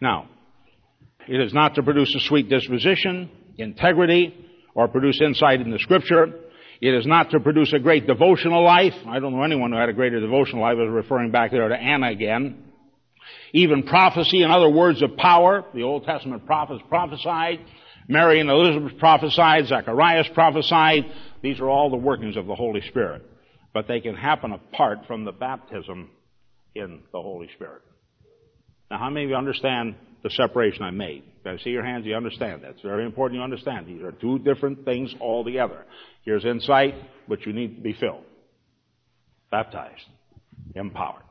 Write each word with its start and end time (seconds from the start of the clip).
Now, 0.00 0.28
it 1.28 1.40
is 1.40 1.52
not 1.52 1.74
to 1.74 1.82
produce 1.82 2.14
a 2.14 2.20
sweet 2.20 2.48
disposition, 2.48 3.30
integrity, 3.58 4.34
or 4.74 4.88
produce 4.88 5.20
insight 5.20 5.60
in 5.60 5.70
the 5.70 5.78
scripture. 5.78 6.34
It 6.80 6.94
is 6.94 7.06
not 7.06 7.30
to 7.30 7.40
produce 7.40 7.72
a 7.74 7.78
great 7.78 8.06
devotional 8.06 8.64
life. 8.64 8.94
I 9.06 9.18
don't 9.18 9.36
know 9.36 9.42
anyone 9.42 9.72
who 9.72 9.78
had 9.78 9.90
a 9.90 9.92
greater 9.92 10.18
devotional 10.18 10.62
life. 10.62 10.76
I 10.78 10.84
was 10.84 10.90
referring 10.90 11.30
back 11.30 11.50
there 11.50 11.68
to 11.68 11.74
Anna 11.74 12.08
again. 12.08 12.64
Even 13.52 13.82
prophecy 13.82 14.42
and 14.42 14.50
other 14.50 14.70
words 14.70 15.02
of 15.02 15.16
power. 15.16 15.64
The 15.74 15.82
Old 15.82 16.04
Testament 16.04 16.46
prophets 16.46 16.82
prophesied. 16.88 17.60
Mary 18.08 18.40
and 18.40 18.48
Elizabeth 18.48 18.98
prophesied. 18.98 19.66
Zacharias 19.66 20.28
prophesied. 20.32 21.04
These 21.42 21.60
are 21.60 21.68
all 21.68 21.90
the 21.90 21.96
workings 21.96 22.36
of 22.36 22.46
the 22.46 22.54
Holy 22.54 22.80
Spirit. 22.88 23.22
But 23.74 23.86
they 23.86 24.00
can 24.00 24.16
happen 24.16 24.52
apart 24.52 25.00
from 25.06 25.24
the 25.24 25.32
baptism 25.32 26.10
in 26.74 27.02
the 27.12 27.20
Holy 27.20 27.48
Spirit. 27.54 27.82
Now, 28.90 28.98
how 28.98 29.10
many 29.10 29.24
of 29.24 29.30
you 29.30 29.36
understand 29.36 29.94
the 30.22 30.30
separation 30.30 30.82
I 30.82 30.90
made? 30.90 31.24
I 31.46 31.56
see 31.58 31.70
your 31.70 31.84
hands? 31.84 32.04
You 32.04 32.16
understand 32.16 32.62
that. 32.62 32.70
It's 32.72 32.82
very 32.82 33.04
important 33.04 33.38
you 33.38 33.44
understand. 33.44 33.86
These 33.86 34.02
are 34.02 34.12
two 34.12 34.38
different 34.40 34.84
things 34.84 35.14
altogether. 35.20 35.84
Here's 36.24 36.44
insight, 36.44 36.94
but 37.28 37.46
you 37.46 37.52
need 37.52 37.76
to 37.76 37.80
be 37.80 37.94
filled. 37.94 38.24
Baptized. 39.50 40.04
Empowered. 40.74 41.22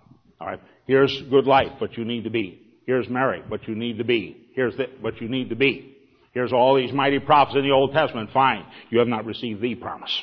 Alright? 0.42 0.62
Here's 0.88 1.22
good 1.30 1.46
life, 1.46 1.74
but 1.80 1.98
you 1.98 2.06
need 2.06 2.24
to 2.24 2.30
be. 2.30 2.62
Here's 2.86 3.08
Mary, 3.08 3.44
but 3.48 3.68
you 3.68 3.76
need 3.76 4.00
to 4.00 4.04
be. 4.04 4.48
Here's 4.56 4.76
the, 4.78 4.86
but 5.02 5.22
you 5.22 5.30
need 5.30 5.50
to 5.50 5.56
be. 5.56 5.96
Here's 6.34 6.54
all 6.54 6.76
these 6.76 6.92
mighty 6.92 7.20
prophets 7.20 7.56
in 7.56 7.64
the 7.64 7.72
Old 7.72 7.92
Testament. 7.92 8.32
Fine. 8.34 8.66
You 8.90 9.00
have 9.00 9.08
not 9.08 9.26
received 9.26 9.62
the 9.62 9.76
promise. 9.76 10.16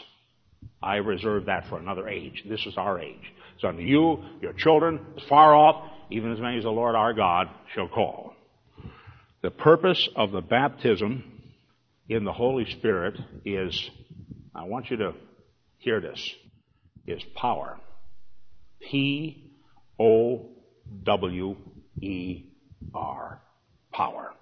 I 0.83 0.97
reserve 0.97 1.47
that 1.47 1.69
for 1.69 1.79
another 1.79 2.09
age. 2.09 2.43
This 2.49 2.65
is 2.67 2.75
our 2.77 3.01
age. 3.01 3.33
It's 3.55 3.65
unto 3.65 3.83
you, 3.83 4.23
your 4.41 4.53
children, 4.53 5.01
far 5.29 5.55
off, 5.55 5.91
even 6.11 6.33
as 6.33 6.41
many 6.41 6.59
as 6.59 6.65
the 6.65 6.71
Lord 6.71 6.95
our 6.95 7.13
God 7.13 7.49
shall 7.75 7.89
call. 7.89 8.35
The 9.43 9.51
purpose 9.51 10.09
of 10.17 10.33
the 10.33 10.41
baptism 10.41 11.25
in 12.09 12.25
the 12.25 12.33
Holy 12.33 12.71
Spirit 12.73 13.19
is, 13.45 13.91
I 14.55 14.65
want 14.65 14.91
you 14.91 14.97
to 14.99 15.13
hear 15.79 16.01
this, 16.01 16.35
is 17.07 17.23
power. 17.35 17.79
P 18.81 19.53
O 19.99 20.51
W 21.05 21.57
E 22.01 22.45
R. 22.95 23.41
Power. 23.93 24.33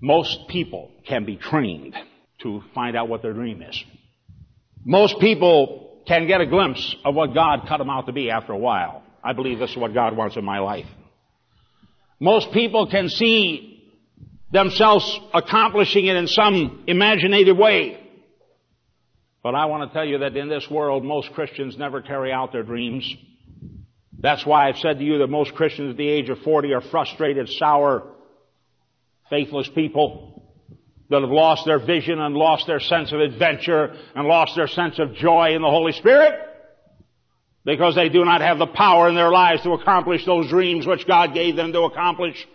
Most 0.00 0.48
people 0.48 0.90
can 1.06 1.24
be 1.24 1.36
trained 1.36 1.94
to 2.42 2.62
find 2.74 2.96
out 2.96 3.08
what 3.08 3.22
their 3.22 3.34
dream 3.34 3.62
is. 3.62 3.84
Most 4.84 5.20
people 5.20 6.02
can 6.06 6.26
get 6.26 6.40
a 6.40 6.46
glimpse 6.46 6.96
of 7.04 7.14
what 7.14 7.34
God 7.34 7.66
cut 7.68 7.78
them 7.78 7.90
out 7.90 8.06
to 8.06 8.12
be 8.12 8.30
after 8.30 8.52
a 8.52 8.58
while. 8.58 9.02
I 9.22 9.32
believe 9.32 9.58
this 9.58 9.70
is 9.70 9.76
what 9.76 9.94
God 9.94 10.16
wants 10.16 10.36
in 10.36 10.44
my 10.44 10.60
life. 10.60 10.86
Most 12.18 12.52
people 12.52 12.86
can 12.86 13.08
see 13.08 13.82
themselves 14.52 15.18
accomplishing 15.32 16.06
it 16.06 16.16
in 16.16 16.26
some 16.26 16.84
imaginative 16.86 17.56
way. 17.56 17.98
But 19.42 19.54
I 19.54 19.66
want 19.66 19.88
to 19.90 19.94
tell 19.94 20.04
you 20.04 20.18
that 20.18 20.36
in 20.36 20.48
this 20.48 20.68
world, 20.70 21.04
most 21.04 21.32
Christians 21.32 21.76
never 21.78 22.02
carry 22.02 22.32
out 22.32 22.52
their 22.52 22.62
dreams. 22.62 23.10
That's 24.18 24.44
why 24.44 24.68
I've 24.68 24.76
said 24.76 24.98
to 24.98 25.04
you 25.04 25.18
that 25.18 25.28
most 25.28 25.54
Christians 25.54 25.92
at 25.92 25.96
the 25.96 26.08
age 26.08 26.28
of 26.28 26.38
40 26.40 26.74
are 26.74 26.82
frustrated, 26.82 27.48
sour, 27.48 28.02
faithless 29.30 29.70
people 29.74 30.42
that 31.08 31.22
have 31.22 31.30
lost 31.30 31.64
their 31.64 31.78
vision 31.78 32.20
and 32.20 32.34
lost 32.34 32.66
their 32.66 32.80
sense 32.80 33.12
of 33.12 33.20
adventure 33.20 33.94
and 34.14 34.28
lost 34.28 34.56
their 34.56 34.68
sense 34.68 34.98
of 34.98 35.14
joy 35.14 35.54
in 35.54 35.62
the 35.62 35.70
Holy 35.70 35.92
Spirit 35.92 36.49
because 37.64 37.94
they 37.94 38.08
do 38.08 38.24
not 38.24 38.40
have 38.40 38.58
the 38.58 38.66
power 38.66 39.08
in 39.08 39.14
their 39.14 39.30
lives 39.30 39.62
to 39.62 39.72
accomplish 39.72 40.24
those 40.24 40.48
dreams 40.48 40.86
which 40.86 41.06
God 41.06 41.34
gave 41.34 41.56
them 41.56 41.72
to 41.72 41.82
accomplish. 41.82 42.46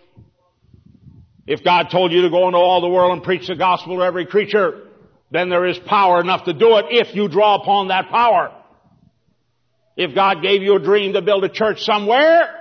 If 1.46 1.62
God 1.62 1.90
told 1.90 2.10
you 2.10 2.22
to 2.22 2.30
go 2.30 2.46
into 2.46 2.58
all 2.58 2.80
the 2.80 2.88
world 2.88 3.12
and 3.12 3.22
preach 3.22 3.46
the 3.46 3.54
gospel 3.54 3.96
to 3.96 4.02
every 4.02 4.26
creature, 4.26 4.88
then 5.30 5.48
there 5.48 5.64
is 5.66 5.78
power 5.78 6.20
enough 6.20 6.44
to 6.44 6.52
do 6.52 6.76
it 6.76 6.86
if 6.90 7.14
you 7.14 7.28
draw 7.28 7.56
upon 7.56 7.88
that 7.88 8.08
power. 8.08 8.52
If 9.96 10.14
God 10.14 10.42
gave 10.42 10.62
you 10.62 10.76
a 10.76 10.80
dream 10.80 11.12
to 11.14 11.22
build 11.22 11.44
a 11.44 11.48
church 11.48 11.80
somewhere, 11.82 12.52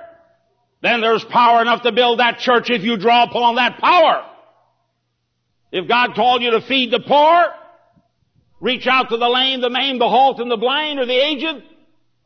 then 0.82 1.02
there's 1.02 1.24
power 1.26 1.62
enough 1.62 1.82
to 1.82 1.92
build 1.92 2.20
that 2.20 2.38
church 2.40 2.70
if 2.70 2.84
you 2.84 2.98
draw 2.98 3.24
upon 3.24 3.56
that 3.56 3.80
power. 3.80 4.24
If 5.72 5.88
God 5.88 6.14
called 6.16 6.44
you 6.44 6.52
to 6.52 6.62
feed 6.62 6.92
the 6.92 7.00
poor, 7.00 7.46
reach 8.62 8.88
out 8.88 9.10
to 9.10 9.18
the 9.18 9.28
lame, 9.28 9.62
the 9.62 9.70
maimed, 9.70 10.00
the 10.00 10.08
halt, 10.08 10.40
and 10.40 10.50
the 10.50 10.58
blind, 10.58 11.00
or 11.00 11.06
the 11.06 11.18
aged, 11.18 11.64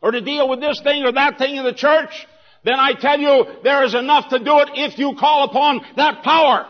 or 0.02 0.12
to 0.12 0.22
deal 0.22 0.48
with 0.48 0.62
this 0.62 0.80
thing 0.82 1.04
or 1.04 1.12
that 1.12 1.38
thing 1.38 1.56
in 1.56 1.66
the 1.66 1.74
church, 1.74 2.28
then 2.64 2.76
I 2.76 2.94
tell 2.94 3.20
you, 3.20 3.46
there 3.64 3.84
is 3.84 3.94
enough 3.94 4.30
to 4.30 4.40
do 4.40 4.60
it 4.60 4.70
if 4.74 4.98
you 4.98 5.16
call 5.20 5.46
upon 5.46 5.82
that 5.96 6.24
power. 6.24 6.68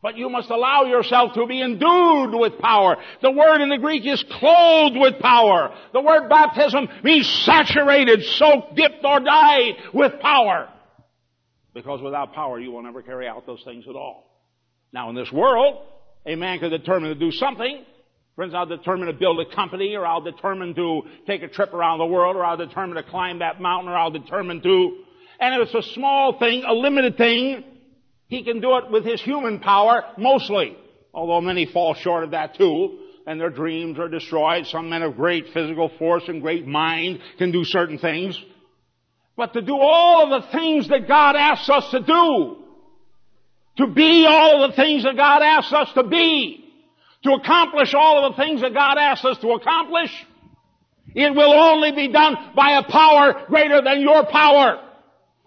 But 0.00 0.16
you 0.16 0.28
must 0.28 0.48
allow 0.50 0.84
yourself 0.84 1.34
to 1.34 1.46
be 1.46 1.60
endued 1.60 2.32
with 2.32 2.58
power. 2.60 2.96
The 3.20 3.32
word 3.32 3.60
in 3.60 3.68
the 3.68 3.78
Greek 3.78 4.06
is 4.06 4.24
clothed 4.30 4.96
with 4.96 5.18
power. 5.18 5.74
The 5.92 6.00
word 6.00 6.28
baptism 6.28 6.88
means 7.02 7.28
saturated, 7.44 8.22
soaked, 8.22 8.76
dipped, 8.76 9.04
or 9.04 9.18
dyed 9.18 9.74
with 9.92 10.20
power. 10.20 10.68
Because 11.74 12.00
without 12.00 12.32
power, 12.32 12.60
you 12.60 12.70
will 12.70 12.82
never 12.82 13.02
carry 13.02 13.26
out 13.26 13.44
those 13.44 13.62
things 13.64 13.86
at 13.88 13.96
all. 13.96 14.24
Now 14.92 15.10
in 15.10 15.16
this 15.16 15.32
world, 15.32 15.82
a 16.24 16.36
man 16.36 16.60
can 16.60 16.70
determine 16.70 17.10
to 17.10 17.18
do 17.18 17.32
something. 17.32 17.84
Friends, 18.38 18.54
I'll 18.54 18.66
determine 18.66 19.08
to 19.08 19.14
build 19.14 19.40
a 19.40 19.52
company, 19.52 19.96
or 19.96 20.06
I'll 20.06 20.20
determine 20.20 20.72
to 20.76 21.02
take 21.26 21.42
a 21.42 21.48
trip 21.48 21.74
around 21.74 21.98
the 21.98 22.06
world, 22.06 22.36
or 22.36 22.44
I'll 22.44 22.56
determine 22.56 22.94
to 22.94 23.02
climb 23.02 23.40
that 23.40 23.60
mountain, 23.60 23.90
or 23.90 23.96
I'll 23.96 24.12
determine 24.12 24.62
to, 24.62 24.98
and 25.40 25.60
if 25.60 25.66
it's 25.66 25.88
a 25.88 25.92
small 25.92 26.38
thing, 26.38 26.62
a 26.64 26.72
limited 26.72 27.16
thing, 27.16 27.64
he 28.28 28.44
can 28.44 28.60
do 28.60 28.76
it 28.76 28.92
with 28.92 29.04
his 29.04 29.20
human 29.20 29.58
power, 29.58 30.04
mostly. 30.18 30.76
Although 31.12 31.40
many 31.40 31.66
fall 31.66 31.94
short 31.94 32.22
of 32.22 32.30
that 32.30 32.54
too, 32.54 33.00
and 33.26 33.40
their 33.40 33.50
dreams 33.50 33.98
are 33.98 34.08
destroyed. 34.08 34.66
Some 34.66 34.88
men 34.88 35.02
of 35.02 35.16
great 35.16 35.46
physical 35.52 35.90
force 35.98 36.22
and 36.28 36.40
great 36.40 36.64
mind 36.64 37.18
can 37.38 37.50
do 37.50 37.64
certain 37.64 37.98
things. 37.98 38.40
But 39.36 39.52
to 39.54 39.62
do 39.62 39.76
all 39.76 40.32
of 40.32 40.44
the 40.44 40.52
things 40.52 40.88
that 40.90 41.08
God 41.08 41.34
asks 41.34 41.68
us 41.68 41.90
to 41.90 41.98
do, 42.04 42.56
to 43.78 43.88
be 43.88 44.26
all 44.28 44.62
of 44.62 44.70
the 44.70 44.76
things 44.76 45.02
that 45.02 45.16
God 45.16 45.42
asks 45.42 45.72
us 45.72 45.92
to 45.94 46.04
be, 46.04 46.66
to 47.24 47.32
accomplish 47.32 47.94
all 47.94 48.24
of 48.24 48.32
the 48.36 48.42
things 48.42 48.60
that 48.60 48.74
God 48.74 48.96
asks 48.98 49.24
us 49.24 49.38
to 49.38 49.50
accomplish, 49.50 50.10
it 51.14 51.34
will 51.34 51.52
only 51.52 51.92
be 51.92 52.08
done 52.08 52.36
by 52.54 52.78
a 52.78 52.90
power 52.90 53.44
greater 53.48 53.82
than 53.82 54.00
your 54.00 54.24
power. 54.26 54.84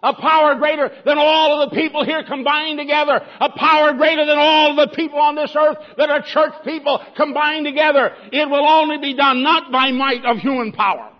A 0.04 0.14
power 0.14 0.56
greater 0.56 0.90
than 1.04 1.16
all 1.16 1.62
of 1.62 1.70
the 1.70 1.76
people 1.76 2.04
here 2.04 2.24
combined 2.24 2.78
together. 2.78 3.20
A 3.40 3.50
power 3.50 3.92
greater 3.92 4.26
than 4.26 4.36
all 4.36 4.70
of 4.70 4.88
the 4.88 4.96
people 4.96 5.20
on 5.20 5.36
this 5.36 5.54
earth 5.56 5.78
that 5.96 6.10
are 6.10 6.22
church 6.22 6.54
people 6.64 7.00
combined 7.16 7.64
together. 7.66 8.10
It 8.32 8.50
will 8.50 8.66
only 8.66 8.98
be 8.98 9.14
done 9.14 9.44
not 9.44 9.70
by 9.70 9.92
might 9.92 10.24
of 10.24 10.38
human 10.38 10.72
power. 10.72 11.12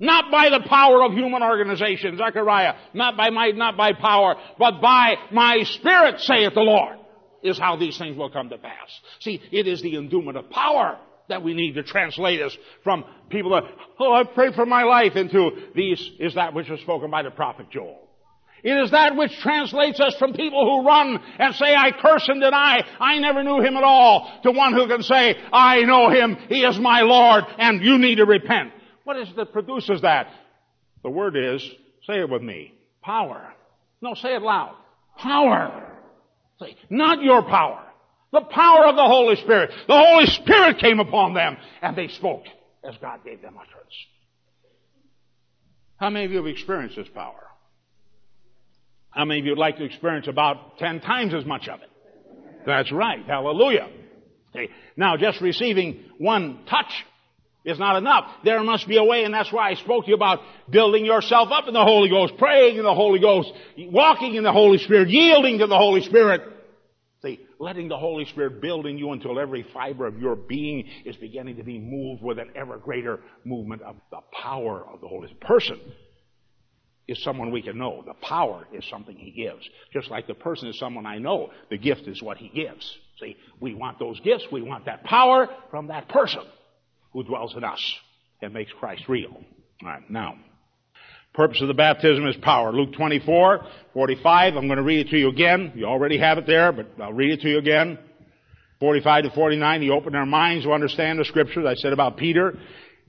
Not 0.00 0.30
by 0.30 0.48
the 0.48 0.66
power 0.66 1.04
of 1.04 1.12
human 1.12 1.42
organization, 1.42 2.16
Zechariah. 2.16 2.74
Not 2.94 3.16
by 3.16 3.30
might, 3.30 3.54
not 3.54 3.76
by 3.76 3.92
power, 3.92 4.34
but 4.58 4.80
by 4.80 5.14
my 5.30 5.62
spirit, 5.62 6.20
saith 6.20 6.54
the 6.54 6.60
Lord, 6.60 6.96
is 7.42 7.58
how 7.58 7.76
these 7.76 7.98
things 7.98 8.16
will 8.16 8.30
come 8.30 8.50
to 8.50 8.58
pass. 8.58 9.00
See, 9.20 9.40
it 9.50 9.66
is 9.66 9.82
the 9.82 9.96
endowment 9.96 10.36
of 10.36 10.50
power 10.50 10.98
that 11.28 11.42
we 11.42 11.54
need 11.54 11.74
to 11.76 11.82
translate 11.82 12.42
us 12.42 12.56
from 12.84 13.04
people 13.30 13.52
that, 13.52 13.64
oh, 13.98 14.12
I 14.12 14.24
prayed 14.24 14.54
for 14.54 14.66
my 14.66 14.82
life 14.82 15.16
into 15.16 15.50
these 15.74 16.10
is 16.18 16.34
that 16.34 16.54
which 16.54 16.68
was 16.68 16.80
spoken 16.80 17.10
by 17.10 17.22
the 17.22 17.30
prophet 17.30 17.70
Joel. 17.70 18.08
It 18.62 18.74
is 18.74 18.90
that 18.90 19.16
which 19.16 19.38
translates 19.40 20.00
us 20.00 20.14
from 20.16 20.34
people 20.34 20.64
who 20.64 20.86
run 20.86 21.18
and 21.38 21.54
say, 21.54 21.74
I 21.74 21.92
curse 21.92 22.28
and 22.28 22.42
deny, 22.42 22.84
I 23.00 23.18
never 23.18 23.42
knew 23.42 23.60
him 23.60 23.76
at 23.76 23.84
all, 23.84 24.30
to 24.42 24.50
one 24.50 24.74
who 24.74 24.86
can 24.86 25.02
say, 25.02 25.36
I 25.50 25.80
know 25.84 26.10
him, 26.10 26.36
he 26.48 26.62
is 26.64 26.78
my 26.78 27.00
Lord, 27.00 27.44
and 27.58 27.82
you 27.82 27.96
need 27.96 28.16
to 28.16 28.26
repent. 28.26 28.72
What 29.04 29.16
is 29.16 29.30
it 29.30 29.36
that 29.36 29.52
produces 29.52 30.02
that? 30.02 30.28
The 31.02 31.08
word 31.08 31.36
is, 31.36 31.62
say 32.06 32.20
it 32.20 32.28
with 32.28 32.42
me, 32.42 32.74
power. 33.02 33.54
No, 34.02 34.14
say 34.14 34.34
it 34.34 34.42
loud. 34.42 34.76
Power. 35.16 35.89
Say, 36.60 36.76
not 36.90 37.22
your 37.22 37.42
power. 37.42 37.84
The 38.32 38.42
power 38.42 38.86
of 38.86 38.96
the 38.96 39.04
Holy 39.04 39.36
Spirit. 39.36 39.70
The 39.88 39.98
Holy 39.98 40.26
Spirit 40.26 40.78
came 40.78 41.00
upon 41.00 41.34
them 41.34 41.56
and 41.82 41.96
they 41.96 42.08
spoke 42.08 42.44
as 42.84 42.94
God 43.00 43.24
gave 43.24 43.42
them 43.42 43.54
utterance. 43.56 43.94
How 45.96 46.10
many 46.10 46.26
of 46.26 46.30
you 46.30 46.38
have 46.38 46.46
experienced 46.46 46.96
this 46.96 47.08
power? 47.12 47.46
How 49.10 49.24
many 49.24 49.40
of 49.40 49.46
you 49.46 49.52
would 49.52 49.58
like 49.58 49.78
to 49.78 49.84
experience 49.84 50.28
about 50.28 50.78
ten 50.78 51.00
times 51.00 51.34
as 51.34 51.44
much 51.44 51.68
of 51.68 51.80
it? 51.80 51.90
That's 52.64 52.92
right. 52.92 53.24
Hallelujah. 53.26 53.88
Okay. 54.54 54.72
Now, 54.96 55.16
just 55.16 55.40
receiving 55.40 56.04
one 56.18 56.60
touch 56.68 56.92
is 57.64 57.78
not 57.78 57.96
enough. 57.96 58.24
There 58.44 58.62
must 58.62 58.88
be 58.88 58.96
a 58.96 59.04
way, 59.04 59.24
and 59.24 59.34
that's 59.34 59.52
why 59.52 59.70
I 59.70 59.74
spoke 59.74 60.04
to 60.04 60.08
you 60.08 60.14
about 60.14 60.40
building 60.68 61.04
yourself 61.04 61.50
up 61.52 61.68
in 61.68 61.74
the 61.74 61.84
Holy 61.84 62.08
Ghost, 62.08 62.34
praying 62.38 62.76
in 62.76 62.84
the 62.84 62.94
Holy 62.94 63.20
Ghost, 63.20 63.52
walking 63.76 64.34
in 64.34 64.44
the 64.44 64.52
Holy 64.52 64.78
Spirit, 64.78 65.10
yielding 65.10 65.58
to 65.58 65.66
the 65.66 65.76
Holy 65.76 66.00
Spirit. 66.02 66.42
See, 67.22 67.38
letting 67.58 67.88
the 67.88 67.98
Holy 67.98 68.24
Spirit 68.24 68.62
build 68.62 68.86
in 68.86 68.96
you 68.96 69.12
until 69.12 69.38
every 69.38 69.66
fiber 69.74 70.06
of 70.06 70.18
your 70.18 70.36
being 70.36 70.88
is 71.04 71.16
beginning 71.16 71.56
to 71.56 71.62
be 71.62 71.78
moved 71.78 72.22
with 72.22 72.38
an 72.38 72.50
ever 72.54 72.78
greater 72.78 73.20
movement 73.44 73.82
of 73.82 73.96
the 74.10 74.20
power 74.32 74.82
of 74.90 75.02
the 75.02 75.08
Holy 75.08 75.26
Spirit. 75.26 75.40
person. 75.40 75.80
is 77.08 77.22
someone 77.22 77.50
we 77.50 77.60
can 77.60 77.76
know. 77.76 78.02
The 78.06 78.14
power 78.14 78.66
is 78.72 78.88
something 78.88 79.16
He 79.16 79.32
gives. 79.32 79.68
Just 79.92 80.10
like 80.10 80.26
the 80.26 80.34
person 80.34 80.68
is 80.68 80.78
someone 80.78 81.04
I 81.04 81.18
know. 81.18 81.50
The 81.68 81.76
gift 81.76 82.08
is 82.08 82.22
what 82.22 82.38
He 82.38 82.48
gives. 82.48 82.90
See, 83.18 83.36
we 83.60 83.74
want 83.74 83.98
those 83.98 84.18
gifts. 84.20 84.46
We 84.50 84.62
want 84.62 84.86
that 84.86 85.04
power 85.04 85.46
from 85.70 85.88
that 85.88 86.08
person 86.08 86.44
who 87.12 87.22
dwells 87.24 87.54
in 87.56 87.64
us 87.64 87.80
and 88.42 88.52
makes 88.52 88.72
Christ 88.72 89.02
real. 89.08 89.42
Alright, 89.82 90.10
now. 90.10 90.34
Purpose 91.32 91.62
of 91.62 91.68
the 91.68 91.74
baptism 91.74 92.26
is 92.26 92.36
power. 92.42 92.72
Luke 92.72 92.92
24, 92.92 93.60
45. 93.94 94.56
I'm 94.56 94.66
going 94.66 94.78
to 94.78 94.82
read 94.82 95.06
it 95.06 95.10
to 95.10 95.16
you 95.16 95.28
again. 95.28 95.72
You 95.76 95.86
already 95.86 96.18
have 96.18 96.38
it 96.38 96.46
there, 96.46 96.72
but 96.72 96.88
I'll 97.00 97.12
read 97.12 97.32
it 97.32 97.40
to 97.42 97.48
you 97.48 97.58
again. 97.58 97.98
45 98.80 99.24
to 99.24 99.30
49. 99.30 99.82
He 99.82 99.90
opened 99.90 100.14
their 100.14 100.26
minds 100.26 100.64
to 100.64 100.72
understand 100.72 101.18
the 101.20 101.24
scriptures. 101.24 101.64
I 101.68 101.74
said 101.74 101.92
about 101.92 102.16
Peter. 102.16 102.58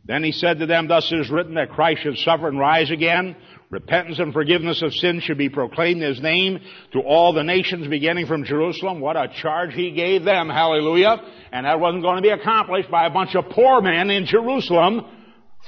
Then 0.05 0.23
he 0.23 0.31
said 0.31 0.59
to 0.59 0.65
them, 0.65 0.87
Thus 0.87 1.11
it 1.11 1.19
is 1.19 1.29
written 1.29 1.55
that 1.55 1.69
Christ 1.69 2.01
should 2.01 2.17
suffer 2.17 2.47
and 2.47 2.57
rise 2.57 2.89
again. 2.89 3.35
Repentance 3.69 4.19
and 4.19 4.33
forgiveness 4.33 4.81
of 4.81 4.93
sins 4.93 5.23
should 5.23 5.37
be 5.37 5.47
proclaimed 5.47 6.01
in 6.01 6.09
His 6.09 6.21
name 6.21 6.59
to 6.91 6.99
all 6.99 7.33
the 7.33 7.43
nations 7.43 7.87
beginning 7.87 8.25
from 8.25 8.43
Jerusalem. 8.43 8.99
What 8.99 9.15
a 9.15 9.31
charge 9.41 9.73
He 9.73 9.91
gave 9.91 10.25
them. 10.25 10.49
Hallelujah. 10.49 11.17
And 11.51 11.65
that 11.65 11.79
wasn't 11.79 12.03
going 12.03 12.17
to 12.17 12.21
be 12.21 12.29
accomplished 12.29 12.91
by 12.91 13.05
a 13.05 13.09
bunch 13.11 13.35
of 13.35 13.49
poor 13.49 13.81
men 13.81 14.09
in 14.09 14.25
Jerusalem, 14.25 15.05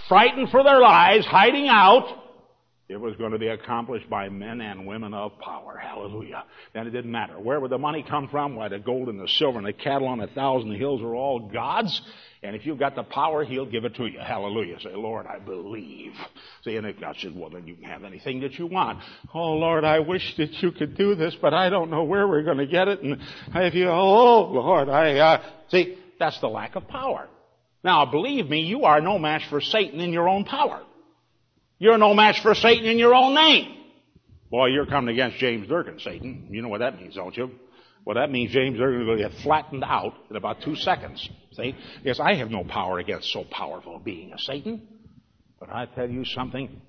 frightened 0.10 0.50
for 0.50 0.64
their 0.64 0.80
lives, 0.80 1.26
hiding 1.26 1.70
out. 1.70 2.23
It 2.94 3.02
was 3.02 3.16
going 3.16 3.32
to 3.32 3.40
be 3.40 3.48
accomplished 3.48 4.08
by 4.08 4.30
men 4.30 4.62
and 4.62 4.86
women 4.86 5.16
of 5.16 5.40
power. 5.40 5.82
Hallelujah. 5.82 6.44
Then 6.76 6.86
it 6.86 6.92
didn't 6.92 7.12
matter. 7.12 7.40
Where 7.40 7.60
would 7.60 7.72
the 7.72 7.80
money 7.80 8.06
come 8.08 8.28
from? 8.28 8.56
Why, 8.56 8.68
the 8.68 8.78
gold 8.78 9.10
and 9.10 9.20
the 9.20 9.28
silver 9.28 9.58
and 9.58 9.66
the 9.66 9.74
cattle 9.74 10.08
on 10.08 10.20
a 10.20 10.28
thousand 10.28 10.76
hills 10.76 11.02
are 11.02 11.16
all 11.16 11.40
God's. 11.40 12.00
And 12.44 12.56
if 12.56 12.68
you've 12.68 12.78
got 12.78 12.94
the 12.96 13.02
power, 13.02 13.44
He'll 13.44 13.66
give 13.66 13.86
it 13.86 13.96
to 13.96 14.06
you. 14.06 14.20
Hallelujah. 14.20 14.80
Say, 14.80 14.94
Lord, 14.94 15.26
I 15.26 15.40
believe. 15.40 16.14
See, 16.64 16.76
and 16.76 16.86
God 17.02 17.16
says, 17.20 17.32
well, 17.34 17.50
then 17.50 17.66
you 17.66 17.74
can 17.74 17.86
have 17.86 18.04
anything 18.04 18.42
that 18.42 18.60
you 18.60 18.68
want. 18.68 19.00
Oh, 19.34 19.54
Lord, 19.54 19.84
I 19.86 19.98
wish 20.00 20.38
that 20.38 20.52
you 20.62 20.72
could 20.72 20.96
do 20.96 21.16
this, 21.16 21.36
but 21.42 21.56
I 21.56 21.70
don't 21.70 21.90
know 21.90 22.04
where 22.04 22.28
we're 22.28 22.44
going 22.44 22.60
to 22.60 22.68
get 22.68 22.90
it. 22.90 23.02
And 23.02 23.18
if 23.56 23.74
you, 23.74 23.90
oh, 23.90 24.52
Lord, 24.52 24.90
I, 24.90 25.18
uh, 25.18 25.44
see, 25.70 25.98
that's 26.20 26.40
the 26.42 26.48
lack 26.48 26.76
of 26.76 26.88
power. 26.88 27.28
Now, 27.84 28.06
believe 28.06 28.48
me, 28.48 28.62
you 28.62 28.84
are 28.84 29.02
no 29.02 29.18
match 29.18 29.50
for 29.50 29.62
Satan 29.62 30.00
in 30.00 30.14
your 30.14 30.30
own 30.30 30.44
power. 30.46 30.84
You're 31.84 31.98
no 31.98 32.14
match 32.14 32.42
for 32.42 32.56
Satan 32.56 32.86
in 32.86 32.98
your 32.98 33.14
own 33.14 33.36
name. 33.36 33.76
Boy, 34.50 34.68
you're 34.68 34.86
coming 34.86 35.14
against 35.14 35.36
James 35.36 35.68
Durkin, 35.68 36.00
Satan. 36.00 36.48
You 36.50 36.62
know 36.62 36.70
what 36.70 36.80
that 36.80 36.98
means, 36.98 37.16
don't 37.16 37.36
you? 37.36 37.52
Well, 38.06 38.16
that 38.16 38.32
means 38.32 38.54
James 38.54 38.78
Durkin 38.78 39.06
will 39.06 39.18
get 39.18 39.34
flattened 39.44 39.84
out 39.84 40.14
in 40.30 40.38
about 40.38 40.62
two 40.62 40.78
seconds. 40.78 41.30
See? 41.52 41.76
Yes, 42.06 42.22
I 42.22 42.36
have 42.36 42.50
no 42.50 42.64
power 42.64 43.00
against 43.00 43.34
so 43.34 43.44
powerful 43.52 43.98
a 43.98 44.00
being 44.00 44.32
as 44.32 44.46
Satan. 44.46 44.88
But 45.60 45.72
I 45.72 45.88
tell 45.88 46.10
you 46.10 46.24
something, 46.24 46.82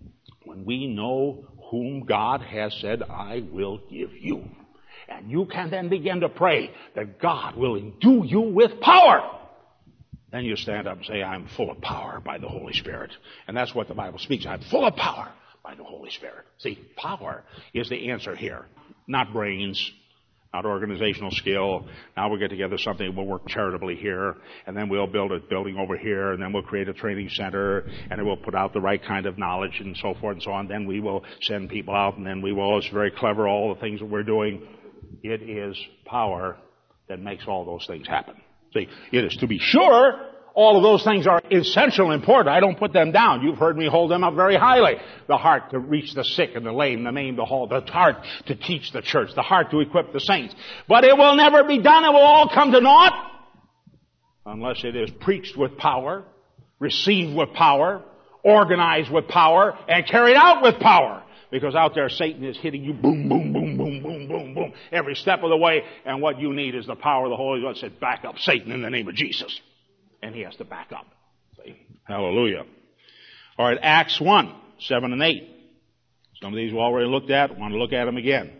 when 0.44 0.64
we 0.64 0.86
know 0.86 1.44
whom 1.72 2.04
God 2.04 2.42
has 2.42 2.72
said, 2.80 3.02
I 3.02 3.42
will 3.50 3.78
give 3.90 4.12
you. 4.12 4.44
And 5.08 5.28
you 5.28 5.46
can 5.46 5.72
then 5.72 5.88
begin 5.88 6.20
to 6.20 6.28
pray 6.28 6.70
that 6.94 7.18
God 7.18 7.56
will 7.56 7.74
endue 7.74 8.22
you 8.24 8.42
with 8.42 8.80
power. 8.80 9.40
Then 10.34 10.44
you 10.44 10.56
stand 10.56 10.88
up 10.88 10.96
and 10.96 11.06
say, 11.06 11.22
I'm 11.22 11.46
full 11.46 11.70
of 11.70 11.80
power 11.80 12.18
by 12.18 12.38
the 12.38 12.48
Holy 12.48 12.72
Spirit. 12.72 13.12
And 13.46 13.56
that's 13.56 13.72
what 13.72 13.86
the 13.86 13.94
Bible 13.94 14.18
speaks. 14.18 14.44
I'm 14.46 14.62
full 14.62 14.84
of 14.84 14.96
power 14.96 15.32
by 15.62 15.76
the 15.76 15.84
Holy 15.84 16.10
Spirit. 16.10 16.44
See, 16.58 16.76
power 16.96 17.44
is 17.72 17.88
the 17.88 18.10
answer 18.10 18.34
here. 18.34 18.66
Not 19.06 19.32
brains, 19.32 19.92
not 20.52 20.66
organizational 20.66 21.30
skill. 21.30 21.86
Now 22.16 22.28
we'll 22.28 22.40
get 22.40 22.50
together 22.50 22.78
something, 22.78 23.14
we'll 23.14 23.26
work 23.26 23.46
charitably 23.46 23.94
here, 23.94 24.34
and 24.66 24.76
then 24.76 24.88
we'll 24.88 25.06
build 25.06 25.30
a 25.30 25.38
building 25.38 25.76
over 25.78 25.96
here, 25.96 26.32
and 26.32 26.42
then 26.42 26.52
we'll 26.52 26.64
create 26.64 26.88
a 26.88 26.94
training 26.94 27.28
center, 27.28 27.86
and 28.10 28.20
it 28.20 28.24
will 28.24 28.36
put 28.36 28.56
out 28.56 28.72
the 28.72 28.80
right 28.80 29.04
kind 29.04 29.26
of 29.26 29.38
knowledge 29.38 29.78
and 29.78 29.96
so 29.98 30.14
forth 30.14 30.34
and 30.34 30.42
so 30.42 30.50
on. 30.50 30.66
Then 30.66 30.84
we 30.84 30.98
will 30.98 31.24
send 31.42 31.70
people 31.70 31.94
out, 31.94 32.16
and 32.16 32.26
then 32.26 32.42
we 32.42 32.52
will, 32.52 32.78
it's 32.78 32.88
very 32.88 33.12
clever, 33.12 33.46
all 33.46 33.72
the 33.72 33.80
things 33.80 34.00
that 34.00 34.06
we're 34.06 34.24
doing. 34.24 34.66
It 35.22 35.42
is 35.42 35.78
power 36.04 36.56
that 37.08 37.20
makes 37.20 37.46
all 37.46 37.64
those 37.64 37.86
things 37.86 38.08
happen. 38.08 38.34
See, 38.74 38.88
it 39.12 39.24
is 39.24 39.36
to 39.36 39.46
be 39.46 39.58
sure, 39.58 40.20
all 40.54 40.76
of 40.76 40.82
those 40.82 41.02
things 41.02 41.26
are 41.26 41.42
essential 41.50 42.10
and 42.10 42.20
important. 42.20 42.54
I 42.54 42.60
don't 42.60 42.78
put 42.78 42.92
them 42.92 43.10
down. 43.10 43.42
You've 43.42 43.58
heard 43.58 43.76
me 43.76 43.88
hold 43.88 44.10
them 44.10 44.22
up 44.22 44.34
very 44.34 44.56
highly. 44.56 44.94
The 45.26 45.36
heart 45.36 45.70
to 45.70 45.78
reach 45.78 46.14
the 46.14 46.24
sick 46.24 46.50
and 46.54 46.64
the 46.64 46.72
lame, 46.72 47.02
the 47.02 47.12
maimed, 47.12 47.38
the 47.38 47.44
halt. 47.44 47.70
The 47.70 47.80
heart 47.80 48.16
to 48.46 48.54
teach 48.54 48.92
the 48.92 49.02
church. 49.02 49.30
The 49.34 49.42
heart 49.42 49.70
to 49.72 49.80
equip 49.80 50.12
the 50.12 50.20
saints. 50.20 50.54
But 50.88 51.04
it 51.04 51.16
will 51.16 51.34
never 51.34 51.64
be 51.64 51.80
done. 51.80 52.04
It 52.04 52.12
will 52.12 52.18
all 52.18 52.48
come 52.48 52.72
to 52.72 52.80
naught 52.80 53.32
unless 54.46 54.84
it 54.84 54.94
is 54.94 55.10
preached 55.20 55.56
with 55.56 55.76
power, 55.78 56.22
received 56.78 57.34
with 57.34 57.52
power, 57.54 58.02
organized 58.44 59.10
with 59.10 59.26
power, 59.26 59.76
and 59.88 60.06
carried 60.06 60.36
out 60.36 60.62
with 60.62 60.78
power. 60.78 61.23
Because 61.54 61.76
out 61.76 61.94
there 61.94 62.08
Satan 62.08 62.42
is 62.42 62.58
hitting 62.58 62.82
you 62.82 62.92
boom, 62.92 63.28
boom, 63.28 63.52
boom, 63.52 63.76
boom, 63.76 64.02
boom, 64.02 64.26
boom, 64.26 64.54
boom, 64.54 64.72
every 64.90 65.14
step 65.14 65.38
of 65.44 65.50
the 65.50 65.56
way. 65.56 65.82
And 66.04 66.20
what 66.20 66.40
you 66.40 66.52
need 66.52 66.74
is 66.74 66.84
the 66.84 66.96
power 66.96 67.26
of 67.26 67.30
the 67.30 67.36
Holy 67.36 67.60
Ghost. 67.60 67.78
Said, 67.78 68.00
back 68.00 68.24
up 68.24 68.40
Satan 68.40 68.72
in 68.72 68.82
the 68.82 68.90
name 68.90 69.06
of 69.06 69.14
Jesus. 69.14 69.60
And 70.20 70.34
he 70.34 70.40
has 70.40 70.56
to 70.56 70.64
back 70.64 70.90
up. 70.90 71.06
See? 71.64 71.76
Hallelujah. 72.08 72.64
All 73.56 73.68
right, 73.68 73.78
Acts 73.80 74.20
1, 74.20 74.52
7 74.80 75.12
and 75.12 75.22
8. 75.22 75.48
Some 76.42 76.52
of 76.52 76.56
these 76.56 76.72
we 76.72 76.78
already 76.80 77.08
looked 77.08 77.30
at. 77.30 77.52
I 77.52 77.54
want 77.54 77.72
to 77.72 77.78
look 77.78 77.92
at 77.92 78.06
them 78.06 78.16
again. 78.16 78.50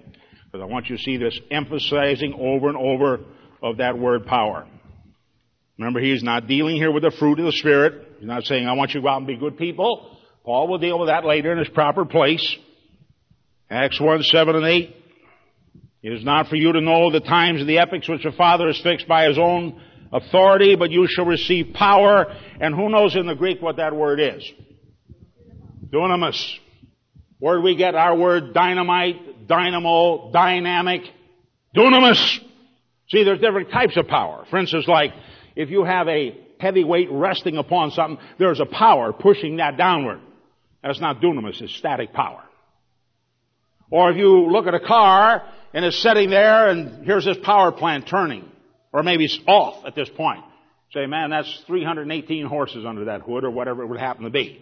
Because 0.44 0.62
I 0.62 0.72
want 0.72 0.88
you 0.88 0.96
to 0.96 1.02
see 1.02 1.16
this 1.16 1.36
emphasizing 1.50 2.34
over 2.38 2.68
and 2.68 2.76
over 2.76 3.24
of 3.60 3.78
that 3.78 3.98
word 3.98 4.24
power. 4.24 4.68
Remember, 5.78 5.98
he's 5.98 6.22
not 6.22 6.46
dealing 6.46 6.76
here 6.76 6.92
with 6.92 7.02
the 7.02 7.10
fruit 7.10 7.40
of 7.40 7.46
the 7.46 7.52
Spirit. 7.52 8.18
He's 8.20 8.28
not 8.28 8.44
saying, 8.44 8.68
I 8.68 8.74
want 8.74 8.94
you 8.94 9.00
to 9.00 9.04
go 9.04 9.08
out 9.08 9.18
and 9.18 9.26
be 9.26 9.36
good 9.36 9.58
people. 9.58 10.16
Paul 10.44 10.68
will 10.68 10.78
deal 10.78 11.00
with 11.00 11.08
that 11.08 11.24
later 11.24 11.50
in 11.50 11.58
his 11.58 11.70
proper 11.70 12.04
place. 12.04 12.56
Acts 13.70 14.00
1, 14.00 14.22
7 14.22 14.56
and 14.56 14.66
8. 14.66 14.96
It 16.02 16.12
is 16.12 16.24
not 16.24 16.48
for 16.48 16.56
you 16.56 16.72
to 16.72 16.80
know 16.80 17.10
the 17.10 17.20
times 17.20 17.60
and 17.60 17.68
the 17.68 17.78
epochs 17.78 18.08
which 18.08 18.22
the 18.22 18.32
Father 18.32 18.66
has 18.66 18.78
fixed 18.80 19.08
by 19.08 19.26
His 19.26 19.38
own 19.38 19.80
authority, 20.12 20.76
but 20.76 20.90
you 20.90 21.06
shall 21.08 21.24
receive 21.24 21.72
power. 21.74 22.26
And 22.60 22.74
who 22.74 22.90
knows 22.90 23.16
in 23.16 23.26
the 23.26 23.34
Greek 23.34 23.62
what 23.62 23.76
that 23.76 23.96
word 23.96 24.20
is? 24.20 24.44
Dunamis. 25.88 26.58
Where 27.38 27.56
do 27.56 27.62
we 27.62 27.76
get 27.76 27.94
our 27.94 28.16
word 28.16 28.52
dynamite, 28.52 29.48
dynamo, 29.48 30.30
dynamic? 30.30 31.02
Dunamis. 31.74 32.38
See, 33.08 33.24
there's 33.24 33.40
different 33.40 33.70
types 33.70 33.96
of 33.96 34.06
power. 34.06 34.44
For 34.50 34.58
instance, 34.58 34.86
like, 34.86 35.12
if 35.56 35.70
you 35.70 35.84
have 35.84 36.08
a 36.08 36.38
heavy 36.58 36.84
weight 36.84 37.08
resting 37.10 37.56
upon 37.56 37.90
something, 37.90 38.24
there's 38.38 38.60
a 38.60 38.66
power 38.66 39.12
pushing 39.12 39.56
that 39.56 39.76
downward. 39.76 40.20
That's 40.82 41.00
not 41.00 41.20
dunamis, 41.20 41.60
it's 41.62 41.74
static 41.74 42.12
power. 42.12 42.42
Or 43.94 44.10
if 44.10 44.16
you 44.16 44.50
look 44.50 44.66
at 44.66 44.74
a 44.74 44.80
car 44.80 45.44
and 45.72 45.84
it's 45.84 46.02
sitting 46.02 46.28
there 46.28 46.68
and 46.68 47.06
here's 47.06 47.24
this 47.24 47.36
power 47.44 47.70
plant 47.70 48.08
turning. 48.08 48.44
Or 48.92 49.04
maybe 49.04 49.24
it's 49.24 49.38
off 49.46 49.84
at 49.86 49.94
this 49.94 50.08
point. 50.08 50.40
Say, 50.92 51.06
man, 51.06 51.30
that's 51.30 51.62
318 51.68 52.44
horses 52.46 52.84
under 52.84 53.04
that 53.04 53.20
hood 53.20 53.44
or 53.44 53.52
whatever 53.52 53.84
it 53.84 53.86
would 53.86 54.00
happen 54.00 54.24
to 54.24 54.30
be. 54.30 54.60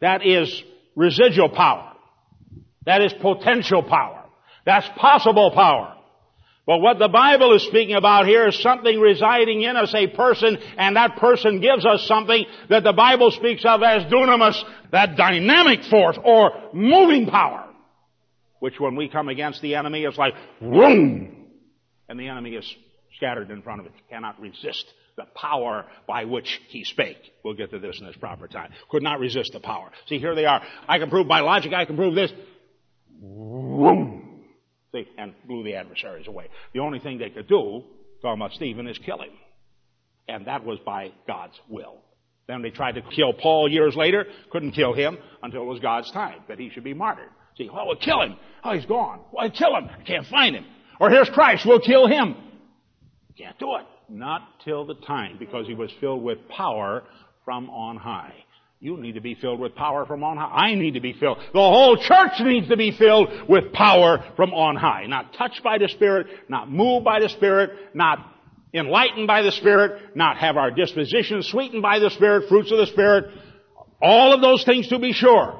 That 0.00 0.26
is 0.26 0.64
residual 0.96 1.48
power. 1.48 1.92
That 2.86 3.02
is 3.02 3.12
potential 3.12 3.84
power. 3.84 4.24
That's 4.64 4.88
possible 4.96 5.52
power. 5.52 5.96
But 6.66 6.78
what 6.78 6.98
the 6.98 7.06
Bible 7.06 7.54
is 7.54 7.62
speaking 7.62 7.94
about 7.94 8.26
here 8.26 8.48
is 8.48 8.60
something 8.60 8.98
residing 8.98 9.62
in 9.62 9.76
us, 9.76 9.94
a 9.94 10.08
person, 10.08 10.58
and 10.76 10.96
that 10.96 11.18
person 11.18 11.60
gives 11.60 11.86
us 11.86 12.04
something 12.08 12.44
that 12.68 12.82
the 12.82 12.92
Bible 12.92 13.30
speaks 13.30 13.64
of 13.64 13.84
as 13.84 14.02
dunamis, 14.12 14.60
that 14.90 15.16
dynamic 15.16 15.84
force 15.84 16.18
or 16.24 16.70
moving 16.72 17.28
power 17.28 17.65
which 18.60 18.78
when 18.78 18.96
we 18.96 19.08
come 19.08 19.28
against 19.28 19.60
the 19.62 19.74
enemy, 19.74 20.04
is 20.04 20.16
like, 20.16 20.34
boom, 20.60 21.46
and 22.08 22.18
the 22.18 22.28
enemy 22.28 22.50
is 22.50 22.74
scattered 23.16 23.50
in 23.50 23.62
front 23.62 23.80
of 23.80 23.86
it. 23.86 23.92
Cannot 24.10 24.40
resist 24.40 24.86
the 25.16 25.24
power 25.34 25.86
by 26.06 26.24
which 26.24 26.60
he 26.68 26.84
spake. 26.84 27.32
We'll 27.44 27.54
get 27.54 27.70
to 27.70 27.78
this 27.78 27.98
in 28.00 28.06
its 28.06 28.18
proper 28.18 28.48
time. 28.48 28.70
Could 28.90 29.02
not 29.02 29.18
resist 29.18 29.52
the 29.52 29.60
power. 29.60 29.90
See, 30.08 30.18
here 30.18 30.34
they 30.34 30.44
are. 30.44 30.62
I 30.88 30.98
can 30.98 31.10
prove 31.10 31.26
by 31.26 31.40
logic, 31.40 31.72
I 31.72 31.84
can 31.84 31.96
prove 31.96 32.14
this. 32.14 32.32
Boom. 33.20 34.44
See, 34.92 35.06
and 35.18 35.34
blew 35.46 35.64
the 35.64 35.74
adversaries 35.74 36.28
away. 36.28 36.48
The 36.74 36.80
only 36.80 36.98
thing 36.98 37.18
they 37.18 37.30
could 37.30 37.48
do, 37.48 37.82
talking 38.22 38.40
about 38.40 38.52
Stephen, 38.52 38.86
is 38.86 38.98
kill 38.98 39.20
him. 39.20 39.30
And 40.28 40.46
that 40.46 40.64
was 40.64 40.78
by 40.84 41.12
God's 41.26 41.58
will. 41.68 41.96
Then 42.46 42.62
they 42.62 42.70
tried 42.70 42.94
to 42.96 43.02
kill 43.02 43.32
Paul 43.32 43.70
years 43.70 43.96
later, 43.96 44.26
couldn't 44.50 44.72
kill 44.72 44.92
him 44.92 45.18
until 45.42 45.62
it 45.62 45.66
was 45.66 45.80
God's 45.80 46.10
time 46.12 46.40
that 46.48 46.58
he 46.58 46.70
should 46.70 46.84
be 46.84 46.94
martyred. 46.94 47.30
See, 47.56 47.68
oh, 47.72 47.86
we'll 47.86 47.96
kill 47.96 48.22
him. 48.22 48.36
Oh, 48.62 48.72
he's 48.74 48.86
gone. 48.86 49.20
Well, 49.32 49.50
kill 49.50 49.76
him. 49.76 49.88
I 49.88 50.02
can't 50.02 50.26
find 50.26 50.54
him. 50.54 50.64
Or 51.00 51.10
here's 51.10 51.30
Christ. 51.30 51.64
We'll 51.66 51.80
kill 51.80 52.06
him. 52.06 52.36
Can't 53.36 53.58
do 53.58 53.76
it. 53.76 53.86
Not 54.08 54.42
till 54.64 54.86
the 54.86 54.94
time, 54.94 55.36
because 55.38 55.66
he 55.66 55.74
was 55.74 55.90
filled 56.00 56.22
with 56.22 56.48
power 56.48 57.02
from 57.44 57.68
on 57.70 57.96
high. 57.96 58.34
You 58.78 58.96
need 58.98 59.14
to 59.14 59.20
be 59.20 59.34
filled 59.34 59.58
with 59.58 59.74
power 59.74 60.04
from 60.04 60.22
on 60.22 60.36
high. 60.36 60.68
I 60.68 60.74
need 60.74 60.94
to 60.94 61.00
be 61.00 61.14
filled. 61.14 61.38
The 61.38 61.58
whole 61.58 61.96
church 61.96 62.32
needs 62.40 62.68
to 62.68 62.76
be 62.76 62.92
filled 62.92 63.28
with 63.48 63.72
power 63.72 64.22
from 64.36 64.52
on 64.52 64.76
high. 64.76 65.06
Not 65.06 65.32
touched 65.34 65.62
by 65.62 65.78
the 65.78 65.88
Spirit, 65.88 66.26
not 66.48 66.70
moved 66.70 67.04
by 67.04 67.20
the 67.20 67.28
Spirit, 67.30 67.70
not 67.94 68.18
enlightened 68.74 69.26
by 69.26 69.42
the 69.42 69.52
Spirit, 69.52 70.14
not 70.14 70.36
have 70.36 70.56
our 70.56 70.70
disposition 70.70 71.42
sweetened 71.42 71.82
by 71.82 71.98
the 71.98 72.10
Spirit, 72.10 72.48
fruits 72.48 72.70
of 72.70 72.78
the 72.78 72.86
Spirit. 72.86 73.32
All 74.02 74.34
of 74.34 74.42
those 74.42 74.62
things 74.64 74.88
to 74.88 74.98
be 74.98 75.12
sure. 75.12 75.58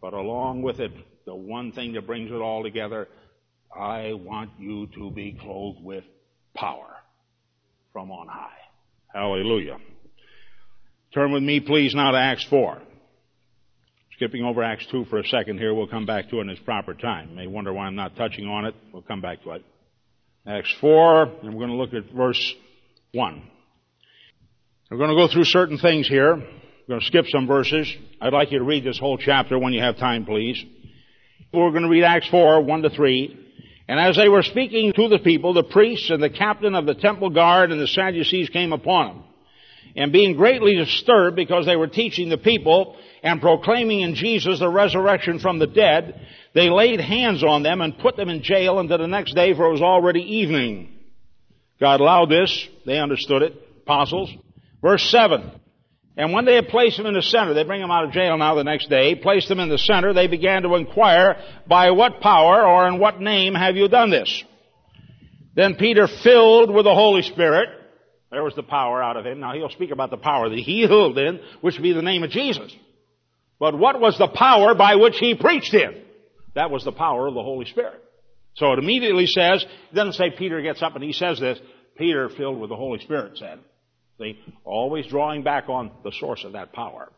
But 0.00 0.14
along 0.14 0.62
with 0.62 0.80
it, 0.80 0.92
the 1.26 1.34
one 1.34 1.72
thing 1.72 1.92
that 1.94 2.06
brings 2.06 2.30
it 2.30 2.34
all 2.34 2.62
together. 2.62 3.08
I 3.76 4.12
want 4.14 4.50
you 4.58 4.86
to 4.94 5.10
be 5.10 5.36
clothed 5.38 5.82
with 5.82 6.04
power 6.54 6.96
from 7.92 8.10
on 8.10 8.28
high. 8.28 8.48
Hallelujah. 9.12 9.78
Turn 11.12 11.32
with 11.32 11.42
me, 11.42 11.60
please, 11.60 11.94
now 11.94 12.12
to 12.12 12.18
Acts 12.18 12.44
4. 12.44 12.80
Skipping 14.12 14.44
over 14.44 14.62
Acts 14.62 14.86
2 14.90 15.06
for 15.06 15.18
a 15.18 15.26
second 15.26 15.58
here, 15.58 15.74
we'll 15.74 15.88
come 15.88 16.06
back 16.06 16.30
to 16.30 16.38
it 16.38 16.42
in 16.42 16.50
its 16.50 16.60
proper 16.60 16.94
time. 16.94 17.30
You 17.30 17.36
may 17.36 17.46
wonder 17.46 17.72
why 17.72 17.86
I'm 17.86 17.96
not 17.96 18.16
touching 18.16 18.46
on 18.46 18.64
it. 18.64 18.74
We'll 18.92 19.02
come 19.02 19.20
back 19.20 19.42
to 19.42 19.52
it. 19.52 19.64
Acts 20.46 20.72
4, 20.80 21.22
and 21.42 21.54
we're 21.54 21.66
going 21.66 21.70
to 21.70 21.76
look 21.76 21.92
at 21.92 22.10
verse 22.14 22.54
1. 23.12 23.42
We're 24.90 24.96
going 24.96 25.10
to 25.10 25.16
go 25.16 25.28
through 25.30 25.44
certain 25.44 25.76
things 25.76 26.06
here. 26.06 26.36
We're 26.36 26.88
going 26.88 27.00
to 27.00 27.06
skip 27.06 27.26
some 27.28 27.46
verses. 27.46 27.92
I'd 28.20 28.32
like 28.32 28.52
you 28.52 28.58
to 28.58 28.64
read 28.64 28.84
this 28.84 28.98
whole 28.98 29.18
chapter 29.18 29.58
when 29.58 29.72
you 29.72 29.82
have 29.82 29.96
time, 29.96 30.24
please. 30.24 30.64
We're 31.56 31.70
going 31.70 31.84
to 31.84 31.88
read 31.88 32.04
Acts 32.04 32.28
4, 32.28 32.60
1 32.60 32.82
to 32.82 32.90
3. 32.90 33.46
And 33.88 33.98
as 33.98 34.16
they 34.16 34.28
were 34.28 34.42
speaking 34.42 34.92
to 34.92 35.08
the 35.08 35.18
people, 35.18 35.54
the 35.54 35.62
priests 35.62 36.10
and 36.10 36.22
the 36.22 36.28
captain 36.28 36.74
of 36.74 36.84
the 36.84 36.94
temple 36.94 37.30
guard 37.30 37.72
and 37.72 37.80
the 37.80 37.86
Sadducees 37.86 38.50
came 38.50 38.72
upon 38.72 39.08
them. 39.08 39.24
And 39.96 40.12
being 40.12 40.36
greatly 40.36 40.74
disturbed 40.74 41.34
because 41.34 41.64
they 41.64 41.76
were 41.76 41.86
teaching 41.86 42.28
the 42.28 42.36
people 42.36 42.96
and 43.22 43.40
proclaiming 43.40 44.00
in 44.00 44.14
Jesus 44.14 44.58
the 44.58 44.68
resurrection 44.68 45.38
from 45.38 45.58
the 45.58 45.66
dead, 45.66 46.20
they 46.54 46.68
laid 46.68 47.00
hands 47.00 47.42
on 47.42 47.62
them 47.62 47.80
and 47.80 47.98
put 47.98 48.16
them 48.16 48.28
in 48.28 48.42
jail 48.42 48.78
until 48.78 48.98
the 48.98 49.06
next 49.06 49.34
day 49.34 49.54
for 49.54 49.66
it 49.66 49.72
was 49.72 49.80
already 49.80 50.20
evening. 50.20 50.92
God 51.80 52.00
allowed 52.00 52.28
this. 52.28 52.68
They 52.84 52.98
understood 52.98 53.40
it. 53.40 53.54
Apostles. 53.82 54.30
Verse 54.82 55.02
7. 55.10 55.52
And 56.16 56.32
when 56.32 56.46
they 56.46 56.54
had 56.54 56.68
placed 56.68 56.98
him 56.98 57.06
in 57.06 57.14
the 57.14 57.22
center, 57.22 57.52
they 57.52 57.64
bring 57.64 57.82
him 57.82 57.90
out 57.90 58.04
of 58.04 58.12
jail 58.12 58.38
now 58.38 58.54
the 58.54 58.64
next 58.64 58.88
day, 58.88 59.14
placed 59.14 59.50
him 59.50 59.60
in 59.60 59.68
the 59.68 59.78
center, 59.78 60.14
they 60.14 60.28
began 60.28 60.62
to 60.62 60.74
inquire, 60.74 61.36
by 61.66 61.90
what 61.90 62.20
power 62.20 62.64
or 62.64 62.88
in 62.88 62.98
what 62.98 63.20
name 63.20 63.54
have 63.54 63.76
you 63.76 63.86
done 63.88 64.10
this? 64.10 64.42
Then 65.54 65.74
Peter, 65.74 66.06
filled 66.06 66.72
with 66.72 66.84
the 66.84 66.94
Holy 66.94 67.22
Spirit, 67.22 67.68
there 68.30 68.42
was 68.42 68.54
the 68.54 68.62
power 68.62 69.02
out 69.02 69.16
of 69.16 69.26
him. 69.26 69.40
Now 69.40 69.54
he'll 69.54 69.68
speak 69.68 69.90
about 69.90 70.10
the 70.10 70.16
power 70.16 70.48
that 70.48 70.58
he 70.58 70.62
healed 70.62 71.18
in, 71.18 71.40
which 71.60 71.76
would 71.76 71.82
be 71.82 71.92
the 71.92 72.02
name 72.02 72.22
of 72.22 72.30
Jesus. 72.30 72.74
But 73.58 73.78
what 73.78 74.00
was 74.00 74.18
the 74.18 74.28
power 74.28 74.74
by 74.74 74.96
which 74.96 75.18
he 75.18 75.34
preached 75.34 75.74
in? 75.74 76.02
That 76.54 76.70
was 76.70 76.84
the 76.84 76.92
power 76.92 77.26
of 77.26 77.34
the 77.34 77.42
Holy 77.42 77.66
Spirit. 77.66 78.02
So 78.54 78.72
it 78.72 78.78
immediately 78.78 79.26
says, 79.26 79.64
it 79.64 79.94
doesn't 79.94 80.14
say 80.14 80.30
Peter 80.30 80.62
gets 80.62 80.82
up 80.82 80.94
and 80.94 81.04
he 81.04 81.12
says 81.12 81.40
this, 81.40 81.58
Peter 81.96 82.28
filled 82.30 82.58
with 82.58 82.70
the 82.70 82.76
Holy 82.76 83.00
Spirit 83.00 83.36
said. 83.38 83.58
See, 84.18 84.38
always 84.64 85.06
drawing 85.06 85.42
back 85.42 85.68
on 85.68 85.90
the 86.02 86.12
source 86.12 86.44
of 86.44 86.52
that 86.52 86.72
power. 86.72 87.08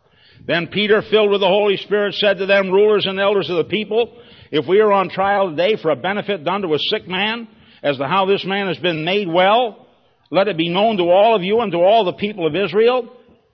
Then 0.47 0.67
Peter, 0.69 1.02
filled 1.02 1.31
with 1.31 1.40
the 1.40 1.47
Holy 1.47 1.76
Spirit, 1.76 2.14
said 2.14 2.38
to 2.38 2.47
them, 2.47 2.71
rulers 2.71 3.07
and 3.07 3.19
elders 3.21 3.50
of 3.50 3.57
the 3.57 3.64
people, 3.64 4.21
if 4.50 4.67
we 4.67 4.81
are 4.81 4.93
on 4.93 5.09
trial 5.09 5.50
today 5.50 5.76
for 5.81 5.90
a 5.90 5.97
benefit 5.97 6.45
done 6.45 6.62
to 6.62 6.75
a 6.75 6.78
sick 6.78 7.07
man, 7.07 7.49
as 7.83 7.99
to 7.99 8.07
how 8.09 8.26
this 8.26 8.45
man 8.45 8.67
has 8.67 8.78
been 8.78 9.05
made 9.05 9.28
well, 9.28 9.87
let 10.31 10.49
it 10.49 10.57
be 10.57 10.69
known 10.69 10.97
to 10.97 11.05
all 11.05 11.37
of 11.37 11.43
you 11.43 11.61
and 11.61 11.73
to 11.73 11.78
all 11.78 12.05
the 12.05 12.12
people 12.12 12.47
of 12.47 12.57
Israel 12.57 13.12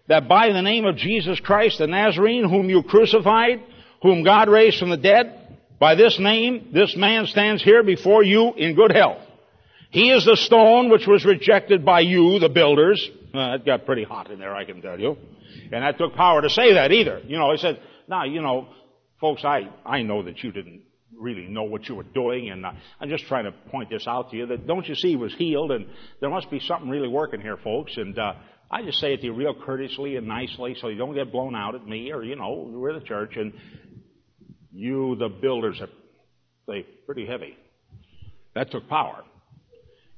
that 0.09 0.29
by 0.29 0.49
the 0.49 0.63
name 0.63 0.85
of 0.85 0.97
Jesus 0.97 1.41
Christ 1.41 1.79
the 1.79 1.87
Nazarene, 1.87 2.49
whom 2.49 2.69
you 2.69 2.83
crucified, 2.83 3.63
whom 4.03 4.25
God 4.25 4.49
raised 4.49 4.79
from 4.79 4.91
the 4.91 4.97
dead, 4.97 5.59
by 5.79 5.95
this 5.95 6.19
name, 6.19 6.71
this 6.73 6.95
man 6.97 7.27
stands 7.27 7.63
here 7.63 7.83
before 7.83 8.23
you 8.23 8.53
in 8.55 8.75
good 8.75 8.93
health. 8.93 9.21
He 9.91 10.11
is 10.11 10.25
the 10.25 10.37
stone 10.37 10.91
which 10.91 11.07
was 11.07 11.25
rejected 11.25 11.85
by 11.85 12.01
you, 12.01 12.39
the 12.39 12.49
builders. 12.49 13.11
It 13.55 13.67
got 13.67 13.85
pretty 13.85 14.05
hot 14.05 14.31
in 14.31 14.39
there, 14.39 14.55
I 14.55 14.65
can 14.65 14.81
tell 14.81 14.99
you. 14.99 15.17
And 15.73 15.83
that 15.83 15.99
took 15.99 16.15
power 16.15 16.41
to 16.41 16.49
say 16.49 16.75
that 16.75 16.93
either. 16.93 17.21
You 17.27 17.37
know, 17.37 17.51
he 17.51 17.59
said, 17.59 17.81
now, 18.09 18.25
you 18.25 18.41
know, 18.41 18.69
folks, 19.21 19.45
I, 19.45 19.71
I 19.85 20.03
know 20.03 20.23
that 20.23 20.43
you 20.43 20.53
didn't 20.53 20.83
really 21.19 21.47
know 21.49 21.65
what 21.65 21.89
you 21.89 21.97
were 21.97 22.05
doing, 22.05 22.51
and 22.51 22.65
uh, 22.65 22.73
I'm 23.01 23.09
just 23.09 23.25
trying 23.27 23.45
to 23.45 23.53
point 23.71 23.91
this 23.91 24.07
out 24.07 24.31
to 24.31 24.37
you 24.37 24.47
that 24.47 24.67
don't 24.67 24.87
you 24.87 24.95
see 24.95 25.11
he 25.11 25.17
was 25.17 25.35
healed, 25.35 25.73
and 25.73 25.87
there 26.21 26.31
must 26.31 26.51
be 26.51 26.61
something 26.61 26.89
really 26.89 27.09
working 27.09 27.41
here, 27.41 27.57
folks, 27.57 27.97
and 27.97 28.17
uh, 28.19 28.35
I 28.71 28.83
just 28.83 28.99
say 28.99 29.15
it 29.15 29.19
to 29.19 29.27
you 29.27 29.33
real 29.33 29.55
courteously 29.55 30.17
and 30.17 30.27
nicely 30.27 30.77
so 30.81 30.89
you 30.89 30.97
don't 30.97 31.15
get 31.15 31.33
blown 31.33 31.55
out 31.55 31.75
at 31.75 31.87
me 31.87 32.13
or, 32.13 32.23
you 32.23 32.37
know, 32.37 32.69
we're 32.71 32.99
the 32.99 33.05
church, 33.05 33.37
and 33.37 33.53
you, 34.73 35.17
the 35.17 35.29
builders, 35.29 35.81
are 35.81 35.89
they 36.67 36.87
pretty 37.07 37.27
heavy. 37.27 37.57
That 38.55 38.71
took 38.71 38.89
power. 38.89 39.25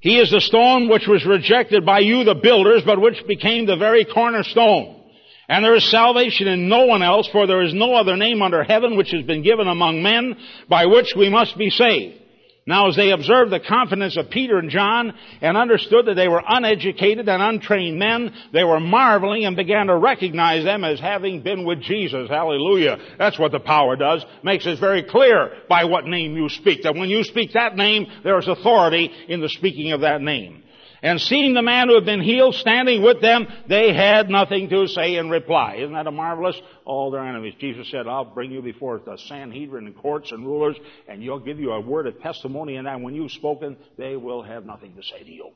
He 0.07 0.21
is 0.21 0.31
the 0.31 0.41
stone 0.41 0.89
which 0.89 1.09
was 1.09 1.27
rejected 1.27 1.85
by 1.85 1.99
you, 1.99 2.23
the 2.23 2.37
builders, 2.37 2.85
but 2.87 3.01
which 3.01 3.27
became 3.27 3.67
the 3.67 3.75
very 3.75 4.05
cornerstone. 4.05 5.03
And 5.49 5.65
there 5.65 5.75
is 5.75 5.91
salvation 5.91 6.47
in 6.47 6.69
no 6.69 6.87
one 6.87 7.03
else, 7.03 7.29
for 7.33 7.49
there 7.49 7.63
is 7.63 7.75
no 7.75 7.93
other 7.97 8.17
name 8.17 8.41
under 8.41 8.63
heaven 8.63 8.97
which 8.97 9.11
has 9.11 9.25
been 9.25 9.43
given 9.43 9.67
among 9.67 10.05
men 10.05 10.37
by 10.69 10.87
which 10.87 11.15
we 11.17 11.29
must 11.29 11.59
be 11.59 11.71
saved. 11.71 12.21
Now 12.69 12.89
as 12.89 12.97
they 12.97 13.13
observed 13.13 13.53
the 13.53 13.61
confidence 13.61 14.17
of 14.17 14.29
Peter 14.29 14.59
and 14.59 14.71
John 14.71 15.15
and 15.41 15.57
understood 15.57 16.07
that 16.07 16.15
they 16.15 16.27
were 16.27 16.43
uneducated 16.47 17.29
and 17.29 17.41
untrained 17.41 17.97
men, 17.97 18.35
they 18.53 18.65
were 18.65 18.81
marveling 18.81 19.45
and 19.45 19.55
began 19.55 19.87
to 19.87 19.97
recognize 19.97 20.65
them 20.65 20.83
as 20.83 20.99
having 20.99 21.43
been 21.43 21.65
with 21.65 21.81
Jesus. 21.81 22.29
Hallelujah. 22.29 22.99
That's 23.19 23.39
what 23.39 23.53
the 23.53 23.61
power 23.61 23.95
does. 23.95 24.25
Makes 24.43 24.67
it 24.67 24.81
very 24.81 25.05
clear 25.05 25.53
by 25.69 25.85
what 25.85 26.07
name 26.07 26.37
you 26.37 26.49
speak. 26.49 26.83
That 26.83 26.97
when 26.97 27.09
you 27.09 27.23
speak 27.23 27.53
that 27.53 27.77
name, 27.77 28.07
there 28.25 28.39
is 28.39 28.49
authority 28.49 29.13
in 29.29 29.41
the 29.41 29.49
speaking 29.49 29.93
of 29.93 30.01
that 30.01 30.21
name. 30.21 30.65
And 31.03 31.21
seeing 31.21 31.55
the 31.55 31.63
man 31.63 31.89
who 31.89 31.95
had 31.95 32.05
been 32.05 32.23
healed 32.23 32.55
standing 32.55 33.03
with 33.03 33.21
them, 33.21 33.47
they 33.69 33.93
had 33.93 34.31
nothing 34.31 34.69
to 34.71 34.87
say 34.89 35.17
in 35.17 35.31
reply. 35.31 35.77
Isn't 35.77 35.93
that 35.93 36.07
a 36.07 36.11
marvelous? 36.11 36.61
All 36.85 37.11
their 37.11 37.25
enemies. 37.25 37.55
Jesus 37.59 37.91
said, 37.91 38.07
I'll 38.07 38.25
bring 38.25 38.51
you 38.51 38.63
before 38.63 39.01
the 39.05 39.17
Sanhedrin 39.17 39.87
and 39.87 39.97
courts 39.97 40.33
and 40.33 40.47
rulers, 40.47 40.77
and 41.09 41.23
you'll 41.23 41.41
give 41.41 41.61
you 41.61 41.73
a 41.73 41.81
word 41.81 42.07
of 42.07 42.21
testimony, 42.21 42.77
and 42.77 43.03
when 43.03 43.15
you've 43.15 43.33
spoken, 43.33 43.77
they 43.99 44.17
will 44.17 44.43
have 44.43 44.65
nothing 44.65 44.95
to 44.95 45.03
say 45.03 45.23
to 45.23 45.31
you. 45.31 45.51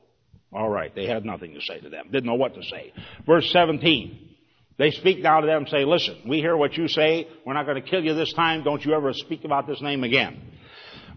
All 0.53 0.69
right, 0.69 0.93
they 0.93 1.07
had 1.07 1.25
nothing 1.25 1.53
to 1.53 1.61
say 1.61 1.79
to 1.79 1.89
them. 1.89 2.07
Didn't 2.11 2.25
know 2.25 2.35
what 2.35 2.55
to 2.55 2.63
say. 2.63 2.93
Verse 3.25 3.49
17. 3.51 4.29
They 4.77 4.91
speak 4.91 5.19
now 5.19 5.41
to 5.41 5.47
them 5.47 5.59
and 5.59 5.69
say, 5.69 5.85
listen, 5.85 6.23
we 6.27 6.37
hear 6.37 6.57
what 6.57 6.75
you 6.75 6.87
say. 6.87 7.27
We're 7.45 7.53
not 7.53 7.65
going 7.65 7.81
to 7.81 7.87
kill 7.87 8.03
you 8.03 8.13
this 8.15 8.33
time. 8.33 8.63
Don't 8.63 8.83
you 8.83 8.93
ever 8.93 9.13
speak 9.13 9.43
about 9.43 9.67
this 9.67 9.81
name 9.81 10.03
again. 10.03 10.41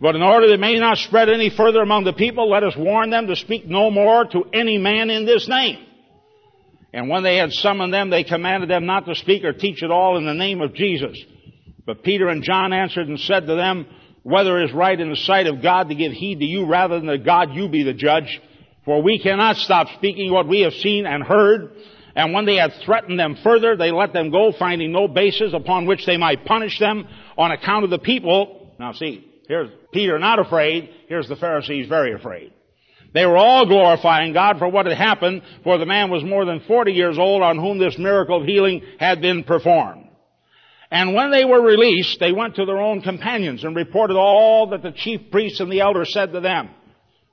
But 0.00 0.16
in 0.16 0.22
order 0.22 0.48
that 0.48 0.54
it 0.54 0.60
may 0.60 0.78
not 0.78 0.98
spread 0.98 1.28
any 1.28 1.50
further 1.50 1.80
among 1.80 2.04
the 2.04 2.12
people, 2.12 2.50
let 2.50 2.64
us 2.64 2.74
warn 2.76 3.10
them 3.10 3.26
to 3.28 3.36
speak 3.36 3.66
no 3.66 3.90
more 3.90 4.24
to 4.24 4.44
any 4.52 4.78
man 4.78 5.10
in 5.10 5.24
this 5.24 5.48
name. 5.48 5.78
And 6.92 7.08
when 7.08 7.22
they 7.22 7.36
had 7.36 7.52
summoned 7.52 7.92
them, 7.92 8.10
they 8.10 8.24
commanded 8.24 8.70
them 8.70 8.86
not 8.86 9.06
to 9.06 9.14
speak 9.14 9.44
or 9.44 9.52
teach 9.52 9.82
at 9.82 9.90
all 9.90 10.16
in 10.16 10.26
the 10.26 10.34
name 10.34 10.60
of 10.60 10.74
Jesus. 10.74 11.18
But 11.86 12.02
Peter 12.02 12.28
and 12.28 12.42
John 12.42 12.72
answered 12.72 13.08
and 13.08 13.18
said 13.18 13.46
to 13.46 13.54
them, 13.56 13.86
whether 14.24 14.58
it 14.58 14.70
is 14.70 14.72
right 14.72 14.98
in 14.98 15.10
the 15.10 15.16
sight 15.16 15.46
of 15.46 15.62
God 15.62 15.90
to 15.90 15.94
give 15.94 16.12
heed 16.12 16.40
to 16.40 16.46
you 16.46 16.66
rather 16.66 16.98
than 16.98 17.08
to 17.08 17.18
God 17.18 17.52
you 17.52 17.68
be 17.68 17.82
the 17.82 17.92
judge. 17.92 18.40
For 18.84 19.02
we 19.02 19.18
cannot 19.18 19.56
stop 19.56 19.88
speaking 19.96 20.32
what 20.32 20.48
we 20.48 20.60
have 20.60 20.72
seen 20.72 21.06
and 21.06 21.22
heard. 21.22 21.72
And 22.16 22.32
when 22.32 22.46
they 22.46 22.56
had 22.56 22.72
threatened 22.84 23.18
them 23.18 23.36
further, 23.42 23.76
they 23.76 23.90
let 23.90 24.12
them 24.12 24.30
go, 24.30 24.52
finding 24.52 24.92
no 24.92 25.08
basis 25.08 25.52
upon 25.52 25.86
which 25.86 26.06
they 26.06 26.16
might 26.16 26.46
punish 26.46 26.78
them 26.78 27.06
on 27.36 27.52
account 27.52 27.84
of 27.84 27.90
the 27.90 27.98
people. 27.98 28.72
Now 28.78 28.92
see, 28.92 29.30
Here's 29.48 29.70
Peter 29.92 30.18
not 30.18 30.38
afraid. 30.38 30.90
Here's 31.08 31.28
the 31.28 31.36
Pharisees 31.36 31.88
very 31.88 32.14
afraid. 32.14 32.52
They 33.12 33.26
were 33.26 33.36
all 33.36 33.66
glorifying 33.66 34.32
God 34.32 34.58
for 34.58 34.68
what 34.68 34.86
had 34.86 34.98
happened, 34.98 35.42
for 35.62 35.78
the 35.78 35.86
man 35.86 36.10
was 36.10 36.24
more 36.24 36.44
than 36.44 36.60
40 36.66 36.92
years 36.92 37.16
old 37.16 37.42
on 37.42 37.58
whom 37.58 37.78
this 37.78 37.96
miracle 37.96 38.40
of 38.40 38.46
healing 38.46 38.82
had 38.98 39.20
been 39.20 39.44
performed. 39.44 40.08
And 40.90 41.14
when 41.14 41.30
they 41.30 41.44
were 41.44 41.60
released, 41.60 42.18
they 42.18 42.32
went 42.32 42.56
to 42.56 42.64
their 42.64 42.80
own 42.80 43.02
companions 43.02 43.64
and 43.64 43.74
reported 43.76 44.16
all 44.16 44.70
that 44.70 44.82
the 44.82 44.92
chief 44.92 45.30
priests 45.30 45.60
and 45.60 45.70
the 45.70 45.80
elders 45.80 46.12
said 46.12 46.32
to 46.32 46.40
them. 46.40 46.70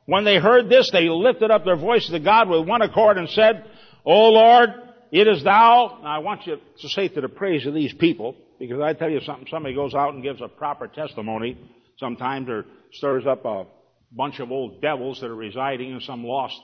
When 0.06 0.24
they 0.24 0.38
heard 0.38 0.70
this, 0.70 0.89
they 0.91 1.10
lifted 1.10 1.51
up 1.51 1.65
their 1.65 1.77
voices 1.77 2.12
to 2.12 2.20
God 2.20 2.50
with 2.50 2.68
one 2.68 2.82
accord 2.82 3.18
and 3.18 3.30
said, 3.30 3.65
O 4.06 4.30
Lord, 4.30 4.70
it 5.12 5.27
is 5.27 5.44
thou. 5.44 6.00
Now 6.01 6.15
I 6.15 6.20
want 6.20 6.46
you 6.48 6.58
to 6.82 6.89
say 6.89 7.08
to 7.10 7.22
the 7.22 7.30
praise 7.30 7.65
of 7.65 7.74
these 7.74 7.94
people, 7.94 8.36
because 8.60 8.82
I 8.82 8.94
tell 8.94 9.10
you 9.10 9.22
something, 9.22 9.48
somebody 9.50 9.75
goes 9.75 9.94
out 9.94 10.13
and 10.13 10.24
gives 10.24 10.41
a 10.41 10.48
proper 10.48 10.88
testimony, 10.88 11.58
sometimes 12.01 12.50
or 12.50 12.65
stirs 12.91 13.25
up 13.25 13.46
a 13.46 13.65
bunch 14.12 14.41
of 14.41 14.51
old 14.51 14.81
devils 14.81 15.22
that 15.22 15.27
are 15.27 15.36
residing 15.36 15.91
in 15.91 16.01
some 16.01 16.25
lost 16.25 16.60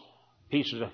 pieces 0.51 0.81
of 0.81 0.89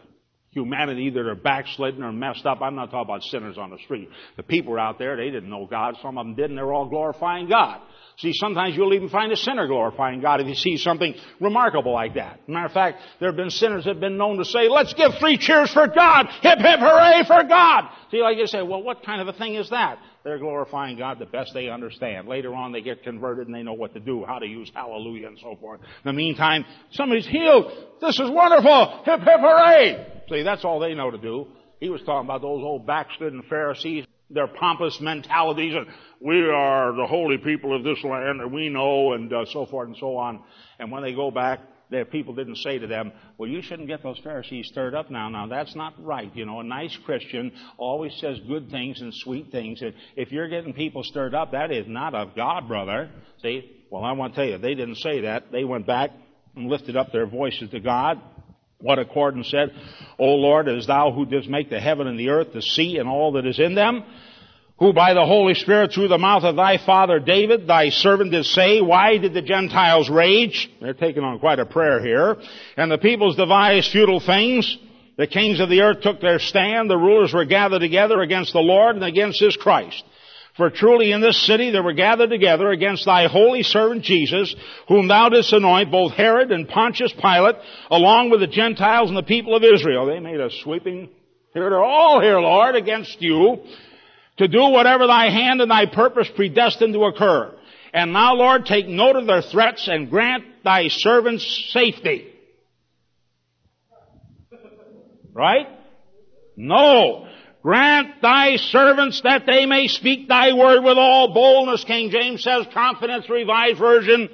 humanity 0.52 1.10
that 1.10 1.26
are 1.26 1.34
backslidden 1.34 2.04
or 2.04 2.12
messed 2.12 2.46
up. 2.46 2.62
I'm 2.62 2.76
not 2.76 2.92
talking 2.92 3.10
about 3.10 3.24
sinners 3.24 3.58
on 3.58 3.72
the 3.72 3.80
street. 3.86 4.08
The 4.38 4.44
people 4.44 4.78
out 4.78 5.00
there, 5.00 5.18
they 5.18 5.32
didn't 5.32 5.50
know 5.50 5.66
God. 5.66 5.96
Some 6.04 6.18
of 6.20 6.26
them 6.28 6.36
didn't. 6.36 6.58
They're 6.58 6.72
all 6.72 6.88
glorifying 6.88 7.50
God. 7.50 7.82
See, 8.18 8.34
sometimes 8.34 8.76
you'll 8.76 8.94
even 8.94 9.10
find 9.10 9.32
a 9.32 9.36
sinner 9.36 9.66
glorifying 9.66 10.22
God 10.22 10.42
if 10.42 10.48
you 10.48 10.54
see 10.54 10.78
something 10.78 11.16
remarkable 11.40 11.92
like 11.92 12.14
that. 12.14 12.48
Matter 12.48 12.68
of 12.68 12.72
fact, 12.72 13.00
there 13.20 13.30
have 13.30 13.36
been 13.36 13.50
sinners 13.50 13.86
that 13.86 13.94
have 13.94 14.00
been 14.00 14.18
known 14.18 14.38
to 14.38 14.46
say, 14.46 14.70
let's 14.70 14.94
give 14.94 15.14
three 15.20 15.38
cheers 15.38 15.74
for 15.74 15.88
God! 15.88 16.28
Hip 16.42 16.60
hip 16.60 16.80
hooray 16.80 17.24
for 17.26 17.44
God! 17.44 17.90
See, 18.12 18.22
like 18.22 18.38
you 18.38 18.46
say, 18.46 18.62
well, 18.62 18.84
what 18.84 19.04
kind 19.04 19.22
of 19.22 19.28
a 19.28 19.34
thing 19.34 19.56
is 19.56 19.72
that? 19.72 19.98
They're 20.24 20.40
glorifying 20.40 20.98
God 20.98 21.20
the 21.20 21.26
best 21.26 21.54
they 21.54 21.70
understand. 21.70 22.28
Later 22.28 22.54
on, 22.54 22.72
they 22.72 22.82
get 22.82 23.04
converted 23.04 23.48
and 23.48 23.56
they 23.56 23.64
know 23.64 23.74
what 23.74 23.94
to 23.94 24.00
do, 24.00 24.24
how 24.26 24.40
to 24.40 24.46
use 24.46 24.72
hallelujah 24.74 25.28
and 25.28 25.38
so 25.42 25.58
forth. 25.60 25.82
In 25.82 25.88
the 26.06 26.14
meantime, 26.14 26.66
somebody's 26.92 27.28
healed. 27.28 27.66
This 28.00 28.18
is 28.20 28.30
wonderful. 28.30 29.04
Hip 29.04 29.20
hip 29.20 29.40
hooray. 29.42 30.24
See, 30.30 30.44
that's 30.44 30.64
all 30.64 30.80
they 30.80 30.94
know 30.94 31.12
to 31.12 31.18
do. 31.18 31.48
He 31.80 31.90
was 31.90 32.02
talking 32.04 32.26
about 32.26 32.42
those 32.42 32.64
old 32.64 32.88
backslidden 32.88 33.44
Pharisees. 33.50 34.06
their 34.30 34.48
pompous 34.48 35.00
mentalities 35.02 35.76
and 35.76 35.86
we 36.20 36.50
are 36.50 36.96
the 36.96 37.06
holy 37.06 37.38
people 37.38 37.76
of 37.76 37.84
this 37.84 38.02
land 38.04 38.42
and 38.42 38.52
we 38.52 38.70
know 38.70 39.14
and 39.14 39.32
uh, 39.32 39.46
so 39.52 39.66
forth 39.66 39.90
and 39.90 39.98
so 40.00 40.16
on. 40.16 40.42
And 40.80 40.92
when 40.92 41.04
they 41.04 41.14
go 41.14 41.32
back, 41.32 41.60
their 41.94 42.06
people 42.06 42.34
didn't 42.34 42.58
say 42.58 42.80
to 42.80 42.88
them, 42.88 43.12
well, 43.38 43.50
you 43.50 43.62
shouldn't 43.62 43.88
get 43.88 44.04
those 44.04 44.20
Pharisees 44.20 44.68
stirred 44.68 44.96
up 44.96 45.10
now. 45.10 45.30
Now, 45.30 45.48
that's 45.48 45.76
not 45.76 45.94
right. 46.04 46.36
You 46.36 46.46
know, 46.46 46.60
a 46.60 46.64
nice 46.64 46.98
Christian 47.06 47.52
always 47.78 48.14
says 48.20 48.40
good 48.48 48.70
things 48.70 49.00
and 49.02 49.14
sweet 49.14 49.52
things. 49.52 49.82
And 49.82 49.94
if 50.16 50.32
you're 50.32 50.50
getting 50.50 50.74
people 50.74 51.04
stirred 51.04 51.34
up, 51.36 51.52
that 51.52 51.72
is 51.72 51.88
not 51.88 52.14
of 52.14 52.36
God, 52.36 52.68
brother. 52.68 53.10
See? 53.42 53.86
Well, 53.90 54.04
I 54.04 54.12
want 54.14 54.34
to 54.34 54.42
tell 54.42 54.50
you, 54.50 54.58
they 54.58 54.74
didn't 54.74 54.96
say 54.96 55.22
that. 55.22 55.52
They 55.52 55.64
went 55.64 55.86
back 55.86 56.10
and 56.56 56.68
lifted 56.68 56.98
up 56.98 57.12
their 57.12 57.28
voices 57.28 57.70
to 57.70 57.80
God. 57.80 58.20
What 58.80 59.00
Accordon 59.00 59.46
said, 59.46 59.70
O 60.20 60.26
Lord, 60.26 60.68
is 60.68 60.88
thou 60.88 61.12
who 61.12 61.26
didst 61.26 61.48
make 61.48 61.70
the 61.70 61.80
heaven 61.80 62.08
and 62.08 62.20
the 62.20 62.30
earth, 62.30 62.48
the 62.54 62.62
sea, 62.62 62.98
and 62.98 63.08
all 63.08 63.34
that 63.34 63.46
is 63.46 63.60
in 63.60 63.76
them 63.76 64.04
who 64.80 64.92
by 64.92 65.14
the 65.14 65.26
Holy 65.26 65.54
Spirit 65.54 65.92
through 65.94 66.08
the 66.08 66.18
mouth 66.18 66.44
of 66.44 66.56
thy 66.56 66.78
father 66.84 67.20
David, 67.20 67.68
thy 67.68 67.90
servant 67.90 68.32
did 68.32 68.46
say, 68.46 68.82
why 68.82 69.18
did 69.18 69.34
the 69.34 69.42
Gentiles 69.42 70.10
rage? 70.10 70.70
They're 70.82 70.94
taking 70.94 71.24
on 71.24 71.40
quite 71.40 71.60
a 71.60 71.66
prayer 71.66 72.04
here. 72.04 72.38
And 72.76 72.92
the 72.92 72.98
peoples 72.98 73.36
devised 73.36 73.92
futile 73.92 74.20
things. 74.20 74.78
The 75.16 75.28
kings 75.28 75.60
of 75.60 75.70
the 75.70 75.82
earth 75.82 76.02
took 76.02 76.22
their 76.22 76.40
stand. 76.40 76.90
The 76.90 76.98
rulers 76.98 77.34
were 77.34 77.46
gathered 77.46 77.80
together 77.80 78.20
against 78.22 78.54
the 78.54 78.60
Lord 78.60 78.96
and 78.96 79.06
against 79.06 79.40
his 79.40 79.56
Christ. 79.56 80.04
For 80.58 80.70
truly 80.70 81.12
in 81.12 81.22
this 81.22 81.46
city 81.48 81.72
they 81.72 81.80
were 81.80 81.94
gathered 81.94 82.30
together 82.30 82.70
against 82.70 83.06
thy 83.06 83.28
holy 83.28 83.64
servant 83.64 84.04
Jesus, 84.04 84.56
whom 84.88 85.08
thou 85.08 85.30
didst 85.30 85.54
anoint, 85.54 85.92
both 85.92 86.14
Herod 86.14 86.52
and 86.52 86.68
Pontius 86.68 87.14
Pilate, 87.14 87.56
along 87.90 88.32
with 88.32 88.40
the 88.40 88.48
Gentiles 88.48 89.10
and 89.10 89.18
the 89.18 89.24
people 89.24 89.56
of 89.56 89.64
Israel. 89.64 90.06
They 90.06 90.20
made 90.20 90.40
a 90.40 90.50
sweeping, 90.64 91.10
here 91.54 91.70
they're 91.70 91.84
all 91.84 92.22
here, 92.22 92.40
Lord, 92.40 92.76
against 92.76 93.20
you 93.20 93.64
to 94.38 94.48
do 94.48 94.70
whatever 94.70 95.08
thy 95.08 95.30
hand 95.30 95.62
and 95.62 95.70
thy 95.70 95.86
purpose 95.86 96.30
predestined 96.36 96.94
to 96.94 97.06
occur. 97.06 97.56
And 97.94 98.12
now, 98.14 98.34
Lord, 98.34 98.66
take 98.66 98.88
note 98.88 99.16
of 99.16 99.28
their 99.28 99.44
threats 99.44 99.88
and 99.88 100.10
grant 100.10 100.44
thy 100.64 100.88
servants 100.88 101.70
safety. 101.72 102.30
Right? 105.34 105.68
No. 106.56 107.28
Grant 107.62 108.22
thy 108.22 108.58
servants 108.58 109.22
that 109.22 109.46
they 109.46 109.66
may 109.66 109.88
speak 109.88 110.28
thy 110.28 110.54
word 110.54 110.84
with 110.84 110.98
all 110.98 111.34
boldness, 111.34 111.84
King 111.86 112.10
James 112.10 112.44
says, 112.44 112.66
confidence, 112.74 113.30
revised 113.30 113.78
version. 113.78 114.30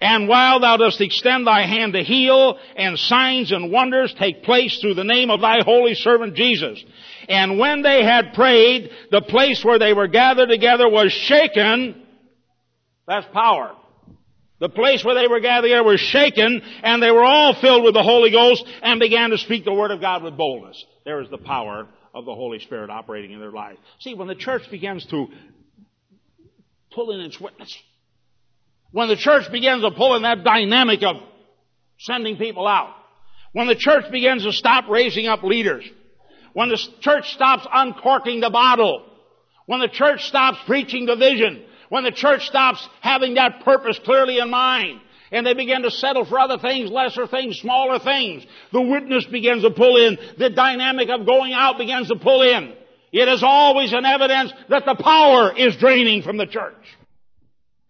And 0.00 0.28
while 0.28 0.60
thou 0.60 0.76
dost 0.76 1.00
extend 1.00 1.46
thy 1.46 1.66
hand 1.66 1.92
to 1.92 2.02
heal, 2.02 2.58
and 2.76 2.98
signs 2.98 3.52
and 3.52 3.70
wonders 3.70 4.14
take 4.18 4.42
place 4.42 4.80
through 4.80 4.94
the 4.94 5.04
name 5.04 5.30
of 5.30 5.40
thy 5.40 5.62
holy 5.64 5.94
servant 5.94 6.34
Jesus. 6.34 6.82
And 7.28 7.58
when 7.58 7.82
they 7.82 8.04
had 8.04 8.34
prayed, 8.34 8.90
the 9.10 9.22
place 9.22 9.64
where 9.64 9.78
they 9.78 9.92
were 9.92 10.08
gathered 10.08 10.48
together 10.48 10.88
was 10.88 11.12
shaken. 11.12 12.02
That's 13.06 13.26
power. 13.32 13.76
The 14.60 14.68
place 14.68 15.04
where 15.04 15.14
they 15.14 15.26
were 15.26 15.40
gathered 15.40 15.68
together 15.68 15.84
was 15.84 16.00
shaken, 16.00 16.62
and 16.82 17.02
they 17.02 17.10
were 17.10 17.24
all 17.24 17.54
filled 17.60 17.84
with 17.84 17.94
the 17.94 18.02
Holy 18.02 18.30
Ghost 18.30 18.64
and 18.82 19.00
began 19.00 19.30
to 19.30 19.38
speak 19.38 19.64
the 19.64 19.74
Word 19.74 19.90
of 19.90 20.00
God 20.00 20.22
with 20.22 20.36
boldness. 20.36 20.82
There 21.04 21.20
is 21.20 21.28
the 21.28 21.38
power 21.38 21.86
of 22.14 22.24
the 22.24 22.34
Holy 22.34 22.60
Spirit 22.60 22.90
operating 22.90 23.32
in 23.32 23.40
their 23.40 23.50
lives. 23.50 23.78
See, 23.98 24.14
when 24.14 24.28
the 24.28 24.34
church 24.34 24.62
begins 24.70 25.04
to 25.06 25.26
pull 26.92 27.10
in 27.10 27.20
its 27.20 27.40
witness, 27.40 27.76
when 28.92 29.08
the 29.08 29.16
church 29.16 29.50
begins 29.50 29.82
to 29.82 29.90
pull 29.90 30.14
in 30.14 30.22
that 30.22 30.44
dynamic 30.44 31.02
of 31.02 31.16
sending 31.98 32.36
people 32.36 32.68
out, 32.68 32.94
when 33.52 33.66
the 33.66 33.74
church 33.74 34.04
begins 34.10 34.44
to 34.44 34.52
stop 34.52 34.88
raising 34.88 35.26
up 35.26 35.42
leaders, 35.42 35.84
when 36.54 36.70
the 36.70 36.78
church 37.00 37.34
stops 37.34 37.66
uncorking 37.70 38.40
the 38.40 38.50
bottle. 38.50 39.04
When 39.66 39.80
the 39.80 39.88
church 39.88 40.24
stops 40.24 40.58
preaching 40.66 41.04
the 41.04 41.16
vision. 41.16 41.64
When 41.90 42.04
the 42.04 42.10
church 42.10 42.46
stops 42.46 42.88
having 43.00 43.34
that 43.34 43.64
purpose 43.64 44.00
clearly 44.04 44.38
in 44.38 44.50
mind. 44.50 45.00
And 45.30 45.44
they 45.44 45.54
begin 45.54 45.82
to 45.82 45.90
settle 45.90 46.24
for 46.24 46.38
other 46.38 46.58
things, 46.58 46.90
lesser 46.90 47.26
things, 47.26 47.58
smaller 47.58 47.98
things. 47.98 48.46
The 48.72 48.80
witness 48.80 49.26
begins 49.26 49.62
to 49.62 49.70
pull 49.70 49.96
in. 49.96 50.16
The 50.38 50.50
dynamic 50.50 51.08
of 51.10 51.26
going 51.26 51.52
out 51.52 51.76
begins 51.76 52.08
to 52.08 52.16
pull 52.16 52.42
in. 52.42 52.72
It 53.12 53.28
is 53.28 53.42
always 53.42 53.92
an 53.92 54.04
evidence 54.04 54.52
that 54.68 54.84
the 54.86 54.94
power 54.94 55.56
is 55.56 55.76
draining 55.76 56.22
from 56.22 56.36
the 56.36 56.46
church. 56.46 56.74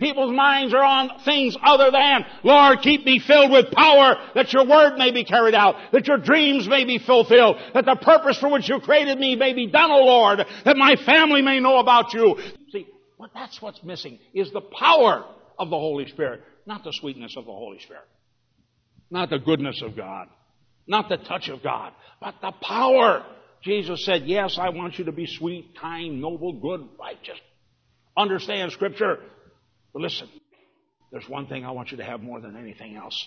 People's 0.00 0.34
minds 0.34 0.74
are 0.74 0.82
on 0.82 1.20
things 1.24 1.56
other 1.62 1.92
than, 1.92 2.24
Lord, 2.42 2.80
keep 2.82 3.04
me 3.04 3.20
filled 3.20 3.52
with 3.52 3.70
power 3.70 4.16
that 4.34 4.52
your 4.52 4.66
word 4.66 4.96
may 4.96 5.12
be 5.12 5.24
carried 5.24 5.54
out, 5.54 5.76
that 5.92 6.08
your 6.08 6.18
dreams 6.18 6.68
may 6.68 6.84
be 6.84 6.98
fulfilled, 6.98 7.56
that 7.74 7.84
the 7.84 7.94
purpose 7.94 8.36
for 8.38 8.50
which 8.50 8.68
you 8.68 8.80
created 8.80 9.18
me 9.18 9.36
may 9.36 9.52
be 9.52 9.68
done, 9.68 9.92
O 9.92 10.04
Lord, 10.04 10.40
that 10.64 10.76
my 10.76 10.96
family 10.96 11.42
may 11.42 11.60
know 11.60 11.78
about 11.78 12.12
you. 12.12 12.36
See, 12.72 12.88
well, 13.18 13.30
that's 13.32 13.62
what's 13.62 13.84
missing, 13.84 14.18
is 14.34 14.50
the 14.50 14.60
power 14.60 15.24
of 15.58 15.70
the 15.70 15.78
Holy 15.78 16.08
Spirit, 16.08 16.42
not 16.66 16.82
the 16.82 16.92
sweetness 16.92 17.36
of 17.36 17.44
the 17.44 17.52
Holy 17.52 17.78
Spirit, 17.78 18.08
not 19.10 19.30
the 19.30 19.38
goodness 19.38 19.80
of 19.80 19.96
God, 19.96 20.26
not 20.88 21.08
the 21.08 21.18
touch 21.18 21.48
of 21.48 21.62
God, 21.62 21.92
but 22.20 22.34
the 22.42 22.50
power. 22.50 23.24
Jesus 23.62 24.04
said, 24.04 24.24
yes, 24.26 24.58
I 24.60 24.70
want 24.70 24.98
you 24.98 25.04
to 25.04 25.12
be 25.12 25.26
sweet, 25.26 25.78
kind, 25.80 26.20
noble, 26.20 26.52
good, 26.52 26.86
righteous. 26.98 27.38
Understand 28.16 28.72
scripture, 28.72 29.18
but 29.94 30.02
listen, 30.02 30.28
there's 31.10 31.28
one 31.28 31.46
thing 31.46 31.64
I 31.64 31.70
want 31.70 31.92
you 31.92 31.96
to 31.96 32.04
have 32.04 32.20
more 32.20 32.40
than 32.40 32.56
anything 32.56 32.96
else. 32.96 33.26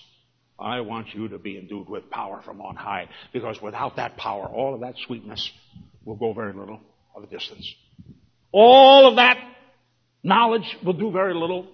I 0.60 0.80
want 0.80 1.14
you 1.14 1.28
to 1.28 1.38
be 1.38 1.56
endued 1.56 1.88
with 1.88 2.10
power 2.10 2.42
from 2.44 2.60
on 2.60 2.76
high, 2.76 3.08
because 3.32 3.60
without 3.60 3.96
that 3.96 4.16
power, 4.16 4.44
all 4.44 4.74
of 4.74 4.80
that 4.82 4.94
sweetness 5.06 5.50
will 6.04 6.16
go 6.16 6.32
very 6.32 6.52
little 6.52 6.80
of 7.16 7.24
a 7.24 7.26
distance. 7.26 7.74
All 8.52 9.08
of 9.08 9.16
that 9.16 9.38
knowledge 10.22 10.76
will 10.84 10.92
do 10.92 11.10
very 11.10 11.34
little. 11.34 11.66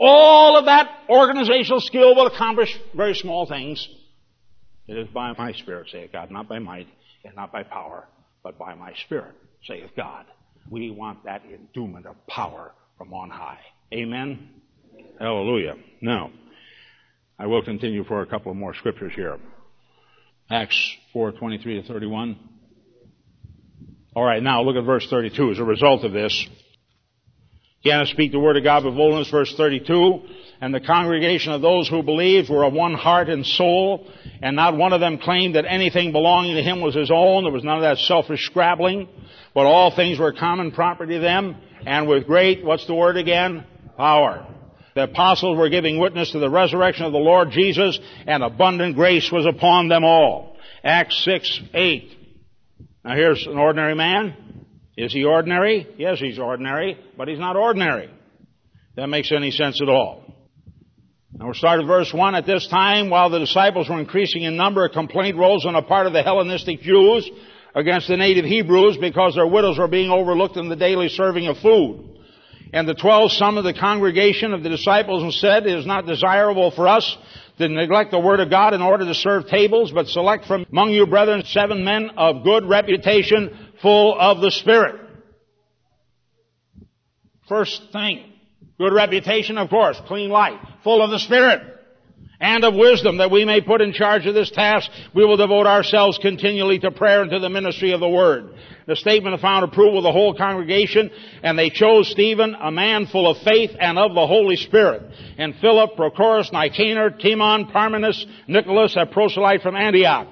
All 0.00 0.56
of 0.56 0.66
that 0.66 0.88
organizational 1.08 1.80
skill 1.80 2.14
will 2.14 2.26
accomplish 2.26 2.74
very 2.96 3.14
small 3.14 3.46
things. 3.46 3.86
It 4.86 4.96
is 4.96 5.08
by 5.08 5.32
my 5.36 5.52
Spirit, 5.52 5.88
saith 5.92 6.12
God, 6.12 6.30
not 6.30 6.48
by 6.48 6.60
might 6.60 6.88
and 7.24 7.34
not 7.34 7.52
by 7.52 7.64
power, 7.64 8.06
but 8.42 8.58
by 8.58 8.74
my 8.74 8.94
Spirit, 9.04 9.34
saith 9.66 9.90
God. 9.96 10.24
We 10.70 10.90
want 10.90 11.24
that 11.24 11.42
endowment 11.44 12.06
of 12.06 12.14
power 12.26 12.72
from 12.96 13.12
on 13.12 13.30
high. 13.30 13.60
Amen? 13.92 14.50
Hallelujah. 15.18 15.74
Now, 16.02 16.30
I 17.38 17.46
will 17.46 17.62
continue 17.62 18.04
for 18.04 18.20
a 18.20 18.26
couple 18.26 18.52
more 18.52 18.74
scriptures 18.74 19.12
here. 19.14 19.38
Acts 20.50 20.76
4:23 21.14 21.82
to 21.82 21.82
31. 21.88 22.36
Alright, 24.14 24.42
now 24.42 24.62
look 24.62 24.76
at 24.76 24.84
verse 24.84 25.08
32. 25.08 25.52
As 25.52 25.58
a 25.58 25.64
result 25.64 26.04
of 26.04 26.12
this, 26.12 26.46
again 27.82 28.00
I 28.00 28.04
speak 28.04 28.32
the 28.32 28.38
word 28.38 28.56
of 28.56 28.64
God 28.64 28.84
with 28.84 28.94
boldness, 28.94 29.30
verse 29.30 29.54
32. 29.56 30.22
And 30.60 30.74
the 30.74 30.80
congregation 30.80 31.52
of 31.52 31.62
those 31.62 31.88
who 31.88 32.02
believed 32.02 32.50
were 32.50 32.64
of 32.64 32.72
one 32.72 32.94
heart 32.94 33.28
and 33.28 33.46
soul, 33.46 34.06
and 34.42 34.56
not 34.56 34.76
one 34.76 34.92
of 34.92 35.00
them 35.00 35.18
claimed 35.18 35.54
that 35.54 35.64
anything 35.66 36.12
belonging 36.12 36.56
to 36.56 36.62
him 36.62 36.80
was 36.80 36.94
his 36.94 37.10
own. 37.10 37.44
There 37.44 37.52
was 37.52 37.64
none 37.64 37.76
of 37.76 37.82
that 37.82 37.98
selfish 37.98 38.44
scrabbling, 38.46 39.08
but 39.54 39.66
all 39.66 39.94
things 39.94 40.18
were 40.18 40.32
common 40.32 40.72
property 40.72 41.14
to 41.14 41.20
them, 41.20 41.56
and 41.86 42.08
with 42.08 42.26
great, 42.26 42.64
what's 42.64 42.86
the 42.86 42.94
word 42.94 43.16
again? 43.16 43.64
Power. 43.98 44.46
The 44.94 45.04
apostles 45.04 45.58
were 45.58 45.68
giving 45.68 45.98
witness 45.98 46.32
to 46.32 46.38
the 46.38 46.48
resurrection 46.48 47.04
of 47.04 47.12
the 47.12 47.18
Lord 47.18 47.50
Jesus, 47.50 48.00
and 48.26 48.42
abundant 48.42 48.96
grace 48.96 49.30
was 49.30 49.44
upon 49.44 49.88
them 49.88 50.04
all. 50.04 50.56
Acts 50.82 51.22
6, 51.24 51.60
8. 51.74 52.16
Now 53.04 53.14
here's 53.14 53.46
an 53.46 53.58
ordinary 53.58 53.94
man. 53.94 54.64
Is 54.96 55.12
he 55.12 55.24
ordinary? 55.24 55.86
Yes, 55.98 56.18
he's 56.18 56.38
ordinary, 56.38 56.98
but 57.16 57.28
he's 57.28 57.38
not 57.38 57.56
ordinary. 57.56 58.10
That 58.96 59.08
makes 59.08 59.30
any 59.30 59.50
sense 59.50 59.80
at 59.82 59.88
all. 59.88 60.24
Now 61.32 61.46
we'll 61.46 61.54
start 61.54 61.80
at 61.80 61.86
verse 61.86 62.12
1. 62.12 62.34
At 62.34 62.46
this 62.46 62.66
time, 62.66 63.10
while 63.10 63.30
the 63.30 63.38
disciples 63.38 63.88
were 63.88 64.00
increasing 64.00 64.42
in 64.42 64.56
number, 64.56 64.84
a 64.84 64.90
complaint 64.90 65.36
rose 65.36 65.64
on 65.66 65.74
the 65.74 65.82
part 65.82 66.06
of 66.06 66.12
the 66.12 66.22
Hellenistic 66.22 66.80
Jews 66.80 67.30
against 67.74 68.08
the 68.08 68.16
native 68.16 68.44
Hebrews 68.44 68.96
because 68.96 69.34
their 69.36 69.46
widows 69.46 69.78
were 69.78 69.86
being 69.86 70.10
overlooked 70.10 70.56
in 70.56 70.68
the 70.68 70.76
daily 70.76 71.08
serving 71.08 71.46
of 71.46 71.58
food. 71.58 72.17
And 72.72 72.88
the 72.88 72.94
twelve 72.94 73.32
summoned 73.32 73.66
the 73.66 73.74
congregation 73.74 74.52
of 74.52 74.62
the 74.62 74.68
disciples 74.68 75.22
and 75.22 75.32
said, 75.32 75.66
It 75.66 75.78
is 75.78 75.86
not 75.86 76.06
desirable 76.06 76.70
for 76.70 76.86
us 76.86 77.16
to 77.58 77.68
neglect 77.68 78.10
the 78.10 78.18
word 78.18 78.40
of 78.40 78.50
God 78.50 78.74
in 78.74 78.82
order 78.82 79.04
to 79.06 79.14
serve 79.14 79.48
tables, 79.48 79.90
but 79.90 80.08
select 80.08 80.46
from 80.46 80.66
among 80.70 80.90
you 80.90 81.06
brethren 81.06 81.42
seven 81.44 81.84
men 81.84 82.10
of 82.16 82.44
good 82.44 82.68
reputation, 82.68 83.72
full 83.80 84.18
of 84.18 84.40
the 84.40 84.50
Spirit. 84.50 84.96
First 87.48 87.82
thing, 87.92 88.32
good 88.78 88.92
reputation, 88.92 89.56
of 89.56 89.70
course, 89.70 90.00
clean 90.06 90.28
life, 90.30 90.60
full 90.84 91.02
of 91.02 91.10
the 91.10 91.18
Spirit 91.18 91.62
and 92.40 92.64
of 92.64 92.74
wisdom 92.74 93.18
that 93.18 93.30
we 93.30 93.44
may 93.44 93.60
put 93.60 93.80
in 93.80 93.92
charge 93.92 94.26
of 94.26 94.34
this 94.34 94.50
task, 94.50 94.90
we 95.14 95.24
will 95.24 95.36
devote 95.36 95.66
ourselves 95.66 96.18
continually 96.18 96.78
to 96.78 96.90
prayer 96.90 97.22
and 97.22 97.30
to 97.30 97.40
the 97.40 97.48
ministry 97.48 97.92
of 97.92 98.00
the 98.00 98.08
Word. 98.08 98.54
The 98.88 98.96
statement 98.96 99.34
of 99.34 99.42
found 99.42 99.66
approval 99.66 99.98
of 99.98 100.04
the 100.04 100.12
whole 100.12 100.32
congregation, 100.34 101.10
and 101.42 101.58
they 101.58 101.68
chose 101.68 102.08
Stephen, 102.08 102.56
a 102.58 102.70
man 102.70 103.04
full 103.04 103.30
of 103.30 103.36
faith 103.36 103.72
and 103.78 103.98
of 103.98 104.14
the 104.14 104.26
Holy 104.26 104.56
Spirit, 104.56 105.02
and 105.36 105.54
Philip, 105.56 105.94
Prochorus, 105.94 106.50
Nicanor, 106.54 107.10
Timon, 107.10 107.66
Parmenas, 107.66 108.24
Nicholas, 108.46 108.96
a 108.96 109.04
proselyte 109.04 109.60
from 109.60 109.76
Antioch. 109.76 110.28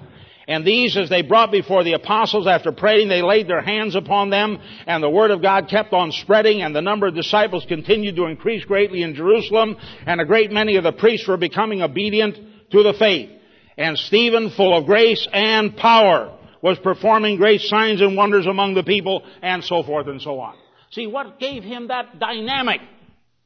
And 0.49 0.67
these, 0.67 0.97
as 0.97 1.11
they 1.11 1.21
brought 1.21 1.53
before 1.53 1.85
the 1.85 1.93
apostles 1.93 2.47
after 2.47 2.73
praying, 2.73 3.09
they 3.09 3.21
laid 3.21 3.47
their 3.47 3.61
hands 3.61 3.95
upon 3.95 4.31
them, 4.31 4.59
and 4.87 5.03
the 5.03 5.11
word 5.11 5.33
of 5.33 5.43
God 5.43 5.69
kept 5.69 5.93
on 5.93 6.11
spreading, 6.11 6.63
and 6.63 6.75
the 6.75 6.81
number 6.81 7.09
of 7.09 7.15
disciples 7.15 7.67
continued 7.69 8.17
to 8.17 8.25
increase 8.25 8.65
greatly 8.65 9.03
in 9.03 9.15
Jerusalem, 9.15 9.77
and 10.07 10.19
a 10.19 10.25
great 10.25 10.51
many 10.51 10.77
of 10.77 10.85
the 10.85 10.93
priests 10.93 11.29
were 11.29 11.37
becoming 11.37 11.83
obedient 11.83 12.37
to 12.71 12.83
the 12.83 12.95
faith. 12.99 13.29
And 13.77 13.99
Stephen, 13.99 14.49
full 14.49 14.75
of 14.75 14.87
grace 14.87 15.29
and 15.31 15.77
power, 15.77 16.36
was 16.67 16.81
performing 16.81 17.37
great 17.37 17.61
signs 17.61 18.01
and 18.01 18.17
wonders 18.17 18.45
among 18.45 18.75
the 18.75 18.83
people, 18.83 19.23
and 19.41 19.63
so 19.63 19.85
forth 19.85 20.09
and 20.09 20.21
so 20.21 20.41
on. 20.41 20.57
See, 20.91 21.07
what 21.07 21.39
gave 21.39 21.63
him 21.63 21.87
that 21.89 22.19
dynamic? 22.19 22.81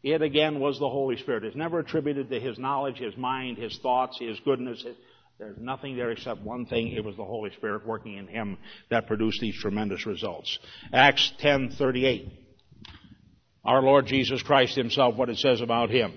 It 0.03 0.23
again 0.23 0.59
was 0.59 0.79
the 0.79 0.89
Holy 0.89 1.19
Spirit. 1.19 1.45
It's 1.45 1.55
never 1.55 1.81
attributed 1.81 2.31
to 2.31 2.41
his 2.41 2.59
knowledge, 2.59 2.97
his 2.97 3.15
mind, 3.19 3.59
his 3.59 3.79
thoughts, 3.83 4.19
his 4.19 4.41
goodness. 4.41 4.83
There's 5.39 5.59
nothing 5.59 5.99
there 5.99 6.11
except 6.13 6.41
one 6.41 6.65
thing. 6.65 6.93
It 6.93 7.05
was 7.05 7.15
the 7.19 7.25
Holy 7.25 7.51
Spirit 7.51 7.87
working 7.87 8.17
in 8.17 8.27
him 8.27 8.57
that 8.89 9.07
produced 9.07 9.43
these 9.43 9.61
tremendous 9.61 10.07
results. 10.07 10.59
Acts 10.91 11.31
10:38. 11.43 12.27
Our 13.67 13.83
Lord 13.83 14.07
Jesus 14.07 14.43
Christ 14.43 14.77
himself, 14.77 15.17
what 15.17 15.29
it 15.29 15.37
says 15.37 15.61
about 15.61 15.91
him. 15.91 16.15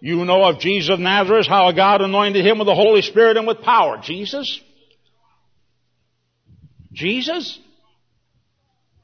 You 0.00 0.24
know 0.24 0.42
of 0.42 0.58
Jesus 0.58 0.90
of 0.90 0.98
Nazareth, 0.98 1.46
how 1.46 1.70
God 1.70 2.00
anointed 2.00 2.44
him 2.44 2.58
with 2.58 2.66
the 2.66 2.74
Holy 2.74 3.02
Spirit 3.02 3.36
and 3.36 3.46
with 3.46 3.62
power. 3.62 3.98
Jesus? 4.02 4.60
Jesus? 6.92 7.58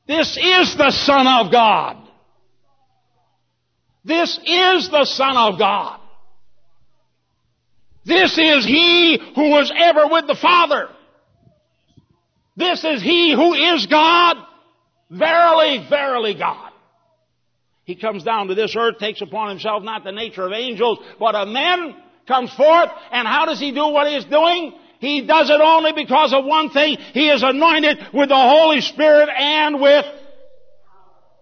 This 0.07 0.37
is 0.37 0.77
the 0.77 0.91
Son 0.91 1.27
of 1.27 1.53
God. 1.53 1.97
This 4.05 4.39
is 4.45 4.89
the 4.91 5.05
Son 5.05 5.37
of 5.37 5.59
God. 5.59 6.01
This 8.05 8.39
is 8.39 8.65
He 8.65 9.21
who 9.35 9.51
was 9.51 9.71
ever 9.77 10.09
with 10.09 10.27
the 10.27 10.35
Father. 10.35 10.89
This 12.57 12.83
is 12.85 13.03
He 13.03 13.35
who 13.35 13.53
is 13.53 13.87
God. 13.87 14.37
Verily, 15.11 15.87
verily 15.89 16.35
God. 16.35 16.73
He 17.85 17.97
comes 17.97 18.25
down 18.25 18.49
to 18.49 18.55
this 18.55 18.75
earth, 18.77 18.99
takes 18.99 19.21
upon 19.21 19.51
Himself 19.51 19.83
not 19.83 20.05
the 20.05 20.13
nature 20.13 20.47
of 20.47 20.53
angels, 20.53 20.99
but 21.19 21.35
of 21.35 21.49
men, 21.49 21.97
comes 22.27 22.53
forth, 22.55 22.91
and 23.11 23.27
how 23.27 23.47
does 23.47 23.59
He 23.61 23.73
do 23.73 23.89
what 23.89 24.07
He 24.07 24.17
is 24.17 24.25
doing? 24.27 24.75
He 25.01 25.27
does 25.27 25.49
it 25.49 25.61
only 25.61 25.93
because 25.93 26.33
of 26.33 26.45
one 26.45 26.71
thing. 26.71 26.99
He 27.13 27.29
is 27.29 27.43
anointed 27.43 27.99
with 28.13 28.29
the 28.29 28.37
Holy 28.37 28.81
Spirit 28.81 29.29
and 29.29 29.81
with... 29.81 30.05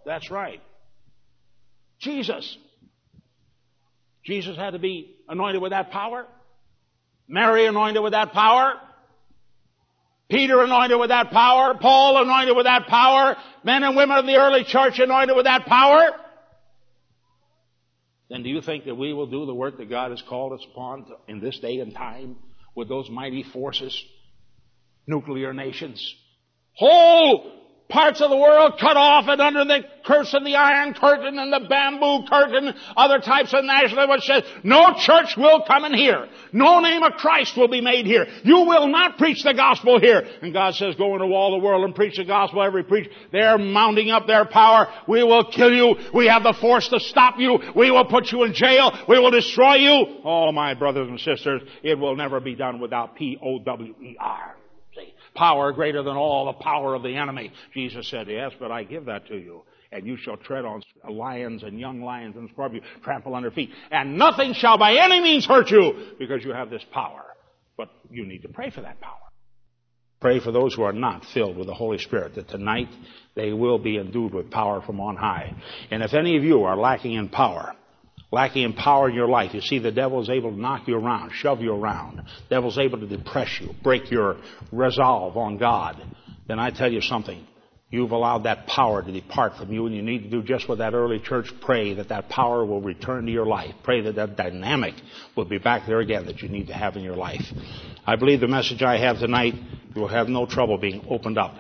That's 0.04 0.30
right. 0.30 0.60
Jesus. 1.98 2.56
Jesus 4.24 4.56
had 4.56 4.70
to 4.70 4.78
be 4.78 5.16
anointed 5.28 5.62
with 5.62 5.70
that 5.70 5.90
power. 5.90 6.26
Mary 7.28 7.66
anointed 7.66 8.02
with 8.02 8.12
that 8.12 8.32
power. 8.32 8.74
Peter 10.28 10.60
anointed 10.60 10.98
with 10.98 11.08
that 11.08 11.30
power. 11.30 11.74
Paul 11.74 12.22
anointed 12.22 12.56
with 12.56 12.66
that 12.66 12.86
power. 12.88 13.36
Men 13.64 13.84
and 13.84 13.96
women 13.96 14.18
of 14.18 14.26
the 14.26 14.36
early 14.36 14.64
church 14.64 14.98
anointed 14.98 15.34
with 15.34 15.46
that 15.46 15.66
power. 15.66 16.10
Then 18.28 18.42
do 18.42 18.50
you 18.50 18.60
think 18.60 18.84
that 18.84 18.96
we 18.96 19.12
will 19.12 19.26
do 19.26 19.46
the 19.46 19.54
work 19.54 19.78
that 19.78 19.88
God 19.88 20.10
has 20.10 20.20
called 20.22 20.52
us 20.52 20.64
upon 20.72 21.06
in 21.28 21.40
this 21.40 21.58
day 21.60 21.78
and 21.78 21.94
time 21.94 22.36
with 22.76 22.88
those 22.88 23.10
mighty 23.10 23.42
forces? 23.42 24.04
Nuclear 25.06 25.52
nations. 25.52 26.14
Whole 26.74 27.52
parts 27.88 28.20
of 28.20 28.30
the 28.30 28.36
world 28.36 28.74
cut 28.80 28.96
off 28.96 29.26
and 29.28 29.40
under 29.40 29.64
the 29.64 29.84
curse 30.04 30.34
of 30.34 30.44
the 30.44 30.54
iron 30.54 30.94
curtain 30.94 31.38
and 31.38 31.52
the 31.52 31.68
bamboo 31.68 32.26
curtain, 32.28 32.74
other 32.96 33.18
types 33.18 33.52
of 33.54 33.64
nationalism 33.64 34.10
which 34.10 34.24
says, 34.24 34.42
no 34.62 34.94
church 34.98 35.36
will 35.36 35.62
come 35.66 35.84
in 35.84 35.94
here. 35.94 36.28
No 36.52 36.80
name 36.80 37.02
of 37.02 37.12
Christ 37.14 37.56
will 37.56 37.68
be 37.68 37.80
made 37.80 38.06
here. 38.06 38.26
You 38.44 38.60
will 38.60 38.88
not 38.88 39.18
preach 39.18 39.42
the 39.42 39.54
gospel 39.54 40.00
here. 40.00 40.26
And 40.42 40.52
God 40.52 40.74
says, 40.74 40.94
go 40.96 41.14
into 41.14 41.26
all 41.26 41.52
the 41.52 41.64
world 41.64 41.84
and 41.84 41.94
preach 41.94 42.16
the 42.16 42.24
gospel. 42.24 42.62
Every 42.62 42.84
preach, 42.84 43.10
they're 43.32 43.58
mounting 43.58 44.10
up 44.10 44.26
their 44.26 44.44
power. 44.44 44.88
We 45.06 45.22
will 45.22 45.44
kill 45.44 45.72
you. 45.72 45.96
We 46.14 46.26
have 46.26 46.42
the 46.42 46.54
force 46.54 46.88
to 46.88 47.00
stop 47.00 47.38
you. 47.38 47.58
We 47.74 47.90
will 47.90 48.06
put 48.06 48.32
you 48.32 48.44
in 48.44 48.54
jail. 48.54 48.92
We 49.08 49.18
will 49.18 49.30
destroy 49.30 49.76
you. 49.76 50.20
Oh, 50.24 50.52
my 50.52 50.74
brothers 50.74 51.08
and 51.08 51.20
sisters, 51.20 51.62
it 51.82 51.98
will 51.98 52.16
never 52.16 52.40
be 52.40 52.54
done 52.54 52.80
without 52.80 53.16
P-O-W-E-R 53.16 54.56
power 55.36 55.72
greater 55.72 56.02
than 56.02 56.16
all 56.16 56.46
the 56.46 56.54
power 56.54 56.94
of 56.94 57.02
the 57.02 57.16
enemy. 57.16 57.52
Jesus 57.72 58.08
said, 58.08 58.26
yes, 58.28 58.52
but 58.58 58.72
I 58.72 58.82
give 58.82 59.04
that 59.04 59.28
to 59.28 59.36
you. 59.36 59.62
And 59.92 60.06
you 60.06 60.16
shall 60.16 60.36
tread 60.36 60.64
on 60.64 60.82
lions 61.08 61.62
and 61.62 61.78
young 61.78 62.02
lions 62.02 62.36
and 62.36 62.50
scorpions, 62.50 62.84
trample 63.04 63.34
under 63.34 63.50
feet. 63.50 63.70
And 63.90 64.18
nothing 64.18 64.52
shall 64.54 64.78
by 64.78 64.94
any 64.94 65.20
means 65.20 65.46
hurt 65.46 65.70
you 65.70 66.14
because 66.18 66.44
you 66.44 66.52
have 66.52 66.70
this 66.70 66.84
power. 66.92 67.22
But 67.76 67.90
you 68.10 68.26
need 68.26 68.42
to 68.42 68.48
pray 68.48 68.70
for 68.70 68.80
that 68.80 69.00
power. 69.00 69.18
Pray 70.20 70.40
for 70.40 70.50
those 70.50 70.74
who 70.74 70.82
are 70.82 70.92
not 70.92 71.24
filled 71.26 71.56
with 71.56 71.66
the 71.66 71.74
Holy 71.74 71.98
Spirit, 71.98 72.34
that 72.34 72.48
tonight 72.48 72.88
they 73.34 73.52
will 73.52 73.78
be 73.78 73.98
endued 73.98 74.32
with 74.34 74.50
power 74.50 74.80
from 74.80 74.98
on 74.98 75.14
high. 75.14 75.54
And 75.90 76.02
if 76.02 76.14
any 76.14 76.36
of 76.36 76.42
you 76.42 76.64
are 76.64 76.76
lacking 76.76 77.12
in 77.12 77.28
power, 77.28 77.74
lacking 78.32 78.62
in 78.62 78.72
power 78.72 79.08
in 79.08 79.14
your 79.14 79.28
life. 79.28 79.54
You 79.54 79.60
see, 79.60 79.78
the 79.78 79.92
devil 79.92 80.20
is 80.20 80.28
able 80.28 80.50
to 80.50 80.60
knock 80.60 80.88
you 80.88 80.96
around, 80.96 81.32
shove 81.32 81.60
you 81.60 81.72
around. 81.72 82.18
The 82.18 82.54
devil's 82.56 82.78
able 82.78 82.98
to 83.00 83.06
depress 83.06 83.60
you, 83.60 83.74
break 83.82 84.10
your 84.10 84.36
resolve 84.72 85.36
on 85.36 85.58
God. 85.58 86.02
Then 86.48 86.58
I 86.58 86.70
tell 86.70 86.92
you 86.92 87.00
something. 87.00 87.46
You've 87.88 88.10
allowed 88.10 88.44
that 88.44 88.66
power 88.66 89.00
to 89.00 89.12
depart 89.12 89.56
from 89.56 89.72
you 89.72 89.86
and 89.86 89.94
you 89.94 90.02
need 90.02 90.24
to 90.24 90.28
do 90.28 90.42
just 90.42 90.68
what 90.68 90.78
that 90.78 90.92
early 90.92 91.20
church 91.20 91.52
pray 91.60 91.94
that 91.94 92.08
that 92.08 92.28
power 92.28 92.66
will 92.66 92.80
return 92.80 93.26
to 93.26 93.32
your 93.32 93.46
life. 93.46 93.74
Pray 93.84 94.00
that 94.02 94.16
that 94.16 94.36
dynamic 94.36 94.94
will 95.36 95.44
be 95.44 95.58
back 95.58 95.86
there 95.86 96.00
again 96.00 96.26
that 96.26 96.42
you 96.42 96.48
need 96.48 96.66
to 96.66 96.74
have 96.74 96.96
in 96.96 97.04
your 97.04 97.14
life. 97.14 97.44
I 98.04 98.16
believe 98.16 98.40
the 98.40 98.48
message 98.48 98.82
I 98.82 98.98
have 98.98 99.20
tonight, 99.20 99.54
you 99.94 100.00
will 100.00 100.08
have 100.08 100.28
no 100.28 100.46
trouble 100.46 100.78
being 100.78 101.06
opened 101.08 101.38
up 101.38 101.54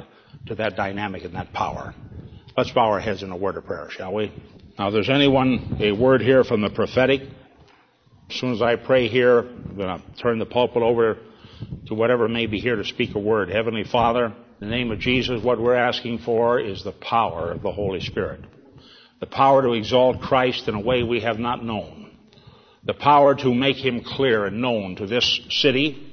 to 0.46 0.56
that 0.56 0.76
dynamic 0.76 1.24
and 1.24 1.34
that 1.36 1.52
power. 1.52 1.94
Let's 2.56 2.72
bow 2.72 2.90
our 2.90 3.00
heads 3.00 3.22
in 3.22 3.30
a 3.30 3.36
word 3.36 3.56
of 3.56 3.64
prayer, 3.64 3.88
shall 3.90 4.12
we? 4.12 4.32
Now, 4.78 4.90
there's 4.90 5.08
anyone, 5.08 5.78
a 5.80 5.92
word 5.92 6.20
here 6.20 6.44
from 6.44 6.60
the 6.60 6.68
prophetic. 6.68 7.22
As 8.28 8.36
soon 8.36 8.52
as 8.52 8.60
I 8.60 8.76
pray 8.76 9.08
here, 9.08 9.38
I'm 9.38 9.74
going 9.74 9.98
to 9.98 10.22
turn 10.22 10.38
the 10.38 10.44
pulpit 10.44 10.82
over 10.82 11.16
to 11.86 11.94
whatever 11.94 12.28
may 12.28 12.44
be 12.44 12.60
here 12.60 12.76
to 12.76 12.84
speak 12.84 13.14
a 13.14 13.18
word. 13.18 13.48
Heavenly 13.48 13.84
Father, 13.84 14.26
in 14.26 14.34
the 14.60 14.66
name 14.66 14.90
of 14.90 14.98
Jesus, 14.98 15.42
what 15.42 15.58
we're 15.58 15.74
asking 15.74 16.18
for 16.18 16.60
is 16.60 16.84
the 16.84 16.92
power 16.92 17.52
of 17.52 17.62
the 17.62 17.72
Holy 17.72 18.00
Spirit. 18.00 18.40
The 19.20 19.26
power 19.26 19.62
to 19.62 19.72
exalt 19.72 20.20
Christ 20.20 20.68
in 20.68 20.74
a 20.74 20.80
way 20.80 21.02
we 21.02 21.20
have 21.20 21.38
not 21.38 21.64
known. 21.64 22.10
The 22.84 22.92
power 22.92 23.34
to 23.34 23.54
make 23.54 23.76
Him 23.76 24.02
clear 24.04 24.44
and 24.44 24.60
known 24.60 24.96
to 24.96 25.06
this 25.06 25.40
city 25.48 26.12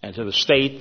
and 0.00 0.14
to 0.14 0.24
the 0.24 0.32
state 0.32 0.80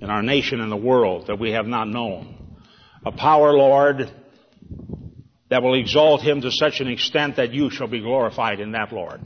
and 0.00 0.08
our 0.08 0.22
nation 0.22 0.60
and 0.60 0.70
the 0.70 0.76
world 0.76 1.26
that 1.26 1.40
we 1.40 1.50
have 1.50 1.66
not 1.66 1.88
known. 1.88 2.58
A 3.04 3.10
power, 3.10 3.52
Lord, 3.52 4.08
that 5.50 5.62
will 5.62 5.74
exalt 5.74 6.22
him 6.22 6.40
to 6.40 6.50
such 6.50 6.80
an 6.80 6.88
extent 6.88 7.36
that 7.36 7.52
you 7.52 7.70
shall 7.70 7.88
be 7.88 8.00
glorified 8.00 8.60
in 8.60 8.72
that, 8.72 8.92
Lord. 8.92 9.20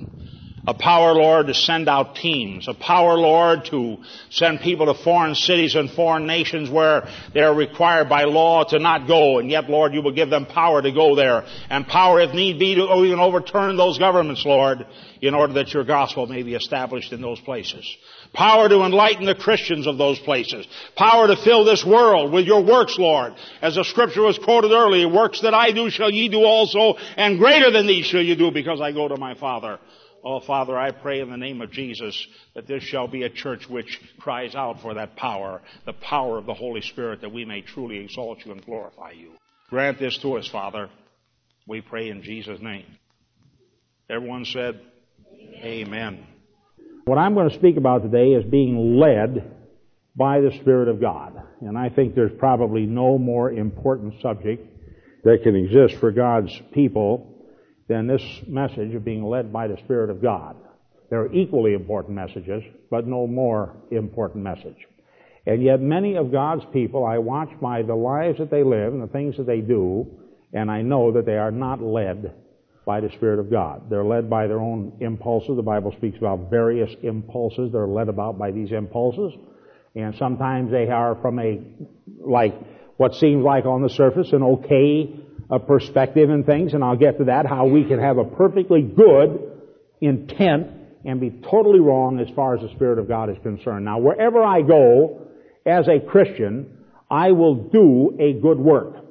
A 0.66 0.72
power, 0.72 1.12
Lord, 1.12 1.48
to 1.48 1.54
send 1.54 1.90
out 1.90 2.16
teams. 2.16 2.68
A 2.68 2.72
power, 2.72 3.18
Lord, 3.18 3.66
to 3.66 3.98
send 4.30 4.60
people 4.60 4.86
to 4.86 4.94
foreign 4.94 5.34
cities 5.34 5.74
and 5.74 5.90
foreign 5.90 6.26
nations 6.26 6.70
where 6.70 7.06
they 7.34 7.40
are 7.40 7.54
required 7.54 8.08
by 8.08 8.24
law 8.24 8.64
to 8.64 8.78
not 8.78 9.06
go. 9.06 9.38
And 9.38 9.50
yet, 9.50 9.68
Lord, 9.68 9.92
you 9.92 10.00
will 10.00 10.14
give 10.14 10.30
them 10.30 10.46
power 10.46 10.80
to 10.80 10.90
go 10.90 11.14
there. 11.14 11.44
And 11.68 11.86
power, 11.86 12.18
if 12.22 12.32
need 12.32 12.58
be, 12.58 12.76
to 12.76 13.04
even 13.04 13.20
overturn 13.20 13.76
those 13.76 13.98
governments, 13.98 14.46
Lord, 14.46 14.86
in 15.20 15.34
order 15.34 15.52
that 15.54 15.74
your 15.74 15.84
gospel 15.84 16.26
may 16.26 16.42
be 16.42 16.54
established 16.54 17.12
in 17.12 17.20
those 17.20 17.40
places. 17.40 17.86
Power 18.34 18.68
to 18.68 18.82
enlighten 18.82 19.26
the 19.26 19.34
Christians 19.34 19.86
of 19.86 19.96
those 19.96 20.18
places. 20.18 20.66
Power 20.96 21.28
to 21.28 21.36
fill 21.36 21.64
this 21.64 21.84
world 21.84 22.32
with 22.32 22.46
your 22.46 22.62
works, 22.62 22.98
Lord. 22.98 23.34
As 23.62 23.76
the 23.76 23.84
scripture 23.84 24.22
was 24.22 24.38
quoted 24.38 24.72
earlier, 24.72 25.08
works 25.08 25.40
that 25.42 25.54
I 25.54 25.70
do 25.70 25.88
shall 25.88 26.10
ye 26.10 26.28
do 26.28 26.42
also, 26.42 26.94
and 27.16 27.38
greater 27.38 27.70
than 27.70 27.86
these 27.86 28.06
shall 28.06 28.22
ye 28.22 28.34
do 28.34 28.50
because 28.50 28.80
I 28.80 28.90
go 28.90 29.06
to 29.06 29.16
my 29.16 29.34
Father. 29.34 29.78
Oh, 30.24 30.40
Father, 30.40 30.76
I 30.76 30.90
pray 30.90 31.20
in 31.20 31.30
the 31.30 31.36
name 31.36 31.60
of 31.60 31.70
Jesus 31.70 32.26
that 32.54 32.66
this 32.66 32.82
shall 32.82 33.06
be 33.06 33.22
a 33.22 33.30
church 33.30 33.68
which 33.68 34.00
cries 34.18 34.54
out 34.54 34.80
for 34.80 34.94
that 34.94 35.16
power, 35.16 35.62
the 35.86 35.92
power 35.92 36.38
of 36.38 36.46
the 36.46 36.54
Holy 36.54 36.80
Spirit, 36.80 37.20
that 37.20 37.32
we 37.32 37.44
may 37.44 37.60
truly 37.60 37.98
exalt 37.98 38.44
you 38.44 38.52
and 38.52 38.64
glorify 38.64 39.12
you. 39.12 39.32
Grant 39.70 39.98
this 39.98 40.18
to 40.18 40.38
us, 40.38 40.48
Father. 40.48 40.88
We 41.68 41.82
pray 41.82 42.08
in 42.08 42.22
Jesus' 42.22 42.60
name. 42.60 42.86
Everyone 44.10 44.44
said, 44.44 44.80
Amen. 45.62 45.86
Amen. 45.86 46.26
What 47.04 47.18
I'm 47.18 47.34
going 47.34 47.50
to 47.50 47.54
speak 47.54 47.76
about 47.76 48.02
today 48.02 48.28
is 48.28 48.44
being 48.44 48.98
led 48.98 49.52
by 50.16 50.40
the 50.40 50.52
Spirit 50.60 50.88
of 50.88 51.02
God. 51.02 51.34
And 51.60 51.76
I 51.76 51.90
think 51.90 52.14
there's 52.14 52.32
probably 52.38 52.86
no 52.86 53.18
more 53.18 53.52
important 53.52 54.22
subject 54.22 54.66
that 55.22 55.42
can 55.42 55.54
exist 55.54 56.00
for 56.00 56.12
God's 56.12 56.50
people 56.72 57.44
than 57.88 58.06
this 58.06 58.22
message 58.46 58.94
of 58.94 59.04
being 59.04 59.22
led 59.22 59.52
by 59.52 59.68
the 59.68 59.76
Spirit 59.84 60.08
of 60.08 60.22
God. 60.22 60.56
There 61.10 61.20
are 61.20 61.32
equally 61.34 61.74
important 61.74 62.14
messages, 62.14 62.62
but 62.90 63.06
no 63.06 63.26
more 63.26 63.76
important 63.90 64.42
message. 64.42 64.86
And 65.46 65.62
yet 65.62 65.82
many 65.82 66.16
of 66.16 66.32
God's 66.32 66.64
people, 66.72 67.04
I 67.04 67.18
watch 67.18 67.50
by 67.60 67.82
the 67.82 67.94
lives 67.94 68.38
that 68.38 68.50
they 68.50 68.62
live 68.62 68.94
and 68.94 69.02
the 69.02 69.12
things 69.12 69.36
that 69.36 69.46
they 69.46 69.60
do, 69.60 70.06
and 70.54 70.70
I 70.70 70.80
know 70.80 71.12
that 71.12 71.26
they 71.26 71.36
are 71.36 71.50
not 71.50 71.82
led 71.82 72.32
by 72.84 73.00
the 73.00 73.10
Spirit 73.10 73.38
of 73.38 73.50
God. 73.50 73.88
They're 73.90 74.04
led 74.04 74.28
by 74.28 74.46
their 74.46 74.60
own 74.60 74.98
impulses. 75.00 75.56
The 75.56 75.62
Bible 75.62 75.92
speaks 75.96 76.18
about 76.18 76.50
various 76.50 76.90
impulses. 77.02 77.72
They're 77.72 77.86
led 77.86 78.08
about 78.08 78.38
by 78.38 78.50
these 78.50 78.72
impulses. 78.72 79.32
And 79.94 80.14
sometimes 80.16 80.70
they 80.70 80.88
are 80.88 81.14
from 81.22 81.38
a, 81.38 81.60
like, 82.18 82.54
what 82.96 83.14
seems 83.14 83.44
like 83.44 83.64
on 83.64 83.82
the 83.82 83.88
surface 83.88 84.32
an 84.32 84.42
okay 84.42 85.20
uh, 85.50 85.58
perspective 85.58 86.30
and 86.30 86.44
things, 86.44 86.74
and 86.74 86.82
I'll 86.82 86.96
get 86.96 87.18
to 87.18 87.24
that, 87.24 87.46
how 87.46 87.66
we 87.66 87.84
can 87.84 87.98
have 87.98 88.18
a 88.18 88.24
perfectly 88.24 88.82
good 88.82 89.52
intent 90.00 90.68
and 91.04 91.20
be 91.20 91.30
totally 91.30 91.80
wrong 91.80 92.18
as 92.20 92.28
far 92.34 92.56
as 92.56 92.62
the 92.62 92.70
Spirit 92.74 92.98
of 92.98 93.08
God 93.08 93.30
is 93.30 93.36
concerned. 93.42 93.84
Now, 93.84 93.98
wherever 93.98 94.42
I 94.42 94.62
go 94.62 95.28
as 95.66 95.86
a 95.88 96.00
Christian, 96.00 96.84
I 97.10 97.32
will 97.32 97.54
do 97.54 98.16
a 98.18 98.32
good 98.40 98.58
work. 98.58 99.03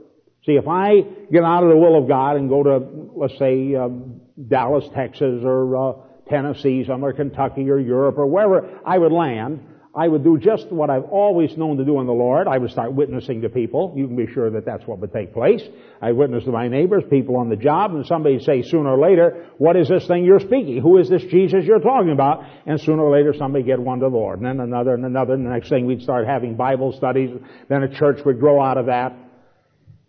See, 0.45 0.53
if 0.53 0.67
I 0.67 1.01
get 1.31 1.43
out 1.43 1.63
of 1.63 1.69
the 1.69 1.77
will 1.77 1.97
of 1.97 2.07
God 2.07 2.35
and 2.35 2.49
go 2.49 2.63
to, 2.63 2.83
let's 3.15 3.37
say, 3.39 3.75
um, 3.75 4.21
Dallas, 4.47 4.85
Texas, 4.93 5.41
or 5.43 5.75
uh, 5.75 5.93
Tennessee, 6.29 6.83
somewhere, 6.85 7.13
Kentucky, 7.13 7.69
or 7.69 7.79
Europe, 7.79 8.17
or 8.17 8.25
wherever 8.27 8.79
I 8.85 8.97
would 8.97 9.13
land, 9.13 9.61
I 9.95 10.07
would 10.07 10.23
do 10.23 10.39
just 10.39 10.71
what 10.71 10.89
I've 10.89 11.03
always 11.03 11.55
known 11.55 11.77
to 11.77 11.85
do 11.85 11.99
in 11.99 12.07
the 12.07 12.13
Lord. 12.13 12.47
I 12.47 12.57
would 12.57 12.71
start 12.71 12.93
witnessing 12.93 13.41
to 13.41 13.49
people. 13.49 13.93
You 13.95 14.07
can 14.07 14.15
be 14.15 14.25
sure 14.25 14.49
that 14.49 14.65
that's 14.65 14.87
what 14.87 14.97
would 14.99 15.13
take 15.13 15.33
place. 15.33 15.61
I'd 16.01 16.13
witness 16.13 16.45
to 16.45 16.51
my 16.51 16.67
neighbors, 16.67 17.03
people 17.11 17.37
on 17.37 17.49
the 17.49 17.55
job, 17.55 17.93
and 17.93 18.03
somebody 18.05 18.35
would 18.35 18.43
say 18.43 18.63
sooner 18.63 18.89
or 18.89 18.99
later, 18.99 19.51
what 19.59 19.75
is 19.75 19.87
this 19.87 20.07
thing 20.07 20.25
you're 20.25 20.39
speaking? 20.39 20.81
Who 20.81 20.97
is 20.97 21.09
this 21.09 21.23
Jesus 21.25 21.63
you're 21.63 21.79
talking 21.79 22.11
about? 22.11 22.43
And 22.65 22.81
sooner 22.81 23.03
or 23.03 23.15
later 23.15 23.35
somebody 23.37 23.63
get 23.63 23.79
one 23.79 23.99
to 23.99 24.09
the 24.09 24.15
Lord. 24.15 24.39
And 24.39 24.47
then 24.47 24.59
another 24.59 24.95
and 24.95 25.05
another, 25.05 25.35
and 25.35 25.45
the 25.45 25.51
next 25.51 25.69
thing 25.69 25.85
we'd 25.85 26.01
start 26.01 26.25
having 26.25 26.55
Bible 26.55 26.91
studies. 26.93 27.29
Then 27.69 27.83
a 27.83 27.95
church 27.95 28.19
would 28.25 28.39
grow 28.39 28.61
out 28.61 28.77
of 28.77 28.87
that. 28.87 29.15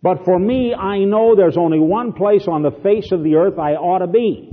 But 0.05 0.23
for 0.23 0.37
me, 0.37 0.75
I 0.75 0.99
know 0.99 1.35
there's 1.35 1.57
only 1.57 1.79
one 1.79 2.13
place 2.13 2.47
on 2.47 2.61
the 2.61 2.69
face 2.69 3.11
of 3.11 3.23
the 3.23 3.37
earth 3.37 3.57
I 3.57 3.73
ought 3.73 4.05
to 4.05 4.07
be. 4.07 4.51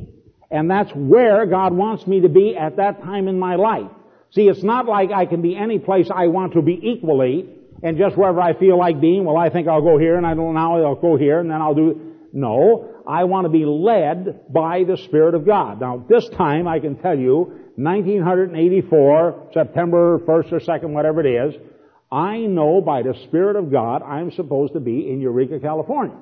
And 0.51 0.71
that's 0.71 0.91
where 0.93 1.45
God 1.45 1.75
wants 1.75 2.07
me 2.07 2.23
to 2.23 2.31
be 2.31 2.57
at 2.57 2.77
that 2.79 3.03
time 3.03 3.29
in 3.29 3.39
my 3.39 3.57
life. 3.57 3.91
See, 4.31 4.49
it's 4.49 4.63
not 4.63 4.87
like 4.87 5.11
I 5.13 5.27
can 5.27 5.43
be 5.43 5.55
any 5.55 5.79
place 5.79 6.09
I 6.11 6.29
want 6.29 6.55
to 6.55 6.63
be 6.63 6.81
equally, 6.83 7.51
and 7.83 7.99
just 7.99 8.17
wherever 8.17 8.41
I 8.41 8.59
feel 8.59 8.79
like 8.79 8.99
being, 8.99 9.27
well, 9.27 9.37
I 9.37 9.51
think 9.51 9.69
I'll 9.69 9.83
go 9.83 9.99
here, 9.99 10.17
and 10.17 10.27
I 10.27 10.33
don't 10.33 10.55
now 10.55 10.83
I'll 10.83 10.95
go 10.95 11.19
here, 11.19 11.39
and 11.41 11.51
then 11.51 11.61
I'll 11.61 11.75
do. 11.75 12.15
No, 12.33 12.89
I 13.07 13.25
want 13.25 13.45
to 13.45 13.51
be 13.51 13.67
led 13.67 14.51
by 14.51 14.85
the 14.85 14.97
Spirit 14.97 15.35
of 15.35 15.45
God. 15.45 15.83
Now, 15.83 16.03
this 16.09 16.31
time 16.31 16.67
I 16.67 16.79
can 16.79 16.97
tell 16.97 17.19
you, 17.19 17.59
1984, 17.77 19.51
September 19.53 20.19
1st 20.21 20.53
or 20.53 20.61
2nd, 20.61 20.95
whatever 20.95 21.21
it 21.21 21.27
is, 21.27 21.55
I 22.13 22.41
know 22.41 22.83
by 22.83 23.03
the 23.03 23.15
Spirit 23.25 23.57
of 23.57 23.73
God 23.73 24.03
I'm 24.03 24.31
supposed 24.33 24.75
to 24.75 24.81
be 24.81 25.11
in 25.11 25.23
Eureka, 25.23 25.59
California. 25.61 26.15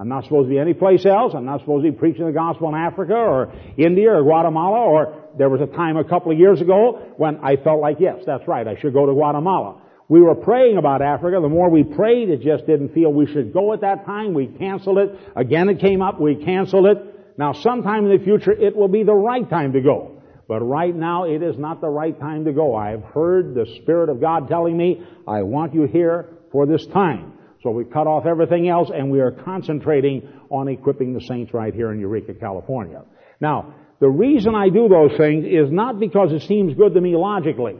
I'm 0.00 0.08
not 0.08 0.24
supposed 0.24 0.46
to 0.46 0.50
be 0.50 0.58
anyplace 0.58 1.04
else. 1.04 1.34
I'm 1.34 1.44
not 1.44 1.60
supposed 1.60 1.84
to 1.84 1.92
be 1.92 1.96
preaching 1.96 2.24
the 2.24 2.32
gospel 2.32 2.68
in 2.70 2.74
Africa 2.74 3.14
or 3.14 3.52
India 3.76 4.12
or 4.12 4.22
Guatemala 4.22 4.80
or 4.80 5.24
there 5.36 5.50
was 5.50 5.60
a 5.60 5.66
time 5.66 5.98
a 5.98 6.04
couple 6.04 6.32
of 6.32 6.38
years 6.38 6.60
ago 6.62 7.12
when 7.18 7.38
I 7.42 7.56
felt 7.56 7.80
like, 7.80 7.98
yes, 8.00 8.22
that's 8.24 8.48
right, 8.48 8.66
I 8.66 8.80
should 8.80 8.94
go 8.94 9.04
to 9.04 9.12
Guatemala. 9.12 9.82
We 10.08 10.20
were 10.20 10.34
praying 10.34 10.78
about 10.78 11.02
Africa. 11.02 11.40
The 11.42 11.48
more 11.48 11.68
we 11.68 11.82
prayed, 11.82 12.30
it 12.30 12.40
just 12.40 12.66
didn't 12.66 12.94
feel 12.94 13.12
we 13.12 13.26
should 13.26 13.52
go 13.52 13.72
at 13.72 13.80
that 13.80 14.06
time. 14.06 14.34
We 14.34 14.46
canceled 14.46 14.98
it. 14.98 15.18
Again, 15.34 15.68
it 15.68 15.80
came 15.80 16.00
up. 16.00 16.20
We 16.20 16.36
canceled 16.36 16.86
it. 16.86 17.38
Now, 17.38 17.52
sometime 17.52 18.06
in 18.06 18.16
the 18.16 18.24
future, 18.24 18.52
it 18.52 18.76
will 18.76 18.88
be 18.88 19.02
the 19.02 19.14
right 19.14 19.48
time 19.50 19.72
to 19.72 19.80
go. 19.80 20.15
But 20.48 20.60
right 20.60 20.94
now, 20.94 21.24
it 21.24 21.42
is 21.42 21.58
not 21.58 21.80
the 21.80 21.88
right 21.88 22.18
time 22.18 22.44
to 22.44 22.52
go. 22.52 22.76
I 22.76 22.90
have 22.90 23.02
heard 23.02 23.54
the 23.54 23.66
Spirit 23.82 24.08
of 24.08 24.20
God 24.20 24.48
telling 24.48 24.76
me, 24.76 25.04
I 25.26 25.42
want 25.42 25.74
you 25.74 25.86
here 25.86 26.28
for 26.52 26.66
this 26.66 26.86
time. 26.86 27.32
So 27.62 27.70
we 27.70 27.84
cut 27.84 28.06
off 28.06 28.26
everything 28.26 28.68
else 28.68 28.90
and 28.94 29.10
we 29.10 29.20
are 29.20 29.32
concentrating 29.32 30.28
on 30.50 30.68
equipping 30.68 31.14
the 31.14 31.20
saints 31.20 31.52
right 31.52 31.74
here 31.74 31.90
in 31.90 31.98
Eureka, 31.98 32.34
California. 32.34 33.02
Now, 33.40 33.74
the 33.98 34.08
reason 34.08 34.54
I 34.54 34.68
do 34.68 34.88
those 34.88 35.16
things 35.16 35.44
is 35.44 35.72
not 35.72 35.98
because 35.98 36.30
it 36.32 36.42
seems 36.42 36.74
good 36.74 36.94
to 36.94 37.00
me 37.00 37.16
logically. 37.16 37.76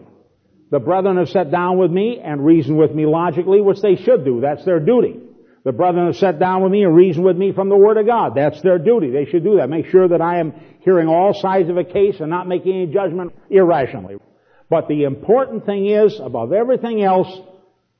The 0.70 0.80
brethren 0.80 1.18
have 1.18 1.28
sat 1.28 1.52
down 1.52 1.78
with 1.78 1.92
me 1.92 2.20
and 2.22 2.44
reasoned 2.44 2.78
with 2.78 2.92
me 2.92 3.06
logically, 3.06 3.60
which 3.60 3.80
they 3.80 3.94
should 3.94 4.24
do. 4.24 4.40
That's 4.40 4.64
their 4.64 4.80
duty. 4.80 5.20
The 5.66 5.72
brethren 5.72 6.06
have 6.06 6.14
sat 6.14 6.38
down 6.38 6.62
with 6.62 6.70
me 6.70 6.84
and 6.84 6.94
reasoned 6.94 7.24
with 7.24 7.36
me 7.36 7.50
from 7.52 7.68
the 7.68 7.76
Word 7.76 7.96
of 7.96 8.06
God. 8.06 8.36
That's 8.36 8.62
their 8.62 8.78
duty. 8.78 9.10
They 9.10 9.24
should 9.24 9.42
do 9.42 9.56
that. 9.56 9.68
Make 9.68 9.86
sure 9.86 10.06
that 10.06 10.20
I 10.20 10.38
am 10.38 10.54
hearing 10.82 11.08
all 11.08 11.34
sides 11.34 11.68
of 11.68 11.76
a 11.76 11.82
case 11.82 12.20
and 12.20 12.30
not 12.30 12.46
making 12.46 12.72
any 12.72 12.86
judgment 12.86 13.32
irrationally. 13.50 14.18
But 14.70 14.86
the 14.86 15.02
important 15.02 15.66
thing 15.66 15.88
is, 15.88 16.20
above 16.22 16.52
everything 16.52 17.02
else, 17.02 17.26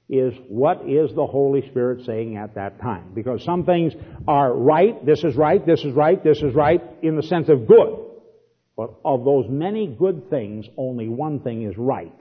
is 0.08 0.32
what 0.48 0.88
is 0.88 1.12
the 1.12 1.26
Holy 1.26 1.68
Spirit 1.68 2.06
saying 2.06 2.36
at 2.36 2.54
that 2.54 2.80
time? 2.80 3.10
Because 3.16 3.42
some 3.42 3.64
things 3.64 3.94
are 4.28 4.54
right, 4.54 5.04
this 5.04 5.24
is 5.24 5.34
right, 5.34 5.66
this 5.66 5.84
is 5.84 5.92
right, 5.92 6.22
this 6.22 6.38
is 6.42 6.54
right, 6.54 6.80
in 7.02 7.16
the 7.16 7.24
sense 7.24 7.48
of 7.48 7.66
good. 7.66 7.98
But 8.76 8.94
of 9.04 9.24
those 9.24 9.46
many 9.48 9.88
good 9.88 10.30
things, 10.30 10.66
only 10.76 11.08
one 11.08 11.40
thing 11.40 11.64
is 11.64 11.76
right 11.76 12.14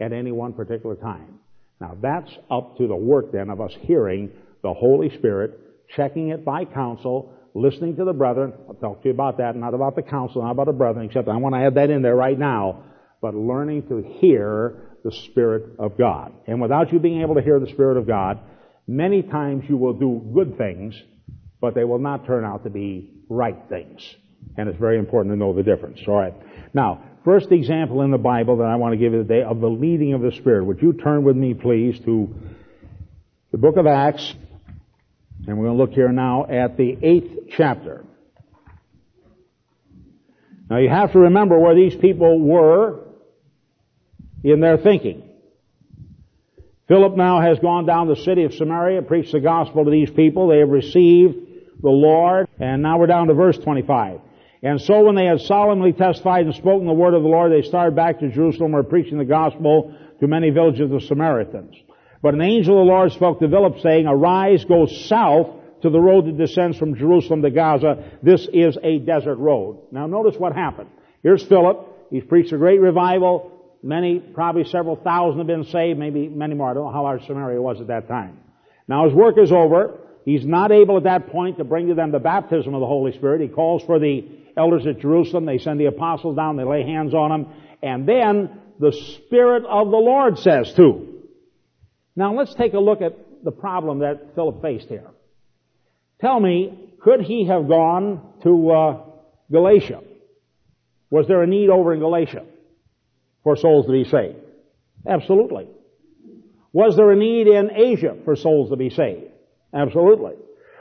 at 0.00 0.12
any 0.12 0.32
one 0.32 0.52
particular 0.52 0.96
time. 0.96 1.38
Now 1.80 1.96
that's 2.02 2.32
up 2.50 2.76
to 2.78 2.88
the 2.88 2.96
work 2.96 3.30
then 3.30 3.50
of 3.50 3.60
us 3.60 3.72
hearing 3.82 4.32
the 4.62 4.72
Holy 4.72 5.10
Spirit, 5.16 5.58
checking 5.96 6.28
it 6.28 6.44
by 6.44 6.64
counsel, 6.64 7.34
listening 7.54 7.96
to 7.96 8.04
the 8.04 8.12
brethren. 8.12 8.52
I'll 8.68 8.74
talk 8.74 9.02
to 9.02 9.08
you 9.08 9.14
about 9.14 9.38
that, 9.38 9.56
not 9.56 9.74
about 9.74 9.96
the 9.96 10.02
counsel, 10.02 10.42
not 10.42 10.52
about 10.52 10.66
the 10.66 10.72
brethren, 10.72 11.06
except 11.06 11.28
I 11.28 11.36
want 11.36 11.54
to 11.54 11.60
add 11.60 11.74
that 11.74 11.90
in 11.90 12.02
there 12.02 12.16
right 12.16 12.38
now. 12.38 12.84
But 13.20 13.34
learning 13.34 13.88
to 13.88 14.02
hear 14.20 14.96
the 15.04 15.12
Spirit 15.12 15.76
of 15.78 15.98
God. 15.98 16.32
And 16.46 16.60
without 16.60 16.92
you 16.92 16.98
being 16.98 17.22
able 17.22 17.34
to 17.34 17.42
hear 17.42 17.58
the 17.58 17.68
Spirit 17.68 17.96
of 17.96 18.06
God, 18.06 18.38
many 18.86 19.22
times 19.22 19.64
you 19.68 19.76
will 19.76 19.94
do 19.94 20.30
good 20.34 20.56
things, 20.58 20.94
but 21.60 21.74
they 21.74 21.84
will 21.84 21.98
not 21.98 22.26
turn 22.26 22.44
out 22.44 22.64
to 22.64 22.70
be 22.70 23.12
right 23.28 23.56
things. 23.68 24.02
And 24.56 24.68
it's 24.68 24.78
very 24.78 24.98
important 24.98 25.34
to 25.34 25.38
know 25.38 25.54
the 25.54 25.62
difference. 25.62 26.00
All 26.06 26.14
right. 26.14 26.34
Now, 26.74 27.02
first 27.24 27.50
example 27.52 28.02
in 28.02 28.10
the 28.10 28.18
Bible 28.18 28.58
that 28.58 28.64
I 28.64 28.76
want 28.76 28.92
to 28.92 28.96
give 28.96 29.12
you 29.12 29.22
today 29.22 29.42
of 29.42 29.60
the 29.60 29.68
leading 29.68 30.14
of 30.14 30.22
the 30.22 30.32
Spirit. 30.32 30.64
Would 30.64 30.80
you 30.80 30.94
turn 30.94 31.24
with 31.24 31.36
me, 31.36 31.54
please, 31.54 31.98
to 32.04 32.34
the 33.52 33.58
book 33.58 33.76
of 33.76 33.86
Acts, 33.86 34.34
and 35.50 35.58
we're 35.58 35.66
going 35.66 35.78
to 35.78 35.82
look 35.82 35.92
here 35.92 36.12
now 36.12 36.46
at 36.48 36.76
the 36.76 36.96
eighth 37.02 37.50
chapter. 37.56 38.04
Now 40.70 40.78
you 40.78 40.88
have 40.88 41.10
to 41.12 41.18
remember 41.18 41.58
where 41.58 41.74
these 41.74 41.96
people 41.96 42.40
were 42.40 43.00
in 44.44 44.60
their 44.60 44.78
thinking. 44.78 45.28
Philip 46.86 47.16
now 47.16 47.40
has 47.40 47.58
gone 47.58 47.84
down 47.84 48.06
the 48.06 48.14
city 48.14 48.44
of 48.44 48.54
Samaria, 48.54 49.02
preached 49.02 49.32
the 49.32 49.40
gospel 49.40 49.84
to 49.84 49.90
these 49.90 50.10
people. 50.10 50.46
They 50.46 50.60
have 50.60 50.68
received 50.68 51.34
the 51.82 51.90
Lord, 51.90 52.46
and 52.60 52.80
now 52.82 52.98
we're 52.98 53.08
down 53.08 53.26
to 53.26 53.34
verse 53.34 53.58
25. 53.58 54.20
And 54.62 54.80
so 54.80 55.02
when 55.02 55.16
they 55.16 55.24
had 55.24 55.40
solemnly 55.40 55.92
testified 55.92 56.46
and 56.46 56.54
spoken 56.54 56.86
the 56.86 56.92
word 56.92 57.14
of 57.14 57.22
the 57.22 57.28
Lord, 57.28 57.50
they 57.50 57.66
started 57.66 57.96
back 57.96 58.20
to 58.20 58.28
Jerusalem, 58.30 58.70
were 58.70 58.84
preaching 58.84 59.18
the 59.18 59.24
gospel 59.24 59.96
to 60.20 60.28
many 60.28 60.50
villages 60.50 60.82
of 60.82 60.90
the 60.90 61.00
Samaritans. 61.00 61.74
But 62.22 62.34
an 62.34 62.42
angel 62.42 62.80
of 62.80 62.86
the 62.86 62.92
Lord 62.92 63.12
spoke 63.12 63.40
to 63.40 63.48
Philip, 63.48 63.80
saying, 63.80 64.06
Arise, 64.06 64.64
go 64.64 64.86
south 64.86 65.48
to 65.82 65.90
the 65.90 66.00
road 66.00 66.26
that 66.26 66.36
descends 66.36 66.76
from 66.76 66.94
Jerusalem 66.94 67.42
to 67.42 67.50
Gaza. 67.50 68.18
This 68.22 68.46
is 68.52 68.76
a 68.82 68.98
desert 68.98 69.36
road. 69.36 69.86
Now 69.90 70.06
notice 70.06 70.36
what 70.36 70.54
happened. 70.54 70.90
Here's 71.22 71.42
Philip. 71.42 71.86
He's 72.10 72.24
preached 72.24 72.52
a 72.52 72.58
great 72.58 72.80
revival. 72.80 73.52
Many, 73.82 74.18
probably 74.18 74.64
several 74.64 74.96
thousand 74.96 75.38
have 75.38 75.46
been 75.46 75.64
saved, 75.64 75.98
maybe 75.98 76.28
many 76.28 76.54
more. 76.54 76.70
I 76.70 76.74
don't 76.74 76.84
know 76.84 76.92
how 76.92 77.04
large 77.04 77.26
Samaria 77.26 77.62
was 77.62 77.80
at 77.80 77.86
that 77.86 78.08
time. 78.08 78.38
Now 78.86 79.06
his 79.06 79.14
work 79.14 79.36
is 79.38 79.52
over. 79.52 79.98
He's 80.26 80.44
not 80.44 80.70
able 80.70 80.98
at 80.98 81.04
that 81.04 81.28
point 81.28 81.56
to 81.56 81.64
bring 81.64 81.88
to 81.88 81.94
them 81.94 82.12
the 82.12 82.18
baptism 82.18 82.74
of 82.74 82.80
the 82.80 82.86
Holy 82.86 83.12
Spirit. 83.12 83.40
He 83.40 83.48
calls 83.48 83.82
for 83.84 83.98
the 83.98 84.28
elders 84.54 84.86
at 84.86 85.00
Jerusalem. 85.00 85.46
They 85.46 85.56
send 85.56 85.80
the 85.80 85.86
apostles 85.86 86.36
down. 86.36 86.56
They 86.56 86.64
lay 86.64 86.82
hands 86.82 87.14
on 87.14 87.30
them. 87.30 87.54
And 87.82 88.06
then 88.06 88.60
the 88.78 88.92
Spirit 88.92 89.64
of 89.64 89.90
the 89.90 89.96
Lord 89.96 90.38
says 90.38 90.74
to. 90.74 91.19
Now 92.20 92.34
let's 92.34 92.54
take 92.54 92.74
a 92.74 92.78
look 92.78 93.00
at 93.02 93.14
the 93.42 93.50
problem 93.50 94.00
that 94.00 94.34
Philip 94.34 94.62
faced 94.62 94.88
here. 94.88 95.10
Tell 96.20 96.38
me, 96.38 96.92
could 97.02 97.20
he 97.22 97.46
have 97.46 97.66
gone 97.66 98.34
to 98.44 98.70
uh, 98.70 99.00
Galatia? 99.50 100.00
Was 101.10 101.26
there 101.26 101.42
a 101.42 101.46
need 101.46 101.70
over 101.70 101.92
in 101.94 102.00
Galatia? 102.00 102.44
for 103.42 103.56
souls 103.56 103.86
to 103.86 103.92
be 103.92 104.04
saved? 104.04 104.36
Absolutely. 105.06 105.68
Was 106.72 106.96
there 106.96 107.10
a 107.10 107.16
need 107.16 107.46
in 107.46 107.70
Asia 107.70 108.16
for 108.24 108.36
souls 108.36 108.70
to 108.70 108.76
be 108.76 108.90
saved? 108.90 109.30
Absolutely. 109.74 110.34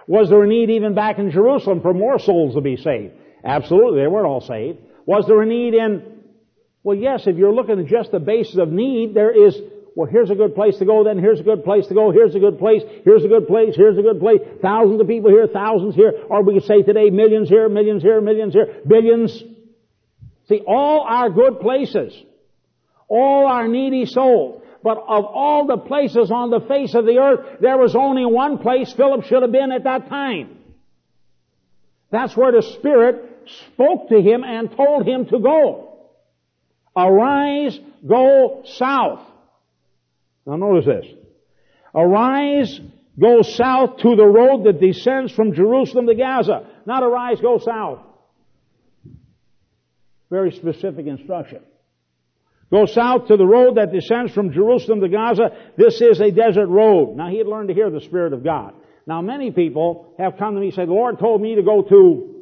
Was 0.08 0.30
there 0.30 0.44
a 0.44 0.48
need 0.48 0.70
even 0.72 0.94
back 0.94 1.20
in 1.20 1.32
Jerusalem 1.32 1.82
for 1.82 1.94
more 1.94 2.20
souls 2.20 2.56
to 2.56 2.62
be 2.62 2.76
saved? 2.76 3.14
Absolutely. 3.44 4.02
They 4.02 4.08
weren't 4.08 4.28
all 4.28 4.42
saved. 4.42 4.80
Was 5.06 5.26
there 5.28 5.42
a 5.42 5.46
need 5.46 5.74
in, 5.74 6.22
well 6.84 6.98
yes, 6.98 7.26
if 7.26 7.38
you're 7.38 7.54
looking 7.54 7.80
at 7.80 7.86
just 7.88 8.12
the 8.12 8.20
basis 8.20 8.58
of 8.58 8.70
need, 8.70 9.14
there 9.14 9.32
is, 9.32 9.56
well 10.00 10.10
here's 10.10 10.32
a 10.32 10.36
good 10.36 10.56
place 10.56 10.78
to 10.78 10.86
go, 10.86 11.04
then 11.04 11.20
here's 11.20 11.40
a 11.40 11.44
good 11.44 11.64
place 11.64 11.86
to 11.88 11.94
go, 11.94 12.12
here's 12.12 12.36
a 12.36 12.40
good 12.40 12.58
place, 12.58 12.84
here's 13.04 13.26
a 13.26 13.28
good 13.28 13.48
place, 13.48 13.76
here's 13.76 13.98
a 13.98 14.02
good 14.02 14.20
place, 14.20 14.40
thousands 14.62 15.02
of 15.02 15.08
people 15.08 15.30
here, 15.30 15.48
thousands 15.48 15.96
here, 15.96 16.14
or 16.30 16.42
we 16.44 16.54
could 16.54 16.64
say 16.64 16.82
today 16.82 17.10
millions 17.10 17.50
here, 17.50 17.68
millions 17.68 18.02
here, 18.02 18.22
millions 18.22 18.54
here, 18.54 18.82
billions. 18.88 19.44
See, 20.48 20.62
all 20.66 21.06
are 21.08 21.30
good 21.30 21.60
places 21.60 22.14
all 23.10 23.48
our 23.48 23.68
needy 23.68 24.06
souls. 24.06 24.64
But 24.82 24.98
of 24.98 25.26
all 25.26 25.68
the 25.68 25.78
places 25.78 26.32
on 26.32 26.52
the 26.52 26.62
face 26.62 26.96
of 26.96 27.06
the 27.06 27.18
earth, 27.18 27.58
there 27.60 27.78
was 27.78 27.96
only 27.96 28.26
one 28.26 28.60
place 28.60 28.94
Philip 28.94 29.26
should 29.26 29.42
have 29.42 29.52
been 29.52 29.74
at 29.74 29.84
that 29.84 30.08
time. 30.08 30.58
That's 32.12 32.38
where 32.38 32.54
the 32.54 32.62
Spirit 32.62 33.50
spoke 33.74 34.08
to 34.10 34.22
him 34.22 34.44
and 34.46 34.72
told 34.72 35.06
him 35.06 35.26
to 35.26 35.40
go. 35.40 36.08
Arise, 36.96 37.78
go 38.08 38.64
south. 38.66 39.20
Now 40.50 40.56
notice 40.56 40.86
this. 40.86 41.06
Arise, 41.94 42.82
go 43.20 43.44
south 43.44 43.98
to 43.98 44.16
the 44.16 44.26
road 44.26 44.66
that 44.66 44.82
descends 44.82 45.32
from 45.32 45.54
Jerusalem 45.54 46.08
to 46.08 46.16
Gaza. 46.16 46.66
Not 46.88 47.04
arise, 47.04 47.40
go 47.40 47.60
south. 47.60 48.00
Very 50.32 50.52
specific 50.52 51.06
instruction. 51.06 51.60
Go 52.72 52.88
south 52.88 53.28
to 53.28 53.38
the 53.38 53.46
road 53.46 53.78
that 53.78 53.94
descends 53.94 54.34
from 54.34 54.52
Jerusalem 54.52 55.02
to 55.02 55.10
Gaza. 55.10 55.52
This 55.78 56.02
is 56.02 56.20
a 56.20 56.32
desert 56.32 56.68
road. 56.68 57.16
Now 57.16 57.30
he 57.30 57.38
had 57.38 57.48
learned 57.48 57.68
to 57.68 57.76
hear 57.76 57.92
the 57.92 58.02
Spirit 58.02 58.34
of 58.34 58.44
God. 58.44 58.74
Now 59.06 59.22
many 59.22 59.52
people 59.52 60.16
have 60.18 60.38
come 60.38 60.56
to 60.56 60.60
me 60.60 60.68
and 60.68 60.76
said, 60.76 60.88
the 60.88 60.94
Lord 60.94 61.20
told 61.20 61.42
me 61.42 61.56
to 61.56 61.62
go 61.62 61.84
to, 61.84 62.36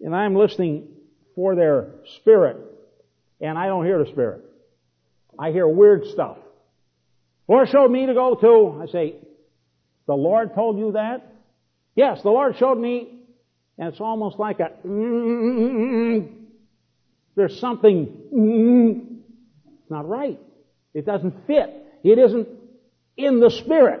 and 0.00 0.14
I'm 0.14 0.34
listening 0.34 0.88
for 1.36 1.54
their 1.54 1.92
spirit, 2.20 2.56
and 3.40 3.56
I 3.56 3.66
don't 3.66 3.84
hear 3.84 4.02
the 4.02 4.10
Spirit. 4.10 4.44
I 5.38 5.52
hear 5.52 5.68
weird 5.68 6.06
stuff. 6.06 6.38
Lord 7.48 7.68
showed 7.68 7.90
me 7.90 8.06
to 8.06 8.14
go 8.14 8.34
to, 8.34 8.82
I 8.82 8.86
say, 8.90 9.14
the 10.06 10.14
Lord 10.14 10.54
told 10.54 10.78
you 10.78 10.92
that? 10.92 11.32
Yes, 11.94 12.22
the 12.22 12.30
Lord 12.30 12.56
showed 12.58 12.78
me, 12.78 13.20
and 13.78 13.88
it's 13.88 14.00
almost 14.00 14.38
like 14.38 14.60
a, 14.60 14.70
there's 17.36 17.60
something 17.60 19.22
it's 19.86 19.90
not 19.90 20.08
right. 20.08 20.40
It 20.94 21.06
doesn't 21.06 21.46
fit. 21.46 21.70
It 22.02 22.18
isn't 22.18 22.48
in 23.16 23.40
the 23.40 23.50
Spirit. 23.50 24.00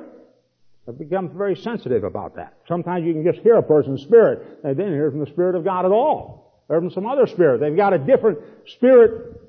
I've 0.88 0.98
become 0.98 1.36
very 1.36 1.56
sensitive 1.56 2.04
about 2.04 2.36
that. 2.36 2.54
Sometimes 2.68 3.04
you 3.04 3.12
can 3.12 3.24
just 3.24 3.40
hear 3.40 3.56
a 3.56 3.62
person's 3.62 4.02
spirit. 4.02 4.62
They 4.62 4.70
didn't 4.70 4.92
hear 4.92 5.10
from 5.10 5.20
the 5.20 5.26
Spirit 5.26 5.56
of 5.56 5.64
God 5.64 5.84
at 5.84 5.90
all. 5.90 6.64
Or 6.68 6.80
from 6.80 6.90
some 6.90 7.06
other 7.06 7.26
spirit. 7.26 7.60
They've 7.60 7.76
got 7.76 7.92
a 7.92 7.98
different 7.98 8.38
spirit 8.66 9.40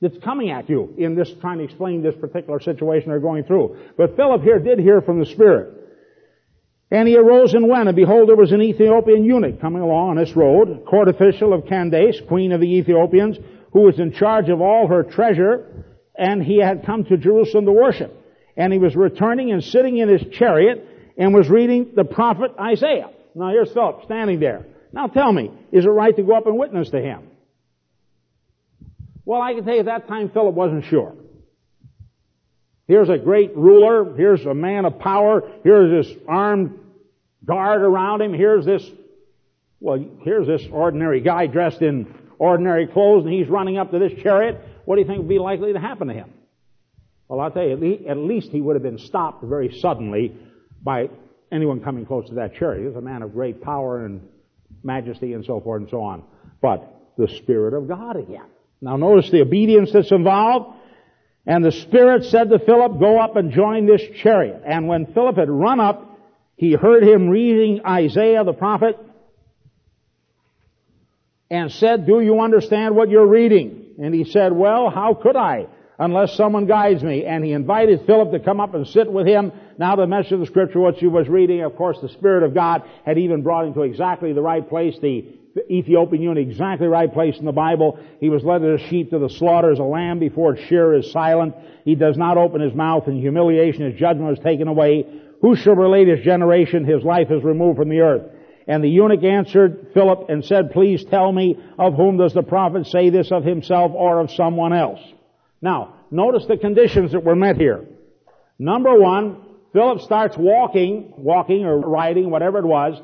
that's 0.00 0.18
coming 0.24 0.50
at 0.50 0.68
you 0.68 0.94
in 0.96 1.14
this, 1.14 1.30
trying 1.40 1.58
to 1.58 1.64
explain 1.64 2.02
this 2.02 2.14
particular 2.14 2.60
situation 2.60 3.10
they're 3.10 3.20
going 3.20 3.44
through. 3.44 3.76
But 3.96 4.16
Philip 4.16 4.42
here 4.42 4.58
did 4.58 4.78
hear 4.78 5.02
from 5.02 5.20
the 5.20 5.26
Spirit. 5.26 5.76
And 6.90 7.06
he 7.06 7.16
arose 7.16 7.54
and 7.54 7.68
went, 7.68 7.88
and 7.88 7.94
behold, 7.94 8.28
there 8.28 8.36
was 8.36 8.50
an 8.50 8.62
Ethiopian 8.62 9.24
eunuch 9.24 9.60
coming 9.60 9.82
along 9.82 10.10
on 10.10 10.16
this 10.16 10.34
road, 10.34 10.84
court 10.86 11.08
official 11.08 11.52
of 11.52 11.66
Candace, 11.66 12.20
queen 12.26 12.50
of 12.50 12.60
the 12.60 12.78
Ethiopians, 12.78 13.36
who 13.72 13.82
was 13.82 14.00
in 14.00 14.12
charge 14.12 14.48
of 14.48 14.60
all 14.60 14.88
her 14.88 15.04
treasure, 15.04 15.84
and 16.16 16.42
he 16.42 16.60
had 16.60 16.84
come 16.84 17.04
to 17.04 17.16
Jerusalem 17.16 17.66
to 17.66 17.72
worship. 17.72 18.16
And 18.56 18.72
he 18.72 18.78
was 18.78 18.96
returning 18.96 19.52
and 19.52 19.62
sitting 19.62 19.98
in 19.98 20.08
his 20.08 20.22
chariot 20.32 20.84
and 21.16 21.32
was 21.32 21.48
reading 21.48 21.92
the 21.94 22.04
prophet 22.04 22.52
Isaiah. 22.58 23.10
Now 23.34 23.50
here's 23.50 23.72
Philip 23.72 24.04
standing 24.04 24.40
there. 24.40 24.66
Now 24.92 25.06
tell 25.06 25.32
me, 25.32 25.52
is 25.70 25.84
it 25.84 25.88
right 25.88 26.14
to 26.16 26.22
go 26.22 26.36
up 26.36 26.46
and 26.46 26.58
witness 26.58 26.90
to 26.90 27.00
him? 27.00 27.29
Well, 29.24 29.40
I 29.40 29.54
can 29.54 29.64
tell 29.64 29.74
you 29.74 29.80
at 29.80 29.86
that 29.86 30.08
time 30.08 30.30
Philip 30.30 30.54
wasn't 30.54 30.84
sure. 30.86 31.14
Here's 32.88 33.08
a 33.08 33.18
great 33.18 33.56
ruler. 33.56 34.16
Here's 34.16 34.44
a 34.46 34.54
man 34.54 34.84
of 34.84 34.98
power. 34.98 35.42
Here's 35.62 36.06
this 36.06 36.16
armed 36.26 36.78
guard 37.44 37.82
around 37.82 38.22
him. 38.22 38.34
Here's 38.34 38.64
this, 38.64 38.84
well, 39.78 40.04
here's 40.22 40.46
this 40.46 40.66
ordinary 40.72 41.20
guy 41.20 41.46
dressed 41.46 41.82
in 41.82 42.12
ordinary 42.38 42.86
clothes 42.86 43.24
and 43.26 43.32
he's 43.32 43.48
running 43.48 43.78
up 43.78 43.92
to 43.92 43.98
this 43.98 44.12
chariot, 44.22 44.60
what 44.86 44.96
do 44.96 45.02
you 45.02 45.06
think 45.06 45.18
would 45.18 45.28
be 45.28 45.38
likely 45.38 45.72
to 45.72 45.78
happen 45.78 46.08
to 46.08 46.14
him? 46.14 46.32
Well, 47.28 47.38
I'll 47.38 47.50
tell 47.50 47.62
you, 47.62 48.06
at 48.08 48.16
least 48.16 48.50
he 48.50 48.60
would 48.60 48.74
have 48.74 48.82
been 48.82 48.98
stopped 48.98 49.44
very 49.44 49.78
suddenly 49.78 50.36
by 50.82 51.10
anyone 51.52 51.80
coming 51.80 52.06
close 52.06 52.28
to 52.28 52.34
that 52.36 52.56
chariot. 52.56 52.80
He 52.80 52.86
was 52.86 52.96
a 52.96 53.00
man 53.00 53.22
of 53.22 53.32
great 53.32 53.62
power 53.62 54.04
and 54.04 54.26
majesty 54.82 55.34
and 55.34 55.44
so 55.44 55.60
forth 55.60 55.82
and 55.82 55.90
so 55.90 56.02
on. 56.02 56.24
But 56.60 56.92
the 57.16 57.28
Spirit 57.28 57.74
of 57.74 57.86
God 57.86 58.16
again. 58.16 58.46
Now 58.80 58.96
notice 58.96 59.30
the 59.30 59.42
obedience 59.42 59.90
that's 59.92 60.10
involved. 60.12 60.76
And 61.46 61.64
the 61.64 61.72
Spirit 61.72 62.24
said 62.24 62.50
to 62.50 62.58
Philip, 62.58 63.00
go 63.00 63.18
up 63.18 63.36
and 63.36 63.50
join 63.50 63.86
this 63.86 64.02
chariot. 64.22 64.62
And 64.66 64.88
when 64.88 65.06
Philip 65.06 65.36
had 65.36 65.50
run 65.50 65.80
up, 65.80 66.18
he 66.56 66.72
heard 66.72 67.02
him 67.02 67.28
reading 67.28 67.80
Isaiah 67.86 68.44
the 68.44 68.52
prophet 68.52 68.98
and 71.50 71.72
said, 71.72 72.06
do 72.06 72.20
you 72.20 72.40
understand 72.40 72.94
what 72.94 73.08
you're 73.08 73.26
reading? 73.26 73.94
And 73.98 74.14
he 74.14 74.24
said, 74.24 74.52
well, 74.52 74.90
how 74.90 75.14
could 75.14 75.36
I? 75.36 75.66
Unless 75.98 76.36
someone 76.36 76.66
guides 76.66 77.02
me. 77.02 77.24
And 77.24 77.44
he 77.44 77.52
invited 77.52 78.06
Philip 78.06 78.32
to 78.32 78.40
come 78.40 78.60
up 78.60 78.74
and 78.74 78.86
sit 78.86 79.10
with 79.10 79.26
him. 79.26 79.52
Now 79.78 79.96
the 79.96 80.06
message 80.06 80.32
of 80.32 80.40
the 80.40 80.46
scripture, 80.46 80.78
what 80.78 80.96
he 80.96 81.06
was 81.06 81.28
reading, 81.28 81.62
of 81.62 81.76
course, 81.76 81.98
the 82.00 82.08
Spirit 82.10 82.42
of 82.42 82.54
God 82.54 82.82
had 83.04 83.18
even 83.18 83.42
brought 83.42 83.66
him 83.66 83.74
to 83.74 83.82
exactly 83.82 84.32
the 84.32 84.42
right 84.42 84.66
place, 84.66 84.96
the 85.00 85.39
Ethiopian 85.70 86.22
eunuch, 86.22 86.46
exactly 86.46 86.86
right 86.86 87.12
place 87.12 87.38
in 87.38 87.44
the 87.44 87.52
Bible. 87.52 87.98
He 88.20 88.28
was 88.28 88.44
led 88.44 88.64
as 88.64 88.80
a 88.80 88.88
sheep 88.88 89.10
to 89.10 89.18
the 89.18 89.28
slaughter, 89.28 89.72
as 89.72 89.78
a 89.78 89.84
lamb 89.84 90.18
before 90.18 90.54
its 90.54 90.68
shearer 90.68 90.96
is 90.96 91.10
silent. 91.10 91.54
He 91.84 91.94
does 91.94 92.16
not 92.16 92.36
open 92.36 92.60
his 92.60 92.74
mouth 92.74 93.08
in 93.08 93.18
humiliation. 93.18 93.90
His 93.90 93.98
judgment 93.98 94.38
is 94.38 94.44
taken 94.44 94.68
away. 94.68 95.06
Who 95.42 95.56
shall 95.56 95.74
relate 95.74 96.08
his 96.08 96.24
generation? 96.24 96.84
His 96.84 97.02
life 97.02 97.30
is 97.30 97.42
removed 97.42 97.78
from 97.78 97.88
the 97.88 98.00
earth. 98.00 98.30
And 98.68 98.84
the 98.84 98.88
eunuch 98.88 99.24
answered 99.24 99.88
Philip 99.94 100.28
and 100.28 100.44
said, 100.44 100.70
please 100.70 101.04
tell 101.04 101.32
me 101.32 101.56
of 101.78 101.94
whom 101.94 102.18
does 102.18 102.34
the 102.34 102.42
prophet 102.42 102.86
say 102.86 103.10
this 103.10 103.32
of 103.32 103.42
himself 103.42 103.92
or 103.94 104.20
of 104.20 104.30
someone 104.30 104.72
else? 104.72 105.00
Now, 105.60 105.94
notice 106.10 106.46
the 106.46 106.56
conditions 106.56 107.12
that 107.12 107.24
were 107.24 107.34
met 107.34 107.56
here. 107.56 107.86
Number 108.58 108.96
one, 108.96 109.38
Philip 109.72 110.02
starts 110.02 110.36
walking, 110.36 111.14
walking 111.16 111.64
or 111.64 111.78
riding, 111.80 112.30
whatever 112.30 112.58
it 112.58 112.66
was, 112.66 113.00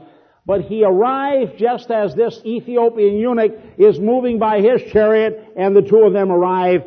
but 0.46 0.62
he 0.62 0.85
arrived 0.85 1.59
just 1.59 1.90
as 1.90 2.14
this 2.14 2.40
Ethiopian 2.44 3.16
eunuch 3.16 3.52
is 3.76 3.98
moving 3.98 4.38
by 4.38 4.61
his 4.61 4.82
chariot 4.92 5.52
and 5.56 5.76
the 5.76 5.82
two 5.82 6.04
of 6.04 6.12
them 6.12 6.30
arrive 6.30 6.85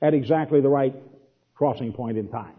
at 0.00 0.14
exactly 0.14 0.60
the 0.60 0.68
right 0.68 0.94
crossing 1.54 1.92
point 1.92 2.18
in 2.18 2.28
time. 2.28 2.54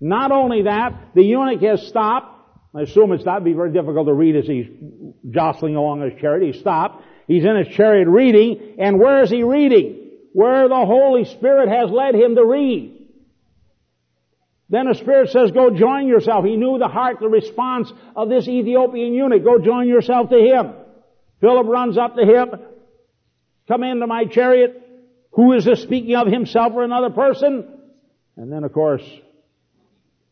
Not 0.00 0.32
only 0.32 0.62
that, 0.62 1.14
the 1.14 1.22
eunuch 1.22 1.60
has 1.62 1.86
stopped 1.86 2.38
I 2.74 2.82
assume 2.82 3.12
it's 3.12 3.24
not 3.24 3.44
be 3.44 3.54
very 3.54 3.72
difficult 3.72 4.06
to 4.06 4.12
read 4.12 4.36
as 4.36 4.46
he's 4.46 4.66
jostling 5.30 5.76
along 5.76 6.02
his 6.02 6.20
chariot. 6.20 6.54
He 6.54 6.60
stopped. 6.60 7.04
He's 7.26 7.44
in 7.44 7.56
his 7.56 7.74
chariot 7.74 8.08
reading, 8.08 8.76
and 8.78 8.98
where 8.98 9.22
is 9.22 9.30
he 9.30 9.42
reading? 9.42 10.10
Where 10.32 10.68
the 10.68 10.86
Holy 10.86 11.24
Spirit 11.24 11.68
has 11.68 11.90
led 11.90 12.14
him 12.14 12.36
to 12.36 12.44
read. 12.44 12.97
Then 14.70 14.86
the 14.86 14.94
Spirit 14.94 15.30
says, 15.30 15.50
go 15.50 15.70
join 15.70 16.06
yourself. 16.08 16.44
He 16.44 16.56
knew 16.56 16.78
the 16.78 16.88
heart, 16.88 17.20
the 17.20 17.28
response 17.28 17.90
of 18.14 18.28
this 18.28 18.46
Ethiopian 18.46 19.14
eunuch. 19.14 19.42
Go 19.42 19.58
join 19.58 19.88
yourself 19.88 20.28
to 20.30 20.36
him. 20.36 20.74
Philip 21.40 21.66
runs 21.66 21.96
up 21.96 22.16
to 22.16 22.24
him. 22.24 22.50
Come 23.66 23.82
into 23.82 24.06
my 24.06 24.24
chariot. 24.26 24.82
Who 25.32 25.54
is 25.54 25.64
this 25.64 25.82
speaking 25.82 26.16
of 26.16 26.26
himself 26.26 26.72
or 26.74 26.82
another 26.82 27.10
person? 27.10 27.66
And 28.36 28.52
then 28.52 28.64
of 28.64 28.72
course, 28.72 29.02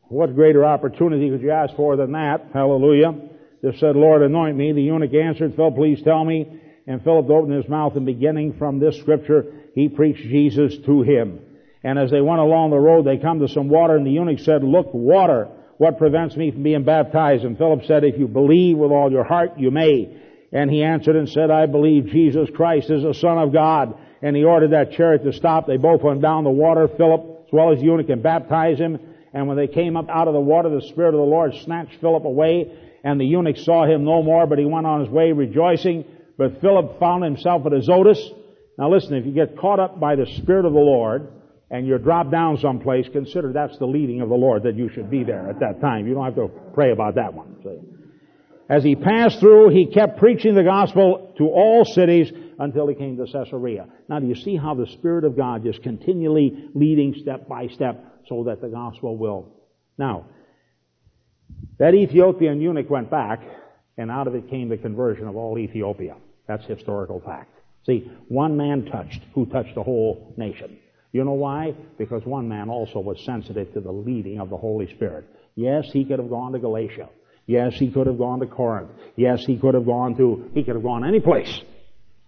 what 0.09 0.35
greater 0.35 0.65
opportunity 0.65 1.31
could 1.31 1.43
you 1.43 1.51
ask 1.51 1.75
for 1.75 1.97
than 1.97 2.13
that? 2.13 2.49
Hallelujah. 2.53 3.15
Just 3.63 3.81
said, 3.81 3.97
Lord, 3.97 4.23
anoint 4.23 4.57
me. 4.57 4.73
The 4.73 4.83
eunuch 4.83 5.15
answered, 5.15 5.57
Phil, 5.57 5.73
please 5.73 6.03
tell 6.03 6.25
me. 6.25 6.61
And 6.87 7.03
Philip 7.03 7.29
opened 7.31 7.55
his 7.55 7.69
mouth 7.69 7.97
and 7.97 8.07
beginning 8.07 8.55
from 8.59 8.79
this 8.79 8.99
scripture, 8.99 9.53
he 9.75 9.89
preached 9.89 10.23
Jesus 10.23 10.77
to 10.87 11.03
him. 11.03 11.41
And 11.87 12.01
as 12.01 12.11
they 12.11 12.21
went 12.21 12.41
along 12.41 12.71
the 12.71 12.81
road, 12.81 13.07
they 13.07 13.17
come 13.17 13.39
to 13.39 13.49
some 13.49 13.69
water 13.69 13.95
and 13.95 14.05
the 14.05 14.11
eunuch 14.11 14.41
said, 14.41 14.65
look, 14.65 14.93
water, 14.93 15.47
what 15.79 15.99
prevents 15.99 16.35
me 16.35 16.51
from 16.51 16.65
being 16.65 16.83
baptized? 16.83 17.45
And 17.45 17.57
Philip 17.57 17.85
said, 17.87 18.03
if 18.03 18.19
you 18.19 18.27
believe 18.27 18.77
with 18.77 18.91
all 18.91 19.09
your 19.09 19.23
heart, 19.23 19.53
you 19.57 19.71
may. 19.71 20.21
And 20.51 20.69
he 20.69 20.83
answered 20.83 21.15
and 21.15 21.29
said, 21.29 21.49
I 21.49 21.67
believe 21.67 22.07
Jesus 22.07 22.49
Christ 22.53 22.91
is 22.91 23.05
the 23.05 23.15
Son 23.15 23.39
of 23.39 23.53
God. 23.53 23.97
And 24.21 24.35
he 24.35 24.43
ordered 24.43 24.73
that 24.73 24.95
chariot 24.95 25.23
to 25.23 25.33
stop. 25.33 25.69
They 25.69 25.77
both 25.77 26.03
went 26.03 26.21
down 26.21 26.43
the 26.43 26.51
water, 26.51 26.89
Philip 26.89 27.45
as 27.47 27.53
well 27.53 27.73
as 27.73 27.79
the 27.79 27.85
eunuch, 27.85 28.09
and 28.09 28.21
baptized 28.21 28.81
him. 28.81 28.99
And 29.33 29.47
when 29.47 29.57
they 29.57 29.69
came 29.69 29.97
up 29.97 30.09
out 30.09 30.27
of 30.27 30.35
the 30.35 30.41
water, 30.41 30.69
the 30.69 30.89
Spirit 30.89 31.15
of 31.15 31.21
the 31.21 31.31
Lord 31.31 31.55
snatched 31.63 32.01
Philip 32.01 32.25
away, 32.25 32.77
and 33.05 33.21
the 33.21 33.27
eunuch 33.27 33.59
saw 33.59 33.87
him 33.87 34.03
no 34.03 34.25
more, 34.25 34.49
but 34.49 34.59
he 34.59 34.65
went 34.65 34.87
on 34.87 35.03
his 35.03 35.09
way 35.09 35.31
rejoicing. 35.31 36.05
But 36.37 36.61
Philip 36.61 36.99
found 36.99 37.23
himself 37.23 37.65
at 37.65 37.73
Azotus. 37.73 38.29
Now 38.77 38.91
listen, 38.91 39.15
if 39.15 39.25
you 39.25 39.31
get 39.31 39.57
caught 39.57 39.79
up 39.79 40.01
by 40.01 40.17
the 40.17 40.27
Spirit 40.27 40.65
of 40.65 40.73
the 40.73 40.81
Lord, 40.81 41.29
and 41.71 41.87
you're 41.87 41.99
dropped 41.99 42.31
down 42.31 42.59
someplace, 42.59 43.09
consider 43.13 43.53
that's 43.53 43.79
the 43.79 43.87
leading 43.87 44.21
of 44.21 44.29
the 44.29 44.35
Lord 44.35 44.63
that 44.65 44.77
you 44.77 44.89
should 44.89 45.11
be 45.11 45.25
there 45.25 45.49
at 45.49 45.61
that 45.61 45.81
time. 45.81 46.07
You 46.07 46.15
don't 46.15 46.25
have 46.25 46.37
to 46.37 46.49
pray 46.75 46.93
about 46.93 47.17
that 47.17 47.35
one. 47.35 47.57
See? 47.63 47.79
As 48.69 48.83
he 48.83 48.97
passed 48.97 49.41
through, 49.41 49.71
he 49.71 49.87
kept 49.87 50.19
preaching 50.19 50.55
the 50.55 50.65
gospel 50.65 51.35
to 51.39 51.49
all 51.49 51.85
cities 51.85 52.33
until 52.59 52.89
he 52.89 52.95
came 52.95 53.17
to 53.17 53.27
Caesarea. 53.31 53.87
Now 54.09 54.19
do 54.19 54.27
you 54.27 54.35
see 54.35 54.57
how 54.57 54.75
the 54.75 54.87
Spirit 54.87 55.25
of 55.25 55.37
God 55.37 55.67
is 55.67 55.79
continually 55.79 56.69
leading 56.75 57.15
step 57.21 57.49
by 57.49 57.69
step 57.69 58.05
so 58.29 58.45
that 58.45 58.61
the 58.61 58.69
gospel 58.69 59.17
will. 59.17 59.53
Now, 59.99 60.27
that 61.79 61.95
Ethiopian 61.95 62.61
eunuch 62.61 62.91
went 62.91 63.11
back, 63.11 63.41
and 63.97 64.11
out 64.11 64.27
of 64.27 64.35
it 64.35 64.49
came 64.49 64.69
the 64.69 64.77
conversion 64.77 65.29
of 65.29 65.37
all 65.37 65.59
Ethiopia. 65.59 66.17
That's 66.49 66.65
historical 66.65 67.21
fact. 67.21 67.53
See, 67.85 68.11
one 68.29 68.57
man 68.57 68.87
touched, 68.87 69.21
who 69.35 69.47
touched 69.47 69.75
the 69.75 69.83
whole 69.83 70.35
nation. 70.37 70.79
You 71.17 71.25
know 71.25 71.33
why? 71.33 71.75
Because 71.97 72.23
one 72.27 72.47
man 72.47 72.69
also 72.69 73.01
was 73.01 73.19
sensitive 73.25 73.73
to 73.73 73.81
the 73.81 73.91
leading 73.91 74.39
of 74.39 74.51
the 74.51 74.59
Holy 74.59 74.87
Spirit. 74.97 75.25
Yes, 75.55 75.87
he 75.91 76.05
could 76.05 76.19
have 76.19 76.29
gone 76.29 76.53
to 76.53 76.59
Galatia. 76.59 77.09
Yes, 77.47 77.73
he 77.79 77.91
could 77.91 78.07
have 78.07 78.19
gone 78.19 78.41
to 78.41 78.47
Corinth. 78.47 78.91
Yes, 79.17 79.43
he 79.47 79.57
could 79.57 79.73
have 79.73 79.87
gone 79.87 80.15
to, 80.19 80.51
he 80.53 80.63
could 80.63 80.75
have 80.75 80.83
gone 80.83 81.07
any 81.07 81.21
place. 81.21 81.63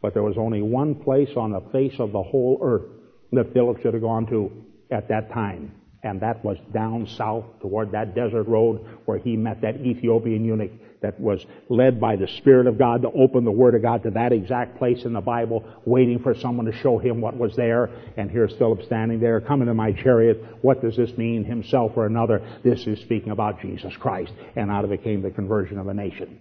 But 0.00 0.14
there 0.14 0.22
was 0.22 0.38
only 0.38 0.62
one 0.62 0.94
place 0.94 1.28
on 1.36 1.52
the 1.52 1.60
face 1.70 1.96
of 1.98 2.12
the 2.12 2.22
whole 2.22 2.60
earth 2.62 2.86
that 3.32 3.52
Philip 3.52 3.82
should 3.82 3.92
have 3.92 4.02
gone 4.02 4.24
to 4.28 4.50
at 4.90 5.08
that 5.08 5.30
time 5.34 5.70
And 6.02 6.20
that 6.22 6.42
was 6.44 6.56
down 6.72 7.06
south 7.18 7.44
toward 7.60 7.92
that 7.92 8.14
desert 8.14 8.44
road 8.44 8.86
where 9.04 9.18
he 9.18 9.36
met 9.36 9.60
that 9.62 9.76
Ethiopian 9.84 10.44
eunuch 10.44 10.70
that 11.00 11.20
was 11.20 11.44
led 11.68 12.00
by 12.00 12.16
the 12.16 12.28
Spirit 12.38 12.66
of 12.66 12.78
God 12.78 13.02
to 13.02 13.10
open 13.10 13.44
the 13.44 13.50
Word 13.50 13.74
of 13.74 13.82
God 13.82 14.02
to 14.02 14.10
that 14.10 14.32
exact 14.32 14.78
place 14.78 15.04
in 15.04 15.12
the 15.12 15.20
Bible, 15.20 15.64
waiting 15.84 16.18
for 16.18 16.34
someone 16.34 16.66
to 16.66 16.72
show 16.72 16.98
him 16.98 17.20
what 17.20 17.36
was 17.36 17.54
there. 17.56 17.90
And 18.16 18.30
here's 18.30 18.54
Philip 18.56 18.82
standing 18.84 19.20
there, 19.20 19.40
coming 19.40 19.68
to 19.68 19.74
my 19.74 19.92
chariot. 19.92 20.42
What 20.62 20.82
does 20.82 20.96
this 20.96 21.16
mean, 21.16 21.44
himself 21.44 21.92
or 21.96 22.06
another? 22.06 22.60
This 22.64 22.86
is 22.86 23.00
speaking 23.00 23.30
about 23.30 23.60
Jesus 23.60 23.96
Christ. 23.96 24.32
And 24.56 24.70
out 24.70 24.84
of 24.84 24.92
it 24.92 25.04
came 25.04 25.22
the 25.22 25.30
conversion 25.30 25.78
of 25.78 25.88
a 25.88 25.94
nation. 25.94 26.40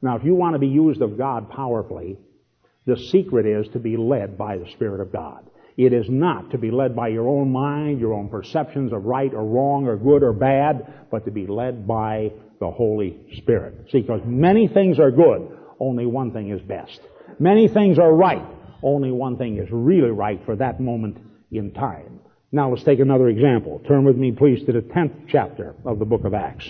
Now, 0.00 0.16
if 0.16 0.24
you 0.24 0.34
want 0.34 0.54
to 0.54 0.58
be 0.58 0.68
used 0.68 1.02
of 1.02 1.18
God 1.18 1.50
powerfully, 1.50 2.18
the 2.86 2.96
secret 2.96 3.46
is 3.46 3.68
to 3.72 3.78
be 3.78 3.96
led 3.96 4.38
by 4.38 4.56
the 4.56 4.70
Spirit 4.72 5.00
of 5.00 5.12
God. 5.12 5.44
It 5.76 5.92
is 5.92 6.06
not 6.08 6.50
to 6.50 6.58
be 6.58 6.72
led 6.72 6.96
by 6.96 7.08
your 7.08 7.28
own 7.28 7.52
mind, 7.52 8.00
your 8.00 8.12
own 8.12 8.28
perceptions 8.28 8.92
of 8.92 9.04
right 9.04 9.32
or 9.32 9.44
wrong 9.44 9.86
or 9.86 9.96
good 9.96 10.24
or 10.24 10.32
bad, 10.32 11.08
but 11.10 11.24
to 11.26 11.30
be 11.30 11.46
led 11.46 11.86
by 11.86 12.32
the 12.60 12.70
Holy 12.70 13.18
Spirit. 13.38 13.86
See, 13.90 14.00
because 14.00 14.22
many 14.24 14.68
things 14.68 14.98
are 14.98 15.10
good, 15.10 15.56
only 15.80 16.06
one 16.06 16.32
thing 16.32 16.50
is 16.50 16.60
best. 16.62 17.00
Many 17.38 17.68
things 17.68 17.98
are 17.98 18.12
right, 18.12 18.44
only 18.82 19.12
one 19.12 19.36
thing 19.36 19.58
is 19.58 19.68
really 19.70 20.10
right 20.10 20.40
for 20.44 20.56
that 20.56 20.80
moment 20.80 21.18
in 21.50 21.72
time. 21.72 22.20
Now 22.50 22.70
let's 22.70 22.82
take 22.82 22.98
another 22.98 23.28
example. 23.28 23.80
Turn 23.86 24.04
with 24.04 24.16
me 24.16 24.32
please 24.32 24.64
to 24.64 24.72
the 24.72 24.80
10th 24.80 25.28
chapter 25.28 25.74
of 25.84 25.98
the 25.98 26.04
book 26.04 26.24
of 26.24 26.34
Acts. 26.34 26.68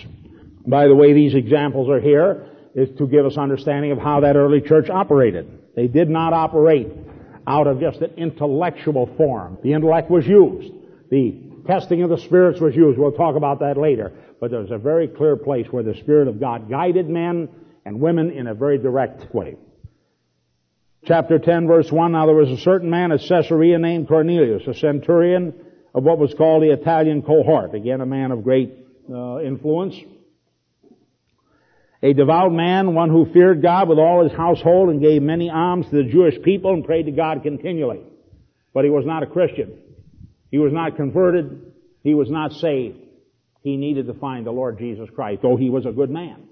By 0.67 0.87
the 0.87 0.95
way, 0.95 1.13
these 1.13 1.33
examples 1.33 1.89
are 1.89 2.01
here 2.01 2.45
is 2.75 2.89
to 2.97 3.07
give 3.07 3.25
us 3.25 3.37
understanding 3.37 3.91
of 3.91 3.97
how 3.97 4.19
that 4.19 4.35
early 4.35 4.61
church 4.61 4.89
operated. 4.89 5.47
They 5.75 5.87
did 5.87 6.09
not 6.09 6.33
operate 6.33 6.87
out 7.47 7.67
of 7.67 7.79
just 7.79 8.01
an 8.01 8.11
intellectual 8.17 9.09
form. 9.17 9.57
The 9.63 9.73
intellect 9.73 10.11
was 10.11 10.27
used. 10.27 10.71
The 11.09 11.48
testing 11.69 12.01
of 12.01 12.09
the 12.09 12.17
spirits 12.17 12.59
was 12.59 12.75
used. 12.75 12.97
We'll 12.97 13.11
talk 13.11 13.35
about 13.35 13.59
that 13.59 13.77
later. 13.77 14.11
But 14.39 14.51
there's 14.51 14.71
a 14.71 14.77
very 14.77 15.07
clear 15.07 15.35
place 15.35 15.67
where 15.69 15.83
the 15.83 15.95
Spirit 15.95 16.27
of 16.27 16.39
God 16.39 16.69
guided 16.69 17.07
men 17.09 17.49
and 17.85 17.99
women 17.99 18.31
in 18.31 18.47
a 18.47 18.53
very 18.53 18.77
direct 18.77 19.33
way. 19.33 19.55
Chapter 21.05 21.39
10 21.39 21.67
verse 21.67 21.91
1, 21.91 22.11
now 22.11 22.25
there 22.25 22.35
was 22.35 22.49
a 22.49 22.57
certain 22.57 22.89
man 22.89 23.11
at 23.11 23.21
Caesarea 23.21 23.77
named 23.77 24.07
Cornelius, 24.07 24.67
a 24.67 24.73
centurion 24.73 25.53
of 25.93 26.03
what 26.03 26.17
was 26.17 26.33
called 26.33 26.63
the 26.63 26.71
Italian 26.71 27.21
cohort. 27.21 27.75
Again, 27.75 28.01
a 28.01 28.05
man 28.05 28.31
of 28.31 28.43
great 28.43 28.73
uh, 29.09 29.39
influence 29.39 29.95
a 32.01 32.13
devout 32.13 32.53
man, 32.53 32.93
one 32.93 33.09
who 33.09 33.31
feared 33.33 33.61
God 33.61 33.89
with 33.89 33.99
all 33.99 34.23
his 34.23 34.31
household 34.31 34.89
and 34.89 35.01
gave 35.01 35.21
many 35.21 35.49
alms 35.49 35.89
to 35.89 35.97
the 35.97 36.09
Jewish 36.09 36.41
people 36.41 36.73
and 36.73 36.85
prayed 36.85 37.07
to 37.07 37.11
God 37.11 37.43
continually. 37.43 37.99
But 38.73 38.85
he 38.85 38.89
was 38.89 39.05
not 39.05 39.23
a 39.23 39.27
Christian. 39.27 39.77
He 40.51 40.57
was 40.57 40.73
not 40.73 40.95
converted. 40.95 41.73
He 42.03 42.13
was 42.13 42.29
not 42.29 42.53
saved. 42.53 42.97
He 43.61 43.77
needed 43.77 44.07
to 44.07 44.13
find 44.13 44.45
the 44.45 44.51
Lord 44.51 44.77
Jesus 44.79 45.09
Christ, 45.13 45.41
though 45.41 45.57
he 45.57 45.69
was 45.69 45.85
a 45.85 45.91
good 45.91 46.09
man. 46.09 46.45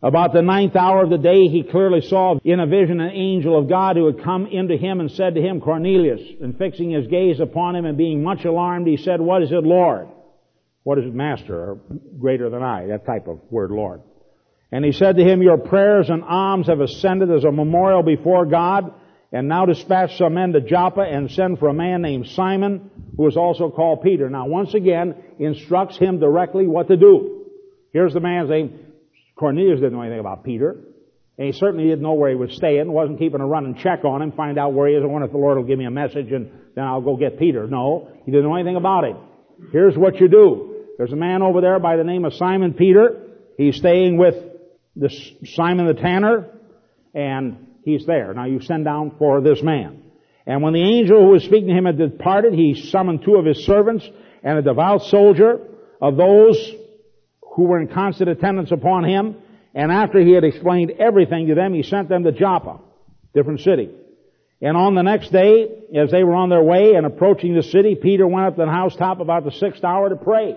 About 0.00 0.32
the 0.32 0.42
ninth 0.42 0.76
hour 0.76 1.02
of 1.02 1.10
the 1.10 1.18
day, 1.18 1.48
he 1.48 1.64
clearly 1.64 2.02
saw 2.02 2.38
in 2.44 2.60
a 2.60 2.66
vision 2.66 3.00
an 3.00 3.10
angel 3.10 3.58
of 3.58 3.68
God 3.68 3.96
who 3.96 4.06
had 4.06 4.22
come 4.22 4.46
into 4.46 4.76
him 4.76 5.00
and 5.00 5.10
said 5.10 5.34
to 5.34 5.40
him, 5.40 5.60
Cornelius, 5.60 6.20
and 6.40 6.56
fixing 6.56 6.90
his 6.90 7.08
gaze 7.08 7.40
upon 7.40 7.74
him 7.74 7.84
and 7.84 7.98
being 7.98 8.22
much 8.22 8.44
alarmed, 8.44 8.86
he 8.86 8.96
said, 8.96 9.20
What 9.20 9.42
is 9.42 9.50
it, 9.50 9.64
Lord? 9.64 10.08
What 10.84 10.98
is 10.98 11.04
it, 11.04 11.14
Master, 11.14 11.54
or 11.54 11.80
greater 12.18 12.48
than 12.48 12.62
I? 12.62 12.86
That 12.86 13.06
type 13.06 13.26
of 13.26 13.40
word, 13.50 13.72
Lord. 13.72 14.02
And 14.70 14.84
he 14.84 14.92
said 14.92 15.16
to 15.16 15.24
him, 15.24 15.42
Your 15.42 15.58
prayers 15.58 16.10
and 16.10 16.22
alms 16.22 16.68
have 16.68 16.80
ascended 16.80 17.30
as 17.32 17.42
a 17.44 17.50
memorial 17.50 18.04
before 18.04 18.46
God, 18.46 18.94
and 19.32 19.48
now 19.48 19.66
dispatch 19.66 20.16
some 20.16 20.34
men 20.34 20.52
to 20.52 20.60
Joppa 20.60 21.02
and 21.02 21.30
send 21.30 21.58
for 21.58 21.68
a 21.68 21.74
man 21.74 22.02
named 22.02 22.28
Simon, 22.28 22.90
who 23.16 23.26
is 23.26 23.36
also 23.36 23.70
called 23.70 24.02
Peter. 24.02 24.30
Now 24.30 24.46
once 24.46 24.74
again, 24.74 25.14
instructs 25.38 25.98
him 25.98 26.18
directly 26.18 26.66
what 26.66 26.88
to 26.88 26.96
do. 26.96 27.46
Here's 27.92 28.14
the 28.14 28.20
man's 28.20 28.50
name. 28.50 28.78
Cornelius 29.36 29.80
didn't 29.80 29.92
know 29.92 30.02
anything 30.02 30.20
about 30.20 30.44
Peter. 30.44 30.76
And 31.36 31.46
he 31.46 31.52
certainly 31.52 31.84
didn't 31.84 32.02
know 32.02 32.14
where 32.14 32.30
he 32.30 32.36
was 32.36 32.56
staying, 32.56 32.90
wasn't 32.90 33.20
keeping 33.20 33.40
a 33.40 33.46
running 33.46 33.76
check 33.76 34.04
on 34.04 34.22
him, 34.22 34.32
find 34.32 34.58
out 34.58 34.72
where 34.72 34.88
he 34.88 34.94
is. 34.94 35.04
I 35.04 35.06
wonder 35.06 35.26
if 35.26 35.32
the 35.32 35.38
Lord 35.38 35.56
will 35.56 35.64
give 35.64 35.78
me 35.78 35.84
a 35.84 35.90
message 35.90 36.32
and 36.32 36.50
then 36.74 36.84
I'll 36.84 37.00
go 37.00 37.16
get 37.16 37.38
Peter. 37.38 37.66
No, 37.68 38.10
he 38.24 38.32
didn't 38.32 38.44
know 38.44 38.56
anything 38.56 38.76
about 38.76 39.04
him. 39.04 39.16
Here's 39.72 39.96
what 39.96 40.20
you 40.20 40.28
do. 40.28 40.84
There's 40.96 41.12
a 41.12 41.16
man 41.16 41.42
over 41.42 41.60
there 41.60 41.78
by 41.78 41.96
the 41.96 42.02
name 42.02 42.24
of 42.24 42.34
Simon 42.34 42.74
Peter. 42.74 43.22
He's 43.56 43.76
staying 43.76 44.18
with 44.18 44.34
this 44.96 45.32
Simon 45.44 45.86
the 45.86 45.94
tanner, 45.94 46.50
and 47.14 47.67
he's 47.88 48.06
there. 48.06 48.32
Now 48.34 48.44
you 48.44 48.60
send 48.60 48.84
down 48.84 49.12
for 49.18 49.40
this 49.40 49.62
man. 49.62 50.02
And 50.46 50.62
when 50.62 50.72
the 50.72 50.82
angel 50.82 51.20
who 51.20 51.32
was 51.32 51.44
speaking 51.44 51.68
to 51.68 51.74
him 51.74 51.84
had 51.84 51.98
departed, 51.98 52.54
he 52.54 52.88
summoned 52.90 53.22
two 53.22 53.36
of 53.36 53.44
his 53.44 53.64
servants 53.66 54.08
and 54.42 54.58
a 54.58 54.62
devout 54.62 55.02
soldier 55.02 55.60
of 56.00 56.16
those 56.16 56.72
who 57.54 57.64
were 57.64 57.80
in 57.80 57.88
constant 57.88 58.30
attendance 58.30 58.70
upon 58.70 59.04
him. 59.04 59.36
And 59.74 59.92
after 59.92 60.20
he 60.20 60.32
had 60.32 60.44
explained 60.44 60.92
everything 60.98 61.48
to 61.48 61.54
them, 61.54 61.74
he 61.74 61.82
sent 61.82 62.08
them 62.08 62.24
to 62.24 62.32
Joppa, 62.32 62.80
different 63.34 63.60
city. 63.60 63.90
And 64.60 64.76
on 64.76 64.94
the 64.94 65.02
next 65.02 65.30
day, 65.30 65.68
as 65.94 66.10
they 66.10 66.24
were 66.24 66.34
on 66.34 66.48
their 66.48 66.62
way 66.62 66.94
and 66.94 67.06
approaching 67.06 67.54
the 67.54 67.62
city, 67.62 67.94
Peter 67.94 68.26
went 68.26 68.46
up 68.46 68.56
to 68.56 68.64
the 68.64 68.70
housetop 68.70 69.20
about 69.20 69.44
the 69.44 69.52
sixth 69.52 69.84
hour 69.84 70.08
to 70.08 70.16
pray. 70.16 70.56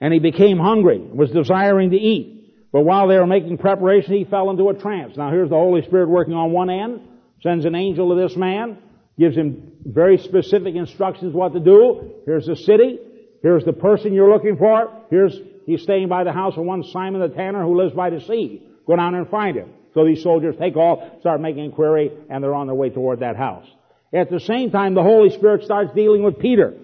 And 0.00 0.14
he 0.14 0.20
became 0.20 0.58
hungry, 0.58 0.98
was 0.98 1.30
desiring 1.30 1.90
to 1.90 1.96
eat. 1.96 2.37
But 2.78 2.84
while 2.84 3.08
they 3.08 3.16
were 3.16 3.26
making 3.26 3.58
preparation, 3.58 4.14
he 4.14 4.22
fell 4.22 4.50
into 4.50 4.68
a 4.68 4.74
trance. 4.74 5.16
Now 5.16 5.32
here's 5.32 5.48
the 5.48 5.56
Holy 5.56 5.82
Spirit 5.82 6.08
working 6.08 6.34
on 6.34 6.52
one 6.52 6.70
end, 6.70 7.00
sends 7.42 7.64
an 7.64 7.74
angel 7.74 8.10
to 8.10 8.22
this 8.22 8.36
man, 8.36 8.78
gives 9.18 9.36
him 9.36 9.72
very 9.84 10.16
specific 10.16 10.76
instructions 10.76 11.34
what 11.34 11.54
to 11.54 11.58
do. 11.58 12.12
Here's 12.24 12.46
the 12.46 12.54
city. 12.54 13.00
Here's 13.42 13.64
the 13.64 13.72
person 13.72 14.14
you're 14.14 14.32
looking 14.32 14.56
for. 14.56 14.92
Here's, 15.10 15.36
he's 15.66 15.82
staying 15.82 16.08
by 16.08 16.22
the 16.22 16.30
house 16.30 16.56
of 16.56 16.62
one 16.62 16.84
Simon 16.84 17.20
the 17.20 17.34
tanner 17.34 17.64
who 17.64 17.76
lives 17.76 17.94
by 17.94 18.10
the 18.10 18.20
sea. 18.20 18.62
Go 18.86 18.94
down 18.94 19.16
and 19.16 19.28
find 19.28 19.56
him. 19.56 19.70
So 19.92 20.06
these 20.06 20.22
soldiers 20.22 20.54
take 20.56 20.76
off, 20.76 21.18
start 21.18 21.40
making 21.40 21.64
inquiry, 21.64 22.12
and 22.30 22.44
they're 22.44 22.54
on 22.54 22.68
their 22.68 22.76
way 22.76 22.90
toward 22.90 23.18
that 23.22 23.34
house. 23.34 23.66
At 24.14 24.30
the 24.30 24.38
same 24.38 24.70
time, 24.70 24.94
the 24.94 25.02
Holy 25.02 25.30
Spirit 25.30 25.64
starts 25.64 25.90
dealing 25.96 26.22
with 26.22 26.38
Peter. 26.38 26.74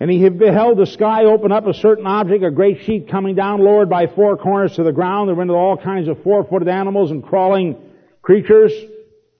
And 0.00 0.10
he 0.10 0.28
beheld 0.28 0.78
the 0.78 0.86
sky 0.86 1.24
open 1.24 1.50
up 1.50 1.66
a 1.66 1.74
certain 1.74 2.06
object, 2.06 2.44
a 2.44 2.50
great 2.50 2.84
sheet 2.84 3.08
coming 3.08 3.34
down, 3.34 3.60
lowered 3.60 3.90
by 3.90 4.06
four 4.06 4.36
corners 4.36 4.76
to 4.76 4.84
the 4.84 4.92
ground. 4.92 5.28
There 5.28 5.34
were 5.34 5.56
all 5.56 5.76
kinds 5.76 6.08
of 6.08 6.22
four-footed 6.22 6.68
animals 6.68 7.10
and 7.10 7.24
crawling 7.24 7.76
creatures 8.22 8.72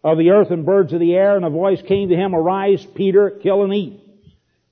of 0.03 0.19
the 0.19 0.31
earth 0.31 0.51
and 0.51 0.67
birds 0.67 0.93
of 0.93 0.99
the 0.99 1.15
air. 1.15 1.37
And 1.37 1.45
a 1.45 1.51
voice 1.51 1.81
came 1.83 2.09
to 2.09 2.17
him, 2.17 2.35
Arise, 2.35 2.85
Peter, 2.95 3.31
kill 3.31 3.63
and 3.63 3.73
eat. 3.73 4.01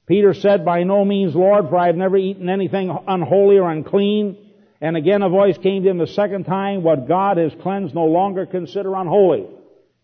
Peter 0.06 0.34
said, 0.34 0.64
By 0.64 0.82
no 0.82 1.04
means, 1.04 1.36
Lord, 1.36 1.68
for 1.68 1.76
I 1.76 1.86
have 1.86 1.96
never 1.96 2.16
eaten 2.16 2.48
anything 2.48 2.96
unholy 3.06 3.58
or 3.58 3.70
unclean. 3.70 4.38
And 4.80 4.96
again 4.96 5.22
a 5.22 5.28
voice 5.28 5.56
came 5.58 5.82
to 5.84 5.88
him 5.88 5.98
the 5.98 6.06
second 6.06 6.44
time, 6.44 6.82
What 6.82 7.08
God 7.08 7.38
has 7.38 7.52
cleansed 7.62 7.94
no 7.94 8.04
longer 8.06 8.44
consider 8.44 8.94
unholy. 8.94 9.46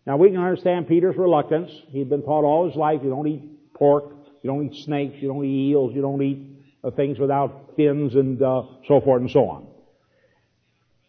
Now 0.05 0.17
we 0.17 0.29
can 0.29 0.39
understand 0.39 0.87
Peter's 0.87 1.15
reluctance. 1.15 1.71
He'd 1.89 2.09
been 2.09 2.23
taught 2.23 2.43
all 2.43 2.67
his 2.67 2.75
life, 2.75 3.01
you 3.03 3.09
don't 3.09 3.27
eat 3.27 3.73
pork, 3.73 4.12
you 4.43 4.49
don't 4.49 4.71
eat 4.71 4.83
snakes. 4.83 5.15
You 5.19 5.29
don't 5.29 5.45
eat 5.45 5.71
eels. 5.71 5.95
You 5.95 6.01
don't 6.01 6.21
eat 6.21 6.45
uh, 6.83 6.91
things 6.91 7.17
without 7.17 7.71
fins 7.75 8.13
and 8.13 8.41
uh, 8.41 8.63
so 8.87 9.01
forth 9.01 9.21
and 9.21 9.31
so 9.31 9.49
on. 9.49 9.67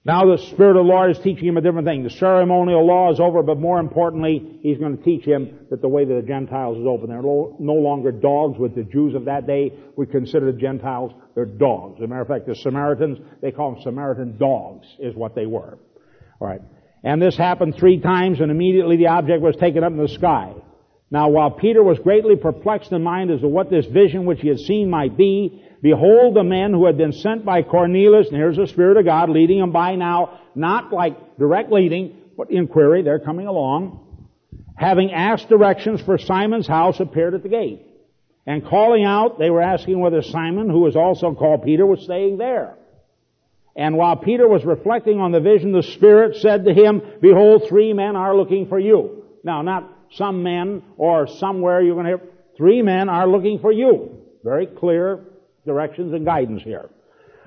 Now 0.07 0.27
the 0.27 0.37
Spirit 0.37 0.77
of 0.77 0.85
the 0.85 0.93
Lord 0.93 1.11
is 1.13 1.19
teaching 1.19 1.49
him 1.49 1.57
a 1.57 1.63
different 1.63 1.87
thing. 1.87 2.05
The 2.05 2.11
ceremonial 2.11 2.87
law 2.87 3.11
is 3.11 3.19
over, 3.19 3.43
but 3.43 3.59
more 3.59 3.81
importantly, 3.81 4.61
He's 4.63 4.77
going 4.77 4.99
to 4.99 5.03
teach 5.03 5.25
him 5.25 5.67
that 5.71 5.81
the 5.81 5.89
way 5.89 6.05
that 6.05 6.15
the 6.15 6.27
Gentiles 6.27 6.77
is 6.77 6.87
open. 6.87 7.09
They're 7.09 7.23
no 7.23 7.75
longer 7.81 8.13
dogs 8.13 8.59
with 8.59 8.75
the 8.75 8.83
Jews 8.83 9.15
of 9.15 9.25
that 9.25 9.47
day. 9.47 9.73
We 9.97 10.05
consider 10.05 10.53
the 10.53 10.59
Gentiles, 10.59 11.13
they're 11.35 11.47
dogs. 11.47 12.01
As 12.01 12.05
a 12.05 12.07
matter 12.07 12.21
of 12.21 12.29
fact, 12.29 12.47
the 12.47 12.55
Samaritans, 12.55 13.19
they 13.41 13.51
call 13.51 13.73
them 13.73 13.83
Samaritan 13.83 14.37
dogs, 14.37 14.87
is 14.99 15.15
what 15.15 15.35
they 15.35 15.47
were. 15.47 15.79
Alright. 16.39 16.61
And 17.03 17.21
this 17.21 17.37
happened 17.37 17.77
three 17.77 17.99
times, 17.99 18.41
and 18.41 18.51
immediately 18.51 18.97
the 18.97 19.09
object 19.09 19.41
was 19.41 19.57
taken 19.57 19.83
up 19.83 19.93
in 19.93 19.99
the 19.99 20.09
sky. 20.09 20.53
Now 21.11 21.29
while 21.29 21.51
Peter 21.51 21.83
was 21.83 21.99
greatly 21.99 22.37
perplexed 22.37 22.93
in 22.93 23.03
mind 23.03 23.31
as 23.31 23.41
to 23.41 23.49
what 23.49 23.71
this 23.71 23.87
vision 23.87 24.25
which 24.25 24.41
he 24.41 24.49
had 24.49 24.59
seen 24.59 24.91
might 24.91 25.17
be, 25.17 25.63
behold 25.83 26.35
the 26.35 26.45
men 26.45 26.73
who 26.73 26.87
had 26.87 26.97
been 26.97 27.13
sent 27.13 27.45
by 27.45 27.63
Cornelius, 27.63 28.29
and 28.29 28.37
here's 28.37 28.57
the 28.57 28.67
Spirit 28.67 28.97
of 28.97 29.05
God 29.05 29.31
leading 29.31 29.61
them 29.61 29.73
by 29.73 29.95
now, 29.97 30.41
not 30.55 30.93
like 30.93 31.39
direct 31.39 31.71
leading, 31.71 32.17
but 32.37 32.51
inquiry, 32.51 33.03
they're 33.03 33.21
coming 33.21 33.47
along, 33.47 34.01
having 34.77 35.13
asked 35.13 35.49
directions 35.49 36.01
for 36.01 36.19
Simon's 36.19 36.67
house 36.67 36.99
appeared 37.01 37.35
at 37.35 37.43
the 37.43 37.49
gate. 37.49 37.87
And 38.47 38.67
calling 38.67 39.05
out, 39.05 39.39
they 39.39 39.51
were 39.51 39.63
asking 39.63 40.01
whether 40.01 40.23
Simon, 40.23 40.69
who 40.69 40.81
was 40.81 40.97
also 40.97 41.35
called 41.35 41.65
Peter, 41.65 41.87
was 41.87 42.03
staying 42.03 42.39
there. 42.39 42.77
And 43.77 43.97
while 43.97 44.17
Peter 44.17 44.47
was 44.47 44.65
reflecting 44.65 45.21
on 45.21 45.33
the 45.33 45.41
vision, 45.41 45.73
the 45.73 45.83
Spirit 45.83 46.37
said 46.37 46.65
to 46.65 46.75
him, 46.75 47.03
Behold, 47.21 47.65
three 47.69 47.93
men 47.93 48.17
are 48.17 48.37
looking 48.37 48.69
for 48.69 48.79
you. 48.79 49.25
Now, 49.43 49.63
not 49.63 49.94
some 50.17 50.43
men 50.43 50.83
or 50.97 51.27
somewhere 51.27 51.83
you're 51.83 51.95
going 51.95 52.07
to 52.07 52.19
hear, 52.19 52.29
three 52.57 52.83
men 52.83 53.09
are 53.09 53.27
looking 53.27 53.59
for 53.59 53.73
you. 53.73 54.19
Very 54.43 54.67
clear 54.67 55.25
directions 55.67 56.13
and 56.13 56.25
guidance 56.25 56.63
here. 56.63 56.91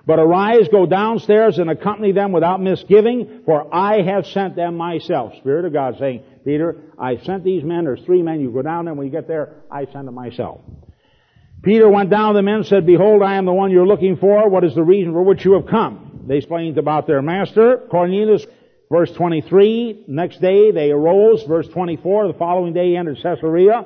But 0.05 0.19
arise, 0.19 0.69
go 0.69 0.85
downstairs 0.85 1.59
and 1.59 1.69
accompany 1.69 2.13
them 2.13 2.31
without 2.31 2.61
misgiving, 2.61 3.41
for 3.45 3.73
I 3.75 4.03
have 4.03 4.25
sent 4.27 4.55
them 4.55 4.77
myself. 4.77 5.33
Spirit 5.39 5.65
of 5.65 5.73
God 5.73 5.97
saying, 5.99 6.23
Peter, 6.45 6.77
I 6.97 7.17
sent 7.17 7.43
these 7.43 7.61
men, 7.63 7.83
there's 7.83 8.01
three 8.05 8.21
men, 8.21 8.39
you 8.39 8.49
go 8.51 8.61
down 8.61 8.85
there, 8.85 8.93
when 8.93 9.05
you 9.05 9.11
get 9.11 9.27
there, 9.27 9.55
I 9.69 9.85
send 9.91 10.07
them 10.07 10.15
myself. 10.15 10.61
Peter 11.61 11.89
went 11.89 12.09
down 12.09 12.33
to 12.33 12.37
the 12.37 12.41
men 12.41 12.55
and 12.55 12.65
said, 12.65 12.85
Behold, 12.85 13.21
I 13.21 13.35
am 13.35 13.45
the 13.45 13.51
one 13.51 13.71
you're 13.71 13.85
looking 13.85 14.15
for. 14.15 14.49
What 14.49 14.63
is 14.63 14.73
the 14.75 14.83
reason 14.83 15.11
for 15.11 15.23
which 15.23 15.43
you 15.43 15.53
have 15.53 15.67
come? 15.67 16.23
They 16.25 16.37
explained 16.37 16.77
about 16.77 17.07
their 17.07 17.21
master, 17.21 17.81
Cornelius, 17.89 18.45
verse 18.91 19.11
23. 19.11 20.05
Next 20.07 20.41
day 20.41 20.71
they 20.71 20.91
arose, 20.91 21.43
verse 21.43 21.67
24. 21.67 22.27
The 22.27 22.33
following 22.33 22.73
day 22.73 22.89
he 22.89 22.97
entered 22.97 23.17
Caesarea. 23.21 23.85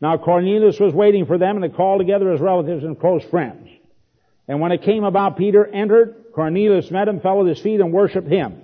Now 0.00 0.18
Cornelius 0.18 0.78
was 0.78 0.92
waiting 0.92 1.26
for 1.26 1.38
them 1.38 1.56
and 1.56 1.64
they 1.64 1.74
called 1.74 2.00
together 2.00 2.30
his 2.32 2.40
relatives 2.40 2.84
and 2.84 2.98
close 2.98 3.24
friends. 3.24 3.68
And 4.46 4.60
when 4.60 4.72
it 4.72 4.82
came 4.82 5.04
about, 5.04 5.38
Peter 5.38 5.66
entered. 5.66 6.16
Cornelius 6.34 6.90
met 6.90 7.08
him, 7.08 7.20
fell 7.20 7.40
at 7.40 7.46
his 7.46 7.60
feet, 7.60 7.80
and 7.80 7.92
worshipped 7.92 8.28
him. 8.28 8.60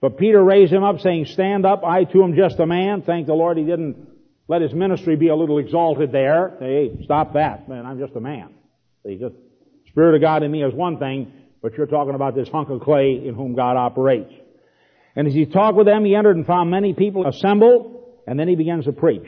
But 0.00 0.18
Peter 0.18 0.42
raised 0.42 0.72
him 0.72 0.84
up, 0.84 1.00
saying, 1.00 1.26
Stand 1.26 1.64
up, 1.64 1.82
I 1.82 2.04
too 2.04 2.22
am 2.22 2.36
just 2.36 2.60
a 2.60 2.66
man. 2.66 3.02
Thank 3.02 3.26
the 3.26 3.34
Lord 3.34 3.56
he 3.56 3.64
didn't 3.64 4.06
let 4.46 4.62
his 4.62 4.72
ministry 4.72 5.16
be 5.16 5.28
a 5.28 5.34
little 5.34 5.58
exalted 5.58 6.12
there. 6.12 6.56
Hey, 6.60 6.96
stop 7.04 7.32
that. 7.32 7.68
Man, 7.68 7.84
I'm 7.84 7.98
just 7.98 8.14
a 8.14 8.20
man. 8.20 8.50
Just, 9.04 9.34
Spirit 9.88 10.14
of 10.14 10.20
God 10.20 10.42
in 10.42 10.50
me 10.50 10.62
is 10.62 10.74
one 10.74 10.98
thing, 10.98 11.32
but 11.62 11.74
you're 11.76 11.86
talking 11.86 12.14
about 12.14 12.34
this 12.34 12.48
hunk 12.48 12.68
of 12.68 12.80
clay 12.80 13.26
in 13.26 13.34
whom 13.34 13.54
God 13.54 13.76
operates. 13.76 14.32
And 15.16 15.26
as 15.26 15.32
he 15.32 15.46
talked 15.46 15.76
with 15.76 15.86
them, 15.86 16.04
he 16.04 16.14
entered 16.14 16.36
and 16.36 16.46
found 16.46 16.70
many 16.70 16.92
people 16.92 17.26
assembled, 17.26 18.20
and 18.26 18.38
then 18.38 18.48
he 18.48 18.54
begins 18.54 18.84
to 18.84 18.92
preach. 18.92 19.26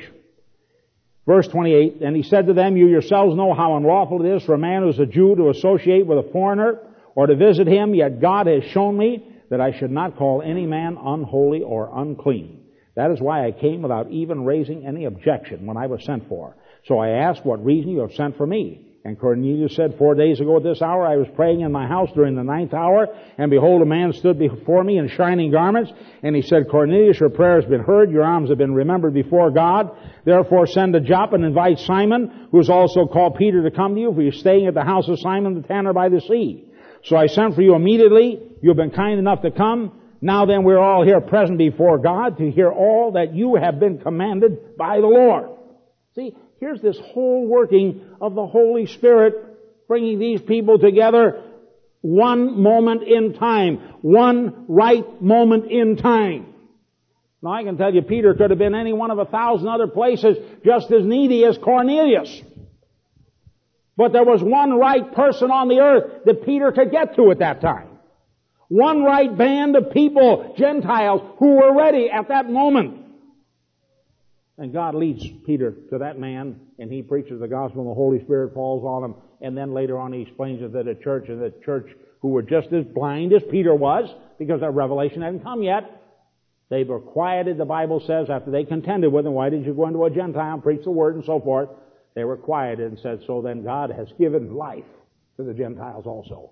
Verse 1.27 1.49
28, 1.49 2.01
and 2.03 2.15
he 2.15 2.23
said 2.23 2.47
to 2.47 2.55
them, 2.55 2.77
You 2.77 2.89
yourselves 2.89 3.35
know 3.35 3.55
how 3.55 3.77
unlawful 3.77 4.25
it 4.25 4.37
is 4.37 4.45
for 4.45 4.55
a 4.55 4.59
man 4.59 4.83
who 4.83 4.89
is 4.89 4.99
a 4.99 5.07
Jew 5.07 5.35
to 5.37 5.51
associate 5.51 6.07
with 6.07 6.19
a 6.19 6.31
foreigner 6.31 6.79
or 7.15 7.27
to 7.27 7.37
visit 7.37 7.67
him, 7.67 7.95
yet 7.95 8.21
God 8.21 8.47
has 8.47 8.65
shown 8.65 8.97
me 8.97 9.27
that 9.51 9.61
I 9.61 9.79
should 9.79 9.91
not 9.91 10.17
call 10.17 10.43
any 10.43 10.67
man 10.67 10.97
unholy 11.03 11.63
or 11.63 11.91
unclean. 11.95 12.65
That 12.97 13.11
is 13.11 13.21
why 13.21 13.47
I 13.47 13.53
came 13.53 13.83
without 13.83 14.11
even 14.11 14.45
raising 14.45 14.87
any 14.87 15.05
objection 15.05 15.67
when 15.67 15.77
I 15.77 15.87
was 15.87 16.05
sent 16.05 16.29
for. 16.29 16.57
So 16.85 16.99
I 16.99 17.11
asked 17.11 17.45
what 17.45 17.65
reason 17.65 17.91
you 17.91 18.01
have 18.01 18.15
sent 18.15 18.37
for 18.37 18.47
me. 18.47 18.88
And 19.05 19.19
Cornelius 19.19 19.77
said, 19.77 19.97
Four 19.97 20.17
days 20.17 20.41
ago 20.41 20.57
at 20.57 20.65
this 20.65 20.83
hour 20.83 21.07
I 21.07 21.17
was 21.17 21.29
praying 21.37 21.61
in 21.61 21.71
my 21.71 21.87
house 21.87 22.11
during 22.15 22.35
the 22.35 22.43
ninth 22.43 22.75
hour, 22.75 23.07
and 23.39 23.51
behold, 23.51 23.81
a 23.81 23.87
man 23.87 24.13
stood 24.13 24.39
before 24.39 24.83
me 24.83 24.99
in 24.99 25.09
shining 25.09 25.51
garments, 25.51 25.93
and 26.23 26.35
he 26.35 26.43
said, 26.43 26.69
Cornelius, 26.69 27.21
your 27.21 27.31
prayer 27.31 27.61
has 27.61 27.71
been 27.71 27.83
heard, 27.83 28.11
your 28.11 28.25
alms 28.25 28.49
have 28.49 28.59
been 28.59 28.75
remembered 28.75 29.15
before 29.15 29.51
God. 29.51 29.97
Therefore 30.25 30.67
send 30.67 30.95
to 30.95 31.01
Joppa 31.01 31.37
and 31.37 31.45
invite 31.45 31.79
Simon, 31.79 32.49
who 32.51 32.59
is 32.59 32.69
also 32.69 33.07
called 33.07 33.37
Peter, 33.37 33.63
to 33.63 33.71
come 33.71 33.95
to 33.95 34.01
you, 34.01 34.13
for 34.13 34.21
he's 34.21 34.41
staying 34.41 34.67
at 34.67 34.75
the 34.75 34.85
house 34.85 35.09
of 35.09 35.21
Simon 35.21 35.55
the 35.55 35.67
tanner 35.67 35.93
by 35.93 36.09
the 36.09 36.21
sea. 36.21 36.69
So 37.05 37.17
I 37.17 37.29
sent 37.29 37.55
for 37.55 37.63
you 37.63 37.75
immediately. 37.75 38.41
You've 38.61 38.77
been 38.77 38.91
kind 38.91 39.19
enough 39.19 39.43
to 39.43 39.53
come. 39.53 39.93
Now 40.21 40.47
then, 40.47 40.65
we're 40.65 40.81
all 40.81 41.05
here 41.05 41.21
present 41.21 41.59
before 41.59 41.99
God 41.99 42.39
to 42.39 42.51
hear 42.51 42.71
all 42.71 43.13
that 43.13 43.35
you 43.35 43.55
have 43.55 43.79
been 43.79 43.99
commanded 43.99 44.77
by 44.77 45.01
the 45.01 45.07
Lord. 45.07 45.51
See, 46.17 46.35
here's 46.61 46.81
this 46.81 46.99
whole 46.99 47.47
working 47.47 48.05
of 48.21 48.35
the 48.35 48.47
Holy 48.47 48.87
Spirit 48.87 49.35
bringing 49.89 50.19
these 50.19 50.41
people 50.43 50.79
together 50.79 51.43
one 52.01 52.61
moment 52.61 53.03
in 53.03 53.35
time. 53.35 53.79
One 54.03 54.67
right 54.69 55.21
moment 55.21 55.71
in 55.71 55.97
time. 55.97 56.55
Now 57.43 57.53
I 57.53 57.63
can 57.63 57.77
tell 57.77 57.95
you 57.95 58.03
Peter 58.03 58.35
could 58.35 58.51
have 58.51 58.59
been 58.59 58.75
any 58.75 58.93
one 58.93 59.11
of 59.11 59.19
a 59.19 59.25
thousand 59.25 59.69
other 59.69 59.87
places 59.87 60.37
just 60.65 60.91
as 60.91 61.05
needy 61.05 61.45
as 61.45 61.57
Cornelius. 61.59 62.43
But 63.97 64.13
there 64.13 64.25
was 64.25 64.43
one 64.43 64.79
right 64.79 65.13
person 65.13 65.51
on 65.51 65.69
the 65.69 65.81
earth 65.81 66.25
that 66.25 66.45
Peter 66.45 66.71
could 66.73 66.91
get 66.91 67.17
to 67.17 67.31
at 67.31 67.41
that 67.41 67.61
time. 67.61 67.89
One 68.69 69.03
right 69.03 69.37
band 69.37 69.77
of 69.77 69.93
people, 69.93 70.55
Gentiles, 70.57 71.23
who 71.39 71.57
were 71.57 71.75
ready 71.75 72.11
at 72.11 72.29
that 72.29 72.51
moment. 72.51 72.98
And 74.59 74.73
God 74.73 74.95
leads 74.97 75.25
Peter 75.47 75.73
to 75.91 75.99
that 75.99 76.19
man, 76.19 76.61
and 76.79 76.93
he 76.93 77.01
preaches 77.01 77.41
the 77.41 77.47
gospel, 77.49 77.83
and 77.83 77.91
the 77.91 77.95
Holy 77.95 78.21
Spirit 78.25 78.55
falls 78.55 78.85
on 78.85 79.05
him. 79.05 79.15
And 79.41 79.57
then 79.57 79.73
later 79.73 79.99
on, 79.99 80.13
he 80.13 80.23
explains 80.23 80.61
it 80.61 80.73
to 80.73 80.83
the 80.83 80.97
church, 80.97 81.29
and 81.29 81.41
the 81.41 81.55
church, 81.65 81.89
who 82.21 82.29
were 82.29 82.43
just 82.43 82.73
as 82.73 82.85
blind 82.85 83.33
as 83.33 83.43
Peter 83.51 83.73
was, 83.73 84.13
because 84.37 84.61
that 84.61 84.71
revelation 84.71 85.23
hadn't 85.23 85.45
come 85.45 85.63
yet, 85.63 85.99
they 86.71 86.85
were 86.85 87.01
quieted, 87.01 87.57
the 87.57 87.65
Bible 87.65 88.01
says, 88.01 88.29
after 88.29 88.51
they 88.51 88.65
contended 88.65 89.13
with 89.13 89.27
him. 89.27 89.33
Why 89.33 89.49
did 89.49 89.65
you 89.65 89.73
go 89.73 89.87
into 89.87 90.05
a 90.05 90.11
Gentile 90.11 90.55
and 90.55 90.63
preach 90.63 90.85
the 90.85 90.91
word 90.91 91.15
and 91.15 91.25
so 91.25 91.41
forth? 91.41 91.71
They 92.15 92.25
were 92.25 92.37
quieted 92.37 92.91
and 92.91 92.99
said, 92.99 93.23
So 93.27 93.41
then 93.41 93.65
God 93.65 93.91
has 93.91 94.09
given 94.19 94.55
life 94.55 94.85
to 95.37 95.45
the 95.45 95.55
Gentiles 95.55 96.05
also. 96.07 96.51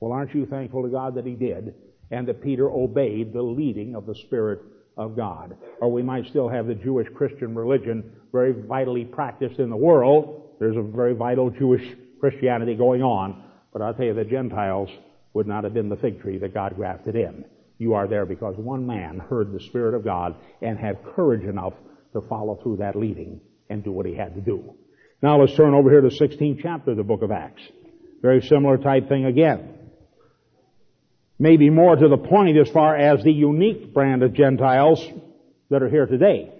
Well, 0.00 0.12
aren't 0.12 0.34
you 0.34 0.44
thankful 0.44 0.82
to 0.82 0.88
God 0.88 1.14
that 1.14 1.24
He 1.24 1.34
did 1.34 1.74
and 2.10 2.28
that 2.28 2.42
Peter 2.42 2.68
obeyed 2.68 3.32
the 3.32 3.42
leading 3.42 3.94
of 3.94 4.06
the 4.06 4.14
Spirit 4.14 4.60
of 4.96 5.16
God? 5.16 5.56
Or 5.80 5.90
we 5.90 6.02
might 6.02 6.26
still 6.26 6.48
have 6.48 6.66
the 6.66 6.74
Jewish 6.74 7.08
Christian 7.14 7.54
religion 7.54 8.12
very 8.32 8.52
vitally 8.52 9.04
practiced 9.04 9.58
in 9.58 9.70
the 9.70 9.76
world. 9.76 10.54
There's 10.58 10.76
a 10.76 10.82
very 10.82 11.14
vital 11.14 11.50
Jewish 11.50 11.82
Christianity 12.20 12.74
going 12.74 13.02
on. 13.02 13.42
But 13.72 13.82
I'll 13.82 13.94
tell 13.94 14.06
you, 14.06 14.14
the 14.14 14.24
Gentiles 14.24 14.88
would 15.32 15.46
not 15.46 15.64
have 15.64 15.74
been 15.74 15.88
the 15.88 15.96
fig 15.96 16.20
tree 16.20 16.38
that 16.38 16.54
God 16.54 16.76
grafted 16.76 17.16
in. 17.16 17.44
You 17.78 17.94
are 17.94 18.06
there 18.06 18.24
because 18.24 18.56
one 18.56 18.86
man 18.86 19.18
heard 19.18 19.52
the 19.52 19.60
Spirit 19.60 19.94
of 19.94 20.04
God 20.04 20.36
and 20.62 20.78
had 20.78 21.04
courage 21.16 21.42
enough 21.42 21.74
to 22.12 22.20
follow 22.22 22.58
through 22.62 22.76
that 22.76 22.94
leading 22.94 23.40
and 23.68 23.82
do 23.82 23.90
what 23.90 24.06
he 24.06 24.14
had 24.14 24.34
to 24.36 24.40
do. 24.40 24.74
Now 25.22 25.40
let's 25.40 25.56
turn 25.56 25.74
over 25.74 25.90
here 25.90 26.00
to 26.00 26.08
the 26.08 26.14
16th 26.14 26.60
chapter 26.62 26.92
of 26.92 26.96
the 26.96 27.02
book 27.02 27.22
of 27.22 27.32
Acts. 27.32 27.62
Very 28.22 28.42
similar 28.42 28.78
type 28.78 29.08
thing 29.08 29.24
again 29.24 29.83
maybe 31.38 31.70
more 31.70 31.96
to 31.96 32.08
the 32.08 32.16
point 32.16 32.56
as 32.56 32.68
far 32.70 32.96
as 32.96 33.22
the 33.22 33.32
unique 33.32 33.92
brand 33.92 34.22
of 34.22 34.32
Gentiles 34.32 35.04
that 35.70 35.82
are 35.82 35.88
here 35.88 36.06
today. 36.06 36.52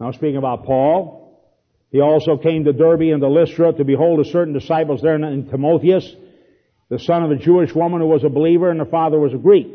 Now 0.00 0.12
speaking 0.12 0.36
about 0.36 0.64
Paul, 0.64 1.18
he 1.90 2.00
also 2.00 2.36
came 2.36 2.64
to 2.64 2.72
Derbe 2.72 3.12
and 3.12 3.20
to 3.20 3.28
Lystra 3.28 3.72
to 3.72 3.84
behold 3.84 4.20
a 4.20 4.30
certain 4.30 4.54
disciples 4.54 5.02
there 5.02 5.16
in 5.16 5.48
Timotheus, 5.48 6.14
the 6.90 6.98
son 6.98 7.22
of 7.22 7.30
a 7.30 7.36
Jewish 7.36 7.74
woman 7.74 8.00
who 8.00 8.06
was 8.06 8.24
a 8.24 8.28
believer 8.28 8.70
and 8.70 8.80
the 8.80 8.86
father 8.86 9.18
was 9.18 9.34
a 9.34 9.38
Greek. 9.38 9.66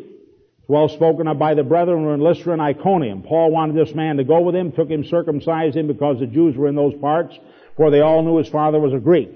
Well 0.67 0.87
spoken 0.87 1.27
of 1.27 1.37
by 1.37 1.55
the 1.55 1.63
brethren 1.63 2.03
were 2.03 2.13
in 2.13 2.21
Lystra 2.21 2.53
and 2.53 2.61
Iconium. 2.61 3.23
Paul 3.23 3.51
wanted 3.51 3.75
this 3.75 3.93
man 3.93 4.17
to 4.17 4.23
go 4.23 4.41
with 4.41 4.55
him, 4.55 4.71
took 4.71 4.89
him, 4.89 5.03
circumcised 5.03 5.75
him 5.75 5.87
because 5.87 6.19
the 6.19 6.25
Jews 6.25 6.55
were 6.55 6.69
in 6.69 6.75
those 6.75 6.95
parts, 7.01 7.37
for 7.75 7.91
they 7.91 7.99
all 7.99 8.23
knew 8.23 8.37
his 8.37 8.47
father 8.47 8.79
was 8.79 8.93
a 8.93 8.99
Greek. 8.99 9.29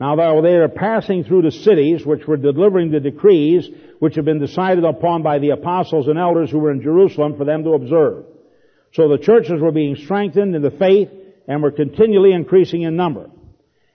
Now 0.00 0.40
they 0.40 0.54
are 0.54 0.68
passing 0.68 1.24
through 1.24 1.42
the 1.42 1.50
cities 1.50 2.06
which 2.06 2.26
were 2.26 2.38
delivering 2.38 2.90
the 2.90 3.00
decrees 3.00 3.68
which 3.98 4.14
had 4.14 4.24
been 4.24 4.40
decided 4.40 4.82
upon 4.82 5.22
by 5.22 5.38
the 5.38 5.50
apostles 5.50 6.08
and 6.08 6.18
elders 6.18 6.50
who 6.50 6.58
were 6.58 6.70
in 6.70 6.80
Jerusalem 6.80 7.36
for 7.36 7.44
them 7.44 7.64
to 7.64 7.74
observe. 7.74 8.24
So 8.94 9.08
the 9.08 9.18
churches 9.18 9.60
were 9.60 9.72
being 9.72 9.96
strengthened 9.96 10.56
in 10.56 10.62
the 10.62 10.70
faith 10.70 11.10
and 11.46 11.62
were 11.62 11.70
continually 11.70 12.32
increasing 12.32 12.82
in 12.82 12.96
number. 12.96 13.28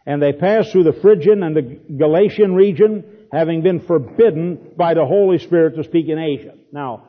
And 0.06 0.22
they 0.22 0.32
passed 0.32 0.72
through 0.72 0.84
the 0.84 0.94
Phrygian 0.94 1.42
and 1.42 1.56
the 1.56 1.80
Galatian 1.98 2.54
region, 2.54 3.04
having 3.32 3.64
been 3.64 3.80
forbidden 3.80 4.74
by 4.78 4.94
the 4.94 5.06
Holy 5.06 5.40
Spirit 5.40 5.76
to 5.76 5.84
speak 5.84 6.08
in 6.08 6.20
Asia. 6.20 6.54
Now, 6.72 7.08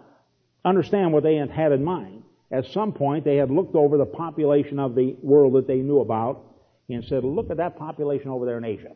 understand 0.65 1.13
what 1.13 1.23
they 1.23 1.37
had 1.37 1.73
in 1.73 1.85
mind. 1.85 2.23
At 2.51 2.65
some 2.67 2.93
point, 2.93 3.25
they 3.25 3.37
had 3.37 3.51
looked 3.51 3.75
over 3.75 3.99
the 3.99 4.07
population 4.07 4.79
of 4.79 4.95
the 4.95 5.17
world 5.23 5.55
that 5.55 5.67
they 5.67 5.77
knew 5.77 6.01
about 6.01 6.43
and 6.89 7.05
said, 7.09 7.25
look 7.25 7.51
at 7.51 7.57
that 7.57 7.77
population 7.77 8.29
over 8.29 8.47
there 8.47 8.59
in 8.59 8.65
Asia. 8.65 8.93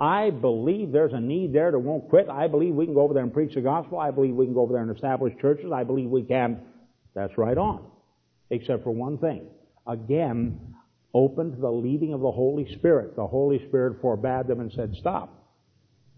I 0.00 0.30
believe 0.30 0.92
there's 0.92 1.12
a 1.12 1.20
need 1.20 1.52
there 1.52 1.72
that 1.72 1.78
won't 1.78 2.08
quit. 2.08 2.28
I 2.28 2.46
believe 2.46 2.74
we 2.74 2.84
can 2.84 2.94
go 2.94 3.00
over 3.00 3.14
there 3.14 3.22
and 3.22 3.32
preach 3.32 3.54
the 3.54 3.60
gospel. 3.60 3.98
I 3.98 4.10
believe 4.10 4.34
we 4.34 4.46
can 4.46 4.54
go 4.54 4.60
over 4.60 4.72
there 4.72 4.82
and 4.82 4.94
establish 4.94 5.34
churches. 5.40 5.72
I 5.74 5.82
believe 5.84 6.08
we 6.08 6.22
can. 6.22 6.60
That's 7.14 7.36
right 7.36 7.58
on. 7.58 7.84
Except 8.50 8.84
for 8.84 8.92
one 8.92 9.18
thing. 9.18 9.46
Again, 9.86 10.74
open 11.14 11.52
to 11.52 11.60
the 11.60 11.70
leading 11.70 12.12
of 12.12 12.20
the 12.20 12.30
Holy 12.30 12.72
Spirit. 12.76 13.16
The 13.16 13.26
Holy 13.26 13.66
Spirit 13.66 14.00
forbade 14.00 14.46
them 14.46 14.60
and 14.60 14.70
said, 14.72 14.94
stop. 15.00 15.34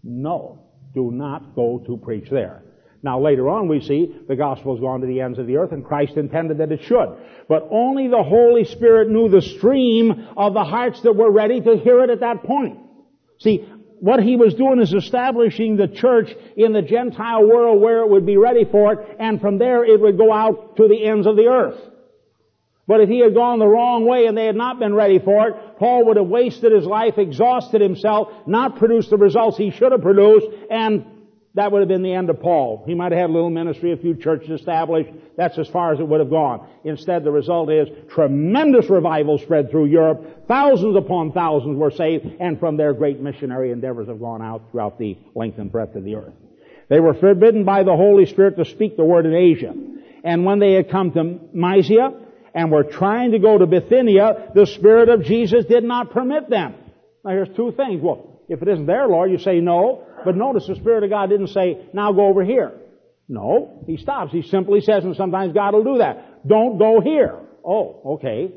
No, 0.03 0.59
do 0.93 1.11
not 1.11 1.55
go 1.55 1.79
to 1.87 1.97
preach 1.97 2.29
there. 2.29 2.63
Now 3.03 3.19
later 3.19 3.49
on 3.49 3.67
we 3.67 3.81
see 3.81 4.15
the 4.27 4.35
gospel 4.35 4.75
has 4.75 4.81
gone 4.81 5.01
to 5.01 5.07
the 5.07 5.21
ends 5.21 5.39
of 5.39 5.47
the 5.47 5.57
earth 5.57 5.71
and 5.71 5.83
Christ 5.83 6.17
intended 6.17 6.59
that 6.59 6.71
it 6.71 6.83
should. 6.83 7.17
But 7.47 7.67
only 7.71 8.07
the 8.07 8.23
Holy 8.23 8.63
Spirit 8.65 9.09
knew 9.09 9.27
the 9.27 9.41
stream 9.41 10.27
of 10.37 10.53
the 10.53 10.63
hearts 10.63 11.01
that 11.01 11.15
were 11.15 11.31
ready 11.31 11.61
to 11.61 11.77
hear 11.77 12.03
it 12.03 12.09
at 12.09 12.19
that 12.19 12.43
point. 12.43 12.77
See, 13.39 13.67
what 14.01 14.21
he 14.21 14.35
was 14.35 14.55
doing 14.55 14.79
is 14.79 14.93
establishing 14.93 15.77
the 15.77 15.87
church 15.87 16.31
in 16.57 16.73
the 16.73 16.81
Gentile 16.81 17.47
world 17.47 17.81
where 17.81 18.01
it 18.01 18.09
would 18.09 18.25
be 18.25 18.37
ready 18.37 18.65
for 18.65 18.93
it, 18.93 19.15
and 19.19 19.39
from 19.39 19.59
there 19.59 19.85
it 19.85 20.01
would 20.01 20.17
go 20.17 20.33
out 20.33 20.77
to 20.77 20.87
the 20.87 21.05
ends 21.05 21.27
of 21.27 21.35
the 21.35 21.45
earth. 21.45 21.79
But 22.87 23.01
if 23.01 23.09
he 23.09 23.19
had 23.19 23.35
gone 23.35 23.59
the 23.59 23.67
wrong 23.67 24.05
way 24.05 24.25
and 24.25 24.35
they 24.35 24.47
had 24.47 24.55
not 24.55 24.79
been 24.79 24.95
ready 24.95 25.19
for 25.19 25.47
it, 25.47 25.77
Paul 25.77 26.05
would 26.07 26.17
have 26.17 26.27
wasted 26.27 26.71
his 26.71 26.85
life, 26.85 27.19
exhausted 27.19 27.79
himself, 27.79 28.29
not 28.47 28.77
produced 28.77 29.11
the 29.11 29.17
results 29.17 29.55
he 29.55 29.69
should 29.69 29.91
have 29.91 30.01
produced, 30.01 30.47
and 30.69 31.05
that 31.53 31.71
would 31.71 31.79
have 31.79 31.89
been 31.89 32.03
the 32.03 32.13
end 32.13 32.29
of 32.29 32.39
Paul. 32.39 32.83
He 32.85 32.95
might 32.95 33.11
have 33.11 33.19
had 33.19 33.29
a 33.29 33.33
little 33.33 33.49
ministry, 33.49 33.91
a 33.91 33.97
few 33.97 34.15
churches 34.15 34.49
established. 34.51 35.09
That's 35.35 35.57
as 35.57 35.67
far 35.67 35.91
as 35.93 35.99
it 35.99 36.07
would 36.07 36.21
have 36.21 36.29
gone. 36.29 36.67
Instead, 36.85 37.25
the 37.25 37.31
result 37.31 37.69
is 37.69 37.89
tremendous 38.09 38.89
revival 38.89 39.37
spread 39.37 39.69
through 39.69 39.85
Europe. 39.85 40.47
Thousands 40.47 40.95
upon 40.95 41.33
thousands 41.33 41.77
were 41.77 41.91
saved, 41.91 42.25
and 42.39 42.57
from 42.57 42.77
there, 42.77 42.93
great 42.93 43.19
missionary 43.19 43.71
endeavors 43.71 44.07
have 44.07 44.21
gone 44.21 44.41
out 44.41 44.61
throughout 44.71 44.97
the 44.97 45.17
length 45.35 45.57
and 45.57 45.69
breadth 45.69 45.95
of 45.95 46.05
the 46.05 46.15
earth. 46.15 46.33
They 46.87 47.01
were 47.01 47.13
forbidden 47.13 47.65
by 47.65 47.83
the 47.83 47.95
Holy 47.95 48.25
Spirit 48.25 48.55
to 48.57 48.65
speak 48.65 48.95
the 48.95 49.03
word 49.03 49.25
in 49.25 49.33
Asia. 49.33 49.73
And 50.23 50.45
when 50.45 50.59
they 50.59 50.73
had 50.73 50.89
come 50.89 51.11
to 51.11 51.39
Mysia 51.53 52.13
and 52.53 52.71
were 52.71 52.83
trying 52.83 53.31
to 53.31 53.39
go 53.39 53.57
to 53.57 53.65
Bithynia, 53.65 54.51
the 54.55 54.67
Spirit 54.67 55.09
of 55.09 55.23
Jesus 55.23 55.65
did 55.65 55.83
not 55.83 56.11
permit 56.11 56.49
them. 56.49 56.75
Now 57.25 57.31
here's 57.31 57.55
two 57.55 57.73
things. 57.73 58.01
Well, 58.01 58.41
if 58.47 58.61
it 58.61 58.67
isn't 58.67 58.85
there, 58.85 59.07
Lord, 59.07 59.31
you 59.31 59.37
say 59.37 59.61
no. 59.61 60.05
But 60.25 60.35
notice 60.35 60.67
the 60.67 60.75
Spirit 60.75 61.03
of 61.03 61.09
God 61.09 61.29
didn't 61.29 61.47
say, 61.47 61.87
now 61.93 62.11
go 62.11 62.27
over 62.27 62.43
here. 62.43 62.73
No, 63.27 63.83
He 63.87 63.97
stops. 63.97 64.31
He 64.31 64.41
simply 64.41 64.81
says, 64.81 65.03
and 65.03 65.15
sometimes 65.15 65.53
God 65.53 65.73
will 65.73 65.83
do 65.83 65.97
that. 65.99 66.47
Don't 66.47 66.77
go 66.77 66.99
here. 67.01 67.39
Oh, 67.65 68.15
okay. 68.15 68.51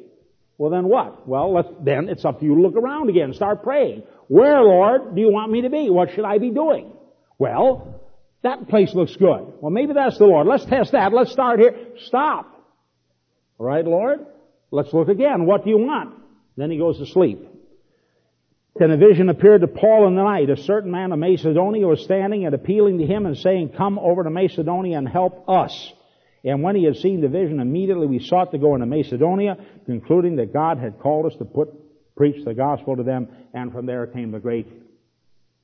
Well 0.59 0.71
then 0.71 0.89
what? 0.89 1.29
Well, 1.29 1.77
then 1.83 2.09
it's 2.09 2.25
up 2.25 2.41
to 2.41 2.45
you 2.45 2.55
to 2.55 2.61
look 2.61 2.77
around 2.77 3.09
again. 3.11 3.33
Start 3.33 3.63
praying. 3.63 4.05
Where, 4.29 4.63
Lord, 4.63 5.15
do 5.15 5.21
you 5.21 5.31
want 5.31 5.53
me 5.53 5.63
to 5.63 5.71
be? 5.71 5.91
What 5.91 6.13
should 6.13 6.25
I 6.25 6.39
be 6.39 6.51
doing? 6.51 6.93
Well, 7.39 8.01
that 8.43 8.69
place 8.69 8.95
looks 8.95 9.17
good. 9.17 9.55
Well, 9.61 9.71
maybe 9.71 9.93
that's 9.95 10.19
the 10.19 10.27
Lord. 10.27 10.47
Let's 10.47 10.65
test 10.65 10.93
that. 10.93 11.13
Let's 11.13 11.33
start 11.33 11.61
here. 11.61 11.75
Stop. 12.07 12.51
All 13.59 13.67
right, 13.67 13.85
Lord? 13.85 14.27
Let's 14.71 14.93
look 14.93 15.09
again. 15.09 15.47
What 15.47 15.65
do 15.65 15.71
you 15.71 15.79
want? 15.79 16.15
Then 16.57 16.71
he 16.71 16.79
goes 16.79 16.99
to 16.99 17.07
sleep. 17.07 17.49
Then 18.77 18.91
a 18.91 18.97
vision 18.97 19.29
appeared 19.29 19.61
to 19.61 19.69
Paul 19.69 20.09
in 20.09 20.17
the 20.17 20.25
night. 20.25 20.51
A 20.51 20.57
certain 20.57 20.91
man 20.91 21.13
of 21.13 21.19
Macedonia 21.21 21.87
was 21.87 22.03
standing 22.03 22.45
and 22.45 22.55
appealing 22.55 22.99
to 22.99 23.07
him 23.07 23.25
and 23.25 23.37
saying, 23.37 23.71
Come 23.77 24.01
over 24.01 24.25
to 24.25 24.31
Macedonia 24.31 24.99
and 24.99 25.09
help 25.09 25.49
us. 25.49 25.93
And 26.45 26.63
when 26.63 26.75
he 26.75 26.85
had 26.85 26.97
seen 26.97 27.21
the 27.21 27.29
vision, 27.29 27.61
immediately 27.61 28.07
we 28.07 28.19
sought 28.19 28.51
to 28.51 28.59
go 28.59 28.75
into 28.75 28.87
Macedonia, 28.87 29.57
concluding 29.87 30.37
that 30.37 30.53
God 30.53 30.79
had 30.79 30.99
called 30.99 31.27
us 31.27 31.39
to 31.39 31.45
put, 31.45 31.69
preach 32.17 32.45
the 32.45 32.53
gospel 32.53 32.97
to 32.97 33.05
them, 33.05 33.29
and 33.55 33.73
from 33.73 33.87
there 33.87 34.07
came 34.09 34.33
the 34.33 34.41
great 34.41 34.67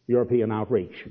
European 0.07 0.53
outreach. 0.53 1.07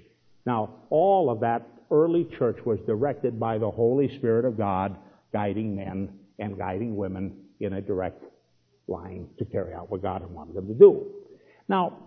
Now, 0.46 0.76
all 0.90 1.30
of 1.30 1.42
that 1.42 1.68
early 1.92 2.26
church 2.38 2.58
was 2.66 2.80
directed 2.88 3.40
by 3.40 3.58
the 3.58 3.70
Holy 3.70 4.16
Spirit 4.18 4.46
of 4.46 4.58
God, 4.58 4.96
guiding 5.34 5.76
men 5.76 6.18
and 6.40 6.58
guiding 6.58 6.96
women 6.96 7.46
in 7.60 7.74
a 7.74 7.82
direct 7.82 8.24
line 8.88 9.28
to 9.38 9.46
carry 9.46 9.74
out 9.74 9.92
what 9.92 10.02
God 10.02 10.22
had 10.22 10.32
wanted 10.32 10.56
them 10.56 10.68
to 10.68 10.74
do. 10.74 11.19
Now, 11.70 12.00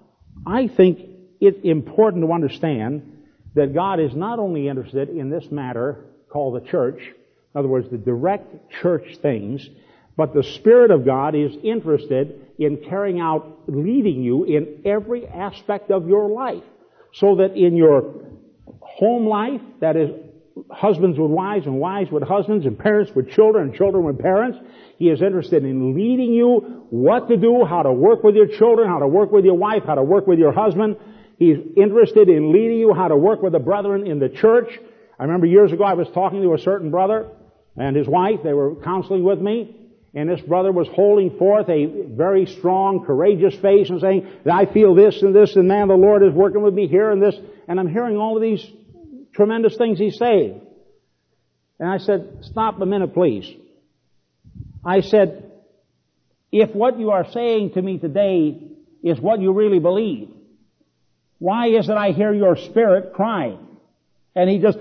I 0.47 0.67
think 0.67 0.99
it's 1.41 1.59
important 1.63 2.25
to 2.25 2.33
understand 2.33 3.23
that 3.55 3.73
God 3.73 4.01
is 4.01 4.15
not 4.15 4.39
only 4.39 4.69
interested 4.69 5.09
in 5.09 5.31
this 5.31 5.51
matter 5.51 6.05
called 6.29 6.61
the 6.61 6.69
church, 6.69 6.99
in 7.01 7.59
other 7.59 7.69
words, 7.69 7.89
the 7.91 7.99
direct 7.99 8.73
church 8.83 9.17
things, 9.23 9.67
but 10.17 10.35
the 10.35 10.43
Spirit 10.43 10.91
of 10.91 11.05
God 11.05 11.35
is 11.35 11.53
interested 11.63 12.47
in 12.59 12.79
carrying 12.89 13.21
out, 13.21 13.63
leading 13.67 14.23
you 14.23 14.45
in 14.45 14.83
every 14.85 15.27
aspect 15.27 15.91
of 15.91 16.09
your 16.09 16.29
life. 16.29 16.65
So 17.15 17.37
that 17.37 17.57
in 17.57 17.77
your 17.77 18.15
home 18.81 19.27
life, 19.27 19.61
that 19.81 19.97
is, 19.97 20.11
husbands 20.71 21.19
with 21.19 21.31
wives 21.31 21.67
and 21.67 21.79
wives 21.79 22.11
with 22.11 22.23
husbands 22.23 22.67
and 22.67 22.79
parents 22.79 23.13
with 23.15 23.31
children 23.31 23.69
and 23.69 23.75
children 23.75 24.05
with 24.05 24.19
parents, 24.19 24.59
He 24.99 25.09
is 25.09 25.23
interested 25.23 25.65
in 25.65 25.95
leading 25.95 26.33
you 26.33 26.87
what 26.91 27.29
to 27.29 27.37
do, 27.37 27.65
how 27.65 27.83
to 27.83 27.93
work 27.93 28.23
with 28.23 28.35
your 28.35 28.47
children, 28.47 28.89
how 28.89 28.99
to 28.99 29.09
work 29.09 29.33
with 29.33 29.45
your 29.45 29.57
wife, 29.57 29.85
how 29.87 29.95
to 29.95 30.03
work 30.03 30.27
with 30.27 30.39
your 30.39 30.53
husband. 30.53 30.97
He's 31.39 31.57
interested 31.77 32.29
in 32.29 32.53
leading 32.53 32.79
you 32.79 32.95
how 32.95 33.09
to 33.09 33.17
work 33.17 33.43
with 33.43 33.53
the 33.53 33.59
brethren 33.59 34.07
in 34.07 34.19
the 34.19 34.29
church. 34.29 34.79
I 35.19 35.25
remember 35.25 35.47
years 35.47 35.73
ago 35.73 35.85
I 35.85 35.95
was 35.95 36.09
talking 36.15 36.43
to 36.43 36.55
a 36.55 36.59
certain 36.59 36.91
brother 36.91 37.31
and 37.77 37.97
his 37.97 38.07
wife. 38.07 38.41
They 38.45 38.53
were 38.53 38.77
counseling 38.77 39.25
with 39.25 39.41
me. 39.41 39.77
And 40.15 40.29
this 40.29 40.43
brother 40.43 40.73
was 40.73 40.89
holding 40.89 41.39
forth 41.39 41.71
a 41.71 41.87
very 41.87 42.45
strong, 42.45 43.05
courageous 43.07 43.55
face 43.57 43.89
and 43.89 44.01
saying, 44.01 44.29
I 44.51 44.67
feel 44.67 44.95
this 44.95 45.23
and 45.23 45.35
this 45.35 45.57
and 45.57 45.67
man, 45.67 45.89
the 45.89 45.95
Lord 45.95 46.23
is 46.23 46.35
working 46.35 46.63
with 46.63 46.75
me 46.75 46.87
here 46.87 47.11
and 47.11 47.23
this. 47.23 47.35
And 47.67 47.81
I'm 47.81 47.89
hearing 47.89 48.19
all 48.19 48.37
of 48.37 48.43
these 48.43 48.65
tremendous 49.35 49.77
things 49.77 49.99
he's 49.99 50.19
saying. 50.19 50.61
And 51.79 51.89
I 51.89 51.99
said, 51.99 52.39
stop 52.43 52.81
a 52.81 52.87
minute 52.87 53.15
please. 53.15 53.51
I 54.85 55.01
said, 55.01 55.51
if 56.51 56.75
what 56.75 56.99
you 56.99 57.11
are 57.11 57.31
saying 57.31 57.73
to 57.73 57.83
me 57.83 57.99
today 57.99 58.61
is 59.03 59.19
what 59.19 59.41
you 59.41 59.53
really 59.53 59.79
believe, 59.79 60.29
why 61.39 61.69
is 61.69 61.89
it 61.89 61.97
I 61.97 62.13
hear 62.13 62.33
your 62.33 62.57
spirit 62.57 63.15
crying? 63.15 63.59
And 64.35 64.49
he 64.49 64.59
just, 64.59 64.79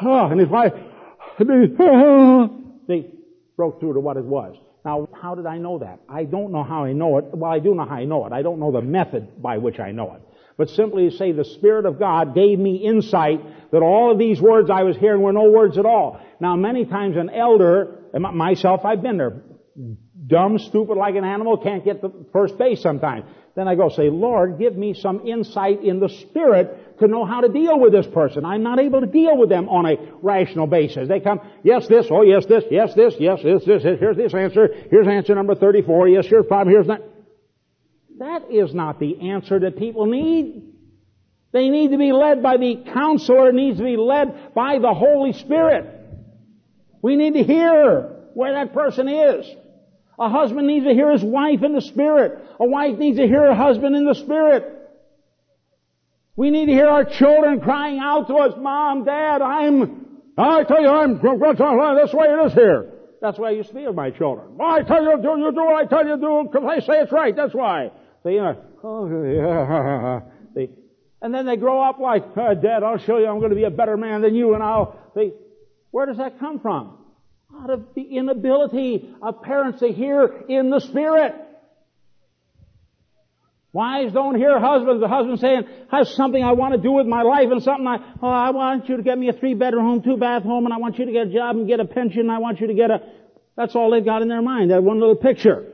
oh, 0.00 0.26
and 0.26 0.40
his 0.40 0.48
wife, 0.48 0.72
ah. 0.74 2.48
they 2.88 3.10
broke 3.56 3.80
through 3.80 3.94
to 3.94 4.00
what 4.00 4.16
it 4.16 4.24
was. 4.24 4.56
Now, 4.84 5.08
how 5.20 5.34
did 5.36 5.46
I 5.46 5.58
know 5.58 5.78
that? 5.78 6.00
I 6.08 6.24
don't 6.24 6.50
know 6.50 6.64
how 6.64 6.84
I 6.84 6.92
know 6.92 7.18
it. 7.18 7.26
Well, 7.32 7.50
I 7.50 7.60
do 7.60 7.74
know 7.74 7.84
how 7.84 7.94
I 7.94 8.04
know 8.04 8.26
it. 8.26 8.32
I 8.32 8.42
don't 8.42 8.58
know 8.58 8.72
the 8.72 8.82
method 8.82 9.40
by 9.40 9.58
which 9.58 9.78
I 9.78 9.92
know 9.92 10.14
it. 10.16 10.22
But 10.56 10.68
simply 10.70 11.10
to 11.10 11.16
say 11.16 11.32
the 11.32 11.44
Spirit 11.44 11.86
of 11.86 11.98
God 11.98 12.34
gave 12.34 12.58
me 12.58 12.76
insight 12.76 13.40
that 13.72 13.82
all 13.82 14.12
of 14.12 14.18
these 14.18 14.40
words 14.40 14.70
I 14.70 14.82
was 14.82 14.96
hearing 14.96 15.22
were 15.22 15.32
no 15.32 15.50
words 15.50 15.78
at 15.78 15.86
all. 15.86 16.20
Now, 16.40 16.56
many 16.56 16.84
times 16.84 17.16
an 17.16 17.30
elder, 17.30 17.98
myself, 18.14 18.84
I've 18.84 19.02
been 19.02 19.16
there, 19.16 19.42
dumb, 20.26 20.58
stupid 20.58 20.96
like 20.96 21.14
an 21.14 21.24
animal, 21.24 21.56
can't 21.56 21.84
get 21.84 22.02
the 22.02 22.26
first 22.32 22.58
base 22.58 22.82
sometimes. 22.82 23.24
Then 23.54 23.68
I 23.68 23.74
go 23.74 23.90
say, 23.90 24.08
Lord, 24.08 24.58
give 24.58 24.76
me 24.76 24.94
some 24.94 25.26
insight 25.26 25.82
in 25.82 26.00
the 26.00 26.08
Spirit 26.08 26.98
to 27.00 27.06
know 27.06 27.26
how 27.26 27.40
to 27.40 27.48
deal 27.48 27.78
with 27.78 27.92
this 27.92 28.06
person. 28.06 28.44
I'm 28.44 28.62
not 28.62 28.78
able 28.78 29.00
to 29.00 29.06
deal 29.06 29.36
with 29.36 29.50
them 29.50 29.68
on 29.68 29.84
a 29.84 29.96
rational 30.22 30.66
basis. 30.66 31.08
They 31.08 31.20
come, 31.20 31.40
yes 31.62 31.86
this, 31.86 32.06
oh 32.10 32.22
yes 32.22 32.46
this, 32.46 32.64
yes 32.70 32.94
this, 32.94 33.14
yes 33.18 33.40
this, 33.42 33.64
this, 33.64 33.82
here's 33.82 34.16
this 34.16 34.34
answer, 34.34 34.68
here's 34.90 35.06
answer 35.06 35.34
number 35.34 35.54
34, 35.54 36.08
yes 36.08 36.26
here's 36.26 36.46
problem, 36.46 36.74
here's 36.74 36.86
that. 36.86 37.02
That 38.22 38.52
is 38.52 38.72
not 38.72 39.00
the 39.00 39.30
answer 39.32 39.58
that 39.58 39.76
people 39.76 40.06
need. 40.06 40.62
They 41.50 41.68
need 41.68 41.90
to 41.90 41.98
be 41.98 42.12
led 42.12 42.40
by 42.40 42.56
the 42.56 42.84
counselor, 42.94 43.50
needs 43.50 43.78
to 43.78 43.84
be 43.84 43.96
led 43.96 44.54
by 44.54 44.78
the 44.78 44.94
Holy 44.94 45.32
Spirit. 45.32 45.86
We 47.02 47.16
need 47.16 47.34
to 47.34 47.42
hear 47.42 48.02
where 48.34 48.52
that 48.52 48.72
person 48.72 49.08
is. 49.08 49.44
A 50.20 50.28
husband 50.28 50.68
needs 50.68 50.86
to 50.86 50.94
hear 50.94 51.10
his 51.10 51.24
wife 51.24 51.64
in 51.64 51.72
the 51.72 51.80
Spirit. 51.80 52.38
A 52.60 52.64
wife 52.64 52.96
needs 52.96 53.18
to 53.18 53.26
hear 53.26 53.46
her 53.46 53.54
husband 53.56 53.96
in 53.96 54.04
the 54.04 54.14
Spirit. 54.14 54.72
We 56.36 56.50
need 56.50 56.66
to 56.66 56.72
hear 56.72 56.86
our 56.86 57.04
children 57.04 57.60
crying 57.60 57.98
out 57.98 58.28
to 58.28 58.36
us, 58.36 58.54
Mom, 58.56 59.04
Dad, 59.04 59.42
I'm, 59.42 60.06
I 60.38 60.62
tell 60.62 60.80
you, 60.80 60.88
I'm, 60.88 61.14
that's 61.14 61.58
the 61.58 62.16
way 62.16 62.28
it 62.28 62.46
is 62.46 62.52
here. 62.52 62.88
That's 63.20 63.36
why 63.36 63.48
I 63.48 63.50
used 63.50 63.70
to 63.70 63.74
be 63.74 63.84
with 63.84 63.96
my 63.96 64.10
children. 64.10 64.56
Well, 64.56 64.68
I 64.68 64.82
tell 64.82 65.02
you, 65.02 65.20
do, 65.20 65.40
you 65.40 65.50
do 65.50 65.64
what 65.64 65.74
I 65.74 65.86
tell 65.86 66.06
you 66.06 66.14
to 66.14 66.20
do, 66.20 66.48
because 66.50 66.64
I 66.64 66.78
say 66.86 67.00
it's 67.00 67.10
right, 67.10 67.34
that's 67.34 67.52
why. 67.52 67.90
See, 68.22 68.34
you 68.34 68.54
oh, 68.84 69.24
yeah, 69.24 70.20
see. 70.54 70.70
And 71.20 71.32
then 71.32 71.46
they 71.46 71.56
grow 71.56 71.82
up 71.82 71.98
like, 71.98 72.24
uh, 72.36 72.48
oh, 72.50 72.54
Dad, 72.54 72.82
I'll 72.82 72.98
show 72.98 73.18
you 73.18 73.26
I'm 73.26 73.38
going 73.38 73.50
to 73.50 73.56
be 73.56 73.64
a 73.64 73.70
better 73.70 73.96
man 73.96 74.22
than 74.22 74.34
you, 74.34 74.54
and 74.54 74.62
I'll, 74.62 74.98
see, 75.14 75.32
where 75.90 76.06
does 76.06 76.18
that 76.18 76.38
come 76.38 76.58
from? 76.58 76.98
Out 77.60 77.70
of 77.70 77.86
the 77.94 78.02
inability 78.02 79.14
of 79.20 79.42
parents 79.42 79.80
to 79.80 79.88
hear 79.88 80.44
in 80.48 80.70
the 80.70 80.80
Spirit. 80.80 81.34
Wives 83.72 84.12
don't 84.12 84.36
hear 84.36 84.58
husbands. 84.60 85.00
The 85.00 85.08
husband 85.08 85.40
saying, 85.40 85.62
I 85.90 85.98
have 85.98 86.08
something 86.08 86.42
I 86.42 86.52
want 86.52 86.74
to 86.74 86.80
do 86.80 86.92
with 86.92 87.06
my 87.06 87.22
life 87.22 87.48
and 87.50 87.62
something 87.62 87.86
I, 87.86 87.96
oh, 88.20 88.28
I 88.28 88.50
want 88.50 88.88
you 88.88 88.98
to 88.98 89.02
get 89.02 89.16
me 89.16 89.28
a 89.28 89.32
three 89.32 89.54
bedroom 89.54 89.84
home, 89.84 90.02
two 90.02 90.16
bath 90.18 90.42
home, 90.42 90.66
and 90.66 90.74
I 90.74 90.76
want 90.76 90.98
you 90.98 91.06
to 91.06 91.12
get 91.12 91.28
a 91.28 91.32
job 91.32 91.56
and 91.56 91.66
get 91.66 91.80
a 91.80 91.86
pension, 91.86 92.20
and 92.20 92.32
I 92.32 92.38
want 92.38 92.60
you 92.60 92.66
to 92.66 92.74
get 92.74 92.90
a, 92.90 93.00
that's 93.56 93.74
all 93.74 93.90
they've 93.90 94.04
got 94.04 94.22
in 94.22 94.28
their 94.28 94.42
mind, 94.42 94.70
that 94.70 94.82
one 94.82 95.00
little 95.00 95.16
picture. 95.16 95.71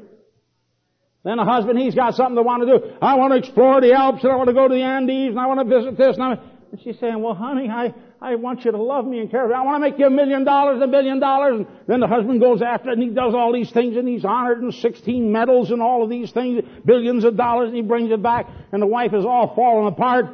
Then 1.24 1.38
a 1.38 1.44
husband, 1.44 1.78
he's 1.78 1.94
got 1.94 2.14
something 2.14 2.36
to 2.36 2.42
want 2.42 2.66
to 2.66 2.78
do. 2.78 2.96
I 3.02 3.16
want 3.16 3.32
to 3.32 3.38
explore 3.38 3.80
the 3.80 3.92
Alps 3.92 4.22
and 4.22 4.32
I 4.32 4.36
want 4.36 4.48
to 4.48 4.54
go 4.54 4.68
to 4.68 4.74
the 4.74 4.82
Andes 4.82 5.30
and 5.30 5.40
I 5.40 5.46
want 5.46 5.60
to 5.60 5.76
visit 5.76 5.98
this 5.98 6.14
and, 6.14 6.22
I, 6.22 6.32
and 6.70 6.80
she's 6.82 6.98
saying, 7.00 7.20
well 7.20 7.34
honey, 7.34 7.68
I, 7.68 7.92
I 8.20 8.36
want 8.36 8.64
you 8.64 8.70
to 8.70 8.80
love 8.80 9.04
me 9.04 9.18
and 9.18 9.30
care 9.30 9.42
for 9.42 9.48
me. 9.48 9.54
I 9.54 9.62
want 9.62 9.82
to 9.82 9.90
make 9.90 9.98
you 9.98 10.06
a 10.06 10.10
million 10.10 10.44
dollars, 10.44 10.80
a 10.80 10.86
billion 10.86 11.18
dollars. 11.18 11.58
And 11.58 11.66
then 11.86 12.00
the 12.00 12.06
husband 12.06 12.40
goes 12.40 12.62
after 12.62 12.90
it 12.90 12.94
and 12.94 13.02
he 13.02 13.10
does 13.10 13.34
all 13.34 13.52
these 13.52 13.70
things 13.70 13.96
and 13.96 14.06
he's 14.06 14.24
honored 14.24 14.62
and 14.62 14.72
16 14.72 15.32
medals 15.32 15.70
and 15.70 15.82
all 15.82 16.04
of 16.04 16.10
these 16.10 16.30
things, 16.30 16.62
billions 16.84 17.24
of 17.24 17.36
dollars 17.36 17.68
and 17.68 17.76
he 17.76 17.82
brings 17.82 18.10
it 18.10 18.22
back 18.22 18.46
and 18.72 18.80
the 18.80 18.86
wife 18.86 19.12
is 19.12 19.24
all 19.24 19.54
falling 19.56 19.88
apart. 19.88 20.26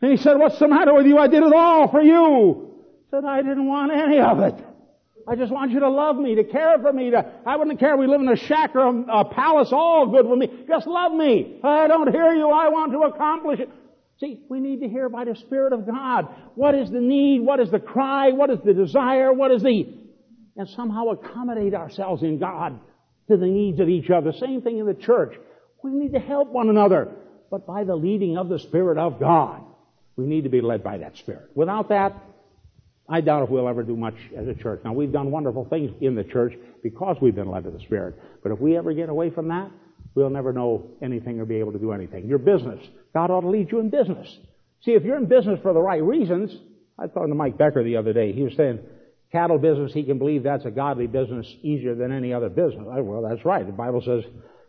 And 0.00 0.10
he 0.10 0.16
said, 0.16 0.38
what's 0.38 0.58
the 0.58 0.68
matter 0.68 0.94
with 0.94 1.06
you? 1.06 1.18
I 1.18 1.28
did 1.28 1.42
it 1.42 1.52
all 1.52 1.88
for 1.88 2.02
you. 2.02 2.72
said, 3.10 3.24
I 3.24 3.42
didn't 3.42 3.66
want 3.66 3.92
any 3.92 4.20
of 4.20 4.40
it. 4.40 4.54
I 5.26 5.36
just 5.36 5.50
want 5.50 5.70
you 5.70 5.80
to 5.80 5.88
love 5.88 6.16
me, 6.16 6.34
to 6.34 6.44
care 6.44 6.78
for 6.78 6.92
me, 6.92 7.10
to, 7.10 7.24
I 7.46 7.56
wouldn't 7.56 7.80
care 7.80 7.96
we 7.96 8.06
live 8.06 8.20
in 8.20 8.28
a 8.28 8.36
shack 8.36 8.74
or 8.74 8.80
a, 8.80 9.20
a 9.20 9.24
palace, 9.24 9.70
all 9.72 10.06
good 10.06 10.26
with 10.26 10.38
me. 10.38 10.64
Just 10.68 10.86
love 10.86 11.12
me. 11.12 11.60
I 11.64 11.88
don't 11.88 12.12
hear 12.12 12.32
you. 12.34 12.50
I 12.50 12.68
want 12.68 12.92
to 12.92 13.00
accomplish 13.02 13.60
it. 13.60 13.70
See, 14.20 14.40
we 14.48 14.60
need 14.60 14.80
to 14.80 14.88
hear 14.88 15.08
by 15.08 15.24
the 15.24 15.34
Spirit 15.34 15.72
of 15.72 15.86
God. 15.86 16.28
What 16.54 16.74
is 16.74 16.90
the 16.90 17.00
need? 17.00 17.40
What 17.40 17.58
is 17.58 17.70
the 17.70 17.80
cry? 17.80 18.30
What 18.30 18.50
is 18.50 18.58
the 18.64 18.74
desire? 18.74 19.32
What 19.32 19.50
is 19.50 19.62
the... 19.62 19.88
And 20.56 20.68
somehow 20.68 21.08
accommodate 21.08 21.74
ourselves 21.74 22.22
in 22.22 22.38
God 22.38 22.78
to 23.28 23.36
the 23.36 23.46
needs 23.46 23.80
of 23.80 23.88
each 23.88 24.10
other. 24.10 24.32
Same 24.32 24.62
thing 24.62 24.78
in 24.78 24.86
the 24.86 24.94
church. 24.94 25.34
We 25.82 25.90
need 25.90 26.12
to 26.12 26.20
help 26.20 26.48
one 26.50 26.68
another, 26.68 27.08
but 27.50 27.66
by 27.66 27.84
the 27.84 27.96
leading 27.96 28.36
of 28.36 28.48
the 28.48 28.58
Spirit 28.58 28.98
of 28.98 29.18
God. 29.18 29.62
We 30.16 30.26
need 30.26 30.44
to 30.44 30.50
be 30.50 30.60
led 30.60 30.84
by 30.84 30.98
that 30.98 31.16
Spirit. 31.16 31.50
Without 31.54 31.88
that, 31.88 32.14
I 33.08 33.20
doubt 33.20 33.42
if 33.42 33.50
we'll 33.50 33.68
ever 33.68 33.82
do 33.82 33.96
much 33.96 34.14
as 34.36 34.48
a 34.48 34.54
church. 34.54 34.80
Now, 34.84 34.92
we've 34.92 35.12
done 35.12 35.30
wonderful 35.30 35.66
things 35.66 35.90
in 36.00 36.14
the 36.14 36.24
church 36.24 36.54
because 36.82 37.16
we've 37.20 37.34
been 37.34 37.50
led 37.50 37.64
to 37.64 37.70
the 37.70 37.80
Spirit. 37.80 38.18
But 38.42 38.52
if 38.52 38.60
we 38.60 38.76
ever 38.76 38.94
get 38.94 39.10
away 39.10 39.30
from 39.30 39.48
that, 39.48 39.70
we'll 40.14 40.30
never 40.30 40.52
know 40.52 40.86
anything 41.02 41.38
or 41.38 41.44
be 41.44 41.56
able 41.56 41.72
to 41.72 41.78
do 41.78 41.92
anything. 41.92 42.26
Your 42.26 42.38
business. 42.38 42.82
God 43.12 43.30
ought 43.30 43.42
to 43.42 43.48
lead 43.48 43.70
you 43.70 43.80
in 43.80 43.90
business. 43.90 44.26
See, 44.84 44.92
if 44.92 45.04
you're 45.04 45.18
in 45.18 45.26
business 45.26 45.60
for 45.62 45.74
the 45.74 45.80
right 45.80 46.02
reasons, 46.02 46.50
I 46.98 47.02
was 47.02 47.10
talking 47.12 47.30
to 47.30 47.34
Mike 47.34 47.58
Becker 47.58 47.82
the 47.84 47.96
other 47.96 48.12
day. 48.12 48.32
He 48.32 48.42
was 48.42 48.54
saying, 48.56 48.78
cattle 49.32 49.58
business, 49.58 49.92
he 49.92 50.04
can 50.04 50.18
believe 50.18 50.42
that's 50.42 50.64
a 50.64 50.70
godly 50.70 51.06
business 51.06 51.46
easier 51.62 51.94
than 51.94 52.12
any 52.12 52.32
other 52.32 52.48
business. 52.48 52.86
I, 52.90 53.00
well, 53.00 53.22
that's 53.22 53.44
right. 53.44 53.66
The 53.66 53.72
Bible 53.72 54.02
says 54.04 54.22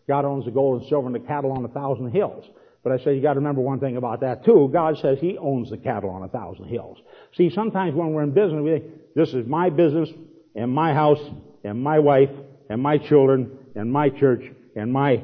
God 0.08 0.26
owns 0.26 0.46
the 0.46 0.52
gold 0.52 0.82
and 0.82 0.90
silver 0.90 1.08
and 1.08 1.16
the 1.16 1.20
cattle 1.20 1.52
on 1.52 1.64
a 1.64 1.70
thousand 1.70 2.12
hills. 2.12 2.46
But 2.86 2.94
I 2.94 3.04
say 3.04 3.16
you 3.16 3.22
got 3.24 3.34
to 3.34 3.40
remember 3.40 3.62
one 3.62 3.80
thing 3.80 3.98
about 3.98 4.22
that 4.22 4.46
too. 4.46 4.70
God 4.72 5.00
says 5.02 5.18
He 5.20 5.40
owns 5.40 5.72
the 5.72 5.78
cattle 5.78 6.12
on 6.12 6.22
a 6.22 6.28
thousand 6.28 6.66
hills. 6.66 7.00
See, 7.36 7.50
sometimes 7.50 7.96
when 7.96 8.14
we're 8.14 8.22
in 8.22 8.30
business, 8.30 8.62
we 8.62 8.70
think 8.74 8.84
this 9.16 9.30
is 9.30 9.48
my 9.48 9.72
business 9.72 10.08
and 10.54 10.72
my 10.72 10.94
house 10.94 11.18
and 11.64 11.82
my 11.82 11.98
wife 11.98 12.30
and 12.70 12.80
my 12.84 13.00
children 13.00 13.58
and 13.74 13.92
my 13.92 14.10
church 14.10 14.44
and 14.76 14.94
my. 14.94 15.24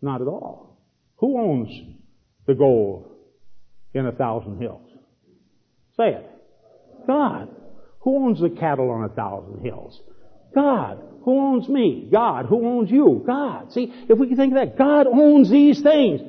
Not 0.00 0.22
at 0.22 0.28
all. 0.28 0.78
Who 1.16 1.40
owns 1.40 1.70
the 2.46 2.54
gold 2.54 3.10
in 3.92 4.06
a 4.06 4.12
thousand 4.12 4.60
hills? 4.60 4.88
Say 5.96 6.10
it. 6.10 6.30
God. 7.04 7.48
Who 8.02 8.26
owns 8.26 8.40
the 8.40 8.50
cattle 8.50 8.90
on 8.90 9.02
a 9.02 9.08
thousand 9.08 9.64
hills? 9.64 10.00
God. 10.54 11.02
Who 11.24 11.36
owns 11.36 11.68
me? 11.68 12.08
God. 12.12 12.46
Who 12.46 12.64
owns 12.64 12.92
you? 12.92 13.24
God. 13.26 13.72
See, 13.72 13.92
if 14.08 14.16
we 14.16 14.28
can 14.28 14.36
think 14.36 14.52
of 14.52 14.60
that, 14.60 14.78
God 14.78 15.08
owns 15.08 15.50
these 15.50 15.82
things. 15.82 16.20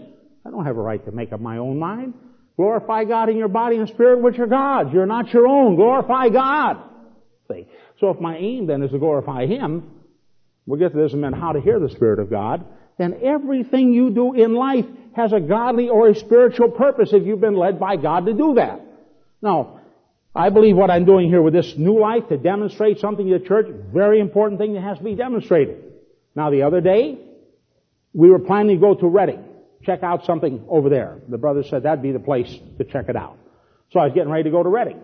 I 0.46 0.52
don't 0.52 0.66
have 0.66 0.78
a 0.78 0.82
right 0.82 1.04
to 1.06 1.12
make 1.12 1.34
up 1.34 1.42
my 1.42 1.58
own 1.58 1.80
mind. 1.80 2.14
Glorify 2.56 3.04
God 3.06 3.30
in 3.30 3.38
your 3.38 3.48
body 3.48 3.78
and 3.78 3.88
spirit, 3.90 4.22
which 4.22 4.38
are 4.40 4.48
God's. 4.48 4.94
You're 4.94 5.06
not 5.06 5.34
your 5.34 5.48
own. 5.48 5.76
Glorify 5.76 6.30
God. 6.30 6.78
See? 7.50 7.68
So 8.00 8.12
if 8.12 8.20
my 8.20 8.38
aim 8.38 8.68
then 8.68 8.84
is 8.84 8.92
to 8.92 9.00
glorify 9.00 9.46
Him, 9.48 9.90
we'll 10.66 10.80
get 10.80 10.94
to 10.94 10.98
this 10.98 11.14
in 11.14 11.20
a 11.20 11.22
minute, 11.22 11.40
how 11.40 11.52
to 11.52 11.62
hear 11.62 11.80
the 11.80 11.90
Spirit 11.90 12.20
of 12.20 12.30
God, 12.30 12.66
then 12.98 13.20
everything 13.24 13.92
you 13.92 14.12
do 14.12 14.34
in 14.34 14.54
life 14.54 14.86
has 15.16 15.34
a 15.34 15.40
godly 15.40 15.90
or 15.90 16.10
a 16.10 16.16
spiritual 16.16 16.70
purpose 16.70 17.12
if 17.12 17.26
you've 17.26 17.42
been 17.42 17.58
led 17.58 17.80
by 17.80 17.98
God 17.98 18.26
to 18.26 18.34
do 18.34 18.56
that. 18.56 18.82
Now, 19.42 19.82
I 20.34 20.50
believe 20.50 20.76
what 20.76 20.92
I'm 20.92 21.06
doing 21.06 21.30
here 21.30 21.42
with 21.42 21.54
this 21.54 21.76
new 21.78 22.00
life 22.00 22.28
to 22.30 22.38
demonstrate 22.38 23.00
something 23.00 23.28
to 23.28 23.40
the 23.40 23.46
church, 23.46 23.68
very 23.94 24.20
important 24.20 24.60
thing 24.60 24.74
that 24.74 24.82
has 24.82 24.98
to 24.98 25.04
be 25.04 25.16
demonstrated. 25.16 25.94
Now 26.36 26.52
the 26.52 26.64
other 26.64 26.82
day, 26.82 27.18
we 28.14 28.30
were 28.30 28.40
planning 28.40 28.78
to 28.78 28.82
go 28.82 28.96
to 28.96 29.08
Redding 29.08 29.44
check 29.86 30.04
out 30.04 30.26
something 30.26 30.66
over 30.70 30.90
there. 30.90 31.20
The 31.28 31.38
brother 31.38 31.64
said 31.64 31.84
that'd 31.84 32.02
be 32.02 32.12
the 32.12 32.20
place 32.20 32.54
to 32.78 32.84
check 32.84 33.10
it 33.10 33.16
out. 33.16 33.38
So 33.92 34.00
I 34.00 34.06
was 34.06 34.14
getting 34.14 34.32
ready 34.32 34.44
to 34.46 34.50
go 34.50 34.64
to 34.64 34.70
Redding. 34.70 35.02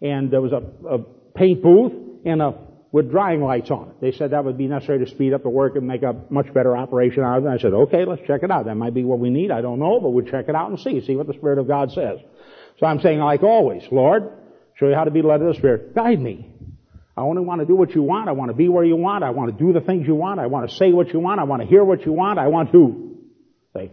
And 0.00 0.30
there 0.30 0.40
was 0.40 0.52
a, 0.52 0.62
a 0.86 0.98
paint 1.34 1.62
booth 1.62 1.92
and 2.24 2.42
a, 2.42 2.54
with 2.92 3.10
drying 3.10 3.40
lights 3.40 3.70
on 3.70 3.88
it. 3.88 4.00
They 4.00 4.12
said 4.12 4.30
that 4.30 4.44
would 4.44 4.58
be 4.58 4.66
necessary 4.66 5.04
to 5.04 5.10
speed 5.10 5.32
up 5.32 5.42
the 5.42 5.48
work 5.48 5.76
and 5.76 5.86
make 5.86 6.02
a 6.02 6.14
much 6.30 6.52
better 6.52 6.76
operation 6.76 7.22
out 7.22 7.38
of 7.38 7.46
it. 7.46 7.48
I 7.48 7.58
said, 7.58 7.72
okay, 7.72 8.04
let's 8.04 8.22
check 8.26 8.42
it 8.42 8.50
out. 8.50 8.66
That 8.66 8.76
might 8.76 8.94
be 8.94 9.04
what 9.04 9.18
we 9.18 9.30
need. 9.30 9.50
I 9.50 9.60
don't 9.60 9.78
know, 9.78 10.00
but 10.00 10.10
we'll 10.10 10.24
check 10.24 10.48
it 10.48 10.54
out 10.54 10.70
and 10.70 10.78
see, 10.78 11.04
see 11.04 11.16
what 11.16 11.26
the 11.26 11.34
Spirit 11.34 11.58
of 11.58 11.68
God 11.68 11.92
says. 11.92 12.18
So 12.78 12.86
I'm 12.86 13.00
saying 13.00 13.18
like 13.18 13.42
always, 13.42 13.82
Lord, 13.90 14.30
show 14.74 14.88
you 14.88 14.94
how 14.94 15.04
to 15.04 15.10
be 15.10 15.22
led 15.22 15.42
of 15.42 15.48
the 15.48 15.54
Spirit. 15.54 15.94
Guide 15.94 16.20
me. 16.20 16.52
I 17.16 17.22
only 17.22 17.42
want 17.42 17.60
to 17.60 17.66
do 17.66 17.74
what 17.74 17.96
you 17.96 18.02
want. 18.04 18.28
I 18.28 18.32
want 18.32 18.50
to 18.50 18.56
be 18.56 18.68
where 18.68 18.84
you 18.84 18.94
want. 18.94 19.24
I 19.24 19.30
want 19.30 19.50
to 19.50 19.64
do 19.64 19.72
the 19.72 19.80
things 19.80 20.06
you 20.06 20.14
want. 20.14 20.38
I 20.38 20.46
want 20.46 20.70
to 20.70 20.76
say 20.76 20.92
what 20.92 21.12
you 21.12 21.18
want. 21.18 21.40
I 21.40 21.44
want 21.44 21.62
to 21.62 21.68
hear 21.68 21.82
what 21.82 22.06
you 22.06 22.12
want. 22.12 22.38
I 22.38 22.46
want 22.46 22.70
to 22.70 23.18
say, 23.74 23.90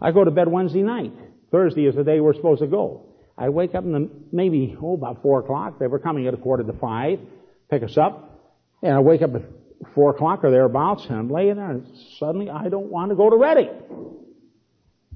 I 0.00 0.12
go 0.12 0.24
to 0.24 0.30
bed 0.30 0.48
Wednesday 0.48 0.82
night. 0.82 1.12
Thursday 1.50 1.86
is 1.86 1.94
the 1.94 2.04
day 2.04 2.20
we're 2.20 2.34
supposed 2.34 2.60
to 2.60 2.66
go. 2.66 3.06
I 3.36 3.48
wake 3.48 3.74
up 3.74 3.84
in 3.84 3.92
the, 3.92 4.10
maybe, 4.32 4.76
oh, 4.80 4.94
about 4.94 5.22
four 5.22 5.40
o'clock. 5.40 5.78
They 5.78 5.86
were 5.86 5.98
coming 5.98 6.26
at 6.26 6.34
a 6.34 6.36
quarter 6.36 6.62
to 6.62 6.72
five, 6.74 7.20
pick 7.70 7.82
us 7.82 7.96
up. 7.96 8.26
And 8.82 8.94
I 8.94 9.00
wake 9.00 9.22
up 9.22 9.34
at 9.34 9.42
four 9.94 10.10
o'clock 10.10 10.44
or 10.44 10.50
thereabouts, 10.50 11.06
and 11.06 11.18
I'm 11.18 11.30
laying 11.30 11.56
there, 11.56 11.70
and 11.70 11.86
suddenly 12.18 12.50
I 12.50 12.68
don't 12.68 12.90
want 12.90 13.10
to 13.10 13.16
go 13.16 13.30
to 13.30 13.36
Redding. 13.36 13.68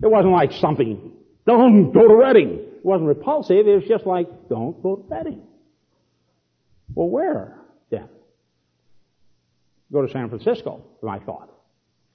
It 0.03 0.07
wasn't 0.07 0.32
like 0.32 0.53
something, 0.53 1.12
don't 1.47 1.93
go 1.93 2.09
to 2.09 2.14
Redding. 2.14 2.51
It 2.51 2.85
wasn't 2.85 3.09
repulsive, 3.09 3.66
it 3.66 3.74
was 3.74 3.85
just 3.85 4.07
like, 4.07 4.49
don't 4.49 4.82
go 4.82 4.97
to 4.97 5.05
Redding. 5.09 5.43
Well, 6.95 7.09
where 7.09 7.59
then? 7.91 8.09
Go 9.93 10.07
to 10.07 10.12
San 10.12 10.28
Francisco, 10.28 10.85
I 11.09 11.18
thought. 11.18 11.51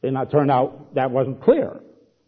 And 0.03 0.17
it 0.17 0.32
turned 0.32 0.51
out 0.51 0.95
that 0.95 1.11
wasn't 1.11 1.41
clear. 1.41 1.80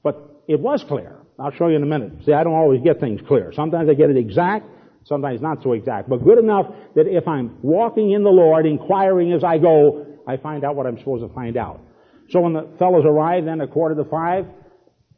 But 0.03 0.30
it 0.47 0.59
was 0.59 0.83
clear. 0.87 1.17
I'll 1.39 1.51
show 1.51 1.67
you 1.67 1.75
in 1.75 1.83
a 1.83 1.87
minute. 1.87 2.25
See, 2.25 2.33
I 2.33 2.43
don't 2.43 2.53
always 2.53 2.81
get 2.81 2.99
things 2.99 3.21
clear. 3.27 3.51
Sometimes 3.53 3.89
I 3.89 3.93
get 3.93 4.09
it 4.09 4.17
exact, 4.17 4.65
sometimes 5.05 5.41
not 5.41 5.63
so 5.63 5.73
exact, 5.73 6.09
but 6.09 6.23
good 6.23 6.37
enough 6.37 6.67
that 6.95 7.07
if 7.07 7.27
I'm 7.27 7.57
walking 7.61 8.11
in 8.11 8.23
the 8.23 8.29
Lord, 8.29 8.65
inquiring 8.65 9.33
as 9.33 9.43
I 9.43 9.57
go, 9.57 10.05
I 10.27 10.37
find 10.37 10.63
out 10.63 10.75
what 10.75 10.85
I'm 10.85 10.99
supposed 10.99 11.27
to 11.27 11.33
find 11.33 11.57
out. 11.57 11.81
So 12.29 12.41
when 12.41 12.53
the 12.53 12.69
fellows 12.77 13.05
arrive 13.05 13.45
then 13.45 13.59
at 13.61 13.71
quarter 13.71 13.95
to 13.95 14.05
five, 14.05 14.45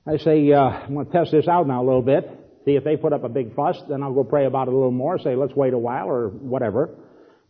I 0.07 0.17
say, 0.17 0.51
uh, 0.51 0.61
I'm 0.61 0.93
going 0.93 1.05
to 1.05 1.11
test 1.11 1.32
this 1.32 1.47
out 1.47 1.67
now 1.67 1.84
a 1.84 1.86
little 1.86 2.01
bit. 2.01 2.26
See 2.65 2.76
if 2.76 2.84
they 2.84 2.95
put 2.95 3.11
up 3.11 3.24
a 3.24 3.30
big 3.30 3.55
fuss, 3.55 3.78
then 3.89 4.01
I'll 4.03 4.13
go 4.13 4.24
pray 4.24 4.45
about 4.45 4.67
it 4.67 4.74
a 4.74 4.76
little 4.76 4.91
more, 4.91 5.19
say 5.19 5.36
let's 5.36 5.53
wait 5.53 5.74
a 5.74 5.78
while 5.78 6.07
or 6.07 6.30
whatever. 6.30 6.89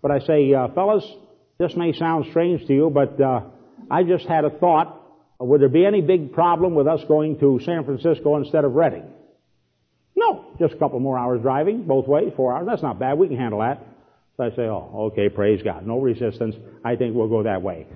But 0.01 0.11
I 0.11 0.19
say, 0.19 0.53
uh, 0.53 0.69
fellas, 0.69 1.05
this 1.59 1.75
may 1.75 1.93
sound 1.93 2.25
strange 2.31 2.65
to 2.67 2.73
you, 2.73 2.89
but 2.89 3.21
uh, 3.21 3.41
I 3.91 4.03
just 4.03 4.25
had 4.25 4.43
a 4.43 4.49
thought 4.49 5.02
Uh, 5.43 5.45
would 5.45 5.61
there 5.61 5.69
be 5.69 5.85
any 5.85 6.01
big 6.01 6.33
problem 6.33 6.75
with 6.75 6.87
us 6.87 7.01
going 7.07 7.39
to 7.39 7.59
San 7.63 7.83
Francisco 7.83 8.37
instead 8.37 8.65
of 8.65 8.73
Redding? 8.73 9.05
No, 10.15 10.45
just 10.59 10.73
a 10.73 10.77
couple 10.77 10.99
more 10.99 11.17
hours 11.17 11.41
driving, 11.41 11.83
both 11.83 12.07
ways, 12.07 12.31
four 12.35 12.55
hours. 12.55 12.67
That's 12.69 12.83
not 12.83 12.99
bad. 12.99 13.17
We 13.17 13.27
can 13.27 13.37
handle 13.37 13.59
that. 13.59 13.83
So 14.37 14.43
I 14.43 14.49
say, 14.51 14.63
oh, 14.63 15.11
okay, 15.11 15.29
praise 15.29 15.61
God. 15.63 15.85
No 15.85 15.99
resistance. 15.99 16.55
I 16.83 16.95
think 16.95 17.15
we'll 17.15 17.29
go 17.29 17.43
that 17.43 17.61
way. 17.61 17.87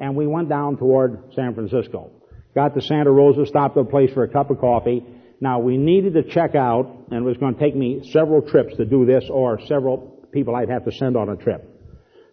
And 0.00 0.16
we 0.16 0.26
went 0.26 0.48
down 0.48 0.76
toward 0.76 1.34
San 1.34 1.54
Francisco. 1.54 2.10
Got 2.54 2.74
to 2.74 2.80
Santa 2.80 3.10
Rosa, 3.10 3.46
stopped 3.46 3.76
at 3.76 3.82
a 3.82 3.84
place 3.84 4.12
for 4.12 4.24
a 4.24 4.28
cup 4.28 4.50
of 4.50 4.60
coffee. 4.60 5.04
Now 5.40 5.58
we 5.58 5.76
needed 5.76 6.14
to 6.14 6.22
check 6.22 6.54
out, 6.54 7.06
and 7.10 7.24
it 7.24 7.28
was 7.28 7.36
going 7.36 7.54
to 7.54 7.60
take 7.60 7.74
me 7.74 8.08
several 8.12 8.42
trips 8.42 8.76
to 8.76 8.84
do 8.84 9.04
this, 9.04 9.24
or 9.28 9.60
several 9.66 10.28
people 10.32 10.54
I'd 10.54 10.70
have 10.70 10.84
to 10.84 10.92
send 10.92 11.16
on 11.16 11.28
a 11.28 11.36
trip. 11.36 11.68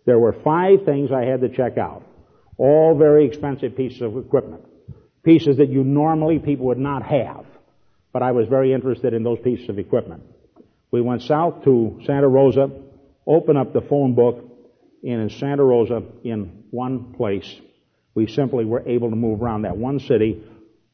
There 0.06 0.20
were 0.20 0.36
five 0.44 0.86
things 0.86 1.12
I 1.12 1.26
had 1.26 1.42
to 1.42 1.50
check 1.50 1.78
out. 1.78 2.04
All 2.58 2.98
very 2.98 3.26
expensive 3.26 3.76
pieces 3.76 4.02
of 4.02 4.18
equipment. 4.18 4.64
Pieces 5.24 5.58
that 5.58 5.70
you 5.70 5.84
normally 5.84 6.40
people 6.40 6.68
would 6.68 6.78
not 6.78 7.04
have. 7.04 7.46
But 8.14 8.24
I 8.24 8.32
was 8.32 8.48
very 8.48 8.74
interested 8.74 9.14
in 9.14 9.24
those 9.24 9.40
pieces 9.40 9.70
of 9.70 9.80
equipment. 9.80 10.24
We 10.92 11.02
went 11.02 11.22
south 11.22 11.64
to 11.64 12.02
Santa 12.06 12.28
Rosa, 12.28 12.70
opened 13.26 13.58
up 13.58 13.72
the 13.72 13.82
phone 13.82 14.14
book, 14.14 14.44
and 15.04 15.22
in 15.22 15.30
Santa 15.30 15.64
Rosa, 15.64 16.04
in 16.24 16.64
one 16.70 17.14
place, 17.14 17.50
we 18.14 18.28
simply 18.28 18.66
were 18.66 18.88
able 18.88 19.10
to 19.10 19.16
move 19.16 19.42
around 19.42 19.62
that 19.62 19.78
one 19.78 20.00
city. 20.00 20.44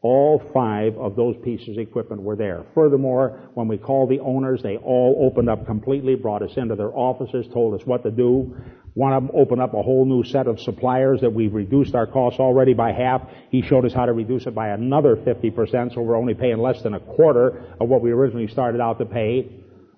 All 0.01 0.39
five 0.53 0.95
of 0.97 1.16
those 1.16 1.36
pieces 1.43 1.70
of 1.70 1.80
equipment 1.80 2.22
were 2.22 2.36
there. 2.36 2.64
Furthermore, 2.76 3.49
when 3.55 3.68
we 3.68 3.78
called 3.78 4.10
the 4.10 4.20
owners, 4.20 4.62
they 4.62 4.78
all 4.78 5.18
opened 5.20 5.49
up 5.49 5.66
completely, 5.66 6.14
brought 6.16 6.43
us 6.43 6.55
into 6.55 6.76
their 6.76 6.95
offices, 6.95 7.47
told 7.51 7.80
us 7.80 7.86
what 7.86 8.03
to 8.03 8.12
do. 8.12 8.55
One 8.98 9.14
to 9.28 9.32
open 9.34 9.60
up 9.60 9.76
a 9.76 9.84
whole 9.84 10.06
new 10.06 10.24
set 10.24 10.48
of 10.48 10.60
suppliers 10.60 11.22
that 11.22 11.32
we've 11.32 11.54
reduced 11.54 11.93
our 11.93 12.08
costs 12.08 12.39
already 12.39 12.74
by 12.74 12.93
half. 12.93 13.22
He 13.52 13.62
showed 13.62 13.86
us 13.86 13.93
how 13.93 14.08
to 14.08 14.12
reduce 14.12 14.48
it 14.48 14.56
by 14.56 14.70
another 14.70 15.16
50%, 15.16 15.93
so 15.93 16.02
we're 16.02 16.18
only 16.18 16.34
paying 16.34 16.58
less 16.58 16.82
than 16.82 16.95
a 16.95 17.00
quarter 17.00 17.76
of 17.80 17.89
what 17.89 18.02
we 18.02 18.10
originally 18.10 18.48
started 18.48 18.82
out 18.82 18.98
to 18.98 19.06
pay. 19.06 19.52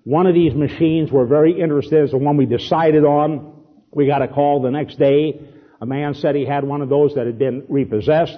One 0.04 0.26
of 0.26 0.34
these 0.34 0.52
machines 0.52 1.10
we're 1.10 1.24
very 1.24 1.58
interested 1.58 1.96
in 1.96 2.04
is 2.04 2.10
the 2.10 2.18
one 2.18 2.36
we 2.36 2.44
decided 2.44 3.04
on. 3.04 3.62
We 3.90 4.06
got 4.06 4.20
a 4.20 4.28
call 4.28 4.60
the 4.60 4.70
next 4.70 4.98
day. 4.98 5.48
A 5.80 5.86
man 5.86 6.12
said 6.12 6.34
he 6.34 6.44
had 6.44 6.64
one 6.64 6.82
of 6.82 6.90
those 6.90 7.14
that 7.14 7.24
had 7.24 7.38
been 7.38 7.64
repossessed. 7.70 8.36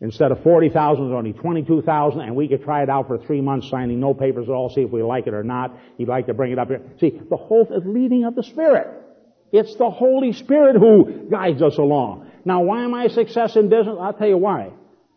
Instead 0.00 0.32
of 0.32 0.42
40,000, 0.42 1.04
it 1.04 1.06
was 1.06 1.14
only 1.14 1.34
22,000, 1.34 2.22
and 2.22 2.34
we 2.34 2.48
could 2.48 2.64
try 2.64 2.82
it 2.82 2.88
out 2.88 3.08
for 3.08 3.18
three 3.18 3.42
months, 3.42 3.68
signing 3.68 4.00
no 4.00 4.14
papers 4.14 4.48
at 4.48 4.52
all, 4.52 4.70
see 4.70 4.80
if 4.80 4.90
we 4.90 5.02
like 5.02 5.26
it 5.26 5.34
or 5.34 5.44
not. 5.44 5.78
He'd 5.98 6.08
like 6.08 6.28
to 6.28 6.34
bring 6.34 6.50
it 6.50 6.58
up 6.58 6.68
here. 6.68 6.80
See, 6.98 7.20
the 7.28 7.36
whole 7.36 7.64
is 7.64 7.82
leading 7.84 8.24
of 8.24 8.34
the 8.34 8.42
Spirit. 8.42 9.04
It's 9.52 9.74
the 9.76 9.90
Holy 9.90 10.32
Spirit 10.32 10.76
who 10.76 11.28
guides 11.30 11.62
us 11.62 11.78
along. 11.78 12.30
Now, 12.44 12.62
why 12.62 12.84
am 12.84 12.94
I 12.94 13.04
a 13.04 13.10
success 13.10 13.56
in 13.56 13.68
business? 13.68 13.96
I'll 14.00 14.12
tell 14.12 14.28
you 14.28 14.36
why. 14.36 14.72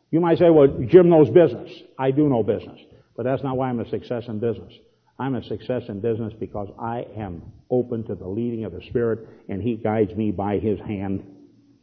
You 0.09 0.19
might 0.19 0.37
say, 0.37 0.49
well, 0.49 0.67
Jim 0.87 1.09
knows 1.09 1.29
business. 1.29 1.71
I 1.97 2.11
do 2.11 2.27
know 2.27 2.43
business. 2.43 2.79
But 3.15 3.23
that's 3.23 3.43
not 3.43 3.57
why 3.57 3.69
I'm 3.69 3.79
a 3.79 3.89
success 3.89 4.25
in 4.27 4.39
business. 4.39 4.73
I'm 5.19 5.35
a 5.35 5.43
success 5.43 5.83
in 5.87 6.01
business 6.01 6.33
because 6.39 6.69
I 6.79 7.05
am 7.15 7.43
open 7.69 8.03
to 8.05 8.15
the 8.15 8.27
leading 8.27 8.65
of 8.65 8.73
the 8.73 8.81
Spirit 8.89 9.27
and 9.49 9.61
He 9.61 9.75
guides 9.75 10.15
me 10.15 10.31
by 10.31 10.57
His 10.57 10.79
hand 10.79 11.23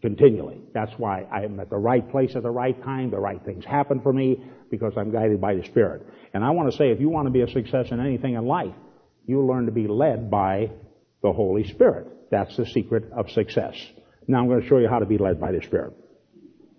continually. 0.03 0.61
That's 0.75 0.93
why 0.99 1.25
I'm 1.25 1.59
at 1.61 1.71
the 1.71 1.77
right 1.77 2.09
place 2.11 2.35
at 2.37 2.43
the 2.43 2.51
right 2.51 2.81
time. 2.83 3.11
The 3.11 3.19
right 3.19 3.43
things 3.45 3.65
happen 3.65 4.01
for 4.01 4.13
me 4.13 4.45
because 4.71 4.95
I'm 4.97 5.13
guided 5.13 5.41
by 5.41 5.55
the 5.55 5.65
Spirit. 5.65 6.07
And 6.35 6.45
I 6.45 6.51
want 6.51 6.71
to 6.71 6.77
say 6.77 6.91
if 6.91 7.01
you 7.01 7.09
want 7.09 7.27
to 7.27 7.31
be 7.31 7.43
a 7.43 7.49
success 7.49 7.91
in 7.91 8.01
anything 8.01 8.35
in 8.35 8.45
life, 8.47 8.75
you 9.27 9.45
learn 9.47 9.67
to 9.67 9.73
be 9.73 9.87
led 9.87 10.31
by 10.31 10.71
the 11.29 11.33
Holy 11.35 11.65
Spirit. 11.69 12.07
That's 12.31 12.57
the 12.57 12.67
secret 12.67 13.13
of 13.13 13.31
success. 13.31 13.75
Now 14.27 14.41
I'm 14.41 14.49
going 14.49 14.63
to 14.63 14.67
show 14.67 14.79
you 14.79 14.89
how 14.89 14.99
to 14.99 15.07
be 15.07 15.19
led 15.19 15.41
by 15.41 15.53
the 15.53 15.63
Spirit. 15.63 15.95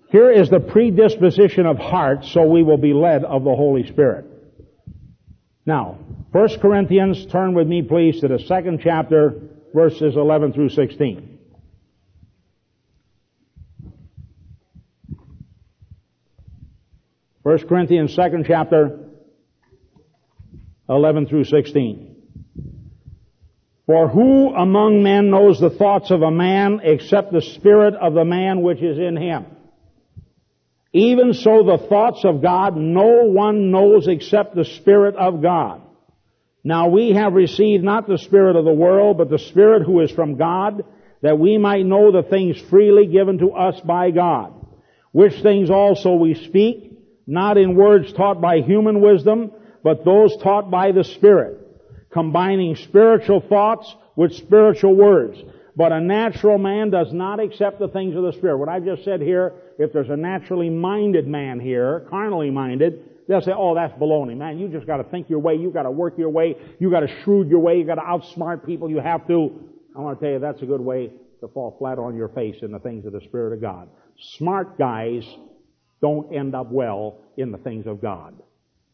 Here 0.10 0.32
is 0.32 0.50
the 0.50 0.60
predisposition 0.60 1.66
of 1.68 1.78
heart 1.78 2.26
so 2.26 2.44
we 2.44 2.64
will 2.64 2.78
be 2.78 2.94
led 2.94 3.24
of 3.24 3.44
the 3.44 3.56
Holy 3.56 3.88
Spirit. 3.88 4.26
Now, 5.66 6.00
1 6.32 6.60
Corinthians, 6.60 7.28
turn 7.28 7.54
with 7.54 7.68
me 7.68 7.84
please 7.84 8.22
to 8.22 8.28
the 8.28 8.40
second 8.40 8.82
chapter, 8.84 9.40
verses 9.74 10.16
11 10.16 10.54
through 10.54 10.70
16. 10.70 11.38
First 17.44 17.68
Corinthians, 17.68 18.14
second 18.14 18.46
chapter, 18.48 19.00
11 20.88 21.28
through 21.28 21.46
16. 21.46 22.09
For 23.90 24.08
who 24.08 24.54
among 24.54 25.02
men 25.02 25.32
knows 25.32 25.60
the 25.60 25.72
thoughts 25.72 26.12
of 26.12 26.22
a 26.22 26.30
man 26.30 26.82
except 26.84 27.34
the 27.34 27.42
spirit 27.42 27.96
of 27.96 28.14
the 28.14 28.24
man 28.24 28.62
which 28.62 28.84
is 28.84 29.00
in 29.00 29.18
him? 29.18 29.48
Even 30.94 31.34
so 31.34 31.64
the 31.64 31.88
thoughts 31.90 32.24
of 32.24 32.40
God 32.40 32.78
no 32.78 33.24
one 33.24 33.72
knows 33.72 34.08
except 34.08 34.54
the 34.54 34.66
Spirit 34.66 35.16
of 35.16 35.42
God. 35.42 35.82
Now 36.64 36.90
we 36.90 37.14
have 37.14 37.34
received 37.34 37.84
not 37.84 38.08
the 38.08 38.20
Spirit 38.20 38.56
of 38.56 38.64
the 38.64 38.72
world, 38.72 39.18
but 39.18 39.32
the 39.32 39.40
Spirit 39.40 39.82
who 39.82 40.02
is 40.02 40.12
from 40.12 40.38
God, 40.38 40.84
that 41.24 41.40
we 41.40 41.58
might 41.58 41.84
know 41.84 42.12
the 42.12 42.30
things 42.30 42.62
freely 42.70 43.08
given 43.08 43.40
to 43.40 43.54
us 43.54 43.82
by 43.82 44.12
God. 44.12 44.54
Which 45.14 45.42
things 45.42 45.72
also 45.72 46.14
we 46.14 46.36
speak, 46.36 46.94
not 47.26 47.58
in 47.58 47.74
words 47.74 48.14
taught 48.14 48.40
by 48.40 48.60
human 48.60 49.02
wisdom, 49.02 49.50
but 49.84 50.06
those 50.06 50.38
taught 50.44 50.70
by 50.70 50.92
the 50.92 51.04
Spirit, 51.04 51.69
combining 52.12 52.76
spiritual 52.76 53.42
thoughts 53.42 53.94
with 54.16 54.34
spiritual 54.34 54.96
words. 54.96 55.38
But 55.76 55.92
a 55.92 56.02
natural 56.02 56.58
man 56.58 56.90
does 56.90 57.14
not 57.14 57.40
accept 57.40 57.80
the 57.80 57.88
things 57.88 58.16
of 58.16 58.24
the 58.24 58.34
Spirit. 58.34 58.58
What 58.58 58.68
I've 58.68 58.84
just 58.84 59.06
said 59.06 59.22
here, 59.22 59.54
if 59.78 59.94
there's 59.94 60.10
a 60.10 60.18
naturally 60.18 60.70
minded 60.70 61.28
man 61.28 61.60
here, 61.60 62.06
carnally 62.10 62.50
minded, 62.50 63.02
they'll 63.28 63.42
say, 63.42 63.54
oh, 63.56 63.76
that's 63.76 63.94
baloney. 63.94 64.36
Man, 64.36 64.60
you 64.60 64.68
just 64.68 64.88
gotta 64.88 65.06
think 65.06 65.30
your 65.30 65.40
way, 65.40 65.56
you 65.56 65.72
gotta 65.72 65.92
work 65.92 66.18
your 66.18 66.30
way, 66.30 66.58
you 66.80 66.92
gotta 66.92 67.08
shrewd 67.24 67.48
your 67.48 67.60
way, 67.60 67.78
you 67.78 67.86
gotta 67.86 68.02
outsmart 68.02 68.66
people, 68.66 68.90
you 68.90 69.00
have 69.00 69.26
to. 69.28 69.68
I 69.96 70.02
want 70.02 70.20
to 70.20 70.26
tell 70.26 70.34
you, 70.34 70.40
that's 70.40 70.62
a 70.62 70.66
good 70.66 70.82
way 70.82 71.12
to 71.40 71.48
fall 71.48 71.76
flat 71.80 71.98
on 71.98 72.16
your 72.16 72.30
face 72.30 72.58
in 72.62 72.72
the 72.72 72.80
things 72.80 73.06
of 73.06 73.14
the 73.14 73.22
Spirit 73.22 73.54
of 73.54 73.62
God. 73.62 73.88
Smart 74.38 74.78
guys 74.78 75.24
don't 76.02 76.36
end 76.36 76.56
up 76.56 76.72
well 76.72 77.22
in 77.38 77.52
the 77.52 77.58
things 77.58 77.88
of 77.88 78.02
God. 78.02 78.34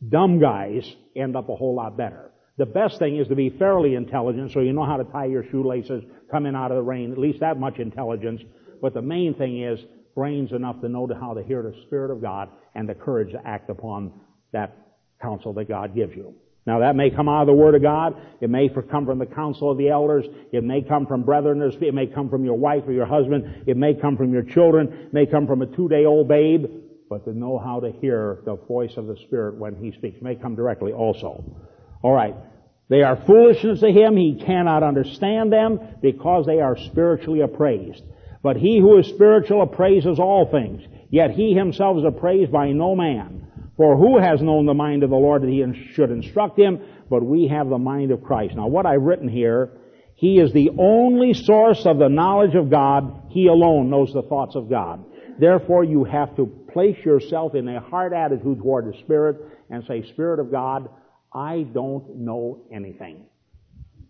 Dumb 0.07 0.39
guys 0.39 0.87
end 1.15 1.35
up 1.35 1.49
a 1.49 1.55
whole 1.55 1.75
lot 1.75 1.97
better. 1.97 2.31
The 2.57 2.65
best 2.65 2.99
thing 2.99 3.17
is 3.17 3.27
to 3.27 3.35
be 3.35 3.49
fairly 3.49 3.95
intelligent 3.95 4.51
so 4.53 4.61
you 4.61 4.71
know 4.71 4.85
how 4.85 4.97
to 4.97 5.03
tie 5.03 5.25
your 5.25 5.43
shoelaces 5.51 6.03
coming 6.31 6.55
out 6.55 6.71
of 6.71 6.77
the 6.77 6.83
rain, 6.83 7.11
at 7.11 7.17
least 7.17 7.41
that 7.41 7.59
much 7.59 7.79
intelligence. 7.79 8.41
But 8.81 8.93
the 8.93 9.01
main 9.01 9.33
thing 9.33 9.61
is 9.61 9.79
brains 10.15 10.53
enough 10.53 10.79
to 10.81 10.89
know 10.89 11.07
how 11.19 11.33
to 11.33 11.43
hear 11.43 11.61
the 11.61 11.75
Spirit 11.85 12.11
of 12.11 12.21
God 12.21 12.49
and 12.73 12.87
the 12.87 12.95
courage 12.95 13.33
to 13.33 13.45
act 13.45 13.69
upon 13.69 14.13
that 14.53 14.77
counsel 15.21 15.53
that 15.53 15.67
God 15.67 15.93
gives 15.93 16.15
you. 16.15 16.33
Now 16.65 16.79
that 16.79 16.95
may 16.95 17.09
come 17.09 17.27
out 17.27 17.41
of 17.41 17.47
the 17.47 17.53
Word 17.53 17.75
of 17.75 17.81
God. 17.81 18.15
It 18.41 18.49
may 18.49 18.69
come 18.69 19.05
from 19.05 19.19
the 19.19 19.25
counsel 19.25 19.69
of 19.69 19.77
the 19.77 19.89
elders. 19.89 20.25
It 20.51 20.63
may 20.63 20.81
come 20.81 21.05
from 21.05 21.23
brethren. 21.23 21.61
It 21.61 21.93
may 21.93 22.07
come 22.07 22.29
from 22.29 22.43
your 22.43 22.55
wife 22.55 22.83
or 22.87 22.93
your 22.93 23.05
husband. 23.05 23.65
It 23.67 23.77
may 23.77 23.93
come 23.93 24.17
from 24.17 24.33
your 24.33 24.43
children. 24.43 24.87
It 24.91 25.13
may 25.13 25.25
come 25.25 25.45
from 25.45 25.61
a 25.61 25.67
two-day-old 25.67 26.27
babe. 26.27 26.65
But 27.07 27.25
to 27.25 27.37
know 27.37 27.59
how 27.59 27.81
to 27.81 27.91
hear 27.91 28.39
the 28.45 28.55
voice 28.55 28.93
of 28.97 29.05
the 29.05 29.15
Spirit 29.27 29.59
when 29.59 29.75
He 29.75 29.91
speaks 29.91 30.17
it 30.17 30.23
may 30.23 30.35
come 30.35 30.55
directly 30.55 30.91
also. 30.91 31.43
Alright. 32.05 32.35
They 32.87 33.01
are 33.01 33.15
foolishness 33.25 33.79
to 33.79 33.91
him. 33.91 34.15
He 34.15 34.39
cannot 34.45 34.83
understand 34.83 35.51
them 35.51 35.79
because 36.03 36.45
they 36.45 36.59
are 36.59 36.77
spiritually 36.77 37.41
appraised. 37.41 38.03
But 38.43 38.57
he 38.57 38.79
who 38.79 38.99
is 38.99 39.07
spiritual 39.07 39.63
appraises 39.63 40.19
all 40.19 40.51
things. 40.51 40.83
Yet 41.09 41.31
he 41.31 41.55
himself 41.55 41.97
is 41.97 42.03
appraised 42.05 42.51
by 42.51 42.73
no 42.73 42.95
man. 42.95 43.47
For 43.75 43.97
who 43.97 44.19
has 44.19 44.39
known 44.39 44.67
the 44.67 44.75
mind 44.75 45.01
of 45.01 45.09
the 45.09 45.15
Lord 45.15 45.41
that 45.41 45.49
he 45.49 45.63
should 45.93 46.11
instruct 46.11 46.59
him? 46.59 46.79
But 47.09 47.23
we 47.23 47.47
have 47.47 47.69
the 47.69 47.79
mind 47.79 48.11
of 48.11 48.23
Christ. 48.23 48.55
Now 48.55 48.67
what 48.67 48.85
I've 48.85 49.01
written 49.01 49.27
here, 49.27 49.71
he 50.13 50.37
is 50.37 50.53
the 50.53 50.69
only 50.77 51.33
source 51.33 51.87
of 51.87 51.97
the 51.97 52.07
knowledge 52.07 52.53
of 52.53 52.69
God. 52.69 53.31
He 53.31 53.47
alone 53.47 53.89
knows 53.89 54.13
the 54.13 54.21
thoughts 54.21 54.55
of 54.55 54.69
God. 54.69 55.03
Therefore 55.39 55.83
you 55.83 56.03
have 56.03 56.35
to 56.35 56.45
place 56.71 57.03
yourself 57.03 57.55
in 57.55 57.67
a 57.67 57.79
heart 57.79 58.13
attitude 58.13 58.59
toward 58.59 58.93
the 58.93 58.97
Spirit 58.99 59.37
and 59.71 59.83
say, 59.85 60.03
Spirit 60.11 60.39
of 60.39 60.51
God, 60.51 60.87
I 61.35 61.63
don't 61.73 62.15
know 62.15 62.61
anything. 62.71 63.25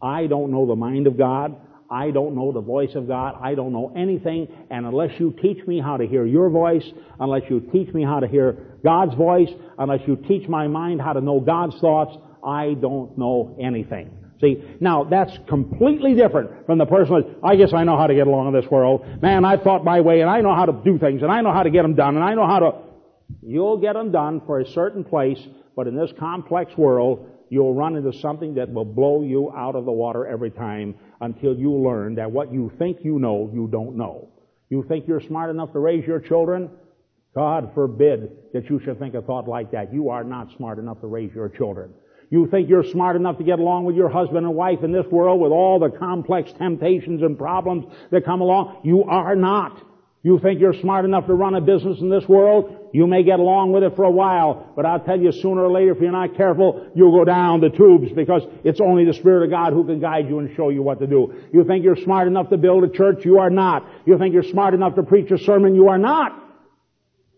I 0.01 0.27
don't 0.27 0.51
know 0.51 0.67
the 0.67 0.75
mind 0.75 1.07
of 1.07 1.17
God. 1.17 1.55
I 1.89 2.11
don't 2.11 2.35
know 2.35 2.51
the 2.51 2.61
voice 2.61 2.93
of 2.95 3.07
God. 3.07 3.39
I 3.41 3.55
don't 3.55 3.73
know 3.73 3.91
anything. 3.95 4.47
And 4.69 4.85
unless 4.85 5.19
you 5.19 5.35
teach 5.41 5.65
me 5.65 5.79
how 5.79 5.97
to 5.97 6.05
hear 6.05 6.25
your 6.25 6.49
voice, 6.49 6.85
unless 7.19 7.43
you 7.49 7.61
teach 7.71 7.93
me 7.93 8.03
how 8.03 8.19
to 8.19 8.27
hear 8.27 8.77
God's 8.83 9.15
voice, 9.15 9.49
unless 9.77 10.01
you 10.07 10.15
teach 10.15 10.47
my 10.47 10.67
mind 10.67 11.01
how 11.01 11.13
to 11.13 11.21
know 11.21 11.39
God's 11.39 11.79
thoughts, 11.79 12.15
I 12.43 12.75
don't 12.79 13.17
know 13.17 13.57
anything. 13.59 14.11
See, 14.41 14.63
now 14.79 15.05
that's 15.05 15.31
completely 15.47 16.13
different 16.13 16.65
from 16.65 16.77
the 16.77 16.85
person 16.85 17.15
that, 17.15 17.35
I 17.43 17.55
guess 17.55 17.73
I 17.73 17.83
know 17.83 17.97
how 17.97 18.07
to 18.07 18.13
get 18.13 18.27
along 18.27 18.53
in 18.53 18.61
this 18.61 18.69
world. 18.69 19.21
Man, 19.21 19.45
I've 19.45 19.63
thought 19.63 19.83
my 19.83 20.01
way 20.01 20.21
and 20.21 20.29
I 20.29 20.41
know 20.41 20.53
how 20.53 20.65
to 20.65 20.73
do 20.83 20.99
things 20.99 21.23
and 21.23 21.31
I 21.31 21.41
know 21.41 21.53
how 21.53 21.63
to 21.63 21.69
get 21.69 21.83
them 21.83 21.95
done 21.95 22.15
and 22.15 22.23
I 22.23 22.33
know 22.33 22.45
how 22.45 22.59
to, 22.59 22.71
you'll 23.45 23.77
get 23.77 23.93
them 23.93 24.11
done 24.11 24.41
for 24.45 24.59
a 24.59 24.67
certain 24.67 25.03
place 25.03 25.39
but 25.75 25.87
in 25.87 25.95
this 25.95 26.11
complex 26.17 26.75
world, 26.77 27.29
you'll 27.49 27.73
run 27.73 27.95
into 27.95 28.13
something 28.19 28.55
that 28.55 28.71
will 28.71 28.85
blow 28.85 29.23
you 29.23 29.51
out 29.55 29.75
of 29.75 29.85
the 29.85 29.91
water 29.91 30.25
every 30.25 30.51
time 30.51 30.95
until 31.21 31.55
you 31.55 31.71
learn 31.71 32.15
that 32.15 32.31
what 32.31 32.51
you 32.51 32.71
think 32.79 32.99
you 33.03 33.19
know, 33.19 33.51
you 33.53 33.67
don't 33.67 33.97
know. 33.97 34.29
You 34.69 34.83
think 34.87 35.07
you're 35.07 35.21
smart 35.21 35.49
enough 35.49 35.73
to 35.73 35.79
raise 35.79 36.05
your 36.07 36.19
children? 36.19 36.69
God 37.35 37.71
forbid 37.75 38.31
that 38.53 38.69
you 38.69 38.79
should 38.79 38.97
think 38.97 39.13
a 39.13 39.21
thought 39.21 39.47
like 39.47 39.71
that. 39.71 39.93
You 39.93 40.09
are 40.09 40.23
not 40.23 40.47
smart 40.55 40.79
enough 40.79 41.01
to 41.01 41.07
raise 41.07 41.33
your 41.35 41.49
children. 41.49 41.93
You 42.31 42.47
think 42.47 42.69
you're 42.69 42.89
smart 42.91 43.15
enough 43.15 43.37
to 43.37 43.43
get 43.43 43.59
along 43.59 43.85
with 43.85 43.95
your 43.95 44.09
husband 44.09 44.45
and 44.45 44.55
wife 44.55 44.79
in 44.83 44.91
this 44.91 45.05
world 45.11 45.39
with 45.39 45.51
all 45.51 45.77
the 45.79 45.89
complex 45.89 46.51
temptations 46.53 47.21
and 47.21 47.37
problems 47.37 47.85
that 48.11 48.25
come 48.25 48.41
along? 48.41 48.81
You 48.83 49.03
are 49.03 49.35
not. 49.35 49.79
You 50.25 50.39
think 50.39 50.59
you're 50.59 50.73
smart 50.73 51.05
enough 51.05 51.27
to 51.27 51.35
run 51.35 51.53
a 51.53 51.61
business 51.61 52.01
in 52.01 52.09
this 52.09 52.27
world? 52.27 52.89
You 52.91 53.05
may 53.05 53.21
get 53.21 53.39
along 53.39 53.73
with 53.73 53.83
it 53.83 53.95
for 53.95 54.05
a 54.05 54.09
while, 54.09 54.73
but 54.75 54.83
I'll 54.83 54.99
tell 54.99 55.21
you 55.21 55.31
sooner 55.31 55.65
or 55.65 55.71
later, 55.71 55.91
if 55.91 56.01
you're 56.01 56.11
not 56.11 56.35
careful, 56.35 56.89
you'll 56.95 57.15
go 57.15 57.25
down 57.25 57.61
the 57.61 57.69
tubes 57.69 58.11
because 58.11 58.41
it's 58.63 58.81
only 58.81 59.05
the 59.05 59.13
Spirit 59.13 59.43
of 59.43 59.51
God 59.51 59.73
who 59.73 59.85
can 59.85 59.99
guide 59.99 60.27
you 60.27 60.39
and 60.39 60.49
show 60.55 60.69
you 60.69 60.81
what 60.81 60.97
to 61.01 61.05
do. 61.05 61.31
You 61.53 61.63
think 61.63 61.83
you're 61.83 61.95
smart 61.95 62.27
enough 62.27 62.49
to 62.49 62.57
build 62.57 62.83
a 62.83 62.89
church? 62.89 63.23
You 63.23 63.37
are 63.37 63.51
not. 63.51 63.87
You 64.07 64.17
think 64.17 64.33
you're 64.33 64.49
smart 64.49 64.73
enough 64.73 64.95
to 64.95 65.03
preach 65.03 65.29
a 65.29 65.37
sermon? 65.37 65.75
You 65.75 65.89
are 65.89 65.99
not. 65.99 66.31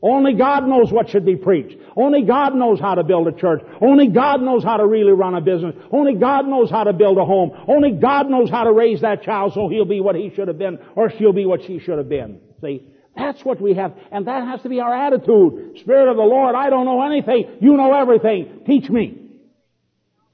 Only 0.01 0.35
God 0.35 0.65
knows 0.65 0.89
what 0.89 1.09
should 1.09 1.25
be 1.25 1.35
preached. 1.35 1.75
Only 1.97 2.21
God 2.21 2.55
knows 2.55 2.79
how 2.79 2.95
to 2.95 3.03
build 3.03 3.27
a 3.27 3.33
church. 3.33 3.63
Only 3.81 4.07
God 4.07 4.41
knows 4.41 4.63
how 4.63 4.77
to 4.77 4.87
really 4.87 5.11
run 5.11 5.35
a 5.35 5.41
business. 5.41 5.75
Only 5.91 6.13
God 6.13 6.47
knows 6.47 6.71
how 6.71 6.85
to 6.85 6.93
build 6.93 7.17
a 7.17 7.25
home. 7.25 7.51
Only 7.67 7.91
God 7.91 8.29
knows 8.29 8.49
how 8.49 8.63
to 8.63 8.71
raise 8.71 9.01
that 9.01 9.23
child 9.23 9.51
so 9.55 9.67
he'll 9.67 9.83
be 9.83 9.99
what 9.99 10.15
he 10.15 10.31
should 10.33 10.47
have 10.47 10.57
been 10.57 10.79
or 10.95 11.09
she'll 11.09 11.33
be 11.33 11.45
what 11.45 11.65
she 11.65 11.79
should 11.79 11.97
have 11.97 12.07
been. 12.07 12.46
See, 12.61 12.87
that's 13.15 13.43
what 13.43 13.59
we 13.59 13.73
have, 13.73 13.93
and 14.11 14.27
that 14.27 14.43
has 14.47 14.61
to 14.61 14.69
be 14.69 14.79
our 14.79 14.93
attitude. 14.93 15.79
Spirit 15.79 16.09
of 16.09 16.17
the 16.17 16.23
Lord, 16.23 16.55
I 16.55 16.69
don't 16.69 16.85
know 16.85 17.03
anything. 17.03 17.57
You 17.61 17.73
know 17.77 17.93
everything. 17.93 18.61
Teach 18.65 18.89
me. 18.89 19.17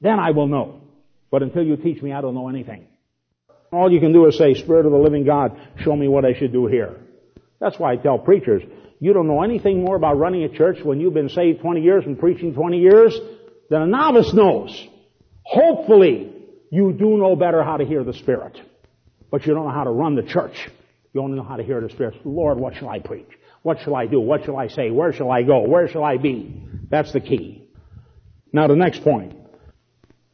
Then 0.01 0.19
I 0.19 0.31
will 0.31 0.47
know. 0.47 0.81
But 1.31 1.43
until 1.43 1.63
you 1.63 1.77
teach 1.77 2.01
me, 2.01 2.11
I 2.11 2.21
don't 2.21 2.35
know 2.35 2.49
anything. 2.49 2.85
All 3.71 3.91
you 3.91 3.99
can 3.99 4.13
do 4.13 4.27
is 4.27 4.37
say, 4.37 4.53
Spirit 4.53 4.85
of 4.85 4.91
the 4.91 4.97
living 4.97 5.25
God, 5.25 5.57
show 5.77 5.95
me 5.95 6.07
what 6.07 6.25
I 6.25 6.33
should 6.37 6.51
do 6.51 6.67
here. 6.67 6.97
That's 7.59 7.79
why 7.79 7.93
I 7.93 7.95
tell 7.95 8.19
preachers, 8.19 8.61
you 8.99 9.13
don't 9.13 9.27
know 9.27 9.41
anything 9.41 9.83
more 9.83 9.95
about 9.95 10.17
running 10.17 10.43
a 10.43 10.49
church 10.49 10.77
when 10.83 10.99
you've 10.99 11.13
been 11.13 11.29
saved 11.29 11.61
20 11.61 11.81
years 11.81 12.03
and 12.05 12.19
preaching 12.19 12.53
20 12.53 12.79
years 12.79 13.17
than 13.69 13.81
a 13.81 13.87
novice 13.87 14.33
knows. 14.33 14.87
Hopefully, 15.43 16.31
you 16.69 16.93
do 16.93 17.17
know 17.17 17.35
better 17.35 17.63
how 17.63 17.77
to 17.77 17.85
hear 17.85 18.03
the 18.03 18.13
Spirit. 18.13 18.59
But 19.31 19.45
you 19.45 19.53
don't 19.53 19.65
know 19.65 19.73
how 19.73 19.85
to 19.85 19.91
run 19.91 20.15
the 20.15 20.23
church. 20.23 20.69
You 21.13 21.21
only 21.21 21.37
know 21.37 21.43
how 21.43 21.57
to 21.57 21.63
hear 21.63 21.79
the 21.79 21.89
Spirit. 21.89 22.15
Lord, 22.25 22.57
what 22.57 22.75
shall 22.75 22.89
I 22.89 22.99
preach? 22.99 23.29
What 23.61 23.79
shall 23.81 23.95
I 23.95 24.07
do? 24.07 24.19
What 24.19 24.45
shall 24.45 24.57
I 24.57 24.67
say? 24.67 24.89
Where 24.89 25.13
shall 25.13 25.31
I 25.31 25.43
go? 25.43 25.61
Where 25.61 25.87
shall 25.87 26.03
I 26.03 26.17
be? 26.17 26.63
That's 26.89 27.13
the 27.13 27.21
key. 27.21 27.69
Now 28.51 28.67
the 28.67 28.75
next 28.75 29.03
point. 29.03 29.35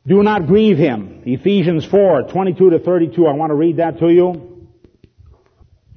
Do 0.07 0.23
not 0.23 0.47
grieve 0.47 0.77
him. 0.77 1.21
Ephesians 1.25 1.85
4, 1.85 2.23
22 2.31 2.69
to 2.71 2.79
32. 2.79 3.27
I 3.27 3.33
want 3.33 3.51
to 3.51 3.55
read 3.55 3.77
that 3.77 3.99
to 3.99 4.09
you. 4.09 4.67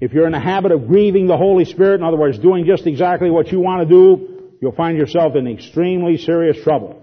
If 0.01 0.13
you're 0.13 0.27
in 0.27 0.33
the 0.33 0.41
habit 0.41 0.73
of 0.73 0.89
grieving 0.89 1.29
the 1.29 1.37
Holy 1.37 1.65
Spirit, 1.65 2.01
in 2.01 2.03
other 2.03 2.17
words, 2.17 2.39
doing 2.39 2.67
just 2.67 2.87
exactly 2.87 3.31
what 3.31 3.53
you 3.53 3.61
want 3.61 3.89
to 3.89 3.95
do, 3.95 4.57
you'll 4.61 4.73
find 4.73 4.99
yourself 4.99 5.37
in 5.37 5.47
extremely 5.47 6.19
serious 6.19 6.63
trouble. 6.63 6.99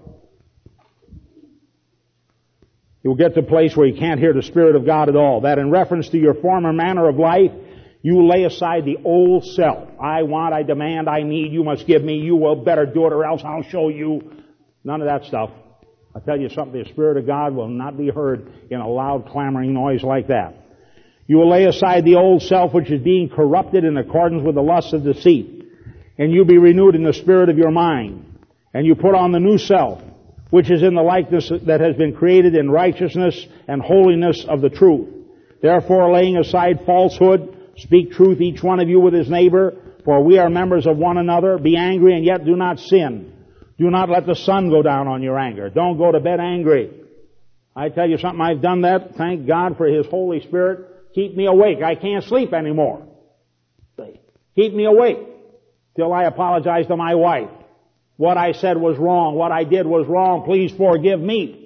You'll 3.02 3.16
get 3.16 3.32
to 3.34 3.40
a 3.40 3.42
place 3.42 3.74
where 3.74 3.86
you 3.86 3.98
can't 3.98 4.20
hear 4.20 4.34
the 4.34 4.42
Spirit 4.42 4.76
of 4.76 4.84
God 4.84 5.08
at 5.08 5.16
all. 5.16 5.40
That 5.40 5.58
in 5.58 5.70
reference 5.70 6.10
to 6.10 6.18
your 6.18 6.34
former 6.34 6.74
manner 6.74 7.08
of 7.08 7.16
life, 7.16 7.50
you 8.02 8.26
lay 8.26 8.44
aside 8.44 8.84
the 8.84 8.98
old 9.04 9.44
self. 9.44 9.88
I 10.00 10.22
want, 10.22 10.54
I 10.54 10.62
demand, 10.62 11.08
I 11.08 11.22
need, 11.22 11.52
you 11.52 11.64
must 11.64 11.86
give 11.86 12.02
me, 12.02 12.16
you 12.16 12.36
will 12.36 12.56
better 12.56 12.86
do 12.86 13.06
it 13.06 13.12
or 13.12 13.24
else 13.24 13.42
I'll 13.44 13.62
show 13.62 13.88
you. 13.88 14.32
None 14.84 15.02
of 15.02 15.06
that 15.06 15.24
stuff. 15.24 15.50
I 16.14 16.20
tell 16.20 16.40
you 16.40 16.48
something, 16.48 16.82
the 16.82 16.88
Spirit 16.88 17.18
of 17.18 17.26
God 17.26 17.54
will 17.54 17.68
not 17.68 17.96
be 17.96 18.08
heard 18.08 18.50
in 18.70 18.80
a 18.80 18.88
loud 18.88 19.28
clamoring 19.28 19.74
noise 19.74 20.02
like 20.02 20.28
that. 20.28 20.54
You 21.26 21.36
will 21.36 21.50
lay 21.50 21.66
aside 21.66 22.04
the 22.04 22.16
old 22.16 22.42
self 22.42 22.72
which 22.72 22.90
is 22.90 23.02
being 23.02 23.28
corrupted 23.28 23.84
in 23.84 23.96
accordance 23.96 24.44
with 24.44 24.56
the 24.56 24.62
lusts 24.62 24.92
of 24.92 25.04
deceit. 25.04 25.58
And 26.18 26.32
you 26.32 26.44
be 26.44 26.58
renewed 26.58 26.96
in 26.96 27.04
the 27.04 27.12
spirit 27.12 27.48
of 27.48 27.58
your 27.58 27.70
mind. 27.70 28.26
And 28.74 28.86
you 28.86 28.94
put 28.94 29.14
on 29.14 29.30
the 29.30 29.38
new 29.38 29.58
self, 29.58 30.02
which 30.50 30.70
is 30.70 30.82
in 30.82 30.94
the 30.94 31.02
likeness 31.02 31.52
that 31.66 31.80
has 31.80 31.96
been 31.96 32.14
created 32.14 32.56
in 32.56 32.70
righteousness 32.70 33.46
and 33.68 33.80
holiness 33.80 34.44
of 34.48 34.60
the 34.60 34.70
truth. 34.70 35.08
Therefore 35.62 36.12
laying 36.12 36.36
aside 36.36 36.84
falsehood, 36.84 37.59
Speak 37.80 38.12
truth 38.12 38.40
each 38.40 38.62
one 38.62 38.80
of 38.80 38.88
you 38.88 39.00
with 39.00 39.14
his 39.14 39.28
neighbor, 39.28 39.74
for 40.04 40.22
we 40.22 40.38
are 40.38 40.50
members 40.50 40.86
of 40.86 40.96
one 40.96 41.18
another. 41.18 41.58
Be 41.58 41.76
angry 41.76 42.14
and 42.14 42.24
yet 42.24 42.44
do 42.44 42.56
not 42.56 42.78
sin. 42.78 43.32
Do 43.78 43.90
not 43.90 44.10
let 44.10 44.26
the 44.26 44.36
sun 44.36 44.70
go 44.70 44.82
down 44.82 45.08
on 45.08 45.22
your 45.22 45.38
anger. 45.38 45.70
Don't 45.70 45.96
go 45.96 46.12
to 46.12 46.20
bed 46.20 46.40
angry. 46.40 46.90
I 47.74 47.88
tell 47.88 48.08
you 48.08 48.18
something, 48.18 48.40
I've 48.40 48.60
done 48.60 48.82
that. 48.82 49.14
Thank 49.16 49.46
God 49.46 49.76
for 49.76 49.86
His 49.86 50.06
Holy 50.06 50.40
Spirit. 50.40 51.14
Keep 51.14 51.36
me 51.36 51.46
awake. 51.46 51.82
I 51.82 51.94
can't 51.94 52.24
sleep 52.24 52.52
anymore. 52.52 53.06
Keep 54.56 54.74
me 54.74 54.84
awake 54.84 55.18
till 55.96 56.12
I 56.12 56.24
apologize 56.24 56.86
to 56.88 56.96
my 56.96 57.14
wife. 57.14 57.50
What 58.16 58.36
I 58.36 58.52
said 58.52 58.76
was 58.76 58.98
wrong. 58.98 59.34
What 59.34 59.52
I 59.52 59.64
did 59.64 59.86
was 59.86 60.06
wrong. 60.06 60.44
Please 60.44 60.72
forgive 60.72 61.20
me. 61.20 61.59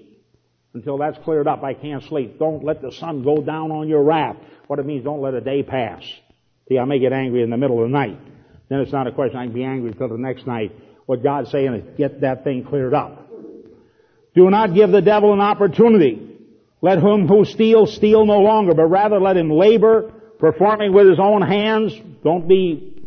Until 0.74 0.98
that's 0.98 1.16
cleared 1.18 1.46
up, 1.46 1.62
I 1.62 1.72
can't 1.72 2.02
sleep. 2.02 2.38
Don't 2.38 2.64
let 2.64 2.82
the 2.82 2.90
sun 2.90 3.22
go 3.22 3.36
down 3.40 3.70
on 3.70 3.88
your 3.88 4.02
wrath. 4.02 4.36
What 4.66 4.80
it 4.80 4.86
means, 4.86 5.04
don't 5.04 5.22
let 5.22 5.32
a 5.34 5.40
day 5.40 5.62
pass. 5.62 6.02
See, 6.68 6.78
I 6.78 6.84
may 6.84 6.98
get 6.98 7.12
angry 7.12 7.42
in 7.42 7.50
the 7.50 7.56
middle 7.56 7.82
of 7.82 7.88
the 7.88 7.96
night. 7.96 8.18
Then 8.68 8.80
it's 8.80 8.92
not 8.92 9.06
a 9.06 9.12
question 9.12 9.38
I 9.38 9.44
can 9.44 9.54
be 9.54 9.62
angry 9.62 9.90
until 9.90 10.08
the 10.08 10.18
next 10.18 10.46
night. 10.46 10.72
What 11.06 11.22
God's 11.22 11.50
saying 11.50 11.74
is 11.74 11.96
get 11.96 12.22
that 12.22 12.42
thing 12.42 12.64
cleared 12.64 12.92
up. 12.94 13.30
Do 14.34 14.50
not 14.50 14.74
give 14.74 14.90
the 14.90 15.02
devil 15.02 15.32
an 15.32 15.40
opportunity. 15.40 16.30
Let 16.82 16.98
whom 16.98 17.28
who 17.28 17.44
steals 17.44 17.94
steal 17.94 18.26
no 18.26 18.40
longer, 18.40 18.74
but 18.74 18.86
rather 18.86 19.20
let 19.20 19.36
him 19.36 19.50
labor, 19.50 20.12
performing 20.38 20.92
with 20.92 21.08
his 21.08 21.20
own 21.20 21.40
hands. 21.42 21.94
Don't 22.24 22.48
be 22.48 23.04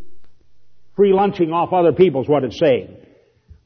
free 0.95 1.11
lunching 1.11 1.51
off 1.51 1.73
other 1.73 1.91
people's 1.91 2.29
what 2.29 2.43
it's 2.43 2.57
saying. 2.57 2.96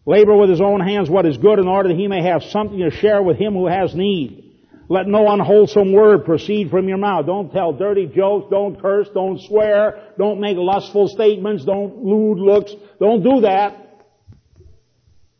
Labor 0.06 0.36
with 0.36 0.50
his 0.50 0.62
own 0.62 0.80
hands 0.80 1.10
what 1.10 1.26
is 1.26 1.38
good 1.38 1.60
in 1.60 1.68
order 1.68 1.90
that 1.90 1.98
he 1.98 2.08
may 2.08 2.24
have 2.24 2.44
something 2.44 2.80
to 2.80 2.92
share 2.92 3.22
with 3.22 3.38
him 3.38 3.54
who 3.54 3.68
has 3.68 3.94
need. 3.94 4.48
Let 4.90 5.08
no 5.08 5.32
unwholesome 5.32 5.94
word 5.94 6.26
proceed 6.26 6.70
from 6.70 6.90
your 6.90 6.98
mouth. 6.98 7.26
Don't 7.26 7.52
tell 7.52 7.72
dirty 7.72 8.08
jokes. 8.08 8.48
Don't 8.50 8.82
curse. 8.82 9.08
Don't 9.14 9.40
swear. 9.40 10.14
Don't 10.18 10.42
make 10.42 10.58
lustful 10.58 11.08
statements. 11.08 11.64
Don't 11.64 12.04
lewd 12.04 12.40
looks. 12.40 12.74
Don't 13.00 13.24
do 13.24 13.42
that 13.42 13.82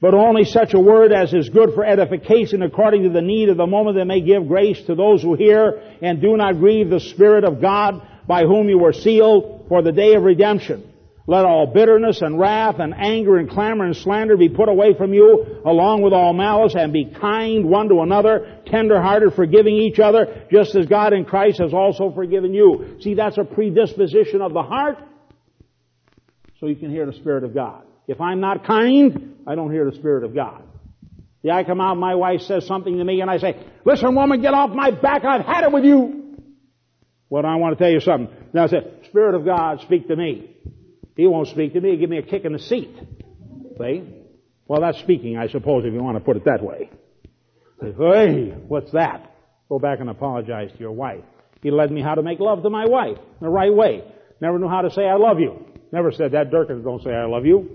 but 0.02 0.16
only 0.16 0.44
such 0.44 0.74
a 0.74 0.80
word 0.80 1.14
as 1.14 1.32
is 1.32 1.50
good 1.50 1.76
for 1.76 1.86
edification 1.86 2.64
according 2.64 3.04
to 3.04 3.10
the 3.10 3.22
need 3.22 3.50
of 3.50 3.58
the 3.58 3.68
moment 3.68 3.96
that 3.96 4.06
may 4.06 4.20
give 4.20 4.48
grace 4.48 4.82
to 4.88 4.96
those 4.96 5.22
who 5.22 5.36
hear 5.36 5.80
and 6.02 6.20
do 6.20 6.36
not 6.36 6.58
grieve 6.58 6.90
the 6.90 7.00
Spirit 7.00 7.44
of 7.44 7.62
God 7.62 8.02
by 8.28 8.44
whom 8.44 8.68
you 8.68 8.80
were 8.80 8.94
sealed 8.94 9.66
for 9.70 9.84
the 9.84 9.92
day 9.92 10.16
of 10.16 10.24
redemption. 10.24 10.91
Let 11.28 11.46
all 11.46 11.68
bitterness 11.68 12.22
and 12.22 12.40
wrath 12.40 12.80
and 12.80 12.94
anger 12.96 13.38
and 13.38 13.50
clamor 13.50 13.86
and 13.86 13.96
slander 13.96 14.38
be 14.38 14.50
put 14.50 14.70
away 14.70 14.96
from 14.96 15.14
you 15.14 15.62
along 15.64 16.02
with 16.02 16.14
all 16.14 16.34
malice 16.34 16.74
and 16.76 16.92
be 16.92 17.06
kind 17.06 17.66
one 17.66 17.90
to 17.90 18.02
another, 18.02 18.60
tender-hearted, 18.66 19.34
forgiving 19.36 19.76
each 19.76 20.00
other, 20.00 20.46
just 20.52 20.76
as 20.76 20.88
God 20.88 21.14
in 21.14 21.26
Christ 21.26 21.60
has 21.60 21.74
also 21.74 22.12
forgiven 22.12 22.54
you. 22.54 22.98
See, 23.02 23.14
that's 23.14 23.38
a 23.38 23.44
predisposition 23.44 24.42
of 24.42 24.54
the 24.54 24.64
heart 24.64 24.98
so 26.60 26.66
you 26.68 26.76
can 26.76 26.90
hear 26.90 27.06
the 27.06 27.14
Spirit 27.14 27.44
of 27.44 27.54
God. 27.54 27.84
If 28.08 28.20
I'm 28.20 28.40
not 28.40 28.66
kind, 28.66 29.36
I 29.48 29.56
don't 29.56 29.72
hear 29.72 29.90
the 29.90 29.96
Spirit 29.96 30.24
of 30.24 30.34
God. 30.34 30.64
Yeah, 31.44 31.56
I 31.56 31.64
come 31.64 31.82
out, 31.82 31.98
my 31.98 32.16
wife 32.16 32.42
says 32.42 32.68
something 32.68 32.98
to 32.98 33.04
me, 33.04 33.22
and 33.22 33.30
I 33.30 33.38
say, 33.38 33.64
listen 33.86 34.14
woman, 34.16 34.42
get 34.42 34.54
off 34.54 34.72
my 34.72 34.92
back, 34.92 35.24
I've 35.24 35.46
had 35.46 35.64
it 35.64 35.72
with 35.72 35.86
you. 35.86 36.38
Well, 37.30 37.46
I 37.46 37.56
want 37.56 37.78
to 37.78 37.84
tell 37.84 37.92
you 37.92 38.00
something. 38.00 38.36
Now 38.54 38.66
I 38.66 38.68
say, 38.68 38.92
Spirit 39.06 39.36
of 39.36 39.46
God, 39.46 39.82
speak 39.82 40.08
to 40.08 40.16
me. 40.16 40.51
He 41.22 41.28
won't 41.28 41.50
speak 41.50 41.74
to 41.74 41.82
me, 41.82 41.98
give 41.98 42.10
me 42.10 42.18
a 42.18 42.24
kick 42.24 42.46
in 42.46 42.54
the 42.54 42.58
seat. 42.58 42.98
See? 43.78 44.04
Well, 44.68 44.82
that's 44.82 44.98
speaking, 44.98 45.38
I 45.38 45.50
suppose, 45.50 45.86
if 45.86 45.94
you 45.94 46.02
want 46.02 46.18
to 46.18 46.24
put 46.24 46.36
it 46.36 46.46
that 46.46 46.64
way. 46.64 46.90
Hey, 47.80 48.56
what's 48.68 48.92
that? 48.94 49.32
Go 49.70 49.78
back 49.78 50.00
and 50.00 50.10
apologize 50.10 50.72
to 50.72 50.80
your 50.80 50.94
wife. 50.94 51.24
He 51.62 51.70
led 51.70 51.92
me 51.92 52.02
how 52.02 52.16
to 52.16 52.24
make 52.24 52.40
love 52.40 52.64
to 52.64 52.72
my 52.72 52.88
wife 52.88 53.20
the 53.40 53.50
right 53.50 53.72
way. 53.72 54.04
Never 54.42 54.58
knew 54.58 54.68
how 54.68 54.82
to 54.82 54.90
say 54.90 55.04
I 55.04 55.14
love 55.14 55.40
you. 55.40 55.64
Never 55.92 56.12
said 56.12 56.32
that. 56.32 56.50
Durkins 56.50 56.84
don't 56.84 57.04
say 57.04 57.12
I 57.12 57.26
love 57.26 57.46
you. 57.46 57.70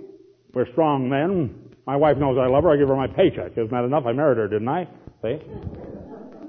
We're 0.53 0.69
strong 0.73 1.09
men. 1.09 1.77
My 1.87 1.95
wife 1.95 2.17
knows 2.17 2.37
I 2.39 2.49
love 2.49 2.65
her. 2.65 2.73
I 2.73 2.77
give 2.79 2.89
her 2.89 2.97
my 2.97 3.07
paycheck. 3.07 3.53
Isn't 3.53 3.71
that 3.71 3.85
enough? 3.85 4.07
I 4.07 4.13
married 4.13 4.39
her, 4.39 4.49
didn't 4.49 4.69
I? 4.69 4.89
See? 5.23 5.39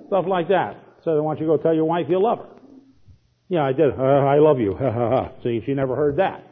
Stuff 0.07 0.25
like 0.27 0.47
that. 0.47 0.83
So 1.03 1.21
want 1.21 1.39
you 1.39 1.45
go 1.45 1.57
tell 1.57 1.75
your 1.75 1.85
wife 1.85 2.07
you 2.09 2.19
love 2.19 2.39
her. 2.39 2.49
Yeah, 3.49 3.63
I 3.63 3.73
did. 3.73 3.91
Uh, 3.91 4.01
I 4.01 4.39
love 4.39 4.59
you. 4.59 4.75
See, 5.43 5.61
she 5.63 5.75
never 5.75 5.95
heard 5.95 6.17
that. 6.17 6.43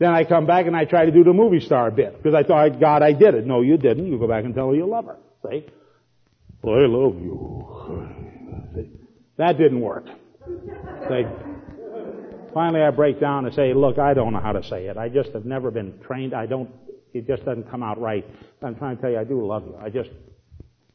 Then 0.00 0.10
I 0.10 0.24
come 0.24 0.46
back 0.46 0.66
and 0.66 0.76
I 0.76 0.86
try 0.86 1.04
to 1.04 1.12
do 1.12 1.22
the 1.22 1.32
movie 1.32 1.60
star 1.60 1.92
bit 1.92 2.16
because 2.16 2.34
I 2.34 2.42
thought, 2.42 2.80
God, 2.80 3.02
I 3.02 3.12
did 3.12 3.34
it. 3.34 3.46
No, 3.46 3.60
you 3.60 3.76
didn't. 3.76 4.08
You 4.08 4.18
go 4.18 4.26
back 4.26 4.44
and 4.44 4.52
tell 4.52 4.70
her 4.70 4.74
you 4.74 4.86
love 4.86 5.04
her. 5.04 5.18
Well, 6.62 6.74
I 6.74 6.86
love 6.86 7.20
you. 7.20 8.88
That 9.36 9.56
didn't 9.58 9.80
work. 9.80 10.06
Finally, 12.52 12.82
I 12.82 12.90
break 12.90 13.20
down 13.20 13.46
and 13.46 13.54
say, 13.54 13.72
look, 13.74 13.98
I 13.98 14.14
don't 14.14 14.32
know 14.32 14.40
how 14.40 14.52
to 14.52 14.64
say 14.64 14.86
it. 14.86 14.96
I 14.96 15.08
just 15.08 15.30
have 15.30 15.44
never 15.44 15.70
been 15.70 16.00
trained. 16.00 16.34
I 16.34 16.46
don't 16.46 16.68
it 17.12 17.26
just 17.26 17.44
doesn't 17.44 17.70
come 17.70 17.82
out 17.82 18.00
right. 18.00 18.24
I'm 18.62 18.76
trying 18.76 18.96
to 18.96 19.02
tell 19.02 19.10
you, 19.10 19.18
I 19.18 19.24
do 19.24 19.44
love 19.44 19.64
you. 19.66 19.76
I 19.80 19.88
just, 19.88 20.10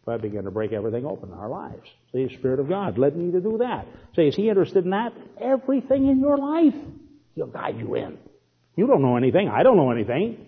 I 0.08 0.18
begin 0.18 0.46
to 0.46 0.52
break 0.52 0.72
everything 0.72 1.06
open 1.06 1.32
in 1.32 1.38
our 1.38 1.50
lives. 1.50 1.88
See, 2.12 2.30
Spirit 2.38 2.60
of 2.60 2.70
God 2.70 2.98
led 2.98 3.16
me 3.16 3.32
to 3.32 3.42
do 3.42 3.58
that. 3.60 3.88
Say, 4.16 4.28
is 4.28 4.36
He 4.36 4.50
interested 4.50 4.86
in 4.86 4.92
that? 4.92 5.14
Everything 5.42 6.08
in 6.08 6.20
your 6.20 6.38
life, 6.38 6.76
He'll 7.34 7.48
guide 7.48 7.78
you 7.78 7.96
in. 7.96 8.18
You 8.76 8.88
don't 8.88 9.02
know 9.02 9.16
anything. 9.18 9.50
I 9.50 9.64
don't 9.64 9.78
know 9.78 9.92
anything. 9.92 10.46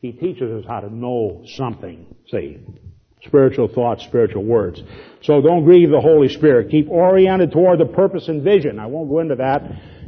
He 0.00 0.12
teaches 0.12 0.50
us 0.50 0.64
how 0.68 0.80
to 0.80 0.94
know 0.94 1.42
something. 1.56 2.14
See, 2.30 2.58
spiritual 3.24 3.68
thoughts, 3.68 4.04
spiritual 4.04 4.44
words. 4.44 4.82
So 5.22 5.40
don't 5.40 5.64
grieve 5.64 5.90
the 5.90 6.00
Holy 6.00 6.28
Spirit. 6.28 6.70
Keep 6.70 6.90
oriented 6.90 7.52
toward 7.52 7.80
the 7.80 7.86
purpose 7.86 8.28
and 8.28 8.42
vision. 8.42 8.78
I 8.78 8.86
won't 8.86 9.08
go 9.08 9.20
into 9.20 9.36
that. 9.36 9.62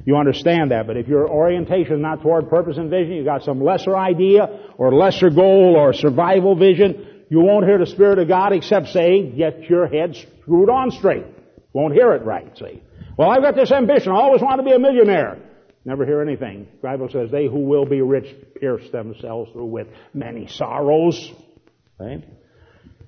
You 0.04 0.16
understand 0.16 0.70
that. 0.70 0.86
But 0.86 0.96
if 0.96 1.08
your 1.08 1.28
orientation 1.28 1.94
is 1.94 2.00
not 2.00 2.22
toward 2.22 2.48
purpose 2.48 2.76
and 2.76 2.90
vision, 2.90 3.14
you've 3.14 3.24
got 3.24 3.42
some 3.42 3.62
lesser 3.62 3.96
idea 3.96 4.70
or 4.78 4.94
lesser 4.94 5.30
goal 5.30 5.74
or 5.76 5.92
survival 5.92 6.54
vision, 6.54 7.24
you 7.28 7.40
won't 7.40 7.64
hear 7.64 7.78
the 7.78 7.86
Spirit 7.86 8.20
of 8.20 8.28
God 8.28 8.52
except 8.52 8.88
say, 8.88 9.30
get 9.30 9.62
your 9.62 9.88
head 9.88 10.14
screwed 10.14 10.70
on 10.70 10.92
straight. 10.92 11.24
Won't 11.72 11.94
hear 11.94 12.12
it 12.12 12.24
right, 12.24 12.56
see. 12.56 12.82
Well, 13.18 13.30
I've 13.30 13.42
got 13.42 13.56
this 13.56 13.72
ambition. 13.72 14.12
I 14.12 14.16
always 14.16 14.42
want 14.42 14.60
to 14.60 14.62
be 14.62 14.72
a 14.72 14.78
millionaire. 14.78 15.38
Never 15.86 16.04
hear 16.04 16.20
anything. 16.20 16.66
The 16.82 16.88
Bible 16.88 17.08
says, 17.10 17.30
they 17.30 17.46
who 17.46 17.60
will 17.60 17.86
be 17.86 18.02
rich 18.02 18.26
pierce 18.60 18.90
themselves 18.90 19.50
through 19.52 19.66
with 19.66 19.86
many 20.12 20.48
sorrows. 20.48 21.32
Right? 21.98 22.22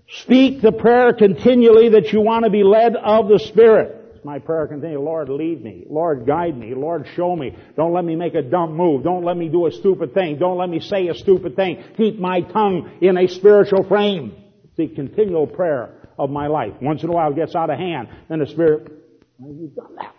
Speak 0.08 0.62
the 0.62 0.72
prayer 0.72 1.12
continually 1.12 1.90
that 1.90 2.12
you 2.12 2.22
want 2.22 2.46
to 2.46 2.50
be 2.50 2.64
led 2.64 2.96
of 2.96 3.28
the 3.28 3.38
Spirit 3.38 3.98
my 4.28 4.38
prayer 4.38 4.66
continually. 4.66 5.02
Lord, 5.02 5.30
lead 5.30 5.64
me. 5.64 5.86
Lord, 5.88 6.26
guide 6.26 6.56
me. 6.56 6.74
Lord, 6.74 7.06
show 7.16 7.34
me. 7.34 7.56
Don't 7.76 7.94
let 7.94 8.04
me 8.04 8.14
make 8.14 8.34
a 8.34 8.42
dumb 8.42 8.76
move. 8.76 9.02
Don't 9.02 9.24
let 9.24 9.36
me 9.36 9.48
do 9.48 9.66
a 9.66 9.72
stupid 9.72 10.12
thing. 10.12 10.38
Don't 10.38 10.58
let 10.58 10.68
me 10.68 10.80
say 10.80 11.08
a 11.08 11.14
stupid 11.14 11.56
thing. 11.56 11.82
Keep 11.96 12.18
my 12.18 12.42
tongue 12.42 12.98
in 13.00 13.16
a 13.16 13.26
spiritual 13.26 13.84
frame. 13.84 14.34
The 14.76 14.88
continual 14.88 15.46
prayer 15.46 16.08
of 16.18 16.28
my 16.28 16.46
life. 16.46 16.74
Once 16.82 17.02
in 17.02 17.08
a 17.08 17.12
while 17.12 17.32
it 17.32 17.36
gets 17.36 17.54
out 17.54 17.70
of 17.70 17.78
hand. 17.78 18.08
Then 18.28 18.40
the 18.40 18.46
Spirit, 18.46 18.92
have 19.40 19.74
done 19.74 19.96
that? 19.96 20.14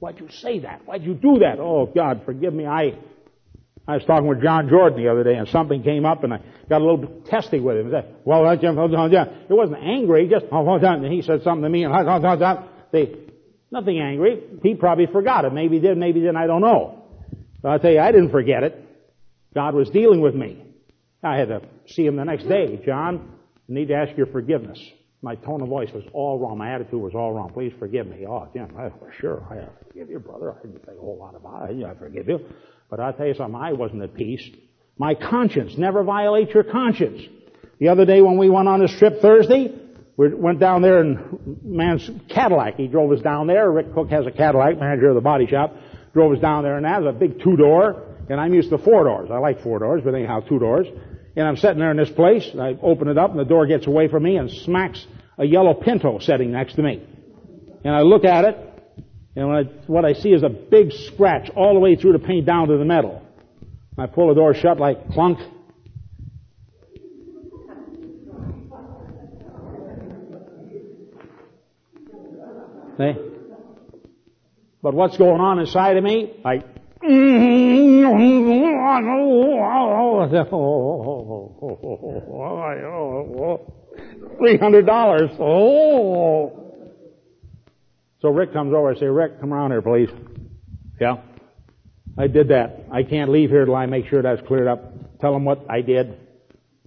Why'd 0.00 0.20
you 0.20 0.28
say 0.30 0.60
that? 0.60 0.82
Why'd 0.86 1.02
you 1.02 1.14
do 1.14 1.38
that? 1.40 1.58
Oh, 1.58 1.86
God, 1.86 2.22
forgive 2.24 2.54
me. 2.54 2.66
I, 2.66 2.98
I 3.86 3.94
was 3.94 4.04
talking 4.04 4.26
with 4.26 4.42
John 4.42 4.68
Jordan 4.68 5.02
the 5.02 5.10
other 5.10 5.24
day 5.24 5.34
and 5.34 5.48
something 5.48 5.82
came 5.82 6.04
up 6.04 6.22
and 6.24 6.34
I 6.34 6.40
got 6.68 6.80
a 6.80 6.84
little 6.84 7.22
testy 7.26 7.58
with 7.58 7.78
him. 7.78 7.90
said, 7.90 8.16
well, 8.24 8.48
it 8.48 8.62
wasn't 9.50 9.82
angry, 9.82 10.28
just, 10.28 10.46
and 10.50 11.12
he 11.12 11.22
said 11.22 11.42
something 11.42 11.62
to 11.62 11.68
me 11.68 11.84
and 11.84 11.94
they, 12.92 13.14
nothing 13.70 13.98
angry. 13.98 14.42
He 14.62 14.74
probably 14.74 15.06
forgot 15.06 15.44
it. 15.44 15.52
Maybe 15.52 15.80
did, 15.80 15.98
maybe 15.98 16.20
didn't, 16.20 16.36
I 16.36 16.46
don't 16.46 16.60
know. 16.60 17.04
But 17.60 17.68
I'll 17.68 17.78
tell 17.80 17.90
you, 17.90 18.00
I 18.00 18.12
didn't 18.12 18.30
forget 18.30 18.62
it. 18.62 18.84
God 19.54 19.74
was 19.74 19.90
dealing 19.90 20.20
with 20.20 20.34
me. 20.34 20.62
I 21.22 21.36
had 21.36 21.48
to 21.48 21.62
see 21.88 22.04
him 22.04 22.16
the 22.16 22.24
next 22.24 22.44
day. 22.44 22.80
John, 22.86 23.32
I 23.68 23.72
need 23.72 23.88
to 23.88 23.94
ask 23.94 24.16
your 24.16 24.26
forgiveness. 24.26 24.78
My 25.20 25.34
tone 25.34 25.60
of 25.62 25.68
voice 25.68 25.90
was 25.92 26.04
all 26.12 26.38
wrong. 26.38 26.58
My 26.58 26.72
attitude 26.74 27.00
was 27.00 27.14
all 27.14 27.32
wrong. 27.32 27.50
Please 27.52 27.72
forgive 27.78 28.06
me. 28.06 28.24
Oh, 28.26 28.48
Jim, 28.52 28.68
I, 28.78 28.90
sure, 29.20 29.42
I 29.50 29.66
forgive 29.88 30.10
you, 30.10 30.20
brother. 30.20 30.52
I 30.52 30.62
didn't 30.62 30.84
say 30.86 30.92
a 30.96 31.00
whole 31.00 31.18
lot 31.18 31.34
about 31.34 31.70
it. 31.70 31.84
I 31.84 31.94
forgive 31.94 32.28
you. 32.28 32.40
But 32.88 33.00
I'll 33.00 33.12
tell 33.12 33.26
you 33.26 33.34
something, 33.34 33.60
I 33.60 33.72
wasn't 33.72 34.02
at 34.02 34.14
peace. 34.14 34.42
My 34.96 35.14
conscience, 35.14 35.76
never 35.76 36.04
violate 36.04 36.50
your 36.50 36.62
conscience. 36.64 37.22
The 37.80 37.88
other 37.88 38.04
day 38.04 38.22
when 38.22 38.38
we 38.38 38.48
went 38.48 38.68
on 38.68 38.80
this 38.80 38.96
trip 38.98 39.20
Thursday, 39.20 39.74
we 40.16 40.34
went 40.34 40.60
down 40.60 40.82
there 40.82 41.00
in 41.00 41.58
man's 41.62 42.08
Cadillac. 42.28 42.76
He 42.76 42.86
drove 42.86 43.10
us 43.12 43.20
down 43.20 43.46
there. 43.46 43.70
Rick 43.70 43.94
Cook 43.94 44.10
has 44.10 44.26
a 44.26 44.32
Cadillac, 44.32 44.78
manager 44.78 45.08
of 45.08 45.14
the 45.14 45.20
body 45.20 45.46
shop. 45.46 45.74
Drove 46.12 46.32
us 46.32 46.40
down 46.40 46.64
there, 46.64 46.76
and 46.76 46.84
that 46.84 47.02
was 47.02 47.14
a 47.14 47.18
big 47.18 47.42
two 47.42 47.56
door. 47.56 48.04
And 48.28 48.40
I'm 48.40 48.52
used 48.52 48.70
to 48.70 48.78
four 48.78 49.04
doors. 49.04 49.30
I 49.32 49.38
like 49.38 49.62
four 49.62 49.78
doors, 49.78 50.02
but 50.04 50.14
anyhow, 50.14 50.40
two 50.40 50.58
doors. 50.58 50.86
And 51.38 51.46
I'm 51.46 51.56
sitting 51.56 51.78
there 51.78 51.92
in 51.92 51.96
this 51.96 52.10
place. 52.10 52.48
and 52.50 52.60
I 52.60 52.76
open 52.82 53.06
it 53.06 53.16
up, 53.16 53.30
and 53.30 53.38
the 53.38 53.44
door 53.44 53.64
gets 53.64 53.86
away 53.86 54.08
from 54.08 54.24
me 54.24 54.36
and 54.38 54.50
smacks 54.50 55.06
a 55.38 55.44
yellow 55.44 55.72
Pinto 55.72 56.18
sitting 56.18 56.50
next 56.50 56.74
to 56.74 56.82
me. 56.82 57.00
And 57.84 57.94
I 57.94 58.00
look 58.00 58.24
at 58.24 58.44
it, 58.44 58.56
and 59.36 59.46
I, 59.46 59.62
what 59.86 60.04
I 60.04 60.14
see 60.14 60.30
is 60.30 60.42
a 60.42 60.48
big 60.48 60.90
scratch 60.90 61.48
all 61.50 61.74
the 61.74 61.78
way 61.78 61.94
through 61.94 62.14
the 62.14 62.18
paint 62.18 62.44
down 62.44 62.66
to 62.66 62.76
the 62.76 62.84
metal. 62.84 63.22
I 63.96 64.06
pull 64.06 64.26
the 64.28 64.34
door 64.34 64.52
shut 64.52 64.80
like 64.80 65.12
clunk, 65.12 65.38
See? 72.98 73.12
But 74.82 74.92
what's 74.92 75.16
going 75.16 75.40
on 75.40 75.60
inside 75.60 75.96
of 75.98 76.02
me? 76.02 76.40
Like, 76.44 76.64
Three 84.38 84.56
hundred 84.58 84.86
dollars. 84.86 85.30
Oh. 85.38 86.64
So 88.20 88.30
Rick 88.30 88.52
comes 88.52 88.74
over. 88.74 88.90
I 88.90 88.98
say, 88.98 89.06
Rick, 89.06 89.40
come 89.40 89.54
around 89.54 89.70
here, 89.70 89.82
please. 89.82 90.08
Yeah. 91.00 91.18
I 92.16 92.26
did 92.26 92.48
that. 92.48 92.86
I 92.90 93.04
can't 93.04 93.30
leave 93.30 93.50
here 93.50 93.64
till 93.64 93.76
I 93.76 93.86
make 93.86 94.08
sure 94.08 94.22
that's 94.22 94.42
cleared 94.48 94.66
up. 94.66 95.20
Tell 95.20 95.36
him 95.36 95.44
what 95.44 95.64
I 95.70 95.82
did. 95.82 96.18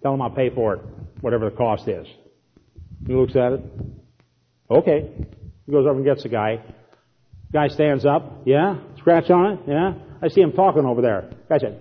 Tell 0.03 0.13
him 0.13 0.21
I'll 0.21 0.29
pay 0.29 0.49
for 0.49 0.73
it, 0.73 0.81
whatever 1.21 1.49
the 1.49 1.55
cost 1.55 1.87
is. 1.87 2.05
He 3.07 3.13
looks 3.13 3.35
at 3.37 3.53
it. 3.53 3.61
Okay. 4.69 5.09
He 5.65 5.71
goes 5.71 5.85
over 5.87 5.95
and 5.95 6.03
gets 6.05 6.23
the 6.23 6.29
guy. 6.29 6.59
Guy 7.53 7.67
stands 7.67 8.05
up. 8.05 8.43
Yeah? 8.45 8.77
Scratch 8.97 9.29
on 9.29 9.53
it? 9.53 9.59
Yeah? 9.67 9.93
I 10.21 10.29
see 10.29 10.41
him 10.41 10.53
talking 10.53 10.85
over 10.85 11.01
there. 11.01 11.31
Guy 11.49 11.57
said, 11.57 11.79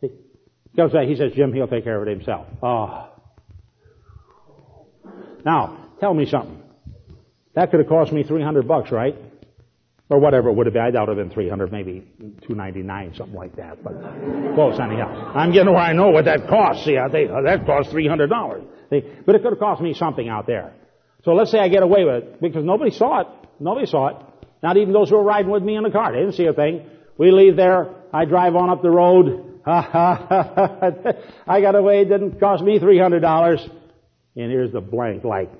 he 0.00 0.10
goes 0.76 0.92
back, 0.92 1.06
he 1.06 1.16
says, 1.16 1.32
Jim, 1.34 1.52
he'll 1.52 1.66
take 1.68 1.84
care 1.84 2.00
of 2.00 2.08
it 2.08 2.10
himself. 2.10 2.46
Oh. 2.62 3.10
Now, 5.44 5.88
tell 6.00 6.14
me 6.14 6.26
something. 6.26 6.62
That 7.54 7.70
could 7.70 7.80
have 7.80 7.88
cost 7.88 8.12
me 8.12 8.22
300 8.22 8.68
bucks, 8.68 8.92
right? 8.92 9.16
Or 10.08 10.20
whatever 10.20 10.48
it 10.48 10.54
would 10.54 10.66
have 10.66 10.72
been. 10.72 10.82
I 10.82 10.90
doubt 10.90 11.08
it 11.08 11.16
would 11.16 11.18
have 11.18 11.28
been 11.28 11.34
300, 11.34 11.72
maybe 11.72 12.06
299, 12.46 13.14
something 13.16 13.34
like 13.34 13.56
that. 13.56 13.82
But 13.82 13.94
close 14.54 14.78
anyhow. 14.80 15.32
I'm 15.34 15.52
getting 15.52 15.72
where 15.72 15.82
I 15.82 15.92
know 15.92 16.10
what 16.10 16.24
that 16.26 16.48
costs. 16.48 16.84
See, 16.84 16.96
I 16.96 17.10
think, 17.10 17.30
oh, 17.30 17.42
that 17.42 17.66
cost 17.66 17.90
$300. 17.90 18.64
See? 18.90 19.02
But 19.26 19.34
it 19.34 19.42
could 19.42 19.52
have 19.52 19.58
cost 19.58 19.82
me 19.82 19.92
something 19.92 20.28
out 20.28 20.46
there. 20.46 20.72
So 21.24 21.32
let's 21.32 21.50
say 21.50 21.58
I 21.58 21.68
get 21.68 21.82
away 21.82 22.04
with 22.04 22.14
it, 22.14 22.40
because 22.40 22.64
nobody 22.64 22.90
saw 22.90 23.20
it. 23.20 23.26
Nobody 23.60 23.86
saw 23.86 24.08
it. 24.08 24.16
Not 24.62 24.76
even 24.76 24.92
those 24.92 25.10
who 25.10 25.16
were 25.16 25.22
riding 25.22 25.50
with 25.50 25.62
me 25.62 25.76
in 25.76 25.82
the 25.82 25.90
car. 25.90 26.12
They 26.12 26.18
didn't 26.18 26.34
see 26.34 26.46
a 26.46 26.52
thing. 26.52 26.88
We 27.16 27.30
leave 27.30 27.56
there. 27.56 27.94
I 28.12 28.24
drive 28.24 28.54
on 28.56 28.70
up 28.70 28.82
the 28.82 28.90
road. 28.90 29.60
I 29.66 31.60
got 31.60 31.74
away. 31.74 32.02
It 32.02 32.08
didn't 32.08 32.40
cost 32.40 32.62
me 32.62 32.78
$300. 32.78 33.70
And 34.36 34.50
here's 34.50 34.72
the 34.72 34.80
blank 34.80 35.24
like, 35.24 35.50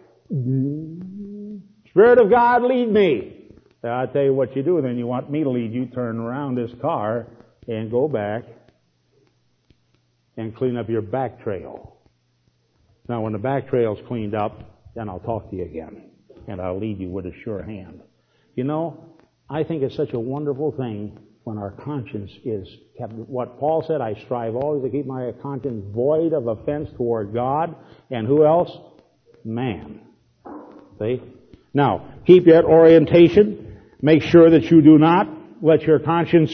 Spirit 1.91 2.19
of 2.19 2.31
God, 2.31 2.63
lead 2.63 2.91
me. 2.91 3.35
I 3.83 4.07
tell 4.07 4.23
you 4.23 4.35
what 4.35 4.57
you 4.57 4.63
do 4.63 4.81
then. 4.83 4.99
You 4.99 5.07
want 5.07 5.31
me 5.31 5.43
to 5.43 5.51
lead 5.51 5.73
you, 5.73 5.87
turn 5.87 6.19
around 6.19 6.57
this 6.57 6.71
car 6.81 7.27
and 7.67 7.91
go 7.91 8.09
back 8.09 8.45
and 10.37 10.55
clean 10.55 10.77
up 10.77 10.89
your 10.89 11.03
back 11.03 11.43
trail. 11.43 11.97
Now 13.09 13.23
when 13.23 13.33
the 13.33 13.39
back 13.39 13.69
trail's 13.69 13.99
cleaned 14.07 14.35
up, 14.35 14.61
then 14.95 15.09
I'll 15.09 15.21
talk 15.21 15.51
to 15.51 15.57
you 15.57 15.65
again. 15.65 16.08
And 16.49 16.61
I'll 16.61 16.81
lead 16.81 16.99
you 16.99 17.11
with 17.11 17.27
a 17.27 17.33
sure 17.45 17.63
hand. 17.63 18.01
You 18.57 18.65
know, 18.65 19.05
I 19.49 19.63
think 19.63 19.83
it's 19.83 19.95
such 19.95 20.15
a 20.15 20.19
wonderful 20.19 20.73
thing 20.73 21.17
when 21.45 21.59
our 21.59 21.71
conscience 21.71 22.31
is 22.45 22.67
kept. 22.99 23.13
What 23.13 23.61
Paul 23.61 23.85
said, 23.87 24.01
I 24.01 24.15
strive 24.25 24.57
always 24.57 24.83
to 24.83 24.91
keep 24.91 25.07
my 25.07 25.31
conscience 25.41 25.85
void 25.95 26.33
of 26.33 26.47
offense 26.47 26.89
toward 26.97 27.33
God. 27.33 27.77
And 28.11 28.27
who 28.27 28.45
else? 28.45 28.71
Man. 29.45 30.01
See? 30.99 31.23
Now, 31.73 32.15
keep 32.27 32.47
that 32.47 32.65
orientation. 32.65 33.79
Make 34.01 34.23
sure 34.23 34.51
that 34.51 34.65
you 34.65 34.83
do 34.83 34.99
not 34.99 35.29
let 35.63 35.83
your 35.83 35.99
conscience 35.99 36.53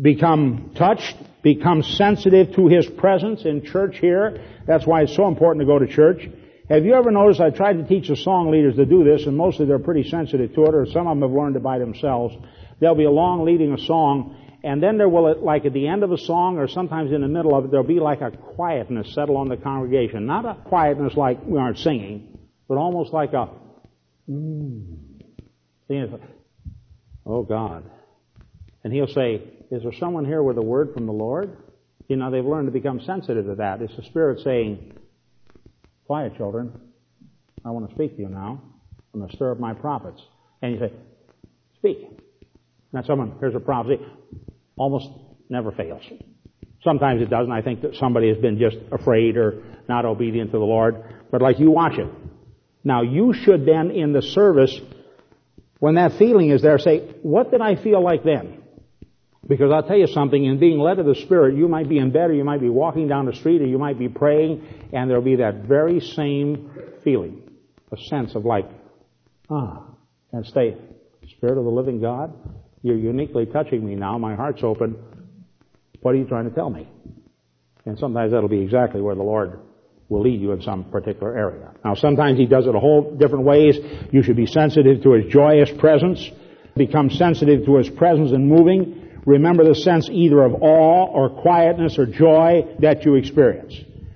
become 0.00 0.72
touched, 0.76 1.16
become 1.42 1.82
sensitive 1.82 2.54
to 2.56 2.66
His 2.66 2.86
presence 2.86 3.44
in 3.44 3.64
church 3.64 3.98
here. 3.98 4.44
That's 4.66 4.86
why 4.86 5.02
it's 5.02 5.14
so 5.14 5.28
important 5.28 5.62
to 5.62 5.66
go 5.66 5.78
to 5.78 5.86
church. 5.86 6.28
Have 6.72 6.86
you 6.86 6.94
ever 6.94 7.10
noticed 7.10 7.38
I 7.38 7.50
tried 7.50 7.74
to 7.74 7.84
teach 7.84 8.08
the 8.08 8.16
song 8.16 8.50
leaders 8.50 8.76
to 8.76 8.86
do 8.86 9.04
this, 9.04 9.26
and 9.26 9.36
mostly 9.36 9.66
they're 9.66 9.78
pretty 9.78 10.08
sensitive 10.08 10.54
to 10.54 10.64
it, 10.64 10.74
or 10.74 10.86
some 10.86 11.06
of 11.06 11.18
them 11.18 11.28
have 11.28 11.36
learned 11.36 11.54
it 11.54 11.62
by 11.62 11.78
themselves. 11.78 12.34
There'll 12.80 12.94
be 12.94 13.04
a 13.04 13.10
long 13.10 13.44
leading 13.44 13.74
a 13.74 13.78
song, 13.78 14.34
and 14.64 14.82
then 14.82 14.96
there 14.96 15.10
will, 15.10 15.38
like 15.44 15.66
at 15.66 15.74
the 15.74 15.86
end 15.86 16.02
of 16.02 16.12
a 16.12 16.16
song, 16.16 16.56
or 16.56 16.66
sometimes 16.68 17.12
in 17.12 17.20
the 17.20 17.28
middle 17.28 17.54
of 17.54 17.66
it, 17.66 17.70
there'll 17.70 17.86
be 17.86 18.00
like 18.00 18.22
a 18.22 18.30
quietness 18.30 19.14
settle 19.14 19.36
on 19.36 19.50
the 19.50 19.58
congregation. 19.58 20.24
Not 20.24 20.46
a 20.46 20.54
quietness 20.66 21.14
like 21.14 21.44
we 21.44 21.58
aren't 21.58 21.76
singing, 21.76 22.38
but 22.68 22.78
almost 22.78 23.12
like 23.12 23.34
a, 23.34 23.50
mm. 24.30 24.96
Oh 27.26 27.42
God. 27.42 27.84
And 28.82 28.94
he'll 28.94 29.08
say, 29.08 29.42
is 29.70 29.82
there 29.82 29.92
someone 30.00 30.24
here 30.24 30.42
with 30.42 30.56
a 30.56 30.62
word 30.62 30.94
from 30.94 31.04
the 31.04 31.12
Lord? 31.12 31.54
You 32.08 32.16
know, 32.16 32.30
they've 32.30 32.42
learned 32.42 32.68
to 32.68 32.72
become 32.72 32.98
sensitive 33.04 33.44
to 33.44 33.56
that. 33.56 33.82
It's 33.82 33.94
the 33.94 34.04
Spirit 34.04 34.40
saying, 34.42 34.94
quiet 36.06 36.36
children, 36.36 36.72
I 37.64 37.70
want 37.70 37.88
to 37.88 37.94
speak 37.94 38.16
to 38.16 38.22
you 38.22 38.28
now. 38.28 38.62
I'm 39.12 39.20
going 39.20 39.30
to 39.30 39.36
stir 39.36 39.52
up 39.52 39.60
my 39.60 39.74
prophets. 39.74 40.20
And 40.60 40.72
you 40.72 40.78
say, 40.78 40.92
speak. 41.76 42.08
Now 42.92 43.02
someone, 43.02 43.36
here's 43.40 43.54
a 43.54 43.60
prophecy, 43.60 44.04
almost 44.76 45.08
never 45.48 45.70
fails. 45.72 46.02
Sometimes 46.84 47.22
it 47.22 47.30
doesn't. 47.30 47.52
I 47.52 47.62
think 47.62 47.82
that 47.82 47.94
somebody 47.96 48.28
has 48.28 48.38
been 48.38 48.58
just 48.58 48.76
afraid 48.90 49.36
or 49.36 49.62
not 49.88 50.04
obedient 50.04 50.50
to 50.52 50.58
the 50.58 50.64
Lord. 50.64 51.02
But 51.30 51.42
like 51.42 51.58
you 51.58 51.70
watch 51.70 51.98
it. 51.98 52.08
Now 52.84 53.02
you 53.02 53.32
should 53.32 53.64
then 53.64 53.90
in 53.90 54.12
the 54.12 54.22
service 54.22 54.78
when 55.78 55.96
that 55.96 56.12
feeling 56.18 56.50
is 56.50 56.62
there, 56.62 56.78
say, 56.78 57.00
what 57.22 57.50
did 57.50 57.60
I 57.60 57.74
feel 57.74 58.02
like 58.02 58.22
then? 58.22 58.61
Because 59.46 59.72
I'll 59.72 59.82
tell 59.82 59.98
you 59.98 60.06
something, 60.06 60.44
in 60.44 60.58
being 60.58 60.78
led 60.78 60.98
of 60.98 61.06
the 61.06 61.16
Spirit, 61.16 61.56
you 61.56 61.66
might 61.66 61.88
be 61.88 61.98
in 61.98 62.12
bed 62.12 62.30
or 62.30 62.34
you 62.34 62.44
might 62.44 62.60
be 62.60 62.68
walking 62.68 63.08
down 63.08 63.26
the 63.26 63.34
street 63.34 63.60
or 63.60 63.66
you 63.66 63.78
might 63.78 63.98
be 63.98 64.08
praying 64.08 64.64
and 64.92 65.10
there'll 65.10 65.22
be 65.22 65.36
that 65.36 65.64
very 65.64 66.00
same 66.00 66.70
feeling. 67.02 67.42
A 67.90 67.96
sense 67.96 68.34
of 68.34 68.44
like, 68.44 68.68
ah, 69.50 69.84
and 70.32 70.46
stay, 70.46 70.76
Spirit 71.36 71.58
of 71.58 71.64
the 71.64 71.70
living 71.70 72.00
God, 72.00 72.32
you're 72.82 72.96
uniquely 72.96 73.46
touching 73.46 73.84
me 73.84 73.94
now, 73.94 74.16
my 74.18 74.34
heart's 74.34 74.62
open. 74.62 74.96
What 76.00 76.14
are 76.14 76.18
you 76.18 76.24
trying 76.24 76.48
to 76.48 76.54
tell 76.54 76.70
me? 76.70 76.88
And 77.84 77.98
sometimes 77.98 78.32
that'll 78.32 78.48
be 78.48 78.60
exactly 78.60 79.00
where 79.00 79.14
the 79.14 79.22
Lord 79.22 79.58
will 80.08 80.22
lead 80.22 80.40
you 80.40 80.52
in 80.52 80.62
some 80.62 80.84
particular 80.84 81.36
area. 81.36 81.72
Now 81.84 81.94
sometimes 81.94 82.38
he 82.38 82.46
does 82.46 82.66
it 82.66 82.74
a 82.74 82.78
whole 82.78 83.16
different 83.16 83.44
ways. 83.44 83.76
You 84.12 84.22
should 84.22 84.36
be 84.36 84.46
sensitive 84.46 85.02
to 85.02 85.12
his 85.12 85.32
joyous 85.32 85.70
presence. 85.78 86.30
Become 86.76 87.10
sensitive 87.10 87.64
to 87.66 87.76
his 87.76 87.88
presence 87.90 88.32
and 88.32 88.48
moving. 88.48 89.08
Remember 89.24 89.64
the 89.64 89.74
sense 89.74 90.08
either 90.10 90.42
of 90.42 90.54
awe 90.54 91.06
or 91.06 91.30
quietness 91.30 91.98
or 91.98 92.06
joy 92.06 92.76
that 92.80 93.04
you 93.04 93.14
experience. 93.14 93.74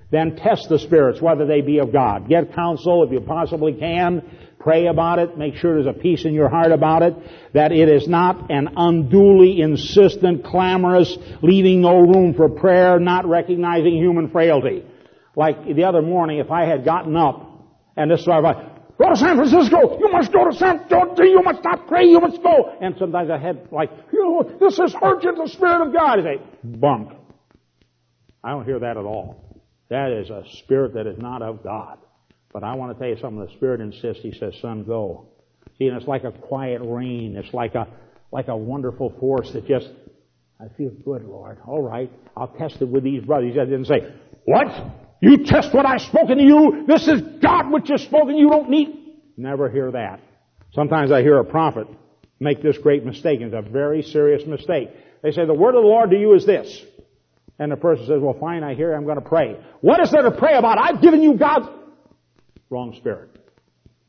Then 0.09 0.35
test 0.35 0.69
the 0.69 0.79
spirits, 0.79 1.21
whether 1.21 1.45
they 1.45 1.61
be 1.61 1.79
of 1.79 1.91
God. 1.91 2.29
Get 2.29 2.53
counsel 2.53 3.03
if 3.03 3.11
you 3.11 3.21
possibly 3.21 3.73
can. 3.73 4.23
Pray 4.59 4.87
about 4.87 5.19
it. 5.19 5.37
Make 5.37 5.55
sure 5.55 5.75
there's 5.75 5.95
a 5.95 5.97
peace 5.97 6.25
in 6.25 6.33
your 6.33 6.49
heart 6.49 6.71
about 6.71 7.03
it. 7.03 7.13
That 7.53 7.71
it 7.71 7.89
is 7.89 8.07
not 8.07 8.49
an 8.51 8.69
unduly 8.75 9.61
insistent, 9.61 10.45
clamorous, 10.45 11.17
leaving 11.41 11.81
no 11.81 11.99
room 11.99 12.33
for 12.33 12.49
prayer, 12.49 12.99
not 12.99 13.25
recognizing 13.25 13.95
human 13.95 14.29
frailty. 14.29 14.83
Like 15.35 15.65
the 15.65 15.83
other 15.83 16.01
morning, 16.01 16.39
if 16.39 16.51
I 16.51 16.65
had 16.65 16.83
gotten 16.83 17.15
up 17.15 17.47
and 17.97 18.11
this 18.11 18.21
is 18.21 18.27
of 18.27 18.43
like, 18.43 18.57
go 18.97 19.09
to 19.09 19.15
San 19.15 19.35
Francisco, 19.35 19.99
you 19.99 20.09
must 20.11 20.31
go 20.31 20.49
to 20.49 20.55
San 20.55 20.87
Francisco, 20.87 21.23
you 21.23 21.41
must 21.43 21.63
not 21.63 21.87
pray, 21.87 22.05
you 22.05 22.19
must 22.19 22.41
go. 22.41 22.77
And 22.81 22.95
sometimes 22.97 23.29
I 23.29 23.37
had 23.37 23.67
like, 23.71 23.91
you 24.11 24.23
know, 24.23 24.57
this 24.59 24.79
is 24.79 24.95
urgent, 25.01 25.37
the 25.37 25.49
Spirit 25.49 25.87
of 25.87 25.93
God. 25.93 26.19
Say, 26.23 26.41
bunk. 26.63 27.13
I 28.43 28.51
don't 28.51 28.65
hear 28.65 28.79
that 28.79 28.97
at 28.97 29.05
all. 29.05 29.47
That 29.89 30.11
is 30.11 30.29
a 30.29 30.43
spirit 30.59 30.93
that 30.95 31.07
is 31.07 31.17
not 31.17 31.41
of 31.41 31.63
God. 31.63 31.97
But 32.53 32.63
I 32.63 32.75
want 32.75 32.93
to 32.93 32.99
tell 32.99 33.09
you 33.09 33.17
something. 33.21 33.45
The 33.45 33.51
Spirit 33.53 33.81
insists. 33.81 34.23
He 34.23 34.31
says, 34.31 34.53
"Son, 34.61 34.83
go." 34.83 35.27
See, 35.77 35.85
and 35.85 35.97
it's 35.97 36.07
like 36.07 36.23
a 36.23 36.31
quiet 36.31 36.81
rain. 36.83 37.35
It's 37.37 37.53
like 37.53 37.75
a 37.75 37.87
like 38.31 38.47
a 38.47 38.57
wonderful 38.57 39.13
force 39.19 39.51
that 39.53 39.67
just. 39.67 39.89
I 40.59 40.69
feel 40.75 40.89
good, 41.05 41.23
Lord. 41.23 41.59
All 41.67 41.83
right, 41.83 42.11
I'll 42.35 42.47
test 42.47 42.81
it 42.81 42.87
with 42.87 43.03
these 43.03 43.23
brothers. 43.23 43.55
I 43.61 43.65
didn't 43.65 43.85
say, 43.85 44.11
"What? 44.45 44.67
You 45.19 45.45
test 45.45 45.73
what 45.73 45.85
I've 45.85 46.01
spoken 46.01 46.37
to 46.37 46.43
you. 46.43 46.85
This 46.87 47.07
is 47.07 47.21
God 47.41 47.71
which 47.71 47.89
has 47.89 48.01
spoken. 48.03 48.37
You 48.37 48.49
don't 48.49 48.69
need. 48.69 49.15
Never 49.35 49.69
hear 49.69 49.91
that. 49.91 50.19
Sometimes 50.73 51.11
I 51.11 51.21
hear 51.21 51.39
a 51.39 51.45
prophet 51.45 51.87
make 52.39 52.61
this 52.61 52.77
great 52.77 53.05
mistake, 53.05 53.41
it's 53.41 53.53
a 53.53 53.61
very 53.61 54.03
serious 54.03 54.45
mistake. 54.45 54.89
They 55.23 55.31
say, 55.31 55.45
the 55.45 55.53
word 55.53 55.75
of 55.75 55.81
the 55.81 55.87
Lord 55.87 56.11
to 56.11 56.17
you 56.17 56.33
is 56.35 56.45
this. 56.45 56.83
And 57.59 57.71
the 57.71 57.75
person 57.75 58.05
says, 58.05 58.21
well 58.21 58.37
fine, 58.39 58.63
I 58.63 58.75
hear, 58.75 58.93
I'm 58.93 59.05
going 59.05 59.15
to 59.19 59.27
pray. 59.27 59.57
What 59.81 59.99
is 60.01 60.11
there 60.11 60.21
to 60.21 60.31
pray 60.31 60.55
about? 60.55 60.77
I've 60.77 61.01
given 61.01 61.23
you 61.23 61.35
God's 61.35 61.67
wrong 62.69 62.93
spirit. 62.97 63.31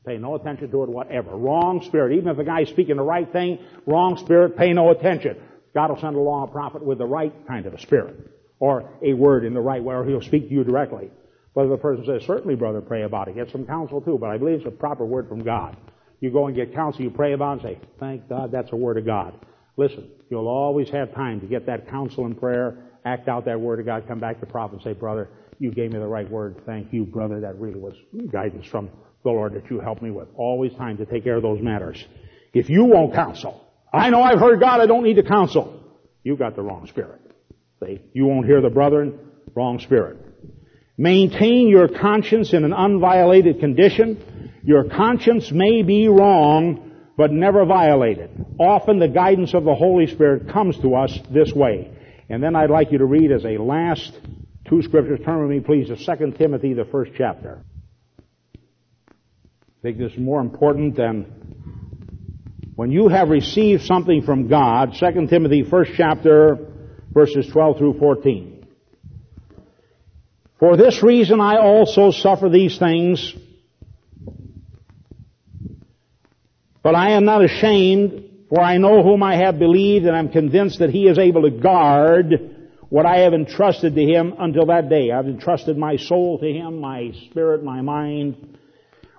Pay 0.06 0.18
no 0.18 0.34
attention 0.34 0.70
to 0.70 0.82
it 0.82 0.88
whatever. 0.90 1.36
Wrong 1.36 1.82
spirit. 1.86 2.16
Even 2.16 2.28
if 2.28 2.36
the 2.36 2.44
guy's 2.44 2.68
speaking 2.68 2.96
the 2.96 3.02
right 3.02 3.30
thing, 3.30 3.58
wrong 3.86 4.18
spirit, 4.18 4.56
pay 4.56 4.72
no 4.72 4.90
attention. 4.90 5.36
God 5.74 5.90
will 5.90 6.00
send 6.00 6.16
along 6.16 6.48
a 6.48 6.52
prophet 6.52 6.84
with 6.84 6.98
the 6.98 7.06
right 7.06 7.32
kind 7.46 7.66
of 7.66 7.74
a 7.74 7.80
spirit 7.80 8.16
or 8.60 8.90
a 9.02 9.12
word 9.14 9.44
in 9.44 9.54
the 9.54 9.60
right 9.60 9.82
way, 9.82 9.94
or 9.94 10.04
he'll 10.04 10.20
speak 10.20 10.48
to 10.48 10.54
you 10.54 10.64
directly. 10.64 11.10
But 11.54 11.68
the 11.68 11.76
person 11.76 12.04
says, 12.06 12.22
certainly, 12.26 12.54
brother, 12.54 12.80
pray 12.80 13.02
about 13.02 13.28
it. 13.28 13.34
Get 13.34 13.50
some 13.50 13.66
counsel 13.66 14.00
too, 14.00 14.18
but 14.20 14.30
I 14.30 14.38
believe 14.38 14.58
it's 14.58 14.66
a 14.66 14.70
proper 14.70 15.04
word 15.04 15.28
from 15.28 15.42
God. 15.42 15.76
You 16.20 16.30
go 16.30 16.46
and 16.46 16.56
get 16.56 16.74
counsel, 16.74 17.02
you 17.02 17.10
pray 17.10 17.32
about 17.32 17.58
it 17.58 17.64
and 17.64 17.76
say, 17.76 17.88
thank 18.00 18.28
God 18.28 18.50
that's 18.52 18.72
a 18.72 18.76
word 18.76 18.98
of 18.98 19.06
God. 19.06 19.34
Listen, 19.76 20.10
you'll 20.30 20.48
always 20.48 20.90
have 20.90 21.14
time 21.14 21.40
to 21.40 21.46
get 21.46 21.66
that 21.66 21.88
counsel 21.88 22.26
and 22.26 22.38
prayer, 22.38 22.84
act 23.04 23.28
out 23.28 23.44
that 23.44 23.60
word 23.60 23.78
of 23.78 23.86
God, 23.86 24.08
come 24.08 24.18
back 24.18 24.40
to 24.40 24.46
prophet 24.46 24.74
and 24.74 24.82
say, 24.82 24.92
brother, 24.92 25.30
you 25.60 25.70
gave 25.70 25.92
me 25.92 25.98
the 25.98 26.06
right 26.06 26.28
word. 26.28 26.62
Thank 26.66 26.92
you, 26.92 27.04
brother. 27.04 27.40
That 27.40 27.58
really 27.58 27.78
was 27.78 27.94
guidance 28.30 28.66
from 28.66 28.90
the 29.24 29.30
Lord 29.30 29.54
that 29.54 29.70
you 29.70 29.80
helped 29.80 30.02
me 30.02 30.10
with. 30.10 30.28
Always 30.36 30.72
time 30.74 30.96
to 30.98 31.06
take 31.06 31.24
care 31.24 31.36
of 31.36 31.42
those 31.42 31.60
matters. 31.60 32.04
If 32.52 32.70
you 32.70 32.84
won't 32.84 33.14
counsel, 33.14 33.64
I 33.92 34.10
know 34.10 34.22
I've 34.22 34.40
heard 34.40 34.60
God, 34.60 34.80
I 34.80 34.86
don't 34.86 35.04
need 35.04 35.16
to 35.16 35.22
counsel. 35.22 35.82
You've 36.22 36.38
got 36.38 36.56
the 36.56 36.62
wrong 36.62 36.86
spirit. 36.86 37.20
See, 37.84 38.00
you 38.12 38.26
won't 38.26 38.46
hear 38.46 38.60
the 38.60 38.70
brethren, 38.70 39.18
wrong 39.54 39.78
spirit. 39.78 40.18
Maintain 40.96 41.68
your 41.68 41.88
conscience 41.88 42.52
in 42.52 42.64
an 42.64 42.72
unviolated 42.72 43.60
condition. 43.60 44.52
Your 44.64 44.84
conscience 44.84 45.52
may 45.52 45.82
be 45.82 46.08
wrong, 46.08 46.92
but 47.16 47.30
never 47.30 47.64
violated. 47.64 48.30
Often 48.58 48.98
the 48.98 49.08
guidance 49.08 49.54
of 49.54 49.64
the 49.64 49.74
Holy 49.74 50.08
Spirit 50.08 50.48
comes 50.52 50.76
to 50.80 50.96
us 50.96 51.16
this 51.30 51.52
way. 51.52 51.92
And 52.28 52.42
then 52.42 52.56
I'd 52.56 52.70
like 52.70 52.90
you 52.90 52.98
to 52.98 53.06
read 53.06 53.30
as 53.30 53.44
a 53.44 53.58
last 53.58 54.18
two 54.68 54.82
scriptures. 54.82 55.20
Turn 55.24 55.40
with 55.40 55.50
me, 55.50 55.60
please, 55.60 55.88
to 55.88 55.96
2 55.96 56.32
Timothy, 56.36 56.74
the 56.74 56.84
first 56.84 57.12
chapter. 57.16 57.64
I 58.56 59.82
think 59.82 59.98
this 59.98 60.12
is 60.12 60.18
more 60.18 60.40
important 60.40 60.96
than 60.96 61.26
when 62.74 62.90
you 62.90 63.08
have 63.08 63.28
received 63.28 63.82
something 63.82 64.22
from 64.22 64.48
God. 64.48 64.94
2 64.98 65.26
Timothy, 65.28 65.62
first 65.62 65.92
chapter, 65.96 66.67
verses 67.12 67.46
12 67.48 67.78
through 67.78 67.98
14. 67.98 68.66
For 70.58 70.76
this 70.76 71.02
reason 71.02 71.40
I 71.40 71.58
also 71.58 72.10
suffer 72.10 72.48
these 72.48 72.78
things, 72.78 73.34
but 76.82 76.94
I 76.94 77.12
am 77.12 77.24
not 77.24 77.44
ashamed, 77.44 78.24
for 78.48 78.60
I 78.60 78.78
know 78.78 79.02
whom 79.02 79.22
I 79.22 79.36
have 79.36 79.58
believed, 79.58 80.06
and 80.06 80.16
I'm 80.16 80.30
convinced 80.30 80.80
that 80.80 80.90
he 80.90 81.06
is 81.06 81.18
able 81.18 81.42
to 81.42 81.50
guard 81.50 82.56
what 82.88 83.06
I 83.06 83.18
have 83.18 83.34
entrusted 83.34 83.94
to 83.94 84.02
him 84.02 84.34
until 84.38 84.66
that 84.66 84.88
day. 84.88 85.12
I've 85.12 85.26
entrusted 85.26 85.76
my 85.76 85.96
soul 85.96 86.38
to 86.38 86.46
him, 86.46 86.80
my 86.80 87.12
spirit, 87.30 87.62
my 87.62 87.82
mind. 87.82 88.57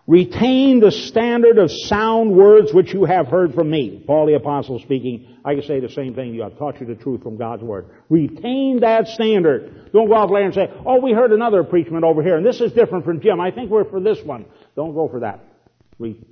Retain 0.10 0.80
the 0.80 0.91
standard 0.91 1.60
of 1.60 1.69
sound 1.69 2.36
words 2.36 2.73
which 2.73 2.95
you 2.95 3.06
have 3.06 3.27
heard 3.27 3.53
from 3.53 3.69
me. 3.69 4.03
Paul 4.07 4.26
the 4.26 4.34
Apostle 4.34 4.80
speaking. 4.80 5.38
I 5.45 5.53
can 5.53 5.61
say 5.61 5.80
the 5.80 5.90
same 5.90 6.15
thing 6.15 6.34
you. 6.34 6.44
I've 6.44 6.57
taught 6.57 6.81
you 6.81 6.88
the 6.88 6.95
truth 6.95 7.22
from 7.22 7.38
God's 7.38 7.61
Word. 7.61 7.86
Retain 8.10 8.80
that 8.80 9.07
standard. 9.07 9.91
Don't 9.94 10.07
go 10.07 10.15
out 10.15 10.30
there 10.30 10.41
and 10.41 10.52
say, 10.52 10.68
oh, 10.84 10.99
we 10.99 11.11
heard 11.11 11.31
another 11.31 11.64
preachment 11.64 12.03
over 12.03 12.23
here, 12.23 12.38
and 12.38 12.44
this 12.44 12.60
is 12.60 12.72
different 12.72 13.06
from 13.06 13.22
Jim. 13.22 13.40
I 13.40 13.52
think 13.52 13.69
we're 13.69 13.88
for 13.88 13.99
this 13.99 14.18
one. 14.23 14.48
Don't 14.76 14.95
go 14.95 15.07
for 15.07 15.19
that. 15.19 15.41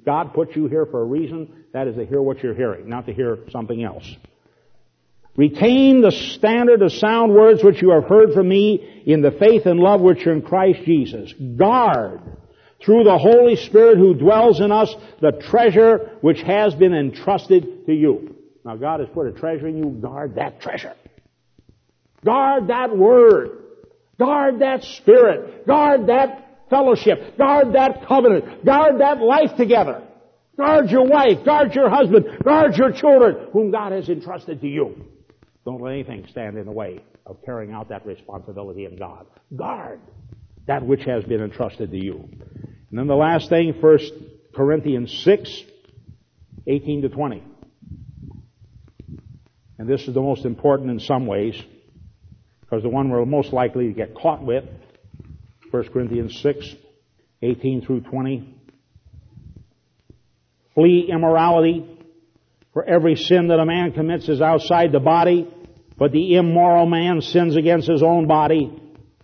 God 0.04 0.34
put 0.34 0.56
you 0.56 0.66
here 0.66 0.88
for 0.88 1.04
a 1.04 1.06
reason. 1.06 1.66
That 1.74 1.88
is 1.88 1.98
to 1.98 2.06
hear 2.08 2.20
what 2.20 2.42
you're 2.42 2.56
hearing, 2.56 2.90
not 2.90 3.06
to 3.06 3.14
hear 3.14 3.38
something 3.52 3.84
else. 3.84 4.12
Retain 5.36 6.02
the 6.02 6.12
standard 6.12 6.82
of 6.82 6.92
sound 6.94 7.32
words 7.32 7.64
which 7.64 7.84
you 7.84 7.92
have 7.92 8.06
heard 8.06 8.34
from 8.34 8.50
me 8.50 9.04
in 9.06 9.22
the 9.22 9.30
faith 9.30 9.68
and 9.68 9.80
love 9.80 10.02
which 10.02 10.26
are 10.26 10.34
in 10.34 10.42
Christ 10.42 10.80
Jesus. 10.84 11.32
Guard 11.56 12.22
through 12.84 13.04
the 13.04 13.18
Holy 13.18 13.56
Spirit 13.56 13.98
who 13.98 14.14
dwells 14.14 14.60
in 14.60 14.72
us 14.72 14.94
the 15.22 15.32
treasure 15.50 16.18
which 16.22 16.42
has 16.42 16.76
been 16.76 16.94
entrusted 16.94 17.86
to 17.86 17.94
you. 17.94 18.36
Now 18.64 18.76
God 18.76 19.00
has 19.00 19.10
put 19.14 19.28
a 19.28 19.32
treasure 19.32 19.68
in 19.68 19.78
you. 19.78 19.90
Guard 19.90 20.36
that 20.36 20.62
treasure. 20.62 20.94
Guard 22.24 22.68
that 22.68 22.96
word. 22.96 23.64
Guard 24.20 24.60
that 24.60 24.84
spirit. 24.84 25.66
Guard 25.66 26.08
that 26.08 26.66
fellowship. 26.70 27.38
Guard 27.38 27.74
that 27.74 28.08
covenant. 28.08 28.66
Guard 28.66 29.00
that 29.00 29.22
life 29.22 29.56
together. 29.56 30.04
Guard 30.58 30.90
your 30.90 31.06
wife. 31.06 31.46
Guard 31.46 31.74
your 31.76 31.90
husband. 31.90 32.26
Guard 32.44 32.76
your 32.78 32.92
children 32.92 33.48
whom 33.54 33.72
God 33.72 33.92
has 33.92 34.10
entrusted 34.10 34.60
to 34.62 34.68
you. 34.68 35.06
Don't 35.66 35.82
let 35.82 35.94
anything 35.94 36.26
stand 36.30 36.58
in 36.58 36.66
the 36.66 36.72
way 36.72 37.04
of 37.26 37.38
carrying 37.46 37.74
out 37.74 37.90
that 37.90 38.06
responsibility 38.06 38.86
in 38.86 38.98
God. 38.98 39.28
Guard 39.56 40.00
that 40.68 40.86
which 40.86 41.04
has 41.06 41.24
been 41.24 41.42
entrusted 41.42 41.92
to 41.92 41.98
you. 41.98 42.30
And 42.90 43.00
then 43.00 43.08
the 43.08 43.16
last 43.16 43.50
thing, 43.50 43.74
1 43.80 44.00
Corinthians 44.56 45.12
6, 45.24 45.64
18 46.68 47.02
to 47.04 47.10
20. 47.10 47.44
And 49.80 49.88
this 49.88 50.08
is 50.08 50.14
the 50.14 50.22
most 50.22 50.46
important 50.46 50.90
in 50.90 51.00
some 51.00 51.26
ways, 51.26 51.56
because 52.62 52.84
the 52.84 52.90
one 52.90 53.10
we're 53.10 53.26
most 53.26 53.54
likely 53.54 53.88
to 53.88 53.94
get 53.94 54.16
caught 54.16 54.44
with, 54.44 54.66
1 55.72 55.84
Corinthians 55.90 56.40
6, 56.42 56.76
18 57.42 57.86
through 57.86 58.02
20. 58.02 58.56
Flee 60.74 61.10
immorality, 61.12 61.86
for 62.74 62.84
every 62.84 63.16
sin 63.16 63.48
that 63.48 63.60
a 63.60 63.66
man 63.66 63.92
commits 63.92 64.30
is 64.30 64.42
outside 64.42 64.92
the 64.92 65.00
body, 65.00 65.48
but 65.98 66.12
the 66.12 66.36
immoral 66.36 66.86
man 66.86 67.22
sins 67.22 67.56
against 67.56 67.88
his 67.88 68.04
own 68.04 68.28
body. 68.28 68.72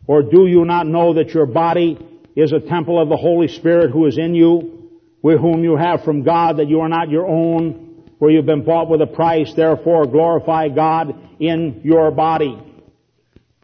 Or 0.08 0.22
do 0.22 0.48
you 0.48 0.66
not 0.66 0.86
know 0.86 1.14
that 1.14 1.34
your 1.34 1.46
body 1.46 1.98
is 2.36 2.52
a 2.52 2.60
temple 2.60 3.02
of 3.02 3.10
the 3.10 3.18
Holy 3.18 3.48
Spirit 3.48 3.92
who 3.92 4.06
is 4.06 4.18
in 4.18 4.36
you, 4.36 4.90
with 5.22 5.40
whom 5.40 5.64
you 5.64 5.78
have 5.78 6.04
from 6.04 6.24
God 6.24 6.58
that 6.58 6.68
you 6.68 6.82
are 6.82 6.90
not 6.90 7.10
your 7.10 7.28
own, 7.28 8.04
for 8.20 8.30
you've 8.30 8.46
been 8.46 8.66
bought 8.66 8.90
with 8.90 9.02
a 9.02 9.08
price, 9.08 9.54
therefore 9.54 10.06
glorify 10.06 10.70
God 10.70 11.16
in 11.40 11.82
your 11.84 12.12
body. 12.12 12.60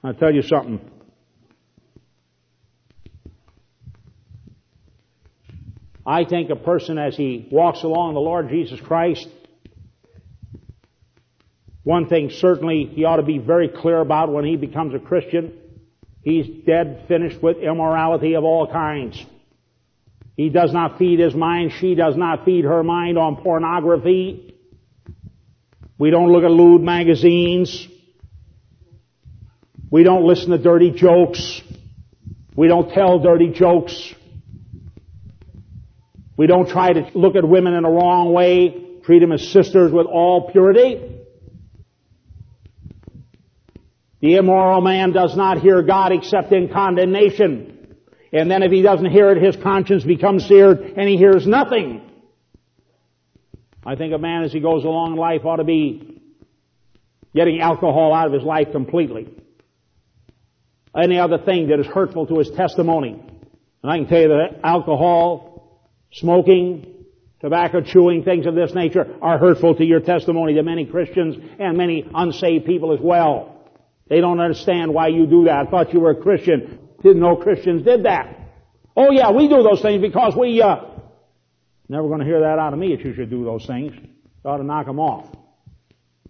I'll 0.04 0.14
tell 0.14 0.34
you 0.34 0.42
something. 0.42 0.80
I 6.06 6.24
think 6.24 6.50
a 6.50 6.56
person 6.56 6.98
as 6.98 7.16
he 7.16 7.48
walks 7.52 7.84
along 7.84 8.14
the 8.14 8.20
Lord 8.20 8.50
Jesus 8.50 8.80
Christ, 8.80 9.28
one 11.84 12.08
thing 12.08 12.30
certainly 12.30 12.86
he 12.86 13.04
ought 13.04 13.18
to 13.18 13.24
be 13.24 13.38
very 13.38 13.68
clear 13.68 14.00
about 14.00 14.32
when 14.32 14.46
he 14.46 14.56
becomes 14.56 14.96
a 14.96 15.00
Christian 15.00 15.59
He's 16.30 16.64
dead, 16.64 17.06
finished 17.08 17.42
with 17.42 17.58
immorality 17.58 18.36
of 18.36 18.44
all 18.44 18.72
kinds. 18.72 19.26
He 20.38 20.50
does 20.50 20.72
not 20.72 21.00
feed 21.00 21.20
his 21.20 21.34
mind. 21.34 21.72
She 21.80 21.96
does 21.96 22.16
not 22.16 22.46
feed 22.46 22.66
her 22.66 22.84
mind 22.84 23.18
on 23.18 23.38
pornography. 23.38 24.56
We 25.98 26.12
don't 26.12 26.32
look 26.32 26.44
at 26.44 26.52
lewd 26.52 26.84
magazines. 26.84 27.88
We 29.90 30.04
don't 30.04 30.24
listen 30.24 30.52
to 30.52 30.60
dirty 30.60 30.92
jokes. 30.92 31.62
We 32.56 32.68
don't 32.68 32.94
tell 32.94 33.18
dirty 33.18 33.50
jokes. 33.50 34.14
We 36.38 36.46
don't 36.46 36.70
try 36.70 36.94
to 36.94 37.10
look 37.16 37.36
at 37.36 37.44
women 37.44 37.74
in 37.74 37.86
a 37.86 37.90
wrong 37.90 38.34
way, 38.34 39.02
treat 39.04 39.20
them 39.20 39.32
as 39.32 39.50
sisters 39.50 39.92
with 39.92 40.06
all 40.06 40.52
purity. 40.52 41.19
The 44.22 44.36
immoral 44.36 44.82
man 44.82 45.12
does 45.12 45.36
not 45.36 45.60
hear 45.60 45.82
God 45.82 46.12
except 46.12 46.52
in 46.52 46.70
condemnation. 46.70 47.96
And 48.32 48.52
then 48.52 48.64
if 48.64 48.72
he 48.72 48.82
doesn't 48.82 49.10
hear 49.10 49.32
it, 49.32 49.42
his 49.42 49.56
conscience 49.62 50.04
becomes 50.04 50.46
seared 50.46 50.80
and 50.80 51.08
he 51.08 51.18
hears 51.18 51.48
nothing. 51.48 52.02
I 53.86 53.96
think 53.96 54.14
a 54.14 54.18
man 54.18 54.44
as 54.44 54.52
he 54.52 54.60
goes 54.60 54.84
along 54.84 55.14
in 55.14 55.18
life 55.18 55.46
ought 55.46 55.56
to 55.56 55.64
be 55.64 56.22
getting 57.34 57.62
alcohol 57.62 58.14
out 58.14 58.28
of 58.28 58.34
his 58.34 58.44
life 58.44 58.72
completely. 58.72 59.30
Any 60.96 61.20
other 61.20 61.38
thing 61.38 61.70
that 61.70 61.80
is 61.80 61.86
hurtful 61.86 62.28
to 62.28 62.40
his 62.40 62.50
testimony. 62.52 63.22
And 63.84 63.92
I 63.92 63.98
can 63.98 64.08
tell 64.08 64.22
you 64.22 64.28
that 64.30 64.60
alcohol, 64.64 65.90
smoking, 66.12 67.06
tobacco 67.40 67.82
chewing, 67.82 68.24
things 68.24 68.46
of 68.46 68.56
this 68.56 68.74
nature 68.74 69.16
are 69.22 69.38
hurtful 69.38 69.76
to 69.76 69.86
your 69.86 70.02
testimony 70.02 70.56
to 70.56 70.64
many 70.64 70.86
Christians 70.86 71.36
and 71.60 71.78
many 71.78 72.06
unsaved 72.14 72.66
people 72.66 72.94
as 72.94 73.00
well. 73.00 73.59
They 74.10 74.22
don't 74.22 74.40
understand 74.40 74.94
why 74.94 75.08
you 75.08 75.28
do 75.28 75.46
that. 75.46 75.68
I 75.68 75.70
thought 75.70 75.94
you 75.94 76.00
were 76.00 76.12
a 76.12 76.16
Christian. 76.16 76.80
Didn't 77.04 77.22
know 77.22 77.36
Christians 77.36 77.84
did 77.84 78.06
that. 78.06 78.36
Oh 78.96 79.12
yeah, 79.12 79.32
we 79.32 79.48
do 79.48 79.62
those 79.64 79.82
things 79.82 80.02
because 80.02 80.36
we, 80.36 80.62
uh, 80.62 80.78
never 81.88 82.18
to 82.18 82.26
hear 82.26 82.42
that 82.42 82.60
out 82.60 82.74
of 82.74 82.80
me 82.80 82.96
that 82.96 83.06
you 83.06 83.14
should 83.14 83.30
do 83.30 83.46
those 83.46 83.66
things. 83.66 83.94
You 83.96 84.50
ought 84.50 84.58
to 84.58 84.64
knock 84.64 84.88
them 84.88 85.00
off. 85.00 85.30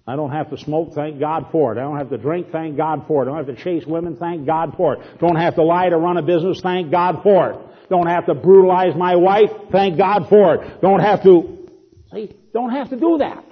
I 0.05 0.15
don't 0.15 0.31
have 0.31 0.49
to 0.49 0.57
smoke, 0.57 0.93
thank 0.93 1.19
God 1.19 1.47
for 1.51 1.71
it. 1.71 1.77
I 1.77 1.81
don't 1.81 1.97
have 1.97 2.09
to 2.09 2.17
drink, 2.17 2.51
thank 2.51 2.75
God 2.75 3.05
for 3.07 3.21
it. 3.21 3.25
I 3.27 3.29
don't 3.29 3.45
have 3.45 3.55
to 3.55 3.63
chase 3.63 3.85
women, 3.85 4.15
thank 4.17 4.45
God 4.45 4.73
for 4.75 4.95
it. 4.95 5.19
Don't 5.19 5.35
have 5.35 5.55
to 5.55 5.63
lie 5.63 5.87
to 5.89 5.97
run 5.97 6.17
a 6.17 6.23
business, 6.23 6.61
thank 6.61 6.89
God 6.89 7.21
for 7.21 7.51
it. 7.51 7.59
Don't 7.89 8.07
have 8.07 8.25
to 8.25 8.33
brutalize 8.33 8.95
my 8.95 9.15
wife, 9.15 9.51
thank 9.71 9.97
God 9.97 10.27
for 10.27 10.55
it. 10.55 10.81
Don't 10.81 10.99
have 10.99 11.21
to, 11.23 11.67
see, 12.11 12.35
don't 12.53 12.71
have 12.71 12.89
to 12.89 12.95
do 12.95 13.19
that. 13.19 13.45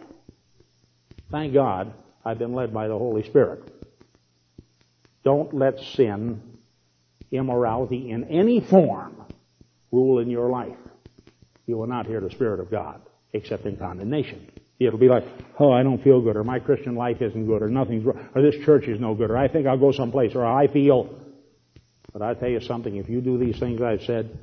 Thank 1.31 1.53
God 1.53 1.93
I've 2.25 2.39
been 2.39 2.53
led 2.53 2.73
by 2.73 2.87
the 2.87 2.97
Holy 2.97 3.23
Spirit. 3.23 3.76
Don't 5.27 5.53
let 5.53 5.77
sin, 5.97 6.41
immorality 7.33 8.11
in 8.11 8.23
any 8.29 8.61
form 8.61 9.25
rule 9.91 10.19
in 10.19 10.29
your 10.29 10.49
life. 10.49 10.77
You 11.65 11.75
will 11.75 11.87
not 11.87 12.05
hear 12.07 12.21
the 12.21 12.29
Spirit 12.29 12.61
of 12.61 12.71
God 12.71 13.01
except 13.33 13.65
in 13.65 13.75
condemnation. 13.75 14.49
It'll 14.79 14.97
be 14.97 15.09
like, 15.09 15.25
oh, 15.59 15.69
I 15.69 15.83
don't 15.83 16.01
feel 16.01 16.21
good, 16.21 16.37
or 16.37 16.45
my 16.45 16.59
Christian 16.59 16.95
life 16.95 17.21
isn't 17.21 17.45
good, 17.45 17.61
or 17.61 17.67
nothing's 17.67 18.05
wrong, 18.05 18.25
or 18.33 18.41
this 18.41 18.55
church 18.63 18.87
is 18.87 19.01
no 19.01 19.15
good, 19.15 19.29
or 19.29 19.35
I 19.35 19.49
think 19.49 19.67
I'll 19.67 19.77
go 19.77 19.91
someplace, 19.91 20.33
or 20.33 20.45
I 20.45 20.67
feel. 20.67 21.13
But 22.13 22.21
I 22.21 22.33
tell 22.33 22.47
you 22.47 22.61
something, 22.61 22.95
if 22.95 23.09
you 23.09 23.19
do 23.19 23.37
these 23.37 23.59
things 23.59 23.81
I've 23.81 24.03
said, 24.03 24.39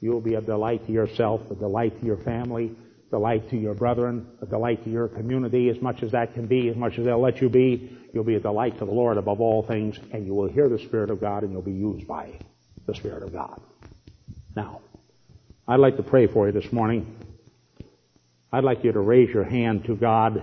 you'll 0.00 0.22
be 0.22 0.36
a 0.36 0.40
delight 0.40 0.86
to 0.86 0.92
yourself, 0.92 1.42
a 1.50 1.54
delight 1.56 2.00
to 2.00 2.06
your 2.06 2.16
family, 2.16 2.74
a 3.08 3.10
delight 3.10 3.50
to 3.50 3.58
your 3.58 3.74
brethren, 3.74 4.28
a 4.40 4.46
delight 4.46 4.82
to 4.84 4.90
your 4.90 5.08
community, 5.08 5.68
as 5.68 5.82
much 5.82 6.02
as 6.02 6.12
that 6.12 6.32
can 6.32 6.46
be, 6.46 6.70
as 6.70 6.76
much 6.76 6.98
as 6.98 7.04
they'll 7.04 7.20
let 7.20 7.42
you 7.42 7.50
be. 7.50 7.98
You'll 8.12 8.24
be 8.24 8.34
a 8.34 8.40
delight 8.40 8.78
to 8.78 8.84
the 8.84 8.92
Lord 8.92 9.16
above 9.16 9.40
all 9.40 9.62
things, 9.62 9.98
and 10.12 10.26
you 10.26 10.34
will 10.34 10.48
hear 10.48 10.68
the 10.68 10.78
Spirit 10.78 11.10
of 11.10 11.20
God, 11.20 11.42
and 11.42 11.52
you'll 11.52 11.62
be 11.62 11.72
used 11.72 12.06
by 12.06 12.38
the 12.86 12.94
Spirit 12.94 13.22
of 13.22 13.32
God. 13.32 13.60
Now, 14.54 14.80
I'd 15.66 15.80
like 15.80 15.96
to 15.96 16.02
pray 16.02 16.26
for 16.26 16.46
you 16.46 16.52
this 16.52 16.70
morning. 16.72 17.16
I'd 18.52 18.64
like 18.64 18.84
you 18.84 18.92
to 18.92 19.00
raise 19.00 19.30
your 19.30 19.44
hand 19.44 19.84
to 19.86 19.96
God 19.96 20.42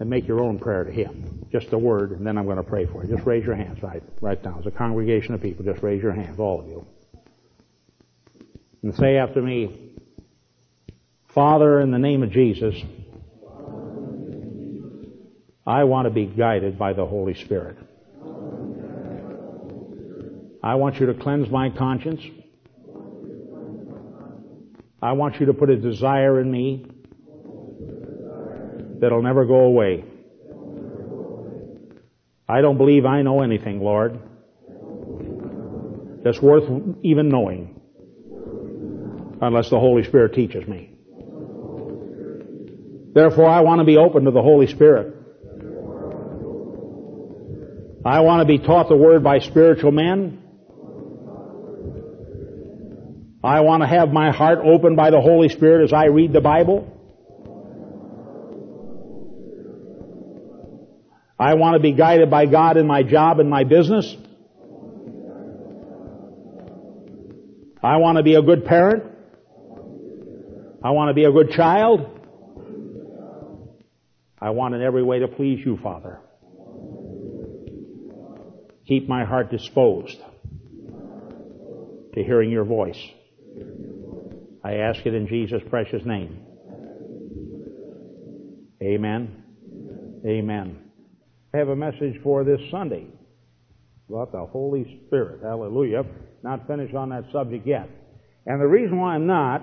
and 0.00 0.08
make 0.08 0.26
your 0.26 0.40
own 0.40 0.58
prayer 0.58 0.84
to 0.84 0.90
Him. 0.90 1.46
Just 1.52 1.72
a 1.72 1.78
word, 1.78 2.12
and 2.12 2.26
then 2.26 2.38
I'm 2.38 2.46
going 2.46 2.56
to 2.56 2.62
pray 2.62 2.86
for 2.86 3.04
you. 3.04 3.14
Just 3.14 3.26
raise 3.26 3.44
your 3.44 3.56
hands 3.56 3.82
right, 3.82 4.02
right 4.22 4.42
now. 4.42 4.56
As 4.58 4.66
a 4.66 4.70
congregation 4.70 5.34
of 5.34 5.42
people, 5.42 5.64
just 5.64 5.82
raise 5.82 6.02
your 6.02 6.12
hands, 6.12 6.38
all 6.38 6.60
of 6.60 6.66
you. 6.66 6.86
And 8.82 8.94
say 8.94 9.16
after 9.16 9.42
me, 9.42 9.92
Father, 11.28 11.80
in 11.80 11.90
the 11.90 11.98
name 11.98 12.22
of 12.22 12.30
Jesus, 12.30 12.74
I 15.66 15.84
want 15.84 16.06
to 16.06 16.10
be 16.10 16.26
guided 16.26 16.78
by 16.78 16.92
the 16.92 17.06
Holy 17.06 17.34
Spirit. 17.34 17.78
I 20.62 20.74
want 20.74 21.00
you 21.00 21.06
to 21.06 21.14
cleanse 21.14 21.50
my 21.50 21.70
conscience. 21.70 22.22
I 25.00 25.12
want 25.12 25.40
you 25.40 25.46
to 25.46 25.54
put 25.54 25.70
a 25.70 25.76
desire 25.76 26.40
in 26.40 26.50
me 26.50 26.86
that'll 29.00 29.22
never 29.22 29.44
go 29.44 29.60
away. 29.60 30.04
I 32.48 32.60
don't 32.60 32.76
believe 32.76 33.06
I 33.06 33.22
know 33.22 33.40
anything, 33.40 33.80
Lord, 33.80 34.18
that's 36.22 36.40
worth 36.40 36.64
even 37.02 37.28
knowing 37.28 37.80
unless 39.40 39.70
the 39.70 39.78
Holy 39.78 40.04
Spirit 40.04 40.34
teaches 40.34 40.66
me. 40.66 40.90
Therefore, 43.14 43.48
I 43.48 43.60
want 43.60 43.80
to 43.80 43.84
be 43.84 43.96
open 43.96 44.24
to 44.24 44.30
the 44.30 44.42
Holy 44.42 44.66
Spirit. 44.66 45.23
I 48.04 48.20
want 48.20 48.42
to 48.42 48.46
be 48.46 48.58
taught 48.58 48.88
the 48.90 48.96
Word 48.96 49.24
by 49.24 49.38
spiritual 49.38 49.90
men. 49.90 50.42
I 53.42 53.60
want 53.60 53.82
to 53.82 53.86
have 53.86 54.10
my 54.10 54.30
heart 54.30 54.58
opened 54.62 54.96
by 54.96 55.10
the 55.10 55.20
Holy 55.20 55.48
Spirit 55.48 55.84
as 55.84 55.92
I 55.92 56.06
read 56.06 56.32
the 56.32 56.40
Bible. 56.40 56.90
I 61.38 61.54
want 61.54 61.74
to 61.74 61.80
be 61.80 61.92
guided 61.92 62.30
by 62.30 62.46
God 62.46 62.76
in 62.76 62.86
my 62.86 63.02
job 63.02 63.40
and 63.40 63.48
my 63.48 63.64
business. 63.64 64.14
I 67.82 67.96
want 67.98 68.18
to 68.18 68.22
be 68.22 68.34
a 68.34 68.42
good 68.42 68.64
parent. 68.64 69.04
I 70.82 70.90
want 70.90 71.08
to 71.08 71.14
be 71.14 71.24
a 71.24 71.32
good 71.32 71.50
child. 71.50 72.00
I 74.38 74.50
want 74.50 74.74
in 74.74 74.82
every 74.82 75.02
way 75.02 75.20
to 75.20 75.28
please 75.28 75.64
you, 75.64 75.78
Father. 75.82 76.20
Keep 78.86 79.08
my 79.08 79.24
heart 79.24 79.50
disposed 79.50 80.18
to 82.14 82.22
hearing 82.22 82.50
your 82.50 82.64
voice. 82.64 83.00
I 84.62 84.74
ask 84.74 85.04
it 85.06 85.14
in 85.14 85.26
Jesus' 85.26 85.62
precious 85.70 86.04
name. 86.04 86.40
Amen. 88.82 89.42
Amen. 90.26 90.78
I 91.54 91.58
have 91.58 91.68
a 91.68 91.76
message 91.76 92.20
for 92.22 92.44
this 92.44 92.60
Sunday 92.70 93.06
about 94.08 94.32
the 94.32 94.44
Holy 94.44 95.02
Spirit. 95.06 95.40
Hallelujah. 95.42 96.02
Not 96.42 96.66
finished 96.66 96.94
on 96.94 97.08
that 97.08 97.24
subject 97.32 97.66
yet. 97.66 97.88
And 98.46 98.60
the 98.60 98.66
reason 98.66 98.98
why 98.98 99.14
I'm 99.14 99.26
not 99.26 99.62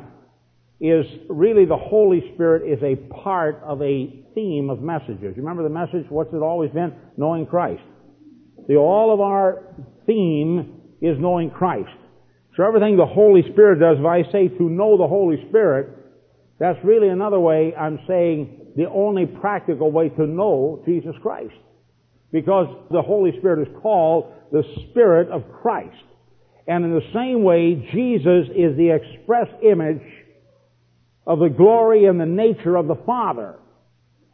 is 0.80 1.06
really 1.30 1.66
the 1.66 1.78
Holy 1.78 2.32
Spirit 2.34 2.64
is 2.68 2.82
a 2.82 2.96
part 3.22 3.62
of 3.64 3.82
a 3.84 4.26
theme 4.34 4.72
of 4.72 4.82
messages. 4.82 5.38
Remember 5.38 5.62
the 5.62 5.70
message? 5.70 6.10
What's 6.10 6.34
it 6.34 6.42
always 6.42 6.72
been? 6.72 6.94
Knowing 7.18 7.46
Christ. 7.46 7.84
See, 8.72 8.78
all 8.78 9.14
of 9.14 9.20
our 9.20 9.64
theme 10.06 10.80
is 11.02 11.18
knowing 11.20 11.50
Christ. 11.50 11.90
So 12.56 12.64
everything 12.64 12.96
the 12.96 13.06
Holy 13.06 13.42
Spirit 13.52 13.82
does, 13.82 13.98
if 14.00 14.06
I 14.06 14.24
say 14.32 14.48
to 14.48 14.64
know 14.64 14.98
the 14.98 15.08
Holy 15.08 15.46
Spirit, 15.50 15.90
that's 16.58 16.80
really 16.82 17.10
another 17.10 17.38
way 17.38 17.76
I'm 17.76 18.00
saying 18.08 18.72
the 18.78 18.90
only 18.90 19.26
practical 19.26 19.92
way 19.92 20.08
to 20.08 20.26
know 20.26 20.82
Jesus 20.86 21.14
Christ. 21.22 21.54
Because 22.32 22.68
the 22.92 23.02
Holy 23.02 23.38
Spirit 23.40 23.68
is 23.68 23.76
called 23.82 24.32
the 24.54 24.64
Spirit 24.90 25.28
of 25.28 25.44
Christ. 25.62 26.06
And 26.66 26.86
in 26.86 26.92
the 26.92 27.12
same 27.14 27.44
way, 27.44 27.76
Jesus 27.92 28.48
is 28.56 28.78
the 28.78 28.96
express 28.96 29.48
image 29.64 30.02
of 31.28 31.40
the 31.40 31.50
glory 31.50 32.06
and 32.06 32.18
the 32.18 32.26
nature 32.26 32.78
of 32.78 32.88
the 32.88 33.04
Father. 33.06 33.56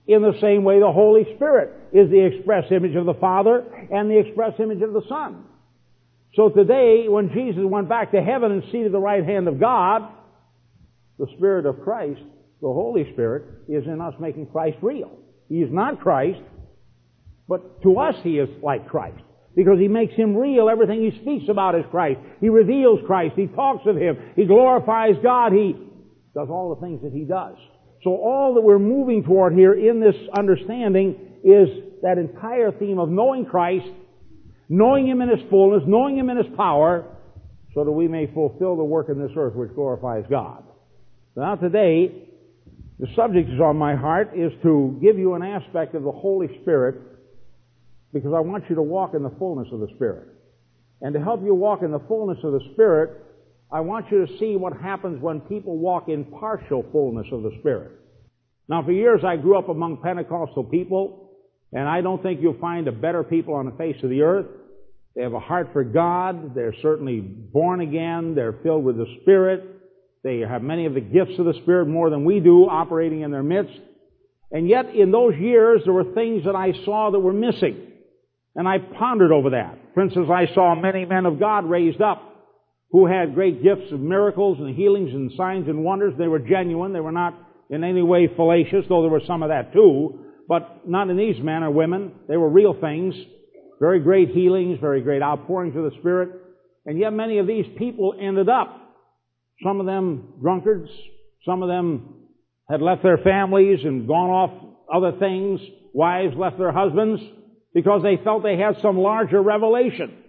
In 0.07 0.21
the 0.21 0.39
same 0.39 0.63
way, 0.63 0.79
the 0.79 0.91
Holy 0.91 1.25
Spirit 1.35 1.73
is 1.91 2.09
the 2.09 2.25
express 2.25 2.71
image 2.71 2.95
of 2.95 3.05
the 3.05 3.13
Father 3.15 3.63
and 3.91 4.09
the 4.09 4.17
express 4.17 4.53
image 4.59 4.81
of 4.81 4.93
the 4.93 5.03
Son. 5.09 5.43
So 6.35 6.49
today, 6.49 7.07
when 7.09 7.29
Jesus 7.33 7.63
went 7.65 7.89
back 7.89 8.11
to 8.11 8.21
heaven 8.21 8.51
and 8.51 8.63
seated 8.65 8.87
at 8.87 8.91
the 8.93 8.99
right 8.99 9.25
hand 9.25 9.47
of 9.47 9.59
God, 9.59 10.07
the 11.19 11.27
Spirit 11.35 11.65
of 11.65 11.81
Christ, 11.83 12.21
the 12.61 12.67
Holy 12.67 13.11
Spirit, 13.13 13.43
is 13.67 13.85
in 13.85 13.99
us 13.99 14.13
making 14.19 14.47
Christ 14.47 14.77
real. 14.81 15.11
He 15.49 15.55
is 15.55 15.71
not 15.71 15.99
Christ, 15.99 16.41
but 17.47 17.81
to 17.83 17.99
us 17.99 18.15
he 18.23 18.37
is 18.37 18.49
like 18.63 18.87
Christ. 18.87 19.21
Because 19.55 19.79
he 19.79 19.87
makes 19.87 20.13
him 20.13 20.37
real. 20.37 20.69
Everything 20.69 21.01
he 21.01 21.19
speaks 21.21 21.49
about 21.49 21.75
is 21.75 21.83
Christ. 21.89 22.19
He 22.39 22.49
reveals 22.49 22.99
Christ. 23.07 23.33
He 23.35 23.47
talks 23.47 23.87
of 23.87 23.97
him. 23.97 24.17
He 24.35 24.45
glorifies 24.45 25.15
God. 25.23 25.51
He 25.51 25.75
does 26.35 26.47
all 26.49 26.75
the 26.75 26.85
things 26.85 27.01
that 27.01 27.11
he 27.11 27.23
does. 27.23 27.55
So 28.07 28.15
all 28.15 28.53
that 28.53 28.61
we're 28.61 28.79
moving 28.79 29.21
toward 29.25 29.51
here 29.51 29.73
in 29.73 29.99
this 29.99 30.15
understanding 30.33 31.39
is 31.43 31.67
that 32.03 32.17
entire 32.17 32.71
theme 32.71 32.99
of 32.99 33.09
knowing 33.09 33.45
Christ, 33.45 33.89
knowing 34.69 35.05
Him 35.05 35.19
in 35.19 35.27
His 35.27 35.41
fullness, 35.49 35.83
knowing 35.85 36.17
Him 36.17 36.29
in 36.29 36.37
His 36.37 36.45
power, 36.55 37.03
so 37.75 37.83
that 37.83 37.91
we 37.91 38.07
may 38.07 38.27
fulfill 38.33 38.77
the 38.77 38.83
work 38.85 39.09
in 39.09 39.19
this 39.19 39.31
earth 39.35 39.55
which 39.55 39.75
glorifies 39.75 40.23
God. 40.29 40.63
Now 41.35 41.55
today, 41.55 42.29
the 42.97 43.07
subject 43.13 43.49
is 43.49 43.59
on 43.59 43.75
my 43.75 43.93
heart 43.93 44.31
is 44.33 44.53
to 44.63 44.97
give 45.03 45.17
you 45.17 45.33
an 45.33 45.43
aspect 45.43 45.93
of 45.93 46.03
the 46.03 46.11
Holy 46.13 46.47
Spirit 46.61 46.95
because 48.13 48.31
I 48.33 48.39
want 48.39 48.69
you 48.69 48.77
to 48.77 48.81
walk 48.81 49.15
in 49.15 49.23
the 49.23 49.33
fullness 49.37 49.67
of 49.73 49.81
the 49.81 49.89
Spirit. 49.95 50.29
And 51.01 51.13
to 51.13 51.19
help 51.19 51.43
you 51.43 51.53
walk 51.53 51.83
in 51.83 51.91
the 51.91 51.99
fullness 52.07 52.37
of 52.45 52.53
the 52.53 52.61
Spirit, 52.71 53.21
I 53.71 53.81
want 53.81 54.09
you 54.11 54.25
to 54.25 54.37
see 54.39 54.55
what 54.55 54.77
happens 54.77 55.21
when 55.21 55.41
people 55.41 55.77
walk 55.77 56.07
in 56.07 56.25
partial 56.25 56.85
fullness 56.91 57.27
of 57.31 57.43
the 57.43 57.51
Spirit. 57.59 57.91
Now, 58.69 58.83
for 58.83 58.91
years 58.91 59.21
I 59.25 59.35
grew 59.35 59.57
up 59.57 59.67
among 59.67 59.97
Pentecostal 59.97 60.63
people, 60.65 61.31
and 61.73 61.87
I 61.87 62.01
don't 62.01 62.23
think 62.23 62.41
you'll 62.41 62.59
find 62.59 62.87
a 62.87 62.93
better 62.93 63.23
people 63.23 63.55
on 63.55 63.65
the 63.65 63.73
face 63.73 63.97
of 64.03 64.09
the 64.09 64.21
earth. 64.21 64.45
They 65.15 65.23
have 65.23 65.33
a 65.33 65.39
heart 65.39 65.69
for 65.73 65.83
God. 65.83 66.55
They're 66.55 66.75
certainly 66.81 67.19
born 67.19 67.81
again. 67.81 68.35
They're 68.35 68.55
filled 68.63 68.85
with 68.85 68.97
the 68.97 69.07
Spirit. 69.21 69.63
They 70.23 70.39
have 70.39 70.61
many 70.61 70.85
of 70.85 70.93
the 70.93 71.01
gifts 71.01 71.37
of 71.37 71.45
the 71.45 71.55
Spirit 71.63 71.87
more 71.87 72.09
than 72.09 72.23
we 72.23 72.39
do 72.39 72.69
operating 72.69 73.21
in 73.21 73.31
their 73.31 73.43
midst. 73.43 73.79
And 74.51 74.69
yet, 74.69 74.95
in 74.95 75.11
those 75.11 75.35
years, 75.35 75.81
there 75.83 75.93
were 75.93 76.13
things 76.13 76.45
that 76.45 76.55
I 76.55 76.71
saw 76.85 77.11
that 77.11 77.19
were 77.19 77.33
missing. 77.33 77.91
And 78.55 78.67
I 78.67 78.77
pondered 78.77 79.31
over 79.31 79.51
that. 79.51 79.77
For 79.93 80.03
instance, 80.03 80.29
I 80.31 80.53
saw 80.53 80.73
many 80.73 81.03
men 81.03 81.25
of 81.25 81.39
God 81.39 81.65
raised 81.65 82.01
up 82.01 82.21
who 82.91 83.05
had 83.05 83.33
great 83.33 83.63
gifts 83.63 83.91
of 83.91 83.99
miracles 83.99 84.59
and 84.59 84.75
healings 84.75 85.13
and 85.13 85.31
signs 85.37 85.67
and 85.67 85.83
wonders. 85.83 86.13
They 86.17 86.27
were 86.27 86.39
genuine. 86.39 86.93
They 86.93 86.99
were 86.99 87.11
not 87.11 87.37
in 87.69 87.83
any 87.83 88.01
way 88.01 88.29
fallacious, 88.35 88.85
though 88.87 89.01
there 89.01 89.11
was 89.11 89.23
some 89.27 89.43
of 89.43 89.49
that 89.49 89.73
too, 89.73 90.19
but 90.47 90.87
not 90.87 91.09
in 91.09 91.17
these 91.17 91.41
men 91.41 91.63
or 91.63 91.71
women. 91.71 92.13
They 92.27 92.37
were 92.37 92.49
real 92.49 92.73
things. 92.79 93.13
Very 93.79 93.99
great 93.99 94.29
healings, 94.29 94.79
very 94.79 95.01
great 95.01 95.21
outpourings 95.21 95.75
of 95.75 95.83
the 95.83 95.97
Spirit. 95.99 96.29
And 96.85 96.97
yet 96.97 97.11
many 97.11 97.39
of 97.39 97.47
these 97.47 97.65
people 97.77 98.15
ended 98.19 98.47
up, 98.47 98.95
some 99.63 99.79
of 99.79 99.85
them 99.85 100.33
drunkards, 100.41 100.89
some 101.45 101.61
of 101.61 101.67
them 101.69 102.15
had 102.69 102.81
left 102.81 103.03
their 103.03 103.17
families 103.17 103.79
and 103.83 104.07
gone 104.07 104.29
off 104.29 104.51
other 104.93 105.17
things. 105.19 105.59
Wives 105.93 106.35
left 106.37 106.57
their 106.57 106.71
husbands 106.71 107.21
because 107.73 108.01
they 108.03 108.17
felt 108.23 108.43
they 108.43 108.57
had 108.57 108.77
some 108.81 108.97
larger 108.97 109.41
revelation. 109.41 110.23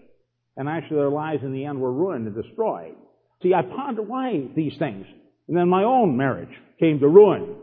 And 0.58 0.68
actually 0.68 0.96
their 0.96 1.08
lives 1.08 1.44
in 1.44 1.52
the 1.52 1.64
end 1.64 1.80
were 1.80 1.92
ruined 1.92 2.26
and 2.26 2.34
destroyed. 2.34 2.96
See, 3.42 3.54
I 3.54 3.62
ponder 3.62 4.02
why 4.02 4.48
these 4.56 4.76
things. 4.78 5.06
And 5.46 5.56
then 5.56 5.68
my 5.68 5.84
own 5.84 6.16
marriage 6.16 6.52
came 6.80 6.98
to 6.98 7.08
ruin. 7.08 7.54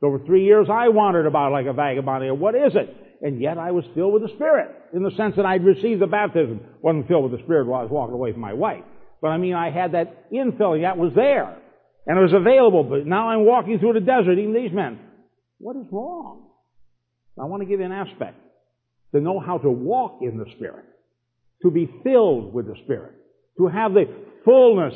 For 0.00 0.18
three 0.26 0.44
years 0.44 0.66
I 0.70 0.88
wandered 0.88 1.26
about 1.26 1.52
like 1.52 1.66
a 1.66 1.72
vagabond. 1.72 2.24
Here. 2.24 2.34
What 2.34 2.56
is 2.56 2.72
it? 2.74 2.96
And 3.22 3.40
yet 3.40 3.56
I 3.56 3.70
was 3.70 3.84
filled 3.94 4.14
with 4.14 4.22
the 4.22 4.34
Spirit 4.34 4.74
in 4.92 5.04
the 5.04 5.12
sense 5.16 5.36
that 5.36 5.46
I'd 5.46 5.64
received 5.64 6.02
the 6.02 6.08
baptism. 6.08 6.60
Wasn't 6.82 7.06
filled 7.06 7.30
with 7.30 7.38
the 7.38 7.44
Spirit 7.44 7.66
while 7.66 7.80
I 7.80 7.84
was 7.84 7.92
walking 7.92 8.14
away 8.14 8.32
from 8.32 8.40
my 8.40 8.54
wife. 8.54 8.82
But 9.22 9.28
I 9.28 9.36
mean, 9.36 9.54
I 9.54 9.70
had 9.70 9.92
that 9.92 10.30
infilling. 10.32 10.82
That 10.82 10.98
was 10.98 11.12
there. 11.14 11.56
And 12.06 12.18
it 12.18 12.22
was 12.22 12.32
available. 12.32 12.82
But 12.82 13.06
now 13.06 13.28
I'm 13.28 13.44
walking 13.44 13.78
through 13.78 13.92
the 13.92 14.00
desert, 14.00 14.38
even 14.38 14.54
these 14.54 14.72
men. 14.72 14.98
What 15.58 15.76
is 15.76 15.86
wrong? 15.92 16.48
I 17.38 17.44
want 17.44 17.62
to 17.62 17.66
give 17.66 17.78
you 17.78 17.86
an 17.86 17.92
aspect. 17.92 18.36
To 19.14 19.20
know 19.20 19.38
how 19.38 19.58
to 19.58 19.70
walk 19.70 20.18
in 20.22 20.38
the 20.38 20.46
Spirit. 20.56 20.84
To 21.62 21.70
be 21.70 21.88
filled 22.02 22.54
with 22.54 22.66
the 22.66 22.74
Spirit. 22.84 23.14
To 23.58 23.68
have 23.68 23.92
the 23.92 24.06
fullness 24.44 24.94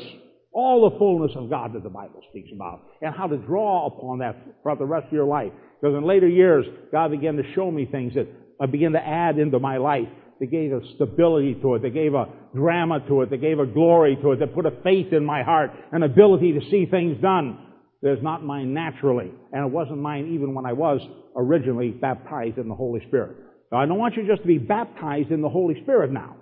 all 0.55 0.89
the 0.89 0.97
fullness 0.97 1.31
of 1.35 1.49
God 1.49 1.73
that 1.73 1.83
the 1.83 1.89
Bible 1.89 2.21
speaks 2.29 2.49
about, 2.55 2.81
and 3.01 3.13
how 3.13 3.27
to 3.27 3.37
draw 3.37 3.87
upon 3.87 4.19
that 4.19 4.37
throughout 4.63 4.79
the 4.79 4.85
rest 4.85 5.07
of 5.07 5.11
your 5.13 5.25
life. 5.25 5.51
Because 5.79 5.95
in 5.95 6.05
later 6.05 6.29
years, 6.29 6.65
God 6.93 7.11
began 7.11 7.35
to 7.35 7.43
show 7.53 7.69
me 7.69 7.85
things 7.85 8.13
that 8.13 8.27
I 8.59 8.65
began 8.65 8.93
to 8.93 9.05
add 9.05 9.37
into 9.37 9.59
my 9.59 9.77
life. 9.77 10.07
They 10.39 10.45
gave 10.45 10.71
a 10.71 10.79
stability 10.95 11.55
to 11.55 11.75
it. 11.75 11.81
They 11.81 11.89
gave 11.89 12.13
a 12.13 12.27
drama 12.53 13.05
to 13.07 13.21
it. 13.21 13.29
They 13.29 13.37
gave 13.37 13.59
a 13.59 13.65
glory 13.65 14.17
to 14.21 14.31
it. 14.31 14.39
They 14.39 14.45
put 14.45 14.65
a 14.65 14.71
faith 14.81 15.11
in 15.11 15.25
my 15.25 15.43
heart, 15.43 15.71
an 15.91 16.03
ability 16.03 16.53
to 16.53 16.61
see 16.71 16.85
things 16.89 17.21
done 17.21 17.59
that's 18.01 18.23
not 18.23 18.43
mine 18.43 18.73
naturally, 18.73 19.31
and 19.51 19.65
it 19.65 19.71
wasn't 19.71 19.97
mine 19.97 20.31
even 20.33 20.53
when 20.53 20.65
I 20.65 20.73
was 20.73 21.01
originally 21.35 21.89
baptized 21.89 22.57
in 22.57 22.69
the 22.69 22.75
Holy 22.75 23.05
Spirit. 23.07 23.35
Now, 23.71 23.79
I 23.79 23.85
don't 23.85 23.97
want 23.97 24.15
you 24.15 24.25
just 24.25 24.41
to 24.43 24.47
be 24.47 24.57
baptized 24.57 25.31
in 25.31 25.41
the 25.41 25.49
Holy 25.49 25.81
Spirit 25.83 26.11
now. 26.11 26.37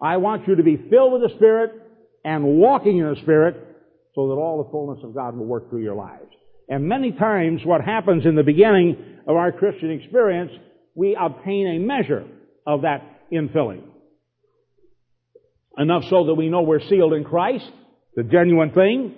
I 0.00 0.18
want 0.18 0.46
you 0.46 0.56
to 0.56 0.62
be 0.62 0.76
filled 0.76 1.12
with 1.12 1.22
the 1.22 1.36
Spirit 1.36 1.72
and 2.24 2.44
walking 2.44 2.98
in 2.98 3.08
the 3.08 3.20
Spirit 3.22 3.56
so 4.14 4.28
that 4.28 4.34
all 4.34 4.62
the 4.62 4.70
fullness 4.70 5.02
of 5.04 5.14
God 5.14 5.36
will 5.36 5.46
work 5.46 5.70
through 5.70 5.82
your 5.82 5.94
lives. 5.94 6.32
And 6.68 6.88
many 6.88 7.12
times 7.12 7.60
what 7.64 7.80
happens 7.80 8.26
in 8.26 8.34
the 8.34 8.42
beginning 8.42 9.20
of 9.26 9.36
our 9.36 9.52
Christian 9.52 9.90
experience, 9.90 10.52
we 10.94 11.16
obtain 11.18 11.66
a 11.66 11.78
measure 11.78 12.26
of 12.66 12.82
that 12.82 13.02
infilling. 13.32 13.82
Enough 15.78 16.04
so 16.08 16.26
that 16.26 16.34
we 16.34 16.48
know 16.48 16.62
we're 16.62 16.80
sealed 16.88 17.12
in 17.12 17.24
Christ, 17.24 17.70
the 18.16 18.22
genuine 18.22 18.72
thing. 18.72 19.14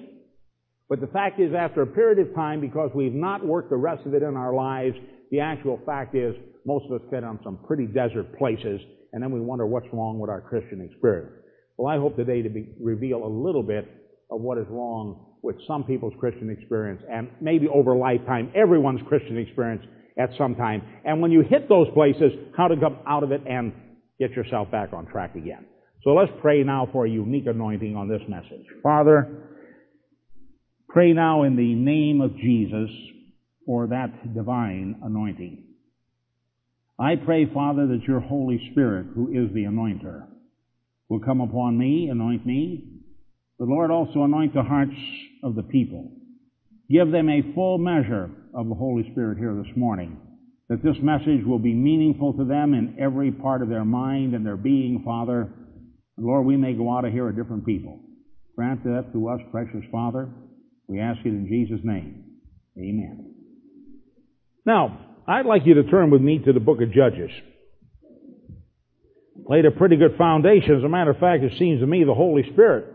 But 0.89 1.01
the 1.01 1.07
fact 1.07 1.39
is, 1.39 1.53
after 1.55 1.83
a 1.83 1.87
period 1.87 2.19
of 2.19 2.35
time, 2.35 2.61
because 2.61 2.91
we've 2.95 3.15
not 3.15 3.47
worked 3.47 3.71
the 3.71 3.77
rest 3.77 4.07
of 4.07 4.15
it 4.15 4.23
in 4.23 4.37
our 4.37 4.55
lives, 4.55 4.97
the 5.31 5.41
actual 5.41 5.81
fact 5.87 6.15
is, 6.15 6.35
most 6.67 6.87
of 6.91 7.01
us 7.01 7.09
get 7.11 7.25
on 7.25 7.39
some 7.45 7.59
pretty 7.67 7.87
desert 7.87 8.37
places, 8.37 8.81
and 9.13 9.23
then 9.23 9.31
we 9.31 9.41
wonder 9.41 9.67
what's 9.67 9.87
wrong 9.93 10.19
with 10.19 10.31
our 10.31 10.41
Christian 10.41 10.81
experience. 10.81 11.33
Well, 11.77 11.93
I 11.93 11.99
hope 11.99 12.17
today 12.17 12.43
to 12.43 12.49
be, 12.49 12.75
reveal 12.81 13.25
a 13.25 13.29
little 13.29 13.63
bit 13.63 13.87
of 14.31 14.41
what 14.41 14.59
is 14.59 14.67
wrong 14.69 15.27
with 15.43 15.57
some 15.67 15.85
people's 15.85 16.15
Christian 16.19 16.51
experience, 16.51 17.03
and 17.11 17.31
maybe 17.41 17.69
over 17.69 17.97
lifetime, 17.97 18.53
everyone's 18.55 19.01
Christian 19.09 19.39
experience 19.39 19.85
at 20.19 20.31
some 20.37 20.57
time. 20.57 20.83
And 21.05 21.23
when 21.23 21.31
you 21.31 21.43
hit 21.43 21.69
those 21.69 21.87
places, 21.95 22.33
how 22.57 22.69
to 22.69 22.77
come 22.77 22.99
out 23.07 23.23
of 23.23 23.31
it 23.33 23.43
and 23.47 23.73
get 24.19 24.33
yourself 24.33 24.71
back 24.71 24.93
on 24.93 25.07
track 25.07 25.37
again. 25.37 25.65
So 26.03 26.11
let's 26.11 26.33
pray 26.41 26.63
now 26.65 26.89
for 26.93 27.07
a 27.07 27.11
unique 27.11 27.47
anointing 27.47 27.97
on 27.97 28.09
this 28.09 28.23
message. 28.29 28.67
Father, 28.83 29.49
pray 30.89 31.13
now 31.13 31.45
in 31.45 31.57
the 31.57 31.75
name 31.75 32.21
of 32.21 32.37
Jesus 32.37 32.91
for 33.65 33.89
that 33.89 34.35
divine 34.35 35.01
anointing. 35.05 35.68
I 37.01 37.15
pray, 37.17 37.47
Father, 37.53 37.87
that 37.87 38.03
your 38.09 38.21
Holy 38.21 38.71
Spirit, 38.73 39.07
who 39.15 39.29
is 39.29 39.53
the 39.55 39.65
anointer, 39.65 40.27
will 41.09 41.21
come 41.21 41.41
upon 41.41 41.79
me, 41.79 42.09
anoint 42.11 42.45
me, 42.45 42.85
The 43.59 43.65
Lord, 43.65 43.91
also 43.91 44.23
anoint 44.23 44.55
the 44.55 44.63
hearts 44.63 44.95
of 45.43 45.55
the 45.55 45.63
people. 45.63 46.11
Give 46.91 47.11
them 47.11 47.29
a 47.29 47.55
full 47.55 47.79
measure 47.79 48.31
of 48.55 48.69
the 48.69 48.75
Holy 48.75 49.09
Spirit 49.13 49.39
here 49.39 49.55
this 49.55 49.77
morning, 49.77 50.17
that 50.69 50.83
this 50.83 50.97
message 51.03 51.45
will 51.45 51.59
be 51.59 51.75
meaningful 51.75 52.33
to 52.35 52.45
them 52.45 52.75
in 52.75 52.97
every 53.01 53.33
part 53.33 53.63
of 53.63 53.69
their 53.69 53.85
mind 53.85 54.35
and 54.35 54.45
their 54.47 54.57
being, 54.57 55.03
Father. 55.05 55.49
Lord, 56.17 56.47
we 56.47 56.57
may 56.57 56.73
go 56.75 56.97
out 56.97 57.05
of 57.05 57.13
here 57.13 57.29
a 57.29 57.35
different 57.35 57.67
people. 57.67 58.01
Grant 58.57 58.83
that 58.85 59.13
to 59.13 59.29
us, 59.29 59.41
precious 59.51 59.85
Father. 59.93 60.29
We 60.89 61.01
ask 61.01 61.21
it 61.25 61.29
in 61.29 61.47
Jesus' 61.49 61.85
name. 61.85 62.25
Amen. 62.77 63.35
Now, 64.65 65.08
I'd 65.29 65.45
like 65.45 65.67
you 65.67 65.75
to 65.75 65.83
turn 65.83 66.11
with 66.11 66.23
me 66.23 66.39
to 66.39 66.55
the 66.55 66.61
book 66.61 66.81
of 66.81 66.91
Judges. 66.91 67.31
Laid 69.47 69.67
a 69.67 69.71
pretty 69.71 69.97
good 69.97 70.17
foundation. 70.17 70.77
As 70.77 70.83
a 70.83 70.89
matter 70.89 71.11
of 71.11 71.19
fact, 71.19 71.45
it 71.45 71.53
seems 71.59 71.81
to 71.81 71.87
me 71.87 72.03
the 72.05 72.15
Holy 72.15 72.51
Spirit 72.51 72.87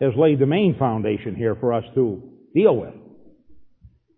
has 0.00 0.12
laid 0.16 0.38
the 0.38 0.46
main 0.46 0.76
foundation 0.78 1.34
here 1.34 1.56
for 1.56 1.72
us 1.72 1.84
to 1.96 2.22
deal 2.54 2.76
with. 2.76 2.94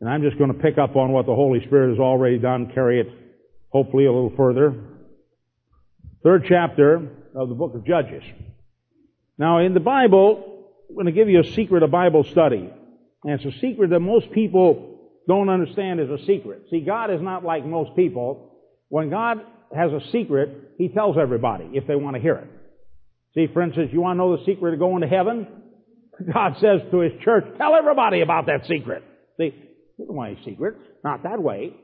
And 0.01 0.11
I'm 0.11 0.23
just 0.23 0.37
going 0.37 0.53
to 0.53 0.59
pick 0.59 0.77
up 0.77 0.95
on 0.95 1.13
what 1.13 1.25
the 1.25 1.35
Holy 1.35 1.65
Spirit 1.65 1.91
has 1.91 1.99
already 1.99 2.37
done, 2.39 2.71
carry 2.75 3.01
it 3.01 3.09
hopefully 3.71 4.05
a 4.05 4.13
little 4.13 4.35
further. 4.37 4.75
Third 6.23 6.45
chapter 6.47 6.97
of 7.35 7.49
the 7.49 7.55
book 7.55 7.75
of 7.75 7.87
Judges. 7.87 8.23
Now, 9.39 9.59
in 9.59 9.73
the 9.73 9.81
Bible, 9.81 10.67
I'm 10.91 10.95
going 10.97 11.07
to 11.07 11.13
give 11.13 11.31
you 11.31 11.41
a 11.41 11.53
secret 11.55 11.83
of 11.83 11.91
Bible 11.91 12.25
study. 12.25 12.71
And 13.25 13.41
it's 13.41 13.57
a 13.57 13.59
secret 13.59 13.89
that 13.89 14.01
most 14.01 14.31
people 14.33 14.94
don't 15.27 15.49
understand 15.49 16.01
is 16.01 16.11
a 16.11 16.19
secret. 16.27 16.65
See, 16.71 16.81
God 16.81 17.11
is 17.11 17.21
not 17.21 17.45
like 17.45 17.65
most 17.65 17.97
people. 17.97 18.53
When 18.89 19.11
God 19.11 19.39
has 19.75 19.91
a 19.91 20.01
secret, 20.13 20.73
He 20.79 20.89
tells 20.89 21.17
everybody 21.19 21.71
if 21.73 21.87
they 21.87 21.97
want 21.97 22.17
to 22.17 22.23
hear 22.23 22.37
it. 22.37 22.49
See, 23.35 23.53
for 23.53 23.63
instance, 23.63 23.91
you 23.93 24.01
want 24.01 24.17
to 24.17 24.19
know 24.19 24.37
the 24.37 24.45
secret 24.45 24.75
of 24.75 24.79
going 24.79 25.03
to 25.03 25.09
heaven? 25.09 25.47
God 26.33 26.55
says 26.61 26.81
to 26.91 27.01
His 27.01 27.13
church, 27.23 27.45
tell 27.59 27.75
everybody 27.75 28.21
about 28.21 28.47
that 28.47 28.67
secret. 28.69 29.03
See, 29.39 29.53
you 29.99 30.07
don't 30.07 30.17
want 30.17 30.37
any 30.37 30.45
secrets. 30.45 30.79
Not 31.03 31.25
that 31.25 31.43
way. 31.43 31.75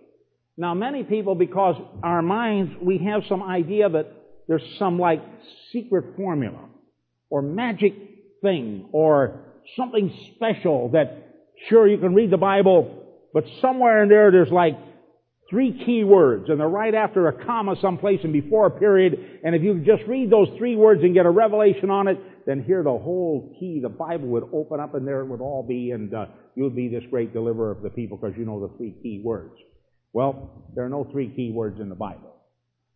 Now, 0.56 0.74
many 0.74 1.04
people, 1.04 1.34
because 1.34 1.76
our 2.02 2.22
minds, 2.22 2.72
we 2.82 2.98
have 2.98 3.22
some 3.28 3.42
idea 3.42 3.88
that 3.88 4.12
there's 4.46 4.62
some 4.78 4.98
like 4.98 5.22
secret 5.72 6.16
formula 6.16 6.68
or 7.30 7.40
magic 7.40 7.94
thing 8.42 8.88
or 8.92 9.40
something 9.76 10.12
special 10.34 10.90
that, 10.90 11.16
sure, 11.68 11.86
you 11.86 11.98
can 11.98 12.14
read 12.14 12.30
the 12.30 12.36
Bible, 12.36 12.99
but 13.32 13.44
somewhere 13.60 14.02
in 14.02 14.08
there 14.08 14.30
there's 14.30 14.50
like 14.50 14.78
three 15.50 15.82
key 15.84 16.04
words 16.04 16.48
and 16.48 16.60
they're 16.60 16.68
right 16.68 16.94
after 16.94 17.26
a 17.28 17.44
comma 17.44 17.74
someplace 17.82 18.20
and 18.22 18.32
before 18.32 18.66
a 18.66 18.70
period. 18.70 19.40
And 19.44 19.54
if 19.54 19.62
you 19.62 19.80
just 19.80 20.04
read 20.06 20.30
those 20.30 20.48
three 20.56 20.76
words 20.76 21.02
and 21.02 21.12
get 21.12 21.26
a 21.26 21.30
revelation 21.30 21.90
on 21.90 22.06
it, 22.06 22.18
then 22.46 22.62
here 22.62 22.82
the 22.82 22.90
whole 22.90 23.54
key, 23.58 23.80
the 23.82 23.88
Bible 23.88 24.28
would 24.28 24.44
open 24.52 24.80
up 24.80 24.94
and 24.94 25.06
there 25.06 25.20
it 25.20 25.26
would 25.26 25.40
all 25.40 25.64
be 25.66 25.90
and 25.90 26.14
uh, 26.14 26.26
you 26.54 26.62
would 26.62 26.76
be 26.76 26.88
this 26.88 27.02
great 27.10 27.32
deliverer 27.32 27.72
of 27.72 27.82
the 27.82 27.90
people 27.90 28.16
because 28.16 28.36
you 28.38 28.44
know 28.44 28.60
the 28.60 28.76
three 28.76 28.94
key 29.02 29.20
words. 29.24 29.54
Well, 30.12 30.66
there 30.74 30.84
are 30.84 30.88
no 30.88 31.06
three 31.10 31.28
key 31.34 31.50
words 31.52 31.80
in 31.80 31.88
the 31.88 31.94
Bible. 31.94 32.34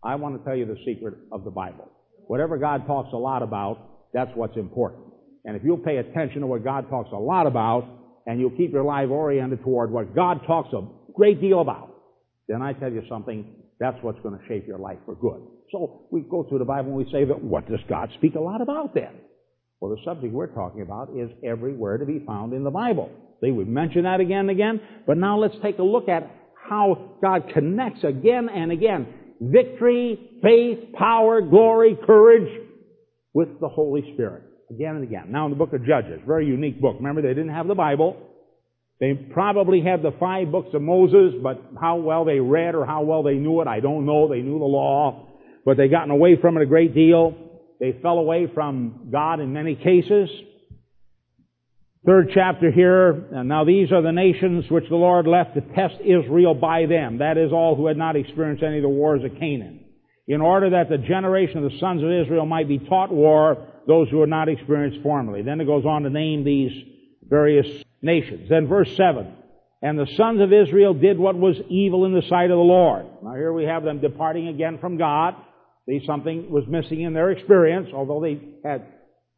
I 0.02 0.14
want 0.16 0.38
to 0.38 0.44
tell 0.44 0.56
you 0.56 0.66
the 0.66 0.78
secret 0.84 1.14
of 1.32 1.44
the 1.44 1.50
Bible. 1.50 1.90
Whatever 2.26 2.58
God 2.58 2.86
talks 2.86 3.12
a 3.12 3.16
lot 3.16 3.42
about, 3.42 4.12
that's 4.12 4.30
what's 4.34 4.56
important. 4.56 5.04
And 5.44 5.56
if 5.56 5.62
you'll 5.64 5.78
pay 5.78 5.98
attention 5.98 6.40
to 6.40 6.46
what 6.46 6.64
God 6.64 6.88
talks 6.88 7.10
a 7.12 7.16
lot 7.16 7.46
about, 7.46 7.88
and 8.26 8.40
you'll 8.40 8.50
keep 8.50 8.72
your 8.72 8.84
life 8.84 9.10
oriented 9.10 9.62
toward 9.62 9.90
what 9.90 10.14
God 10.14 10.40
talks 10.46 10.72
a 10.72 10.82
great 11.12 11.40
deal 11.40 11.60
about, 11.60 11.94
then 12.48 12.62
I 12.62 12.72
tell 12.72 12.92
you 12.92 13.02
something, 13.08 13.46
that's 13.80 13.96
what's 14.02 14.20
going 14.20 14.38
to 14.38 14.44
shape 14.46 14.66
your 14.66 14.78
life 14.78 14.98
for 15.04 15.14
good. 15.14 15.40
So 15.72 16.06
we 16.10 16.20
go 16.22 16.44
through 16.44 16.58
the 16.58 16.64
Bible 16.64 16.88
and 16.88 16.96
we 16.96 17.10
say 17.10 17.24
that 17.24 17.42
what 17.42 17.68
does 17.68 17.80
God 17.88 18.10
speak 18.18 18.34
a 18.34 18.40
lot 18.40 18.60
about 18.60 18.94
then? 18.94 19.12
Well, 19.80 19.94
the 19.94 20.02
subject 20.04 20.32
we're 20.32 20.46
talking 20.46 20.82
about 20.82 21.10
is 21.16 21.30
everywhere 21.44 21.98
to 21.98 22.06
be 22.06 22.22
found 22.26 22.52
in 22.52 22.64
the 22.64 22.70
Bible. 22.70 23.10
See, 23.42 23.50
we've 23.50 23.66
mentioned 23.66 24.06
that 24.06 24.20
again 24.20 24.40
and 24.40 24.50
again, 24.50 24.80
but 25.06 25.18
now 25.18 25.38
let's 25.38 25.56
take 25.62 25.78
a 25.78 25.82
look 25.82 26.08
at 26.08 26.30
how 26.54 27.16
God 27.20 27.50
connects 27.52 28.04
again 28.04 28.48
and 28.48 28.72
again 28.72 29.06
victory, 29.40 30.38
faith, 30.42 30.92
power, 30.94 31.42
glory, 31.42 31.98
courage 32.06 32.48
with 33.34 33.60
the 33.60 33.68
Holy 33.68 34.14
Spirit. 34.14 34.44
Again 34.70 34.96
and 34.96 35.04
again. 35.04 35.26
Now 35.28 35.44
in 35.46 35.50
the 35.50 35.56
book 35.56 35.72
of 35.72 35.84
Judges, 35.84 36.20
very 36.26 36.46
unique 36.46 36.80
book. 36.80 36.96
Remember, 36.96 37.22
they 37.22 37.28
didn't 37.28 37.50
have 37.50 37.66
the 37.66 37.74
Bible. 37.74 38.16
They 39.00 39.12
probably 39.14 39.82
had 39.82 40.02
the 40.02 40.12
five 40.18 40.50
books 40.50 40.70
of 40.72 40.80
Moses, 40.80 41.34
but 41.42 41.60
how 41.80 41.96
well 41.96 42.24
they 42.24 42.40
read 42.40 42.74
or 42.74 42.86
how 42.86 43.02
well 43.02 43.22
they 43.22 43.34
knew 43.34 43.60
it, 43.60 43.68
I 43.68 43.80
don't 43.80 44.06
know. 44.06 44.28
They 44.28 44.40
knew 44.40 44.58
the 44.58 44.64
law, 44.64 45.28
but 45.64 45.76
they 45.76 45.88
gotten 45.88 46.10
away 46.10 46.36
from 46.40 46.56
it 46.56 46.62
a 46.62 46.66
great 46.66 46.94
deal. 46.94 47.34
They 47.80 47.98
fell 48.00 48.18
away 48.18 48.46
from 48.54 49.08
God 49.10 49.40
in 49.40 49.52
many 49.52 49.74
cases. 49.74 50.30
Third 52.06 52.30
chapter 52.34 52.70
here, 52.70 53.28
now 53.44 53.64
these 53.64 53.90
are 53.90 54.02
the 54.02 54.12
nations 54.12 54.66
which 54.70 54.88
the 54.88 54.96
Lord 54.96 55.26
left 55.26 55.54
to 55.54 55.60
test 55.60 55.94
Israel 56.04 56.54
by 56.54 56.86
them. 56.86 57.18
That 57.18 57.38
is 57.38 57.50
all 57.50 57.74
who 57.76 57.86
had 57.86 57.96
not 57.96 58.14
experienced 58.14 58.62
any 58.62 58.76
of 58.76 58.82
the 58.82 58.88
wars 58.90 59.24
of 59.24 59.38
Canaan. 59.38 59.80
In 60.28 60.40
order 60.40 60.70
that 60.70 60.88
the 60.88 60.98
generation 60.98 61.64
of 61.64 61.70
the 61.70 61.78
sons 61.78 62.02
of 62.02 62.10
Israel 62.10 62.46
might 62.46 62.68
be 62.68 62.78
taught 62.78 63.10
war, 63.10 63.68
those 63.86 64.08
who 64.10 64.22
are 64.22 64.26
not 64.26 64.48
experienced 64.48 65.02
formerly. 65.02 65.42
Then 65.42 65.60
it 65.60 65.66
goes 65.66 65.84
on 65.84 66.02
to 66.02 66.10
name 66.10 66.44
these 66.44 66.72
various 67.22 67.66
nations. 68.02 68.48
Then 68.48 68.66
verse 68.66 68.94
7. 68.96 69.32
And 69.82 69.98
the 69.98 70.06
sons 70.16 70.40
of 70.40 70.52
Israel 70.52 70.94
did 70.94 71.18
what 71.18 71.36
was 71.36 71.56
evil 71.68 72.06
in 72.06 72.14
the 72.14 72.22
sight 72.22 72.50
of 72.50 72.56
the 72.56 72.64
Lord. 72.64 73.06
Now 73.22 73.34
here 73.34 73.52
we 73.52 73.64
have 73.64 73.84
them 73.84 74.00
departing 74.00 74.48
again 74.48 74.78
from 74.78 74.96
God. 74.96 75.34
See, 75.86 76.02
something 76.06 76.50
was 76.50 76.64
missing 76.66 77.02
in 77.02 77.12
their 77.12 77.30
experience, 77.30 77.90
although 77.92 78.22
they 78.22 78.40
had 78.66 78.86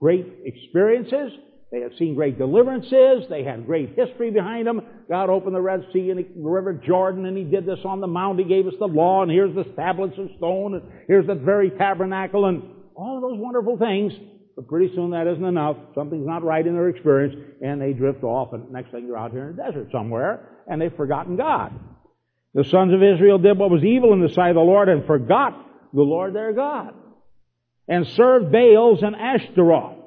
great 0.00 0.26
experiences. 0.44 1.32
They 1.72 1.80
had 1.80 1.96
seen 1.98 2.14
great 2.14 2.38
deliverances. 2.38 3.26
They 3.28 3.42
had 3.42 3.66
great 3.66 3.96
history 3.96 4.30
behind 4.30 4.68
them. 4.68 4.82
God 5.08 5.30
opened 5.30 5.56
the 5.56 5.60
Red 5.60 5.84
Sea 5.92 6.10
and 6.10 6.20
the 6.20 6.48
River 6.48 6.74
Jordan, 6.74 7.26
and 7.26 7.36
He 7.36 7.42
did 7.42 7.66
this 7.66 7.80
on 7.84 8.00
the 8.00 8.06
mount. 8.06 8.38
He 8.38 8.44
gave 8.44 8.68
us 8.68 8.74
the 8.78 8.86
law, 8.86 9.22
and 9.22 9.30
here's 9.30 9.54
the 9.54 9.64
tablets 9.64 10.16
of 10.16 10.28
stone, 10.36 10.74
and 10.74 10.82
here's 11.08 11.26
the 11.26 11.34
very 11.34 11.70
tabernacle, 11.70 12.46
and 12.46 12.62
all 12.94 13.16
of 13.16 13.22
those 13.22 13.40
wonderful 13.40 13.78
things. 13.78 14.12
But 14.56 14.68
pretty 14.68 14.94
soon 14.94 15.10
that 15.10 15.26
isn't 15.26 15.44
enough. 15.44 15.76
Something's 15.94 16.26
not 16.26 16.42
right 16.42 16.66
in 16.66 16.74
their 16.74 16.88
experience, 16.88 17.36
and 17.62 17.80
they 17.80 17.92
drift 17.92 18.24
off, 18.24 18.54
and 18.54 18.72
next 18.72 18.90
thing 18.90 19.06
they're 19.06 19.18
out 19.18 19.30
here 19.30 19.50
in 19.50 19.56
the 19.56 19.62
desert 19.62 19.92
somewhere, 19.92 20.48
and 20.66 20.80
they've 20.80 20.96
forgotten 20.96 21.36
God. 21.36 21.78
The 22.54 22.64
sons 22.64 22.94
of 22.94 23.02
Israel 23.02 23.36
did 23.36 23.58
what 23.58 23.70
was 23.70 23.84
evil 23.84 24.14
in 24.14 24.20
the 24.20 24.30
sight 24.30 24.48
of 24.48 24.54
the 24.54 24.60
Lord 24.60 24.88
and 24.88 25.06
forgot 25.06 25.52
the 25.92 26.02
Lord 26.02 26.34
their 26.34 26.54
God, 26.54 26.94
and 27.86 28.06
served 28.06 28.50
Baals 28.50 29.02
and 29.02 29.14
Ashtaroth. 29.14 29.98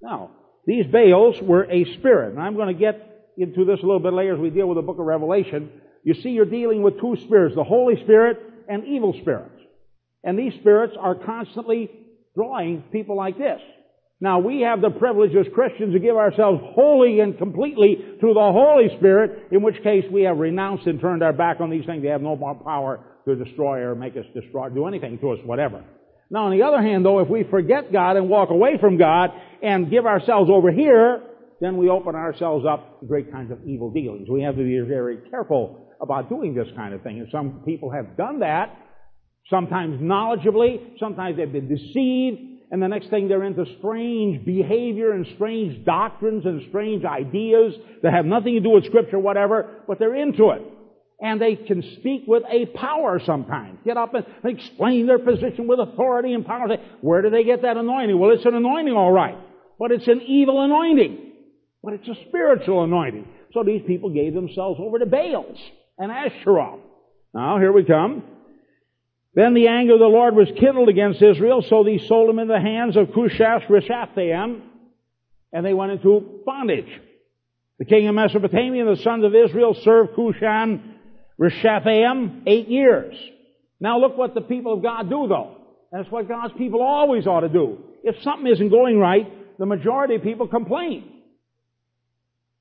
Now, 0.00 0.30
these 0.66 0.86
Baals 0.86 1.40
were 1.42 1.70
a 1.70 1.84
spirit, 1.96 2.32
and 2.32 2.40
I'm 2.40 2.56
going 2.56 2.74
to 2.74 2.80
get 2.80 3.06
into 3.36 3.66
this 3.66 3.80
a 3.80 3.86
little 3.86 4.00
bit 4.00 4.14
later 4.14 4.34
as 4.34 4.40
we 4.40 4.50
deal 4.50 4.66
with 4.66 4.76
the 4.76 4.82
book 4.82 4.98
of 4.98 5.04
Revelation. 5.04 5.70
You 6.04 6.14
see, 6.14 6.30
you're 6.30 6.46
dealing 6.46 6.82
with 6.82 7.00
two 7.00 7.16
spirits, 7.16 7.54
the 7.54 7.64
Holy 7.64 8.02
Spirit 8.02 8.38
and 8.68 8.86
evil 8.86 9.14
spirits. 9.20 9.60
And 10.24 10.38
these 10.38 10.54
spirits 10.54 10.94
are 10.98 11.14
constantly 11.14 11.90
drawing 12.34 12.82
people 12.92 13.16
like 13.16 13.36
this. 13.36 13.60
Now 14.20 14.38
we 14.38 14.60
have 14.60 14.82
the 14.82 14.90
privilege 14.90 15.34
as 15.34 15.46
Christians 15.54 15.94
to 15.94 15.98
give 15.98 16.16
ourselves 16.16 16.60
wholly 16.74 17.20
and 17.20 17.38
completely 17.38 17.96
to 18.20 18.34
the 18.34 18.52
Holy 18.52 18.94
Spirit, 18.98 19.48
in 19.50 19.62
which 19.62 19.82
case 19.82 20.04
we 20.12 20.22
have 20.24 20.36
renounced 20.36 20.86
and 20.86 21.00
turned 21.00 21.22
our 21.22 21.32
back 21.32 21.60
on 21.60 21.70
these 21.70 21.86
things. 21.86 22.02
They 22.02 22.10
have 22.10 22.20
no 22.20 22.36
more 22.36 22.54
power 22.54 23.00
to 23.26 23.34
destroy 23.34 23.78
or 23.78 23.94
make 23.94 24.16
us 24.16 24.26
destroy, 24.34 24.68
do 24.68 24.86
anything 24.86 25.18
to 25.20 25.30
us, 25.30 25.38
whatever. 25.44 25.84
Now 26.30 26.44
on 26.44 26.58
the 26.58 26.64
other 26.64 26.82
hand 26.82 27.04
though, 27.04 27.20
if 27.20 27.28
we 27.28 27.44
forget 27.44 27.92
God 27.92 28.16
and 28.16 28.28
walk 28.28 28.50
away 28.50 28.76
from 28.78 28.98
God 28.98 29.30
and 29.62 29.90
give 29.90 30.04
ourselves 30.04 30.50
over 30.52 30.70
here, 30.70 31.22
then 31.62 31.78
we 31.78 31.88
open 31.88 32.14
ourselves 32.14 32.66
up 32.68 33.00
to 33.00 33.06
great 33.06 33.32
kinds 33.32 33.50
of 33.50 33.58
evil 33.66 33.90
dealings. 33.90 34.28
We 34.28 34.42
have 34.42 34.56
to 34.56 34.62
be 34.62 34.80
very 34.86 35.18
careful 35.30 35.86
about 36.00 36.28
doing 36.28 36.54
this 36.54 36.68
kind 36.76 36.94
of 36.94 37.02
thing. 37.02 37.20
And 37.20 37.28
some 37.30 37.62
people 37.64 37.90
have 37.90 38.16
done 38.16 38.40
that, 38.40 38.76
sometimes 39.48 40.00
knowledgeably, 40.00 40.98
sometimes 40.98 41.36
they've 41.36 41.52
been 41.52 41.68
deceived, 41.68 42.59
and 42.70 42.80
the 42.80 42.86
next 42.86 43.10
thing 43.10 43.28
they're 43.28 43.42
into 43.42 43.64
strange 43.78 44.44
behavior 44.44 45.12
and 45.12 45.26
strange 45.34 45.84
doctrines 45.84 46.44
and 46.46 46.62
strange 46.68 47.04
ideas 47.04 47.74
that 48.02 48.12
have 48.12 48.24
nothing 48.24 48.54
to 48.54 48.60
do 48.60 48.70
with 48.70 48.86
Scripture, 48.86 49.18
whatever, 49.18 49.82
but 49.88 49.98
they're 49.98 50.14
into 50.14 50.50
it. 50.50 50.62
And 51.20 51.40
they 51.40 51.56
can 51.56 51.82
speak 51.98 52.22
with 52.26 52.44
a 52.50 52.66
power 52.66 53.20
sometimes. 53.26 53.80
Get 53.84 53.96
up 53.96 54.14
and 54.14 54.24
explain 54.44 55.06
their 55.06 55.18
position 55.18 55.66
with 55.66 55.80
authority 55.80 56.32
and 56.32 56.46
power. 56.46 56.68
Where 57.02 57.22
do 57.22 57.28
they 57.28 57.44
get 57.44 57.62
that 57.62 57.76
anointing? 57.76 58.18
Well, 58.18 58.30
it's 58.30 58.46
an 58.46 58.54
anointing, 58.54 58.94
all 58.94 59.12
right. 59.12 59.36
But 59.78 59.90
it's 59.90 60.06
an 60.06 60.22
evil 60.22 60.62
anointing. 60.62 61.32
But 61.82 61.94
it's 61.94 62.08
a 62.08 62.14
spiritual 62.28 62.84
anointing. 62.84 63.26
So 63.52 63.64
these 63.64 63.82
people 63.86 64.10
gave 64.10 64.32
themselves 64.32 64.80
over 64.80 64.98
to 64.98 65.06
Baals 65.06 65.58
and 65.98 66.10
Asherah. 66.10 66.78
Now, 67.34 67.58
here 67.58 67.72
we 67.72 67.84
come. 67.84 68.22
Then 69.34 69.54
the 69.54 69.68
anger 69.68 69.94
of 69.94 70.00
the 70.00 70.06
Lord 70.06 70.34
was 70.34 70.48
kindled 70.58 70.88
against 70.88 71.22
Israel, 71.22 71.62
so 71.68 71.84
they 71.84 71.98
sold 71.98 72.28
them 72.28 72.38
in 72.38 72.48
the 72.48 72.60
hands 72.60 72.96
of 72.96 73.08
Cushan 73.08 73.66
Rishathaim, 73.68 74.60
and 75.52 75.66
they 75.66 75.74
went 75.74 75.92
into 75.92 76.42
bondage. 76.44 76.90
The 77.78 77.84
king 77.84 78.08
of 78.08 78.14
Mesopotamia 78.14 78.86
and 78.86 78.98
the 78.98 79.02
sons 79.02 79.24
of 79.24 79.34
Israel 79.34 79.74
served 79.82 80.14
Cushan 80.14 80.94
Rishathaim 81.40 82.42
eight 82.46 82.68
years. 82.68 83.14
Now 83.78 83.98
look 83.98 84.18
what 84.18 84.34
the 84.34 84.42
people 84.42 84.74
of 84.74 84.82
God 84.82 85.08
do 85.08 85.26
though. 85.28 85.56
That's 85.92 86.10
what 86.10 86.28
God's 86.28 86.52
people 86.54 86.82
always 86.82 87.26
ought 87.26 87.40
to 87.40 87.48
do. 87.48 87.78
If 88.04 88.22
something 88.22 88.46
isn't 88.46 88.68
going 88.68 88.98
right, 88.98 89.58
the 89.58 89.66
majority 89.66 90.16
of 90.16 90.22
people 90.22 90.46
complain. 90.46 91.04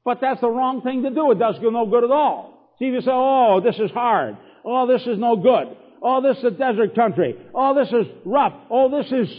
But 0.05 0.19
that's 0.21 0.41
the 0.41 0.49
wrong 0.49 0.81
thing 0.81 1.03
to 1.03 1.09
do. 1.09 1.31
It 1.31 1.39
does 1.39 1.55
you 1.61 1.71
no 1.71 1.85
good 1.85 2.03
at 2.03 2.11
all. 2.11 2.75
See, 2.79 2.85
if 2.85 2.93
you 2.93 3.01
say, 3.01 3.11
oh, 3.11 3.61
this 3.63 3.77
is 3.77 3.91
hard. 3.91 4.37
Oh, 4.63 4.87
this 4.87 5.05
is 5.05 5.19
no 5.19 5.35
good. 5.35 5.75
Oh, 6.01 6.21
this 6.21 6.37
is 6.37 6.43
a 6.45 6.51
desert 6.51 6.95
country. 6.95 7.35
Oh, 7.53 7.75
this 7.75 7.89
is 7.89 8.05
rough. 8.25 8.53
Oh, 8.69 8.89
this 8.89 9.11
is, 9.11 9.29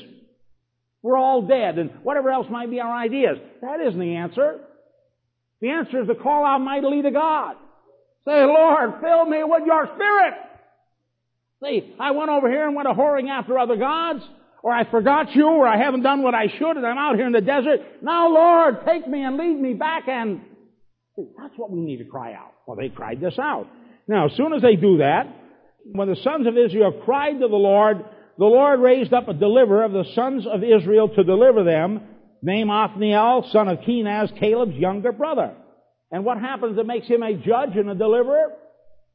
we're 1.02 1.16
all 1.16 1.42
dead. 1.42 1.78
And 1.78 1.90
whatever 2.02 2.30
else 2.30 2.46
might 2.50 2.70
be 2.70 2.80
our 2.80 2.94
ideas. 2.94 3.38
That 3.62 3.80
isn't 3.80 3.98
the 3.98 4.16
answer. 4.16 4.60
The 5.60 5.70
answer 5.70 6.02
is 6.02 6.08
to 6.08 6.14
call 6.14 6.44
out 6.44 6.58
mightily 6.58 7.02
to 7.02 7.10
God. 7.10 7.56
Say, 8.24 8.44
Lord, 8.44 9.00
fill 9.00 9.24
me 9.24 9.38
with 9.44 9.62
your 9.66 9.88
spirit. 9.94 10.34
See, 11.62 11.94
I 11.98 12.12
went 12.12 12.30
over 12.30 12.48
here 12.48 12.66
and 12.66 12.74
went 12.74 12.88
a 12.88 12.92
whoring 12.92 13.28
after 13.28 13.58
other 13.58 13.76
gods, 13.76 14.20
or 14.62 14.72
I 14.72 14.90
forgot 14.90 15.34
you, 15.34 15.46
or 15.46 15.66
I 15.66 15.78
haven't 15.78 16.02
done 16.02 16.22
what 16.22 16.34
I 16.34 16.46
should, 16.58 16.76
and 16.76 16.86
I'm 16.86 16.98
out 16.98 17.16
here 17.16 17.26
in 17.26 17.32
the 17.32 17.40
desert. 17.40 17.80
Now, 18.02 18.28
Lord, 18.28 18.84
take 18.86 19.06
me 19.06 19.22
and 19.22 19.36
lead 19.36 19.54
me 19.54 19.74
back 19.74 20.08
and 20.08 20.40
see, 21.16 21.26
that's 21.38 21.54
what 21.56 21.70
we 21.70 21.80
need 21.80 21.98
to 21.98 22.04
cry 22.04 22.32
out. 22.32 22.52
Well, 22.66 22.76
they 22.76 22.88
cried 22.88 23.20
this 23.20 23.38
out. 23.38 23.66
Now, 24.06 24.26
as 24.26 24.36
soon 24.36 24.52
as 24.52 24.62
they 24.62 24.76
do 24.76 24.98
that, 24.98 25.26
when 25.84 26.08
the 26.08 26.16
sons 26.16 26.46
of 26.46 26.56
Israel 26.56 27.02
cried 27.04 27.40
to 27.40 27.48
the 27.48 27.56
Lord, 27.56 28.04
the 28.38 28.44
Lord 28.44 28.80
raised 28.80 29.12
up 29.12 29.28
a 29.28 29.34
deliverer 29.34 29.84
of 29.84 29.92
the 29.92 30.04
sons 30.14 30.46
of 30.46 30.62
Israel 30.62 31.08
to 31.08 31.24
deliver 31.24 31.64
them, 31.64 32.00
named 32.42 32.70
Othniel, 32.70 33.48
son 33.52 33.68
of 33.68 33.78
Kenaz, 33.80 34.38
Caleb's 34.38 34.76
younger 34.76 35.12
brother. 35.12 35.54
And 36.10 36.24
what 36.24 36.38
happens 36.38 36.76
that 36.76 36.86
makes 36.86 37.06
him 37.06 37.22
a 37.22 37.34
judge 37.34 37.76
and 37.76 37.90
a 37.90 37.94
deliverer? 37.94 38.52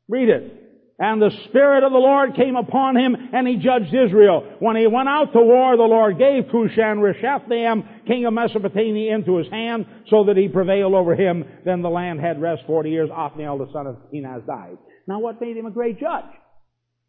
Read 0.07 0.29
it. 0.29 0.61
And 0.97 1.21
the 1.21 1.31
Spirit 1.49 1.83
of 1.83 1.91
the 1.91 1.97
Lord 1.97 2.35
came 2.35 2.55
upon 2.55 2.95
him, 2.95 3.15
and 3.33 3.45
he 3.45 3.57
judged 3.57 3.93
Israel. 3.93 4.55
When 4.59 4.77
he 4.77 4.87
went 4.87 5.09
out 5.09 5.33
to 5.33 5.41
war, 5.41 5.75
the 5.75 5.83
Lord 5.83 6.17
gave 6.17 6.45
Cushan 6.45 6.99
Rishathaim, 6.99 8.05
king 8.07 8.25
of 8.25 8.33
Mesopotamia, 8.33 9.13
into 9.13 9.35
his 9.35 9.49
hand, 9.49 9.87
so 10.07 10.23
that 10.25 10.37
he 10.37 10.47
prevailed 10.47 10.93
over 10.93 11.13
him. 11.13 11.43
Then 11.65 11.81
the 11.81 11.89
land 11.89 12.21
had 12.21 12.41
rest 12.41 12.63
forty 12.65 12.91
years. 12.91 13.09
Othniel, 13.13 13.57
the 13.57 13.73
son 13.73 13.87
of 13.87 13.97
Kenaz, 14.13 14.45
died. 14.45 14.77
Now 15.05 15.19
what 15.19 15.41
made 15.41 15.57
him 15.57 15.65
a 15.65 15.71
great 15.71 15.99
judge? 15.99 16.31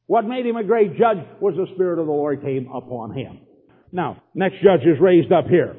What 0.06 0.24
made 0.24 0.46
him 0.46 0.56
a 0.56 0.64
great 0.64 0.96
judge 0.96 1.18
was 1.40 1.54
the 1.56 1.66
Spirit 1.74 1.98
of 1.98 2.06
the 2.06 2.12
Lord 2.12 2.42
came 2.42 2.70
upon 2.72 3.12
him. 3.12 3.40
Now, 3.92 4.22
next 4.34 4.56
judge 4.62 4.82
is 4.82 5.00
raised 5.00 5.32
up 5.32 5.46
here. 5.46 5.74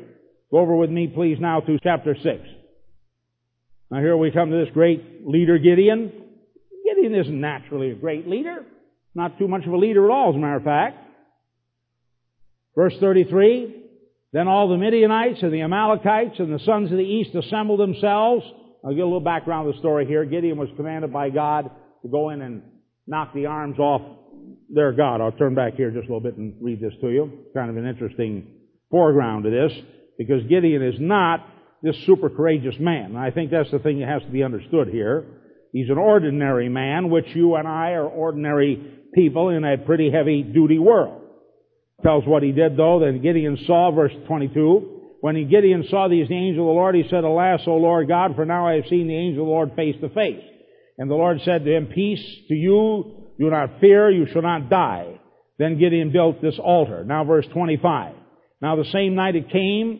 Go 0.51 0.59
over 0.59 0.75
with 0.75 0.89
me, 0.89 1.07
please, 1.07 1.37
now 1.39 1.61
to 1.61 1.77
chapter 1.81 2.15
6. 2.15 2.25
Now 3.89 3.99
here 3.99 4.17
we 4.17 4.31
come 4.31 4.49
to 4.49 4.57
this 4.57 4.73
great 4.73 5.25
leader, 5.25 5.57
Gideon. 5.57 6.11
Gideon 6.83 7.15
isn't 7.15 7.39
naturally 7.39 7.91
a 7.91 7.95
great 7.95 8.27
leader. 8.27 8.65
Not 9.15 9.37
too 9.37 9.47
much 9.47 9.65
of 9.65 9.73
a 9.73 9.77
leader 9.77 10.05
at 10.05 10.11
all, 10.11 10.29
as 10.29 10.35
a 10.35 10.39
matter 10.39 10.57
of 10.57 10.63
fact. 10.63 10.97
Verse 12.75 12.93
33, 12.99 13.83
Then 14.33 14.47
all 14.47 14.69
the 14.69 14.77
Midianites 14.77 15.41
and 15.41 15.53
the 15.53 15.61
Amalekites 15.61 16.39
and 16.39 16.53
the 16.53 16.63
sons 16.63 16.91
of 16.91 16.97
the 16.97 17.03
east 17.03 17.33
assembled 17.33 17.79
themselves. 17.79 18.45
I'll 18.85 18.91
give 18.91 18.99
a 18.99 19.05
little 19.05 19.19
background 19.19 19.67
of 19.67 19.73
the 19.73 19.79
story 19.79 20.05
here. 20.05 20.23
Gideon 20.25 20.57
was 20.57 20.69
commanded 20.75 21.11
by 21.11 21.29
God 21.29 21.71
to 22.03 22.07
go 22.07 22.29
in 22.29 22.41
and 22.41 22.61
knock 23.07 23.33
the 23.33 23.45
arms 23.45 23.79
off 23.79 24.01
their 24.69 24.91
God. 24.91 25.21
I'll 25.21 25.31
turn 25.31 25.55
back 25.55 25.75
here 25.75 25.89
just 25.89 26.09
a 26.09 26.13
little 26.13 26.19
bit 26.19 26.37
and 26.37 26.55
read 26.61 26.81
this 26.81 26.93
to 27.01 27.09
you. 27.09 27.31
Kind 27.53 27.69
of 27.69 27.77
an 27.77 27.87
interesting 27.87 28.47
foreground 28.91 29.45
to 29.45 29.49
this, 29.49 29.71
because 30.17 30.43
Gideon 30.47 30.83
is 30.83 30.95
not 30.99 31.45
this 31.81 31.95
super 32.05 32.29
courageous 32.29 32.75
man. 32.79 33.05
And 33.05 33.17
I 33.17 33.31
think 33.31 33.51
that's 33.51 33.71
the 33.71 33.79
thing 33.79 33.99
that 33.99 34.09
has 34.09 34.21
to 34.23 34.29
be 34.29 34.43
understood 34.43 34.89
here. 34.89 35.25
He's 35.71 35.89
an 35.89 35.97
ordinary 35.97 36.69
man, 36.69 37.09
which 37.09 37.27
you 37.33 37.55
and 37.55 37.67
I 37.67 37.91
are 37.91 38.07
ordinary 38.07 38.99
people 39.13 39.49
in 39.49 39.63
a 39.63 39.77
pretty 39.77 40.11
heavy 40.11 40.43
duty 40.43 40.79
world. 40.79 41.21
Tells 42.03 42.25
what 42.25 42.43
he 42.43 42.51
did 42.51 42.77
though, 42.77 42.99
that 42.99 43.21
Gideon 43.21 43.57
saw, 43.65 43.91
verse 43.91 44.13
22, 44.27 44.97
when 45.21 45.49
Gideon 45.49 45.85
saw 45.89 46.07
these 46.07 46.27
angels 46.29 46.63
of 46.63 46.67
the 46.67 46.71
Lord, 46.71 46.95
he 46.95 47.03
said, 47.09 47.23
Alas, 47.23 47.61
O 47.67 47.75
Lord 47.75 48.07
God, 48.07 48.35
for 48.35 48.45
now 48.45 48.67
I 48.67 48.75
have 48.75 48.85
seen 48.89 49.07
the 49.07 49.15
angel 49.15 49.43
of 49.43 49.47
the 49.47 49.51
Lord 49.51 49.71
face 49.75 49.95
to 50.01 50.09
face. 50.09 50.43
And 50.97 51.09
the 51.09 51.15
Lord 51.15 51.39
said 51.45 51.63
to 51.63 51.75
him, 51.75 51.87
Peace 51.87 52.23
to 52.47 52.55
you, 52.55 53.27
do 53.39 53.49
not 53.49 53.79
fear, 53.79 54.09
you 54.09 54.25
shall 54.31 54.41
not 54.41 54.69
die. 54.69 55.19
Then 55.59 55.79
Gideon 55.79 56.11
built 56.11 56.41
this 56.41 56.59
altar. 56.59 57.03
Now 57.03 57.23
verse 57.23 57.45
25. 57.53 58.15
Now 58.61 58.75
the 58.75 58.89
same 58.91 59.15
night 59.15 59.35
it 59.35 59.49
came 59.51 59.99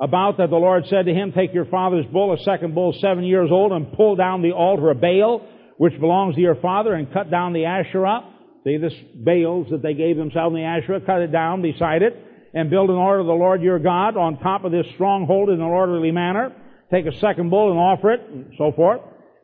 about 0.00 0.38
that 0.38 0.50
the 0.50 0.56
Lord 0.56 0.84
said 0.88 1.06
to 1.06 1.14
him, 1.14 1.32
Take 1.32 1.54
your 1.54 1.66
father's 1.66 2.06
bull, 2.06 2.32
a 2.32 2.38
second 2.42 2.74
bull 2.74 2.92
seven 3.00 3.24
years 3.24 3.50
old, 3.52 3.72
and 3.72 3.92
pull 3.92 4.16
down 4.16 4.42
the 4.42 4.52
altar 4.52 4.90
of 4.90 5.00
Baal, 5.00 5.46
which 5.78 5.98
belongs 6.00 6.34
to 6.34 6.40
your 6.40 6.56
father, 6.56 6.94
and 6.94 7.12
cut 7.12 7.30
down 7.30 7.52
the 7.52 7.66
Asherah. 7.66 8.28
See, 8.64 8.76
this 8.78 8.94
Baals 9.14 9.68
that 9.70 9.82
they 9.82 9.94
gave 9.94 10.16
themselves 10.16 10.54
in 10.54 10.62
the 10.62 10.66
Asherah, 10.66 11.00
cut 11.00 11.22
it 11.22 11.30
down 11.30 11.62
beside 11.62 12.02
it, 12.02 12.16
and 12.52 12.68
build 12.68 12.90
an 12.90 12.96
altar 12.96 13.20
of 13.20 13.26
the 13.26 13.32
Lord 13.32 13.62
your 13.62 13.78
God 13.78 14.16
on 14.16 14.38
top 14.38 14.64
of 14.64 14.72
this 14.72 14.86
stronghold 14.94 15.50
in 15.50 15.56
an 15.56 15.60
orderly 15.62 16.10
manner. 16.10 16.52
Take 16.90 17.06
a 17.06 17.18
second 17.20 17.50
bull 17.50 17.70
and 17.70 17.78
offer 17.78 18.12
it, 18.12 18.20
and 18.28 18.52
so 18.58 18.72
forth. 18.72 19.00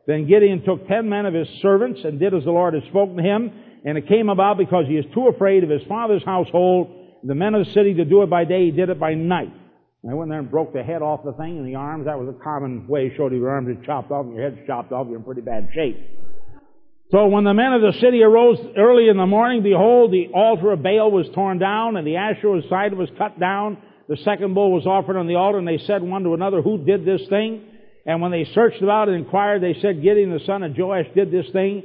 Then 0.09 0.25
Gideon 0.25 0.63
took 0.63 0.87
ten 0.87 1.07
men 1.07 1.27
of 1.27 1.35
his 1.35 1.47
servants 1.61 1.99
and 2.03 2.19
did 2.19 2.33
as 2.33 2.43
the 2.43 2.49
Lord 2.49 2.73
had 2.73 2.81
spoken 2.85 3.17
to 3.17 3.21
him. 3.21 3.51
And 3.85 3.95
it 3.95 4.07
came 4.07 4.29
about 4.29 4.57
because 4.57 4.85
he 4.87 4.95
is 4.95 5.05
too 5.13 5.27
afraid 5.27 5.63
of 5.63 5.69
his 5.69 5.83
father's 5.87 6.23
household, 6.23 6.89
the 7.23 7.35
men 7.35 7.53
of 7.53 7.63
the 7.63 7.71
city 7.73 7.93
to 7.93 8.05
do 8.05 8.23
it 8.23 8.29
by 8.29 8.43
day, 8.43 8.65
he 8.65 8.71
did 8.71 8.89
it 8.89 8.99
by 8.99 9.13
night. 9.13 9.53
I 10.09 10.15
went 10.15 10.31
there 10.31 10.39
and 10.39 10.49
broke 10.49 10.73
the 10.73 10.81
head 10.81 11.03
off 11.03 11.23
the 11.23 11.33
thing 11.33 11.59
and 11.59 11.67
the 11.67 11.75
arms. 11.75 12.05
That 12.05 12.17
was 12.17 12.27
a 12.27 12.43
common 12.43 12.87
way. 12.87 13.13
Showed 13.15 13.33
you 13.33 13.37
your 13.37 13.51
arms 13.51 13.69
are 13.69 13.85
chopped 13.85 14.09
off 14.09 14.25
and 14.25 14.35
your 14.35 14.49
head's 14.49 14.65
chopped 14.65 14.91
off. 14.91 15.05
You're 15.07 15.17
in 15.17 15.23
pretty 15.23 15.41
bad 15.41 15.69
shape. 15.75 15.97
So 17.11 17.27
when 17.27 17.43
the 17.43 17.53
men 17.53 17.73
of 17.73 17.81
the 17.83 17.93
city 17.99 18.23
arose 18.23 18.57
early 18.75 19.09
in 19.09 19.17
the 19.17 19.27
morning, 19.27 19.61
behold, 19.61 20.11
the 20.11 20.29
altar 20.33 20.71
of 20.71 20.81
Baal 20.81 21.11
was 21.11 21.29
torn 21.35 21.59
down 21.59 21.97
and 21.97 22.07
the 22.07 22.15
Asherah 22.15 22.67
side 22.67 22.95
was 22.95 23.09
cut 23.15 23.39
down. 23.39 23.77
The 24.07 24.17
second 24.17 24.55
bull 24.55 24.71
was 24.71 24.87
offered 24.87 25.17
on 25.17 25.27
the 25.27 25.35
altar 25.35 25.59
and 25.59 25.67
they 25.67 25.77
said 25.77 26.01
one 26.01 26.23
to 26.23 26.33
another, 26.33 26.63
who 26.63 26.83
did 26.83 27.05
this 27.05 27.21
thing? 27.29 27.68
And 28.09 28.23
when 28.23 28.31
they 28.31 28.43
searched 28.55 28.81
about 28.81 29.07
and 29.07 29.17
inquired, 29.23 29.61
they 29.61 29.75
said, 29.83 30.01
Gideon 30.01 30.31
the 30.31 30.43
son 30.43 30.63
of 30.63 30.75
Joash 30.75 31.05
did 31.13 31.29
this 31.29 31.45
thing. 31.53 31.83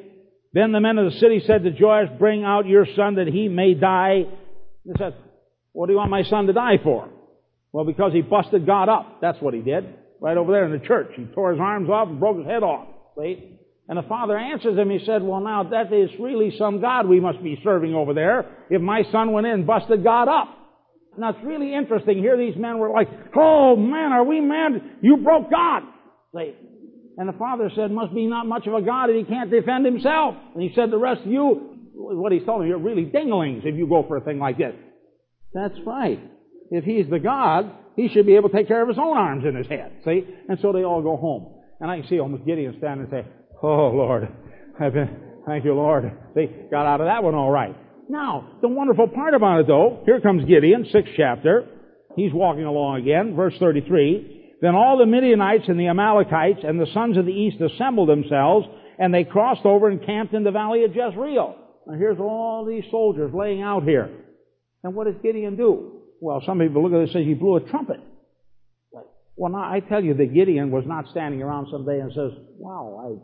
Then 0.54 0.72
the 0.72 0.80
men 0.80 0.96
of 0.96 1.12
the 1.12 1.18
city 1.18 1.42
said 1.46 1.64
to 1.64 1.70
Joash, 1.78 2.08
bring 2.18 2.44
out 2.44 2.66
your 2.66 2.86
son 2.96 3.16
that 3.16 3.26
he 3.26 3.48
may 3.48 3.74
die. 3.74 4.22
They 4.86 4.94
said, 4.98 5.16
what 5.72 5.86
do 5.86 5.92
you 5.92 5.98
want 5.98 6.10
my 6.10 6.22
son 6.22 6.46
to 6.46 6.54
die 6.54 6.78
for? 6.82 7.10
Well, 7.72 7.84
because 7.84 8.14
he 8.14 8.22
busted 8.22 8.64
God 8.64 8.88
up. 8.88 9.20
That's 9.20 9.38
what 9.42 9.52
he 9.52 9.60
did. 9.60 9.84
Right 10.18 10.38
over 10.38 10.50
there 10.50 10.64
in 10.64 10.72
the 10.72 10.86
church. 10.86 11.08
He 11.14 11.26
tore 11.26 11.50
his 11.52 11.60
arms 11.60 11.90
off 11.90 12.08
and 12.08 12.18
broke 12.18 12.38
his 12.38 12.46
head 12.46 12.62
off. 12.62 12.88
See? 13.18 13.58
And 13.86 13.98
the 13.98 14.08
father 14.08 14.38
answers 14.38 14.78
him. 14.78 14.88
He 14.88 15.04
said, 15.04 15.22
well 15.22 15.40
now 15.40 15.64
that 15.72 15.92
is 15.92 16.08
really 16.18 16.56
some 16.56 16.80
God 16.80 17.06
we 17.06 17.20
must 17.20 17.42
be 17.42 17.60
serving 17.62 17.94
over 17.94 18.14
there 18.14 18.46
if 18.70 18.80
my 18.80 19.02
son 19.12 19.32
went 19.32 19.46
in 19.46 19.52
and 19.52 19.66
busted 19.66 20.02
God 20.02 20.28
up. 20.28 20.48
Now 21.18 21.30
it's 21.30 21.44
really 21.44 21.74
interesting. 21.74 22.16
Here 22.16 22.38
these 22.38 22.56
men 22.56 22.78
were 22.78 22.88
like, 22.88 23.10
oh 23.36 23.76
man, 23.76 24.12
are 24.12 24.24
we 24.24 24.40
mad? 24.40 24.72
You 25.02 25.18
broke 25.18 25.50
God. 25.50 25.82
See? 26.34 26.54
And 27.16 27.28
the 27.28 27.32
father 27.34 27.70
said, 27.74 27.90
must 27.92 28.12
be 28.14 28.26
not 28.26 28.46
much 28.46 28.66
of 28.66 28.74
a 28.74 28.82
God 28.82 29.10
if 29.10 29.16
he 29.16 29.24
can't 29.24 29.50
defend 29.50 29.86
himself. 29.86 30.34
And 30.54 30.62
he 30.62 30.72
said, 30.74 30.90
the 30.90 30.98
rest 30.98 31.20
of 31.20 31.28
you, 31.28 31.78
what 31.94 32.32
he's 32.32 32.42
telling 32.44 32.62
me, 32.62 32.68
you're 32.68 32.78
really 32.78 33.04
dinglings 33.04 33.64
if 33.64 33.76
you 33.76 33.86
go 33.86 34.04
for 34.06 34.16
a 34.16 34.20
thing 34.20 34.38
like 34.38 34.58
this. 34.58 34.74
That's 35.52 35.78
right. 35.86 36.18
if 36.70 36.84
he's 36.84 37.08
the 37.08 37.20
God, 37.20 37.70
he 37.94 38.08
should 38.08 38.26
be 38.26 38.34
able 38.34 38.48
to 38.48 38.56
take 38.56 38.66
care 38.66 38.82
of 38.82 38.88
his 38.88 38.98
own 38.98 39.16
arms 39.16 39.44
and 39.44 39.56
his 39.56 39.68
head. 39.68 39.92
See? 40.04 40.24
And 40.48 40.58
so 40.60 40.72
they 40.72 40.82
all 40.82 41.02
go 41.02 41.16
home. 41.16 41.54
And 41.80 41.88
I 41.90 42.00
can 42.00 42.08
see 42.08 42.18
almost 42.18 42.44
Gideon 42.44 42.74
standing 42.78 43.06
and 43.08 43.10
say, 43.10 43.30
Oh 43.62 43.92
Lord, 43.94 44.28
I've 44.80 44.92
been, 44.92 45.16
thank 45.46 45.64
you 45.64 45.74
Lord. 45.74 46.10
They 46.34 46.46
got 46.70 46.86
out 46.86 47.00
of 47.00 47.06
that 47.06 47.22
one 47.22 47.34
all 47.36 47.50
right. 47.50 47.76
Now, 48.08 48.58
the 48.60 48.68
wonderful 48.68 49.08
part 49.08 49.34
about 49.34 49.60
it 49.60 49.66
though, 49.68 50.02
here 50.04 50.20
comes 50.20 50.44
Gideon, 50.46 50.86
sixth 50.90 51.12
chapter. 51.16 51.68
He's 52.16 52.32
walking 52.32 52.64
along 52.64 53.02
again, 53.02 53.36
verse 53.36 53.54
33. 53.58 54.33
Then 54.64 54.74
all 54.74 54.96
the 54.96 55.04
Midianites 55.04 55.64
and 55.68 55.78
the 55.78 55.88
Amalekites 55.88 56.60
and 56.64 56.80
the 56.80 56.86
sons 56.94 57.18
of 57.18 57.26
the 57.26 57.32
east 57.32 57.60
assembled 57.60 58.08
themselves, 58.08 58.66
and 58.98 59.12
they 59.12 59.24
crossed 59.24 59.66
over 59.66 59.90
and 59.90 60.02
camped 60.02 60.32
in 60.32 60.42
the 60.42 60.52
valley 60.52 60.84
of 60.84 60.96
Jezreel. 60.96 61.54
Now 61.86 61.98
here's 61.98 62.18
all 62.18 62.64
these 62.64 62.84
soldiers 62.90 63.30
laying 63.34 63.60
out 63.60 63.82
here. 63.82 64.08
And 64.82 64.94
what 64.94 65.06
does 65.06 65.16
Gideon 65.22 65.56
do? 65.56 66.00
Well, 66.18 66.42
some 66.46 66.60
people 66.60 66.82
look 66.82 66.94
at 66.94 67.04
this 67.04 67.14
and 67.14 67.24
say 67.24 67.28
he 67.28 67.34
blew 67.34 67.56
a 67.56 67.60
trumpet. 67.60 68.00
Well, 69.36 69.52
now 69.52 69.70
I 69.70 69.80
tell 69.80 70.02
you 70.02 70.14
that 70.14 70.32
Gideon 70.32 70.70
was 70.70 70.84
not 70.86 71.10
standing 71.10 71.42
around 71.42 71.68
someday 71.70 72.00
and 72.00 72.10
says, 72.14 72.30
wow, 72.56 73.20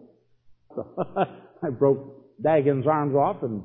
I, 0.76 1.24
I 1.66 1.70
broke 1.70 2.36
Dagon's 2.44 2.86
arms 2.86 3.14
off 3.14 3.42
and 3.42 3.62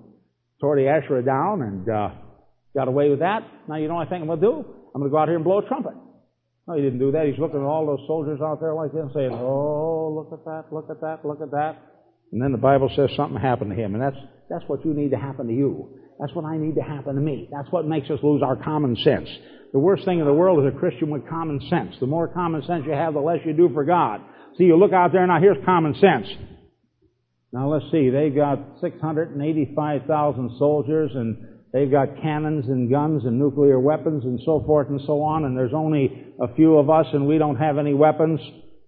tore 0.61 0.77
the 0.77 0.87
Asherah 0.87 1.25
down 1.25 1.61
and 1.61 1.89
uh, 1.89 2.09
got 2.73 2.87
away 2.87 3.09
with 3.09 3.19
that. 3.19 3.41
Now 3.67 3.75
you 3.75 3.89
know 3.89 3.95
what 3.95 4.07
I 4.07 4.09
think 4.09 4.21
I'm 4.21 4.27
going 4.27 4.39
to 4.39 4.45
do? 4.45 4.65
I'm 4.95 5.01
going 5.01 5.11
to 5.11 5.13
go 5.13 5.17
out 5.17 5.27
here 5.27 5.35
and 5.35 5.43
blow 5.43 5.59
a 5.59 5.67
trumpet. 5.67 5.91
No, 6.67 6.75
he 6.75 6.81
didn't 6.81 6.99
do 6.99 7.11
that. 7.11 7.27
He's 7.27 7.37
looking 7.37 7.59
at 7.59 7.65
all 7.65 7.85
those 7.85 8.05
soldiers 8.07 8.39
out 8.41 8.59
there 8.59 8.73
like 8.73 8.91
this 8.91 9.05
saying, 9.13 9.31
oh, 9.33 10.09
look 10.15 10.33
at 10.33 10.45
that, 10.45 10.73
look 10.73 10.89
at 10.89 10.99
that, 11.01 11.23
look 11.23 11.41
at 11.41 11.51
that. 11.51 11.77
And 12.31 12.41
then 12.41 12.51
the 12.51 12.57
Bible 12.57 12.89
says 12.95 13.09
something 13.15 13.39
happened 13.39 13.69
to 13.69 13.75
him. 13.75 13.93
And 13.93 14.01
that's, 14.01 14.17
that's 14.49 14.63
what 14.67 14.83
you 14.83 14.93
need 14.93 15.11
to 15.11 15.17
happen 15.17 15.47
to 15.47 15.53
you. 15.53 15.99
That's 16.19 16.33
what 16.33 16.45
I 16.45 16.57
need 16.57 16.75
to 16.75 16.81
happen 16.81 17.15
to 17.15 17.21
me. 17.21 17.49
That's 17.51 17.71
what 17.71 17.85
makes 17.85 18.09
us 18.09 18.19
lose 18.23 18.41
our 18.41 18.55
common 18.55 18.95
sense. 19.03 19.29
The 19.73 19.79
worst 19.79 20.05
thing 20.05 20.19
in 20.19 20.25
the 20.25 20.33
world 20.33 20.65
is 20.65 20.73
a 20.73 20.77
Christian 20.77 21.09
with 21.09 21.27
common 21.27 21.59
sense. 21.69 21.95
The 21.99 22.07
more 22.07 22.27
common 22.27 22.63
sense 22.65 22.83
you 22.87 22.93
have, 22.93 23.13
the 23.13 23.19
less 23.19 23.39
you 23.45 23.53
do 23.53 23.69
for 23.73 23.83
God. 23.83 24.21
See, 24.57 24.63
you 24.63 24.77
look 24.77 24.93
out 24.93 25.11
there 25.11 25.27
now, 25.27 25.39
here's 25.39 25.63
common 25.65 25.93
sense. 25.95 26.27
Now 27.51 27.71
let's 27.71 27.85
see, 27.91 28.09
they've 28.09 28.35
got 28.35 28.59
685,000 28.81 30.55
soldiers 30.57 31.11
and 31.13 31.54
they've 31.75 31.91
got 31.91 32.07
cannons 32.21 32.65
and 32.67 32.89
guns 32.89 33.25
and 33.25 33.37
nuclear 33.37 33.79
weapons 33.79 34.23
and 34.23 34.39
so 34.45 34.63
forth 34.65 34.87
and 34.87 35.01
so 35.05 35.21
on 35.21 35.43
and 35.43 35.57
there's 35.57 35.73
only 35.73 36.25
a 36.41 36.55
few 36.55 36.77
of 36.77 36.89
us 36.89 37.05
and 37.11 37.27
we 37.27 37.37
don't 37.37 37.57
have 37.57 37.77
any 37.77 37.93
weapons. 37.93 38.39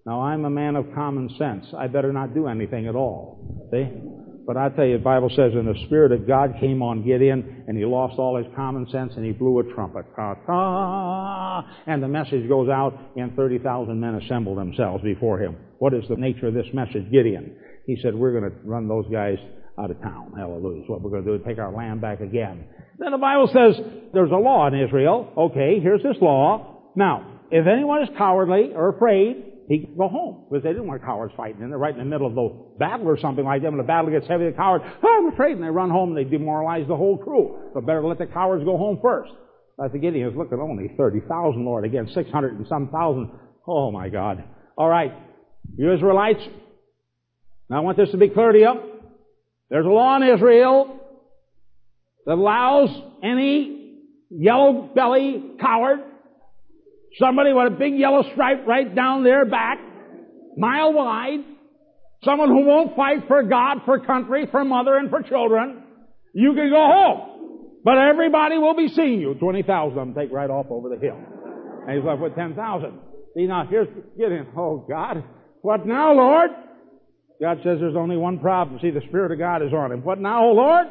Now 0.06 0.22
I'm 0.22 0.46
a 0.46 0.50
man 0.50 0.74
of 0.74 0.86
common 0.94 1.28
sense. 1.38 1.66
I 1.76 1.86
better 1.86 2.14
not 2.14 2.32
do 2.32 2.48
anything 2.48 2.88
at 2.88 2.94
all. 2.94 3.68
See? 3.70 3.86
But 4.46 4.56
I 4.56 4.70
tell 4.70 4.86
you, 4.86 4.96
the 4.96 5.04
Bible 5.04 5.28
says, 5.28 5.52
and 5.52 5.68
the 5.68 5.78
Spirit 5.84 6.10
of 6.10 6.26
God 6.26 6.54
came 6.58 6.80
on 6.80 7.04
Gideon, 7.04 7.64
and 7.68 7.76
he 7.76 7.84
lost 7.84 8.18
all 8.18 8.42
his 8.42 8.46
common 8.56 8.88
sense, 8.90 9.12
and 9.14 9.22
he 9.22 9.32
blew 9.32 9.58
a 9.58 9.74
trumpet. 9.74 10.06
Ta 10.16 10.36
ta! 10.46 11.70
And 11.86 12.02
the 12.02 12.08
message 12.08 12.48
goes 12.48 12.70
out, 12.70 12.98
and 13.14 13.36
30,000 13.36 14.00
men 14.00 14.14
assemble 14.14 14.54
themselves 14.54 15.04
before 15.04 15.38
him. 15.38 15.58
What 15.80 15.92
is 15.92 16.04
the 16.08 16.16
nature 16.16 16.46
of 16.46 16.54
this 16.54 16.64
message, 16.72 17.12
Gideon? 17.12 17.58
He 17.84 17.98
said, 18.00 18.14
we're 18.14 18.40
going 18.40 18.50
to 18.50 18.56
run 18.64 18.88
those 18.88 19.04
guys 19.12 19.36
out 19.78 19.90
of 19.90 20.00
town. 20.02 20.32
Hallelujah. 20.36 20.82
What 20.86 21.02
we're 21.02 21.10
going 21.10 21.24
to 21.24 21.30
do, 21.30 21.34
is 21.36 21.42
take 21.46 21.58
our 21.58 21.72
land 21.72 22.00
back 22.00 22.20
again. 22.20 22.66
Then 22.98 23.12
the 23.12 23.18
Bible 23.18 23.48
says 23.48 23.80
there's 24.12 24.30
a 24.30 24.36
law 24.36 24.66
in 24.66 24.74
Israel. 24.74 25.32
Okay, 25.36 25.80
here's 25.80 26.02
this 26.02 26.16
law. 26.20 26.92
Now, 26.96 27.40
if 27.50 27.66
anyone 27.66 28.02
is 28.02 28.08
cowardly 28.18 28.72
or 28.74 28.90
afraid, 28.90 29.44
he 29.68 29.84
can 29.84 29.96
go 29.96 30.08
home 30.08 30.46
because 30.50 30.64
they 30.64 30.70
didn't 30.70 30.86
want 30.86 31.04
cowards 31.04 31.32
fighting 31.36 31.62
in 31.62 31.68
there 31.68 31.78
right 31.78 31.92
in 31.92 31.98
the 31.98 32.04
middle 32.04 32.26
of 32.26 32.34
the 32.34 32.78
battle 32.78 33.06
or 33.06 33.18
something 33.20 33.44
like 33.44 33.62
that. 33.62 33.68
When 33.68 33.78
the 33.78 33.84
battle 33.84 34.10
gets 34.10 34.26
heavy, 34.26 34.46
the 34.46 34.56
cowards, 34.56 34.84
oh, 35.02 35.18
I'm 35.20 35.32
afraid, 35.32 35.52
and 35.52 35.62
they 35.62 35.68
run 35.68 35.90
home 35.90 36.16
and 36.16 36.18
they 36.18 36.28
demoralize 36.28 36.88
the 36.88 36.96
whole 36.96 37.18
crew. 37.18 37.70
So 37.74 37.80
better 37.80 38.02
let 38.02 38.18
the 38.18 38.26
cowards 38.26 38.64
go 38.64 38.76
home 38.76 38.98
first. 39.02 39.30
I 39.80 39.86
the 39.88 39.98
Gideon 39.98 40.26
was 40.26 40.36
looking 40.36 40.58
only 40.58 40.90
30,000, 40.96 41.64
Lord, 41.64 41.84
again, 41.84 42.10
600 42.12 42.58
and 42.58 42.66
some 42.66 42.88
thousand. 42.88 43.30
Oh 43.66 43.92
my 43.92 44.08
God. 44.08 44.42
All 44.76 44.88
right. 44.88 45.12
You 45.76 45.92
Israelites, 45.92 46.40
now 47.70 47.76
I 47.76 47.80
want 47.80 47.96
this 47.96 48.10
to 48.10 48.16
be 48.16 48.28
clear 48.28 48.52
to 48.52 48.58
you. 48.58 48.97
There's 49.70 49.86
a 49.86 49.90
law 49.90 50.16
in 50.16 50.22
Israel 50.22 50.98
that 52.26 52.34
allows 52.34 52.90
any 53.22 53.96
yellow 54.30 54.90
belly 54.94 55.52
coward 55.60 56.00
Somebody 57.16 57.52
with 57.52 57.72
a 57.72 57.76
big 57.76 57.98
yellow 57.98 58.22
stripe 58.32 58.66
right 58.66 58.94
down 58.94 59.24
their 59.24 59.44
back, 59.44 59.78
mile 60.56 60.92
wide. 60.92 61.40
Someone 62.22 62.48
who 62.48 62.64
won't 62.64 62.96
fight 62.96 63.26
for 63.28 63.42
God, 63.42 63.78
for 63.84 64.00
country, 64.00 64.46
for 64.50 64.64
mother, 64.64 64.96
and 64.96 65.08
for 65.08 65.22
children. 65.22 65.84
You 66.34 66.52
can 66.54 66.70
go 66.70 66.84
home. 66.84 67.80
But 67.84 67.96
everybody 67.96 68.58
will 68.58 68.76
be 68.76 68.88
seeing 68.88 69.20
you. 69.20 69.34
20,000 69.34 69.88
of 69.90 69.94
them 69.94 70.14
take 70.14 70.32
right 70.32 70.50
off 70.50 70.66
over 70.68 70.88
the 70.88 70.98
hill. 70.98 71.18
And 71.86 71.96
he's 71.96 72.04
left 72.04 72.20
with 72.20 72.34
10,000. 72.34 72.98
See, 73.34 73.46
now 73.46 73.66
here's, 73.66 73.88
Gideon. 74.18 74.48
Oh, 74.56 74.84
God. 74.88 75.24
What 75.62 75.86
now, 75.86 76.12
Lord? 76.12 76.50
God 77.40 77.58
says 77.58 77.78
there's 77.80 77.96
only 77.96 78.16
one 78.16 78.38
problem. 78.40 78.80
See, 78.82 78.90
the 78.90 79.06
Spirit 79.08 79.32
of 79.32 79.38
God 79.38 79.62
is 79.62 79.72
on 79.72 79.92
him. 79.92 80.02
What 80.02 80.20
now, 80.20 80.46
O 80.46 80.52
Lord? 80.52 80.86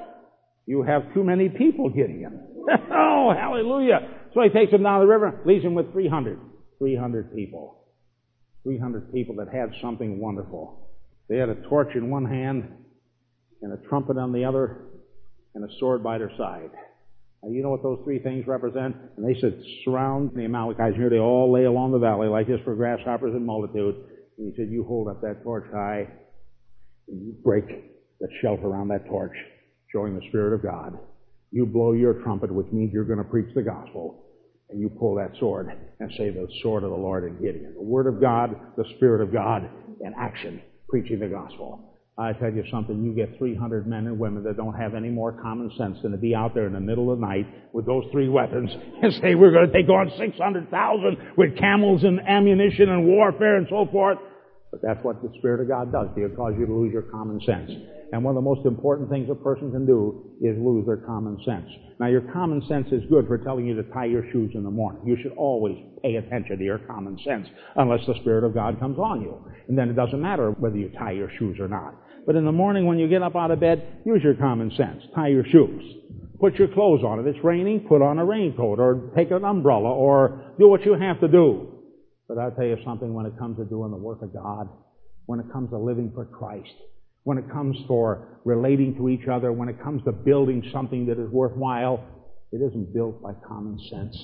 You 0.65 0.83
have 0.83 1.13
too 1.13 1.23
many 1.23 1.49
people, 1.49 1.89
Gideon. 1.89 2.47
oh, 2.91 3.33
hallelujah. 3.35 3.99
So 4.33 4.41
he 4.41 4.49
takes 4.49 4.71
them 4.71 4.83
down 4.83 5.01
the 5.01 5.07
river, 5.07 5.41
leaves 5.45 5.63
them 5.63 5.75
with 5.75 5.91
300. 5.91 6.39
300 6.79 7.35
people. 7.35 7.85
300 8.63 9.13
people 9.13 9.35
that 9.35 9.47
had 9.53 9.71
something 9.81 10.19
wonderful. 10.19 10.89
They 11.29 11.37
had 11.37 11.49
a 11.49 11.55
torch 11.69 11.95
in 11.95 12.09
one 12.09 12.25
hand 12.25 12.69
and 13.61 13.73
a 13.73 13.87
trumpet 13.87 14.17
on 14.17 14.31
the 14.31 14.45
other 14.45 14.83
and 15.55 15.63
a 15.63 15.73
sword 15.79 16.03
by 16.03 16.17
their 16.17 16.31
side. 16.37 16.69
Now, 17.41 17.49
you 17.49 17.63
know 17.63 17.69
what 17.69 17.83
those 17.83 17.99
three 18.03 18.19
things 18.19 18.45
represent? 18.47 18.95
And 19.15 19.25
they 19.25 19.39
said, 19.39 19.61
surround 19.85 20.31
the 20.35 20.43
Amalekites 20.43 20.95
here. 20.95 21.09
They 21.09 21.19
all 21.19 21.51
lay 21.51 21.63
along 21.63 21.91
the 21.91 21.99
valley 21.99 22.27
like 22.27 22.47
this 22.47 22.59
for 22.63 22.75
grasshoppers 22.75 23.33
in 23.35 23.45
multitude. 23.45 23.95
And 24.37 24.51
he 24.51 24.57
said, 24.57 24.69
you 24.69 24.83
hold 24.83 25.07
up 25.07 25.21
that 25.21 25.43
torch 25.43 25.65
high 25.71 25.99
and 26.01 26.09
you 27.07 27.35
break 27.43 27.65
the 28.19 28.27
shelter 28.41 28.67
around 28.67 28.89
that 28.89 29.05
torch, 29.07 29.35
showing 29.91 30.15
the 30.15 30.25
Spirit 30.29 30.53
of 30.53 30.63
God. 30.63 30.97
You 31.51 31.65
blow 31.65 31.93
your 31.93 32.15
trumpet, 32.23 32.53
which 32.53 32.67
means 32.71 32.91
you're 32.93 33.05
going 33.05 33.19
to 33.19 33.23
preach 33.23 33.53
the 33.55 33.61
gospel. 33.61 34.23
And 34.69 34.81
you 34.81 34.89
pull 34.89 35.15
that 35.15 35.31
sword 35.39 35.71
and 35.99 36.11
say 36.17 36.29
the 36.29 36.45
sword 36.61 36.83
of 36.83 36.89
the 36.89 36.97
Lord 36.97 37.23
in 37.23 37.35
Gideon. 37.35 37.73
The 37.75 37.81
Word 37.81 38.05
of 38.05 38.19
God, 38.19 38.53
the 38.75 38.83
Spirit 38.97 39.21
of 39.21 39.31
God, 39.31 39.69
in 40.01 40.13
action, 40.19 40.61
preaching 40.89 41.19
the 41.19 41.27
gospel. 41.29 41.97
I 42.19 42.33
tell 42.33 42.51
you 42.51 42.63
something, 42.71 43.03
you 43.03 43.13
get 43.13 43.37
300 43.37 43.85
men 43.85 44.07
and 44.07 44.17
women 44.17 44.43
that 44.43 44.57
don't 44.57 44.73
have 44.73 44.95
any 44.95 45.09
more 45.09 45.31
common 45.31 45.71
sense 45.77 45.99
than 46.01 46.11
to 46.11 46.17
be 46.17 46.33
out 46.33 46.55
there 46.55 46.65
in 46.65 46.73
the 46.73 46.79
middle 46.79 47.13
of 47.13 47.19
the 47.19 47.25
night 47.25 47.45
with 47.73 47.85
those 47.85 48.03
three 48.11 48.27
weapons 48.27 48.71
and 49.03 49.13
say, 49.21 49.35
we're 49.35 49.51
going 49.51 49.67
to 49.67 49.73
take 49.73 49.87
on 49.87 50.11
600,000 50.17 51.17
with 51.37 51.57
camels 51.59 52.03
and 52.03 52.19
ammunition 52.27 52.89
and 52.89 53.05
warfare 53.05 53.57
and 53.57 53.67
so 53.69 53.87
forth. 53.91 54.17
But 54.71 54.81
that's 54.81 55.03
what 55.03 55.21
the 55.21 55.31
Spirit 55.39 55.61
of 55.61 55.67
God 55.67 55.91
does. 55.91 56.07
He'll 56.15 56.35
cause 56.35 56.53
you 56.59 56.65
to 56.65 56.73
lose 56.73 56.91
your 56.91 57.03
common 57.03 57.39
sense. 57.45 57.71
And 58.11 58.23
one 58.23 58.35
of 58.35 58.43
the 58.43 58.47
most 58.47 58.65
important 58.65 59.09
things 59.09 59.29
a 59.29 59.35
person 59.35 59.71
can 59.71 59.85
do 59.85 60.31
is 60.41 60.57
lose 60.59 60.85
their 60.85 60.97
common 60.97 61.37
sense. 61.45 61.67
Now, 61.99 62.07
your 62.07 62.21
common 62.31 62.61
sense 62.67 62.87
is 62.91 63.01
good 63.09 63.27
for 63.27 63.37
telling 63.37 63.65
you 63.65 63.75
to 63.75 63.83
tie 63.91 64.05
your 64.05 64.23
shoes 64.31 64.51
in 64.53 64.63
the 64.63 64.71
morning. 64.71 65.01
You 65.05 65.17
should 65.21 65.33
always 65.33 65.77
pay 66.03 66.15
attention 66.15 66.57
to 66.57 66.63
your 66.63 66.79
common 66.79 67.17
sense, 67.25 67.47
unless 67.75 68.05
the 68.05 68.15
Spirit 68.21 68.43
of 68.43 68.53
God 68.53 68.79
comes 68.79 68.99
on 68.99 69.21
you. 69.21 69.43
And 69.67 69.77
then 69.77 69.89
it 69.89 69.95
doesn't 69.95 70.21
matter 70.21 70.51
whether 70.51 70.77
you 70.77 70.89
tie 70.97 71.11
your 71.11 71.31
shoes 71.37 71.57
or 71.59 71.67
not. 71.67 71.95
But 72.25 72.35
in 72.35 72.45
the 72.45 72.51
morning 72.51 72.85
when 72.85 72.99
you 72.99 73.07
get 73.07 73.23
up 73.23 73.35
out 73.35 73.51
of 73.51 73.59
bed, 73.59 74.01
use 74.05 74.21
your 74.23 74.35
common 74.35 74.71
sense. 74.77 75.01
Tie 75.15 75.29
your 75.29 75.45
shoes. 75.45 75.81
Put 76.39 76.55
your 76.55 76.67
clothes 76.67 77.03
on. 77.03 77.19
If 77.19 77.25
it's 77.25 77.43
raining, 77.43 77.87
put 77.87 78.01
on 78.01 78.19
a 78.19 78.25
raincoat 78.25 78.79
or 78.79 79.11
take 79.15 79.31
an 79.31 79.43
umbrella 79.43 79.89
or 79.89 80.53
do 80.59 80.67
what 80.67 80.85
you 80.85 80.93
have 80.93 81.19
to 81.21 81.27
do. 81.27 81.76
But 82.27 82.37
I'll 82.37 82.51
tell 82.51 82.65
you 82.65 82.77
something 82.83 83.13
when 83.13 83.25
it 83.25 83.37
comes 83.37 83.57
to 83.57 83.65
doing 83.65 83.91
the 83.91 83.97
work 83.97 84.21
of 84.21 84.33
God, 84.33 84.69
when 85.25 85.39
it 85.39 85.51
comes 85.51 85.69
to 85.69 85.77
living 85.77 86.11
for 86.13 86.25
Christ, 86.25 86.73
when 87.23 87.37
it 87.37 87.49
comes 87.51 87.77
for 87.87 88.39
relating 88.45 88.95
to 88.95 89.09
each 89.09 89.27
other, 89.27 89.51
when 89.51 89.69
it 89.69 89.81
comes 89.81 90.03
to 90.03 90.11
building 90.11 90.63
something 90.73 91.05
that 91.07 91.19
is 91.19 91.29
worthwhile, 91.29 92.03
it 92.51 92.57
isn't 92.57 92.93
built 92.93 93.21
by 93.21 93.33
common 93.47 93.77
sense. 93.89 94.17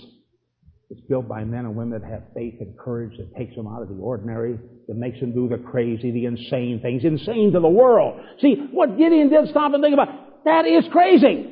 It's 0.90 1.02
built 1.10 1.28
by 1.28 1.44
men 1.44 1.66
and 1.66 1.76
women 1.76 2.00
that 2.00 2.10
have 2.10 2.24
faith 2.36 2.56
and 2.60 2.78
courage 2.78 3.18
that 3.18 3.36
takes 3.36 3.56
them 3.56 3.68
out 3.68 3.82
of 3.82 3.90
the 3.90 3.96
ordinary, 3.96 4.60
that 4.88 4.96
makes 4.96 5.20
them 5.20 5.34
do 5.34 5.50
the 5.50 5.58
crazy, 5.58 6.12
the 6.12 6.26
insane 6.26 6.82
things, 6.82 7.04
insane 7.04 7.52
to 7.54 7.60
the 7.60 7.68
world. 7.68 8.22
See, 8.42 8.56
what 8.72 8.98
Gideon 8.98 9.30
did, 9.30 9.50
stop 9.50 9.74
and 9.74 9.82
think 9.82 9.94
about, 9.94 10.44
that 10.46 10.66
is 10.66 10.86
crazy. 10.92 11.50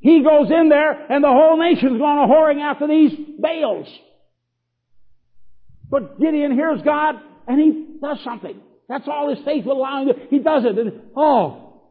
He 0.00 0.24
goes 0.24 0.50
in 0.50 0.68
there 0.68 1.12
and 1.12 1.22
the 1.22 1.28
whole 1.28 1.56
nation's 1.56 1.98
going 1.98 2.18
a 2.18 2.26
whoring 2.26 2.60
after 2.60 2.88
these 2.88 3.12
Baals. 3.40 3.86
But 5.92 6.18
Gideon 6.18 6.52
hears 6.52 6.80
God 6.82 7.16
and 7.46 7.60
he 7.60 7.98
does 8.00 8.18
something. 8.24 8.58
That's 8.88 9.06
all 9.06 9.28
his 9.28 9.44
faith 9.44 9.66
will 9.66 9.78
allow 9.78 10.00
him 10.00 10.08
to 10.08 10.14
do. 10.14 10.20
He 10.30 10.38
does 10.38 10.64
it. 10.64 10.78
And, 10.78 11.00
oh, 11.14 11.82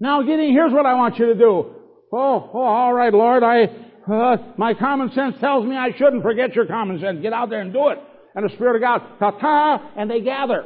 now 0.00 0.22
Gideon, 0.22 0.52
here's 0.52 0.72
what 0.72 0.86
I 0.86 0.94
want 0.94 1.18
you 1.18 1.26
to 1.26 1.34
do. 1.34 1.74
Oh, 2.14 2.50
oh, 2.52 2.58
all 2.58 2.94
right, 2.94 3.12
Lord, 3.12 3.42
I, 3.42 3.64
uh, 4.10 4.36
my 4.56 4.72
common 4.72 5.12
sense 5.12 5.36
tells 5.38 5.66
me 5.66 5.76
I 5.76 5.90
shouldn't 5.96 6.22
forget 6.22 6.54
your 6.54 6.66
common 6.66 6.98
sense. 6.98 7.20
Get 7.20 7.34
out 7.34 7.50
there 7.50 7.60
and 7.60 7.74
do 7.74 7.88
it. 7.90 7.98
And 8.34 8.48
the 8.48 8.54
Spirit 8.54 8.76
of 8.76 8.82
God, 8.82 9.18
ta-ta, 9.18 9.92
and 9.98 10.10
they 10.10 10.20
gather. 10.20 10.64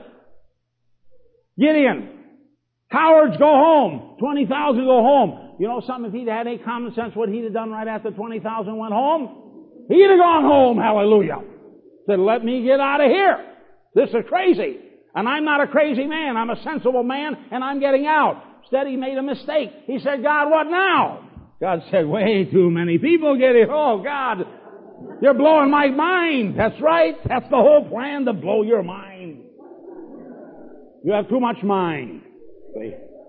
Gideon, 1.59 2.17
Cowards 2.91 3.37
go 3.37 3.51
home. 3.51 4.17
20,000 4.21 4.85
go 4.85 5.03
home. 5.03 5.57
You 5.59 5.67
know 5.67 5.83
something? 5.85 6.07
If 6.07 6.15
he'd 6.15 6.29
had 6.29 6.47
any 6.47 6.59
common 6.59 6.95
sense, 6.95 7.17
what 7.17 7.29
he'd 7.29 7.45
have 7.45 7.53
done 7.53 7.71
right 7.71 7.89
after 7.89 8.13
20,000 8.13 8.77
went 8.77 8.93
home? 8.93 9.87
He'd 9.89 10.09
have 10.09 10.19
gone 10.19 10.45
home. 10.45 10.79
Hallelujah. 10.79 11.43
Said, 12.07 12.19
let 12.19 12.45
me 12.45 12.62
get 12.65 12.81
out 12.81 13.01
of 13.01 13.11
here. 13.11 13.45
This 13.95 14.11
is 14.11 14.24
crazy. 14.28 14.78
And 15.15 15.28
I'm 15.28 15.45
not 15.45 15.62
a 15.62 15.66
crazy 15.66 16.07
man. 16.07 16.37
I'm 16.37 16.51
a 16.51 16.62
sensible 16.62 17.03
man 17.03 17.37
and 17.51 17.65
I'm 17.65 17.81
getting 17.81 18.07
out. 18.07 18.43
Instead, 18.62 18.87
he 18.87 18.97
made 18.97 19.16
a 19.16 19.23
mistake. 19.23 19.70
He 19.87 19.99
said, 20.01 20.23
God, 20.23 20.51
what 20.51 20.65
now? 20.65 21.28
God 21.61 21.83
said, 21.91 22.07
way 22.07 22.45
too 22.51 22.70
many 22.70 22.99
people 22.99 23.37
Gideon. 23.37 23.69
Oh, 23.70 24.03
God, 24.03 24.47
you're 25.23 25.35
blowing 25.35 25.70
my 25.70 25.89
mind. 25.89 26.59
That's 26.59 26.81
right. 26.83 27.16
That's 27.27 27.49
the 27.49 27.57
whole 27.57 27.89
plan 27.89 28.24
to 28.27 28.33
blow 28.35 28.62
your 28.62 28.83
mind. 28.83 29.45
You 31.03 31.12
have 31.12 31.28
too 31.28 31.41
much 31.41 31.62
mind. 31.62 32.23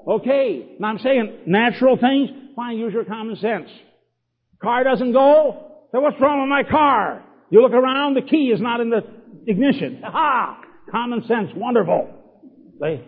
Okay. 0.08 0.76
Now 0.80 0.88
I'm 0.90 1.00
saying 1.00 1.40
natural 1.46 1.98
things, 1.98 2.30
fine, 2.56 2.78
use 2.78 2.92
your 2.94 3.06
common 3.06 3.36
sense. 3.38 3.70
Car 4.62 4.84
doesn't 4.84 5.14
go? 5.14 5.88
Say, 5.92 6.00
what's 6.00 6.20
wrong 6.20 6.42
with 6.42 6.50
my 6.50 6.64
car? 6.70 7.24
You 7.50 7.62
look 7.62 7.72
around, 7.72 8.16
the 8.16 8.22
key 8.22 8.52
is 8.54 8.60
not 8.60 8.82
in 8.82 8.90
the 8.90 9.02
ignition. 9.46 10.02
Aha! 10.04 10.62
Common 10.92 11.22
sense, 11.28 11.50
wonderful. 11.56 12.10
See? 12.82 13.02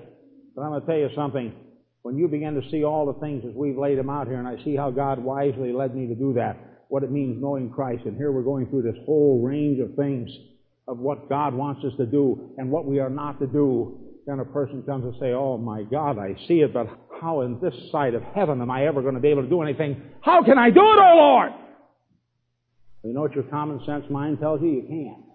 But 0.56 0.61
I'm 0.61 0.70
going 0.72 0.82
to 0.82 0.88
tell 0.88 0.98
you 0.98 1.10
something. 1.16 1.53
When 2.02 2.18
you 2.18 2.28
begin 2.28 2.56
to 2.56 2.70
see 2.72 2.84
all 2.84 3.06
the 3.06 3.20
things 3.20 3.44
as 3.48 3.53
we've 3.56 3.78
laid 3.78 3.98
them 3.98 4.10
out 4.10 4.28
here, 4.28 4.38
and 4.38 4.48
I 4.48 4.64
see 4.64 4.76
how 4.76 4.90
God 4.91 5.20
wisely 5.20 5.74
led 5.74 5.95
me 5.95 6.07
to 6.07 6.16
do 6.16 6.34
that, 6.34 6.57
what 6.88 7.03
it 7.03 7.11
means 7.11 7.41
knowing 7.41 7.70
Christ, 7.70 8.03
and 8.06 8.16
here 8.16 8.32
we're 8.32 8.44
going 8.44 8.68
through 8.68 8.84
this 8.84 8.95
whole 9.06 9.41
range 9.45 9.80
of 9.80 9.95
things 9.95 10.30
of 10.88 10.98
what 10.98 11.30
God 11.30 11.53
wants 11.53 11.86
us 11.86 11.91
to 11.98 12.06
do 12.06 12.53
and 12.57 12.72
what 12.72 12.86
we 12.86 12.99
are 12.99 13.10
not 13.10 13.40
to 13.40 13.48
do, 13.48 13.99
then 14.26 14.40
a 14.40 14.45
person 14.45 14.82
comes 14.84 15.06
and 15.06 15.14
say, 15.20 15.34
Oh 15.34 15.57
my 15.57 15.84
God, 15.84 16.18
I 16.18 16.36
see 16.48 16.61
it, 16.61 16.74
but 16.74 16.88
how 17.22 17.41
in 17.41 17.60
this 17.61 17.74
side 17.91 18.16
of 18.16 18.24
heaven 18.36 18.61
am 18.61 18.72
I 18.72 18.88
ever 18.88 19.02
going 19.02 19.14
to 19.14 19.20
be 19.20 19.30
able 19.30 19.44
to 19.44 19.49
do 19.49 19.61
anything? 19.61 20.02
How 20.22 20.44
can 20.44 20.57
I 20.57 20.70
do 20.72 20.80
it, 20.80 20.99
oh 20.99 21.16
Lord? 21.16 21.52
You 23.04 23.14
know 23.14 23.22
what 23.22 23.34
your 23.34 23.46
common 23.46 23.80
sense 23.86 24.06
mind 24.10 24.40
tells 24.40 24.62
you? 24.62 24.70
You 24.70 24.86
can't. 24.88 25.26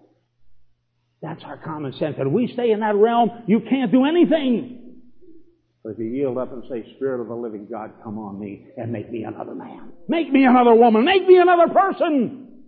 That's 1.21 1.43
our 1.43 1.57
common 1.57 1.93
sense. 1.93 2.15
And 2.19 2.33
we 2.33 2.51
stay 2.53 2.71
in 2.71 2.81
that 2.81 2.95
realm, 2.95 3.31
you 3.47 3.61
can't 3.67 3.91
do 3.91 4.05
anything. 4.05 5.01
But 5.83 5.93
if 5.93 5.99
you 5.99 6.05
yield 6.05 6.37
up 6.37 6.51
and 6.51 6.63
say, 6.69 6.83
Spirit 6.95 7.21
of 7.21 7.27
the 7.27 7.35
living 7.35 7.67
God, 7.69 7.91
come 8.03 8.17
on 8.17 8.39
me 8.39 8.67
and 8.77 8.91
make 8.91 9.11
me 9.11 9.23
another 9.23 9.55
man. 9.55 9.91
Make 10.07 10.31
me 10.31 10.45
another 10.45 10.73
woman. 10.73 11.05
Make 11.05 11.27
me 11.27 11.37
another 11.37 11.71
person. 11.73 12.63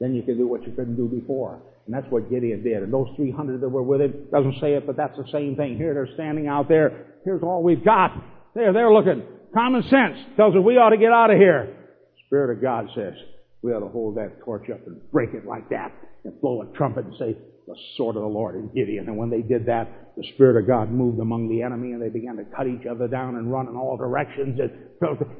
Then 0.00 0.14
you 0.14 0.22
can 0.22 0.38
do 0.38 0.46
what 0.46 0.66
you 0.66 0.72
couldn't 0.72 0.96
do 0.96 1.08
before. 1.08 1.62
And 1.86 1.94
that's 1.94 2.06
what 2.10 2.30
Gideon 2.30 2.62
did. 2.62 2.82
And 2.82 2.92
those 2.92 3.08
300 3.16 3.60
that 3.60 3.68
were 3.68 3.82
with 3.82 4.00
him, 4.00 4.28
doesn't 4.30 4.60
say 4.60 4.74
it, 4.74 4.86
but 4.86 4.96
that's 4.96 5.16
the 5.16 5.26
same 5.32 5.56
thing. 5.56 5.76
Here 5.76 5.94
they're 5.94 6.14
standing 6.14 6.46
out 6.46 6.68
there. 6.68 7.06
Here's 7.24 7.42
all 7.42 7.62
we've 7.62 7.84
got. 7.84 8.12
There, 8.54 8.72
they're 8.72 8.92
looking. 8.92 9.22
Common 9.54 9.82
sense 9.84 10.16
tells 10.36 10.54
us 10.54 10.60
we 10.62 10.76
ought 10.76 10.90
to 10.90 10.98
get 10.98 11.12
out 11.12 11.30
of 11.30 11.38
here. 11.38 11.74
Spirit 12.26 12.56
of 12.56 12.62
God 12.62 12.88
says, 12.94 13.14
we 13.62 13.72
ought 13.72 13.80
to 13.80 13.88
hold 13.88 14.16
that 14.16 14.40
torch 14.44 14.70
up 14.70 14.86
and 14.86 15.00
break 15.10 15.34
it 15.34 15.46
like 15.46 15.68
that 15.70 15.92
and 16.24 16.40
blow 16.40 16.62
a 16.62 16.76
trumpet 16.76 17.04
and 17.04 17.14
say, 17.18 17.36
the 17.68 17.76
sword 17.96 18.16
of 18.16 18.22
the 18.22 18.28
Lord 18.28 18.54
in 18.54 18.68
Gideon. 18.74 19.08
And 19.08 19.16
when 19.18 19.28
they 19.28 19.42
did 19.42 19.66
that, 19.66 20.14
the 20.16 20.24
Spirit 20.34 20.58
of 20.58 20.66
God 20.66 20.90
moved 20.90 21.20
among 21.20 21.48
the 21.50 21.62
enemy 21.62 21.92
and 21.92 22.00
they 22.00 22.08
began 22.08 22.36
to 22.36 22.44
cut 22.44 22.66
each 22.66 22.86
other 22.86 23.06
down 23.06 23.36
and 23.36 23.52
run 23.52 23.68
in 23.68 23.76
all 23.76 23.96
directions. 23.96 24.58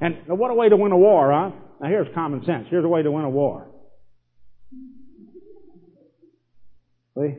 And, 0.00 0.18
and 0.28 0.38
what 0.38 0.50
a 0.50 0.54
way 0.54 0.68
to 0.68 0.76
win 0.76 0.92
a 0.92 0.96
war, 0.96 1.32
huh? 1.32 1.50
Now 1.80 1.88
here's 1.88 2.06
common 2.14 2.44
sense. 2.44 2.66
Here's 2.68 2.84
a 2.84 2.88
way 2.88 3.02
to 3.02 3.10
win 3.10 3.24
a 3.24 3.30
war. 3.30 3.68
See? 7.16 7.34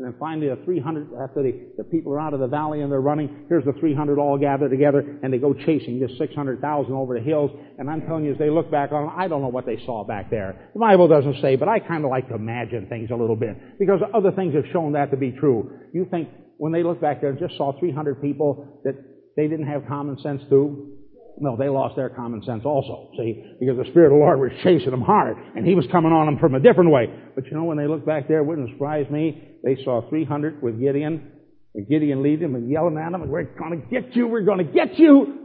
And 0.00 0.06
then 0.06 0.18
finally 0.18 0.48
the 0.48 0.56
300, 0.64 1.10
after 1.22 1.42
the, 1.42 1.52
the 1.76 1.84
people 1.84 2.14
are 2.14 2.20
out 2.20 2.32
of 2.32 2.40
the 2.40 2.46
valley 2.46 2.80
and 2.80 2.90
they're 2.90 3.02
running, 3.02 3.44
here's 3.50 3.66
the 3.66 3.74
300 3.74 4.18
all 4.18 4.38
gathered 4.38 4.70
together 4.70 5.18
and 5.22 5.30
they 5.30 5.36
go 5.36 5.52
chasing 5.52 6.00
this 6.00 6.10
600,000 6.16 6.90
over 6.90 7.18
the 7.18 7.20
hills. 7.20 7.50
And 7.76 7.90
I'm 7.90 8.00
telling 8.06 8.24
you, 8.24 8.32
as 8.32 8.38
they 8.38 8.48
look 8.48 8.70
back 8.70 8.92
on 8.92 9.12
I 9.14 9.28
don't 9.28 9.42
know 9.42 9.48
what 9.48 9.66
they 9.66 9.76
saw 9.84 10.02
back 10.02 10.30
there. 10.30 10.70
The 10.72 10.80
Bible 10.80 11.06
doesn't 11.06 11.42
say, 11.42 11.56
but 11.56 11.68
I 11.68 11.80
kind 11.80 12.06
of 12.06 12.10
like 12.10 12.28
to 12.28 12.34
imagine 12.34 12.86
things 12.86 13.10
a 13.10 13.14
little 13.14 13.36
bit 13.36 13.78
because 13.78 14.00
other 14.14 14.32
things 14.32 14.54
have 14.54 14.64
shown 14.72 14.92
that 14.92 15.10
to 15.10 15.18
be 15.18 15.32
true. 15.32 15.70
You 15.92 16.06
think 16.10 16.30
when 16.56 16.72
they 16.72 16.82
look 16.82 16.98
back 16.98 17.20
there 17.20 17.28
and 17.28 17.38
just 17.38 17.58
saw 17.58 17.78
300 17.78 18.22
people 18.22 18.80
that 18.84 18.94
they 19.36 19.48
didn't 19.48 19.66
have 19.66 19.86
common 19.86 20.18
sense 20.22 20.40
too? 20.48 20.96
No, 21.40 21.56
they 21.56 21.70
lost 21.70 21.96
their 21.96 22.10
common 22.10 22.44
sense 22.44 22.64
also, 22.66 23.08
see, 23.16 23.56
because 23.58 23.78
the 23.78 23.88
Spirit 23.90 24.12
of 24.12 24.20
the 24.20 24.20
Lord 24.20 24.38
was 24.40 24.52
chasing 24.62 24.90
them 24.90 25.00
hard, 25.00 25.38
and 25.56 25.66
He 25.66 25.74
was 25.74 25.86
coming 25.90 26.12
on 26.12 26.26
them 26.26 26.38
from 26.38 26.54
a 26.54 26.60
different 26.60 26.90
way. 26.90 27.08
But 27.34 27.46
you 27.46 27.56
know, 27.56 27.64
when 27.64 27.78
they 27.78 27.86
looked 27.86 28.04
back 28.04 28.28
there, 28.28 28.40
it 28.40 28.44
wouldn't 28.44 28.68
surprise 28.70 29.08
me, 29.10 29.56
they 29.64 29.82
saw 29.82 30.06
300 30.10 30.62
with 30.62 30.78
Gideon, 30.78 31.32
and 31.74 31.88
Gideon 31.88 32.22
leading 32.22 32.52
them 32.52 32.54
and 32.56 32.70
yelling 32.70 32.98
at 32.98 33.10
them, 33.10 33.22
and 33.22 33.30
we're 33.30 33.44
gonna 33.56 33.80
get 33.90 34.14
you, 34.14 34.28
we're 34.28 34.44
gonna 34.44 34.64
get 34.64 34.98
you! 34.98 35.36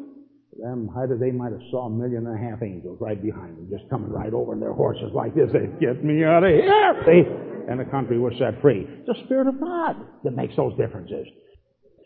Them, 0.60 0.90
did 1.08 1.20
they 1.20 1.32
might 1.32 1.52
have 1.52 1.64
saw 1.72 1.88
a 1.88 1.90
million 1.90 2.28
and 2.28 2.36
a 2.36 2.52
half 2.52 2.62
angels 2.62 2.98
right 3.00 3.22
behind 3.22 3.56
them, 3.56 3.70
just 3.72 3.90
coming 3.90 4.12
right 4.12 4.34
over 4.34 4.52
in 4.52 4.60
their 4.60 4.74
horses 4.74 5.12
like 5.14 5.34
this, 5.34 5.50
they'd 5.54 5.80
get 5.80 6.04
me 6.04 6.26
out 6.26 6.44
of 6.44 6.52
here! 6.52 7.04
See? 7.08 7.24
And 7.72 7.80
the 7.80 7.86
country 7.86 8.20
was 8.20 8.34
set 8.38 8.62
free. 8.62 8.86
It's 8.88 9.08
the 9.08 9.16
Spirit 9.26 9.48
of 9.48 9.60
God 9.60 9.96
that 10.24 10.36
makes 10.36 10.56
those 10.56 10.76
differences. 10.78 11.26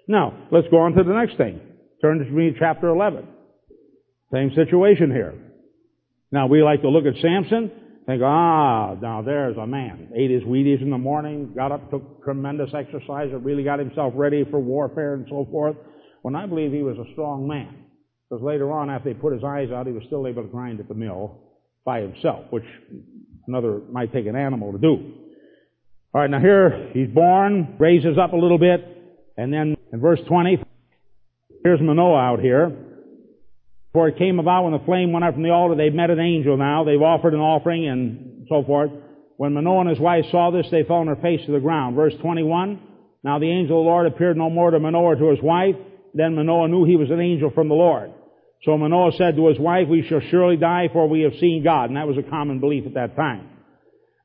Now, 0.08 0.48
let's 0.52 0.68
go 0.70 0.78
on 0.78 0.94
to 0.94 1.04
the 1.04 1.14
next 1.14 1.38
thing. 1.38 1.60
Turn 2.02 2.20
to 2.20 2.26
me 2.26 2.56
chapter 2.58 2.88
11. 2.88 3.28
Same 4.32 4.52
situation 4.56 5.12
here. 5.12 5.34
Now 6.32 6.48
we 6.48 6.62
like 6.62 6.82
to 6.82 6.90
look 6.90 7.06
at 7.06 7.20
Samson, 7.22 7.72
think, 8.10 8.24
ah, 8.24 8.96
now 9.00 9.22
there's 9.22 9.56
a 9.58 9.68
man. 9.68 10.10
Ate 10.16 10.32
his 10.32 10.42
Wheaties 10.42 10.82
in 10.82 10.90
the 10.90 10.98
morning, 10.98 11.54
got 11.56 11.72
up, 11.72 11.92
took 11.92 12.24
tremendous 12.24 12.72
exercise, 12.74 13.30
and 13.32 13.46
really 13.46 13.64
got 13.64 13.78
himself 13.78 14.14
ready 14.16 14.44
for 14.50 14.60
warfare 14.60 15.14
and 15.14 15.28
so 15.30 15.48
forth. 15.52 15.76
When 16.24 16.36
I 16.36 16.48
believe 16.48 16.72
he 16.72 16.82
was 16.82 16.98
a 16.98 17.12
strong 17.14 17.48
man. 17.48 17.86
Because 18.28 18.44
later 18.44 18.72
on, 18.72 18.90
after 18.90 19.14
they 19.14 19.20
put 19.20 19.34
his 19.34 19.44
eyes 19.44 19.70
out, 19.72 19.86
he 19.86 19.94
was 19.94 20.04
still 20.08 20.26
able 20.26 20.42
to 20.42 20.50
grind 20.50 20.80
at 20.80 20.88
the 20.88 20.96
mill 20.96 21.40
by 21.86 22.02
himself, 22.02 22.46
which 22.50 22.66
another 23.48 23.82
might 23.92 24.12
take 24.12 24.26
an 24.26 24.36
animal 24.36 24.72
to 24.72 24.80
do. 24.80 25.14
All 26.14 26.22
right, 26.22 26.30
now 26.30 26.40
here 26.40 26.90
he's 26.94 27.10
born, 27.10 27.76
raises 27.80 28.18
up 28.18 28.34
a 28.34 28.36
little 28.36 28.58
bit, 28.58 28.82
and 29.38 29.54
then 29.54 29.78
in 29.94 30.00
verse 30.00 30.20
20, 30.28 30.64
here's 31.64 31.80
Manoah 31.80 32.20
out 32.20 32.40
here. 32.40 32.76
For 33.94 34.08
it 34.08 34.18
came 34.18 34.40
about 34.40 34.66
when 34.66 34.74
the 34.74 34.86
flame 34.86 35.12
went 35.12 35.26
up 35.26 35.34
from 35.34 35.44
the 35.44 35.50
altar, 35.50 35.76
they 35.76 35.90
met 35.90 36.12
an 36.12 36.20
angel 36.20 36.58
now. 36.58 36.84
They've 36.84 37.02
offered 37.02 37.34
an 37.34 37.40
offering 37.40 37.88
and 37.88 38.46
so 38.48 38.64
forth. 38.64 38.92
When 39.38 39.54
Manoah 39.54 39.82
and 39.82 39.90
his 39.90 40.00
wife 40.00 40.26
saw 40.32 40.52
this, 40.52 40.68
they 40.70 40.84
fell 40.84 40.98
on 40.98 41.08
their 41.08 41.16
face 41.16 41.44
to 41.46 41.52
the 41.52 41.60
ground. 41.60 41.96
Verse 41.96 42.14
21. 42.22 42.80
Now 43.24 43.40
the 43.40 43.50
angel 43.50 43.80
of 43.80 43.86
the 43.86 43.90
Lord 43.90 44.08
appeared 44.08 44.38
no 44.38 44.50
more 44.50 44.72
to 44.72 44.80
Manoah 44.80 45.16
to 45.16 45.30
his 45.30 45.42
wife. 45.42 45.76
Then 46.14 46.36
Manoah 46.36 46.68
knew 46.68 46.86
he 46.86 46.98
was 46.98 47.10
an 47.10 47.20
angel 47.20 47.50
from 47.50 47.68
the 47.68 47.76
Lord. 47.76 48.12
So 48.64 48.78
Manoah 48.78 49.14
said 49.18 49.36
to 49.38 49.48
his 49.48 49.58
wife, 49.58 49.88
We 49.88 50.06
shall 50.08 50.22
surely 50.30 50.58
die, 50.58 50.90
for 50.92 51.08
we 51.08 51.22
have 51.22 51.34
seen 51.40 51.64
God. 51.64 51.86
And 51.86 51.98
that 51.98 52.08
was 52.08 52.18
a 52.18 52.30
common 52.30 52.60
belief 52.60 52.86
at 52.86 52.94
that 52.94 53.16
time. 53.16 53.50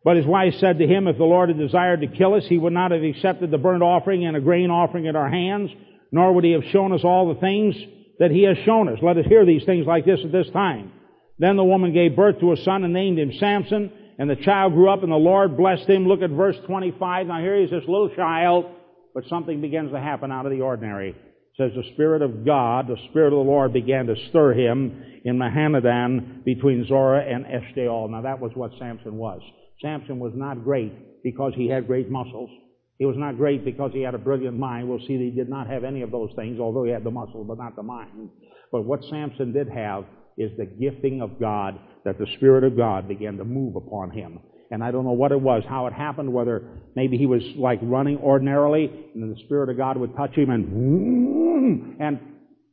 But 0.03 0.17
his 0.17 0.27
wife 0.27 0.55
said 0.61 0.79
to 0.79 0.87
him, 0.87 1.09
If 1.09 1.17
the 1.17 1.25
Lord 1.25 1.49
had 1.49 1.59
desired 1.59 2.03
to 2.03 2.09
kill 2.09 2.35
us, 2.35 2.45
he 2.47 2.59
would 2.59 2.73
not 2.73 2.91
have 2.91 3.03
accepted 3.03 3.51
the 3.51 3.59
burnt 3.59 3.83
offering 3.83 4.27
and 4.27 4.37
a 4.37 4.41
grain 4.41 4.71
offering 4.71 5.09
at 5.09 5.17
our 5.17 5.31
hands, 5.31 5.71
nor 6.13 6.35
would 6.35 6.45
he 6.45 6.53
have 6.53 6.65
shown 6.71 6.93
us 6.93 7.05
all 7.05 7.33
the 7.33 7.41
things 7.41 7.75
that 8.19 8.31
he 8.31 8.45
has 8.45 8.57
shown 8.65 8.89
us. 8.89 8.99
Let 9.03 9.17
us 9.19 9.27
hear 9.27 9.45
these 9.45 9.65
things 9.65 9.87
like 9.87 10.05
this 10.05 10.21
at 10.25 10.33
this 10.33 10.49
time. 10.51 10.93
Then 11.39 11.57
the 11.57 11.65
woman 11.65 11.93
gave 11.93 12.17
birth 12.17 12.41
to 12.41 12.53
a 12.53 12.57
son 12.59 12.85
and 12.85 12.93
named 12.93 13.19
him 13.19 13.33
Samson, 13.39 13.91
and 14.19 14.31
the 14.31 14.37
child 14.37 14.75
grew 14.75 14.89
up 14.89 15.03
and 15.03 15.11
the 15.11 15.17
Lord 15.17 15.57
blessed 15.57 15.89
him. 15.89 16.07
Look 16.07 16.23
at 16.23 16.31
verse 16.31 16.57
25. 16.67 17.27
Now 17.27 17.41
here 17.41 17.61
he's 17.61 17.71
this 17.71 17.89
little 17.89 18.11
child, 18.15 18.67
but 19.15 19.25
something 19.29 19.61
begins 19.61 19.91
to 19.91 20.01
happen 20.01 20.31
out 20.31 20.47
of 20.47 20.53
the 20.53 20.61
ordinary. 20.61 21.11
It 21.11 21.17
says 21.57 21.73
the 21.75 21.93
Spirit 21.95 22.23
of 22.23 22.45
God, 22.45 22.87
the 22.87 22.97
Spirit 23.11 23.29
of 23.29 23.45
the 23.45 23.51
Lord 23.51 23.73
began 23.73 24.07
to 24.07 24.15
stir 24.29 24.55
him 24.55 25.03
in 25.25 25.37
Mahaneh-dan 25.37 26.43
between 26.45 26.87
Zorah 26.87 27.25
and 27.25 27.45
Eshtaol. 27.47 28.11
Now 28.11 28.23
that 28.23 28.41
was 28.41 28.53
what 28.55 28.73
Samson 28.79 29.17
was. 29.17 29.41
Samson 29.81 30.21
was 30.21 30.33
not 30.35 30.63
great 30.63 31.23
because 31.23 31.53
he 31.57 31.69
had 31.69 31.87
great 31.87 32.11
muscles. 32.11 32.51
He 32.99 33.07
was 33.07 33.17
not 33.17 33.37
great 33.37 33.65
because 33.65 33.91
he 33.93 34.03
had 34.03 34.15
a 34.15 34.19
brilliant 34.19 34.59
mind. 34.59 34.89
We'll 34.89 35.05
see 35.07 35.17
that 35.17 35.25
he 35.25 35.31
did 35.31 35.49
not 35.49 35.69
have 35.69 35.83
any 35.85 36.03
of 36.03 36.11
those 36.11 36.31
things, 36.37 36.61
although 36.61 36.85
he 36.85 36.93
had 36.93 37.05
the 37.05 37.11
muscle, 37.11 37.45
but 37.45 37.59
not 37.59 37.75
the 37.77 37.83
mind. 37.83 38.31
But 38.71 38.83
what 38.83 39.03
Samson 39.11 39.53
did 39.53 39.69
have 39.69 40.05
is 40.39 40.51
the 40.57 40.67
gifting 40.67 41.21
of 41.21 41.41
God, 41.41 41.79
that 42.05 42.19
the 42.19 42.27
Spirit 42.37 42.65
of 42.65 42.77
God 42.77 43.09
began 43.09 43.37
to 43.39 43.45
move 43.45 43.77
upon 43.77 44.11
him. 44.11 44.39
And 44.71 44.83
I 44.83 44.91
don't 44.91 45.05
know 45.05 45.13
what 45.13 45.33
it 45.33 45.41
was, 45.41 45.63
how 45.69 45.87
it 45.87 45.93
happened, 45.93 46.33
whether 46.33 46.83
maybe 46.97 47.17
he 47.17 47.27
was 47.27 47.43
like 47.57 47.79
running 47.83 48.19
ordinarily, 48.19 48.87
and 49.15 49.23
then 49.23 49.31
the 49.31 49.45
Spirit 49.45 49.71
of 49.71 49.77
God 49.77 49.97
would 49.97 50.17
touch 50.17 50.35
him 50.35 50.51
and, 50.51 52.01
and 52.01 52.19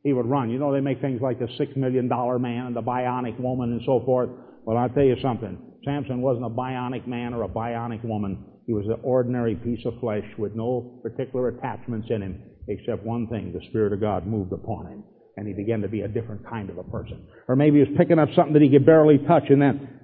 he 0.03 0.13
would 0.13 0.25
run. 0.25 0.49
You 0.49 0.59
know, 0.59 0.73
they 0.73 0.79
make 0.79 1.01
things 1.01 1.21
like 1.21 1.39
the 1.39 1.47
six 1.57 1.75
million 1.75 2.07
dollar 2.07 2.39
man 2.39 2.67
and 2.67 2.75
the 2.75 2.81
bionic 2.81 3.39
woman 3.39 3.73
and 3.73 3.81
so 3.85 4.01
forth. 4.05 4.29
Well, 4.65 4.77
I'll 4.77 4.89
tell 4.89 5.03
you 5.03 5.17
something. 5.21 5.57
Samson 5.83 6.21
wasn't 6.21 6.45
a 6.45 6.49
bionic 6.49 7.07
man 7.07 7.33
or 7.33 7.43
a 7.43 7.49
bionic 7.49 8.03
woman. 8.03 8.45
He 8.71 8.75
was 8.75 8.85
an 8.85 9.01
ordinary 9.03 9.55
piece 9.55 9.85
of 9.85 9.99
flesh 9.99 10.23
with 10.37 10.55
no 10.55 10.97
particular 11.03 11.49
attachments 11.49 12.07
in 12.09 12.21
him, 12.21 12.41
except 12.69 13.03
one 13.03 13.27
thing, 13.27 13.51
the 13.51 13.59
Spirit 13.67 13.91
of 13.91 13.99
God 13.99 14.25
moved 14.25 14.53
upon 14.53 14.87
him. 14.87 15.03
And 15.35 15.45
he 15.45 15.53
began 15.53 15.81
to 15.81 15.89
be 15.89 16.03
a 16.03 16.07
different 16.07 16.49
kind 16.49 16.69
of 16.69 16.77
a 16.77 16.83
person. 16.85 17.27
Or 17.49 17.57
maybe 17.57 17.81
he 17.81 17.89
was 17.89 17.97
picking 17.97 18.17
up 18.17 18.29
something 18.33 18.53
that 18.53 18.61
he 18.61 18.69
could 18.69 18.85
barely 18.85 19.17
touch 19.27 19.43
and 19.49 19.61
then, 19.61 19.99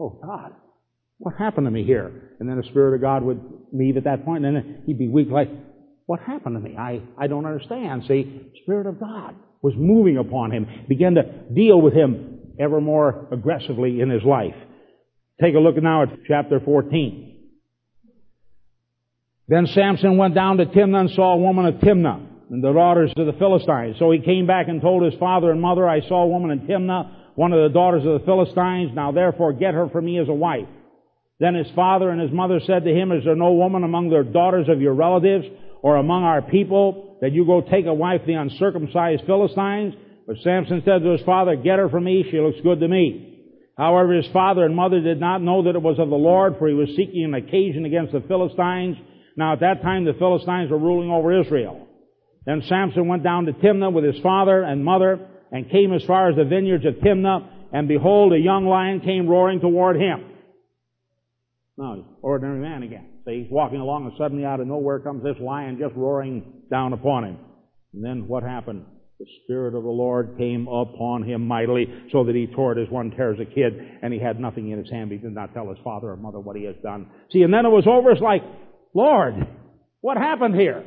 oh 0.00 0.18
God, 0.24 0.54
what 1.18 1.34
happened 1.36 1.66
to 1.66 1.70
me 1.70 1.84
here? 1.84 2.30
And 2.40 2.48
then 2.48 2.56
the 2.56 2.66
Spirit 2.70 2.94
of 2.94 3.02
God 3.02 3.22
would 3.22 3.42
leave 3.70 3.98
at 3.98 4.04
that 4.04 4.24
point 4.24 4.46
and 4.46 4.56
then 4.56 4.84
he'd 4.86 4.98
be 4.98 5.08
weak 5.08 5.28
like, 5.30 5.50
What 6.06 6.20
happened 6.20 6.56
to 6.56 6.60
me? 6.60 6.74
I, 6.78 7.02
I 7.18 7.26
don't 7.26 7.44
understand. 7.44 8.04
See, 8.08 8.50
Spirit 8.62 8.86
of 8.86 8.98
God 8.98 9.34
was 9.60 9.74
moving 9.76 10.16
upon 10.16 10.52
him, 10.52 10.66
began 10.88 11.16
to 11.16 11.22
deal 11.54 11.78
with 11.78 11.92
him 11.92 12.54
ever 12.58 12.80
more 12.80 13.28
aggressively 13.30 14.00
in 14.00 14.08
his 14.08 14.22
life. 14.22 14.56
Take 15.38 15.54
a 15.54 15.58
look 15.58 15.76
now 15.76 16.04
at 16.04 16.08
chapter 16.26 16.58
14. 16.58 17.31
Then 19.48 19.66
Samson 19.66 20.16
went 20.16 20.34
down 20.34 20.58
to 20.58 20.66
Timnah 20.66 21.00
and 21.00 21.10
saw 21.10 21.34
a 21.34 21.38
woman 21.38 21.66
of 21.66 21.74
Timnah 21.76 22.26
and 22.50 22.62
the 22.62 22.72
daughters 22.72 23.12
of 23.16 23.26
the 23.26 23.32
Philistines. 23.32 23.96
So 23.98 24.10
he 24.10 24.20
came 24.20 24.46
back 24.46 24.68
and 24.68 24.80
told 24.80 25.02
his 25.02 25.18
father 25.18 25.50
and 25.50 25.60
mother, 25.60 25.88
I 25.88 26.00
saw 26.06 26.22
a 26.22 26.28
woman 26.28 26.50
in 26.50 26.60
Timnah, 26.60 27.34
one 27.34 27.52
of 27.52 27.62
the 27.62 27.74
daughters 27.74 28.04
of 28.06 28.20
the 28.20 28.26
Philistines. 28.26 28.92
Now 28.94 29.12
therefore 29.12 29.52
get 29.52 29.74
her 29.74 29.88
for 29.88 30.00
me 30.00 30.18
as 30.18 30.28
a 30.28 30.34
wife. 30.34 30.68
Then 31.40 31.54
his 31.54 31.66
father 31.74 32.10
and 32.10 32.20
his 32.20 32.30
mother 32.30 32.60
said 32.66 32.84
to 32.84 32.94
him, 32.94 33.10
Is 33.10 33.24
there 33.24 33.34
no 33.34 33.52
woman 33.54 33.82
among 33.82 34.10
the 34.10 34.22
daughters 34.22 34.68
of 34.68 34.80
your 34.80 34.94
relatives 34.94 35.46
or 35.82 35.96
among 35.96 36.22
our 36.22 36.42
people 36.42 37.18
that 37.20 37.32
you 37.32 37.44
go 37.44 37.62
take 37.62 37.86
a 37.86 37.94
wife 37.94 38.20
the 38.26 38.34
uncircumcised 38.34 39.24
Philistines? 39.26 39.94
But 40.26 40.36
Samson 40.44 40.82
said 40.84 41.02
to 41.02 41.10
his 41.10 41.22
father, 41.22 41.56
Get 41.56 41.80
her 41.80 41.88
for 41.88 42.00
me, 42.00 42.24
she 42.30 42.38
looks 42.38 42.60
good 42.62 42.78
to 42.78 42.86
me. 42.86 43.32
However, 43.76 44.12
his 44.12 44.30
father 44.32 44.64
and 44.64 44.76
mother 44.76 45.00
did 45.00 45.18
not 45.18 45.42
know 45.42 45.64
that 45.64 45.74
it 45.74 45.82
was 45.82 45.98
of 45.98 46.10
the 46.10 46.14
Lord, 46.14 46.56
for 46.58 46.68
he 46.68 46.74
was 46.74 46.90
seeking 46.90 47.24
an 47.24 47.34
occasion 47.34 47.86
against 47.86 48.12
the 48.12 48.20
Philistines. 48.20 48.96
Now 49.36 49.54
at 49.54 49.60
that 49.60 49.82
time 49.82 50.04
the 50.04 50.14
Philistines 50.14 50.70
were 50.70 50.78
ruling 50.78 51.10
over 51.10 51.40
Israel. 51.40 51.86
Then 52.44 52.62
Samson 52.68 53.08
went 53.08 53.22
down 53.22 53.46
to 53.46 53.52
Timnah 53.52 53.92
with 53.92 54.04
his 54.04 54.20
father 54.22 54.62
and 54.62 54.84
mother, 54.84 55.28
and 55.52 55.70
came 55.70 55.92
as 55.92 56.02
far 56.04 56.30
as 56.30 56.36
the 56.36 56.44
vineyards 56.44 56.86
of 56.86 56.94
Timnah, 56.94 57.48
and 57.72 57.86
behold, 57.86 58.32
a 58.32 58.38
young 58.38 58.66
lion 58.66 59.00
came 59.00 59.28
roaring 59.28 59.60
toward 59.60 59.96
him. 59.96 60.24
Now, 61.76 62.04
ordinary 62.22 62.60
man 62.60 62.82
again. 62.82 63.08
See, 63.26 63.42
he's 63.42 63.50
walking 63.50 63.80
along, 63.80 64.06
and 64.06 64.12
suddenly 64.18 64.44
out 64.44 64.60
of 64.60 64.66
nowhere 64.66 64.98
comes 64.98 65.22
this 65.22 65.36
lion 65.40 65.78
just 65.78 65.94
roaring 65.94 66.62
down 66.70 66.92
upon 66.92 67.24
him. 67.24 67.38
And 67.94 68.04
then 68.04 68.28
what 68.28 68.42
happened? 68.42 68.84
The 69.20 69.26
Spirit 69.44 69.74
of 69.74 69.84
the 69.84 69.88
Lord 69.88 70.36
came 70.36 70.66
upon 70.66 71.22
him 71.22 71.46
mightily, 71.46 71.86
so 72.10 72.24
that 72.24 72.34
he 72.34 72.46
tore 72.46 72.76
it 72.76 72.82
as 72.82 72.90
one 72.90 73.10
tears 73.10 73.38
a 73.40 73.44
kid, 73.44 73.74
and 74.02 74.12
he 74.12 74.18
had 74.18 74.40
nothing 74.40 74.70
in 74.70 74.78
his 74.78 74.90
hand. 74.90 75.12
He 75.12 75.18
did 75.18 75.34
not 75.34 75.54
tell 75.54 75.68
his 75.68 75.78
father 75.84 76.10
or 76.10 76.16
mother 76.16 76.40
what 76.40 76.56
he 76.56 76.64
has 76.64 76.76
done. 76.82 77.08
See, 77.30 77.42
and 77.42 77.52
then 77.52 77.64
it 77.64 77.70
was 77.70 77.86
over. 77.86 78.10
It's 78.10 78.20
like, 78.20 78.42
Lord, 78.94 79.46
what 80.00 80.16
happened 80.16 80.54
here? 80.54 80.84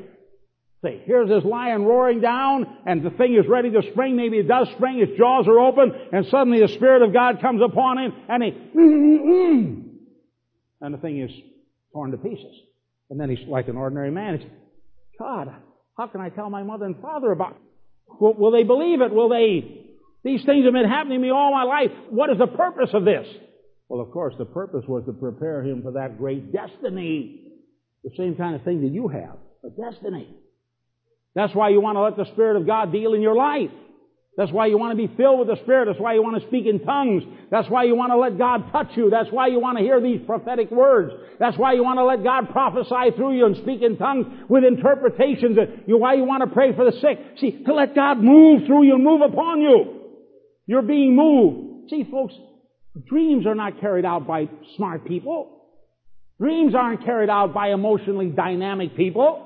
See, 0.84 1.02
here's 1.06 1.30
this 1.30 1.44
lion 1.44 1.84
roaring 1.84 2.22
down, 2.22 2.77
and 2.86 3.03
the 3.03 3.10
thing 3.10 3.36
is 3.36 3.48
ready 3.48 3.72
to 3.72 3.82
spring. 3.91 4.15
Maybe 4.15 4.38
it 4.38 4.48
does 4.48 4.68
spring. 4.76 4.99
Its 4.99 5.18
jaws 5.18 5.48
are 5.48 5.60
open, 5.60 5.91
and 6.11 6.27
suddenly 6.27 6.61
the 6.61 6.68
Spirit 6.68 7.02
of 7.02 7.11
God 7.11 7.41
comes 7.41 7.61
upon 7.64 7.98
him, 7.98 8.14
and 8.30 8.44
he, 8.44 8.49
and 10.82 10.94
the 10.94 10.99
thing 10.99 11.22
is 11.22 11.32
torn 11.91 12.11
to 12.11 12.18
pieces. 12.18 12.56
And 13.10 13.19
then 13.19 13.30
he's 13.30 13.48
like 13.48 13.68
an 13.68 13.77
ordinary 13.77 14.11
man. 14.11 14.40
He's, 14.40 14.48
God, 15.18 15.48
how 15.98 16.07
can 16.07 16.22
I 16.22 16.30
tell 16.30 16.49
my 16.49 16.61
mother 16.61 16.86
and 16.86 17.02
father 17.02 17.32
about? 17.32 17.57
Will, 18.19 18.34
will 18.34 18.52
they 18.52 18.64
believe 18.64 19.02
it? 19.02 19.11
Will 19.11 19.30
they? 19.30 19.82
These 20.23 20.45
things 20.45 20.65
have 20.65 20.73
been 20.73 20.90
happening 20.90 21.19
to 21.19 21.23
me 21.23 21.32
all 21.32 21.52
my 21.52 21.64
life. 21.64 21.91
What 22.10 22.30
is 22.30 22.38
the 22.38 22.48
purpose 22.48 22.90
of 22.94 23.06
this? 23.06 23.26
Well, 23.88 24.02
of 24.02 24.11
course, 24.11 24.34
the 24.38 24.45
purpose 24.45 24.84
was 24.88 25.06
to 25.06 25.14
prepare 25.14 25.64
him 25.64 25.84
for 25.84 25.94
that 25.94 26.18
great 26.18 26.52
destiny. 26.52 27.44
The 28.06 28.11
same 28.15 28.36
kind 28.36 28.56
of 28.56 28.61
thing 28.64 28.82
that 28.82 28.91
you 28.94 29.07
have, 29.07 29.38
a 29.65 29.69
destiny. 29.69 30.30
That's 31.34 31.53
why 31.53 31.69
you 31.69 31.82
want 31.82 31.98
to 31.98 32.02
let 32.02 32.15
the 32.15 32.32
Spirit 32.34 32.56
of 32.56 32.68
God 32.68 32.91
deal 32.94 33.14
in 33.14 33.22
your 33.22 33.36
life. 33.36 33.72
That's 34.38 34.52
why 34.52 34.68
you 34.68 34.77
want 34.77 34.98
to 34.98 35.07
be 35.07 35.14
filled 35.15 35.40
with 35.40 35.48
the 35.48 35.56
Spirit. 35.64 35.88
That's 35.88 35.99
why 35.99 36.14
you 36.14 36.22
want 36.22 36.40
to 36.40 36.48
speak 36.48 36.65
in 36.65 36.86
tongues. 36.86 37.23
That's 37.49 37.69
why 37.69 37.86
you 37.86 37.95
want 37.95 38.11
to 38.11 38.18
let 38.18 38.38
God 38.38 38.72
touch 38.72 38.91
you. 38.95 39.10
That's 39.10 39.30
why 39.32 39.48
you 39.48 39.60
want 39.60 39.77
to 39.80 39.84
hear 39.84 39.99
these 39.99 40.19
prophetic 40.26 40.69
words. 40.69 41.14
That's 41.40 41.57
why 41.57 41.73
you 41.73 41.84
want 41.84 41.99
to 41.99 42.06
let 42.06 42.23
God 42.23 42.52
prophesy 42.52 43.15
through 43.15 43.38
you 43.38 43.45
and 43.48 43.57
speak 43.57 43.82
in 43.82 43.98
tongues 43.98 44.27
with 44.49 44.64
interpretations. 44.64 45.57
Why 45.88 46.14
you 46.14 46.26
want 46.26 46.44
to 46.48 46.53
pray 46.53 46.76
for 46.76 46.86
the 46.86 46.95
sick. 46.99 47.18
See, 47.40 47.64
to 47.64 47.73
let 47.73 47.95
God 47.95 48.19
move 48.22 48.68
through 48.68 48.84
you 48.84 48.95
and 48.95 49.03
move 49.03 49.22
upon 49.22 49.61
you. 49.61 50.02
You're 50.68 50.84
being 50.84 51.15
moved. 51.15 51.90
See, 51.90 52.03
folks, 52.11 52.34
dreams 53.07 53.48
are 53.48 53.56
not 53.56 53.80
carried 53.82 54.06
out 54.06 54.27
by 54.27 54.49
smart 54.76 55.06
people. 55.07 55.65
Dreams 56.40 56.76
aren't 56.76 57.06
carried 57.06 57.30
out 57.30 57.53
by 57.53 57.70
emotionally 57.70 58.28
dynamic 58.28 58.95
people. 58.95 59.41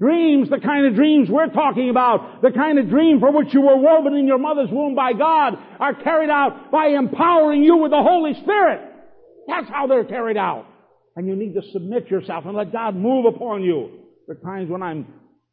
Dreams, 0.00 0.48
the 0.48 0.60
kind 0.60 0.86
of 0.86 0.94
dreams 0.94 1.28
we're 1.28 1.48
talking 1.48 1.90
about, 1.90 2.42
the 2.42 2.52
kind 2.52 2.78
of 2.78 2.88
dream 2.88 3.18
for 3.18 3.32
which 3.32 3.52
you 3.52 3.62
were 3.62 3.76
woven 3.76 4.14
in 4.14 4.28
your 4.28 4.38
mother's 4.38 4.70
womb 4.70 4.94
by 4.94 5.12
God, 5.12 5.54
are 5.80 5.94
carried 5.94 6.30
out 6.30 6.70
by 6.70 6.88
empowering 6.88 7.64
you 7.64 7.78
with 7.78 7.90
the 7.90 8.02
Holy 8.02 8.34
Spirit. 8.42 8.80
That's 9.48 9.68
how 9.68 9.86
they're 9.88 10.04
carried 10.04 10.36
out. 10.36 10.66
And 11.16 11.26
you 11.26 11.34
need 11.34 11.54
to 11.54 11.62
submit 11.72 12.10
yourself 12.10 12.44
and 12.46 12.54
let 12.56 12.72
God 12.72 12.94
move 12.94 13.24
upon 13.24 13.62
you. 13.62 13.90
There 14.28 14.36
are 14.36 14.40
times 14.40 14.70
when 14.70 14.82
I'm 14.82 15.06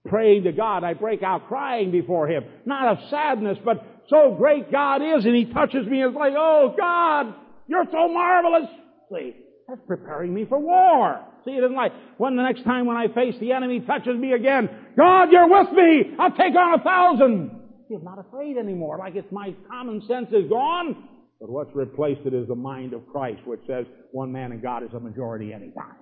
praying 0.06 0.44
to 0.44 0.52
God, 0.52 0.84
I 0.84 0.94
break 0.94 1.24
out 1.24 1.48
crying 1.48 1.90
before 1.90 2.28
Him. 2.28 2.44
Not 2.66 2.98
of 2.98 3.10
sadness, 3.10 3.58
but 3.66 3.84
so 4.10 4.36
great 4.38 4.72
God 4.72 4.98
is, 4.98 5.26
and 5.26 5.36
He 5.36 5.46
touches 5.46 5.88
me, 5.88 6.02
and 6.02 6.12
it's 6.12 6.20
like, 6.20 6.34
oh 6.38 6.76
God, 6.78 7.34
you're 7.68 7.86
so 7.92 8.10
marvelous. 8.10 8.70
See, 9.12 9.36
that's 9.68 9.82
preparing 9.88 10.34
me 10.34 10.46
for 10.46 10.60
war. 10.60 11.20
See 11.44 11.52
it 11.52 11.64
in 11.64 11.74
life. 11.74 11.92
When 12.18 12.36
the 12.36 12.44
next 12.44 12.64
time 12.64 12.86
when 12.86 12.98
I 12.98 13.08
face 13.08 13.36
the 13.40 13.52
enemy 13.52 13.80
touches 13.82 14.18
me 14.18 14.34
again, 14.34 14.70
God, 14.96 15.32
you're 15.32 15.48
with 15.48 15.72
me. 15.72 16.16
I'll 16.20 16.32
take 16.32 16.56
on 16.56 16.80
a 16.80 16.84
thousand. 16.84 17.52
I'm 17.94 18.04
not 18.04 18.20
afraid 18.20 18.58
anymore. 18.58 18.98
Like 18.98 19.16
it's 19.16 19.32
my 19.32 19.54
common 19.70 20.02
sense 20.08 20.28
is 20.32 20.50
gone. 20.50 21.08
But 21.40 21.50
what's 21.50 21.76
replaced 21.76 22.22
it 22.26 22.34
is 22.34 22.48
the 22.48 22.56
mind 22.56 22.94
of 22.94 23.06
Christ, 23.08 23.42
which 23.46 23.60
says 23.68 23.86
one 24.12 24.32
man 24.32 24.52
in 24.52 24.62
God 24.62 24.84
is 24.84 24.94
a 24.94 25.00
majority 25.00 25.54
anytime. 25.54 25.96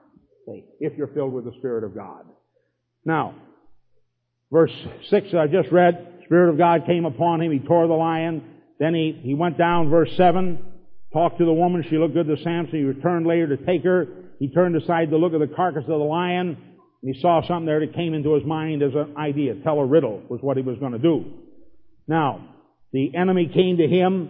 See, 0.45 0.63
if 0.79 0.93
you're 0.97 1.07
filled 1.07 1.33
with 1.33 1.45
the 1.45 1.53
Spirit 1.57 1.83
of 1.83 1.95
God. 1.95 2.25
Now, 3.05 3.35
verse 4.51 4.71
6 5.09 5.31
that 5.31 5.39
I 5.39 5.47
just 5.47 5.71
read, 5.71 6.21
Spirit 6.25 6.49
of 6.49 6.57
God 6.57 6.85
came 6.85 7.05
upon 7.05 7.41
him, 7.41 7.51
he 7.51 7.59
tore 7.59 7.87
the 7.87 7.93
lion, 7.93 8.43
then 8.79 8.93
he, 8.93 9.19
he 9.23 9.33
went 9.33 9.57
down, 9.57 9.89
verse 9.89 10.11
7, 10.15 10.63
talked 11.13 11.37
to 11.37 11.45
the 11.45 11.53
woman. 11.53 11.85
She 11.89 11.97
looked 11.97 12.15
good 12.15 12.27
to 12.27 12.35
Samson. 12.43 12.79
He 12.79 12.83
returned 12.83 13.25
later 13.25 13.55
to 13.55 13.65
take 13.65 13.83
her. 13.83 14.07
He 14.39 14.49
turned 14.49 14.75
aside 14.75 15.11
to 15.11 15.17
look 15.17 15.33
at 15.33 15.39
the 15.39 15.55
carcass 15.55 15.83
of 15.83 15.87
the 15.87 15.95
lion, 15.95 16.57
and 17.01 17.15
he 17.15 17.21
saw 17.21 17.41
something 17.47 17.65
there 17.65 17.79
that 17.79 17.93
came 17.93 18.13
into 18.13 18.33
his 18.33 18.43
mind 18.43 18.81
as 18.81 18.93
an 18.93 19.15
idea. 19.15 19.55
Tell 19.63 19.79
a 19.79 19.85
riddle 19.85 20.21
was 20.27 20.41
what 20.41 20.57
he 20.57 20.63
was 20.63 20.77
going 20.79 20.91
to 20.93 20.97
do. 20.97 21.25
Now, 22.07 22.49
the 22.91 23.15
enemy 23.15 23.49
came 23.53 23.77
to 23.77 23.87
him, 23.87 24.29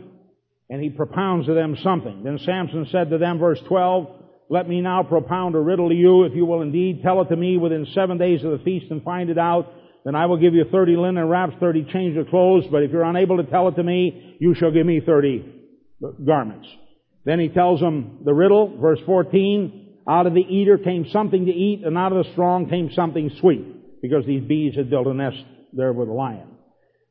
and 0.70 0.82
he 0.84 0.90
propounds 0.90 1.48
to 1.48 1.54
them 1.54 1.78
something. 1.84 2.24
Then 2.24 2.38
Samson 2.46 2.88
said 2.92 3.10
to 3.10 3.18
them, 3.18 3.40
verse 3.40 3.60
12, 3.68 4.08
Let 4.50 4.68
me 4.68 4.82
now 4.82 5.04
propound 5.04 5.56
a 5.56 5.60
riddle 5.60 5.90
to 5.90 5.96
you. 5.96 6.24
If 6.24 6.36
you 6.36 6.46
will 6.46 6.62
indeed 6.62 7.02
tell 7.02 7.22
it 7.22 7.30
to 7.30 7.36
me 7.36 7.58
within 7.58 7.88
seven 7.94 8.18
days 8.18 8.44
of 8.44 8.52
the 8.52 8.64
feast 8.64 8.92
and 8.92 9.04
find 9.04 9.30
it 9.30 9.38
out, 9.38 9.72
then 10.06 10.16
I 10.16 10.26
will 10.26 10.38
give 10.38 10.54
you 10.54 10.66
30 10.70 10.98
linen 10.98 11.28
wraps, 11.28 11.54
30 11.60 11.88
change 11.94 12.18
of 12.18 12.28
clothes. 12.28 12.66
But 12.70 12.84
if 12.84 12.92
you're 12.92 13.04
unable 13.04 13.38
to 13.38 13.44
tell 13.44 13.70
it 13.70 13.76
to 13.76 13.84
me, 13.84 14.36
you 14.40 14.54
shall 14.54 14.72
give 14.72 14.86
me 14.86 15.00
30 15.00 15.63
garments. 16.26 16.68
Then 17.26 17.40
he 17.40 17.50
tells 17.50 17.80
them 17.80 18.20
the 18.26 18.34
riddle, 18.34 18.78
verse 18.78 19.00
14, 19.06 19.98
out 20.08 20.28
of 20.28 20.34
the 20.34 20.42
eater 20.42 20.78
came 20.78 21.08
something 21.12 21.46
to 21.46 21.52
eat, 21.52 21.84
and 21.86 21.98
out 21.98 22.12
of 22.12 22.26
the 22.26 22.32
strong 22.34 22.70
came 22.70 22.92
something 22.92 23.32
sweet, 23.40 24.02
because 24.02 24.26
these 24.26 24.44
bees 24.44 24.76
had 24.76 24.90
built 24.90 25.08
a 25.08 25.14
nest 25.14 25.38
there 25.72 25.94
with 25.94 26.08
the 26.08 26.14
lion. 26.14 26.48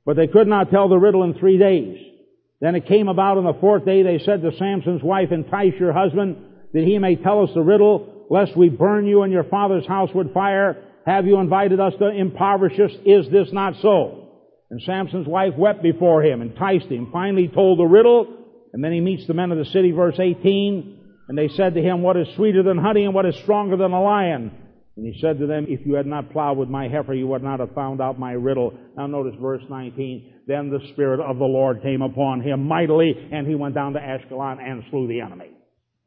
But 0.05 0.17
they 0.17 0.27
could 0.27 0.47
not 0.47 0.71
tell 0.71 0.89
the 0.89 0.99
riddle 0.99 1.23
in 1.23 1.35
three 1.35 1.59
days. 1.59 1.99
Then 2.61 2.75
it 2.75 2.87
came 2.87 3.09
about 3.09 3.39
on 3.39 3.45
the 3.45 3.59
fourth 3.61 3.85
day, 3.85 4.03
they 4.03 4.19
said 4.19 4.43
to 4.43 4.57
Samson's 4.57 5.03
wife, 5.03 5.33
entice 5.33 5.75
your 5.81 5.93
husband, 5.93 6.37
that 6.73 6.85
he 6.85 6.99
may 6.99 7.17
tell 7.17 7.43
us 7.43 7.51
the 7.55 7.63
riddle, 7.63 8.27
lest 8.31 8.57
we 8.57 8.69
burn 8.69 9.07
you 9.07 9.23
and 9.23 9.33
your 9.33 9.45
father's 9.45 9.87
house 9.87 10.11
with 10.15 10.35
fire. 10.35 10.85
Have 11.07 11.27
you 11.27 11.39
invited 11.39 11.81
us 11.81 11.95
to 11.99 12.09
impoverish 12.09 12.79
us? 12.79 12.93
Is 13.05 13.29
this 13.31 13.49
not 13.53 13.75
so? 13.83 14.29
And 14.71 14.81
Samson's 14.83 15.27
wife 15.27 15.55
wept 15.57 15.83
before 15.83 16.23
him, 16.23 16.41
enticed 16.41 16.87
him, 16.87 17.11
finally 17.13 17.49
told 17.49 17.79
the 17.79 17.85
riddle, 17.85 18.42
and 18.73 18.83
then 18.83 18.93
he 18.93 19.01
meets 19.01 19.27
the 19.27 19.35
men 19.35 19.53
of 19.53 19.59
the 19.59 19.67
city, 19.67 19.91
verse 19.93 20.17
18, 20.19 20.99
and 21.29 21.39
they 21.39 21.49
said 21.49 21.75
to 21.75 21.83
him, 21.83 22.03
What 22.03 22.17
is 22.17 22.27
sweeter 22.37 22.63
than 22.63 22.79
honey 22.79 23.05
and 23.05 23.15
what 23.15 23.27
is 23.27 23.37
stronger 23.43 23.77
than 23.77 23.93
a 23.93 24.03
lion? 24.03 24.51
And 24.97 25.07
he 25.07 25.21
said 25.21 25.39
to 25.39 25.47
them, 25.47 25.67
If 25.69 25.87
you 25.87 25.95
had 25.95 26.07
not 26.07 26.33
plowed 26.33 26.59
with 26.59 26.69
my 26.69 26.89
heifer, 26.89 27.15
you 27.15 27.27
would 27.29 27.43
not 27.43 27.61
have 27.61 27.75
found 27.75 28.01
out 28.01 28.19
my 28.19 28.33
riddle. 28.33 28.75
Now 28.97 29.07
notice 29.07 29.35
verse 29.41 29.63
19. 29.69 30.43
Then 30.47 30.71
the 30.71 30.87
Spirit 30.93 31.21
of 31.21 31.39
the 31.39 31.45
Lord 31.45 31.83
came 31.83 32.03
upon 32.03 32.43
him 32.43 32.65
mightily, 32.65 33.15
and 33.33 33.47
he 33.47 33.55
went 33.55 33.75
down 33.75 33.95
to 33.95 34.01
Ashkelon 34.01 34.59
and 34.61 34.83
slew 34.91 35.07
the 35.07 35.21
enemy. 35.21 35.51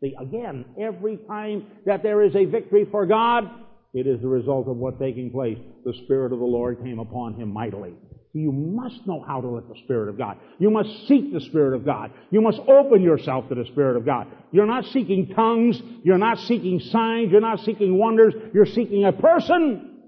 See, 0.03 0.13
again, 0.19 0.65
every 0.79 1.17
time 1.27 1.65
that 1.85 2.03
there 2.03 2.21
is 2.21 2.35
a 2.35 2.45
victory 2.45 2.85
for 2.91 3.05
God, 3.05 3.45
it 3.93 4.07
is 4.07 4.21
the 4.21 4.27
result 4.27 4.67
of 4.67 4.75
what 4.75 4.99
taking 4.99 5.31
place. 5.31 5.57
The 5.85 5.93
Spirit 6.03 6.33
of 6.33 6.39
the 6.39 6.45
Lord 6.45 6.83
came 6.83 6.99
upon 6.99 7.35
him 7.35 7.49
mightily. 7.51 7.93
You 8.35 8.51
must 8.51 9.07
know 9.07 9.23
how 9.25 9.39
to 9.39 9.47
let 9.47 9.69
the 9.69 9.79
Spirit 9.85 10.09
of 10.09 10.17
God. 10.17 10.37
You 10.59 10.69
must 10.69 11.07
seek 11.07 11.31
the 11.31 11.39
Spirit 11.39 11.73
of 11.73 11.85
God. 11.85 12.11
You 12.31 12.41
must 12.41 12.59
open 12.67 13.01
yourself 13.01 13.47
to 13.47 13.55
the 13.55 13.63
Spirit 13.63 13.95
of 13.95 14.05
God. 14.05 14.27
You're 14.51 14.65
not 14.65 14.83
seeking 14.91 15.29
tongues. 15.33 15.81
You're 16.03 16.17
not 16.17 16.39
seeking 16.39 16.81
signs. 16.81 17.31
You're 17.31 17.39
not 17.39 17.61
seeking 17.61 17.97
wonders. 17.97 18.33
You're 18.53 18.65
seeking 18.65 19.05
a 19.05 19.13
person. 19.13 20.01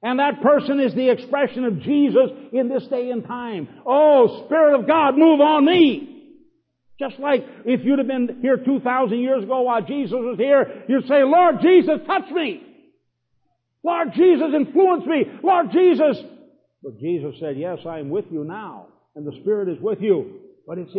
And 0.00 0.20
that 0.20 0.42
person 0.42 0.78
is 0.78 0.94
the 0.94 1.10
expression 1.10 1.64
of 1.64 1.80
Jesus 1.80 2.30
in 2.52 2.68
this 2.68 2.86
day 2.86 3.10
and 3.10 3.26
time. 3.26 3.68
Oh, 3.84 4.44
Spirit 4.46 4.78
of 4.78 4.86
God, 4.86 5.18
move 5.18 5.40
on 5.40 5.64
me. 5.64 6.36
Just 7.00 7.18
like 7.18 7.44
if 7.64 7.84
you'd 7.84 7.98
have 7.98 8.06
been 8.06 8.38
here 8.42 8.58
2,000 8.58 9.18
years 9.18 9.42
ago 9.42 9.62
while 9.62 9.82
Jesus 9.82 10.12
was 10.12 10.38
here, 10.38 10.84
you'd 10.88 11.08
say, 11.08 11.24
Lord 11.24 11.56
Jesus, 11.60 11.98
touch 12.06 12.30
me. 12.30 12.62
Lord 13.82 14.12
Jesus, 14.14 14.54
influence 14.54 15.04
me. 15.04 15.24
Lord 15.42 15.72
Jesus. 15.72 16.16
But 16.86 17.00
Jesus 17.00 17.34
said, 17.40 17.58
Yes, 17.58 17.78
I 17.84 17.98
am 17.98 18.10
with 18.10 18.26
you 18.30 18.44
now, 18.44 18.86
and 19.16 19.26
the 19.26 19.36
Spirit 19.40 19.68
is 19.68 19.82
with 19.82 20.00
you. 20.00 20.38
But 20.68 20.78
it's 20.78 20.92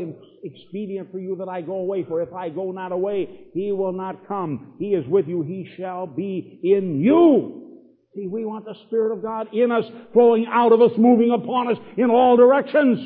expedient 0.44 1.14
for 1.14 1.20
you 1.20 1.38
that 1.38 1.48
I 1.48 1.62
go 1.62 1.76
away, 1.76 2.04
for 2.04 2.22
if 2.22 2.34
I 2.34 2.50
go 2.50 2.74
not 2.74 2.92
away, 2.92 3.48
He 3.54 3.72
will 3.72 3.94
not 3.94 4.28
come. 4.28 4.74
He 4.80 4.88
is 4.88 5.08
with 5.08 5.30
you, 5.30 5.44
He 5.44 5.66
shall 5.78 6.06
be 6.06 6.60
in 6.62 7.00
you. 7.00 7.80
See, 8.14 8.28
we 8.28 8.44
want 8.44 8.66
the 8.66 8.76
Spirit 8.88 9.16
of 9.16 9.24
God 9.24 9.48
in 9.54 9.72
us, 9.72 9.86
flowing 10.12 10.46
out 10.52 10.74
of 10.74 10.82
us, 10.82 10.92
moving 10.98 11.32
upon 11.32 11.70
us 11.70 11.78
in 11.96 12.10
all 12.10 12.36
directions. 12.36 13.00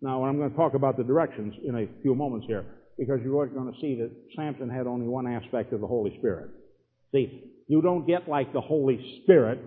Now, 0.00 0.24
I'm 0.24 0.38
going 0.38 0.50
to 0.50 0.56
talk 0.56 0.74
about 0.74 0.96
the 0.96 1.04
directions 1.04 1.54
in 1.64 1.74
a 1.74 2.02
few 2.02 2.14
moments 2.14 2.46
here, 2.46 2.64
because 2.96 3.18
you're 3.24 3.48
going 3.48 3.72
to 3.72 3.80
see 3.80 3.96
that 3.96 4.12
Samson 4.36 4.70
had 4.70 4.86
only 4.86 5.08
one 5.08 5.26
aspect 5.26 5.72
of 5.72 5.80
the 5.80 5.88
Holy 5.88 6.16
Spirit. 6.18 6.50
See, 7.12 7.50
you 7.66 7.82
don't 7.82 8.06
get 8.06 8.28
like 8.28 8.52
the 8.52 8.60
Holy 8.60 9.22
Spirit. 9.24 9.58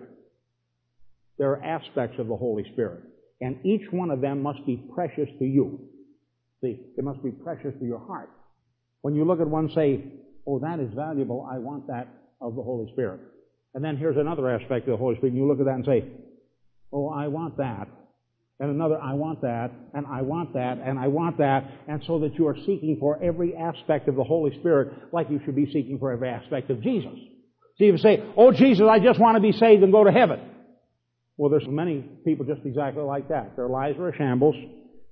There 1.38 1.50
are 1.50 1.62
aspects 1.62 2.18
of 2.18 2.28
the 2.28 2.36
Holy 2.36 2.64
Spirit. 2.72 3.02
And 3.40 3.64
each 3.64 3.82
one 3.90 4.10
of 4.10 4.20
them 4.20 4.42
must 4.42 4.64
be 4.66 4.82
precious 4.94 5.28
to 5.38 5.44
you. 5.44 5.80
See, 6.62 6.80
it 6.96 7.04
must 7.04 7.22
be 7.22 7.30
precious 7.30 7.74
to 7.78 7.84
your 7.84 7.98
heart. 7.98 8.30
When 9.02 9.14
you 9.14 9.24
look 9.24 9.40
at 9.40 9.48
one, 9.48 9.70
say, 9.74 10.04
oh, 10.46 10.58
that 10.60 10.80
is 10.80 10.92
valuable, 10.94 11.46
I 11.50 11.58
want 11.58 11.86
that 11.88 12.08
of 12.40 12.56
the 12.56 12.62
Holy 12.62 12.90
Spirit. 12.92 13.20
And 13.74 13.84
then 13.84 13.98
here's 13.98 14.16
another 14.16 14.50
aspect 14.50 14.88
of 14.88 14.92
the 14.92 14.96
Holy 14.96 15.16
Spirit, 15.16 15.34
and 15.34 15.42
you 15.42 15.46
look 15.46 15.60
at 15.60 15.66
that 15.66 15.74
and 15.74 15.84
say, 15.84 16.04
oh, 16.92 17.10
I 17.10 17.28
want 17.28 17.58
that. 17.58 17.88
And 18.58 18.70
another, 18.70 18.98
I 18.98 19.12
want 19.12 19.42
that, 19.42 19.70
and 19.92 20.06
I 20.06 20.22
want 20.22 20.54
that, 20.54 20.78
and 20.82 20.98
I 20.98 21.08
want 21.08 21.36
that, 21.38 21.70
and 21.88 22.02
so 22.06 22.20
that 22.20 22.36
you 22.36 22.46
are 22.46 22.56
seeking 22.56 22.96
for 22.98 23.22
every 23.22 23.54
aspect 23.54 24.08
of 24.08 24.16
the 24.16 24.24
Holy 24.24 24.58
Spirit 24.60 25.12
like 25.12 25.28
you 25.28 25.40
should 25.44 25.56
be 25.56 25.66
seeking 25.66 25.98
for 25.98 26.10
every 26.10 26.30
aspect 26.30 26.70
of 26.70 26.82
Jesus. 26.82 27.12
So 27.76 27.84
you 27.84 27.98
say, 27.98 28.24
oh 28.34 28.52
Jesus, 28.52 28.86
I 28.90 28.98
just 28.98 29.20
want 29.20 29.36
to 29.36 29.42
be 29.42 29.52
saved 29.52 29.82
and 29.82 29.92
go 29.92 30.04
to 30.04 30.10
heaven. 30.10 30.40
Well, 31.36 31.50
there's 31.50 31.68
many 31.68 32.04
people 32.24 32.46
just 32.46 32.64
exactly 32.64 33.02
like 33.02 33.28
that. 33.28 33.56
Their 33.56 33.68
lives 33.68 33.98
are 33.98 34.08
a 34.08 34.16
shambles. 34.16 34.56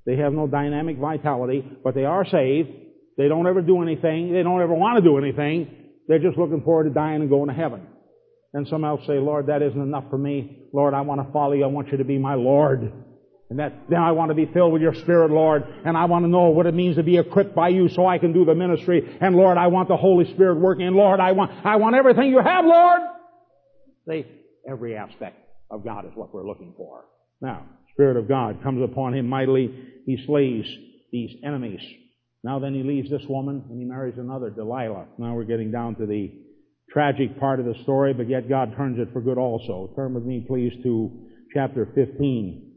They 0.07 0.17
have 0.17 0.33
no 0.33 0.47
dynamic 0.47 0.99
vitality, 0.99 1.65
but 1.83 1.95
they 1.95 2.05
are 2.05 2.27
saved. 2.27 2.69
They 3.17 3.29
don't 3.29 3.47
ever 3.47 3.63
do 3.63 3.83
anything. 3.83 4.33
They 4.33 4.43
don't 4.43 4.61
ever 4.61 4.75
want 4.75 5.03
to 5.03 5.09
do 5.09 5.19
anything. 5.19 5.93
They're 6.09 6.19
just 6.19 6.37
looking 6.37 6.63
forward 6.63 6.85
to 6.85 6.91
dying 6.91 7.21
and 7.21 7.31
going 7.31 7.49
to 7.49 7.55
heaven. 7.55 7.87
And 8.53 8.69
some 8.69 8.85
else 8.85 9.01
say, 9.07 9.19
Lord, 9.19 9.49
that 9.49 9.63
isn't 9.63 9.81
enough 9.81 10.05
for 10.11 10.19
me. 10.19 10.69
Lord, 10.73 10.95
I 10.95 11.01
want 11.03 11.27
to 11.27 11.33
follow 11.33 11.53
you. 11.53 11.65
I 11.65 11.69
want 11.69 11.91
you 11.91 11.99
to 11.99 12.05
be 12.05 12.19
my 12.19 12.35
Lord. 12.35 12.93
And 13.51 13.59
that, 13.59 13.73
then 13.91 14.01
I 14.01 14.13
want 14.13 14.31
to 14.31 14.35
be 14.35 14.47
filled 14.47 14.73
with 14.73 14.81
your 14.81 14.95
Spirit, 14.95 15.31
Lord. 15.31 15.65
And 15.85 15.97
I 15.97 16.07
want 16.07 16.25
to 16.25 16.29
know 16.29 16.51
what 16.51 16.67
it 16.67 16.75
means 16.75 16.97
to 16.97 17.03
be 17.03 17.19
equipped 17.19 17.55
by 17.55 17.69
you 17.69 17.89
so 17.89 18.07
I 18.07 18.19
can 18.19 18.33
do 18.33 18.45
the 18.45 18.55
ministry. 18.55 19.19
And 19.21 19.37
Lord, 19.37 19.59
I 19.59 19.67
want 19.69 19.89
the 19.89 19.97
Holy 19.97 20.33
Spirit 20.33 20.61
working. 20.61 20.87
And 20.87 20.97
Lord, 20.97 21.21
I 21.21 21.33
want, 21.33 21.51
I 21.65 21.77
want 21.77 21.97
everything 21.97 22.31
you 22.31 22.41
have, 22.41 22.65
Lord. 22.65 23.01
See, 24.09 24.25
every 24.69 24.97
aspect 24.97 25.44
of 25.75 25.85
God 25.85 26.07
is 26.07 26.13
what 26.15 26.33
we're 26.33 26.47
looking 26.47 26.73
for. 26.77 27.05
Now, 27.41 27.67
Spirit 27.95 28.17
of 28.17 28.29
God 28.29 28.63
comes 28.63 28.83
upon 28.83 29.15
him 29.15 29.29
mightily. 29.29 29.73
He 30.05 30.19
slays 30.27 30.65
these 31.13 31.31
enemies. 31.45 31.81
Now 32.43 32.59
then 32.59 32.75
he 32.75 32.83
leaves 32.83 33.09
this 33.09 33.23
woman 33.29 33.65
and 33.71 33.79
he 33.79 33.85
marries 33.85 34.19
another, 34.19 34.51
Delilah. 34.51 35.07
Now 35.19 35.35
we're 35.35 35.45
getting 35.45 35.71
down 35.71 35.95
to 35.97 36.07
the 36.07 36.33
tragic 36.91 37.39
part 37.39 37.61
of 37.61 37.67
the 37.67 37.75
story, 37.85 38.13
but 38.13 38.29
yet 38.29 38.49
God 38.49 38.75
turns 38.77 38.99
it 38.99 39.13
for 39.13 39.21
good 39.21 39.39
also. 39.39 39.93
Turn 39.97 40.13
with 40.13 40.25
me, 40.25 40.45
please, 40.47 40.73
to 40.83 41.11
chapter 41.55 41.89
15. 41.95 42.73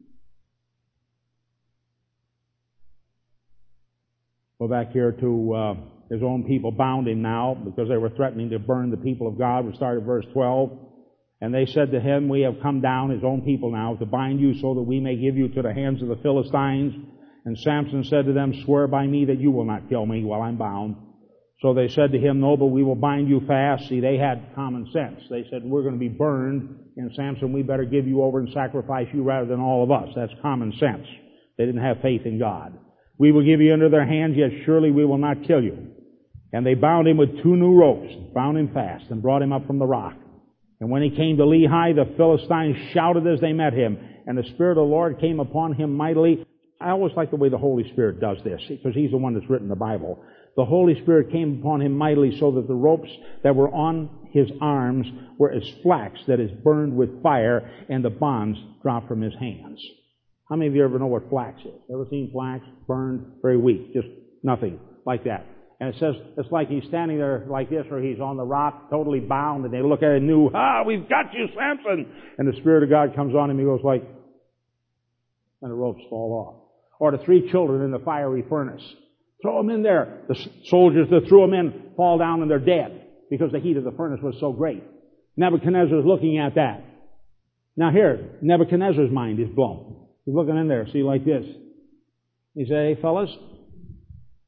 Go 4.60 4.68
back 4.68 4.92
here 4.92 5.12
to 5.12 5.54
uh, 5.54 5.74
his 6.12 6.24
own 6.24 6.46
people 6.48 6.72
bound 6.72 7.08
him 7.08 7.22
now 7.22 7.56
because 7.64 7.90
they 7.90 7.98
were 7.98 8.10
threatening 8.12 8.52
to 8.52 8.60
burn 8.60 8.92
the 8.92 8.98
people 8.98 9.28
of 9.28 9.38
God. 9.38 9.66
We 9.66 9.76
start 9.76 9.98
at 9.98 10.04
verse 10.04 10.26
12. 10.34 10.87
And 11.40 11.54
they 11.54 11.66
said 11.68 11.92
to 11.92 12.00
him, 12.00 12.30
We 12.30 12.42
have 12.42 12.62
come 12.62 12.82
down, 12.82 13.12
his 13.12 13.24
own 13.24 13.42
people 13.42 13.72
now, 13.72 13.96
to 13.96 14.06
bind 14.06 14.40
you 14.40 14.60
so 14.60 14.74
that 14.74 14.82
we 14.82 15.00
may 15.00 15.16
give 15.16 15.38
you 15.38 15.50
to 15.50 15.62
the 15.62 15.74
hands 15.74 16.02
of 16.02 16.08
the 16.08 16.16
Philistines. 16.18 16.96
And 17.46 17.58
Samson 17.60 18.04
said 18.04 18.26
to 18.26 18.34
them, 18.34 18.54
Swear 18.66 18.88
by 18.88 19.06
me 19.06 19.26
that 19.26 19.40
you 19.40 19.52
will 19.52 19.66
not 19.66 19.88
kill 19.90 20.06
me 20.06 20.24
while 20.24 20.42
I'm 20.42 20.58
bound. 20.58 20.96
So 21.62 21.74
they 21.74 21.90
said 21.90 22.12
to 22.12 22.20
him, 22.20 22.40
No, 22.40 22.58
but 22.58 22.68
we 22.68 22.84
will 22.84 22.96
bind 22.96 23.30
you 23.30 23.42
fast. 23.48 23.88
See, 23.88 24.00
they 24.00 24.18
had 24.18 24.54
common 24.56 24.92
sense. 24.92 25.22
They 25.30 25.46
said, 25.50 25.64
We're 25.64 25.84
going 25.84 25.94
to 25.94 26.00
be 26.00 26.10
burned, 26.10 26.76
and 26.98 27.12
Samson, 27.16 27.54
we 27.54 27.62
better 27.62 27.86
give 27.86 28.08
you 28.08 28.24
over 28.24 28.40
and 28.40 28.52
sacrifice 28.54 29.08
you 29.14 29.24
rather 29.24 29.48
than 29.48 29.60
all 29.60 29.84
of 29.84 29.92
us. 29.92 30.10
That's 30.16 30.34
common 30.42 30.74
sense. 30.80 31.08
They 31.58 31.66
didn't 31.66 31.84
have 31.84 32.02
faith 32.02 32.26
in 32.26 32.40
God. 32.40 32.78
We 33.18 33.32
will 33.32 33.44
give 33.44 33.62
you 33.62 33.74
into 33.74 33.90
their 33.90 34.06
hands, 34.06 34.36
yet 34.38 34.52
surely 34.66 34.92
we 34.92 35.06
will 35.06 35.18
not 35.18 35.48
kill 35.48 35.64
you. 35.64 35.88
And 36.54 36.66
they 36.66 36.76
bound 36.76 37.08
him 37.08 37.18
with 37.18 37.42
two 37.42 37.56
new 37.56 37.74
ropes, 37.76 38.14
bound 38.34 38.58
him 38.58 38.72
fast, 38.74 39.06
and 39.10 39.22
brought 39.22 39.42
him 39.42 39.52
up 39.52 39.66
from 39.66 39.80
the 39.80 39.86
rock. 39.86 40.14
And 40.80 40.90
when 40.90 41.02
he 41.02 41.10
came 41.10 41.38
to 41.38 41.44
Lehi, 41.44 41.96
the 41.96 42.16
Philistines 42.18 42.78
shouted 42.94 43.26
as 43.26 43.42
they 43.42 43.54
met 43.54 43.74
him, 43.74 43.98
and 44.28 44.38
the 44.38 44.44
Spirit 44.54 44.72
of 44.72 44.88
the 44.88 44.94
Lord 44.94 45.20
came 45.20 45.40
upon 45.40 45.74
him 45.74 45.96
mightily. 45.96 46.46
I 46.80 46.92
always 46.92 47.14
like 47.16 47.32
the 47.32 47.38
way 47.38 47.50
the 47.50 47.58
Holy 47.58 47.90
Spirit 47.92 48.20
does 48.20 48.38
this, 48.44 48.62
because 48.68 48.94
he's 48.94 49.12
the 49.12 49.18
one 49.18 49.34
that's 49.34 49.50
written 49.50 49.70
the 49.70 49.76
Bible. 49.76 50.24
The 50.56 50.66
Holy 50.66 51.00
Spirit 51.02 51.32
came 51.32 51.60
upon 51.60 51.82
him 51.82 51.94
mightily 51.94 52.38
so 52.40 52.52
that 52.52 52.68
the 52.68 52.76
ropes 52.76 53.10
that 53.44 53.56
were 53.56 53.70
on 53.70 54.30
his 54.32 54.50
arms 54.62 55.08
were 55.40 55.52
as 55.52 55.68
flax 55.82 56.20
that 56.28 56.40
is 56.40 56.52
burned 56.64 56.96
with 56.96 57.24
fire, 57.24 57.72
and 57.90 58.06
the 58.06 58.10
bonds 58.12 58.60
dropped 58.84 59.08
from 59.08 59.22
his 59.22 59.34
hands. 59.40 59.84
How 60.50 60.56
many 60.56 60.68
of 60.68 60.76
you 60.76 60.84
ever 60.84 61.00
know 61.00 61.08
what 61.08 61.30
flax 61.30 61.60
is? 61.62 61.74
Ever 61.92 62.06
seen 62.10 62.32
flax 62.32 62.64
burned? 62.88 63.26
Very 63.42 63.58
weak, 63.58 63.94
just 63.94 64.08
nothing 64.44 64.80
like 65.06 65.24
that. 65.24 65.46
And 65.80 65.94
it 65.94 66.00
says 66.00 66.16
it's 66.38 66.52
like 66.52 66.70
he's 66.70 66.84
standing 66.88 67.18
there 67.18 67.46
like 67.48 67.70
this, 67.70 67.86
or 67.92 68.02
he's 68.02 68.20
on 68.20 68.38
the 68.38 68.44
rock, 68.44 68.90
totally 68.90 69.20
bound, 69.20 69.64
and 69.64 69.74
they 69.74 69.82
look 69.82 70.02
at 70.02 70.10
him 70.10 70.18
and 70.18 70.28
knew, 70.28 70.50
ah, 70.54 70.84
we've 70.86 71.08
got 71.08 71.34
you, 71.34 71.48
Samson. 71.56 72.12
And 72.38 72.52
the 72.52 72.58
Spirit 72.60 72.84
of 72.84 72.90
God 72.90 73.16
comes 73.16 73.36
on 73.36 73.52
him, 73.52 73.60
he 73.60 73.66
goes 73.66 73.82
like, 73.84 74.04
and 75.62 75.72
the 75.72 75.76
ropes 75.76 76.02
fall 76.10 76.34
off. 76.34 76.64
Or 77.00 77.12
the 77.12 77.24
three 77.24 77.52
children 77.52 77.84
in 77.84 77.92
the 77.92 78.00
fiery 78.00 78.44
furnace. 78.50 78.82
Throw 79.42 79.58
them 79.58 79.70
in 79.70 79.84
there. 79.84 80.24
The 80.28 80.36
soldiers 80.66 81.08
that 81.12 81.28
threw 81.28 81.42
them 81.42 81.54
in 81.54 81.92
fall 81.96 82.18
down 82.18 82.42
and 82.42 82.50
they're 82.50 82.60
dead 82.60 83.04
because 83.30 83.52
the 83.52 83.60
heat 83.60 83.78
of 83.78 83.84
the 83.84 83.92
furnace 83.92 84.20
was 84.22 84.36
so 84.40 84.52
great. 84.52 84.84
Nebuchadnezzar 85.36 86.00
is 86.00 86.06
looking 86.06 86.40
at 86.40 86.56
that. 86.56 86.84
Now 87.76 87.92
here, 87.92 88.38
Nebuchadnezzar's 88.42 89.12
mind 89.12 89.40
is 89.40 89.50
blown. 89.50 90.08
He's 90.26 90.34
looking 90.34 90.58
in 90.58 90.68
there, 90.68 90.88
see, 90.92 91.04
like 91.04 91.24
this. 91.24 91.46
He 92.56 92.66
say, 92.66 92.96
hey, 92.96 92.98
fellas, 93.00 93.30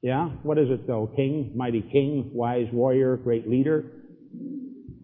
yeah, 0.02 0.30
what 0.44 0.58
is 0.58 0.70
it 0.70 0.88
though? 0.88 1.12
King, 1.16 1.52
mighty 1.56 1.82
king, 1.82 2.32
wise 2.34 2.68
warrior, 2.72 3.18
great 3.18 3.50
leader. 3.50 3.86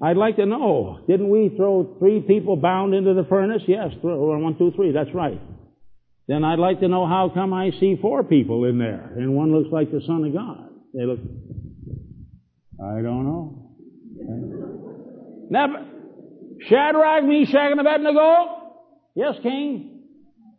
I'd 0.02 0.18
like 0.18 0.36
to 0.38 0.46
know, 0.46 1.00
didn't 1.08 1.30
we 1.30 1.54
throw 1.56 1.96
three 2.00 2.22
people 2.22 2.58
bound 2.58 2.94
into 2.94 3.14
the 3.14 3.24
furnace? 3.24 3.62
Yes, 3.68 3.92
uh, 4.04 4.08
one, 4.08 4.58
two, 4.58 4.72
three, 4.76 4.92
that's 4.92 5.14
right. 5.14 5.40
Then 6.28 6.44
I'd 6.44 6.60
like 6.60 6.80
to 6.82 6.88
know 6.88 7.06
how 7.06 7.32
come 7.34 7.54
I 7.54 7.72
see 7.80 7.98
four 8.02 8.24
people 8.24 8.66
in 8.66 8.78
there, 8.78 9.14
and 9.18 9.36
one 9.36 9.54
looks 9.54 9.72
like 9.72 9.92
the 9.92 10.02
Son 10.06 10.26
of 10.26 10.34
God. 10.34 10.70
They 10.94 11.06
look, 11.06 11.20
I 12.82 13.02
don't 13.02 13.26
know. 13.26 13.72
Never, 15.50 15.86
Shadrach, 16.68 17.24
Meshach, 17.24 17.72
and 17.72 17.80
Abednego? 17.80 18.74
Yes, 19.16 19.36
King. 19.44 20.02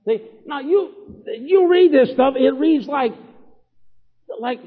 See, 0.06 0.18
now 0.46 0.60
you, 0.60 1.24
you 1.26 1.68
read 1.68 1.92
this 1.92 2.10
stuff, 2.12 2.34
it 2.36 2.54
reads 2.54 2.86
like, 2.86 3.12
like, 4.40 4.60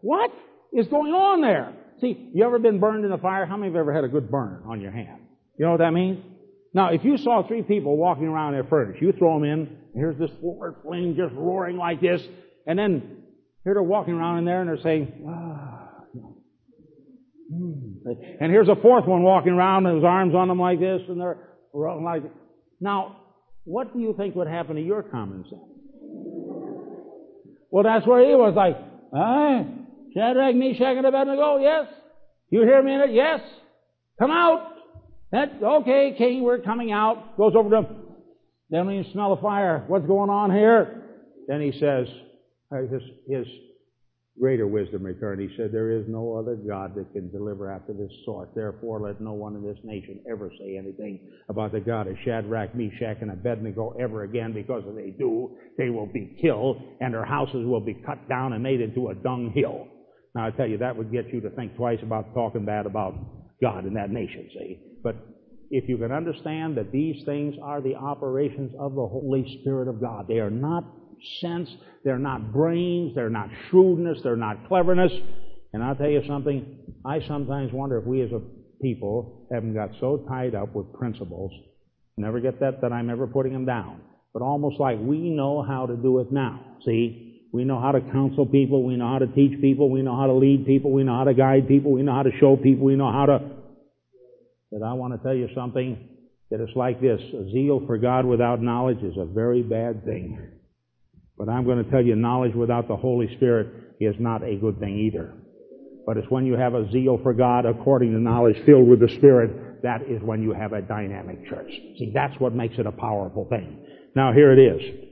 what 0.00 0.30
is 0.72 0.86
going 0.88 1.12
on 1.12 1.40
there? 1.40 1.74
See, 2.00 2.30
you 2.34 2.44
ever 2.44 2.58
been 2.58 2.78
burned 2.78 3.04
in 3.04 3.12
a 3.12 3.18
fire? 3.18 3.46
How 3.46 3.56
many 3.56 3.72
have 3.72 3.76
ever 3.76 3.92
had 3.92 4.04
a 4.04 4.08
good 4.08 4.30
burn 4.30 4.62
on 4.66 4.80
your 4.80 4.92
hand? 4.92 5.20
You 5.58 5.64
know 5.64 5.72
what 5.72 5.80
that 5.80 5.92
means? 5.92 6.24
Now, 6.72 6.92
if 6.92 7.04
you 7.04 7.16
saw 7.16 7.46
three 7.46 7.62
people 7.62 7.96
walking 7.96 8.26
around 8.26 8.54
in 8.54 8.60
a 8.60 8.68
furnace, 8.68 8.98
you 9.00 9.12
throw 9.12 9.34
them 9.34 9.44
in, 9.44 9.60
and 9.60 9.94
here's 9.94 10.18
this 10.18 10.30
flame 10.82 11.16
just 11.16 11.34
roaring 11.34 11.76
like 11.76 12.00
this, 12.00 12.22
and 12.66 12.78
then 12.78 13.22
here 13.64 13.74
they're 13.74 13.82
walking 13.82 14.14
around 14.14 14.38
in 14.38 14.44
there 14.44 14.60
and 14.60 14.68
they're 14.68 14.82
saying, 14.82 15.26
ah, 15.28 15.88
and 17.50 18.52
here's 18.52 18.68
a 18.68 18.76
fourth 18.76 19.06
one 19.06 19.22
walking 19.22 19.52
around 19.52 19.84
with 19.84 19.96
his 19.96 20.04
arms 20.04 20.34
on 20.34 20.48
them 20.48 20.60
like 20.60 20.78
this, 20.78 21.00
and 21.08 21.20
they're 21.20 21.38
like, 21.72 22.22
now, 22.80 23.16
what 23.64 23.92
do 23.92 24.00
you 24.00 24.14
think 24.16 24.34
would 24.36 24.46
happen 24.46 24.76
to 24.76 24.82
your 24.82 25.02
common 25.02 25.44
sense? 25.44 25.62
Well, 27.70 27.84
that's 27.84 28.06
where 28.06 28.26
he 28.26 28.34
was 28.34 28.54
like, 28.56 28.76
ah, 29.14 29.64
Shadrach, 30.14 30.54
Meshach, 30.54 30.96
and 30.96 31.06
Abednego, 31.06 31.58
yes. 31.58 31.86
You 32.50 32.62
hear 32.62 32.82
me 32.82 32.94
in 32.94 33.00
it? 33.00 33.10
Yes. 33.12 33.40
Come 34.18 34.30
out. 34.30 34.74
That, 35.32 35.62
okay, 35.62 36.14
king, 36.16 36.42
we're 36.42 36.60
coming 36.60 36.92
out. 36.92 37.36
Goes 37.36 37.52
over 37.54 37.68
to 37.70 37.76
him. 37.78 37.86
Don't 38.72 38.90
even 38.90 39.12
smell 39.12 39.34
the 39.34 39.42
fire. 39.42 39.84
What's 39.86 40.06
going 40.06 40.30
on 40.30 40.50
here? 40.50 41.02
Then 41.46 41.60
he 41.60 41.72
says, 41.72 42.06
uh, 42.72 42.82
his, 42.90 43.02
his 43.28 43.46
greater 44.40 44.66
wisdom 44.66 45.02
returned. 45.02 45.40
He 45.40 45.56
said, 45.56 45.72
There 45.72 45.90
is 45.90 46.04
no 46.08 46.36
other 46.36 46.56
God 46.56 46.94
that 46.96 47.12
can 47.12 47.30
deliver 47.30 47.70
after 47.70 47.92
this 47.92 48.10
sort. 48.24 48.54
Therefore, 48.54 49.00
let 49.00 49.20
no 49.20 49.32
one 49.32 49.54
in 49.54 49.62
this 49.62 49.78
nation 49.84 50.20
ever 50.30 50.50
say 50.58 50.76
anything 50.76 51.20
about 51.48 51.72
the 51.72 51.80
God 51.80 52.06
of 52.06 52.16
Shadrach, 52.24 52.74
Meshach, 52.74 53.18
and 53.20 53.30
Abednego 53.30 53.94
ever 54.00 54.24
again, 54.24 54.52
because 54.52 54.82
if 54.86 54.94
they 54.94 55.10
do, 55.10 55.56
they 55.76 55.90
will 55.90 56.06
be 56.06 56.36
killed, 56.40 56.80
and 57.00 57.14
their 57.14 57.24
houses 57.24 57.66
will 57.66 57.80
be 57.80 57.94
cut 58.06 58.28
down 58.28 58.52
and 58.52 58.62
made 58.62 58.80
into 58.80 59.08
a 59.08 59.14
dunghill. 59.14 59.88
Now, 60.34 60.46
I 60.46 60.50
tell 60.50 60.66
you, 60.66 60.78
that 60.78 60.96
would 60.96 61.10
get 61.12 61.32
you 61.32 61.40
to 61.40 61.50
think 61.50 61.76
twice 61.76 61.98
about 62.02 62.34
talking 62.34 62.64
bad 62.64 62.86
about 62.86 63.14
God 63.60 63.86
in 63.86 63.94
that 63.94 64.10
nation, 64.10 64.48
see? 64.52 64.80
But 65.02 65.16
if 65.70 65.88
you 65.88 65.98
can 65.98 66.12
understand 66.12 66.76
that 66.76 66.92
these 66.92 67.24
things 67.24 67.54
are 67.62 67.80
the 67.80 67.94
operations 67.94 68.72
of 68.78 68.94
the 68.94 69.06
Holy 69.06 69.60
Spirit 69.60 69.88
of 69.88 70.00
God. 70.00 70.26
They 70.28 70.38
are 70.38 70.50
not 70.50 70.84
sense, 71.40 71.68
they're 72.04 72.18
not 72.18 72.52
brains, 72.52 73.14
they're 73.14 73.30
not 73.30 73.48
shrewdness, 73.68 74.18
they're 74.22 74.36
not 74.36 74.66
cleverness. 74.68 75.12
And 75.72 75.82
I'll 75.82 75.94
tell 75.94 76.08
you 76.08 76.22
something, 76.26 76.78
I 77.04 77.20
sometimes 77.28 77.72
wonder 77.72 77.98
if 77.98 78.04
we 78.04 78.22
as 78.22 78.32
a 78.32 78.40
people 78.80 79.46
haven't 79.52 79.74
got 79.74 79.90
so 80.00 80.24
tied 80.28 80.54
up 80.54 80.74
with 80.74 80.92
principles. 80.92 81.52
Never 82.16 82.40
get 82.40 82.60
that 82.60 82.80
that 82.82 82.92
I'm 82.92 83.10
ever 83.10 83.26
putting 83.26 83.52
them 83.52 83.64
down. 83.64 84.00
But 84.32 84.42
almost 84.42 84.80
like 84.80 84.98
we 85.00 85.30
know 85.30 85.62
how 85.62 85.86
to 85.86 85.96
do 85.96 86.18
it 86.20 86.32
now. 86.32 86.60
See? 86.84 87.24
We 87.52 87.64
know 87.64 87.80
how 87.80 87.92
to 87.92 88.00
counsel 88.00 88.44
people, 88.44 88.84
we 88.84 88.96
know 88.96 89.08
how 89.08 89.20
to 89.20 89.26
teach 89.26 89.58
people, 89.60 89.90
we 89.90 90.02
know 90.02 90.14
how 90.14 90.26
to 90.26 90.34
lead 90.34 90.66
people, 90.66 90.92
we 90.92 91.02
know 91.02 91.16
how 91.16 91.24
to 91.24 91.32
guide 91.32 91.66
people, 91.66 91.92
we 91.92 92.02
know 92.02 92.12
how 92.14 92.22
to 92.22 92.30
show 92.38 92.56
people, 92.56 92.84
we 92.84 92.94
know 92.94 93.10
how 93.10 93.24
to 93.24 93.40
But 94.70 94.82
I 94.82 94.92
want 94.92 95.14
to 95.14 95.22
tell 95.26 95.34
you 95.34 95.48
something 95.54 95.96
that 96.50 96.60
it's 96.60 96.76
like 96.76 97.00
this. 97.00 97.20
A 97.20 97.50
zeal 97.50 97.82
for 97.86 97.96
God 97.96 98.26
without 98.26 98.60
knowledge 98.60 99.02
is 99.02 99.16
a 99.16 99.24
very 99.24 99.62
bad 99.62 100.04
thing. 100.04 100.57
But 101.38 101.48
I'm 101.48 101.64
going 101.64 101.82
to 101.82 101.90
tell 101.90 102.02
you 102.04 102.16
knowledge 102.16 102.54
without 102.54 102.88
the 102.88 102.96
Holy 102.96 103.34
Spirit 103.36 103.68
is 104.00 104.16
not 104.18 104.42
a 104.42 104.56
good 104.56 104.78
thing 104.80 104.98
either. 104.98 105.32
But 106.06 106.16
it's 106.16 106.30
when 106.30 106.46
you 106.46 106.54
have 106.54 106.74
a 106.74 106.90
zeal 106.90 107.20
for 107.22 107.32
God 107.32 107.66
according 107.66 108.12
to 108.12 108.18
knowledge 108.18 108.56
filled 108.64 108.88
with 108.88 109.00
the 109.00 109.08
Spirit, 109.16 109.82
that 109.82 110.02
is 110.02 110.22
when 110.22 110.42
you 110.42 110.52
have 110.52 110.72
a 110.72 110.82
dynamic 110.82 111.46
church. 111.48 111.70
See, 111.98 112.10
that's 112.14 112.38
what 112.40 112.54
makes 112.54 112.78
it 112.78 112.86
a 112.86 112.92
powerful 112.92 113.46
thing. 113.48 113.84
Now 114.16 114.32
here 114.32 114.52
it 114.52 114.58
is. 114.58 115.08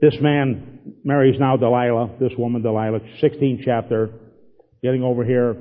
This 0.00 0.14
man 0.20 0.94
marries 1.04 1.40
now 1.40 1.56
Delilah, 1.56 2.16
this 2.20 2.32
woman 2.36 2.62
Delilah, 2.62 3.00
16th 3.22 3.62
chapter, 3.64 4.10
getting 4.82 5.02
over 5.02 5.24
here. 5.24 5.56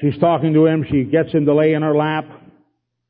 She's 0.00 0.18
talking 0.18 0.52
to 0.54 0.66
him. 0.66 0.84
She 0.90 1.04
gets 1.04 1.32
him 1.32 1.46
to 1.46 1.54
lay 1.54 1.74
in 1.74 1.82
her 1.82 1.96
lap. 1.96 2.24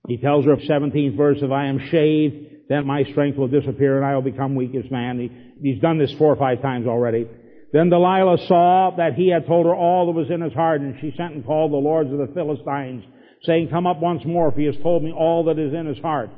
He 0.07 0.19
tells 0.19 0.45
her, 0.45 0.53
of 0.53 0.61
17th 0.61 1.17
verse, 1.17 1.39
if 1.41 1.51
I 1.51 1.67
am 1.67 1.79
shaved, 1.91 2.49
then 2.69 2.87
my 2.87 3.05
strength 3.05 3.39
will 3.39 3.49
disappear 3.49 3.97
and 3.97 4.05
I 4.05 4.15
will 4.15 4.23
become 4.23 4.55
weak 4.55 4.75
as 4.75 4.91
man. 4.91 5.19
He, 5.19 5.73
he's 5.73 5.81
done 5.81 5.99
this 5.99 6.13
four 6.19 6.33
or 6.33 6.37
five 6.37 6.61
times 6.61 6.87
already. 6.87 7.27
Then 7.73 7.91
Delilah 7.91 8.47
saw 8.47 8.95
that 8.97 9.15
he 9.15 9.29
had 9.29 9.47
told 9.47 9.67
her 9.67 9.75
all 9.75 10.07
that 10.07 10.19
was 10.19 10.31
in 10.31 10.41
his 10.41 10.55
heart, 10.55 10.81
and 10.81 10.97
she 11.01 11.13
sent 11.17 11.35
and 11.35 11.45
called 11.45 11.73
the 11.73 11.77
lords 11.77 12.11
of 12.11 12.19
the 12.19 12.33
Philistines, 12.33 13.05
saying, 13.43 13.69
Come 13.69 13.87
up 13.87 14.01
once 14.01 14.23
more, 14.25 14.51
for 14.51 14.59
he 14.59 14.67
has 14.67 14.77
told 14.83 15.03
me 15.03 15.13
all 15.13 15.45
that 15.45 15.59
is 15.59 15.75
in 15.75 15.87
his 15.87 15.99
heart. 15.99 16.31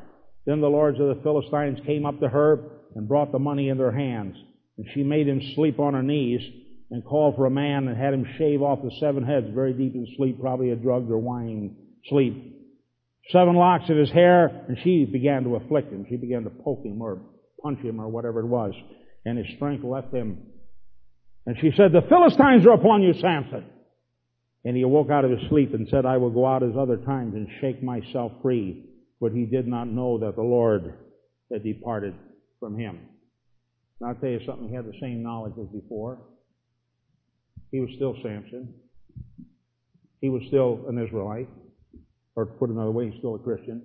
Then 0.47 0.61
the 0.61 0.69
lords 0.69 0.99
of 0.99 1.09
the 1.09 1.23
Philistines 1.23 1.79
came 1.87 2.05
up 2.05 2.19
to 2.21 2.29
her 2.29 2.59
and 2.97 3.07
brought 3.07 3.31
the 3.31 3.39
money 3.39 3.69
in 3.69 3.79
their 3.79 3.93
hands. 3.93 4.37
And 4.77 4.87
she 4.95 5.03
made 5.05 5.29
him 5.29 5.41
sleep 5.55 5.79
on 5.79 5.95
her 5.95 6.03
knees 6.03 6.41
and 6.91 7.05
called 7.05 7.37
for 7.37 7.47
a 7.47 7.51
man 7.51 7.87
and 7.87 7.97
had 7.97 8.15
him 8.15 8.27
shave 8.37 8.63
off 8.63 8.83
the 8.83 8.91
seven 8.99 9.25
heads, 9.25 9.47
very 9.55 9.73
deep 9.73 9.95
in 9.95 10.07
sleep, 10.17 10.41
probably 10.41 10.71
a 10.71 10.77
drugged 10.77 11.11
or 11.11 11.19
wine 11.19 11.77
sleep. 12.09 12.60
Seven 13.33 13.55
locks 13.55 13.89
of 13.89 13.97
his 13.97 14.11
hair, 14.11 14.65
and 14.69 14.77
she 14.83 15.05
began 15.05 15.45
to 15.45 15.57
afflict 15.57 15.93
him. 15.93 16.07
She 16.09 16.17
began 16.17 16.45
to 16.45 16.51
poke 16.51 16.85
him 16.85 17.01
or 17.01 17.21
punch 17.63 17.81
him 17.81 18.01
or 18.01 18.09
whatever 18.09 18.41
it 18.41 18.47
was. 18.47 18.73
And 19.25 19.39
his 19.39 19.47
strength 19.57 19.85
left 19.85 20.13
him 20.13 20.39
and 21.47 21.57
she 21.61 21.73
said, 21.77 21.93
The 21.93 22.07
Philistines 22.09 22.67
are 22.67 22.75
upon 22.75 23.03
you, 23.03 23.15
Samson. 23.15 23.65
And 24.65 24.77
he 24.77 24.83
awoke 24.83 25.11
out 25.11 25.25
of 25.25 25.31
his 25.31 25.49
sleep 25.49 25.73
and 25.73 25.89
said, 25.89 26.05
I 26.05 26.19
will 26.19 26.31
go 26.31 26.47
out 26.47 26.63
as 26.63 26.77
other 26.79 26.99
times 26.99 27.35
and 27.35 27.49
shake 27.61 27.83
myself 27.83 28.33
free. 28.43 28.85
But 29.21 29.33
he 29.33 29.47
did 29.47 29.67
not 29.67 29.89
know 29.89 30.19
that 30.19 30.37
the 30.37 30.43
Lord 30.43 30.95
had 31.51 31.65
departed 31.65 32.15
from 32.59 32.79
him. 32.79 33.01
Now 34.01 34.09
I'll 34.09 34.15
tell 34.15 34.31
you 34.31 34.41
something, 34.47 34.69
he 34.69 34.75
had 34.75 34.87
the 34.87 34.99
same 35.01 35.23
knowledge 35.23 35.55
as 35.61 35.67
before. 35.69 36.19
He 37.71 37.81
was 37.81 37.91
still 37.97 38.15
Samson. 38.23 38.75
He 40.21 40.29
was 40.29 40.43
still 40.49 40.85
an 40.89 41.03
Israelite. 41.03 41.49
Or 42.41 42.47
to 42.47 42.53
put 42.53 42.71
another 42.71 42.91
way, 42.91 43.11
he's 43.11 43.19
still 43.19 43.35
a 43.35 43.39
Christian. 43.39 43.83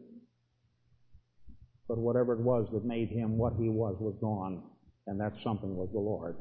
But 1.90 1.98
whatever 1.98 2.34
it 2.34 2.40
was 2.40 2.68
that 2.72 2.86
made 2.86 3.10
him 3.10 3.38
what 3.38 3.54
he 3.60 3.68
was 3.68 3.98
was 4.00 4.16
gone. 4.22 4.64
And 5.08 5.20
that 5.20 5.34
something 5.44 5.76
was 5.76 5.90
the 5.92 6.00
Lord 6.00 6.38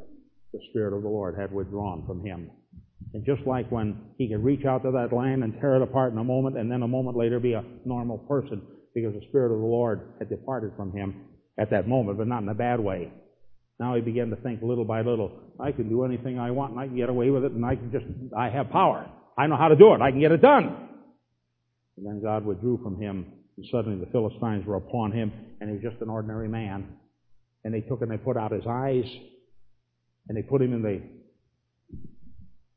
the 0.54 0.60
Spirit 0.70 0.96
of 0.96 1.02
the 1.02 1.08
Lord 1.08 1.36
had 1.36 1.52
withdrawn 1.52 2.04
from 2.06 2.24
him. 2.24 2.48
And 3.12 3.26
just 3.26 3.42
like 3.46 3.70
when 3.70 3.96
he 4.18 4.28
could 4.28 4.44
reach 4.44 4.64
out 4.64 4.84
to 4.84 4.92
that 4.92 5.12
land 5.12 5.42
and 5.42 5.52
tear 5.60 5.76
it 5.76 5.82
apart 5.82 6.12
in 6.12 6.18
a 6.18 6.24
moment 6.24 6.56
and 6.56 6.70
then 6.70 6.82
a 6.82 6.88
moment 6.88 7.16
later 7.16 7.40
be 7.40 7.54
a 7.54 7.64
normal 7.84 8.18
person 8.18 8.62
because 8.94 9.12
the 9.14 9.26
Spirit 9.28 9.52
of 9.52 9.58
the 9.58 9.66
Lord 9.66 10.12
had 10.20 10.28
departed 10.28 10.70
from 10.76 10.92
him 10.92 11.24
at 11.58 11.70
that 11.70 11.88
moment, 11.88 12.18
but 12.18 12.28
not 12.28 12.42
in 12.42 12.48
a 12.48 12.54
bad 12.54 12.78
way. 12.78 13.12
Now 13.80 13.96
he 13.96 14.00
began 14.00 14.30
to 14.30 14.36
think 14.36 14.62
little 14.62 14.84
by 14.84 15.00
little, 15.00 15.32
I 15.58 15.72
can 15.72 15.88
do 15.88 16.04
anything 16.04 16.38
I 16.38 16.52
want 16.52 16.72
and 16.72 16.80
I 16.80 16.86
can 16.86 16.96
get 16.96 17.08
away 17.08 17.30
with 17.30 17.44
it 17.44 17.52
and 17.52 17.66
I 17.66 17.74
can 17.74 17.90
just, 17.90 18.06
I 18.36 18.48
have 18.48 18.70
power. 18.70 19.10
I 19.36 19.48
know 19.48 19.56
how 19.56 19.68
to 19.68 19.76
do 19.76 19.92
it. 19.94 20.00
I 20.00 20.12
can 20.12 20.20
get 20.20 20.30
it 20.30 20.40
done. 20.40 20.88
And 21.96 22.06
then 22.06 22.20
God 22.22 22.44
withdrew 22.44 22.80
from 22.82 23.00
him 23.00 23.26
and 23.56 23.66
suddenly 23.70 24.04
the 24.04 24.10
Philistines 24.10 24.66
were 24.66 24.76
upon 24.76 25.12
him 25.12 25.32
and 25.60 25.70
he 25.70 25.76
was 25.76 25.82
just 25.82 26.02
an 26.02 26.10
ordinary 26.10 26.48
man. 26.48 26.88
And 27.64 27.72
they 27.72 27.80
took 27.80 28.02
him 28.02 28.10
and 28.10 28.18
they 28.18 28.24
put 28.24 28.36
out 28.36 28.52
his 28.52 28.66
eyes 28.68 29.04
and 30.28 30.36
they 30.36 30.42
put 30.42 30.60
him 30.60 30.72
in 30.72 30.82
the 30.82 31.02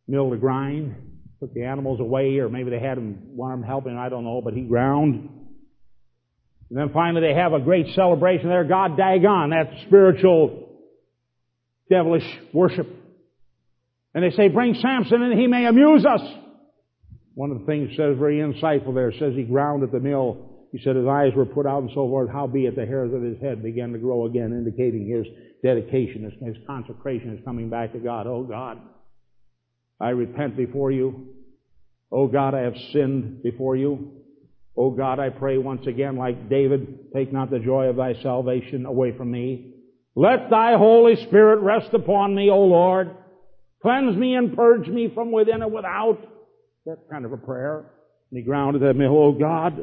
mill 0.08 0.30
to 0.30 0.38
grind, 0.38 0.96
took 1.40 1.54
the 1.54 1.64
animals 1.64 2.00
away, 2.00 2.38
or 2.38 2.50
maybe 2.50 2.70
they 2.70 2.80
had 2.80 2.98
him, 2.98 3.36
one 3.36 3.52
of 3.52 3.60
them 3.60 3.68
helping, 3.68 3.98
I 3.98 4.10
don't 4.10 4.24
know, 4.24 4.42
but 4.42 4.54
he 4.54 4.62
ground. 4.62 5.30
And 6.70 6.78
then 6.78 6.90
finally 6.94 7.22
they 7.22 7.34
have 7.34 7.54
a 7.54 7.60
great 7.60 7.96
celebration 7.96 8.50
there, 8.50 8.64
God 8.66 8.98
Dagon, 8.98 9.52
that 9.52 9.72
spiritual, 9.88 10.70
devilish 11.90 12.26
worship. 12.54 12.88
And 14.14 14.24
they 14.24 14.36
say, 14.36 14.50
bring 14.50 14.76
Samson 14.76 15.22
and 15.22 15.40
he 15.40 15.48
may 15.48 15.66
amuse 15.66 16.06
us. 16.06 16.22
One 17.38 17.52
of 17.52 17.60
the 17.60 17.66
things 17.68 17.92
says 17.96 18.18
very 18.18 18.40
insightful 18.40 18.96
there, 18.96 19.14
says 19.14 19.36
he 19.36 19.44
ground 19.44 19.84
at 19.84 19.92
the 19.92 20.00
mill. 20.00 20.68
He 20.72 20.80
said 20.84 20.96
his 20.96 21.06
eyes 21.06 21.34
were 21.36 21.46
put 21.46 21.68
out 21.68 21.84
and 21.84 21.92
so 21.92 22.10
forth, 22.10 22.32
howbeit 22.32 22.76
the 22.76 22.88
hairs 22.88 23.14
of 23.14 23.22
his 23.22 23.40
head 23.40 23.62
began 23.62 23.94
to 23.94 24.00
grow 24.00 24.26
again, 24.26 24.54
indicating 24.54 25.08
his 25.08 25.28
dedication, 25.64 26.24
his, 26.24 26.56
his 26.56 26.66
consecration, 26.66 27.38
is 27.38 27.46
coming 27.46 27.70
back 27.70 27.94
to 27.94 28.00
God. 28.00 28.26
Oh 28.26 28.42
God, 28.42 28.80
I 30.02 30.10
repent 30.10 30.58
before 30.58 30.92
you. 30.92 31.28
Oh 32.12 32.26
God, 32.26 32.56
I 32.56 32.62
have 32.62 32.76
sinned 32.92 33.44
before 33.44 33.76
you. 33.76 34.14
Oh 34.76 34.90
God, 34.90 35.20
I 35.20 35.30
pray 35.30 35.60
once 35.60 35.86
again, 35.86 36.18
like 36.18 36.50
David, 36.50 37.14
take 37.14 37.32
not 37.32 37.52
the 37.52 37.60
joy 37.60 37.86
of 37.86 37.98
thy 37.98 38.16
salvation 38.24 38.88
away 38.88 39.16
from 39.16 39.30
me. 39.30 39.76
Let 40.16 40.50
thy 40.50 40.76
Holy 40.76 41.16
Spirit 41.28 41.60
rest 41.60 41.94
upon 41.94 42.34
me, 42.34 42.50
O 42.50 42.62
Lord. 42.62 43.16
Cleanse 43.84 44.18
me 44.18 44.34
and 44.34 44.56
purge 44.56 44.88
me 44.88 45.12
from 45.14 45.32
within 45.32 45.62
and 45.62 45.72
without. 45.72 46.18
That 46.88 46.98
kind 47.12 47.26
of 47.26 47.34
a 47.34 47.38
prayer. 47.38 47.92
And 48.32 48.40
he 48.40 48.44
grounded 48.44 48.82
them, 48.82 49.00
oh 49.02 49.32
God. 49.32 49.78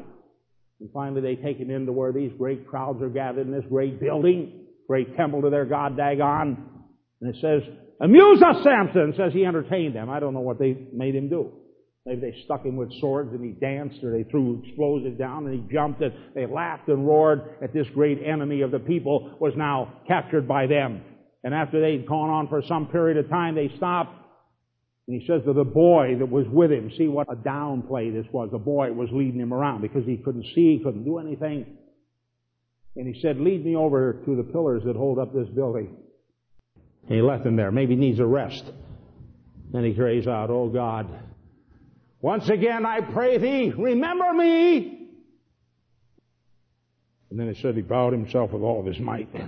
And 0.81 0.91
finally 0.93 1.21
they 1.21 1.41
take 1.41 1.59
him 1.59 1.71
into 1.71 1.93
where 1.93 2.13
these 2.13 2.33
great 2.37 2.67
crowds 2.67 3.01
are 3.01 3.09
gathered 3.09 3.47
in 3.47 3.53
this 3.53 3.65
great 3.71 4.01
building 4.01 4.65
great 4.87 5.17
temple 5.17 5.43
to 5.43 5.51
their 5.51 5.65
god 5.65 5.97
Dagon. 5.97 6.69
And 7.21 7.35
it 7.35 7.41
says, 7.41 7.63
amuse 8.01 8.43
us, 8.43 8.63
Samson. 8.63 9.15
Says 9.17 9.33
he 9.33 9.45
entertained 9.45 9.95
them. 9.95 10.11
I 10.11 10.21
don't 10.21 10.35
know 10.35 10.41
what 10.41 10.59
they 10.59 10.77
made 10.93 11.15
him 11.15 11.29
do. 11.29 11.53
Maybe 12.07 12.21
they 12.21 12.37
stuck 12.45 12.65
him 12.65 12.77
with 12.77 12.91
swords 13.01 13.33
and 13.33 13.43
he 13.43 13.53
danced 13.53 14.05
or 14.05 14.13
they 14.13 14.29
threw 14.29 14.63
explosives 14.63 15.19
down 15.19 15.47
and 15.47 15.55
he 15.55 15.75
jumped 15.75 16.03
and 16.03 16.13
they 16.35 16.45
laughed 16.45 16.89
and 16.89 17.07
roared 17.07 17.41
at 17.63 17.73
this 17.73 17.87
great 17.95 18.19
enemy 18.23 18.61
of 18.61 18.71
the 18.71 18.79
people 18.79 19.39
was 19.41 19.55
now 19.57 20.01
captured 20.07 20.47
by 20.47 20.67
them. 20.67 21.01
And 21.45 21.55
after 21.55 21.81
they'd 21.81 22.07
gone 22.07 22.29
on 22.29 22.49
for 22.49 22.63
some 22.69 22.89
period 22.89 23.17
of 23.17 23.31
time, 23.31 23.55
they 23.55 23.73
stopped. 23.77 24.21
And 25.07 25.21
he 25.21 25.27
says 25.27 25.43
to 25.45 25.53
the 25.53 25.65
boy 25.65 26.17
that 26.19 26.31
was 26.31 26.47
with 26.49 26.73
him, 26.73 26.91
see 26.97 27.09
what 27.09 27.31
a 27.31 27.37
downplay 27.37 28.13
this 28.13 28.27
was. 28.33 28.51
The 28.51 28.59
boy 28.59 28.93
was 28.93 29.11
leading 29.13 29.41
him 29.41 29.53
around 29.53 29.83
because 29.83 30.07
he 30.07 30.17
couldn't 30.17 30.47
see, 30.55 30.79
he 30.79 30.81
couldn't 30.83 31.05
do 31.05 31.19
anything. 31.19 31.77
And 32.97 33.13
he 33.13 33.21
said, 33.21 33.39
lead 33.39 33.65
me 33.65 33.77
over 33.77 34.23
to 34.25 34.37
the 34.37 34.45
pillars 34.45 34.83
that 34.85 34.97
hold 34.97 35.19
up 35.19 35.35
this 35.35 35.49
building. 35.49 35.97
And 37.07 37.17
he 37.17 37.21
left 37.21 37.45
him 37.45 37.57
there. 37.57 37.71
Maybe 37.71 37.95
he 37.95 38.01
needs 38.01 38.19
a 38.19 38.27
rest. 38.27 38.65
Then 39.73 39.85
he 39.85 39.93
cries 39.93 40.27
out, 40.27 40.51
Oh 40.51 40.69
God, 40.69 41.09
once 42.21 42.49
again 42.49 42.87
I 42.87 43.01
pray 43.01 43.39
thee, 43.39 43.73
remember 43.77 44.33
me. 44.33 45.09
And 47.31 47.39
then 47.39 47.53
he 47.53 47.61
said 47.61 47.75
he 47.75 47.83
bowed 47.83 48.13
himself 48.13 48.53
with 48.53 48.63
all 48.63 48.81
of 48.81 48.87
his 48.87 49.01
might. 49.01 49.29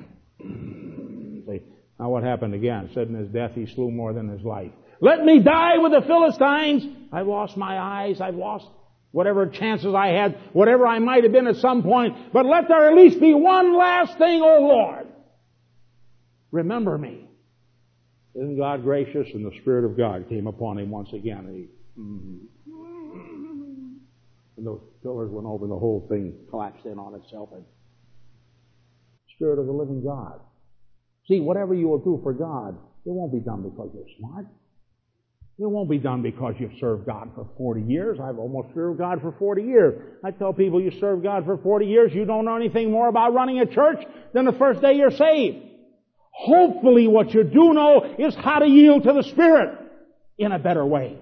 now 0.40 2.08
what 2.08 2.24
happened 2.24 2.54
again? 2.54 2.90
Said 2.92 3.08
in 3.08 3.14
his 3.14 3.28
death 3.28 3.52
he 3.54 3.66
slew 3.66 3.90
more 3.90 4.12
than 4.12 4.28
his 4.28 4.42
life. 4.42 4.72
Let 5.00 5.24
me 5.24 5.40
die 5.40 5.78
with 5.78 5.92
the 5.92 6.02
Philistines. 6.02 6.84
I've 7.12 7.26
lost 7.26 7.56
my 7.56 7.78
eyes. 7.78 8.20
I've 8.20 8.34
lost 8.34 8.66
whatever 9.12 9.46
chances 9.46 9.94
I 9.94 10.08
had, 10.08 10.36
whatever 10.52 10.86
I 10.86 10.98
might 10.98 11.22
have 11.22 11.32
been 11.32 11.46
at 11.46 11.56
some 11.56 11.82
point, 11.82 12.34
but 12.34 12.44
let 12.44 12.68
there 12.68 12.90
at 12.90 12.96
least 12.96 13.18
be 13.18 13.32
one 13.32 13.74
last 13.76 14.18
thing, 14.18 14.42
O 14.42 14.58
Lord. 14.60 15.06
Remember 16.50 16.98
me. 16.98 17.26
Isn't 18.34 18.58
God 18.58 18.82
gracious? 18.82 19.26
And 19.32 19.46
the 19.46 19.56
Spirit 19.62 19.86
of 19.86 19.96
God 19.96 20.28
came 20.28 20.46
upon 20.46 20.78
him 20.78 20.90
once 20.90 21.08
again. 21.14 21.38
And, 21.38 21.56
he, 21.56 21.68
and 24.58 24.66
those 24.66 24.82
pillars 25.02 25.30
went 25.30 25.46
over 25.46 25.64
and 25.64 25.72
the 25.72 25.78
whole 25.78 26.06
thing 26.10 26.34
collapsed 26.50 26.84
in 26.84 26.98
on 26.98 27.14
itself. 27.14 27.48
And 27.54 27.64
Spirit 29.36 29.58
of 29.58 29.66
the 29.66 29.72
living 29.72 30.02
God. 30.04 30.40
See, 31.28 31.40
whatever 31.40 31.74
you 31.74 31.88
will 31.88 31.98
do 31.98 32.20
for 32.22 32.32
God, 32.32 32.76
it 33.04 33.10
won't 33.10 33.32
be 33.32 33.40
done 33.40 33.62
because 33.62 33.90
you're 33.94 34.04
smart. 34.18 34.46
It 35.58 35.64
won't 35.64 35.88
be 35.88 35.96
done 35.98 36.20
because 36.20 36.54
you've 36.58 36.78
served 36.78 37.06
God 37.06 37.30
for 37.34 37.48
40 37.56 37.80
years. 37.80 38.18
I've 38.22 38.38
almost 38.38 38.74
served 38.74 38.98
God 38.98 39.22
for 39.22 39.32
40 39.32 39.62
years. 39.62 39.94
I 40.22 40.30
tell 40.30 40.52
people 40.52 40.82
you 40.82 40.90
serve 41.00 41.22
God 41.22 41.46
for 41.46 41.56
40 41.56 41.86
years, 41.86 42.12
you 42.12 42.26
don't 42.26 42.44
know 42.44 42.56
anything 42.56 42.90
more 42.90 43.08
about 43.08 43.32
running 43.32 43.60
a 43.60 43.66
church 43.66 44.04
than 44.34 44.44
the 44.44 44.52
first 44.52 44.82
day 44.82 44.94
you're 44.94 45.10
saved. 45.10 45.64
Hopefully 46.30 47.08
what 47.08 47.32
you 47.32 47.42
do 47.42 47.72
know 47.72 48.16
is 48.18 48.34
how 48.34 48.58
to 48.58 48.66
yield 48.66 49.04
to 49.04 49.14
the 49.14 49.22
Spirit 49.22 49.78
in 50.36 50.52
a 50.52 50.58
better 50.58 50.84
way. 50.84 51.18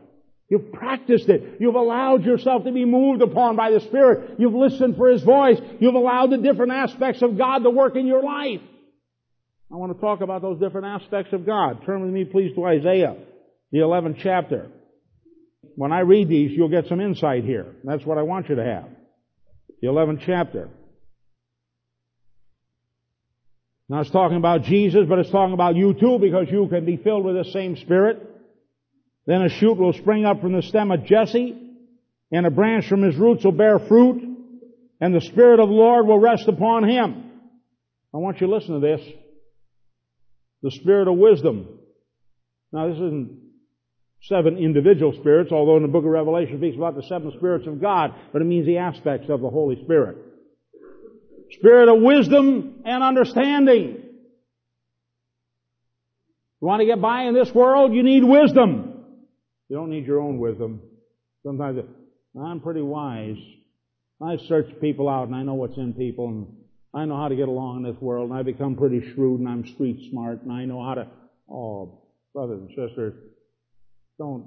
You've 0.49 0.73
practiced 0.73 1.29
it. 1.29 1.59
You've 1.61 1.77
allowed 1.77 2.25
yourself 2.25 2.65
to 2.65 2.73
be 2.73 2.85
moved 2.85 3.23
upon 3.23 3.55
by 3.55 3.71
the 3.71 3.81
Spirit. 3.81 4.35
You've 4.39 4.55
listened 4.55 4.97
for 4.97 5.11
His 5.11 5.23
voice. 5.23 5.61
You've 5.79 5.95
allowed 5.95 6.31
the 6.31 6.39
different 6.39 6.73
aspects 6.73 7.23
of 7.23 7.39
God 7.39 7.63
to 7.63 7.71
work 7.71 7.95
in 7.95 8.09
your 8.09 8.23
life. 8.23 8.61
I 9.73 9.77
want 9.77 9.95
to 9.95 10.01
talk 10.01 10.23
about 10.23 10.43
those 10.43 10.59
different 10.59 10.89
aspects 10.89 11.33
of 11.33 11.47
God. 11.47 11.87
Turn 11.87 12.03
with 12.03 12.11
me 12.11 12.25
please 12.25 12.53
to 12.57 12.65
Isaiah 12.65 13.17
the 13.73 13.79
11th 13.79 14.19
chapter. 14.23 14.71
When 15.77 15.93
I 15.93 16.01
read 16.01 16.29
these, 16.29 16.53
you'll 16.53 16.69
get 16.69 16.87
some 16.87 17.01
insight 17.01 17.45
here. 17.45 17.75
That's 17.85 18.05
what 18.05 18.19
I 18.19 18.23
want 18.23 18.49
you 18.49 18.57
to 18.57 18.65
have. 18.65 18.89
The 19.81 19.89
11th 19.89 20.23
chapter. 20.25 20.69
Now 23.89 24.01
it's 24.01 24.11
talking 24.11 24.37
about 24.39 24.63
Jesus, 24.63 25.07
but 25.09 25.19
it's 25.19 25.31
talking 25.31 25.53
about 25.53 25.77
you 25.77 25.95
too 25.95 26.19
because 26.19 26.47
you 26.51 26.67
can 26.69 26.85
be 26.87 26.97
filled 26.97 27.25
with 27.25 27.37
the 27.37 27.51
same 27.51 27.77
Spirit. 27.77 28.31
Then 29.27 29.43
a 29.43 29.49
shoot 29.49 29.75
will 29.75 29.93
spring 29.93 30.25
up 30.25 30.41
from 30.41 30.53
the 30.53 30.63
stem 30.63 30.91
of 30.91 31.05
Jesse, 31.05 31.59
and 32.31 32.47
a 32.47 32.51
branch 32.51 32.89
from 32.89 33.03
his 33.03 33.17
roots 33.17 33.45
will 33.45 33.53
bear 33.53 33.79
fruit, 33.79 34.23
and 35.01 35.15
the 35.15 35.21
Spirit 35.21 35.61
of 35.61 35.69
the 35.69 35.75
Lord 35.75 36.07
will 36.07 36.19
rest 36.19 36.49
upon 36.49 36.89
him. 36.89 37.31
I 38.15 38.19
want 38.19 38.41
you 38.41 38.47
to 38.47 38.55
listen 38.55 38.81
to 38.81 38.81
this. 38.81 39.01
The 40.63 40.71
Spirit 40.71 41.09
of 41.09 41.17
wisdom. 41.17 41.69
Now 42.73 42.89
this 42.89 42.97
isn't 42.97 43.44
seven 44.29 44.57
individual 44.57 45.13
spirits, 45.13 45.53
although 45.53 45.77
in 45.77 45.83
the 45.83 45.89
book 45.89 46.05
of 46.05 46.11
Revelation 46.11 46.55
it 46.55 46.59
speaks 46.59 46.77
about 46.77 46.97
the 46.97 47.03
seven 47.03 47.33
spirits 47.37 47.67
of 47.67 47.81
God, 47.81 48.15
but 48.33 48.41
it 48.41 48.47
means 48.47 48.67
the 48.67 48.79
aspects 48.79 49.29
of 49.29 49.41
the 49.41 49.51
Holy 49.51 49.83
Spirit. 49.85 50.17
Spirit 51.53 51.89
of 51.89 52.01
wisdom 52.01 52.83
and 52.85 53.03
understanding. 53.03 54.01
You 56.61 56.67
want 56.67 56.81
to 56.81 56.87
get 56.87 57.01
by 57.01 57.25
in 57.25 57.35
this 57.35 57.55
world, 57.55 57.93
you 57.93 58.03
need 58.03 58.25
wisdom. 58.25 59.05
You 59.69 59.77
don't 59.77 59.91
need 59.91 60.07
your 60.07 60.21
own 60.21 60.39
wisdom. 60.39 60.81
Sometimes 61.45 61.81
I'm 62.39 62.61
pretty 62.61 62.83
wise. 62.83 63.37
I 64.23 64.39
search 64.49 64.69
people 64.81 65.09
out 65.09 65.27
and 65.27 65.37
I 65.37 65.43
know 65.43 65.55
what's 65.55 65.77
in 65.77 65.93
people 65.93 66.29
and 66.29 66.47
I 66.95 67.05
know 67.05 67.17
how 67.17 67.29
to 67.29 67.37
get 67.37 67.49
along 67.49 67.85
in 67.85 67.93
this 67.93 68.01
world 68.01 68.31
and 68.31 68.39
I 68.39 68.43
become 68.43 68.77
pretty 68.77 69.13
shrewd 69.13 69.41
and 69.41 69.49
I'm 69.49 69.67
street 69.67 70.11
smart 70.11 70.43
and 70.43 70.53
I 70.53 70.65
know 70.65 70.83
how 70.83 70.95
to, 70.95 71.07
oh, 71.51 72.01
brothers 72.33 72.61
and 72.61 72.69
sisters, 72.71 73.15
don't 74.19 74.47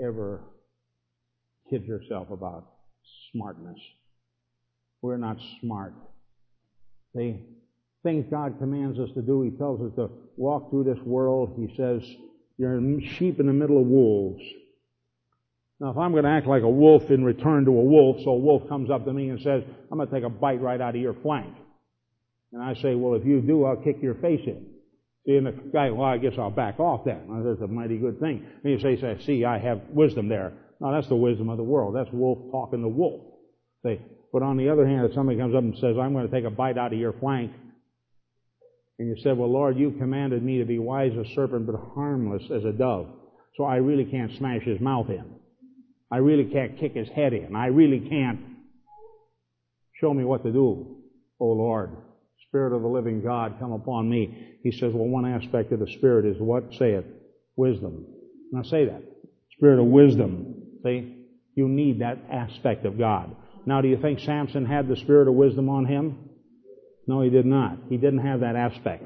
ever 0.00 0.42
kid 1.70 1.84
yourself 1.84 2.30
about 2.30 2.66
smartness. 3.32 3.78
We're 5.02 5.16
not 5.16 5.36
smart. 5.60 5.94
The 7.14 7.38
things 8.02 8.26
God 8.30 8.58
commands 8.58 8.98
us 8.98 9.08
to 9.14 9.22
do, 9.22 9.42
He 9.42 9.50
tells 9.50 9.80
us 9.80 9.94
to 9.96 10.10
walk 10.36 10.70
through 10.70 10.84
this 10.84 11.02
world. 11.04 11.54
He 11.56 11.74
says, 11.76 12.02
you're 12.58 12.80
sheep 13.18 13.38
in 13.40 13.46
the 13.46 13.52
middle 13.52 13.80
of 13.80 13.86
wolves. 13.86 14.42
Now, 15.78 15.90
if 15.90 15.98
I'm 15.98 16.12
going 16.12 16.24
to 16.24 16.30
act 16.30 16.46
like 16.46 16.62
a 16.62 16.68
wolf 16.68 17.10
in 17.10 17.22
return 17.22 17.66
to 17.66 17.70
a 17.70 17.84
wolf, 17.84 18.16
so 18.24 18.30
a 18.30 18.36
wolf 18.36 18.66
comes 18.68 18.90
up 18.90 19.04
to 19.04 19.12
me 19.12 19.28
and 19.28 19.40
says, 19.42 19.62
I'm 19.90 19.98
going 19.98 20.08
to 20.08 20.14
take 20.14 20.24
a 20.24 20.30
bite 20.30 20.62
right 20.62 20.80
out 20.80 20.94
of 20.94 21.00
your 21.00 21.14
flank. 21.22 21.54
And 22.52 22.62
I 22.62 22.74
say, 22.80 22.94
well, 22.94 23.14
if 23.14 23.26
you 23.26 23.42
do, 23.42 23.64
I'll 23.64 23.76
kick 23.76 24.02
your 24.02 24.14
face 24.14 24.40
in. 24.46 24.66
And 25.26 25.46
the 25.46 25.52
guy, 25.72 25.90
well, 25.90 26.08
I 26.08 26.18
guess 26.18 26.34
I'll 26.38 26.50
back 26.50 26.78
off 26.78 27.04
then. 27.04 27.22
Well, 27.26 27.42
that's 27.42 27.60
a 27.60 27.66
mighty 27.66 27.98
good 27.98 28.20
thing. 28.20 28.46
And 28.62 28.72
you 28.72 28.78
say, 28.78 29.00
say, 29.00 29.18
see, 29.24 29.44
I 29.44 29.58
have 29.58 29.80
wisdom 29.88 30.28
there. 30.28 30.52
No, 30.80 30.92
that's 30.92 31.08
the 31.08 31.16
wisdom 31.16 31.48
of 31.48 31.56
the 31.56 31.64
world. 31.64 31.96
That's 31.96 32.10
wolf 32.12 32.38
talking 32.52 32.82
to 32.82 32.88
wolf. 32.88 33.22
See, 33.84 34.00
but 34.32 34.42
on 34.42 34.56
the 34.56 34.68
other 34.68 34.86
hand, 34.86 35.06
if 35.06 35.14
somebody 35.14 35.38
comes 35.38 35.54
up 35.54 35.62
and 35.62 35.74
says, 35.78 35.96
I'm 36.00 36.12
going 36.12 36.28
to 36.28 36.32
take 36.32 36.44
a 36.44 36.50
bite 36.50 36.78
out 36.78 36.92
of 36.92 36.98
your 36.98 37.12
flank, 37.14 37.52
and 38.98 39.08
you 39.08 39.16
said, 39.22 39.36
well, 39.36 39.52
Lord, 39.52 39.76
you 39.76 39.90
commanded 39.92 40.42
me 40.42 40.58
to 40.58 40.64
be 40.64 40.78
wise 40.78 41.12
as 41.12 41.26
a 41.26 41.34
serpent, 41.34 41.66
but 41.66 41.76
harmless 41.94 42.42
as 42.54 42.64
a 42.64 42.72
dove. 42.72 43.08
So 43.56 43.64
I 43.64 43.76
really 43.76 44.04
can't 44.04 44.32
smash 44.36 44.62
his 44.62 44.80
mouth 44.80 45.08
in. 45.10 45.24
I 46.10 46.18
really 46.18 46.44
can't 46.44 46.78
kick 46.78 46.94
his 46.94 47.08
head 47.08 47.32
in. 47.32 47.56
I 47.56 47.66
really 47.66 48.00
can't 48.08 48.40
show 50.00 50.14
me 50.14 50.24
what 50.24 50.44
to 50.44 50.52
do. 50.52 50.96
Oh 51.40 51.52
Lord, 51.52 51.96
Spirit 52.56 52.72
of 52.72 52.80
the 52.80 52.88
living 52.88 53.20
God, 53.20 53.56
come 53.58 53.72
upon 53.72 54.08
me. 54.08 54.56
He 54.62 54.72
says, 54.72 54.90
well, 54.94 55.06
one 55.06 55.26
aspect 55.26 55.72
of 55.72 55.78
the 55.78 55.92
Spirit 55.98 56.24
is 56.24 56.40
what? 56.40 56.72
Say 56.78 56.92
it. 56.92 57.04
Wisdom. 57.54 58.06
Now 58.50 58.62
say 58.62 58.86
that. 58.86 59.02
Spirit 59.52 59.78
of 59.78 59.84
wisdom. 59.84 60.54
See? 60.82 61.26
You 61.54 61.68
need 61.68 62.00
that 62.00 62.16
aspect 62.32 62.86
of 62.86 62.96
God. 62.96 63.36
Now, 63.66 63.82
do 63.82 63.88
you 63.88 63.98
think 64.00 64.20
Samson 64.20 64.64
had 64.64 64.88
the 64.88 64.96
Spirit 64.96 65.28
of 65.28 65.34
wisdom 65.34 65.68
on 65.68 65.84
him? 65.84 66.30
No, 67.06 67.20
he 67.20 67.28
did 67.28 67.44
not. 67.44 67.76
He 67.90 67.98
didn't 67.98 68.26
have 68.26 68.40
that 68.40 68.56
aspect. 68.56 69.04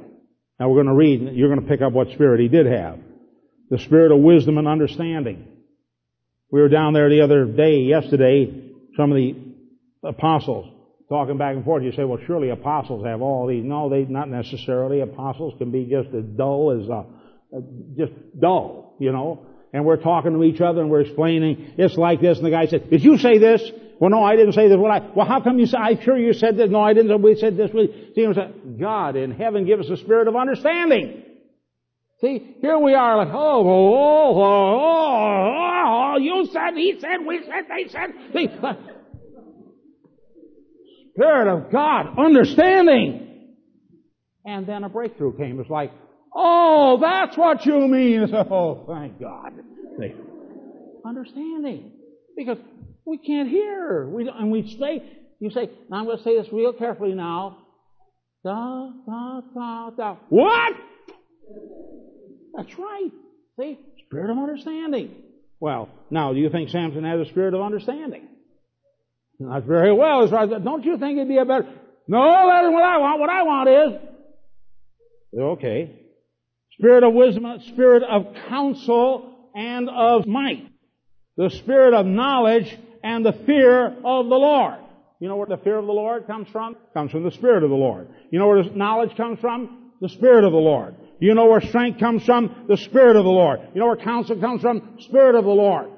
Now 0.60 0.68
we're 0.68 0.84
going 0.84 0.86
to 0.86 0.94
read, 0.94 1.34
you're 1.34 1.52
going 1.52 1.60
to 1.60 1.68
pick 1.68 1.82
up 1.82 1.92
what 1.92 2.12
spirit 2.12 2.38
he 2.38 2.46
did 2.46 2.66
have. 2.66 3.00
The 3.68 3.78
spirit 3.78 4.12
of 4.12 4.20
wisdom 4.20 4.58
and 4.58 4.68
understanding. 4.68 5.48
We 6.52 6.60
were 6.60 6.68
down 6.68 6.92
there 6.92 7.10
the 7.10 7.22
other 7.22 7.46
day, 7.46 7.80
yesterday, 7.80 8.70
some 8.96 9.10
of 9.10 9.16
the 9.16 9.34
apostles 10.04 10.72
talking 11.10 11.36
back 11.36 11.56
and 11.56 11.64
forth. 11.64 11.82
You 11.82 11.92
say, 11.92 12.04
well, 12.04 12.20
surely 12.26 12.48
apostles 12.48 13.04
have 13.04 13.20
all 13.20 13.46
these. 13.46 13.64
No, 13.64 13.90
they 13.90 14.04
not 14.04 14.30
necessarily. 14.30 15.00
Apostles 15.00 15.54
can 15.58 15.70
be 15.70 15.84
just 15.84 16.08
as 16.14 16.24
dull 16.24 16.80
as 16.80 16.88
uh, 16.88 17.60
just 17.98 18.12
dull, 18.38 18.94
you 18.98 19.12
know. 19.12 19.44
And 19.72 19.84
we're 19.84 19.98
talking 19.98 20.32
to 20.32 20.42
each 20.44 20.60
other 20.60 20.80
and 20.80 20.90
we're 20.90 21.02
explaining 21.02 21.74
it's 21.76 21.96
like 21.96 22.20
this. 22.20 22.38
And 22.38 22.46
the 22.46 22.50
guy 22.50 22.66
said, 22.66 22.88
"Did 22.88 23.04
you 23.04 23.18
say 23.18 23.38
this?" 23.38 23.60
Well, 23.98 24.10
no, 24.10 24.24
I 24.24 24.34
didn't 24.34 24.54
say 24.54 24.68
this. 24.68 24.78
Well, 24.78 24.90
I, 24.90 25.10
well, 25.14 25.26
how 25.26 25.42
come 25.42 25.58
you 25.58 25.66
say? 25.66 25.76
I'm 25.76 26.00
sure 26.00 26.16
you 26.16 26.32
said 26.32 26.56
this. 26.56 26.70
No, 26.70 26.80
I 26.80 26.94
didn't. 26.94 27.20
We 27.20 27.36
said 27.36 27.58
this. 27.58 27.70
We, 27.74 28.12
see, 28.14 28.26
God 28.80 29.14
in 29.16 29.32
heaven 29.32 29.66
give 29.66 29.78
us 29.78 29.90
a 29.90 29.98
spirit 29.98 30.26
of 30.26 30.36
understanding. 30.36 31.22
See, 32.22 32.56
here 32.60 32.78
we 32.78 32.94
are 32.94 33.16
like, 33.16 33.28
oh, 33.28 33.34
oh, 33.34 33.94
oh, 33.94 34.42
oh, 34.42 36.12
oh, 36.14 36.18
you 36.18 36.46
said, 36.52 36.74
he 36.74 36.98
said, 37.00 37.26
we 37.26 37.42
said, 37.44 37.64
they 37.68 37.88
said. 37.88 38.10
See, 38.34 38.48
Spirit 41.14 41.48
of 41.48 41.72
God, 41.72 42.18
understanding. 42.18 43.56
And 44.44 44.66
then 44.66 44.84
a 44.84 44.88
breakthrough 44.88 45.36
came. 45.36 45.60
It's 45.60 45.70
like, 45.70 45.92
oh, 46.34 46.98
that's 47.00 47.36
what 47.36 47.64
you 47.66 47.86
mean. 47.88 48.32
Oh, 48.34 48.84
thank 48.88 49.20
God. 49.20 49.52
See, 49.98 50.14
understanding. 51.04 51.92
Because 52.36 52.58
we 53.04 53.18
can't 53.18 53.48
hear. 53.48 54.06
We 54.08 54.28
and 54.28 54.50
we 54.50 54.76
say, 54.78 55.02
you 55.40 55.50
say, 55.50 55.70
I'm 55.92 56.04
going 56.04 56.18
to 56.18 56.22
say 56.22 56.40
this 56.40 56.52
real 56.52 56.72
carefully 56.72 57.14
now. 57.14 57.58
Da, 58.44 58.90
da, 59.06 59.40
da, 59.54 59.90
da. 59.90 60.16
What? 60.30 60.72
That's 62.56 62.78
right. 62.78 63.10
See? 63.58 63.78
Spirit 64.06 64.30
of 64.30 64.38
understanding. 64.38 65.14
Well, 65.60 65.90
now, 66.10 66.32
do 66.32 66.38
you 66.38 66.48
think 66.48 66.70
Samson 66.70 67.04
had 67.04 67.18
a 67.20 67.26
spirit 67.26 67.52
of 67.52 67.60
understanding? 67.60 68.29
Not 69.40 69.64
very 69.64 69.92
well. 69.92 70.26
Don't 70.28 70.84
you 70.84 70.98
think 70.98 71.16
it'd 71.16 71.28
be 71.28 71.38
a 71.38 71.46
better? 71.46 71.66
No, 72.06 72.22
that 72.22 72.62
isn't 72.62 72.74
what 72.74 72.84
I 72.84 72.98
want. 72.98 73.20
What 73.20 73.30
I 73.30 73.42
want 73.42 73.68
is 73.68 75.40
okay. 75.40 75.96
Spirit 76.72 77.04
of 77.04 77.14
wisdom, 77.14 77.46
spirit 77.68 78.02
of 78.02 78.34
counsel, 78.48 79.50
and 79.54 79.88
of 79.88 80.26
might. 80.26 80.70
The 81.36 81.50
spirit 81.50 81.94
of 81.94 82.04
knowledge 82.04 82.78
and 83.02 83.24
the 83.24 83.32
fear 83.32 83.86
of 83.86 84.28
the 84.28 84.36
Lord. 84.36 84.78
You 85.20 85.28
know 85.28 85.36
where 85.36 85.46
the 85.46 85.56
fear 85.58 85.78
of 85.78 85.86
the 85.86 85.92
Lord 85.92 86.26
comes 86.26 86.48
from? 86.48 86.76
Comes 86.94 87.10
from 87.10 87.24
the 87.24 87.30
Spirit 87.30 87.62
of 87.62 87.70
the 87.70 87.76
Lord. 87.76 88.08
You 88.30 88.38
know 88.38 88.48
where 88.48 88.62
knowledge 88.64 89.16
comes 89.16 89.38
from? 89.38 89.92
The 90.00 90.08
Spirit 90.08 90.44
of 90.44 90.52
the 90.52 90.58
Lord. 90.58 90.94
You 91.18 91.34
know 91.34 91.46
where 91.46 91.60
strength 91.60 92.00
comes 92.00 92.24
from? 92.24 92.64
The 92.68 92.78
Spirit 92.78 93.16
of 93.16 93.24
the 93.24 93.30
Lord. 93.30 93.60
You 93.74 93.80
know 93.80 93.86
where 93.86 93.96
counsel 93.96 94.40
comes 94.40 94.62
from? 94.62 94.96
Spirit 95.00 95.34
of 95.34 95.44
the 95.44 95.50
Lord. 95.50 95.90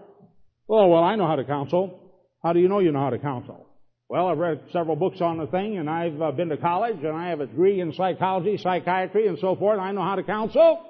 Oh, 0.68 0.88
well, 0.88 1.04
I 1.04 1.14
know 1.16 1.26
how 1.26 1.36
to 1.36 1.44
counsel. 1.44 2.00
How 2.42 2.52
do 2.52 2.60
you 2.60 2.68
know 2.68 2.80
you 2.80 2.92
know 2.92 3.00
how 3.00 3.10
to 3.10 3.18
counsel? 3.18 3.68
Well, 4.08 4.26
I've 4.26 4.38
read 4.38 4.60
several 4.72 4.96
books 4.96 5.20
on 5.20 5.38
the 5.38 5.46
thing, 5.46 5.78
and 5.78 5.88
I've 5.88 6.20
uh, 6.20 6.32
been 6.32 6.50
to 6.50 6.58
college, 6.58 6.98
and 6.98 7.16
I 7.16 7.30
have 7.30 7.40
a 7.40 7.46
degree 7.46 7.80
in 7.80 7.92
psychology, 7.94 8.58
psychiatry, 8.58 9.26
and 9.26 9.38
so 9.38 9.56
forth. 9.56 9.78
I 9.78 9.92
know 9.92 10.02
how 10.02 10.16
to 10.16 10.22
counsel. 10.22 10.84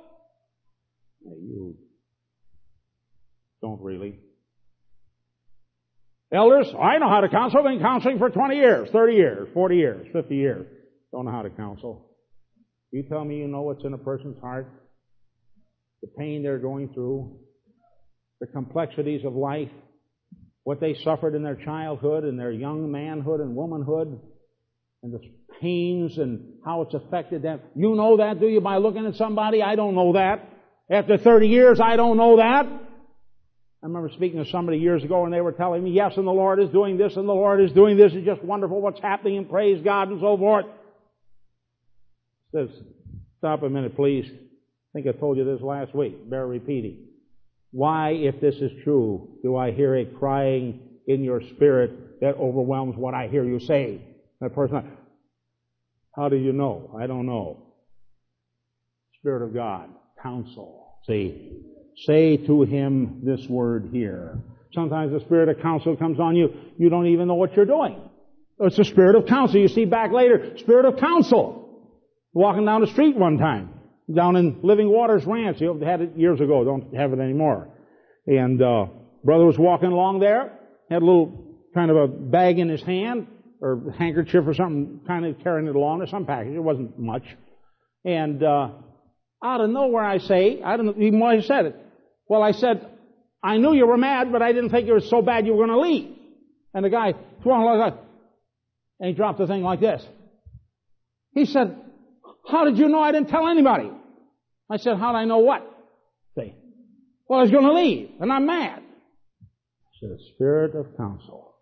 You 1.25 1.77
don't 3.61 3.81
really. 3.81 4.19
Elders, 6.33 6.67
I 6.77 6.99
know 6.99 7.09
how 7.09 7.21
to 7.21 7.29
counsel. 7.29 7.61
I've 7.61 7.65
been 7.65 7.81
counseling 7.81 8.19
for 8.19 8.31
20 8.31 8.57
years, 8.57 8.89
30 8.91 9.15
years, 9.15 9.49
40 9.53 9.77
years, 9.77 10.07
50 10.13 10.35
years. 10.35 10.67
Don't 11.13 11.27
know 11.27 11.31
how 11.31 11.43
to 11.43 11.51
counsel. 11.51 12.11
You 12.91 13.05
tell 13.09 13.25
me 13.25 13.37
you 13.37 13.47
know 13.47 13.63
what's 13.63 13.85
in 13.85 13.93
a 13.93 13.99
person's 13.99 14.41
heart, 14.41 14.69
the 16.01 16.09
pain 16.19 16.43
they're 16.43 16.59
going 16.59 16.93
through, 16.93 17.39
the 18.41 18.47
complexities 18.47 19.25
of 19.25 19.35
life, 19.35 19.71
what 20.65 20.81
they 20.81 20.95
suffered 21.03 21.35
in 21.35 21.43
their 21.43 21.57
childhood 21.57 22.25
and 22.25 22.39
their 22.39 22.53
young 22.53 22.91
manhood 22.91 23.41
and 23.41 23.57
womanhood, 23.57 24.21
and 25.03 25.13
the 25.13 25.21
pains 25.61 26.19
and 26.19 26.55
how 26.65 26.83
it's 26.83 26.95
affected 26.95 27.43
them. 27.43 27.61
You 27.75 27.95
know 27.95 28.19
that, 28.19 28.39
do 28.41 28.47
you, 28.47 28.61
by 28.61 28.77
looking 28.77 29.07
at 29.07 29.17
somebody? 29.17 29.63
I 29.63 29.75
don't 29.75 29.95
know 29.95 30.13
that. 30.13 30.49
After 30.91 31.17
30 31.19 31.49
years, 31.49 31.81
I 31.81 31.97
don't 31.97 32.17
know 32.17 32.37
that. 32.37 32.67
I 32.67 33.87
remember 33.87 34.11
speaking 34.15 34.45
to 34.45 34.49
somebody 34.51 34.79
years 34.79 35.03
ago 35.03 35.25
and 35.25 35.35
they 35.35 35.41
were 35.41 35.53
telling 35.53 35.83
me, 35.83 35.91
yes, 35.91 36.13
and 36.17 36.27
the 36.27 36.33
Lord 36.33 36.63
is 36.63 36.71
doing 36.71 36.97
this 36.97 37.17
and 37.17 37.29
the 37.29 37.33
Lord 37.33 37.61
is 37.61 37.73
doing 37.73 37.97
this. 37.97 38.13
It's 38.15 38.25
just 38.25 38.45
wonderful 38.45 38.81
what's 38.81 39.01
happening 39.01 39.39
and 39.39 39.51
praise 39.51 39.83
God 39.83 40.09
and 40.09 40.21
so 40.21 40.37
forth. 40.37 40.67
Says, 42.55 42.69
stop 43.39 43.63
a 43.65 43.69
minute, 43.69 43.97
please. 43.97 44.27
I 44.31 44.93
think 44.93 45.09
I 45.09 45.19
told 45.19 45.37
you 45.37 45.45
this 45.45 45.61
last 45.61 45.95
week. 45.97 46.31
Bear 46.31 46.47
repeating. 46.47 47.09
Why, 47.73 48.11
if 48.11 48.41
this 48.41 48.57
is 48.57 48.71
true, 48.85 49.39
do 49.43 49.57
I 49.57 49.73
hear 49.73 49.97
a 49.97 50.05
crying 50.05 50.81
in 51.07 51.25
your 51.25 51.41
spirit 51.55 52.21
that 52.21 52.37
overwhelms 52.37 52.97
what 52.97 53.15
I 53.15 53.29
hear 53.29 53.45
you 53.45 53.59
say? 53.59 54.01
That 54.41 54.55
person, 54.55 54.93
how 56.15 56.29
do 56.29 56.37
you 56.37 56.53
know? 56.53 56.95
I 57.01 57.07
don't 57.07 57.27
know. 57.27 57.75
Spirit 59.21 59.43
of 59.43 59.55
God, 59.55 59.89
counsel. 60.23 60.99
See, 61.07 61.53
say 62.07 62.37
to 62.37 62.63
him 62.63 63.23
this 63.25 63.47
word 63.49 63.89
here. 63.93 64.39
Sometimes 64.75 65.13
the 65.13 65.21
spirit 65.21 65.49
of 65.49 65.63
counsel 65.63 65.97
comes 65.97 66.21
on 66.21 66.37
you. 66.37 66.49
You 66.79 66.91
don't 66.91 67.07
even 67.07 67.29
know 67.29 67.35
what 67.35 67.55
you're 67.55 67.67
doing. 67.67 68.01
It's 68.61 68.77
the 68.77 68.85
spirit 68.85 69.17
of 69.17 69.27
counsel. 69.27 69.61
You 69.61 69.69
see 69.69 69.85
back 69.87 70.13
later, 70.13 70.57
spirit 70.59 70.85
of 70.85 70.99
counsel. 70.99 71.59
Walking 72.35 72.65
down 72.65 72.81
the 72.81 72.87
street 72.87 73.17
one 73.17 73.39
time, 73.39 73.71
down 74.15 74.37
in 74.37 74.61
Living 74.63 74.89
Waters 74.89 75.25
Ranch. 75.27 75.61
You 75.61 75.79
had 75.81 76.01
it 76.01 76.17
years 76.17 76.41
ago. 76.41 76.65
Don't 76.65 76.95
have 76.95 77.13
it 77.13 77.19
anymore. 77.19 77.69
And 78.27 78.63
uh, 78.63 78.87
brother 79.25 79.45
was 79.45 79.59
walking 79.59 79.91
along 79.91 80.21
there. 80.21 80.59
Had 80.91 81.03
a 81.03 81.05
little 81.05 81.45
kind 81.75 81.91
of 81.91 81.97
a 81.97 82.07
bag 82.07 82.59
in 82.59 82.69
his 82.69 82.83
hand 82.83 83.27
or 83.61 83.95
handkerchief 83.99 84.45
or 84.47 84.55
something, 84.55 85.01
kind 85.07 85.25
of 85.25 85.39
carrying 85.43 85.69
it 85.69 85.75
along 85.75 86.03
or 86.03 86.07
some 86.07 86.27
package. 86.27 86.55
It 86.55 86.61
wasn't 86.61 86.99
much. 86.99 87.25
And 88.05 88.43
uh, 88.43 88.69
out 89.43 89.61
of 89.61 89.71
nowhere, 89.71 90.05
I 90.05 90.19
say, 90.19 90.61
I 90.63 90.77
don't 90.77 90.87
know 90.87 90.95
even 90.99 91.21
why 91.21 91.37
he 91.37 91.43
said 91.43 91.67
it. 91.67 91.77
Well, 92.29 92.43
I 92.43 92.53
said, 92.53 92.89
I 93.43 93.57
knew 93.57 93.75
you 93.75 93.87
were 93.87 93.97
mad, 93.97 94.33
but 94.33 94.43
I 94.43 94.53
didn't 94.53 94.71
think 94.71 94.89
it 94.89 94.93
was 94.93 95.09
so 95.09 95.23
bad 95.23 95.47
you 95.47 95.55
were 95.55 95.67
going 95.67 95.77
to 95.77 95.81
leave. 95.81 96.17
And 96.75 96.85
the 96.85 96.91
guy 96.91 97.07
like 97.07 97.17
that, 97.45 97.99
and 99.01 99.09
he 99.09 99.15
dropped 99.15 99.39
the 99.39 99.47
thing 99.47 99.63
like 99.63 99.81
this. 99.81 100.05
He 101.33 101.45
said, 101.45 101.77
how 102.49 102.65
did 102.65 102.79
you 102.79 102.89
know 102.89 103.01
I 103.01 103.13
didn't 103.13 103.29
tell 103.29 103.49
anybody? 103.49 103.91
I 104.73 104.79
said, 104.79 104.97
how 104.97 105.13
did 105.13 105.19
I 105.19 105.25
know 105.27 105.41
what? 105.41 105.63
See. 106.35 106.55
Well, 107.29 107.41
I 107.41 107.43
was 107.43 107.51
going 107.51 107.65
to 107.65 107.75
leave, 107.75 108.11
and 108.21 108.33
I'm 108.33 108.47
mad. 108.47 108.81
I 108.81 109.91
said, 110.01 110.17
spirit 110.35 110.75
of 110.75 110.97
counsel. 110.97 111.57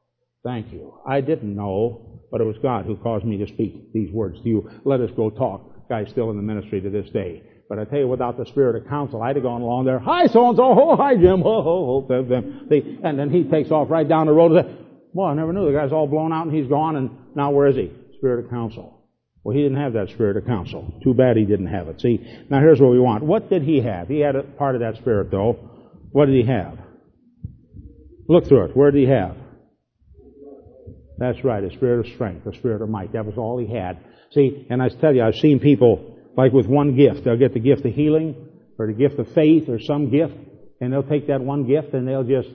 Thank 0.44 0.72
you. 0.72 0.94
I 1.04 1.20
didn't 1.20 1.56
know, 1.56 2.22
but 2.30 2.40
it 2.40 2.44
was 2.44 2.56
God 2.62 2.86
who 2.86 2.96
caused 2.96 3.24
me 3.24 3.38
to 3.38 3.48
speak 3.48 3.92
these 3.92 4.12
words 4.12 4.40
to 4.42 4.48
you. 4.48 4.70
Let 4.84 5.00
us 5.00 5.10
go 5.16 5.28
talk. 5.28 5.88
Guy's 5.88 6.08
still 6.10 6.30
in 6.30 6.36
the 6.36 6.42
ministry 6.42 6.80
to 6.80 6.88
this 6.88 7.10
day. 7.10 7.42
But 7.68 7.80
I 7.80 7.84
tell 7.84 7.98
you, 7.98 8.06
without 8.06 8.38
the 8.38 8.46
spirit 8.46 8.76
of 8.76 8.88
counsel, 8.88 9.20
I'd 9.22 9.34
have 9.34 9.42
gone 9.42 9.60
along 9.60 9.86
there, 9.86 9.98
hi 9.98 10.28
so-and-so, 10.28 10.62
oh, 10.62 10.96
hi 10.96 11.16
Jim, 11.16 11.42
oh, 11.44 12.06
oh, 12.06 12.06
oh. 12.08 12.34
And 13.02 13.18
then 13.18 13.28
he 13.30 13.42
takes 13.42 13.72
off 13.72 13.90
right 13.90 14.08
down 14.08 14.26
the 14.26 14.32
road 14.32 14.52
well, 15.12 15.26
I 15.26 15.34
never 15.34 15.52
knew. 15.52 15.66
The 15.66 15.76
guy's 15.76 15.90
all 15.90 16.06
blown 16.06 16.32
out 16.32 16.46
and 16.46 16.54
he's 16.54 16.68
gone 16.68 16.94
and 16.94 17.10
now 17.34 17.50
where 17.50 17.66
is 17.66 17.74
he? 17.74 17.90
Spirit 18.18 18.44
of 18.44 18.50
counsel. 18.50 18.99
Well, 19.42 19.56
he 19.56 19.62
didn't 19.62 19.78
have 19.78 19.94
that 19.94 20.10
spirit 20.10 20.36
of 20.36 20.44
counsel. 20.44 20.92
Too 21.02 21.14
bad 21.14 21.36
he 21.36 21.44
didn't 21.44 21.68
have 21.68 21.88
it. 21.88 22.00
See, 22.00 22.18
now 22.50 22.60
here's 22.60 22.80
what 22.80 22.90
we 22.90 23.00
want. 23.00 23.24
What 23.24 23.48
did 23.48 23.62
he 23.62 23.80
have? 23.80 24.08
He 24.08 24.20
had 24.20 24.36
a 24.36 24.42
part 24.42 24.74
of 24.74 24.82
that 24.82 24.96
spirit 24.96 25.30
though. 25.30 25.58
What 26.12 26.26
did 26.26 26.34
he 26.34 26.50
have? 26.50 26.78
Look 28.28 28.46
through 28.46 28.66
it. 28.66 28.76
Where 28.76 28.90
did 28.90 29.00
he 29.00 29.08
have? 29.08 29.36
That's 31.18 31.42
right, 31.44 31.62
a 31.62 31.70
spirit 31.70 32.06
of 32.06 32.12
strength, 32.14 32.46
a 32.46 32.54
spirit 32.54 32.80
of 32.80 32.88
might. 32.88 33.12
That 33.12 33.26
was 33.26 33.36
all 33.36 33.58
he 33.58 33.66
had. 33.66 33.98
See, 34.32 34.66
and 34.70 34.82
I 34.82 34.88
tell 34.88 35.14
you, 35.14 35.22
I've 35.22 35.34
seen 35.34 35.60
people 35.60 36.16
like 36.36 36.52
with 36.52 36.66
one 36.66 36.96
gift. 36.96 37.24
They'll 37.24 37.36
get 37.36 37.52
the 37.52 37.60
gift 37.60 37.84
of 37.84 37.92
healing 37.92 38.48
or 38.78 38.86
the 38.86 38.92
gift 38.92 39.18
of 39.18 39.30
faith 39.32 39.68
or 39.68 39.78
some 39.80 40.10
gift, 40.10 40.34
and 40.80 40.92
they'll 40.92 41.02
take 41.02 41.26
that 41.26 41.40
one 41.40 41.66
gift 41.66 41.92
and 41.92 42.08
they'll 42.08 42.24
just 42.24 42.48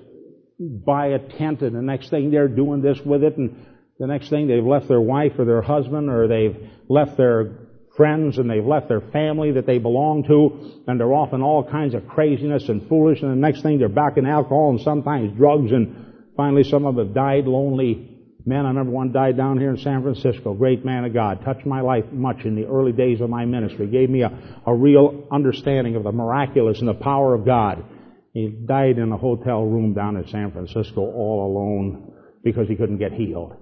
buy 0.60 1.08
a 1.08 1.20
tent 1.20 1.62
and 1.62 1.76
the 1.76 1.82
next 1.82 2.10
thing 2.10 2.32
they're 2.32 2.48
doing 2.48 2.82
this 2.82 3.00
with 3.06 3.24
it 3.24 3.38
and 3.38 3.66
the 4.00 4.08
next 4.08 4.30
thing 4.30 4.48
they've 4.48 4.66
left 4.66 4.88
their 4.88 5.02
wife 5.02 5.34
or 5.38 5.46
their 5.46 5.62
husband 5.62 6.10
or 6.10 6.28
they've 6.28 6.70
left 6.90 7.18
their 7.18 7.68
friends 7.96 8.38
and 8.38 8.50
they've 8.50 8.66
left 8.66 8.90
their 8.90 9.02
family 9.02 9.54
that 9.54 9.66
they 9.66 9.78
belong 9.78 10.24
to 10.24 10.84
and 10.88 11.00
they're 11.00 11.14
off 11.14 11.34
in 11.34 11.42
all 11.42 11.64
kinds 11.64 11.94
of 11.94 12.06
craziness 12.08 12.68
and 12.68 12.88
foolishness 12.90 13.24
and 13.24 13.32
the 13.32 13.48
next 13.48 13.62
thing 13.62 13.80
they're 13.80 13.88
back 13.88 14.18
in 14.18 14.26
alcohol 14.26 14.72
and 14.72 14.82
sometimes 14.82 15.36
drugs 15.38 15.72
and 15.72 16.14
finally 16.36 16.64
some 16.64 16.86
of 16.86 16.96
them 16.96 17.08
have 17.08 17.16
died 17.16 17.46
lonely 17.46 18.16
Man, 18.48 18.64
I 18.66 18.68
remember 18.68 18.92
one 18.92 19.12
died 19.12 19.38
down 19.38 19.58
here 19.58 19.72
in 19.72 19.78
San 19.78 20.04
Francisco. 20.04 20.54
Great 20.54 20.86
man 20.86 21.04
of 21.04 21.16
God. 21.16 21.44
Touched 21.44 21.66
my 21.66 21.82
life 21.82 22.06
much 22.12 22.46
in 22.46 22.56
the 22.56 22.66
early 22.66 22.92
days 22.92 23.20
of 23.20 23.28
my 23.28 23.44
ministry. 23.44 23.88
Gave 23.88 24.12
me 24.12 24.22
a, 24.22 24.62
a 24.68 24.76
real 24.76 25.28
understanding 25.32 25.96
of 25.96 26.04
the 26.04 26.12
miraculous 26.12 26.78
and 26.78 26.88
the 26.88 26.94
power 26.94 27.34
of 27.34 27.44
God. 27.44 27.84
He 28.34 28.50
died 28.50 29.00
in 29.00 29.12
a 29.12 29.18
hotel 29.18 29.64
room 29.64 29.96
down 29.96 30.16
in 30.16 30.28
San 30.28 30.52
Francisco 30.52 31.02
all 31.02 31.48
alone 31.48 32.14
because 32.44 32.68
he 32.68 32.76
couldn't 32.76 33.00
get 33.00 33.14
healed. 33.14 33.56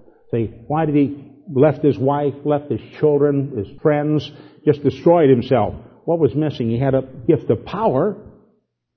Why 0.66 0.86
did 0.86 0.94
he 0.94 1.32
left 1.52 1.82
his 1.82 1.98
wife, 1.98 2.34
left 2.44 2.70
his 2.70 2.80
children, 2.98 3.56
his 3.56 3.68
friends, 3.80 4.30
just 4.64 4.82
destroyed 4.82 5.30
himself? 5.30 5.74
What 6.04 6.18
was 6.18 6.34
missing? 6.34 6.70
He 6.70 6.78
had 6.78 6.94
a 6.94 7.02
gift 7.26 7.50
of 7.50 7.64
power, 7.64 8.16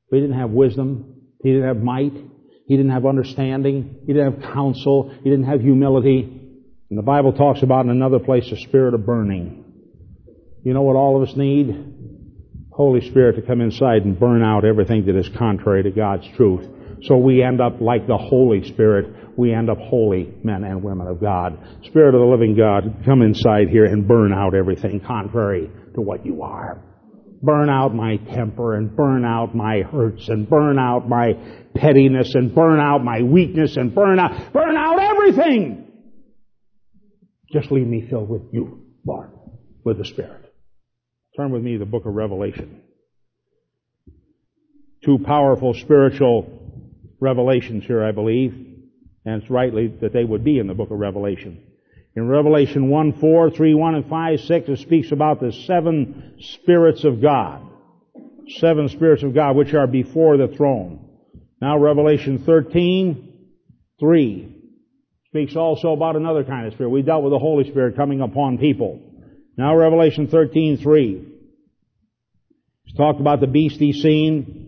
but 0.09 0.15
he 0.17 0.21
didn't 0.21 0.39
have 0.39 0.51
wisdom. 0.51 1.21
He 1.41 1.51
didn't 1.51 1.67
have 1.67 1.83
might. 1.83 2.13
He 2.67 2.75
didn't 2.75 2.91
have 2.91 3.05
understanding. 3.05 3.99
He 4.05 4.13
didn't 4.13 4.41
have 4.41 4.53
counsel. 4.53 5.09
He 5.23 5.29
didn't 5.29 5.45
have 5.45 5.61
humility. 5.61 6.23
And 6.89 6.97
the 6.97 7.03
Bible 7.03 7.33
talks 7.33 7.63
about 7.63 7.85
in 7.85 7.91
another 7.91 8.19
place 8.19 8.51
a 8.51 8.57
spirit 8.57 8.93
of 8.93 9.05
burning. 9.05 9.63
You 10.63 10.73
know 10.73 10.81
what 10.81 10.95
all 10.95 11.21
of 11.21 11.29
us 11.29 11.35
need? 11.35 11.93
Holy 12.71 13.01
Spirit 13.09 13.37
to 13.37 13.41
come 13.41 13.61
inside 13.61 14.03
and 14.03 14.19
burn 14.19 14.43
out 14.43 14.65
everything 14.65 15.05
that 15.05 15.15
is 15.15 15.29
contrary 15.37 15.83
to 15.83 15.91
God's 15.91 16.27
truth. 16.35 16.67
So 17.03 17.17
we 17.17 17.43
end 17.43 17.61
up 17.61 17.79
like 17.81 18.07
the 18.07 18.17
Holy 18.17 18.67
Spirit. 18.67 19.37
We 19.37 19.53
end 19.53 19.69
up 19.69 19.77
holy 19.77 20.33
men 20.43 20.63
and 20.63 20.83
women 20.83 21.07
of 21.07 21.21
God. 21.21 21.57
Spirit 21.85 22.15
of 22.15 22.21
the 22.21 22.27
living 22.27 22.55
God, 22.55 23.03
come 23.05 23.21
inside 23.21 23.69
here 23.69 23.85
and 23.85 24.07
burn 24.07 24.33
out 24.33 24.55
everything 24.55 24.99
contrary 24.99 25.69
to 25.93 26.01
what 26.01 26.25
you 26.25 26.41
are 26.41 26.81
burn 27.41 27.69
out 27.69 27.93
my 27.93 28.17
temper 28.17 28.75
and 28.75 28.95
burn 28.95 29.23
out 29.23 29.55
my 29.55 29.81
hurts 29.81 30.27
and 30.29 30.49
burn 30.49 30.79
out 30.79 31.07
my 31.07 31.33
pettiness 31.75 32.33
and 32.35 32.53
burn 32.53 32.79
out 32.79 33.03
my 33.03 33.21
weakness 33.21 33.77
and 33.77 33.93
burn 33.93 34.19
out, 34.19 34.53
burn 34.53 34.75
out 34.75 34.99
everything. 34.99 35.87
Just 37.51 37.71
leave 37.71 37.87
me 37.87 38.07
filled 38.09 38.29
with 38.29 38.41
you, 38.51 38.85
Lord, 39.05 39.29
with 39.83 39.97
the 39.97 40.05
Spirit. 40.05 40.53
Turn 41.37 41.51
with 41.51 41.61
me 41.61 41.73
to 41.73 41.79
the 41.79 41.85
book 41.85 42.05
of 42.05 42.13
Revelation. 42.13 42.81
Two 45.05 45.19
powerful 45.23 45.73
spiritual 45.75 46.56
revelations 47.19 47.85
here, 47.85 48.03
I 48.03 48.11
believe, 48.11 48.53
and 49.25 49.41
it's 49.41 49.49
rightly 49.49 49.87
that 50.01 50.13
they 50.13 50.23
would 50.23 50.43
be 50.43 50.59
in 50.59 50.67
the 50.67 50.73
book 50.73 50.91
of 50.91 50.99
Revelation. 50.99 51.63
In 52.15 52.27
Revelation 52.27 52.89
1, 52.89 53.19
4, 53.19 53.51
3, 53.51 53.73
1, 53.75 53.95
and 53.95 54.09
5, 54.09 54.39
6, 54.39 54.69
it 54.69 54.79
speaks 54.79 55.11
about 55.11 55.39
the 55.39 55.51
seven 55.51 56.35
spirits 56.39 57.03
of 57.03 57.21
God. 57.21 57.61
Seven 58.59 58.89
spirits 58.89 59.23
of 59.23 59.35
God 59.35 59.55
which 59.55 59.73
are 59.73 59.87
before 59.87 60.37
the 60.37 60.47
throne. 60.47 61.07
Now 61.61 61.77
Revelation 61.77 62.43
13, 62.43 63.49
3 63.99 64.53
speaks 65.27 65.55
also 65.55 65.91
about 65.91 66.15
another 66.15 66.43
kind 66.43 66.65
of 66.65 66.73
spirit. 66.73 66.89
We 66.89 67.01
dealt 67.01 67.23
with 67.23 67.33
the 67.33 67.39
Holy 67.39 67.69
Spirit 67.69 67.95
coming 67.95 68.21
upon 68.21 68.57
people. 68.57 68.99
Now 69.57 69.75
Revelation 69.75 70.27
13, 70.27 70.77
3. 70.77 71.25
It's 72.85 72.97
talked 72.97 73.19
about 73.19 73.41
the 73.41 73.47
beast 73.47 73.79
he 73.79 73.93
seen. 73.93 74.66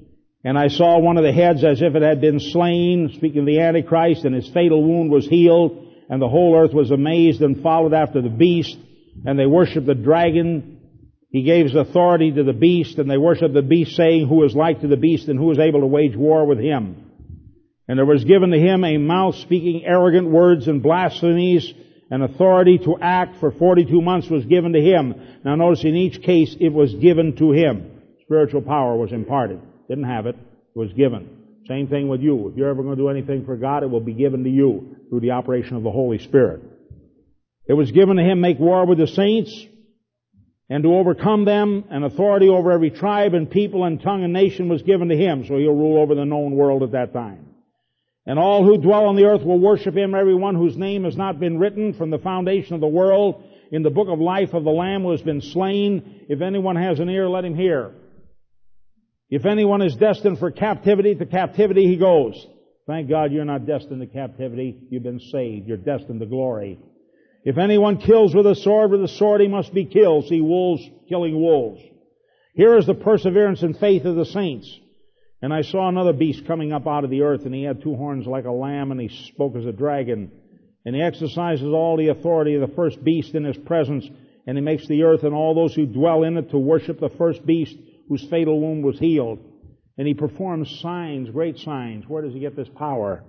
And 0.50 0.58
I 0.58 0.70
saw 0.70 0.98
one 0.98 1.18
of 1.18 1.24
the 1.24 1.32
heads 1.32 1.64
as 1.64 1.80
if 1.80 1.94
it 1.94 2.02
had 2.02 2.22
been 2.22 2.40
slain, 2.40 3.12
speaking 3.14 3.42
of 3.42 3.46
the 3.46 3.60
Antichrist, 3.60 4.26
and 4.26 4.34
his 4.34 4.50
fatal 4.50 4.84
wound 4.84 5.12
was 5.12 5.28
healed 5.28 5.86
and 6.10 6.20
the 6.20 6.28
whole 6.28 6.56
earth 6.58 6.74
was 6.74 6.90
amazed 6.90 7.44
and 7.44 7.62
followed 7.62 7.94
after 7.94 8.20
the 8.20 8.30
beast, 8.30 8.76
and 9.26 9.38
they 9.38 9.46
worshiped 9.46 9.86
the 9.86 9.94
dragon. 9.94 10.80
He 11.30 11.44
gave 11.44 11.68
his 11.68 11.76
authority 11.76 12.32
to 12.32 12.44
the 12.44 12.52
beast, 12.52 12.98
and 12.98 13.08
they 13.08 13.18
worshiped 13.20 13.54
the 13.54 13.62
beast, 13.62 13.96
saying, 13.96 14.28
Who 14.28 14.44
is 14.44 14.56
like 14.56 14.82
to 14.82 14.88
the 14.88 14.98
beast, 14.98 15.28
and 15.28 15.38
who 15.38 15.52
is 15.52 15.60
able 15.60 15.82
to 15.82 15.86
wage 15.86 16.16
war 16.16 16.48
with 16.48 16.58
him? 16.58 17.12
And 17.88 18.00
there 18.00 18.08
was 18.08 18.24
given 18.24 18.50
to 18.50 18.58
him 18.58 18.84
a 18.84 18.98
mouth 18.98 19.36
speaking 19.36 19.84
arrogant 19.86 20.32
words 20.32 20.68
and 20.68 20.82
blasphemies, 20.82 21.72
and 22.10 22.24
authority 22.24 22.80
to 22.80 22.98
act 23.00 23.40
for 23.40 23.52
42 23.52 24.02
months 24.02 24.28
was 24.32 24.46
given 24.46 24.74
to 24.74 24.82
him. 24.82 25.14
Now 25.46 25.54
notice 25.54 25.84
in 25.84 25.96
each 25.96 26.24
case 26.24 26.56
it 26.60 26.74
was 26.74 26.92
given 26.96 27.36
to 27.36 27.52
him. 27.52 28.02
Spiritual 28.24 28.64
power 28.64 28.98
was 28.98 29.12
imparted. 29.12 29.62
Didn't 29.90 30.06
have 30.06 30.28
it. 30.28 30.38
Was 30.76 30.94
given. 30.94 31.38
Same 31.68 31.88
thing 31.88 32.08
with 32.08 32.22
you. 32.22 32.48
If 32.48 32.56
you're 32.56 32.70
ever 32.70 32.84
going 32.84 32.96
to 32.96 33.02
do 33.02 33.10
anything 33.10 33.46
for 33.46 33.58
God, 33.58 33.84
it 33.84 33.90
will 33.90 34.00
be 34.00 34.14
given 34.14 34.44
to 34.44 34.50
you 34.50 34.96
through 35.10 35.20
the 35.20 35.32
operation 35.32 35.76
of 35.76 35.84
the 35.84 35.92
Holy 35.92 36.20
Spirit. 36.20 36.62
It 37.68 37.74
was 37.74 37.92
given 37.92 38.18
to 38.18 38.24
him 38.24 38.40
make 38.40 38.60
war 38.60 38.86
with 38.86 38.98
the 38.98 39.08
saints 39.08 39.68
and 40.70 40.84
to 40.84 40.94
overcome 40.94 41.46
them, 41.46 41.84
and 41.90 42.06
authority 42.06 42.48
over 42.48 42.72
every 42.72 42.92
tribe 42.92 43.34
and 43.34 43.50
people 43.50 43.84
and 43.86 44.02
tongue 44.02 44.24
and 44.24 44.32
nation 44.32 44.70
was 44.70 44.84
given 44.84 45.10
to 45.10 45.18
him, 45.18 45.44
so 45.48 45.58
he'll 45.58 45.74
rule 45.74 46.00
over 46.00 46.14
the 46.14 46.26
known 46.26 46.52
world 46.52 46.84
at 46.84 46.92
that 46.92 47.12
time. 47.12 47.48
And 48.28 48.38
all 48.38 48.64
who 48.64 48.78
dwell 48.78 49.06
on 49.06 49.16
the 49.16 49.26
earth 49.26 49.42
will 49.42 49.58
worship 49.58 49.98
him, 49.98 50.14
everyone 50.14 50.54
whose 50.54 50.78
name 50.78 51.06
has 51.06 51.18
not 51.18 51.40
been 51.40 51.58
written 51.58 51.94
from 51.94 52.12
the 52.12 52.20
foundation 52.20 52.76
of 52.76 52.82
the 52.82 52.88
world 52.88 53.44
in 53.72 53.82
the 53.82 53.90
book 53.90 54.08
of 54.10 54.20
life 54.20 54.54
of 54.54 54.64
the 54.64 54.70
Lamb 54.70 55.02
who 55.02 55.12
has 55.12 55.24
been 55.24 55.42
slain. 55.42 56.26
If 56.30 56.42
anyone 56.42 56.76
has 56.76 57.00
an 57.00 57.10
ear, 57.10 57.28
let 57.28 57.46
him 57.46 57.56
hear. 57.56 57.92
If 59.30 59.46
anyone 59.46 59.82
is 59.82 59.96
destined 59.96 60.40
for 60.40 60.52
captivity, 60.52 61.14
to 61.16 61.26
captivity 61.26 61.86
he 61.86 61.98
goes. 61.98 62.48
Thank 62.88 63.10
God 63.10 63.32
you're 63.32 63.46
not 63.46 63.68
destined 63.68 64.02
to 64.02 64.08
captivity. 64.08 64.88
You've 64.90 65.04
been 65.04 65.20
saved. 65.20 65.68
You're 65.68 65.78
destined 65.78 66.20
to 66.22 66.26
glory. 66.26 66.80
If 67.44 67.58
anyone 67.58 67.98
kills 67.98 68.34
with 68.34 68.48
a 68.48 68.56
sword, 68.56 68.92
with 68.92 69.04
a 69.04 69.08
sword 69.08 69.42
he 69.42 69.48
must 69.48 69.74
be 69.74 69.86
killed. 69.86 70.28
See 70.28 70.42
wolves 70.42 70.82
killing 71.08 71.40
wolves. 71.40 71.82
Here 72.54 72.76
is 72.78 72.88
the 72.88 72.96
perseverance 72.96 73.62
and 73.62 73.78
faith 73.78 74.06
of 74.06 74.16
the 74.16 74.26
saints. 74.26 74.80
And 75.42 75.54
I 75.54 75.62
saw 75.62 75.88
another 75.88 76.12
beast 76.12 76.48
coming 76.48 76.74
up 76.74 76.88
out 76.88 77.04
of 77.04 77.12
the 77.12 77.22
earth, 77.22 77.46
and 77.46 77.54
he 77.54 77.64
had 77.64 77.82
two 77.82 77.96
horns 77.96 78.26
like 78.26 78.46
a 78.46 78.52
lamb, 78.52 78.92
and 78.92 79.00
he 79.00 79.08
spoke 79.28 79.56
as 79.56 79.66
a 79.66 79.72
dragon. 79.72 80.32
And 80.86 80.96
he 80.96 81.02
exercises 81.02 81.68
all 81.68 81.96
the 81.96 82.10
authority 82.10 82.56
of 82.56 82.68
the 82.68 82.76
first 82.76 83.02
beast 83.04 83.36
in 83.36 83.46
his 83.46 83.56
presence, 83.58 84.06
and 84.48 84.58
he 84.58 84.64
makes 84.64 84.88
the 84.88 85.04
earth 85.04 85.24
and 85.24 85.34
all 85.34 85.54
those 85.54 85.76
who 85.76 85.86
dwell 85.86 86.24
in 86.24 86.38
it 86.38 86.50
to 86.50 86.58
worship 86.58 87.00
the 87.00 87.10
first 87.10 87.46
beast 87.46 87.78
whose 88.10 88.28
fatal 88.30 88.60
wound 88.60 88.84
was 88.84 89.00
healed. 89.00 89.40
And 89.98 90.08
he 90.08 90.14
performs 90.14 90.80
signs, 90.82 91.30
great 91.30 91.58
signs. 91.60 92.06
Where 92.08 92.24
does 92.24 92.34
he 92.34 92.40
get 92.40 92.56
this 92.56 92.70
power? 92.70 93.24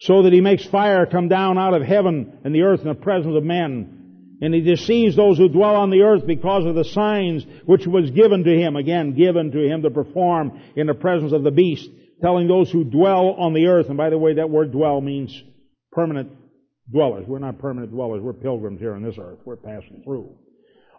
So 0.00 0.22
that 0.22 0.32
he 0.32 0.40
makes 0.40 0.64
fire 0.66 1.06
come 1.06 1.28
down 1.28 1.56
out 1.56 1.74
of 1.74 1.82
heaven 1.82 2.38
and 2.44 2.54
the 2.54 2.62
earth 2.62 2.80
in 2.80 2.88
the 2.88 2.94
presence 2.94 3.36
of 3.36 3.44
men. 3.44 4.36
And 4.40 4.52
he 4.52 4.60
deceives 4.60 5.16
those 5.16 5.38
who 5.38 5.48
dwell 5.48 5.76
on 5.76 5.90
the 5.90 6.02
earth 6.02 6.26
because 6.26 6.66
of 6.66 6.74
the 6.74 6.84
signs 6.84 7.46
which 7.64 7.86
was 7.86 8.10
given 8.10 8.44
to 8.44 8.50
him, 8.50 8.76
again, 8.76 9.14
given 9.14 9.52
to 9.52 9.64
him 9.64 9.82
to 9.82 9.90
perform 9.90 10.60
in 10.76 10.86
the 10.86 10.94
presence 10.94 11.32
of 11.32 11.44
the 11.44 11.52
beast, 11.52 11.88
telling 12.20 12.48
those 12.48 12.70
who 12.70 12.84
dwell 12.84 13.36
on 13.38 13.54
the 13.54 13.66
earth, 13.68 13.86
and 13.88 13.96
by 13.96 14.10
the 14.10 14.18
way, 14.18 14.34
that 14.34 14.50
word 14.50 14.72
dwell 14.72 15.00
means 15.00 15.42
permanent 15.92 16.32
dwellers. 16.90 17.24
We're 17.26 17.38
not 17.38 17.58
permanent 17.58 17.92
dwellers. 17.92 18.20
We're 18.20 18.32
pilgrims 18.32 18.80
here 18.80 18.94
on 18.94 19.02
this 19.02 19.16
earth. 19.18 19.38
We're 19.44 19.56
passing 19.56 20.02
through. 20.04 20.34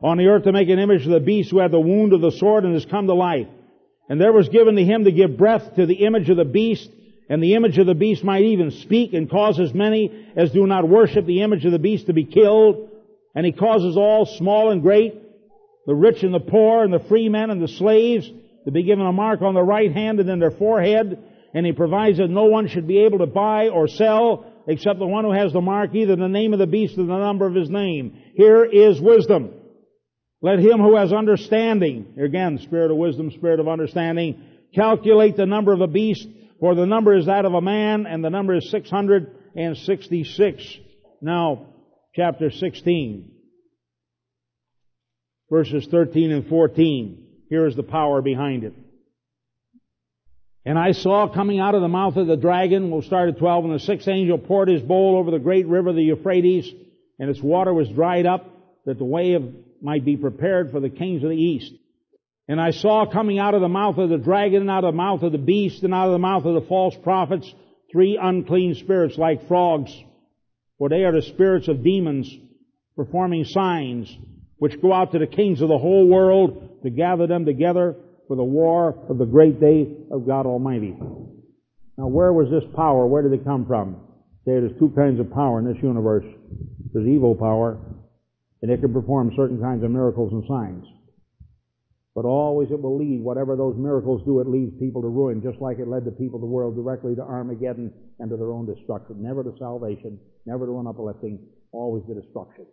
On 0.02 0.18
the 0.18 0.28
earth 0.28 0.44
to 0.44 0.52
make 0.52 0.70
an 0.70 0.80
image 0.80 1.06
of 1.06 1.12
the 1.12 1.20
beast 1.20 1.52
who 1.52 1.60
had 1.60 1.72
the 1.72 1.80
wound 1.80 2.14
of 2.14 2.22
the 2.22 2.32
sword 2.32 2.66
and 2.66 2.74
has 2.74 2.86
come 2.86 3.08
to 3.08 3.14
life. 3.14 3.48
And 4.10 4.22
there 4.22 4.34
was 4.34 4.50
given 4.50 4.76
to 4.76 4.84
him 4.84 5.06
to 5.06 5.12
give 5.12 5.38
breath 5.38 5.76
to 5.76 5.86
the 5.86 6.06
image 6.06 6.30
of 6.30 6.38
the 6.38 6.46
beast, 6.46 6.90
and 7.30 7.42
the 7.42 7.56
image 7.56 7.78
of 7.78 7.88
the 7.88 7.96
beast 7.96 8.24
might 8.24 8.44
even 8.44 8.70
speak 8.70 9.14
and 9.14 9.30
cause 9.30 9.60
as 9.60 9.74
many 9.74 10.32
as 10.36 10.52
do 10.52 10.68
not 10.68 10.88
worship 10.88 11.26
the 11.26 11.42
image 11.42 11.66
of 11.66 11.72
the 11.72 11.80
beast 11.80 12.06
to 12.08 12.14
be 12.14 12.26
killed. 12.26 12.92
And 13.34 13.46
he 13.46 13.52
causes 13.52 13.98
all, 13.98 14.26
small 14.26 14.70
and 14.70 14.82
great, 14.82 15.16
the 15.88 15.96
rich 15.96 16.24
and 16.24 16.34
the 16.34 16.40
poor, 16.40 16.84
and 16.84 16.94
the 16.94 17.00
free 17.00 17.30
men 17.30 17.50
and 17.50 17.62
the 17.62 17.68
slaves, 17.68 18.30
to 18.66 18.72
be 18.72 18.84
given 18.84 19.06
a 19.06 19.12
mark 19.12 19.42
on 19.42 19.54
the 19.54 19.64
right 19.64 19.92
hand 19.92 20.20
and 20.20 20.30
in 20.30 20.40
their 20.40 20.52
forehead. 20.52 21.18
And 21.54 21.66
he 21.66 21.72
provides 21.72 22.18
that 22.18 22.30
no 22.30 22.46
one 22.46 22.68
should 22.68 22.88
be 22.88 23.06
able 23.06 23.20
to 23.20 23.28
buy 23.28 23.70
or 23.70 23.88
sell 23.88 24.52
except 24.68 25.00
the 25.00 25.06
one 25.06 25.24
who 25.24 25.32
has 25.32 25.54
the 25.54 25.62
mark, 25.62 25.94
either 25.94 26.16
the 26.16 26.28
name 26.28 26.54
of 26.54 26.60
the 26.60 26.68
beast 26.68 26.98
or 26.98 27.06
the 27.06 27.18
number 27.18 27.46
of 27.46 27.54
his 27.54 27.70
name. 27.70 28.18
Here 28.36 28.66
is 28.66 29.00
wisdom. 29.00 29.52
Let 30.42 30.60
him 30.60 30.80
who 30.80 30.96
has 30.96 31.14
understanding, 31.14 32.16
again, 32.22 32.60
spirit 32.60 32.92
of 32.92 32.98
wisdom, 32.98 33.32
spirit 33.32 33.60
of 33.60 33.68
understanding, 33.68 34.44
calculate 34.74 35.36
the 35.38 35.46
number 35.46 35.74
of 35.74 35.80
the 35.80 35.88
beast, 35.88 36.28
for 36.60 36.76
the 36.76 36.86
number 36.86 37.16
is 37.16 37.26
that 37.26 37.46
of 37.46 37.54
a 37.54 37.62
man, 37.62 38.06
and 38.06 38.24
the 38.24 38.30
number 38.30 38.56
is 38.56 38.70
666. 38.70 40.78
Now, 41.22 41.68
chapter 42.16 42.52
16, 42.52 43.32
verses 45.50 45.88
13 45.90 46.32
and 46.32 46.48
14. 46.48 47.22
Here 47.50 47.68
is 47.68 47.76
the 47.76 47.84
power 47.84 48.22
behind 48.22 48.64
it. 48.64 48.74
And 50.66 50.80
I 50.80 50.94
saw 50.94 51.32
coming 51.32 51.60
out 51.60 51.76
of 51.76 51.82
the 51.82 51.88
mouth 51.88 52.18
of 52.18 52.26
the 52.26 52.38
dragon, 52.38 52.90
we'll 52.90 53.04
start 53.04 53.30
at 53.30 53.38
12, 53.38 53.66
and 53.66 53.76
the 53.76 53.80
sixth 53.80 54.08
angel 54.08 54.40
poured 54.40 54.68
his 54.68 54.82
bowl 54.82 55.18
over 55.18 55.30
the 55.30 55.38
great 55.38 55.68
river, 55.68 55.94
the 55.94 56.02
Euphrates, 56.02 56.68
and 57.20 57.30
its 57.30 57.42
water 57.42 57.72
was 57.72 57.88
dried 57.90 58.26
up, 58.26 58.50
that 58.86 58.98
the 58.98 59.06
way 59.06 59.34
of, 59.34 59.44
might 59.82 60.06
be 60.06 60.18
prepared 60.18 60.72
for 60.72 60.80
the 60.80 60.90
kings 60.90 61.24
of 61.24 61.30
the 61.30 61.36
east. 61.36 61.74
And 62.48 62.62
I 62.62 62.72
saw 62.72 63.06
coming 63.12 63.40
out 63.40 63.56
of 63.56 63.62
the 63.62 63.70
mouth 63.70 63.98
of 63.98 64.10
the 64.10 64.18
dragon, 64.18 64.62
and 64.62 64.70
out 64.70 64.84
of 64.84 64.94
the 64.94 64.98
mouth 64.98 65.24
of 65.24 65.32
the 65.32 65.38
beast, 65.38 65.84
and 65.84 65.94
out 65.94 66.08
of 66.08 66.12
the 66.12 66.20
mouth 66.20 66.46
of 66.46 66.54
the 66.54 66.68
false 66.68 66.96
prophets, 67.04 67.52
three 67.92 68.20
unclean 68.22 68.76
spirits 68.76 69.18
like 69.18 69.48
frogs, 69.48 69.92
for 70.78 70.90
they 70.90 71.04
are 71.04 71.14
the 71.14 71.22
spirits 71.22 71.68
of 71.68 71.84
demons, 71.84 72.32
performing 72.96 73.46
signs, 73.46 74.16
which 74.58 74.82
go 74.82 74.94
out 74.94 75.12
to 75.12 75.20
the 75.20 75.28
kings 75.28 75.62
of 75.62 75.70
the 75.70 75.78
whole 75.78 76.08
world 76.08 76.82
to 76.84 76.90
gather 76.90 77.28
them 77.28 77.46
together 77.46 77.96
for 78.28 78.36
the 78.36 78.44
war 78.44 78.96
of 79.10 79.18
the 79.18 79.26
great 79.26 79.60
day 79.60 79.88
of 80.12 80.26
God 80.28 80.46
Almighty. 80.46 80.96
Now, 81.98 82.08
where 82.08 82.34
was 82.34 82.50
this 82.50 82.64
power? 82.76 83.06
Where 83.08 83.22
did 83.22 83.34
it 83.34 83.46
come 83.46 83.66
from? 83.66 83.98
There's 84.46 84.72
two 84.78 84.92
kinds 84.96 85.20
of 85.20 85.32
power 85.32 85.60
in 85.60 85.66
this 85.66 85.82
universe. 85.82 86.26
There's 86.94 87.08
evil 87.08 87.36
power, 87.36 87.78
and 88.62 88.72
it 88.72 88.82
can 88.82 88.94
perform 88.94 89.32
certain 89.36 89.60
kinds 89.60 89.84
of 89.84 89.92
miracles 89.92 90.32
and 90.34 90.44
signs. 90.48 90.86
But 92.16 92.24
always 92.24 92.72
it 92.72 92.82
will 92.82 92.98
lead, 92.98 93.22
whatever 93.22 93.58
those 93.58 93.76
miracles 93.78 94.22
do, 94.26 94.40
it 94.40 94.48
leads 94.48 94.80
people 94.80 95.02
to 95.02 95.10
ruin, 95.10 95.42
just 95.44 95.60
like 95.60 95.80
it 95.80 95.88
led 95.88 96.06
the 96.06 96.12
people 96.12 96.38
of 96.38 96.42
the 96.42 96.48
world 96.48 96.76
directly 96.76 97.14
to 97.14 97.22
Armageddon 97.22 97.92
and 98.20 98.30
to 98.30 98.38
their 98.38 98.52
own 98.52 98.66
destruction. 98.66 99.22
Never 99.22 99.44
to 99.44 99.54
salvation, 99.60 100.18
never 100.46 100.66
to 100.66 100.80
an 100.80 100.88
uplifting, 100.88 101.40
always 101.74 102.04
to 102.08 102.20
destruction. 102.20 102.66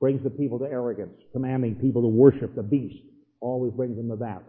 Brings 0.00 0.22
the 0.24 0.30
people 0.30 0.58
to 0.60 0.64
arrogance, 0.64 1.12
commanding 1.32 1.74
people 1.74 2.00
to 2.00 2.08
worship 2.08 2.54
the 2.54 2.62
beast. 2.62 3.04
Always 3.42 3.74
brings 3.74 3.98
them 3.98 4.08
to 4.08 4.16
that. 4.16 4.42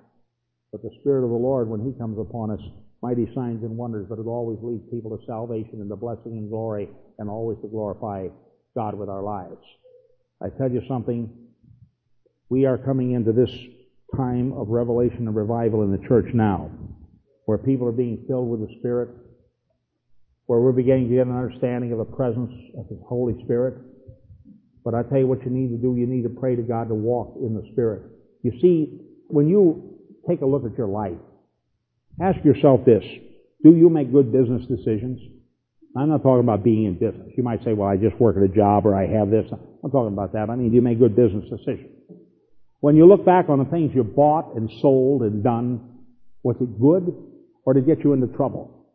But 0.71 0.81
the 0.81 0.91
Spirit 1.01 1.25
of 1.25 1.29
the 1.29 1.35
Lord, 1.35 1.67
when 1.67 1.81
He 1.81 1.91
comes 1.99 2.17
upon 2.17 2.51
us, 2.51 2.61
mighty 3.01 3.27
signs 3.35 3.63
and 3.63 3.75
wonders, 3.75 4.05
but 4.07 4.17
it 4.17 4.27
always 4.27 4.59
leads 4.61 4.89
people 4.89 5.17
to 5.17 5.25
salvation 5.25 5.81
and 5.81 5.89
to 5.89 5.97
blessing 5.97 6.37
and 6.37 6.49
glory, 6.49 6.87
and 7.19 7.29
always 7.29 7.57
to 7.63 7.67
glorify 7.67 8.27
God 8.75 8.95
with 8.95 9.09
our 9.09 9.21
lives. 9.21 9.59
I 10.43 10.49
tell 10.57 10.71
you 10.71 10.81
something, 10.87 11.29
we 12.49 12.65
are 12.65 12.77
coming 12.77 13.11
into 13.11 13.31
this 13.31 13.49
time 14.15 14.53
of 14.53 14.69
revelation 14.69 15.27
and 15.27 15.35
revival 15.35 15.83
in 15.83 15.91
the 15.91 16.07
church 16.07 16.33
now, 16.33 16.71
where 17.45 17.57
people 17.57 17.87
are 17.87 17.93
being 17.93 18.25
filled 18.27 18.49
with 18.49 18.61
the 18.61 18.75
Spirit, 18.79 19.09
where 20.47 20.59
we're 20.59 20.71
beginning 20.71 21.09
to 21.09 21.15
get 21.15 21.27
an 21.27 21.37
understanding 21.37 21.91
of 21.91 21.99
the 21.99 22.15
presence 22.15 22.51
of 22.77 22.87
the 22.89 22.99
Holy 23.07 23.41
Spirit. 23.43 23.75
But 24.83 24.95
I 24.95 25.03
tell 25.03 25.19
you 25.19 25.27
what 25.27 25.43
you 25.45 25.51
need 25.51 25.69
to 25.69 25.77
do, 25.77 25.95
you 25.95 26.07
need 26.07 26.23
to 26.23 26.29
pray 26.29 26.55
to 26.55 26.63
God 26.63 26.89
to 26.89 26.95
walk 26.95 27.37
in 27.39 27.53
the 27.53 27.63
Spirit. 27.71 28.03
You 28.41 28.51
see, 28.59 28.99
when 29.27 29.47
you 29.47 29.91
take 30.27 30.41
a 30.41 30.45
look 30.45 30.65
at 30.65 30.77
your 30.77 30.87
life. 30.87 31.17
Ask 32.21 32.43
yourself 32.43 32.85
this. 32.85 33.03
Do 33.63 33.75
you 33.75 33.89
make 33.89 34.11
good 34.11 34.31
business 34.31 34.65
decisions? 34.67 35.19
I'm 35.97 36.09
not 36.09 36.23
talking 36.23 36.39
about 36.39 36.63
being 36.63 36.85
in 36.85 36.93
business. 36.93 37.33
You 37.35 37.43
might 37.43 37.63
say, 37.63 37.73
well, 37.73 37.89
I 37.89 37.97
just 37.97 38.19
work 38.19 38.37
at 38.37 38.43
a 38.43 38.47
job 38.47 38.85
or 38.85 38.95
I 38.95 39.07
have 39.07 39.29
this. 39.29 39.45
I'm 39.51 39.91
talking 39.91 40.13
about 40.13 40.33
that. 40.33 40.49
I 40.49 40.55
mean, 40.55 40.69
do 40.69 40.75
you 40.75 40.81
make 40.81 40.99
good 40.99 41.15
business 41.15 41.43
decisions? 41.49 41.89
When 42.79 42.95
you 42.95 43.07
look 43.07 43.25
back 43.25 43.49
on 43.49 43.59
the 43.59 43.65
things 43.65 43.91
you 43.93 44.03
bought 44.03 44.55
and 44.55 44.69
sold 44.81 45.21
and 45.21 45.43
done, 45.43 45.99
was 46.43 46.55
it 46.61 46.79
good 46.79 47.13
or 47.65 47.73
did 47.73 47.83
it 47.83 47.95
get 47.95 48.03
you 48.03 48.13
into 48.13 48.27
trouble? 48.27 48.87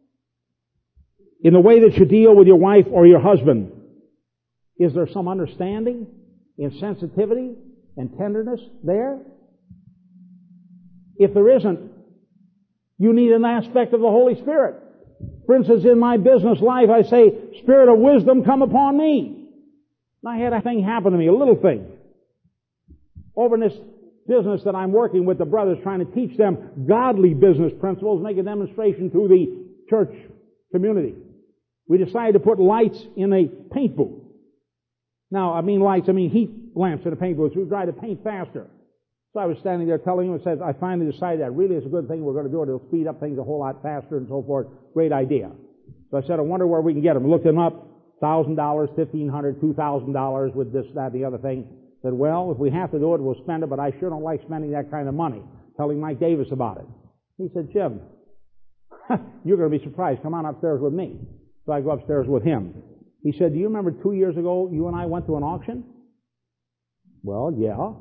In 1.43 1.53
the 1.53 1.61
way 1.61 1.81
that 1.81 1.97
you 1.99 2.07
deal 2.07 2.35
with 2.35 2.47
your 2.47 2.57
wife 2.57 2.87
or 2.91 3.07
your 3.07 3.21
husband, 3.21 3.73
is 4.79 4.95
there 4.95 5.07
some 5.07 5.29
understanding 5.29 6.07
and 6.59 6.73
sensitivity 6.81 7.55
and 7.97 8.17
tenderness 8.19 8.61
there? 8.83 9.21
If 11.19 11.35
there 11.35 11.57
isn't, 11.57 11.93
you 12.99 13.13
need 13.13 13.33
an 13.33 13.45
aspect 13.45 13.93
of 13.93 14.01
the 14.01 14.09
Holy 14.09 14.35
Spirit. 14.41 14.83
For 15.47 15.57
instance, 15.57 15.85
in 15.85 15.99
my 15.99 16.17
business 16.17 16.61
life, 16.61 16.91
I 16.91 17.03
say, 17.03 17.33
Spirit 17.63 17.93
of 17.93 17.99
wisdom, 17.99 18.45
come 18.45 18.63
upon 18.63 18.97
me. 18.97 19.47
And 20.23 20.35
I 20.35 20.39
had 20.39 20.53
a 20.53 20.61
thing 20.61 20.83
happen 20.83 21.13
to 21.13 21.19
me, 21.19 21.29
a 21.29 21.33
little 21.33 21.57
thing. 21.57 21.87
Over 23.37 23.55
in 23.55 23.61
this 23.61 23.79
business 24.27 24.63
that 24.65 24.75
I'm 24.75 24.93
working 24.93 25.25
with 25.25 25.39
the 25.39 25.45
brothers, 25.45 25.79
trying 25.83 26.01
to 26.01 26.13
teach 26.13 26.37
them 26.37 26.87
godly 26.89 27.35
business 27.35 27.73
principles, 27.81 28.23
make 28.23 28.39
a 28.39 28.43
demonstration 28.43 29.11
to 29.11 29.29
the 29.29 29.65
church 29.89 30.15
community. 30.73 31.15
We 31.89 31.99
decided 31.99 32.33
to 32.33 32.41
put 32.41 32.59
lights 32.59 32.99
in 33.17 33.33
a 33.33 33.47
paint 33.47 33.97
booth. 33.97 34.23
Now, 35.31 35.55
I 35.55 35.61
mean 35.61 35.81
lights, 35.81 36.09
I 36.09 36.13
mean 36.13 36.31
heat 36.31 36.51
lamps 36.75 37.07
in 37.07 37.13
a 37.13 37.17
paint 37.17 37.37
booth. 37.37 37.53
We 37.55 37.65
try 37.65 37.87
to 37.87 37.93
paint 37.93 38.25
faster. 38.25 38.67
So 39.37 39.41
I 39.41 39.45
was 39.45 39.59
standing 39.61 39.87
there 39.87 39.99
telling 39.99 40.29
him 40.29 40.33
and 40.33 40.43
says, 40.43 40.61
I 40.65 40.73
finally 40.73 41.13
decided 41.13 41.43
that 41.43 41.51
really 41.51 41.77
is 41.77 41.85
a 41.85 41.91
good 41.91 42.09
thing. 42.09 42.25
We're 42.25 42.33
going 42.33 42.47
to 42.47 42.51
do 42.51 42.63
it. 42.63 42.69
It'll 42.73 42.89
speed 42.89 43.07
up 43.07 43.21
things 43.21 43.37
a 43.39 43.45
whole 43.45 43.61
lot 43.61 43.83
faster 43.83 44.17
and 44.17 44.27
so 44.27 44.43
forth. 44.43 44.67
Great 44.95 45.13
idea. 45.13 45.51
So 46.11 46.17
I 46.17 46.23
said, 46.23 46.39
I 46.39 46.41
wonder 46.41 46.67
where 46.67 46.81
we 46.81 46.95
can 46.95 47.03
get 47.03 47.13
them. 47.13 47.29
Looked 47.29 47.45
them 47.45 47.59
up. 47.59 47.87
Thousand 48.19 48.57
dollars, 48.57 48.89
fifteen 48.97 49.29
hundred, 49.29 49.61
two 49.61 49.75
thousand 49.75 50.15
dollars 50.15 50.53
with 50.55 50.73
this, 50.73 50.87
that, 50.95 51.13
the 51.13 51.27
other 51.27 51.37
thing. 51.37 51.69
Said, 52.03 52.15
well, 52.15 52.51
if 52.51 52.57
we 52.57 52.71
have 52.71 52.91
to 52.93 52.99
do 52.99 53.15
it, 53.15 53.21
we'll 53.21 53.37
spend 53.43 53.63
it, 53.63 53.69
but 53.69 53.79
I 53.79 53.91
sure 54.01 54.09
don't 54.09 54.23
like 54.23 54.41
spending 54.47 54.71
that 54.71 54.91
kind 54.91 55.07
of 55.07 55.13
money. 55.13 55.43
Telling 55.77 56.01
Mike 56.01 56.19
Davis 56.19 56.49
about 56.51 56.79
it. 56.79 56.87
He 57.37 57.49
said, 57.53 57.69
Jim, 57.75 58.01
you're 59.45 59.59
going 59.59 59.71
to 59.71 59.79
be 59.79 59.85
surprised. 59.85 60.23
Come 60.23 60.33
on 60.33 60.47
upstairs 60.47 60.81
with 60.81 60.95
me. 60.95 61.21
So 61.67 61.73
I 61.73 61.83
go 61.83 61.91
upstairs 61.91 62.27
with 62.27 62.43
him. 62.43 62.83
He 63.23 63.35
said, 63.39 63.53
do 63.53 63.59
you 63.59 63.67
remember 63.67 63.91
two 64.03 64.13
years 64.13 64.39
ago 64.39 64.71
you 64.73 64.89
and 64.89 64.97
I 64.97 65.05
went 65.05 65.27
to 65.27 65.37
an 65.37 65.43
auction? 65.43 65.85
Well, 67.23 67.55
yeah. 67.55 67.93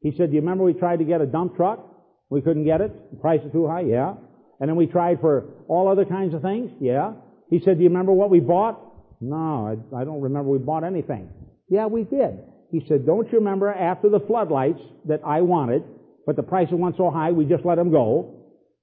He 0.00 0.12
said, 0.16 0.30
do 0.30 0.36
you 0.36 0.40
remember 0.40 0.64
we 0.64 0.74
tried 0.74 0.98
to 0.98 1.04
get 1.04 1.20
a 1.20 1.26
dump 1.26 1.56
truck? 1.56 1.84
We 2.30 2.40
couldn't 2.40 2.64
get 2.64 2.80
it. 2.80 3.10
The 3.10 3.16
price 3.16 3.40
is 3.44 3.52
too 3.52 3.66
high? 3.66 3.82
Yeah. 3.82 4.14
And 4.60 4.68
then 4.68 4.76
we 4.76 4.86
tried 4.86 5.20
for 5.20 5.44
all 5.68 5.88
other 5.88 6.04
kinds 6.04 6.34
of 6.34 6.42
things? 6.42 6.70
Yeah. 6.80 7.12
He 7.50 7.60
said, 7.64 7.78
do 7.78 7.82
you 7.82 7.88
remember 7.88 8.12
what 8.12 8.30
we 8.30 8.40
bought? 8.40 8.80
No, 9.20 9.66
I, 9.92 10.00
I 10.00 10.04
don't 10.04 10.20
remember 10.20 10.50
we 10.50 10.58
bought 10.58 10.84
anything. 10.84 11.30
Yeah, 11.68 11.86
we 11.86 12.04
did. 12.04 12.38
He 12.70 12.84
said, 12.86 13.06
don't 13.06 13.30
you 13.32 13.38
remember 13.38 13.72
after 13.72 14.08
the 14.08 14.20
floodlights 14.20 14.80
that 15.06 15.20
I 15.24 15.40
wanted, 15.40 15.82
but 16.26 16.36
the 16.36 16.42
prices 16.42 16.74
went 16.76 16.96
so 16.96 17.10
high 17.10 17.32
we 17.32 17.46
just 17.46 17.64
let 17.64 17.76
them 17.76 17.90
go? 17.90 18.38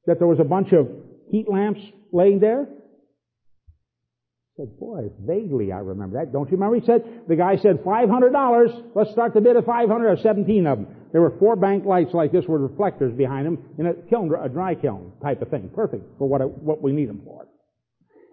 that 0.06 0.20
there 0.20 0.28
was 0.28 0.40
a 0.40 0.44
bunch 0.44 0.72
of 0.72 0.90
heat 1.32 1.50
lamps 1.50 1.82
laying 2.12 2.40
there? 2.40 2.68
I 4.58 4.64
said, 4.64 4.80
boy, 4.80 5.10
vaguely 5.20 5.72
I 5.72 5.80
remember 5.80 6.18
that. 6.20 6.32
Don't 6.32 6.50
you 6.50 6.58
remember? 6.58 6.80
He 6.80 6.86
said, 6.86 7.24
the 7.28 7.36
guy 7.36 7.58
said, 7.58 7.84
$500. 7.84 8.84
Let's 8.96 9.12
start 9.12 9.34
the 9.34 9.42
bid 9.42 9.58
at 9.58 9.66
500 9.66 10.08
or 10.08 10.18
17 10.22 10.68
of 10.68 10.78
them. 10.78 10.88
There 11.16 11.22
were 11.22 11.32
four 11.40 11.56
bank 11.56 11.86
lights 11.86 12.14
like 12.14 12.34
this 12.34 12.44
with 12.46 12.60
reflectors 12.60 13.14
behind 13.14 13.46
them 13.46 13.58
in 13.78 13.86
a 13.86 13.94
kiln, 13.94 14.30
a 14.36 14.50
dry 14.50 14.76
kiln 14.76 15.14
type 15.24 15.42
of 15.42 15.48
thing. 15.48 15.70
Perfect 15.74 16.04
for 16.18 16.28
what, 16.28 16.42
what 16.60 16.82
we 16.82 16.92
need 16.92 17.08
them 17.08 17.22
for. 17.24 17.48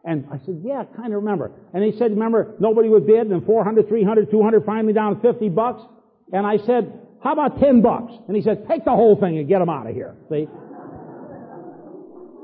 And 0.04 0.26
I 0.32 0.44
said, 0.44 0.62
yeah, 0.64 0.82
kind 0.96 1.14
of 1.14 1.22
remember. 1.22 1.52
And 1.72 1.84
he 1.84 1.96
said, 1.96 2.10
remember, 2.10 2.56
nobody 2.58 2.88
would 2.88 3.06
bid, 3.06 3.28
and 3.28 3.46
400, 3.46 3.86
300, 3.86 4.32
200, 4.32 4.64
finally 4.64 4.92
down 4.92 5.20
50 5.20 5.48
bucks. 5.50 5.80
And 6.32 6.44
I 6.44 6.56
said, 6.66 6.92
how 7.22 7.34
about 7.34 7.60
10 7.60 7.82
bucks? 7.82 8.14
And 8.26 8.36
he 8.36 8.42
said, 8.42 8.66
take 8.66 8.84
the 8.84 8.90
whole 8.90 9.14
thing 9.14 9.38
and 9.38 9.46
get 9.46 9.60
them 9.60 9.68
out 9.68 9.86
of 9.86 9.94
here. 9.94 10.16
See? 10.28 10.48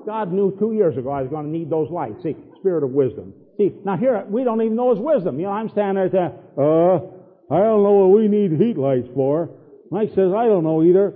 God 0.06 0.32
knew 0.32 0.56
two 0.56 0.73
years 0.73 0.97
ago 0.97 1.10
I 1.10 1.23
was 1.23 1.31
going 1.31 1.47
to 1.47 1.51
need 1.51 1.69
those 1.69 1.90
lights. 1.90 2.23
See, 2.23 2.36
spirit 2.60 2.85
of 2.85 2.90
wisdom. 2.90 3.35
See, 3.56 3.74
now 3.85 3.97
here, 3.97 4.24
we 4.28 4.44
don't 4.44 4.62
even 4.62 4.77
know 4.77 4.94
his 4.94 5.01
wisdom. 5.02 5.40
You 5.40 5.47
know, 5.47 5.52
I'm 5.52 5.69
standing 5.70 5.97
there 5.97 6.10
saying, 6.12 6.32
uh, 6.56 7.52
I 7.52 7.59
don't 7.59 7.82
know 7.82 8.06
what 8.06 8.16
we 8.16 8.28
need 8.28 8.52
heat 8.52 8.78
lights 8.78 9.09
for. 9.16 9.51
Mike 9.90 10.10
says, 10.10 10.32
I 10.36 10.47
don't 10.47 10.65
know 10.65 10.82
either. 10.82 11.15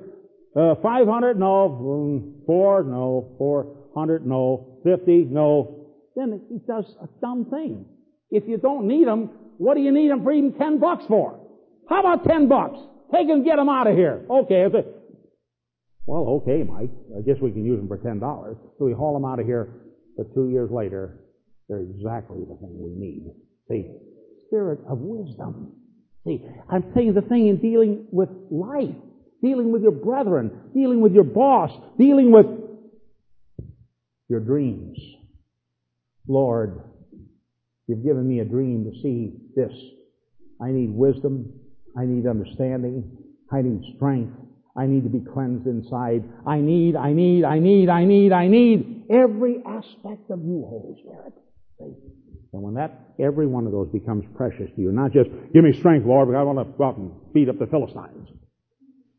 Uh, 0.57 0.74
500? 0.82 1.39
No. 1.39 2.43
Four? 2.47 2.85
No. 2.85 3.35
400? 3.39 4.27
No. 4.27 4.81
50? 4.85 5.27
No. 5.31 5.89
Then 6.16 6.43
he 6.49 6.59
does 6.66 6.85
a 7.03 7.09
dumb 7.20 7.47
thing. 7.51 7.86
If 8.31 8.44
you 8.47 8.59
don't 8.59 8.86
need 8.86 9.07
them, 9.07 9.31
what 9.59 9.74
do 9.74 9.81
you 9.81 9.93
need 9.93 10.11
them 10.11 10.23
for 10.24 10.32
even 10.32 10.55
10 10.55 10.78
bucks 10.78 11.05
for? 11.09 11.39
How 11.89 12.01
about 12.01 12.24
10 12.24 12.49
bucks? 12.49 12.78
Take 13.12 13.28
them, 13.28 13.44
get 13.44 13.57
them 13.57 13.69
out 13.69 13.86
of 13.86 13.94
here. 13.94 14.24
Okay. 14.28 14.66
Well, 16.07 16.43
okay, 16.43 16.62
Mike. 16.62 16.90
I 17.16 17.20
guess 17.23 17.36
we 17.40 17.53
can 17.53 17.65
use 17.65 17.78
them 17.78 17.89
for 17.89 17.99
$10. 17.99 18.20
So 18.78 18.85
we 18.85 18.93
haul 18.93 19.15
them 19.15 19.24
out 19.24 19.39
of 19.39 19.47
here, 19.47 19.69
but 20.16 20.35
two 20.35 20.49
years 20.49 20.70
later, 20.70 21.20
they're 21.69 21.81
exactly 21.81 22.40
the 22.40 22.57
thing 22.57 22.77
we 22.81 22.94
need. 22.99 23.31
See, 23.69 23.90
spirit 24.49 24.81
of 24.89 24.99
wisdom. 24.99 25.73
See, 26.24 26.44
I'm 26.70 26.93
saying 26.94 27.15
the 27.15 27.23
thing 27.23 27.49
in 27.49 27.59
dealing 27.59 28.07
with 28.12 28.28
life, 28.51 28.94
dealing 29.43 29.73
with 29.73 29.82
your 29.82 29.93
brethren, 29.93 30.70
dealing 30.74 31.01
with 31.01 31.12
your 31.12 31.24
boss, 31.24 31.70
dealing 31.99 32.31
with 32.31 32.47
your 34.28 34.40
dreams. 34.40 34.99
Lord, 36.28 36.81
you've 37.89 38.05
given 38.05 38.28
me 38.28 38.39
a 38.39 38.44
dream 38.44 38.85
to 38.85 39.03
see 39.03 39.35
this. 39.57 39.73
I 40.61 40.70
need 40.70 40.90
wisdom. 40.90 41.53
I 41.99 42.05
need 42.05 42.27
understanding. 42.27 43.19
I 43.53 43.62
need 43.62 43.82
strength. 43.97 44.36
I 44.77 44.86
need 44.86 45.03
to 45.03 45.11
be 45.11 45.20
cleansed 45.20 45.66
inside. 45.66 46.24
I 46.47 46.59
need, 46.59 46.97
I 46.97 47.12
need, 47.12 47.44
I 47.44 47.59
need, 47.59 47.89
I 47.89 48.05
need, 48.05 48.32
I 48.32 48.49
need 48.49 49.05
every 49.11 49.59
aspect 49.66 50.31
of 50.31 50.40
you, 50.44 50.65
Holy 50.66 51.03
Spirit. 51.03 51.35
And 52.53 52.62
when 52.62 52.74
that, 52.74 53.15
every 53.19 53.47
one 53.47 53.66
of 53.66 53.73
those 53.73 53.89
becomes 53.89 54.24
precious 54.37 54.70
to 54.77 54.81
you, 54.81 54.93
not 54.93 55.12
just, 55.12 55.31
give 55.55 55.65
me 55.65 55.73
strength, 55.73 56.07
Lord, 56.07 56.29
because 56.29 56.41
I 56.41 56.43
want 56.43 56.59
to 56.59 56.65
go 56.77 56.85
out 56.85 56.97
and 56.99 57.11
beat 57.33 57.49
up 57.49 57.59
the 57.59 57.66
Philistines. 57.66 58.29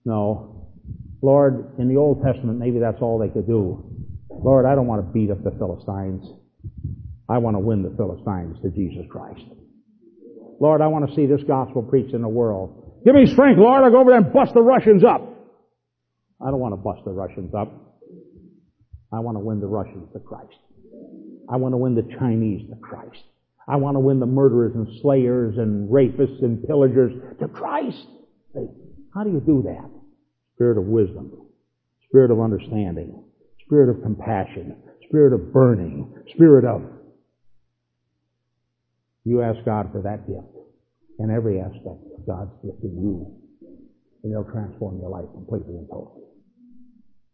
No. 0.06 0.70
Lord, 1.22 1.74
in 1.80 1.88
the 1.88 1.98
Old 1.98 2.22
Testament, 2.24 2.60
maybe 2.60 2.80
that's 2.80 3.02
all 3.02 3.18
they 3.18 3.30
could 3.30 3.48
do. 3.48 3.84
Lord, 4.30 4.66
I 4.66 4.76
don't 4.76 4.88
want 4.88 5.06
to 5.06 5.12
beat 5.12 5.32
up 5.32 5.44
the 5.44 5.52
Philistines. 5.52 6.26
I 7.30 7.38
want 7.38 7.56
to 7.56 7.60
win 7.60 7.82
the 7.82 7.96
Philistines 7.96 8.58
to 8.62 8.70
Jesus 8.70 9.06
Christ. 9.10 9.46
Lord, 10.60 10.82
I 10.82 10.88
want 10.88 11.10
to 11.10 11.16
see 11.16 11.26
this 11.26 11.42
gospel 11.48 11.82
preached 11.82 12.14
in 12.14 12.22
the 12.22 12.28
world. 12.28 13.02
Give 13.06 13.16
me 13.16 13.26
strength, 13.26 13.58
Lord. 13.58 13.84
I'll 13.84 13.92
go 13.92 14.00
over 14.00 14.12
there 14.12 14.20
and 14.20 14.32
bust 14.32 14.54
the 14.54 14.62
Russians 14.62 15.04
up. 15.04 15.22
I 16.40 16.52
don't 16.52 16.60
want 16.60 16.74
to 16.74 16.78
bust 16.78 17.02
the 17.06 17.12
Russians 17.12 17.54
up. 17.54 17.72
I 19.12 19.20
want 19.20 19.38
to 19.38 19.40
win 19.40 19.60
the 19.60 19.68
Russians 19.68 20.10
to 20.14 20.20
Christ. 20.20 20.58
I 21.50 21.58
want 21.58 21.74
to 21.74 21.78
win 21.78 21.96
the 21.96 22.08
Chinese 22.20 22.70
to 22.70 22.76
Christ. 22.78 23.24
I 23.68 23.78
want 23.78 23.96
to 23.96 24.00
win 24.00 24.20
the 24.20 24.26
murderers 24.26 24.74
and 24.76 24.88
slayers 25.02 25.58
and 25.58 25.90
rapists 25.90 26.44
and 26.44 26.66
pillagers 26.66 27.14
to 27.40 27.48
Christ. 27.48 28.08
How 29.14 29.24
do 29.24 29.32
you 29.32 29.40
do 29.40 29.64
that? 29.66 29.90
Spirit 30.56 30.78
of 30.78 30.86
wisdom, 30.86 31.32
spirit 32.08 32.32
of 32.32 32.40
understanding, 32.40 33.24
spirit 33.66 33.90
of 33.90 34.02
compassion, 34.04 34.76
spirit 35.08 35.34
of 35.34 35.54
burning, 35.54 36.14
spirit 36.34 36.66
of. 36.66 36.84
You 39.24 39.42
ask 39.42 39.64
God 39.66 39.90
for 39.92 40.02
that 40.02 40.28
gift 40.28 40.48
in 41.20 41.32
every 41.32 41.60
aspect 41.60 41.86
of 42.18 42.28
God's 42.28 42.52
gift 42.64 42.84
in 42.84 43.02
you, 43.02 43.36
and 44.24 44.32
it'll 44.32 44.52
transform 44.52 45.00
your 45.00 45.10
life 45.10 45.26
completely 45.34 45.76
and 45.76 45.88
totally. 45.88 46.24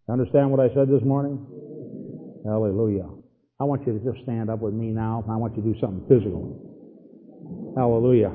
Understand 0.10 0.52
what 0.52 0.60
I 0.60 0.74
said 0.74 0.90
this 0.90 1.04
morning? 1.04 1.46
Hallelujah. 2.46 3.10
I 3.62 3.66
want 3.66 3.86
you 3.86 3.92
to 3.92 4.00
just 4.00 4.24
stand 4.24 4.50
up 4.50 4.60
with 4.60 4.74
me 4.74 4.88
now. 4.88 5.26
I 5.30 5.36
want 5.36 5.58
you 5.58 5.64
to 5.64 5.74
do 5.74 5.80
something 5.82 6.08
physical. 6.08 7.74
Hallelujah. 7.76 8.32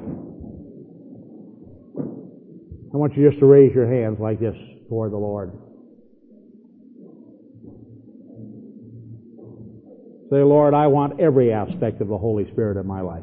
I 2.93 2.97
want 2.97 3.17
you 3.17 3.27
just 3.29 3.41
to 3.41 3.47
raise 3.47 3.75
your 3.75 3.91
hands 3.91 4.19
like 4.21 4.39
this 4.39 4.55
toward 4.89 5.13
the 5.13 5.17
Lord. 5.17 5.51
Say, 10.31 10.43
Lord, 10.43 10.75
I 10.75 10.89
want 10.89 11.19
every 11.19 11.53
aspect 11.55 12.03
of 12.03 12.09
the 12.09 12.19
Holy 12.19 12.45
Spirit 12.53 12.79
in 12.79 12.87
my 12.87 13.01
life. 13.01 13.23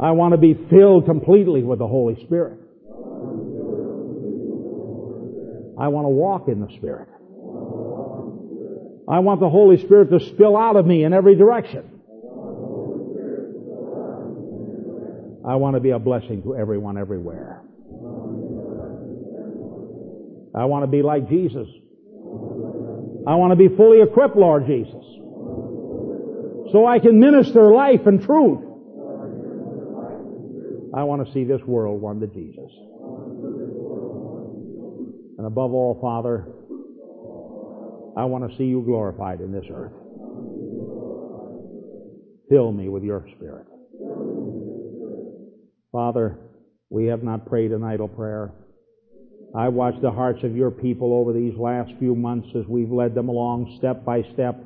I 0.00 0.12
want 0.12 0.32
to 0.32 0.38
be 0.38 0.54
filled 0.70 1.04
completely 1.04 1.62
with 1.62 1.78
the 1.78 1.86
Holy 1.86 2.16
Spirit. 2.24 2.58
I 5.78 5.88
want 5.88 6.06
to 6.06 6.10
walk 6.10 6.48
in 6.48 6.60
the 6.60 6.68
Spirit. 6.78 7.11
I 9.12 9.18
want 9.18 9.40
the 9.40 9.50
Holy 9.50 9.76
Spirit 9.76 10.08
to 10.08 10.20
spill 10.20 10.56
out 10.56 10.76
of 10.76 10.86
me 10.86 11.04
in 11.04 11.12
every 11.12 11.34
direction. 11.34 11.84
I 15.46 15.56
want 15.56 15.76
to 15.76 15.80
be 15.80 15.90
a 15.90 15.98
blessing 15.98 16.42
to 16.44 16.56
everyone 16.56 16.96
everywhere. 16.96 17.60
I 20.54 20.64
want 20.64 20.84
to 20.84 20.86
be 20.86 21.02
like 21.02 21.28
Jesus. 21.28 21.68
I 23.26 23.34
want 23.34 23.50
to 23.52 23.56
be 23.56 23.68
fully 23.76 24.00
equipped, 24.00 24.34
Lord 24.34 24.66
Jesus. 24.66 25.04
So 26.72 26.86
I 26.86 26.98
can 26.98 27.20
minister 27.20 27.70
life 27.70 28.06
and 28.06 28.22
truth. 28.22 28.60
I 30.94 31.04
want 31.04 31.26
to 31.26 31.32
see 31.34 31.44
this 31.44 31.60
world 31.66 32.00
won 32.00 32.18
to 32.20 32.26
Jesus. 32.28 32.72
And 35.36 35.46
above 35.46 35.74
all, 35.74 35.98
Father, 36.00 36.46
I 38.16 38.24
want 38.24 38.50
to 38.50 38.56
see 38.56 38.64
you 38.64 38.82
glorified 38.82 39.40
in 39.40 39.52
this 39.52 39.64
earth. 39.72 39.92
Fill 42.50 42.72
me 42.72 42.88
with 42.88 43.02
your 43.02 43.26
Spirit. 43.36 43.66
Father, 45.90 46.38
we 46.90 47.06
have 47.06 47.22
not 47.22 47.46
prayed 47.46 47.72
an 47.72 47.82
idle 47.82 48.08
prayer. 48.08 48.52
I 49.54 49.68
watched 49.68 50.02
the 50.02 50.10
hearts 50.10 50.42
of 50.44 50.56
your 50.56 50.70
people 50.70 51.14
over 51.14 51.32
these 51.32 51.56
last 51.56 51.92
few 51.98 52.14
months 52.14 52.48
as 52.54 52.66
we've 52.66 52.90
led 52.90 53.14
them 53.14 53.28
along 53.28 53.74
step 53.78 54.04
by 54.04 54.22
step. 54.34 54.62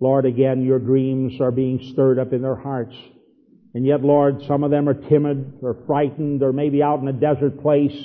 Lord, 0.00 0.26
again, 0.26 0.64
your 0.64 0.78
dreams 0.78 1.40
are 1.40 1.50
being 1.50 1.80
stirred 1.92 2.18
up 2.18 2.32
in 2.32 2.42
their 2.42 2.56
hearts. 2.56 2.94
And 3.74 3.86
yet, 3.86 4.02
Lord, 4.02 4.42
some 4.46 4.64
of 4.64 4.70
them 4.70 4.88
are 4.88 4.94
timid 4.94 5.58
or 5.62 5.76
frightened 5.86 6.42
or 6.42 6.52
maybe 6.52 6.82
out 6.82 7.00
in 7.00 7.08
a 7.08 7.12
desert 7.12 7.60
place 7.60 7.96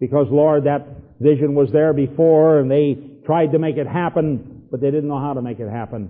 because, 0.00 0.28
Lord, 0.30 0.64
that 0.64 0.86
vision 1.20 1.54
was 1.54 1.70
there 1.72 1.92
before 1.92 2.60
and 2.60 2.70
they 2.70 3.15
tried 3.26 3.52
to 3.52 3.58
make 3.58 3.76
it 3.76 3.86
happen, 3.86 4.62
but 4.70 4.80
they 4.80 4.90
didn't 4.90 5.08
know 5.08 5.20
how 5.20 5.34
to 5.34 5.42
make 5.42 5.58
it 5.58 5.68
happen. 5.68 6.08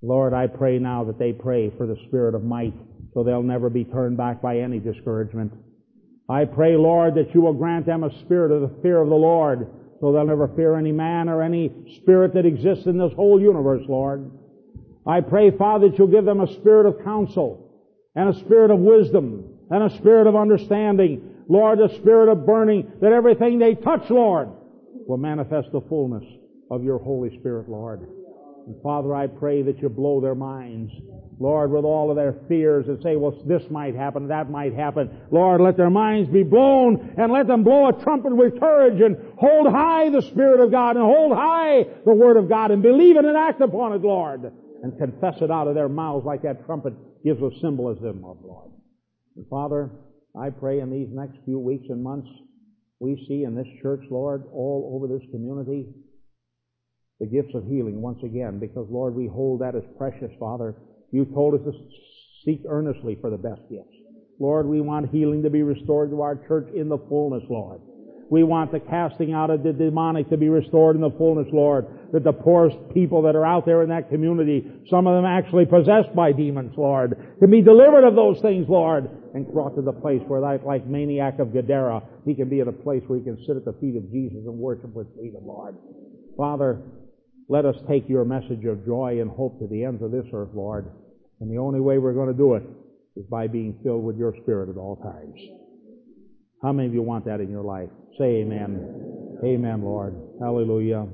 Lord, 0.00 0.32
I 0.32 0.46
pray 0.46 0.78
now 0.78 1.04
that 1.04 1.18
they 1.18 1.32
pray 1.32 1.70
for 1.76 1.86
the 1.86 1.96
spirit 2.06 2.34
of 2.34 2.44
might 2.44 2.74
so 3.12 3.24
they'll 3.24 3.42
never 3.42 3.68
be 3.68 3.84
turned 3.84 4.16
back 4.16 4.40
by 4.40 4.58
any 4.58 4.78
discouragement. 4.78 5.52
I 6.28 6.44
pray, 6.44 6.76
Lord, 6.76 7.16
that 7.16 7.34
you 7.34 7.40
will 7.40 7.54
grant 7.54 7.86
them 7.86 8.04
a 8.04 8.20
spirit 8.20 8.52
of 8.52 8.60
the 8.60 8.82
fear 8.82 8.98
of 8.98 9.08
the 9.08 9.14
Lord 9.14 9.66
so 10.00 10.12
they'll 10.12 10.26
never 10.26 10.46
fear 10.48 10.76
any 10.76 10.92
man 10.92 11.28
or 11.28 11.42
any 11.42 11.72
spirit 11.96 12.34
that 12.34 12.46
exists 12.46 12.86
in 12.86 12.98
this 12.98 13.12
whole 13.14 13.40
universe, 13.40 13.82
Lord. 13.88 14.30
I 15.04 15.20
pray, 15.20 15.50
Father, 15.50 15.88
that 15.88 15.98
you'll 15.98 16.06
give 16.06 16.24
them 16.24 16.40
a 16.40 16.52
spirit 16.54 16.86
of 16.86 17.02
counsel 17.02 17.68
and 18.14 18.28
a 18.28 18.38
spirit 18.38 18.70
of 18.70 18.78
wisdom 18.78 19.58
and 19.70 19.82
a 19.82 19.96
spirit 19.96 20.28
of 20.28 20.36
understanding. 20.36 21.34
Lord, 21.48 21.80
a 21.80 21.92
spirit 21.96 22.30
of 22.30 22.46
burning 22.46 22.92
that 23.00 23.12
everything 23.12 23.58
they 23.58 23.74
touch, 23.74 24.08
Lord, 24.10 24.50
will 25.08 25.16
manifest 25.16 25.72
the 25.72 25.80
fullness 25.88 26.22
of 26.70 26.84
your 26.84 26.98
Holy 26.98 27.36
Spirit, 27.40 27.68
Lord. 27.68 28.06
And 28.66 28.76
Father, 28.82 29.14
I 29.14 29.26
pray 29.26 29.62
that 29.62 29.80
you 29.80 29.88
blow 29.88 30.20
their 30.20 30.34
minds, 30.34 30.92
Lord, 31.40 31.70
with 31.70 31.86
all 31.86 32.10
of 32.10 32.16
their 32.16 32.34
fears 32.46 32.86
and 32.88 33.02
say, 33.02 33.16
well, 33.16 33.32
this 33.46 33.62
might 33.70 33.94
happen, 33.94 34.28
that 34.28 34.50
might 34.50 34.74
happen. 34.74 35.08
Lord, 35.30 35.62
let 35.62 35.78
their 35.78 35.88
minds 35.88 36.28
be 36.28 36.42
blown 36.42 37.14
and 37.16 37.32
let 37.32 37.46
them 37.46 37.64
blow 37.64 37.88
a 37.88 37.92
trumpet 37.94 38.36
with 38.36 38.60
courage 38.60 39.00
and 39.00 39.16
hold 39.38 39.66
high 39.72 40.10
the 40.10 40.20
Spirit 40.20 40.60
of 40.60 40.70
God 40.70 40.96
and 40.96 41.04
hold 41.04 41.34
high 41.34 41.86
the 42.04 42.12
Word 42.12 42.36
of 42.36 42.50
God 42.50 42.70
and 42.70 42.82
believe 42.82 43.16
it 43.16 43.24
and 43.24 43.36
act 43.36 43.62
upon 43.62 43.94
it, 43.94 44.02
Lord, 44.02 44.52
and 44.82 44.98
confess 44.98 45.40
it 45.40 45.50
out 45.50 45.68
of 45.68 45.74
their 45.74 45.88
mouths 45.88 46.26
like 46.26 46.42
that 46.42 46.66
trumpet 46.66 46.92
gives 47.24 47.40
a 47.40 47.50
symbolism 47.62 48.22
of, 48.26 48.36
Lord. 48.44 48.70
And 49.36 49.46
Father, 49.48 49.90
I 50.38 50.50
pray 50.50 50.80
in 50.80 50.90
these 50.90 51.08
next 51.10 51.38
few 51.46 51.58
weeks 51.58 51.86
and 51.88 52.04
months 52.04 52.28
We 53.00 53.24
see 53.28 53.44
in 53.44 53.54
this 53.54 53.68
church, 53.80 54.00
Lord, 54.10 54.44
all 54.52 54.92
over 54.94 55.06
this 55.06 55.26
community, 55.30 55.86
the 57.20 57.26
gifts 57.26 57.54
of 57.54 57.64
healing 57.64 58.00
once 58.00 58.22
again, 58.24 58.58
because, 58.58 58.86
Lord, 58.90 59.14
we 59.14 59.26
hold 59.26 59.60
that 59.60 59.74
as 59.74 59.84
precious, 59.96 60.30
Father. 60.38 60.74
You 61.12 61.24
told 61.24 61.54
us 61.54 61.60
to 61.64 61.72
seek 62.44 62.62
earnestly 62.68 63.16
for 63.20 63.30
the 63.30 63.36
best 63.36 63.62
gifts. 63.70 63.94
Lord, 64.40 64.66
we 64.66 64.80
want 64.80 65.10
healing 65.10 65.42
to 65.42 65.50
be 65.50 65.62
restored 65.62 66.10
to 66.10 66.22
our 66.22 66.36
church 66.46 66.68
in 66.74 66.88
the 66.88 66.98
fullness, 67.08 67.42
Lord. 67.48 67.80
We 68.30 68.44
want 68.44 68.72
the 68.72 68.80
casting 68.80 69.32
out 69.32 69.50
of 69.50 69.62
the 69.62 69.72
demonic 69.72 70.28
to 70.30 70.36
be 70.36 70.48
restored 70.48 70.96
in 70.96 71.02
the 71.02 71.10
fullness, 71.10 71.48
Lord. 71.52 71.86
That 72.12 72.24
the 72.24 72.32
poorest 72.32 72.76
people 72.92 73.22
that 73.22 73.34
are 73.34 73.44
out 73.44 73.64
there 73.64 73.82
in 73.82 73.88
that 73.88 74.10
community, 74.10 74.70
some 74.90 75.06
of 75.06 75.16
them 75.16 75.24
actually 75.24 75.66
possessed 75.66 76.14
by 76.14 76.32
demons, 76.32 76.74
Lord, 76.76 77.16
can 77.38 77.50
be 77.50 77.62
delivered 77.62 78.04
of 78.04 78.14
those 78.14 78.40
things, 78.40 78.68
Lord, 78.68 79.08
and 79.34 79.46
brought 79.52 79.76
to 79.76 79.82
the 79.82 79.92
place 79.92 80.22
where, 80.26 80.40
like, 80.40 80.64
like 80.64 80.86
maniac 80.86 81.38
of 81.38 81.52
Gadara, 81.52 82.02
he 82.24 82.34
can 82.34 82.48
be 82.48 82.60
in 82.60 82.68
a 82.68 82.72
place 82.72 83.02
where 83.06 83.18
he 83.18 83.24
can 83.24 83.38
sit 83.46 83.56
at 83.56 83.64
the 83.64 83.74
feet 83.80 83.96
of 83.96 84.10
Jesus 84.10 84.38
and 84.46 84.58
worship 84.58 84.94
with 84.94 85.06
freedom, 85.16 85.46
Lord. 85.46 85.76
Father, 86.36 86.80
let 87.48 87.64
us 87.64 87.76
take 87.88 88.08
your 88.08 88.24
message 88.24 88.64
of 88.64 88.84
joy 88.84 89.18
and 89.20 89.30
hope 89.30 89.58
to 89.60 89.66
the 89.66 89.84
ends 89.84 90.02
of 90.02 90.10
this 90.10 90.26
earth, 90.32 90.50
Lord. 90.54 90.90
And 91.40 91.50
the 91.50 91.58
only 91.58 91.80
way 91.80 91.98
we're 91.98 92.14
going 92.14 92.28
to 92.28 92.34
do 92.34 92.54
it 92.54 92.62
is 93.16 93.24
by 93.30 93.46
being 93.46 93.78
filled 93.82 94.04
with 94.04 94.16
your 94.16 94.34
Spirit 94.42 94.68
at 94.68 94.76
all 94.76 94.96
times. 94.96 95.38
How 96.62 96.72
many 96.72 96.88
of 96.88 96.94
you 96.94 97.02
want 97.02 97.24
that 97.26 97.40
in 97.40 97.50
your 97.50 97.62
life? 97.62 97.88
Say 98.18 98.42
amen. 98.42 99.38
Amen, 99.44 99.82
Lord. 99.82 100.14
Hallelujah. 100.40 101.06